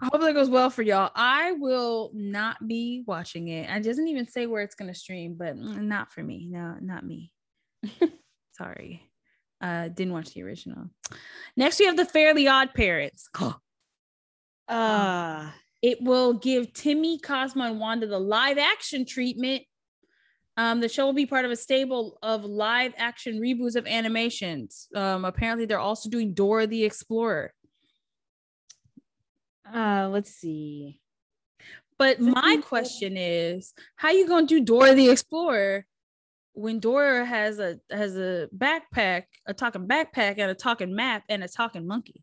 I 0.00 0.06
hope 0.06 0.20
that 0.22 0.34
goes 0.34 0.48
well 0.48 0.70
for 0.70 0.82
y'all. 0.82 1.10
I 1.14 1.52
will 1.52 2.10
not 2.14 2.66
be 2.66 3.04
watching 3.06 3.48
it. 3.48 3.68
I 3.70 3.78
doesn't 3.80 4.08
even 4.08 4.26
say 4.26 4.46
where 4.46 4.62
it's 4.62 4.74
gonna 4.74 4.94
stream, 4.94 5.34
but 5.38 5.56
not 5.56 6.12
for 6.12 6.22
me. 6.22 6.46
No, 6.50 6.76
not 6.80 7.04
me. 7.04 7.32
Sorry. 8.52 9.08
Uh 9.60 9.88
didn't 9.88 10.12
watch 10.12 10.34
the 10.34 10.42
original. 10.42 10.90
Next 11.56 11.78
we 11.78 11.86
have 11.86 11.96
the 11.96 12.04
Fairly 12.04 12.48
Odd 12.48 12.74
Parents. 12.74 13.28
uh 14.68 15.50
it 15.82 16.00
will 16.00 16.34
give 16.34 16.72
Timmy, 16.72 17.18
Cosmo, 17.18 17.64
and 17.64 17.80
Wanda 17.80 18.06
the 18.06 18.18
live 18.18 18.56
action 18.56 19.04
treatment. 19.04 19.64
Um, 20.56 20.80
the 20.80 20.88
show 20.88 21.06
will 21.06 21.12
be 21.12 21.26
part 21.26 21.44
of 21.44 21.50
a 21.50 21.56
stable 21.56 22.18
of 22.22 22.44
live 22.44 22.92
action 22.96 23.40
reboots 23.40 23.74
of 23.74 23.86
animations. 23.86 24.88
Um, 24.94 25.24
apparently, 25.24 25.66
they're 25.66 25.80
also 25.80 26.08
doing 26.08 26.34
Dora 26.34 26.68
the 26.68 26.84
Explorer. 26.84 27.52
Uh, 29.72 30.08
let's 30.10 30.30
see. 30.30 31.00
But 31.98 32.20
my 32.20 32.60
question 32.62 33.16
is, 33.16 33.74
how 33.96 34.10
you 34.10 34.28
gonna 34.28 34.46
do 34.46 34.60
Dora 34.60 34.94
the 34.94 35.10
Explorer 35.10 35.86
when 36.52 36.80
Dora 36.80 37.24
has 37.24 37.58
a 37.58 37.78
has 37.90 38.16
a 38.16 38.48
backpack, 38.56 39.24
a 39.46 39.54
talking 39.54 39.88
backpack, 39.88 40.38
and 40.38 40.50
a 40.50 40.54
talking 40.54 40.94
map, 40.94 41.24
and 41.28 41.42
a 41.42 41.48
talking 41.48 41.86
monkey? 41.86 42.22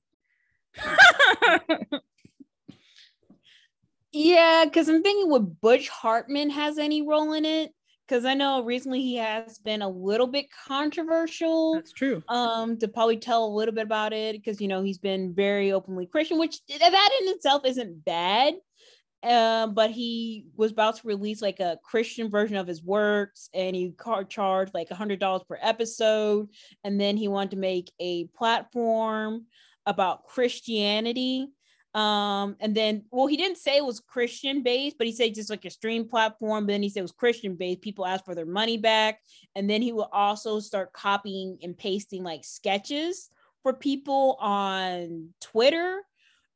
yeah, 4.12 4.66
because 4.66 4.90
I'm 4.90 5.04
thinking 5.04 5.30
would 5.32 5.62
Butch 5.62 5.90
Hartman 5.90 6.50
has 6.50 6.78
any 6.78 7.02
role 7.02 7.34
in 7.34 7.46
it? 7.46 7.72
because 8.10 8.26
I 8.26 8.34
know 8.34 8.64
recently 8.64 9.02
he 9.02 9.18
has 9.18 9.60
been 9.60 9.84
a 9.84 9.90
little 9.90 10.26
bit 10.26 10.48
controversial. 10.68 11.76
That's 11.76 11.92
true. 11.92 12.24
Um, 12.28 12.78
to 12.80 12.88
probably 12.88 13.18
tell 13.18 13.46
a 13.46 13.56
little 13.56 13.74
bit 13.74 13.84
about 13.84 14.14
it 14.14 14.36
because 14.36 14.60
you 14.60 14.68
know 14.68 14.82
he's 14.82 14.98
been 14.98 15.34
very 15.34 15.72
openly 15.72 16.08
Christian, 16.08 16.40
which 16.40 16.58
that 16.68 17.10
in 17.22 17.30
itself 17.30 17.66
isn't 17.66 18.04
bad. 18.04 18.56
Um, 19.22 19.74
but 19.74 19.92
he 19.92 20.46
was 20.56 20.72
about 20.72 20.96
to 20.96 21.08
release 21.08 21.42
like 21.42 21.60
a 21.60 21.78
Christian 21.84 22.32
version 22.32 22.56
of 22.56 22.68
his 22.68 22.82
works, 22.82 23.50
and 23.54 23.76
he 23.76 23.92
car- 23.92 24.24
charged 24.24 24.74
like 24.74 24.90
a 24.92 24.96
hundred 24.96 25.20
dollars 25.20 25.44
per 25.48 25.60
episode, 25.62 26.50
and 26.84 27.00
then 27.00 27.16
he 27.16 27.28
wanted 27.28 27.52
to 27.52 27.58
make 27.58 27.92
a 28.00 28.26
platform 28.36 29.46
about 29.86 30.26
Christianity 30.26 31.50
um, 31.95 32.56
and 32.59 32.76
then, 32.76 33.03
well, 33.09 33.26
he 33.26 33.35
didn't 33.35 33.58
say 33.58 33.77
it 33.77 33.85
was 33.85 34.00
Christian 34.00 34.61
based, 34.61 34.98
but 34.98 35.08
he 35.08 35.14
said 35.14 35.34
just 35.34 35.50
like 35.50 35.66
a 35.66 35.72
stream 35.72 36.08
platform. 36.08 36.66
But 36.66 36.74
then 36.74 36.84
he 36.84 36.90
said 36.90 37.00
it 37.00 37.03
was 37.03 37.11
Christian 37.11 37.56
based. 37.56 37.82
People 37.82 38.06
asked 38.06 38.26
for 38.26 38.35
their 38.35 38.45
money 38.45 38.77
back. 38.77 39.22
And 39.56 39.69
then 39.69 39.82
he 39.82 39.92
would 39.92 40.08
also 40.11 40.59
start 40.59 40.93
copying 40.93 41.58
and 41.64 41.77
pasting 41.77 42.24
like 42.24 42.45
sketches 42.45 43.30
for 43.64 43.74
people 43.74 44.38
on 44.40 45.30
Twitter 45.42 46.01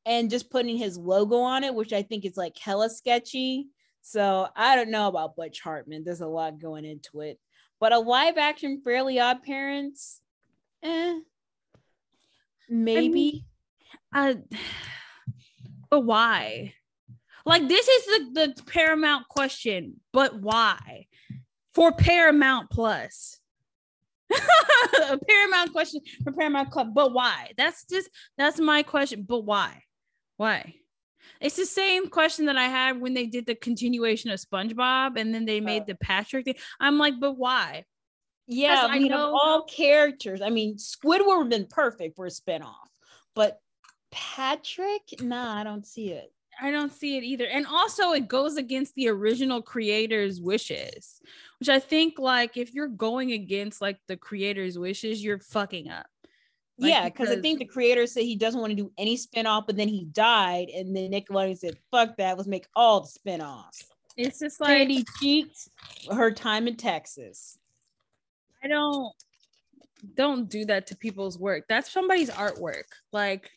and 0.06 0.30
just 0.30 0.52
putting 0.52 0.78
his 0.78 0.98
logo 0.98 1.40
on 1.40 1.64
it, 1.64 1.74
which 1.74 1.94
I 1.94 2.04
think 2.04 2.26
is 2.26 2.38
like 2.38 2.58
hella 2.58 2.90
sketchy. 2.90 3.70
So 4.02 4.48
I 4.56 4.76
don't 4.76 4.92
know 4.92 5.08
about 5.08 5.36
Butch 5.36 5.62
Hartman. 5.62 6.04
There's 6.04 6.22
a 6.22 6.28
lot 6.28 6.60
going 6.60 6.86
into 6.86 7.22
it. 7.22 7.40
But 7.80 7.92
a 7.92 8.00
live 8.00 8.38
action 8.38 8.82
Fairly 8.84 9.20
Odd 9.20 9.44
Parents, 9.44 10.22
eh, 10.84 11.20
maybe. 12.70 13.44
I 14.14 14.34
mean, 14.34 14.46
uh 14.52 14.58
but 15.94 16.06
why? 16.06 16.74
Like 17.46 17.68
this 17.68 17.88
is 17.88 18.06
the, 18.06 18.48
the 18.56 18.64
paramount 18.64 19.28
question, 19.28 20.00
but 20.12 20.42
why? 20.42 21.06
For 21.76 21.92
Paramount 21.92 22.72
Plus. 22.72 23.40
a 24.32 25.20
paramount 25.20 25.72
question 25.72 26.02
for 26.24 26.32
Paramount 26.32 26.72
Club, 26.72 26.96
but 26.96 27.14
why? 27.14 27.52
That's 27.58 27.86
just 27.86 28.10
that's 28.40 28.60
my 28.60 28.82
question. 28.82 29.22
But 29.22 29.42
why? 29.42 29.84
Why? 30.38 30.74
It's 31.40 31.58
the 31.58 31.66
same 31.68 32.08
question 32.08 32.48
that 32.48 32.58
I 32.58 32.70
had 32.70 33.00
when 33.00 33.14
they 33.14 33.28
did 33.28 33.46
the 33.46 33.54
continuation 33.54 34.32
of 34.32 34.40
SpongeBob 34.40 35.20
and 35.20 35.32
then 35.32 35.46
they 35.46 35.62
oh. 35.62 35.64
made 35.64 35.86
the 35.86 35.94
Patrick 35.94 36.46
thing. 36.46 36.56
I'm 36.80 36.98
like, 36.98 37.20
but 37.20 37.38
why? 37.38 37.86
Yeah, 38.48 38.88
I 38.90 38.98
mean, 38.98 39.12
know- 39.12 39.38
all 39.40 39.66
characters, 39.66 40.42
I 40.42 40.50
mean, 40.50 40.78
Squidward 40.78 41.28
would 41.28 41.40
have 41.42 41.50
been 41.50 41.68
perfect 41.68 42.16
for 42.16 42.26
a 42.26 42.30
spinoff, 42.30 42.88
but 43.36 43.60
Patrick? 44.14 45.22
Nah, 45.22 45.60
I 45.60 45.64
don't 45.64 45.86
see 45.86 46.12
it. 46.12 46.32
I 46.62 46.72
don't 46.72 46.92
see 46.92 47.18
it 47.18 47.24
either. 47.24 47.46
And 47.46 47.66
also 47.66 48.12
it 48.12 48.28
goes 48.28 48.58
against 48.58 48.94
the 48.96 49.10
original 49.10 49.62
creator's 49.62 50.40
wishes, 50.40 51.20
which 51.60 51.70
I 51.70 51.80
think 51.80 52.20
like 52.20 52.58
if 52.58 52.74
you're 52.74 52.88
going 52.88 53.32
against 53.32 53.82
like 53.82 53.98
the 54.08 54.18
creator's 54.18 54.78
wishes, 54.78 55.24
you're 55.24 55.40
fucking 55.40 55.90
up. 55.90 56.06
Like, 56.78 56.90
yeah, 56.90 57.06
because 57.06 57.30
I 57.30 57.40
think 57.40 57.60
the 57.60 57.66
creator 57.66 58.08
said 58.08 58.24
he 58.24 58.36
doesn't 58.36 58.60
want 58.60 58.72
to 58.72 58.76
do 58.76 58.92
any 58.98 59.16
spinoff, 59.16 59.68
but 59.68 59.78
then 59.78 59.88
he 59.88 60.06
died, 60.06 60.70
and 60.70 60.96
then 60.96 61.12
Nickelodeon 61.12 61.56
said, 61.56 61.78
"Fuck 61.92 62.18
that, 62.18 62.36
let's 62.36 62.48
make 62.48 62.66
all 62.76 63.02
the 63.02 63.08
spinoffs." 63.08 63.84
It's 64.18 64.40
just 64.40 64.60
like 64.60 64.70
Sandy 64.70 65.06
Cheeks, 65.20 65.70
her 66.12 66.32
time 66.32 66.68
in 66.68 66.76
Texas. 66.76 67.60
I 68.64 68.68
don't 68.68 69.14
don't 70.16 70.50
do 70.50 70.66
that 70.66 70.88
to 70.88 70.96
people's 70.96 71.38
work. 71.38 71.66
That's 71.70 71.92
somebody's 71.92 72.32
artwork. 72.32 72.86
Like 73.12 73.52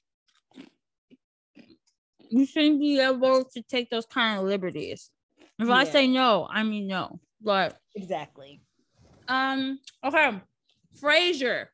you 2.30 2.46
shouldn't 2.46 2.80
be 2.80 3.00
able 3.00 3.44
to 3.44 3.62
take 3.62 3.90
those 3.90 4.06
kind 4.06 4.38
of 4.38 4.46
liberties. 4.46 5.10
If 5.58 5.68
yeah. 5.68 5.74
I 5.74 5.84
say 5.84 6.06
no, 6.06 6.46
I 6.50 6.62
mean 6.62 6.86
no. 6.86 7.20
Like 7.42 7.74
exactly. 7.94 8.60
Um. 9.28 9.78
Okay. 10.05 10.40
Frasier. 11.00 11.66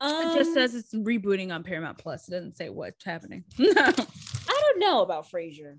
Um, 0.00 0.12
it 0.12 0.34
just 0.34 0.52
says 0.52 0.74
it's 0.74 0.92
rebooting 0.92 1.54
on 1.54 1.62
Paramount 1.62 1.98
Plus. 1.98 2.28
It 2.28 2.32
doesn't 2.32 2.56
say 2.56 2.68
what's 2.68 3.02
happening. 3.04 3.44
I 3.58 3.92
don't 3.94 4.78
know 4.78 5.02
about 5.02 5.30
Frasier. 5.30 5.78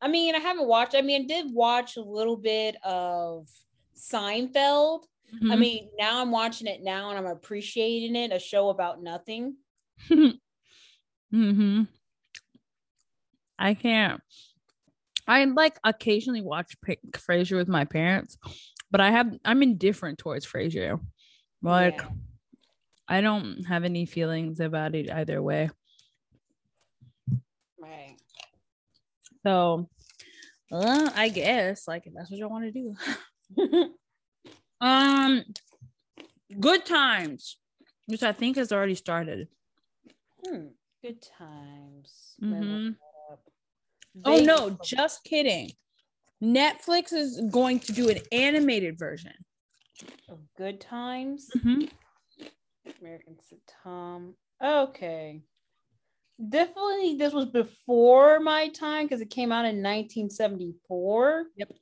I 0.00 0.08
mean, 0.08 0.34
I 0.34 0.38
haven't 0.38 0.66
watched. 0.66 0.94
I 0.94 1.02
mean, 1.02 1.22
I 1.22 1.26
did 1.26 1.52
watch 1.52 1.96
a 1.96 2.02
little 2.02 2.36
bit 2.36 2.76
of 2.84 3.48
Seinfeld. 3.96 5.04
Mm-hmm. 5.34 5.50
I 5.50 5.56
mean, 5.56 5.88
now 5.98 6.20
I'm 6.20 6.30
watching 6.30 6.66
it 6.66 6.82
now 6.82 7.10
and 7.10 7.18
I'm 7.18 7.26
appreciating 7.26 8.16
it. 8.16 8.32
A 8.32 8.38
show 8.38 8.70
about 8.70 9.02
nothing. 9.02 9.56
hmm 11.30 11.82
I 13.58 13.74
can't. 13.74 14.20
I 15.26 15.44
like 15.44 15.78
occasionally 15.84 16.40
watch 16.40 16.76
Frasier 17.12 17.56
with 17.56 17.68
my 17.68 17.84
parents, 17.84 18.38
but 18.90 19.00
I 19.00 19.10
have 19.10 19.36
I'm 19.44 19.62
indifferent 19.62 20.18
towards 20.18 20.46
Frasier. 20.46 21.00
Like, 21.60 22.00
yeah. 22.00 22.08
I 23.08 23.20
don't 23.20 23.64
have 23.64 23.84
any 23.84 24.06
feelings 24.06 24.60
about 24.60 24.94
it 24.94 25.10
either 25.10 25.42
way. 25.42 25.70
Right. 27.78 28.16
So, 29.44 29.88
uh, 30.72 31.10
I 31.14 31.28
guess 31.28 31.88
like 31.88 32.06
if 32.06 32.14
that's 32.14 32.30
what 32.30 32.38
you 32.38 32.48
want 32.48 32.72
to 32.72 32.94
do. 33.56 33.94
um, 34.80 35.44
good 36.58 36.86
times, 36.86 37.58
which 38.06 38.22
I 38.22 38.32
think 38.32 38.56
has 38.56 38.72
already 38.72 38.94
started. 38.94 39.48
Hmm. 40.46 40.68
Good 41.02 41.22
times. 41.38 42.34
Mm-hmm. 42.42 42.90
Oh 44.24 44.40
no, 44.40 44.76
just 44.82 45.22
kidding. 45.24 45.70
Netflix 46.42 47.12
is 47.12 47.40
going 47.50 47.80
to 47.80 47.92
do 47.92 48.08
an 48.08 48.18
animated 48.32 48.98
version 48.98 49.32
of 50.28 50.38
Good 50.56 50.80
Times. 50.80 51.50
Mm-hmm. 51.56 51.84
American 53.00 53.36
sitcom. 53.36 54.34
Okay. 54.62 55.42
Definitely, 56.48 57.16
this 57.16 57.32
was 57.32 57.46
before 57.46 58.38
my 58.40 58.68
time 58.68 59.06
because 59.06 59.20
it 59.20 59.30
came 59.30 59.50
out 59.50 59.64
in 59.64 59.82
1974. 59.82 61.46
Yep. 61.56 61.72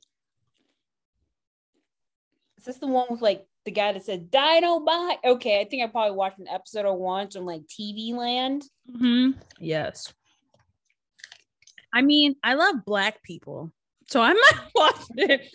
Is 2.57 2.65
this 2.65 2.77
the 2.77 2.87
one 2.87 3.07
with 3.09 3.21
like 3.21 3.45
the 3.67 3.71
guy 3.71 3.91
that 3.91 4.05
said 4.05 4.31
Dynomite? 4.31 5.17
Okay, 5.25 5.59
I 5.59 5.65
think 5.65 5.83
I 5.83 5.87
probably 5.87 6.15
watched 6.15 6.39
an 6.39 6.47
episode 6.47 6.85
or 6.85 6.97
once 6.97 7.35
on 7.35 7.45
like 7.45 7.63
TV 7.67 8.13
Land. 8.13 8.63
Mm-hmm. 8.89 9.37
Yes. 9.59 10.13
I 11.93 12.01
mean, 12.01 12.35
I 12.41 12.53
love 12.53 12.85
black 12.85 13.21
people, 13.23 13.73
so 14.09 14.21
I 14.21 14.31
might 14.33 14.61
watch 14.73 15.01
it. 15.17 15.49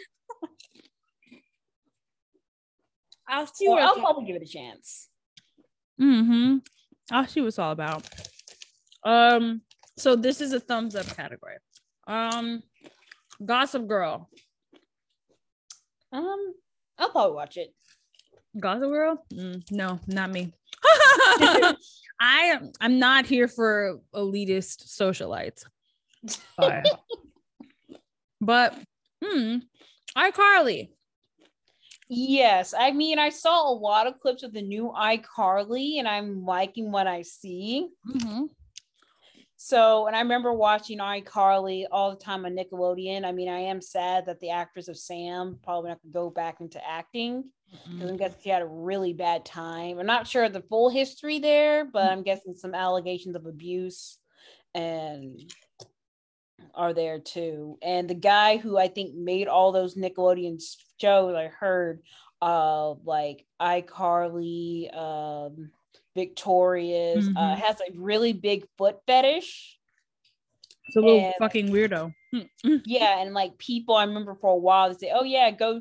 I'll 3.27 3.47
see. 3.47 3.67
Well, 3.67 3.79
I'll 3.79 3.95
probably 3.95 4.27
give 4.27 4.37
it 4.37 4.43
a 4.43 4.53
chance. 4.53 5.09
Mm-hmm. 5.99 6.59
I'll 7.11 7.27
see 7.27 7.41
what 7.41 7.47
it's 7.47 7.59
all 7.59 7.73
about. 7.73 8.07
Um, 9.05 9.63
so 9.97 10.17
this 10.17 10.43
is 10.43 10.53
a 10.53 10.61
thumbs 10.61 10.95
up 10.97 11.07
category. 11.17 11.57
Um, 12.07 12.63
Gossip 13.43 13.87
Girl. 13.87 14.29
Um, 16.13 16.55
I'll 16.99 17.11
probably 17.11 17.37
watch 17.37 17.57
it. 17.57 17.73
Gossip 18.59 18.91
Girl? 18.91 19.25
Mm, 19.33 19.71
no, 19.71 20.01
not 20.07 20.31
me. 20.31 20.53
I 22.21 22.61
I'm 22.81 22.99
not 22.99 23.27
here 23.27 23.49
for 23.49 23.99
elitist 24.15 24.87
socialites. 24.87 25.65
But, 26.57 26.87
but 28.41 28.79
hmm, 29.25 29.59
iCarly. 30.17 30.91
Yes, 32.09 32.75
I 32.79 32.93
mean 32.93 33.19
I 33.19 33.31
saw 33.31 33.71
a 33.71 33.73
lot 33.73 34.07
of 34.07 34.21
clips 34.21 34.43
of 34.43 34.53
the 34.53 34.63
new 34.63 34.93
iCarly, 34.97 35.99
and 35.99 36.07
I'm 36.07 36.45
liking 36.45 36.93
what 36.93 37.07
I 37.07 37.23
see. 37.23 37.89
Mm-hmm. 38.09 38.45
So, 39.57 40.09
and 40.09 40.17
I 40.17 40.21
remember 40.21 40.53
watching 40.53 40.99
iCarly 40.99 41.87
all 41.91 42.11
the 42.11 42.17
time 42.17 42.45
on 42.45 42.57
Nickelodeon. 42.57 43.25
I 43.25 43.31
mean, 43.31 43.49
I 43.49 43.61
am 43.61 43.81
sad 43.81 44.27
that 44.27 44.41
the 44.41 44.51
actress 44.51 44.89
of 44.89 44.99
Sam 44.99 45.61
probably 45.63 45.91
not 45.91 46.03
going 46.03 46.13
to 46.13 46.19
go 46.19 46.31
back 46.31 46.61
into 46.61 46.85
acting 46.85 47.45
because 47.73 48.10
I'm 48.10 48.17
guessing 48.17 48.39
she 48.42 48.51
had 48.51 48.62
a 48.62 48.67
really 48.67 49.12
bad 49.12 49.44
time. 49.44 49.99
I'm 49.99 50.07
not 50.07 50.26
sure 50.26 50.49
the 50.49 50.60
full 50.62 50.91
history 50.91 51.39
there, 51.39 51.84
but 51.84 52.10
I'm 52.10 52.23
guessing 52.23 52.55
some 52.55 52.75
allegations 52.75 53.34
of 53.34 53.47
abuse 53.47 54.18
and 54.75 55.41
are 56.75 56.92
there 56.92 57.18
too. 57.18 57.78
And 57.83 58.09
the 58.09 58.15
guy 58.15 58.59
who 58.59 58.76
I 58.78 58.89
think 58.89 59.15
made 59.15 59.49
all 59.49 59.73
those 59.73 59.94
Nickelodeon 59.94 60.62
shows, 61.01 61.34
I 61.34 61.47
heard, 61.47 62.02
uh, 62.41 62.94
like 63.05 63.47
iCarly, 63.60 64.94
um, 64.97 65.70
Victorious, 66.15 67.25
uh, 67.25 67.28
mm-hmm. 67.28 67.36
uh, 67.39 67.57
has 67.57 67.81
a 67.81 67.99
really 67.99 68.34
big 68.34 68.67
foot 68.76 68.99
fetish. 69.07 69.78
It's 70.89 70.97
a 70.97 71.01
little 71.01 71.20
and, 71.20 71.34
fucking 71.39 71.70
weirdo. 71.70 72.12
yeah, 72.65 73.20
and 73.20 73.33
like 73.33 73.57
people, 73.57 73.94
I 73.94 74.05
remember 74.05 74.34
for 74.34 74.51
a 74.51 74.57
while 74.57 74.89
they 74.89 75.07
say, 75.07 75.12
"Oh 75.15 75.25
yeah, 75.25 75.51
go 75.52 75.81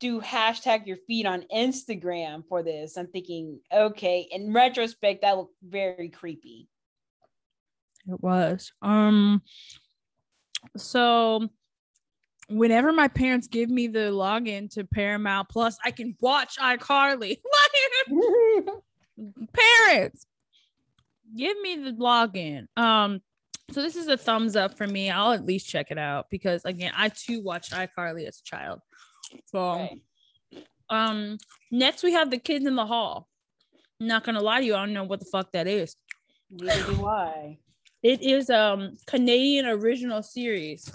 do 0.00 0.20
hashtag 0.20 0.86
your 0.86 0.98
feed 1.06 1.26
on 1.26 1.44
Instagram 1.54 2.42
for 2.48 2.62
this." 2.62 2.96
I'm 2.96 3.08
thinking, 3.08 3.60
okay. 3.72 4.28
In 4.30 4.52
retrospect, 4.52 5.22
that 5.22 5.36
looked 5.36 5.56
very 5.62 6.08
creepy. 6.08 6.68
It 8.06 8.20
was. 8.20 8.72
Um. 8.82 9.42
So 10.76 11.48
whenever 12.48 12.92
my 12.92 13.08
parents 13.08 13.48
give 13.48 13.70
me 13.70 13.88
the 13.88 14.10
login 14.10 14.70
to 14.74 14.84
Paramount 14.84 15.48
Plus, 15.48 15.76
I 15.84 15.90
can 15.90 16.16
watch 16.20 16.56
iCarly. 16.58 17.38
parents 19.52 20.26
give 21.36 21.58
me 21.60 21.76
the 21.76 21.92
login 21.92 22.66
um 22.76 23.20
so 23.70 23.82
this 23.82 23.96
is 23.96 24.06
a 24.06 24.16
thumbs 24.16 24.54
up 24.56 24.76
for 24.76 24.86
me 24.86 25.10
i'll 25.10 25.32
at 25.32 25.44
least 25.44 25.68
check 25.68 25.90
it 25.90 25.98
out 25.98 26.26
because 26.30 26.64
again 26.64 26.92
i 26.96 27.08
too 27.08 27.42
watched 27.42 27.72
icarly 27.72 28.26
as 28.26 28.38
a 28.38 28.44
child 28.44 28.80
so 29.46 29.58
right. 29.58 30.00
um 30.90 31.38
next 31.70 32.02
we 32.02 32.12
have 32.12 32.30
the 32.30 32.38
kids 32.38 32.66
in 32.66 32.74
the 32.74 32.86
hall 32.86 33.28
I'm 34.00 34.08
not 34.08 34.24
gonna 34.24 34.42
lie 34.42 34.60
to 34.60 34.66
you 34.66 34.74
i 34.74 34.78
don't 34.78 34.92
know 34.92 35.04
what 35.04 35.20
the 35.20 35.26
fuck 35.26 35.52
that 35.52 35.66
is 35.66 35.96
neither 36.50 36.94
do 36.94 37.06
i 37.06 37.58
it 38.02 38.22
is 38.22 38.50
um 38.50 38.96
canadian 39.06 39.66
original 39.66 40.22
series 40.22 40.90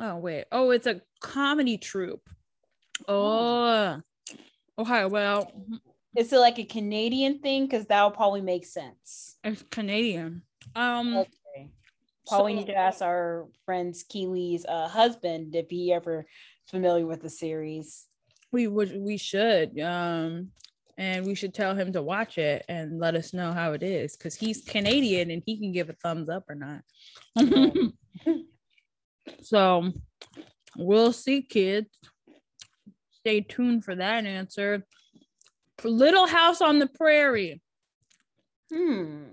oh 0.00 0.16
wait 0.16 0.44
oh 0.52 0.70
it's 0.70 0.86
a 0.86 1.00
comedy 1.20 1.78
troupe 1.78 2.28
oh 3.08 4.00
okay 4.78 5.04
well 5.06 5.50
is 6.16 6.32
it 6.32 6.38
like 6.38 6.58
a 6.58 6.64
Canadian 6.64 7.38
thing? 7.40 7.66
Because 7.66 7.86
that 7.86 8.02
would 8.02 8.14
probably 8.14 8.40
make 8.40 8.64
sense. 8.64 9.36
It's 9.44 9.62
Canadian. 9.70 10.42
Um 10.74 11.18
okay. 11.18 11.30
Probably 12.26 12.54
so, 12.54 12.58
need 12.58 12.66
to 12.66 12.76
ask 12.76 13.02
our 13.02 13.46
friends 13.64 14.02
Keely's 14.02 14.64
uh, 14.66 14.88
husband 14.88 15.54
if 15.54 15.70
he 15.70 15.92
ever 15.92 16.26
familiar 16.68 17.06
with 17.06 17.22
the 17.22 17.30
series. 17.30 18.06
We 18.52 18.66
would 18.66 18.96
we 19.00 19.16
should. 19.16 19.78
Um 19.80 20.50
and 20.98 21.26
we 21.26 21.34
should 21.34 21.52
tell 21.52 21.74
him 21.74 21.92
to 21.92 22.02
watch 22.02 22.38
it 22.38 22.64
and 22.68 22.98
let 22.98 23.14
us 23.14 23.34
know 23.34 23.52
how 23.52 23.72
it 23.72 23.82
is 23.82 24.16
because 24.16 24.34
he's 24.34 24.64
Canadian 24.64 25.30
and 25.30 25.42
he 25.44 25.58
can 25.58 25.72
give 25.72 25.90
a 25.90 25.92
thumbs 25.92 26.28
up 26.28 26.44
or 26.48 26.54
not. 26.54 26.80
so 29.42 29.92
we'll 30.76 31.12
see, 31.12 31.42
kids. 31.42 31.90
Stay 33.10 33.42
tuned 33.42 33.84
for 33.84 33.94
that 33.94 34.24
answer. 34.24 34.86
Little 35.84 36.26
House 36.26 36.62
on 36.62 36.78
the 36.78 36.86
Prairie. 36.86 37.60
Hmm. 38.72 39.24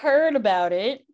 Heard 0.00 0.36
about 0.36 0.72
it. 0.72 1.04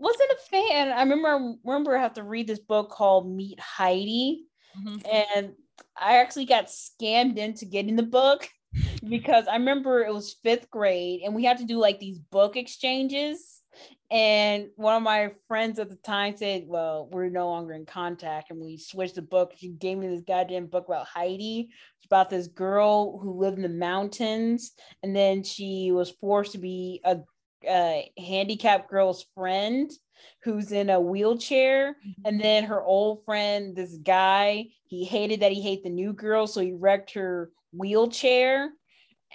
Wasn't 0.00 0.30
a 0.32 0.50
fan. 0.50 0.88
I 0.88 1.02
remember 1.02 1.28
I 1.28 1.54
remember 1.64 1.96
I 1.96 2.02
have 2.02 2.14
to 2.14 2.24
read 2.24 2.46
this 2.46 2.58
book 2.58 2.90
called 2.90 3.30
Meet 3.30 3.60
Heidi. 3.60 4.46
Mm-hmm. 4.78 4.98
And 5.12 5.52
I 5.96 6.16
actually 6.16 6.46
got 6.46 6.66
scammed 6.66 7.36
into 7.36 7.66
getting 7.66 7.96
the 7.96 8.02
book 8.02 8.48
because 9.08 9.46
I 9.46 9.54
remember 9.54 10.02
it 10.02 10.12
was 10.12 10.36
fifth 10.42 10.70
grade 10.70 11.20
and 11.24 11.34
we 11.34 11.44
had 11.44 11.58
to 11.58 11.64
do 11.64 11.78
like 11.78 12.00
these 12.00 12.18
book 12.18 12.56
exchanges 12.56 13.60
and 14.10 14.70
one 14.74 14.96
of 14.96 15.02
my 15.02 15.30
friends 15.46 15.78
at 15.78 15.88
the 15.88 15.96
time 15.96 16.36
said, 16.36 16.64
Well, 16.66 17.08
we're 17.12 17.28
no 17.28 17.48
longer 17.48 17.74
in 17.74 17.86
contact. 17.86 18.50
And 18.50 18.60
we 18.60 18.76
switched 18.76 19.14
the 19.14 19.22
book. 19.22 19.52
She 19.56 19.68
gave 19.68 19.98
me 19.98 20.08
this 20.08 20.22
goddamn 20.22 20.66
book 20.66 20.86
about 20.88 21.06
Heidi. 21.06 21.68
It's 21.98 22.06
about 22.06 22.28
this 22.28 22.48
girl 22.48 23.18
who 23.18 23.38
lived 23.38 23.56
in 23.56 23.62
the 23.62 23.68
mountains. 23.68 24.72
And 25.02 25.14
then 25.14 25.44
she 25.44 25.92
was 25.92 26.10
forced 26.10 26.52
to 26.52 26.58
be 26.58 27.00
a, 27.04 27.18
a 27.64 28.10
handicapped 28.18 28.90
girl's 28.90 29.26
friend 29.34 29.90
who's 30.42 30.72
in 30.72 30.90
a 30.90 31.00
wheelchair. 31.00 31.92
Mm-hmm. 31.92 32.22
And 32.24 32.40
then 32.40 32.64
her 32.64 32.82
old 32.82 33.24
friend, 33.24 33.74
this 33.74 33.96
guy, 33.96 34.66
he 34.86 35.04
hated 35.04 35.40
that 35.40 35.52
he 35.52 35.62
hated 35.62 35.84
the 35.84 35.90
new 35.90 36.12
girl. 36.12 36.46
So 36.46 36.60
he 36.60 36.72
wrecked 36.72 37.14
her 37.14 37.50
wheelchair. 37.72 38.70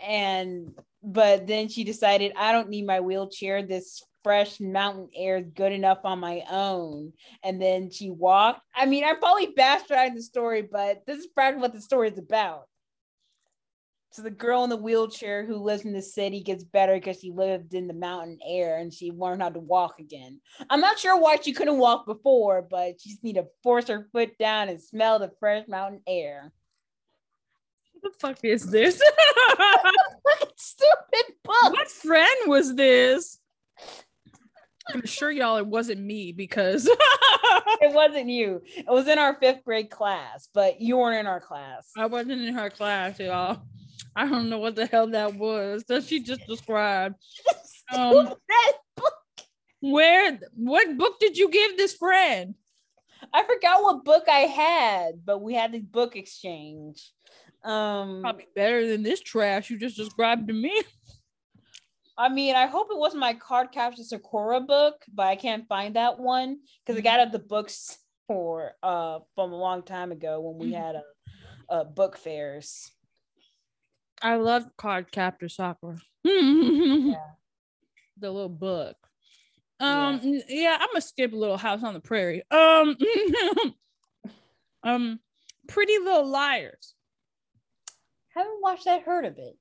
And 0.06 0.74
but 1.02 1.48
then 1.48 1.70
she 1.70 1.84
decided, 1.84 2.34
I 2.36 2.52
don't 2.52 2.70
need 2.70 2.86
my 2.86 3.00
wheelchair. 3.00 3.64
This 3.64 4.04
fresh 4.24 4.60
mountain 4.60 5.08
air 5.16 5.38
is 5.38 5.46
good 5.54 5.72
enough 5.72 6.00
on 6.04 6.20
my 6.20 6.44
own. 6.50 7.14
And 7.44 7.62
then 7.62 7.92
she 7.92 8.10
walked. 8.10 8.62
I 8.76 8.88
mean, 8.88 9.04
I'm 9.04 9.20
probably 9.20 9.54
bastardizing 9.54 10.16
the 10.16 10.24
story, 10.24 10.64
but 10.64 11.04
this 11.06 11.20
is 11.20 11.28
probably 11.28 11.62
what 11.62 11.74
the 11.74 11.82
story 11.82 12.10
is 12.10 12.18
about. 12.18 12.64
So 14.16 14.22
the 14.22 14.32
girl 14.32 14.64
in 14.64 14.70
the 14.70 14.78
wheelchair 14.78 15.46
who 15.46 15.58
lives 15.58 15.84
in 15.84 15.92
the 15.92 16.02
city 16.02 16.42
gets 16.42 16.64
better 16.64 16.94
because 16.94 17.20
she 17.20 17.32
lived 17.32 17.74
in 17.74 17.86
the 17.86 17.94
mountain 17.94 18.40
air 18.48 18.78
and 18.78 18.94
she 18.94 19.12
learned 19.12 19.42
how 19.42 19.50
to 19.50 19.60
walk 19.60 20.00
again. 20.00 20.40
I'm 20.70 20.80
not 20.80 20.98
sure 20.98 21.20
why 21.20 21.38
she 21.42 21.52
couldn't 21.52 21.80
walk 21.80 22.06
before, 22.06 22.62
but 22.62 23.02
she 23.02 23.10
just 23.10 23.26
need 23.26 23.36
to 23.36 23.48
force 23.62 23.90
her 23.90 24.08
foot 24.14 24.38
down 24.38 24.70
and 24.70 24.82
smell 24.82 25.20
the 25.20 25.34
fresh 25.38 25.68
mountain 25.68 26.00
air. 26.08 26.54
What 27.92 28.14
the 28.14 28.18
fuck 28.18 28.40
is 28.46 28.72
this? 28.72 28.96
Stupid 30.56 31.36
book. 31.44 31.74
what 31.74 31.92
friend 31.92 32.38
was 32.48 32.74
this? 32.74 33.40
I'm 34.94 35.06
sure 35.06 35.30
y'all 35.30 35.58
it 35.58 35.68
wasn't 35.68 36.00
me 36.00 36.32
because 36.32 36.90
It 37.82 37.94
wasn't 37.94 38.30
you. 38.30 38.62
It 38.78 38.90
was 38.90 39.08
in 39.08 39.20
our 39.20 39.36
fifth 39.36 39.64
grade 39.66 39.90
class, 39.90 40.48
but 40.54 40.80
you 40.80 40.98
weren't 40.98 41.20
in 41.20 41.28
our 41.28 41.42
class. 41.42 41.92
I 41.98 42.06
wasn't 42.06 42.42
in 42.42 42.54
her 42.54 42.70
class, 42.70 43.20
y'all. 43.20 43.62
I 44.16 44.28
don't 44.28 44.50
know 44.50 44.60
what 44.60 44.76
the 44.76 44.86
hell 44.86 45.08
that 45.08 45.36
was 45.36 45.84
that 45.88 46.04
she 46.06 46.22
just 46.22 46.46
described. 46.48 47.16
Um, 47.94 48.34
where 49.80 50.40
what 50.56 50.98
book 50.98 51.20
did 51.20 51.38
you 51.38 51.50
give 51.52 51.78
this 51.78 51.94
friend? 51.94 52.56
I 53.32 53.44
forgot 53.44 53.84
what 53.84 54.04
book 54.04 54.24
I 54.28 54.40
had, 54.40 55.24
but 55.24 55.40
we 55.42 55.54
had 55.54 55.72
the 55.72 55.82
book 55.82 56.16
exchange. 56.16 57.12
Um, 57.64 58.22
Probably 58.22 58.48
better 58.56 58.88
than 58.88 59.04
this 59.04 59.22
trash 59.22 59.70
you 59.70 59.78
just 59.78 59.98
described 59.98 60.48
to 60.48 60.54
me. 60.54 60.82
I 62.18 62.30
mean, 62.30 62.56
I 62.56 62.66
hope 62.66 62.88
it 62.90 62.98
wasn't 62.98 63.22
my 63.22 63.34
Cardcaptor 63.36 64.04
Sakura 64.04 64.62
book, 64.62 64.96
but 65.14 65.28
I 65.28 65.36
can't 65.36 65.68
find 65.68 65.96
that 65.96 66.20
one 66.20 66.60
because 66.84 66.98
I 66.98 67.02
got 67.04 67.20
at 67.20 67.32
the 67.32 67.40
bookstore 67.40 68.74
uh 68.82 69.20
from 69.36 69.52
a 69.52 69.58
long 69.58 69.84
time 69.84 70.12
ago 70.12 70.40
when 70.40 70.58
we 70.58 70.72
Mhm. 70.74 70.78
had 70.78 70.96
a, 70.96 71.04
a 71.70 71.86
book 71.86 72.18
fairs. 72.18 72.92
I 74.22 74.36
love 74.36 74.66
Cardcaptor 74.78 75.52
Sakura. 75.52 75.98
The 78.18 78.32
little 78.32 78.48
book. 78.48 78.96
Um 79.82 80.22
n- 80.24 80.42
yeah. 80.48 80.78
I'm 80.80 80.88
gonna 80.88 81.02
skip 81.02 81.34
a 81.34 81.36
Little 81.36 81.58
House 81.58 81.84
on 81.84 81.94
the 81.94 82.00
Prairie. 82.00 82.44
Um 82.50 82.96
um 84.84 85.20
Pretty 85.68 85.98
Little 86.00 86.26
Liars. 86.28 86.94
Haven't 88.34 88.62
watched 88.62 88.86
that, 88.86 89.02
heard 89.04 89.26
of 89.26 89.38
it, 89.38 89.58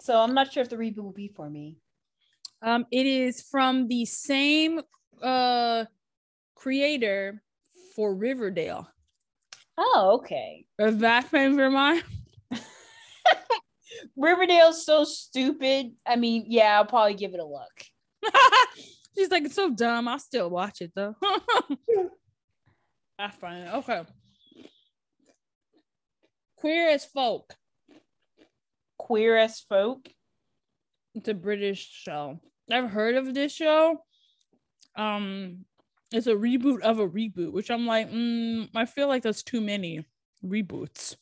so 0.00 0.20
I'm 0.20 0.34
not 0.34 0.52
sure 0.52 0.62
if 0.62 0.68
the 0.70 0.76
reboot 0.76 0.96
will 1.04 1.12
be 1.12 1.28
for 1.28 1.48
me. 1.48 1.76
Um 2.62 2.84
it 2.90 3.06
is 3.06 3.42
from 3.42 3.86
the 3.86 4.04
same 4.06 4.80
uh 5.22 5.84
creator 6.56 7.40
for 7.94 8.12
Riverdale. 8.12 8.88
Oh, 9.76 10.18
okay. 10.20 10.66
Is 10.80 10.98
that 10.98 11.26
favorite 11.28 11.66
of 11.68 11.72
mine? 11.72 12.02
Riverdale's 14.16 14.84
so 14.84 15.04
stupid. 15.04 15.92
I 16.06 16.16
mean, 16.16 16.44
yeah, 16.48 16.76
I'll 16.78 16.84
probably 16.84 17.14
give 17.14 17.34
it 17.34 17.40
a 17.40 17.44
look. 17.44 17.84
She's 19.16 19.30
like, 19.30 19.44
it's 19.44 19.54
so 19.54 19.70
dumb. 19.74 20.08
I'll 20.08 20.18
still 20.18 20.50
watch 20.50 20.80
it 20.80 20.92
though. 20.94 21.14
I 23.18 23.30
find 23.30 23.64
it. 23.64 23.74
Okay. 23.74 24.02
Queer 26.56 26.88
as 26.90 27.04
Folk. 27.04 27.54
Queer 28.98 29.36
as 29.38 29.60
folk. 29.60 30.08
It's 31.14 31.28
a 31.28 31.34
British 31.34 31.88
show. 31.90 32.40
I've 32.70 32.90
heard 32.90 33.14
of 33.14 33.32
this 33.32 33.52
show. 33.52 34.02
Um, 34.96 35.64
it's 36.12 36.26
a 36.26 36.34
reboot 36.34 36.80
of 36.80 36.98
a 36.98 37.08
reboot, 37.08 37.52
which 37.52 37.70
I'm 37.70 37.86
like, 37.86 38.10
mm, 38.10 38.68
I 38.74 38.84
feel 38.84 39.08
like 39.08 39.22
that's 39.22 39.42
too 39.42 39.60
many 39.60 40.04
reboots. 40.44 41.16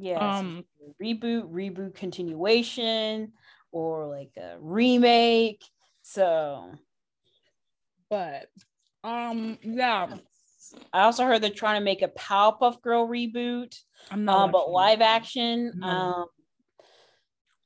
Yeah. 0.00 0.38
Um, 0.38 0.64
reboot, 1.02 1.50
reboot 1.50 1.94
continuation, 1.94 3.32
or 3.72 4.06
like 4.06 4.30
a 4.36 4.56
remake. 4.60 5.62
So 6.02 6.70
but 8.10 8.48
um, 9.04 9.58
yeah, 9.62 10.06
I 10.92 11.02
also 11.02 11.24
heard 11.24 11.42
they're 11.42 11.50
trying 11.50 11.80
to 11.80 11.84
make 11.84 12.02
a 12.02 12.08
Powerpuff 12.08 12.80
Girl 12.82 13.06
reboot, 13.06 13.74
I'm 14.10 14.24
not. 14.24 14.44
um, 14.44 14.50
but 14.52 14.70
live 14.70 15.00
action. 15.00 15.72
No. 15.76 15.86
Um, 15.86 16.26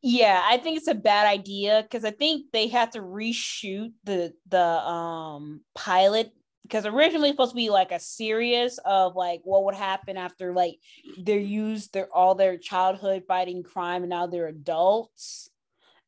yeah, 0.02 0.42
I 0.44 0.56
think 0.56 0.78
it's 0.78 0.88
a 0.88 0.94
bad 0.94 1.26
idea 1.28 1.82
because 1.82 2.04
I 2.04 2.10
think 2.10 2.46
they 2.52 2.68
have 2.68 2.90
to 2.90 3.00
reshoot 3.00 3.92
the 4.04 4.32
the 4.48 4.58
um 4.60 5.60
pilot 5.74 6.32
because 6.62 6.86
originally 6.86 7.31
supposed 7.31 7.52
to 7.52 7.57
be 7.57 7.70
like 7.70 7.92
a 7.92 8.00
series 8.00 8.78
of 8.84 9.16
like 9.16 9.41
what 9.44 9.65
would 9.65 9.74
happen 9.74 10.16
after 10.16 10.52
like 10.52 10.78
they're 11.18 11.39
used 11.39 11.92
their 11.92 12.08
all 12.15 12.34
their 12.34 12.57
childhood 12.57 13.24
fighting 13.26 13.62
crime 13.62 14.02
and 14.02 14.10
now 14.10 14.26
they're 14.26 14.49
adults 14.49 15.50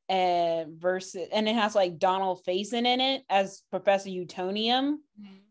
and 0.08 0.80
versus 0.80 1.28
and 1.32 1.48
it 1.48 1.54
has 1.54 1.74
like 1.74 1.98
Donald 1.98 2.44
Faison 2.44 2.86
in 2.86 3.00
it 3.00 3.24
as 3.30 3.62
Professor 3.70 4.10
Utonium. 4.10 4.96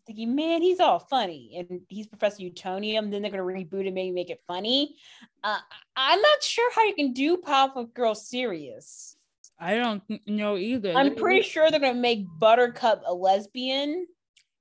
Thinking, 0.05 0.35
man, 0.35 0.61
he's 0.61 0.81
all 0.81 0.99
funny, 0.99 1.55
and 1.57 1.79
he's 1.87 2.07
Professor 2.07 2.43
Utonium. 2.43 3.09
Then 3.09 3.21
they're 3.21 3.31
gonna 3.31 3.43
reboot 3.43 3.87
it, 3.87 3.93
maybe 3.93 4.11
make 4.11 4.29
it 4.29 4.41
funny. 4.45 4.95
Uh, 5.43 5.59
I'm 5.95 6.21
not 6.21 6.43
sure 6.43 6.69
how 6.73 6.83
you 6.83 6.93
can 6.93 7.13
do 7.13 7.37
Powerpuff 7.37 7.93
Girls 7.93 8.27
serious. 8.27 9.15
I 9.57 9.75
don't 9.75 10.03
know 10.27 10.57
either. 10.57 10.93
I'm 10.93 11.15
pretty 11.15 11.43
sure 11.43 11.71
they're 11.71 11.79
gonna 11.79 11.93
make 11.93 12.25
Buttercup 12.37 13.03
a 13.05 13.13
lesbian, 13.13 14.07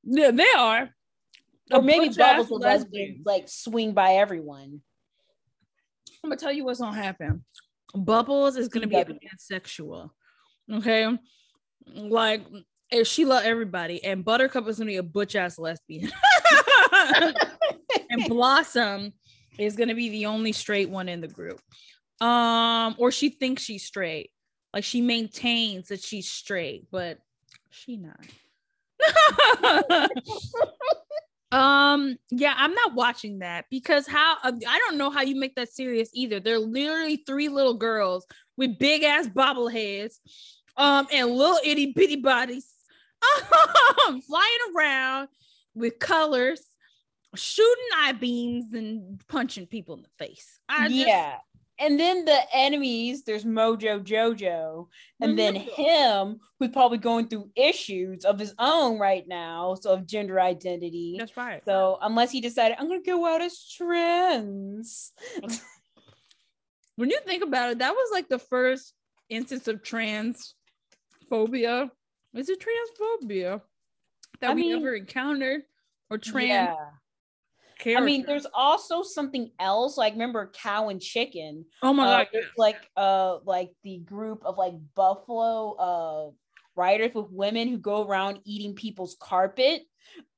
Yeah, 0.04 0.30
they 0.30 0.50
are. 0.56 0.90
or 1.72 1.80
A 1.80 1.82
maybe 1.82 2.08
Bubbles 2.10 2.50
a 2.50 2.54
lesbian, 2.54 3.22
like 3.24 3.48
swing 3.48 3.92
by 3.92 4.14
everyone. 4.14 4.80
I'm 6.22 6.30
gonna 6.30 6.36
tell 6.36 6.52
you 6.52 6.64
what's 6.64 6.80
gonna 6.80 6.96
happen. 6.96 7.44
Bubbles 7.94 8.56
is 8.56 8.68
gonna 8.68 8.86
be 8.86 8.96
a 8.96 9.04
pansexual. 9.04 10.10
Okay. 10.72 11.06
Like 11.94 12.42
if 12.90 13.06
she 13.06 13.24
love 13.24 13.44
everybody, 13.44 14.04
and 14.04 14.24
Buttercup 14.24 14.68
is 14.68 14.78
gonna 14.78 14.90
be 14.90 14.96
a 14.96 15.02
butch 15.02 15.34
ass 15.34 15.58
lesbian. 15.58 16.10
and 18.10 18.28
Blossom 18.28 19.12
is 19.58 19.76
gonna 19.76 19.94
be 19.94 20.10
the 20.10 20.26
only 20.26 20.52
straight 20.52 20.90
one 20.90 21.08
in 21.08 21.20
the 21.20 21.28
group. 21.28 21.60
Um, 22.20 22.94
or 22.98 23.10
she 23.10 23.30
thinks 23.30 23.62
she's 23.62 23.84
straight. 23.84 24.30
Like 24.72 24.84
she 24.84 25.00
maintains 25.00 25.88
that 25.88 26.02
she's 26.02 26.30
straight, 26.30 26.86
but 26.90 27.18
she 27.70 27.96
not. 27.96 28.20
um 31.52 32.16
yeah 32.30 32.54
i'm 32.56 32.72
not 32.72 32.94
watching 32.94 33.40
that 33.40 33.66
because 33.70 34.06
how 34.06 34.36
i 34.42 34.78
don't 34.86 34.96
know 34.96 35.10
how 35.10 35.20
you 35.20 35.38
make 35.38 35.54
that 35.54 35.70
serious 35.70 36.08
either 36.14 36.40
they're 36.40 36.58
literally 36.58 37.22
three 37.26 37.50
little 37.50 37.74
girls 37.74 38.26
with 38.56 38.78
big 38.78 39.02
ass 39.02 39.26
bobbleheads 39.28 40.14
um 40.78 41.06
and 41.12 41.30
little 41.30 41.58
itty 41.64 41.92
bitty 41.92 42.16
bodies 42.16 42.72
um, 44.08 44.20
flying 44.22 44.48
around 44.74 45.28
with 45.74 45.98
colors 45.98 46.62
shooting 47.34 47.84
eye 47.98 48.12
beams 48.12 48.72
and 48.72 49.22
punching 49.28 49.66
people 49.66 49.94
in 49.94 50.02
the 50.02 50.08
face 50.18 50.58
I 50.68 50.88
just- 50.88 51.06
yeah. 51.06 51.36
And 51.82 51.98
then 51.98 52.24
the 52.24 52.38
enemies, 52.54 53.24
there's 53.24 53.44
Mojo 53.44 54.04
Jojo, 54.04 54.86
and 55.20 55.36
then 55.36 55.56
him, 55.56 56.38
who's 56.58 56.68
probably 56.68 56.98
going 56.98 57.26
through 57.26 57.50
issues 57.56 58.24
of 58.24 58.38
his 58.38 58.54
own 58.60 59.00
right 59.00 59.26
now, 59.26 59.74
so 59.74 59.92
of 59.92 60.06
gender 60.06 60.40
identity. 60.40 61.16
that's 61.18 61.36
right 61.36 61.60
So 61.64 61.98
unless 62.00 62.30
he 62.30 62.40
decided 62.40 62.76
I'm 62.78 62.88
gonna 62.88 63.02
go 63.02 63.26
out 63.26 63.42
as 63.42 63.68
trans, 63.68 65.12
when 66.96 67.10
you 67.10 67.18
think 67.26 67.42
about 67.42 67.72
it 67.72 67.78
that 67.80 67.92
was 67.92 68.10
like 68.12 68.28
the 68.28 68.38
first 68.38 68.94
instance 69.28 69.66
of 69.66 69.82
transphobia 69.82 71.90
is 72.34 72.48
it 72.48 72.64
transphobia 72.64 73.60
that 74.40 74.50
I 74.50 74.54
we 74.54 74.62
mean, 74.62 74.76
ever 74.76 74.94
encountered 74.94 75.62
or 76.10 76.18
trans 76.18 76.48
yeah. 76.48 76.76
Character. 77.82 78.02
I 78.02 78.06
mean, 78.06 78.24
there's 78.26 78.46
also 78.54 79.02
something 79.02 79.50
else. 79.58 79.96
Like, 79.96 80.12
remember 80.14 80.50
cow 80.54 80.88
and 80.88 81.00
chicken? 81.00 81.64
oh 81.82 81.92
my 81.92 82.04
uh, 82.04 82.18
god 82.18 82.28
it's 82.32 82.46
like 82.56 82.76
uh 82.96 83.38
like 83.44 83.70
the 83.82 83.98
group 83.98 84.42
of 84.44 84.56
like 84.58 84.74
buffalo 84.94 85.72
uh 85.72 86.30
riders 86.76 87.10
with 87.14 87.26
women 87.30 87.68
who 87.68 87.78
go 87.78 88.06
around 88.06 88.40
eating 88.44 88.74
people's 88.74 89.16
carpet 89.20 89.82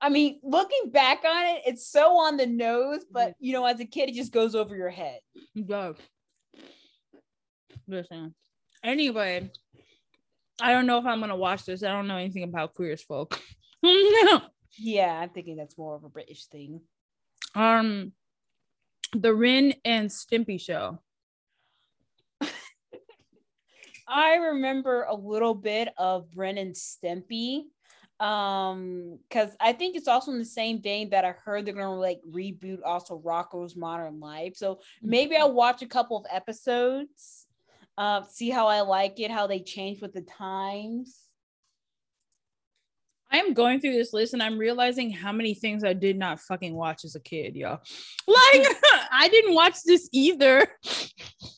i 0.01 0.09
mean 0.09 0.41
looking 0.43 0.91
back 0.91 1.25
on 1.25 1.47
it 1.47 1.63
it's 1.67 1.87
so 1.87 2.17
on 2.17 2.37
the 2.37 2.47
nose 2.47 3.05
but 3.11 3.35
you 3.39 3.53
know 3.53 3.65
as 3.65 3.79
a 3.81 3.85
kid 3.85 4.09
it 4.09 4.15
just 4.15 4.33
goes 4.33 4.55
over 4.55 4.75
your 4.77 4.91
head 4.91 5.21
Go. 5.67 5.95
Listen. 7.87 8.35
Anyway, 8.83 9.51
I 10.61 10.73
don't 10.73 10.87
know 10.87 10.99
if 10.99 11.05
I'm 11.05 11.21
gonna 11.21 11.37
watch 11.37 11.65
this. 11.65 11.83
I 11.83 11.89
don't 11.89 12.07
know 12.07 12.17
anything 12.17 12.45
about 12.45 12.75
queer 12.75 12.93
as 12.93 13.03
folk. 13.03 13.39
yeah 14.79 15.21
i'm 15.21 15.31
thinking 15.31 15.57
that's 15.57 15.79
more 15.79 15.95
of 15.95 16.05
a 16.05 16.09
british 16.09 16.47
thing 16.47 16.81
um, 17.55 18.13
the 19.13 19.35
Ren 19.35 19.75
and 19.85 20.09
Stimpy 20.11 20.61
show. 20.61 20.99
i 24.09 24.35
remember 24.35 25.05
a 25.05 25.15
little 25.15 25.55
bit 25.55 25.89
of 25.97 26.27
Ren 26.35 26.59
and 26.59 26.75
stimpy 26.75 27.63
um 28.21 29.19
because 29.29 29.57
i 29.61 29.73
think 29.73 29.97
it's 29.97 30.09
also 30.09 30.31
in 30.31 30.39
the 30.39 30.45
same 30.45 30.81
vein 30.81 31.11
that 31.11 31.25
i 31.25 31.33
heard 31.33 31.65
they're 31.65 31.75
gonna 31.75 31.99
like 31.99 32.21
reboot 32.31 32.79
also 32.85 33.19
Rocko's 33.19 33.75
modern 33.77 34.21
life 34.21 34.57
so 34.57 34.81
maybe 35.03 35.37
i'll 35.37 35.53
watch 35.53 35.83
a 35.83 35.87
couple 35.87 36.17
of 36.17 36.27
episodes 36.31 37.47
Uh, 37.97 38.23
see 38.29 38.51
how 38.51 38.67
I 38.67 38.81
like 38.81 39.21
it, 39.21 39.31
how 39.31 39.47
they 39.47 39.61
change 39.61 40.01
with 40.01 40.13
the 40.13 40.23
times. 40.23 41.24
I 43.35 43.39
am 43.39 43.53
going 43.53 43.81
through 43.81 43.95
this 43.95 44.13
list 44.13 44.33
and 44.33 44.41
I'm 44.41 44.59
realizing 44.59 45.11
how 45.11 45.33
many 45.33 45.55
things 45.55 45.83
I 45.83 45.93
did 45.93 46.17
not 46.17 46.39
fucking 46.39 46.73
watch 46.73 47.05
as 47.05 47.17
a 47.17 47.21
kid, 47.21 47.57
y'all. 47.57 47.81
Like 48.29 48.67
I 49.13 49.29
didn't 49.29 49.55
watch 49.55 49.75
this 49.85 50.09
either. 50.13 50.69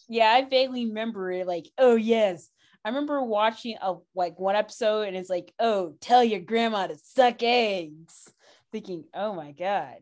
Yeah, 0.08 0.30
I 0.30 0.42
vaguely 0.48 0.86
remember 0.86 1.30
it. 1.30 1.46
Like, 1.46 1.66
oh 1.76 1.96
yes, 1.96 2.48
I 2.82 2.88
remember 2.88 3.22
watching 3.22 3.76
a 3.82 3.96
like 4.14 4.38
one 4.38 4.56
episode 4.56 5.02
and 5.08 5.16
it's 5.18 5.28
like, 5.28 5.52
oh, 5.58 5.94
tell 6.00 6.24
your 6.24 6.40
grandma 6.40 6.86
to 6.86 6.96
suck 6.96 7.42
eggs. 7.42 8.26
Thinking, 8.72 9.05
oh 9.12 9.34
my 9.34 9.52
god. 9.52 9.96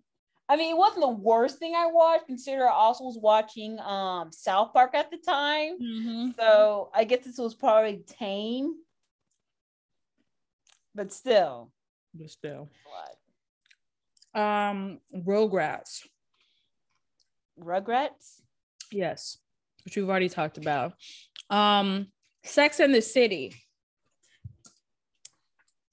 I 0.48 0.56
mean, 0.56 0.74
it 0.74 0.78
wasn't 0.78 1.00
the 1.00 1.08
worst 1.08 1.58
thing 1.58 1.74
I 1.74 1.86
watched. 1.86 2.26
Consider 2.26 2.68
I 2.68 2.72
also 2.72 3.04
was 3.04 3.18
watching 3.20 3.80
um 3.80 4.30
South 4.30 4.72
Park 4.72 4.94
at 4.94 5.10
the 5.10 5.16
time, 5.16 5.72
Mm-hmm. 5.82 6.28
so 6.38 6.90
I 6.94 7.02
guess 7.04 7.24
this 7.24 7.38
was 7.38 7.54
probably 7.54 8.04
tame, 8.06 8.74
but 10.94 11.12
still, 11.12 11.70
But 12.14 12.30
still. 12.30 12.70
what? 14.32 14.40
Um, 14.40 15.00
Rugrats. 15.14 16.06
Rugrats. 17.58 18.40
Yes, 18.90 19.38
which 19.84 19.96
we've 19.96 20.08
already 20.08 20.28
talked 20.28 20.58
about. 20.58 20.94
Um, 21.50 22.08
Sex 22.44 22.80
in 22.80 22.92
the 22.92 23.02
City. 23.02 23.54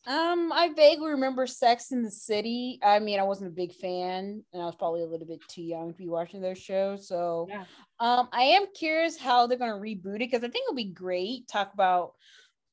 Um, 0.08 0.52
I 0.52 0.70
vaguely 0.76 1.12
remember 1.12 1.46
Sex 1.46 1.92
in 1.92 2.02
the 2.02 2.10
City. 2.10 2.80
I 2.84 2.98
mean, 3.00 3.20
I 3.20 3.24
wasn't 3.24 3.52
a 3.52 3.54
big 3.56 3.72
fan, 3.72 4.44
and 4.52 4.62
I 4.62 4.66
was 4.66 4.76
probably 4.76 5.04
a 5.04 5.06
little 5.08 5.28
bit 5.28 5.40
too 5.48 5.62
young 5.62 5.92
to 5.92 5.98
be 5.98 6.08
watching 6.08 6.42
those 6.42 6.58
shows. 6.58 7.08
So, 7.08 7.46
Yeah. 7.50 7.66
um, 8.00 8.28
I 8.32 8.44
am 8.44 8.66
curious 8.74 9.16
how 9.18 9.46
they're 9.46 9.60
gonna 9.60 9.74
reboot 9.74 10.16
it 10.16 10.20
because 10.20 10.44
I 10.44 10.50
think 10.50 10.66
it'll 10.66 10.76
be 10.76 10.86
great. 10.86 11.48
Talk 11.48 11.74
about, 11.76 12.16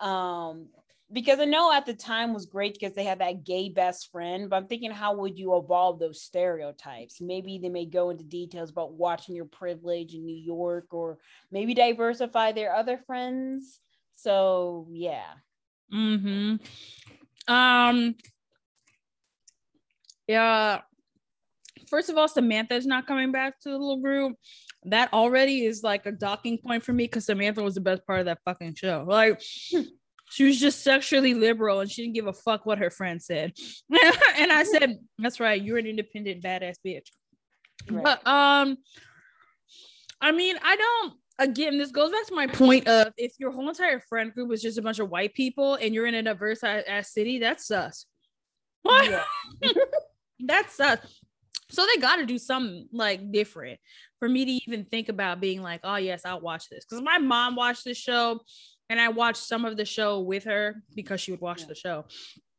um, 0.00 0.68
because 1.12 1.40
I 1.40 1.46
know 1.46 1.72
at 1.72 1.86
the 1.86 1.94
time 1.94 2.34
was 2.34 2.46
great 2.46 2.74
because 2.74 2.94
they 2.94 3.04
had 3.04 3.20
that 3.20 3.44
gay 3.44 3.70
best 3.70 4.10
friend, 4.12 4.50
but 4.50 4.56
I'm 4.56 4.66
thinking 4.66 4.90
how 4.90 5.14
would 5.16 5.38
you 5.38 5.56
evolve 5.56 5.98
those 5.98 6.22
stereotypes? 6.22 7.20
Maybe 7.20 7.58
they 7.58 7.70
may 7.70 7.86
go 7.86 8.10
into 8.10 8.24
details 8.24 8.70
about 8.70 8.92
watching 8.92 9.34
your 9.34 9.46
privilege 9.46 10.14
in 10.14 10.26
New 10.26 10.36
York, 10.36 10.92
or 10.92 11.18
maybe 11.50 11.72
diversify 11.72 12.52
their 12.52 12.74
other 12.74 12.98
friends. 13.06 13.80
So, 14.16 14.88
yeah. 14.90 15.28
Mm-hmm. 15.92 16.56
Um. 17.52 18.14
Yeah. 20.26 20.82
First 21.88 22.10
of 22.10 22.18
all, 22.18 22.28
Samantha's 22.28 22.86
not 22.86 23.06
coming 23.06 23.32
back 23.32 23.58
to 23.60 23.70
the 23.70 23.78
little 23.78 24.02
group. 24.02 24.36
That 24.84 25.12
already 25.14 25.64
is 25.64 25.82
like 25.82 26.04
a 26.04 26.12
docking 26.12 26.58
point 26.58 26.84
for 26.84 26.92
me 26.92 27.04
because 27.04 27.24
Samantha 27.24 27.62
was 27.62 27.76
the 27.76 27.80
best 27.80 28.06
part 28.06 28.20
of 28.20 28.26
that 28.26 28.40
fucking 28.44 28.74
show. 28.74 29.06
Like, 29.08 29.40
she 30.30 30.44
was 30.44 30.60
just 30.60 30.82
sexually 30.82 31.34
liberal 31.34 31.80
and 31.80 31.90
she 31.90 32.02
didn't 32.02 32.14
give 32.14 32.26
a 32.26 32.32
fuck 32.32 32.66
what 32.66 32.78
her 32.78 32.90
friend 32.90 33.22
said. 33.22 33.52
and 34.36 34.52
I 34.52 34.64
said, 34.64 34.98
"That's 35.18 35.40
right. 35.40 35.60
You're 35.60 35.78
an 35.78 35.86
independent 35.86 36.42
badass 36.42 36.76
bitch." 36.84 37.06
Right. 37.90 38.04
But 38.04 38.26
um, 38.26 38.76
I 40.20 40.32
mean, 40.32 40.56
I 40.62 40.76
don't. 40.76 41.14
Again, 41.40 41.78
this 41.78 41.92
goes 41.92 42.10
back 42.10 42.26
to 42.26 42.34
my 42.34 42.48
point 42.48 42.88
of 42.88 43.12
if 43.16 43.32
your 43.38 43.52
whole 43.52 43.68
entire 43.68 44.00
friend 44.00 44.34
group 44.34 44.52
is 44.52 44.60
just 44.60 44.76
a 44.76 44.82
bunch 44.82 44.98
of 44.98 45.08
white 45.08 45.34
people 45.34 45.76
and 45.76 45.94
you're 45.94 46.06
in 46.06 46.14
a 46.14 46.22
diverse 46.22 46.64
ass 46.64 47.12
city, 47.12 47.38
that's 47.38 47.68
sus. 47.68 48.06
What? 48.82 49.08
Yeah. 49.08 49.72
that's 50.40 50.74
sus. 50.74 50.98
So 51.70 51.86
they 51.86 52.00
got 52.00 52.16
to 52.16 52.26
do 52.26 52.38
something 52.38 52.88
like 52.92 53.30
different 53.30 53.78
for 54.18 54.28
me 54.28 54.44
to 54.44 54.50
even 54.66 54.84
think 54.86 55.08
about 55.08 55.40
being 55.40 55.62
like, 55.62 55.80
oh 55.84 55.96
yes, 55.96 56.22
I'll 56.24 56.40
watch 56.40 56.68
this 56.68 56.84
because 56.84 57.04
my 57.04 57.18
mom 57.18 57.54
watched 57.54 57.84
this 57.84 57.98
show, 57.98 58.40
and 58.90 59.00
I 59.00 59.08
watched 59.08 59.42
some 59.42 59.64
of 59.64 59.76
the 59.76 59.84
show 59.84 60.20
with 60.20 60.44
her 60.44 60.82
because 60.94 61.20
she 61.20 61.30
would 61.30 61.40
watch 61.40 61.62
Yeah. 61.62 61.66
the 61.68 61.74
show. 61.74 62.04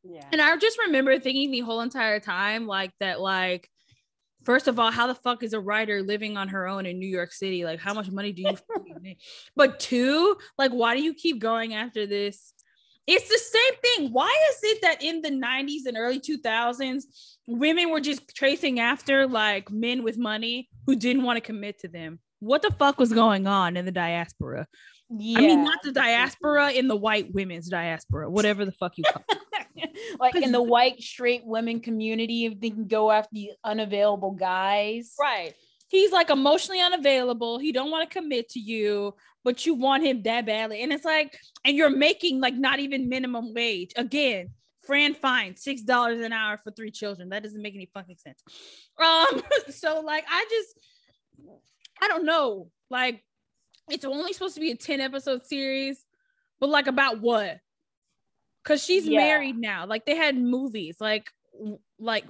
Yeah. 0.04 0.26
And 0.32 0.42
I 0.42 0.56
just 0.58 0.78
remember 0.80 1.18
thinking 1.20 1.52
the 1.52 1.60
whole 1.62 1.82
entire 1.82 2.20
time, 2.20 2.68
like 2.68 2.92
that, 3.00 3.20
like, 3.20 3.70
first 4.46 4.68
of 4.68 4.80
all, 4.80 4.92
how 4.92 5.08
the 5.08 5.16
fuck 5.16 5.44
is 5.44 5.54
a 5.54 5.60
writer 5.60 6.02
living 6.02 6.38
on 6.38 6.48
her 6.50 6.68
own 6.68 6.86
in 6.86 7.00
New 7.00 7.08
York 7.08 7.34
City? 7.34 7.66
Like, 7.66 7.80
how 7.80 7.94
much 7.94 8.10
money 8.10 8.32
do 8.32 8.44
you 8.44 8.58
make? 9.02 9.20
But 9.56 9.80
two, 9.80 10.38
like, 10.58 10.72
why 10.72 10.96
do 10.96 11.02
you 11.04 11.14
keep 11.14 11.40
going 11.40 11.74
after 11.74 12.06
this? 12.08 12.54
It's 13.08 13.28
the 13.28 13.38
same 13.40 13.80
thing. 13.82 14.14
Why 14.14 14.34
is 14.52 14.60
it 14.64 14.82
that 14.84 15.04
in 15.04 15.22
the 15.22 15.32
90s 15.32 15.88
and 15.88 15.98
early 15.98 16.20
2000s, 16.20 17.04
women 17.48 17.90
were 17.90 18.00
just 18.02 18.36
tracing 18.36 18.80
after 18.80 19.26
like 19.28 19.72
men 19.72 20.04
with 20.04 20.18
money 20.20 20.70
who 20.86 20.96
didn't 20.96 21.24
want 21.24 21.38
to 21.38 21.42
commit 21.42 21.80
to 21.80 21.88
them? 21.88 22.20
What 22.40 22.62
the 22.62 22.72
fuck 22.72 23.00
was 23.00 23.12
going 23.12 23.48
on 23.48 23.76
in 23.78 23.86
the 23.86 23.92
diaspora? 23.92 24.68
Yeah. 25.10 25.40
I 25.40 25.42
mean, 25.42 25.64
not 25.64 25.80
the 25.84 25.92
diaspora, 25.92 26.72
in 26.72 26.88
the 26.88 26.96
white 26.96 27.34
women's 27.34 27.68
diaspora, 27.68 28.30
whatever 28.30 28.66
the 28.66 28.72
fuck 28.72 28.94
you 28.98 29.04
call 29.04 29.24
it. 29.30 29.90
like 30.20 30.36
in 30.36 30.52
the 30.52 30.62
white 30.62 31.02
straight 31.02 31.46
women 31.46 31.80
community, 31.80 32.46
if 32.46 32.60
they 32.60 32.70
can 32.70 32.88
go 32.88 33.12
after 33.12 33.30
the 33.34 33.52
unavailable 33.64 34.32
guys. 34.32 35.14
Right. 35.20 35.54
He's 35.88 36.12
like 36.12 36.30
emotionally 36.30 36.82
unavailable. 36.82 37.58
He 37.58 37.72
don't 37.72 37.90
want 37.90 38.10
to 38.10 38.14
commit 38.14 38.50
to 38.50 38.60
you, 38.60 39.16
but 39.44 39.66
you 39.66 39.74
want 39.74 40.04
him 40.04 40.22
that 40.24 40.46
badly. 40.46 40.84
And 40.84 40.94
it's 40.94 41.06
like, 41.06 41.36
and 41.66 41.76
you're 41.76 41.90
making 41.90 42.40
like 42.40 42.54
not 42.54 42.80
even 42.80 43.10
minimum 43.10 43.54
wage. 43.56 43.94
Again, 43.96 44.52
Fran 44.86 45.14
fine, 45.14 45.56
six 45.56 45.82
dollars 45.82 46.20
an 46.22 46.34
hour 46.34 46.58
for 46.64 46.72
three 46.72 46.92
children. 46.92 47.30
That 47.30 47.44
doesn't 47.44 47.62
make 47.62 47.76
any 47.76 47.90
fucking 47.94 48.18
sense. 48.18 48.42
Um, 49.00 49.42
so 49.70 50.02
like 50.02 50.26
I 50.28 50.46
just 50.50 50.80
I 52.02 52.08
don't 52.08 52.26
know. 52.26 52.70
Like 52.90 53.24
it's 53.92 54.06
only 54.06 54.34
supposed 54.34 54.56
to 54.56 54.62
be 54.62 54.72
a 54.72 54.76
10 54.76 55.02
episode 55.02 55.46
series, 55.46 56.04
but 56.60 56.70
like 56.70 56.88
about 56.88 57.20
what? 57.22 57.60
Cause 58.64 58.84
she's 58.84 59.08
Yeah. 59.08 59.20
married 59.20 59.58
now. 59.58 59.86
Like 59.86 60.06
they 60.06 60.16
had 60.16 60.38
movies, 60.38 60.98
like 61.00 61.30
like 62.00 62.26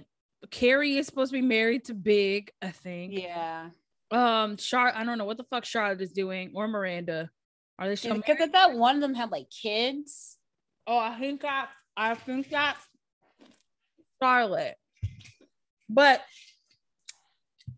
Carrie 0.51 0.97
is 0.97 1.05
supposed 1.05 1.31
to 1.31 1.37
be 1.37 1.45
married 1.45 1.85
to 1.85 1.93
Big, 1.93 2.51
I 2.61 2.71
think. 2.71 3.13
Yeah. 3.13 3.69
Um, 4.11 4.57
Char, 4.57 4.91
I 4.95 5.03
don't 5.03 5.17
know 5.17 5.25
what 5.25 5.37
the 5.37 5.43
fuck 5.43 5.65
Charlotte 5.65 6.01
is 6.01 6.13
doing 6.13 6.51
or 6.55 6.67
Miranda. 6.67 7.29
Are 7.77 7.87
they 7.87 7.95
still 7.95 8.15
Because 8.15 8.39
I 8.41 8.47
thought 8.47 8.73
one 8.75 8.95
of 8.95 9.01
them 9.01 9.13
had 9.13 9.31
like 9.31 9.49
kids. 9.49 10.37
Oh, 10.87 10.97
I 10.97 11.17
think 11.19 11.41
that 11.41 11.69
I 11.95 12.15
think 12.15 12.49
that's 12.49 12.79
Charlotte. 14.21 14.75
But 15.89 16.21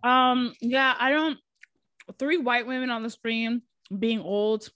um, 0.03 0.53
yeah, 0.61 0.95
I 0.99 1.11
don't 1.11 1.37
three 2.19 2.37
white 2.37 2.67
women 2.67 2.89
on 2.89 3.03
the 3.03 3.09
screen 3.09 3.61
being 3.99 4.21
old 4.21 4.69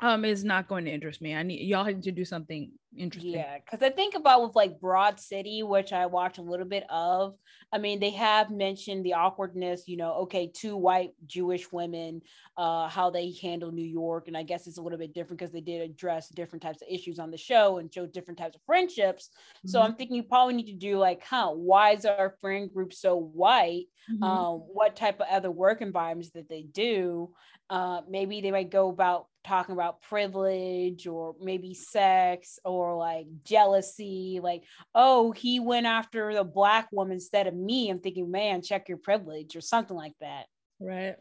um 0.00 0.24
is 0.24 0.44
not 0.44 0.68
going 0.68 0.84
to 0.84 0.90
interest 0.90 1.22
me. 1.22 1.34
I 1.34 1.42
need 1.42 1.66
y'all 1.66 1.84
need 1.84 2.02
to 2.02 2.12
do 2.12 2.24
something 2.24 2.70
interesting. 2.96 3.32
Yeah, 3.32 3.58
because 3.58 3.82
I 3.82 3.90
think 3.90 4.14
about 4.14 4.42
with 4.42 4.54
like 4.54 4.80
Broad 4.80 5.18
City, 5.20 5.62
which 5.62 5.92
I 5.92 6.06
watch 6.06 6.38
a 6.38 6.42
little 6.42 6.66
bit 6.66 6.84
of. 6.90 7.34
I 7.72 7.78
mean, 7.78 7.98
they 8.00 8.10
have 8.10 8.50
mentioned 8.50 9.04
the 9.04 9.14
awkwardness, 9.14 9.88
you 9.88 9.96
know, 9.96 10.14
okay, 10.22 10.48
two 10.54 10.76
white 10.76 11.14
Jewish 11.26 11.70
women, 11.72 12.22
uh, 12.56 12.88
how 12.88 13.10
they 13.10 13.32
handle 13.32 13.72
New 13.72 13.84
York. 13.84 14.28
And 14.28 14.36
I 14.36 14.44
guess 14.44 14.66
it's 14.66 14.78
a 14.78 14.82
little 14.82 14.98
bit 14.98 15.12
different 15.12 15.38
because 15.40 15.52
they 15.52 15.60
did 15.60 15.82
address 15.82 16.28
different 16.28 16.62
types 16.62 16.80
of 16.80 16.88
issues 16.88 17.18
on 17.18 17.30
the 17.30 17.36
show 17.36 17.78
and 17.78 17.92
show 17.92 18.06
different 18.06 18.38
types 18.38 18.54
of 18.56 18.62
friendships. 18.64 19.30
So 19.64 19.80
Mhm. 19.80 19.82
I'm 19.82 19.96
thinking 19.96 20.16
you 20.16 20.22
probably 20.22 20.54
need 20.54 20.66
to 20.66 20.74
do 20.74 20.96
like, 20.98 21.24
huh, 21.24 21.50
why 21.52 21.90
is 21.90 22.04
our 22.06 22.36
friend 22.40 22.72
group 22.72 22.92
so 22.92 23.16
white? 23.16 23.86
Mhm. 24.08 24.46
um, 24.46 24.60
what 24.60 24.96
type 24.96 25.20
of 25.20 25.26
other 25.28 25.50
work 25.50 25.82
environments 25.82 26.30
that 26.32 26.48
they 26.48 26.62
do. 26.62 27.34
Uh, 27.68 28.02
maybe 28.08 28.40
they 28.40 28.50
might 28.52 28.70
go 28.70 28.88
about 28.88 29.26
talking 29.44 29.72
about 29.72 30.00
privilege 30.00 31.06
or 31.06 31.34
maybe 31.40 31.74
sex 31.74 32.58
or 32.64 32.96
like 32.96 33.26
jealousy. 33.44 34.40
Like, 34.42 34.64
oh, 34.94 35.32
he 35.32 35.60
went 35.60 35.86
after 35.86 36.32
the 36.32 36.44
black 36.44 36.88
woman 36.92 37.14
instead 37.14 37.46
of 37.46 37.54
me. 37.64 37.90
I'm 37.90 38.00
thinking, 38.00 38.30
man, 38.30 38.62
check 38.62 38.88
your 38.88 38.98
privilege 38.98 39.56
or 39.56 39.60
something 39.60 39.96
like 39.96 40.14
that. 40.20 40.46
right. 40.80 41.16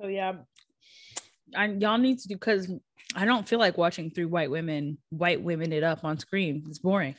So 0.00 0.06
yeah, 0.06 0.32
I 1.54 1.66
y'all 1.66 1.98
need 1.98 2.18
to 2.20 2.28
do 2.28 2.34
because 2.34 2.72
I 3.14 3.24
don't 3.24 3.46
feel 3.46 3.58
like 3.58 3.76
watching 3.76 4.10
three 4.10 4.24
white 4.24 4.50
women 4.50 4.98
white 5.10 5.42
women 5.42 5.72
it 5.72 5.82
up 5.82 6.04
on 6.04 6.18
screen. 6.18 6.64
It's 6.68 6.78
boring. 6.78 7.16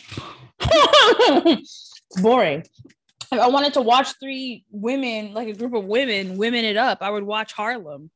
it's 0.60 2.02
boring. 2.22 2.64
If 3.32 3.40
I 3.40 3.48
wanted 3.48 3.74
to 3.76 3.82
watch 3.82 4.14
three 4.20 4.66
women, 4.72 5.34
like 5.34 5.48
a 5.48 5.54
group 5.54 5.74
of 5.74 5.86
women, 5.86 6.38
women 6.38 6.66
it 6.66 6.76
up, 6.76 7.00
I 7.02 7.10
would 7.10 7.24
watch 7.24 7.54
Harlem 7.54 8.10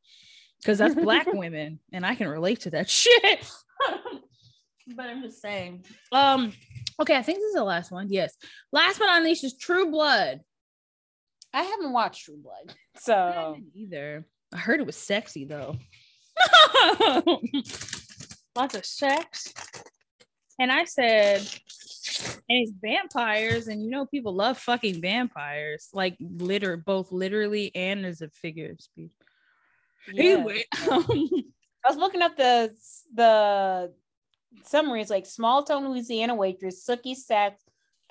because 0.60 0.78
that's 0.78 0.96
black 0.96 1.28
women, 1.34 1.80
and 1.94 2.06
I 2.06 2.16
can 2.16 2.28
relate 2.28 2.62
to 2.62 2.72
that 2.72 2.90
shit. 3.02 3.50
but 4.96 5.06
I'm 5.06 5.22
just 5.22 5.42
saying. 5.42 5.86
Um, 6.12 6.54
okay, 7.00 7.16
I 7.16 7.22
think 7.22 7.40
this 7.40 7.50
is 7.50 7.56
the 7.56 7.64
last 7.64 7.92
one. 7.92 8.08
Yes, 8.10 8.36
last 8.72 9.00
but 9.00 9.06
not 9.06 9.24
least 9.24 9.44
is 9.44 9.58
True 9.58 9.92
Blood. 9.92 10.42
I 11.54 11.64
haven't 11.64 11.94
watched 11.94 12.26
True 12.26 12.38
Blood. 12.38 12.76
I 12.96 13.00
So 13.00 13.14
haven't 13.14 13.72
either. 13.76 14.26
I 14.54 14.58
heard 14.58 14.80
it 14.80 14.86
was 14.86 14.98
sexy 14.98 15.46
though. 15.46 15.76
Lots 18.56 18.76
of 18.76 18.86
sex. 18.86 19.54
And 20.60 20.72
I 20.72 20.86
said, 20.86 21.40
and 21.40 22.42
it's 22.48 22.72
vampires, 22.82 23.68
and 23.68 23.84
you 23.84 23.90
know 23.90 24.06
people 24.06 24.34
love 24.34 24.58
fucking 24.58 25.02
vampires, 25.02 25.90
like 25.94 26.16
liter 26.20 26.78
both 26.78 27.12
literally 27.12 27.76
and 27.76 28.06
as 28.06 28.22
a 28.22 28.30
figure 28.30 28.72
of 28.72 28.80
speech. 28.82 29.12
Yeah. 30.14 30.24
Anyway, 30.24 30.64
um, 30.92 31.06
I 31.84 31.90
was 31.90 31.98
looking 31.98 32.22
up 32.22 32.38
the 32.38 32.74
the 33.14 33.94
summaries 34.64 35.10
like 35.10 35.26
small 35.26 35.64
town 35.64 35.88
Louisiana 35.88 36.36
waitress 36.36 36.86
Sookie 36.86 37.16
Stacks 37.16 37.62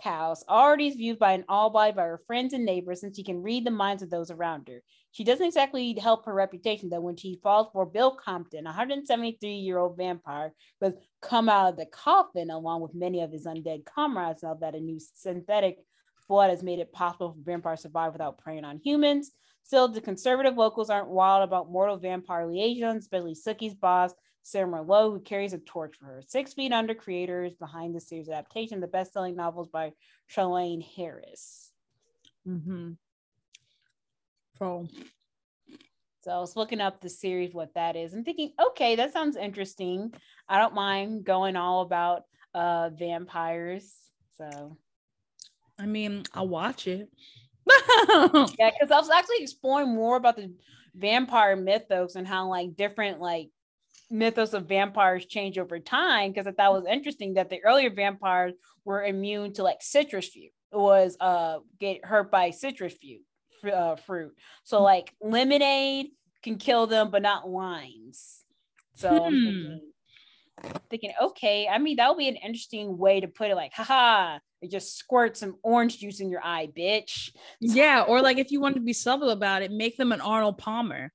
House 0.01 0.45
already 0.49 0.91
viewed 0.91 1.19
by 1.19 1.33
an 1.33 1.45
all 1.49 1.71
by 1.71 1.93
by 1.93 2.03
her 2.03 2.21
friends 2.27 2.53
and 2.53 2.65
neighbors 2.65 3.03
and 3.03 3.15
she 3.15 3.23
can 3.23 3.43
read 3.43 3.65
the 3.65 3.71
minds 3.71 4.03
of 4.03 4.11
those 4.11 4.31
around 4.31 4.69
her. 4.69 4.83
She 5.13 5.25
doesn't 5.25 5.47
exactly 5.47 5.97
help 5.99 6.27
her 6.27 6.35
reputation 6.35 6.89
though 6.89 7.01
when 7.01 7.17
she 7.17 7.39
falls 7.43 7.69
for 7.73 7.87
Bill 7.87 8.11
Compton, 8.17 8.67
a 8.67 8.71
173 8.71 9.51
year 9.51 9.79
old 9.79 9.97
vampire 9.97 10.53
who 10.81 10.87
has 10.87 10.95
come 11.23 11.49
out 11.49 11.71
of 11.71 11.77
the 11.77 11.87
coffin 11.87 12.51
along 12.51 12.81
with 12.81 12.95
many 12.95 13.23
of 13.23 13.31
his 13.31 13.47
undead 13.47 13.85
comrades 13.85 14.43
now 14.43 14.55
that 14.55 14.75
a 14.75 14.81
new 14.81 14.99
synthetic 14.99 15.79
blood 16.29 16.51
has 16.51 16.63
made 16.63 16.81
it 16.81 16.93
possible 16.93 17.33
for 17.33 17.43
vampires 17.45 17.81
to 17.81 17.83
survive 17.85 18.13
without 18.13 18.39
preying 18.39 18.65
on 18.65 18.81
humans. 18.83 19.31
Still, 19.63 19.89
the 19.89 20.01
conservative 20.01 20.57
locals 20.57 20.91
aren't 20.91 21.09
wild 21.09 21.43
about 21.43 21.71
mortal 21.71 21.97
vampire 21.97 22.47
liaisons, 22.47 23.05
especially 23.05 23.35
Sookie's 23.35 23.75
boss, 23.75 24.13
Sarah 24.45 24.69
Merlotte, 24.69 25.13
who 25.13 25.21
carries 25.21 25.55
a 25.55 25.59
torch 25.59 25.97
for 25.99 26.05
her. 26.05 26.23
Six 26.27 26.53
Feet 26.53 26.71
Under 26.71 26.95
creators 26.95 27.55
behind 27.55 27.95
the 27.95 28.01
series 28.01 28.29
adaptation, 28.29 28.79
the 28.79 28.87
best-selling 28.87 29.35
novels 29.35 29.69
by 29.69 29.93
Charlaine 30.31 30.85
Harris. 30.97 31.73
Mm-hmm. 32.47 32.93
So, 34.59 34.87
so 36.21 36.31
I 36.31 36.39
was 36.39 36.57
looking 36.57 36.83
up 36.83 37.01
the 37.01 37.09
series, 37.09 37.55
what 37.55 37.73
that 37.75 37.97
is. 37.97 38.13
I'm 38.13 38.23
thinking, 38.23 38.53
okay, 38.69 38.97
that 38.97 39.15
sounds 39.15 39.37
interesting. 39.37 40.13
I 40.47 40.59
don't 40.59 40.75
mind 40.75 41.25
going 41.25 41.57
all 41.57 41.81
about 41.81 42.25
uh 42.55 42.91
vampires. 42.91 43.93
So 44.37 44.77
I 45.79 45.87
mean, 45.87 46.25
I'll 46.35 46.47
watch 46.47 46.87
it. 46.87 47.09
yeah, 47.69 48.71
because 48.71 48.91
I 48.91 48.99
was 48.99 49.11
actually 49.11 49.41
exploring 49.41 49.95
more 49.95 50.17
about 50.17 50.37
the 50.37 50.53
vampire 50.95 51.57
mythos 51.57 52.15
and 52.15 52.29
how 52.29 52.49
like 52.49 52.77
different 52.77 53.21
like 53.21 53.49
mythos 54.11 54.55
of 54.55 54.67
vampires 54.67 55.27
change 55.27 55.59
over 55.59 55.79
time. 55.79 56.31
Because 56.31 56.47
I 56.47 56.53
thought 56.53 56.75
it 56.75 56.83
was 56.83 56.91
interesting 56.91 57.35
that 57.35 57.51
the 57.51 57.65
earlier 57.65 57.91
vampires 57.91 58.55
were 58.85 59.05
immune 59.05 59.53
to 59.55 59.63
like 59.63 59.79
citrus 59.81 60.29
fruit, 60.29 60.53
it 60.73 60.79
was 60.79 61.17
uh 61.21 61.59
get 61.81 62.05
hurt 62.05 62.31
by 62.31 62.51
citrus 62.51 62.95
fruit, 63.01 63.73
uh, 63.73 63.97
fruit. 63.97 64.35
So 64.65 64.83
like 64.83 65.15
lemonade 65.21 66.09
can 66.43 66.57
kill 66.57 66.87
them, 66.87 67.11
but 67.11 67.23
not 67.23 67.49
limes. 67.49 68.43
So 68.95 69.09
hmm. 69.09 69.25
I'm 69.25 69.33
thinking, 69.33 69.81
thinking, 70.91 71.13
okay, 71.21 71.69
I 71.69 71.79
mean 71.79 71.97
that 71.97 72.09
would 72.09 72.19
be 72.19 72.29
an 72.29 72.37
interesting 72.37 72.99
way 72.99 73.21
to 73.21 73.29
put 73.29 73.51
it. 73.51 73.55
Like, 73.55 73.73
haha, 73.73 74.39
it 74.61 74.71
just 74.71 74.97
squirt 74.97 75.37
some 75.37 75.57
orange 75.63 75.99
juice 75.99 76.21
in 76.21 76.31
your 76.31 76.45
eye, 76.45 76.69
bitch. 76.77 77.31
Yeah, 77.61 78.05
or 78.07 78.23
like 78.23 78.39
if 78.39 78.51
you 78.51 78.61
want 78.61 78.75
to 78.77 78.81
be 78.81 78.93
subtle 78.93 79.31
about 79.31 79.63
it, 79.63 79.71
make 79.71 79.97
them 79.97 80.13
an 80.13 80.21
Arnold 80.21 80.59
Palmer, 80.59 81.13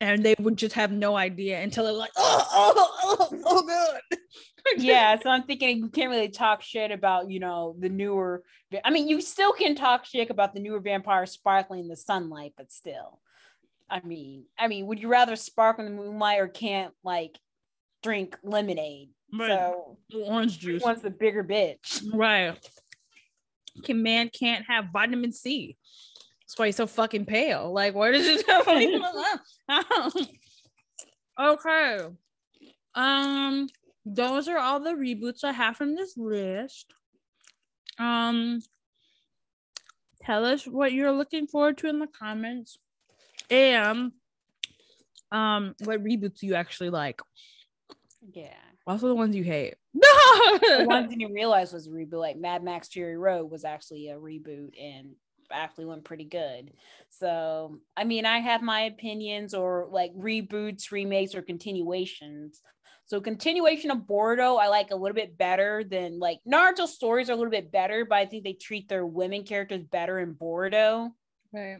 and 0.00 0.24
they 0.24 0.34
would 0.38 0.56
just 0.56 0.74
have 0.74 0.92
no 0.92 1.16
idea 1.16 1.60
until 1.60 1.84
they're 1.84 1.92
like, 1.92 2.12
oh, 2.16 2.46
oh, 2.52 2.90
oh, 3.02 3.42
oh 3.44 3.62
god. 3.62 4.18
yeah, 4.76 5.18
so 5.18 5.30
I'm 5.30 5.42
thinking 5.42 5.78
you 5.78 5.88
can't 5.88 6.10
really 6.10 6.28
talk 6.28 6.62
shit 6.62 6.90
about 6.90 7.30
you 7.30 7.40
know 7.40 7.74
the 7.78 7.88
newer. 7.88 8.42
I 8.84 8.90
mean, 8.90 9.08
you 9.08 9.20
still 9.20 9.52
can 9.52 9.74
talk 9.74 10.04
shit 10.04 10.30
about 10.30 10.54
the 10.54 10.60
newer 10.60 10.80
vampire 10.80 11.26
sparkling 11.26 11.80
in 11.80 11.88
the 11.88 11.96
sunlight, 11.96 12.54
but 12.56 12.72
still. 12.72 13.20
I 13.90 14.00
mean, 14.00 14.44
I 14.58 14.68
mean, 14.68 14.86
would 14.86 15.00
you 15.00 15.08
rather 15.08 15.34
sparkle 15.34 15.86
in 15.86 15.96
the 15.96 16.02
moonlight 16.02 16.40
or 16.40 16.48
can't 16.48 16.92
like 17.02 17.38
drink 18.02 18.36
lemonade? 18.42 19.08
Right. 19.32 19.48
So 19.48 19.98
orange 20.14 20.58
juice. 20.58 20.82
Wants 20.82 21.02
the 21.02 21.10
bigger 21.10 21.42
bitch. 21.42 22.02
Right 22.12 22.58
can 23.82 24.02
man 24.02 24.30
can't 24.30 24.64
have 24.66 24.86
vitamin 24.92 25.32
C. 25.32 25.76
That's 26.48 26.58
why 26.58 26.66
he's 26.66 26.76
so 26.76 26.86
fucking 26.86 27.26
pale. 27.26 27.70
Like, 27.70 27.94
what 27.94 28.14
is 28.14 28.26
it? 28.26 28.46
Go? 28.46 28.62
Okay. 31.38 31.98
Um, 32.94 33.68
those 34.06 34.48
are 34.48 34.56
all 34.58 34.80
the 34.80 34.92
reboots 34.92 35.44
I 35.44 35.52
have 35.52 35.76
from 35.76 35.94
this 35.94 36.16
list. 36.16 36.86
Um, 37.98 38.60
tell 40.22 40.46
us 40.46 40.66
what 40.66 40.92
you're 40.92 41.12
looking 41.12 41.46
forward 41.46 41.76
to 41.78 41.88
in 41.88 41.98
the 41.98 42.08
comments, 42.08 42.78
and 43.50 44.12
um, 45.30 45.74
what 45.84 46.02
reboots 46.02 46.42
you 46.42 46.54
actually 46.54 46.90
like. 46.90 47.20
Yeah. 48.32 48.54
Also, 48.86 49.06
the 49.08 49.14
ones 49.14 49.36
you 49.36 49.44
hate. 49.44 49.74
the 49.94 50.84
one 50.86 51.08
thing 51.08 51.20
you 51.20 51.32
realize 51.32 51.74
was 51.74 51.86
a 51.86 51.90
reboot. 51.90 52.18
Like 52.18 52.38
Mad 52.38 52.64
Max 52.64 52.88
Fury 52.88 53.18
Road 53.18 53.50
was 53.50 53.64
actually 53.64 54.08
a 54.08 54.16
reboot 54.16 54.70
and 54.80 55.10
actually 55.50 55.86
went 55.86 56.04
pretty 56.04 56.24
good. 56.24 56.72
So, 57.10 57.80
I 57.96 58.04
mean, 58.04 58.26
I 58.26 58.38
have 58.38 58.62
my 58.62 58.82
opinions 58.82 59.54
or 59.54 59.88
like 59.90 60.12
reboots, 60.14 60.90
remakes, 60.90 61.34
or 61.34 61.42
continuations. 61.42 62.60
So, 63.06 63.20
continuation 63.20 63.90
of 63.90 64.00
Boruto, 64.00 64.60
I 64.60 64.68
like 64.68 64.90
a 64.90 64.96
little 64.96 65.14
bit 65.14 65.38
better 65.38 65.82
than 65.82 66.18
like 66.18 66.40
Naruto 66.46 66.86
stories 66.86 67.30
are 67.30 67.32
a 67.32 67.36
little 67.36 67.50
bit 67.50 67.72
better, 67.72 68.04
but 68.04 68.18
I 68.18 68.26
think 68.26 68.44
they 68.44 68.52
treat 68.52 68.88
their 68.88 69.06
women 69.06 69.44
characters 69.44 69.82
better 69.84 70.18
in 70.18 70.34
Boruto. 70.34 71.10
Right. 71.52 71.78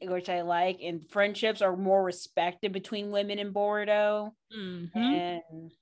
Which 0.00 0.28
I 0.28 0.42
like, 0.42 0.80
and 0.82 1.08
friendships 1.10 1.62
are 1.62 1.76
more 1.76 2.02
respected 2.02 2.72
between 2.72 3.10
women 3.10 3.38
in 3.38 3.52
Boruto. 3.52 4.32
Mm-hmm. 4.56 4.98
And 4.98 5.72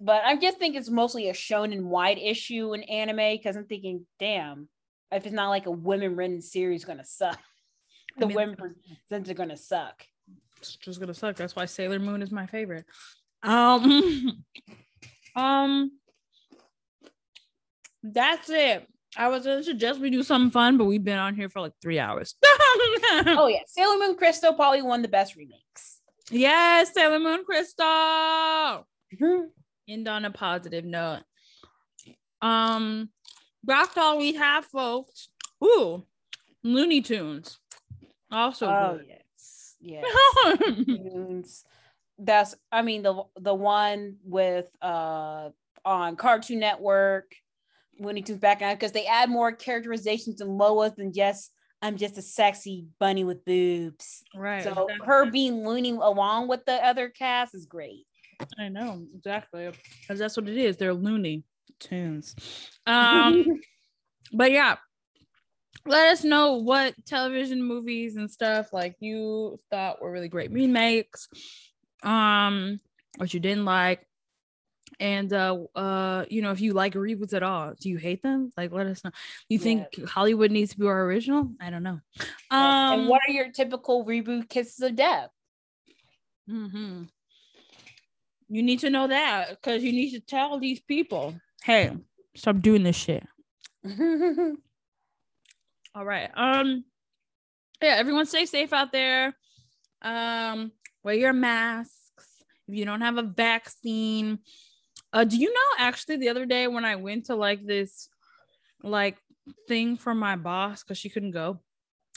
but 0.00 0.24
I 0.24 0.36
just 0.36 0.58
think 0.58 0.76
it's 0.76 0.88
mostly 0.88 1.28
a 1.28 1.34
shonen 1.34 1.82
wide 1.82 2.18
issue 2.18 2.72
in 2.72 2.82
anime 2.84 3.36
because 3.36 3.56
I'm 3.56 3.66
thinking, 3.66 4.06
damn, 4.18 4.68
if 5.12 5.26
it's 5.26 5.34
not 5.34 5.50
like 5.50 5.66
a 5.66 5.70
women 5.70 6.16
written 6.16 6.40
series, 6.40 6.84
gonna 6.84 7.04
suck. 7.04 7.38
The 8.16 8.24
I 8.24 8.28
mean, 8.28 8.36
women 8.36 8.56
presents 9.08 9.30
are 9.30 9.34
gonna 9.34 9.56
suck. 9.58 10.04
It's 10.58 10.76
just 10.76 11.00
gonna 11.00 11.14
suck. 11.14 11.36
That's 11.36 11.54
why 11.54 11.66
Sailor 11.66 11.98
Moon 11.98 12.22
is 12.22 12.30
my 12.30 12.46
favorite. 12.46 12.86
Um, 13.42 14.42
um, 15.36 15.90
that's 18.02 18.48
it. 18.48 18.86
I 19.16 19.28
was 19.28 19.44
gonna 19.44 19.62
suggest 19.62 20.00
we 20.00 20.08
do 20.08 20.22
something 20.22 20.50
fun, 20.50 20.78
but 20.78 20.84
we've 20.84 21.04
been 21.04 21.18
on 21.18 21.34
here 21.34 21.50
for 21.50 21.60
like 21.60 21.72
three 21.82 21.98
hours. 21.98 22.36
oh 22.44 23.50
yeah, 23.52 23.60
Sailor 23.66 23.98
Moon 23.98 24.16
Crystal 24.16 24.54
probably 24.54 24.80
of 24.80 25.02
the 25.02 25.08
best 25.08 25.36
remakes. 25.36 26.00
Yes, 26.30 26.94
Sailor 26.94 27.18
Moon 27.18 27.44
Crystal. 27.44 28.86
End 29.88 30.08
on 30.08 30.24
a 30.24 30.30
positive 30.30 30.84
note. 30.84 31.22
Um, 32.42 33.10
that's 33.64 33.96
all 33.96 34.18
we 34.18 34.34
have, 34.34 34.64
folks. 34.64 35.28
Ooh, 35.62 36.04
Looney 36.62 37.00
Tunes. 37.00 37.58
Also, 38.30 38.66
oh 38.66 38.98
good. 38.98 39.06
yes, 39.08 39.76
yes. 39.80 41.64
That's 42.22 42.54
I 42.70 42.82
mean 42.82 43.02
the 43.02 43.22
the 43.40 43.54
one 43.54 44.16
with 44.24 44.68
uh 44.82 45.50
on 45.84 46.16
Cartoon 46.16 46.60
Network, 46.60 47.34
Looney 47.98 48.22
Tunes 48.22 48.38
back 48.38 48.62
on 48.62 48.74
because 48.74 48.92
they 48.92 49.06
add 49.06 49.30
more 49.30 49.52
characterizations 49.52 50.40
and 50.40 50.58
Lola 50.58 50.94
than 50.94 51.12
just 51.12 51.50
I'm 51.82 51.96
just 51.96 52.18
a 52.18 52.22
sexy 52.22 52.86
bunny 52.98 53.24
with 53.24 53.44
boobs. 53.44 54.22
Right. 54.34 54.62
So 54.62 54.70
exactly. 54.70 55.06
her 55.06 55.30
being 55.30 55.66
Looney 55.66 55.90
along 55.90 56.48
with 56.48 56.64
the 56.66 56.74
other 56.84 57.08
cast 57.08 57.54
is 57.54 57.66
great. 57.66 58.06
I 58.58 58.68
know 58.68 59.04
exactly 59.14 59.70
because 60.00 60.18
that's 60.18 60.36
what 60.36 60.48
it 60.48 60.56
is. 60.56 60.76
They're 60.76 60.94
loony 60.94 61.44
tunes. 61.78 62.34
Um, 62.86 63.44
but 64.32 64.52
yeah, 64.52 64.76
let 65.86 66.12
us 66.12 66.24
know 66.24 66.54
what 66.54 66.94
television 67.06 67.62
movies 67.62 68.16
and 68.16 68.30
stuff 68.30 68.72
like 68.72 68.96
you 69.00 69.58
thought 69.70 70.00
were 70.00 70.10
really 70.10 70.28
great 70.28 70.52
remakes, 70.52 71.28
um, 72.02 72.80
what 73.16 73.32
you 73.32 73.40
didn't 73.40 73.64
like, 73.64 74.06
and 74.98 75.32
uh, 75.32 75.56
uh, 75.74 76.24
you 76.28 76.42
know 76.42 76.50
if 76.50 76.60
you 76.60 76.72
like 76.74 76.94
reboots 76.94 77.34
at 77.34 77.42
all. 77.42 77.72
Do 77.80 77.88
you 77.88 77.96
hate 77.96 78.22
them? 78.22 78.50
Like, 78.56 78.72
let 78.72 78.86
us 78.86 79.02
know. 79.04 79.10
You 79.48 79.58
think 79.58 79.86
Hollywood 80.06 80.50
needs 80.50 80.72
to 80.72 80.78
be 80.78 80.86
our 80.86 81.04
original? 81.04 81.50
I 81.60 81.70
don't 81.70 81.82
know. 81.82 82.00
Um, 82.50 83.00
and 83.00 83.08
what 83.08 83.22
are 83.26 83.32
your 83.32 83.50
typical 83.50 84.04
reboot 84.04 84.48
kisses 84.48 84.80
of 84.80 84.96
death? 84.96 85.30
Mm-hmm. 86.48 87.04
You 88.50 88.62
need 88.64 88.80
to 88.80 88.90
know 88.90 89.06
that 89.06 89.50
because 89.50 89.84
you 89.84 89.92
need 89.92 90.10
to 90.10 90.20
tell 90.20 90.58
these 90.58 90.80
people, 90.80 91.34
hey, 91.62 91.96
stop 92.34 92.60
doing 92.60 92.82
this 92.82 92.96
shit. 92.96 93.24
All 95.94 96.04
right. 96.04 96.30
Um, 96.34 96.84
yeah, 97.80 97.94
everyone 97.96 98.26
stay 98.26 98.46
safe 98.46 98.72
out 98.72 98.90
there. 98.90 99.36
Um, 100.02 100.72
wear 101.04 101.14
your 101.14 101.32
masks. 101.32 101.94
If 102.66 102.74
you 102.74 102.84
don't 102.84 103.00
have 103.02 103.18
a 103.18 103.22
vaccine, 103.22 104.40
uh, 105.12 105.22
do 105.24 105.36
you 105.36 105.52
know 105.52 105.60
actually 105.78 106.16
the 106.16 106.28
other 106.28 106.44
day 106.44 106.66
when 106.66 106.84
I 106.84 106.96
went 106.96 107.26
to 107.26 107.36
like 107.36 107.64
this 107.64 108.08
like 108.82 109.16
thing 109.68 109.96
for 109.96 110.14
my 110.14 110.34
boss 110.34 110.82
because 110.82 110.98
she 110.98 111.08
couldn't 111.08 111.32
go. 111.32 111.60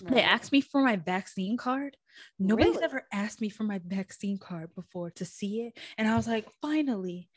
They 0.10 0.22
asked 0.22 0.52
me 0.52 0.62
for 0.62 0.82
my 0.82 0.96
vaccine 0.96 1.58
card. 1.58 1.98
Nobody's 2.40 2.76
really? 2.76 2.84
ever 2.84 3.08
asked 3.12 3.42
me 3.42 3.50
for 3.50 3.64
my 3.64 3.80
vaccine 3.86 4.38
card 4.38 4.74
before 4.76 5.12
to 5.12 5.26
see 5.26 5.62
it. 5.62 5.78
And 5.98 6.08
I 6.08 6.16
was 6.16 6.28
like, 6.28 6.48
finally, 6.62 7.30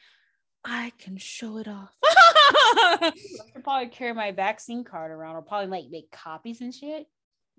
I 0.64 0.92
can 0.98 1.16
show 1.16 1.58
it 1.58 1.68
off. 1.68 1.94
I 2.04 3.12
could 3.52 3.64
probably 3.64 3.88
carry 3.88 4.12
my 4.12 4.32
vaccine 4.32 4.84
card 4.84 5.10
around 5.10 5.36
or 5.36 5.42
probably 5.42 5.68
like 5.68 5.90
make 5.90 6.10
copies 6.10 6.60
and 6.60 6.74
shit. 6.74 7.06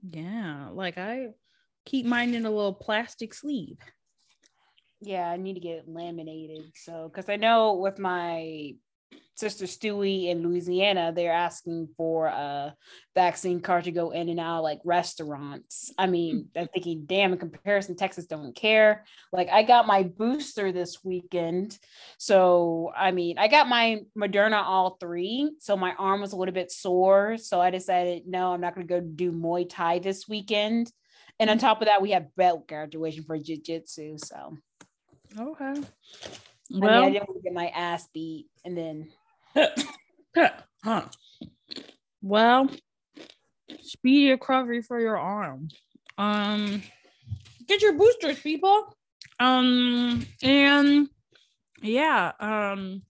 Yeah. 0.09 0.69
Like 0.71 0.97
I 0.97 1.29
keep 1.85 2.05
mine 2.05 2.33
in 2.33 2.45
a 2.45 2.51
little 2.51 2.73
plastic 2.73 3.33
sleeve. 3.33 3.77
Yeah, 4.99 5.29
I 5.29 5.37
need 5.37 5.53
to 5.53 5.59
get 5.59 5.77
it 5.79 5.87
laminated. 5.87 6.71
So, 6.75 7.09
because 7.11 7.29
I 7.29 7.35
know 7.35 7.75
with 7.75 7.99
my 7.99 8.73
sister 9.37 9.65
Stewie 9.65 10.29
in 10.29 10.41
Louisiana, 10.41 11.13
they're 11.15 11.31
asking 11.31 11.89
for 11.95 12.25
a 12.25 12.75
vaccine 13.13 13.59
card 13.59 13.83
to 13.83 13.91
go 13.91 14.09
in 14.09 14.29
and 14.29 14.39
out 14.39 14.63
like 14.63 14.79
restaurants. 14.83 15.93
I 15.97 16.07
mean, 16.07 16.49
hmm. 16.53 16.59
I'm 16.59 16.67
thinking, 16.69 17.03
damn, 17.05 17.33
in 17.33 17.39
comparison, 17.39 17.95
Texas 17.95 18.25
don't 18.25 18.55
care. 18.55 19.05
Like, 19.31 19.49
I 19.49 19.63
got 19.63 19.85
my 19.85 20.03
booster 20.03 20.71
this 20.71 21.03
weekend. 21.03 21.77
So, 22.17 22.91
I 22.97 23.11
mean, 23.11 23.37
I 23.37 23.47
got 23.47 23.69
my 23.69 24.01
Moderna 24.17 24.63
all 24.63 24.97
three. 24.99 25.51
So, 25.59 25.77
my 25.77 25.93
arm 25.99 26.21
was 26.21 26.33
a 26.33 26.35
little 26.35 26.53
bit 26.53 26.71
sore. 26.71 27.37
So, 27.37 27.61
I 27.61 27.69
decided, 27.69 28.23
no, 28.25 28.53
I'm 28.53 28.61
not 28.61 28.73
going 28.73 28.87
to 28.87 28.93
go 28.93 29.01
do 29.01 29.31
Muay 29.31 29.67
Thai 29.69 29.99
this 29.99 30.27
weekend. 30.27 30.91
And 31.39 31.51
on 31.51 31.57
hmm. 31.57 31.61
top 31.61 31.81
of 31.81 31.87
that, 31.87 32.01
we 32.01 32.11
have 32.11 32.35
belt 32.35 32.67
graduation 32.67 33.23
for 33.23 33.37
Jiu 33.37 33.57
Jitsu. 33.57 34.17
So, 34.17 34.57
Okay. 35.37 35.81
Well, 36.69 37.03
I, 37.03 37.05
mean, 37.05 37.09
I 37.09 37.13
didn't 37.13 37.29
want 37.29 37.39
to 37.39 37.43
get 37.43 37.53
my 37.53 37.67
ass 37.67 38.07
beat 38.13 38.47
and 38.65 38.77
then 38.77 39.09
huh. 40.83 41.05
Well, 42.21 42.69
speedy 43.81 44.31
recovery 44.31 44.81
for 44.81 44.99
your 44.99 45.17
arm. 45.17 45.69
Um, 46.17 46.81
get 47.67 47.81
your 47.81 47.93
boosters, 47.93 48.39
people. 48.39 48.95
Um, 49.39 50.25
and 50.41 51.09
yeah, 51.81 52.31
um, 52.39 53.03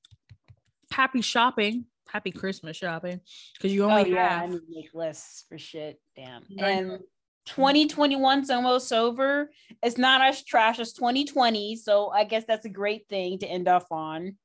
happy 0.92 1.22
shopping, 1.22 1.86
happy 2.10 2.32
Christmas 2.32 2.76
shopping, 2.77 3.22
because 3.53 3.74
you 3.74 3.86
only 3.86 4.11
oh, 4.11 4.16
yeah, 4.16 4.40
have. 4.40 4.50
I 4.50 4.52
need 4.52 4.60
to 4.60 4.76
make 4.76 4.94
lists 4.94 5.45
for 5.48 5.58
shit. 5.58 6.00
Damn. 6.16 6.44
And 6.58 7.00
2021's 7.48 8.50
almost 8.50 8.92
over. 8.92 9.50
It's 9.82 9.98
not 9.98 10.22
as 10.22 10.43
trash 10.43 10.80
as 10.80 10.93
2020, 10.93 11.76
so 11.77 12.09
I 12.09 12.24
guess 12.24 12.43
that's 12.48 12.66
a 12.66 12.69
great 12.69 13.08
thing 13.09 13.40
to 13.40 13.48
end 13.48 13.67
off 13.67 13.92
on. 13.92 14.38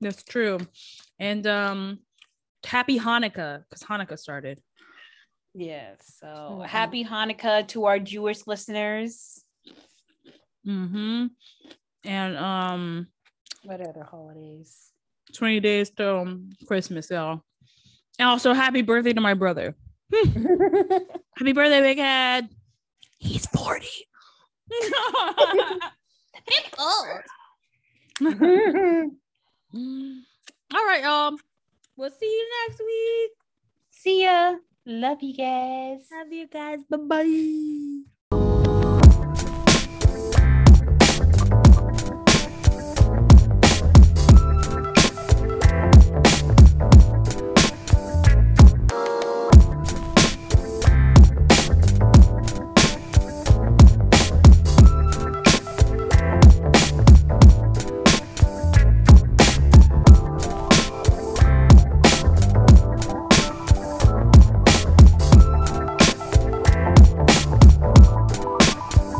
That's 0.00 0.22
true. 0.22 0.58
And 1.18 1.46
um 1.46 2.00
happy 2.64 2.98
Hanukkah 2.98 3.64
because 3.68 3.82
Hanukkah 3.82 4.18
started. 4.18 4.60
Yes. 5.54 6.18
So 6.20 6.26
mm-hmm. 6.26 6.62
happy 6.62 7.04
Hanukkah 7.04 7.66
to 7.68 7.86
our 7.86 7.98
Jewish 7.98 8.46
listeners. 8.46 9.42
Mm-hmm. 10.66 11.26
And 12.04 12.36
um 12.36 13.06
what 13.64 13.80
other 13.80 14.04
holidays? 14.04 14.92
20 15.34 15.60
days 15.60 15.90
till 15.90 16.20
um, 16.20 16.50
Christmas, 16.68 17.10
y'all. 17.10 17.42
And 18.18 18.28
also 18.28 18.52
happy 18.52 18.82
birthday 18.82 19.12
to 19.12 19.20
my 19.20 19.34
brother. 19.34 19.74
Happy 20.12 21.52
birthday, 21.52 21.80
big 21.80 21.98
head. 21.98 22.48
He's 23.18 23.46
40. 23.46 23.86
old. 26.78 27.22
All 30.74 30.84
right, 30.86 31.04
um, 31.04 31.36
we'll 31.96 32.10
see 32.10 32.26
you 32.26 32.48
next 32.68 32.80
week. 32.80 33.30
See 33.90 34.24
ya. 34.24 34.56
Love 34.86 35.22
you 35.22 35.34
guys. 35.34 36.06
Love 36.12 36.32
you 36.32 36.46
guys. 36.46 36.80
Bye 36.88 36.96
bye. 36.96 38.02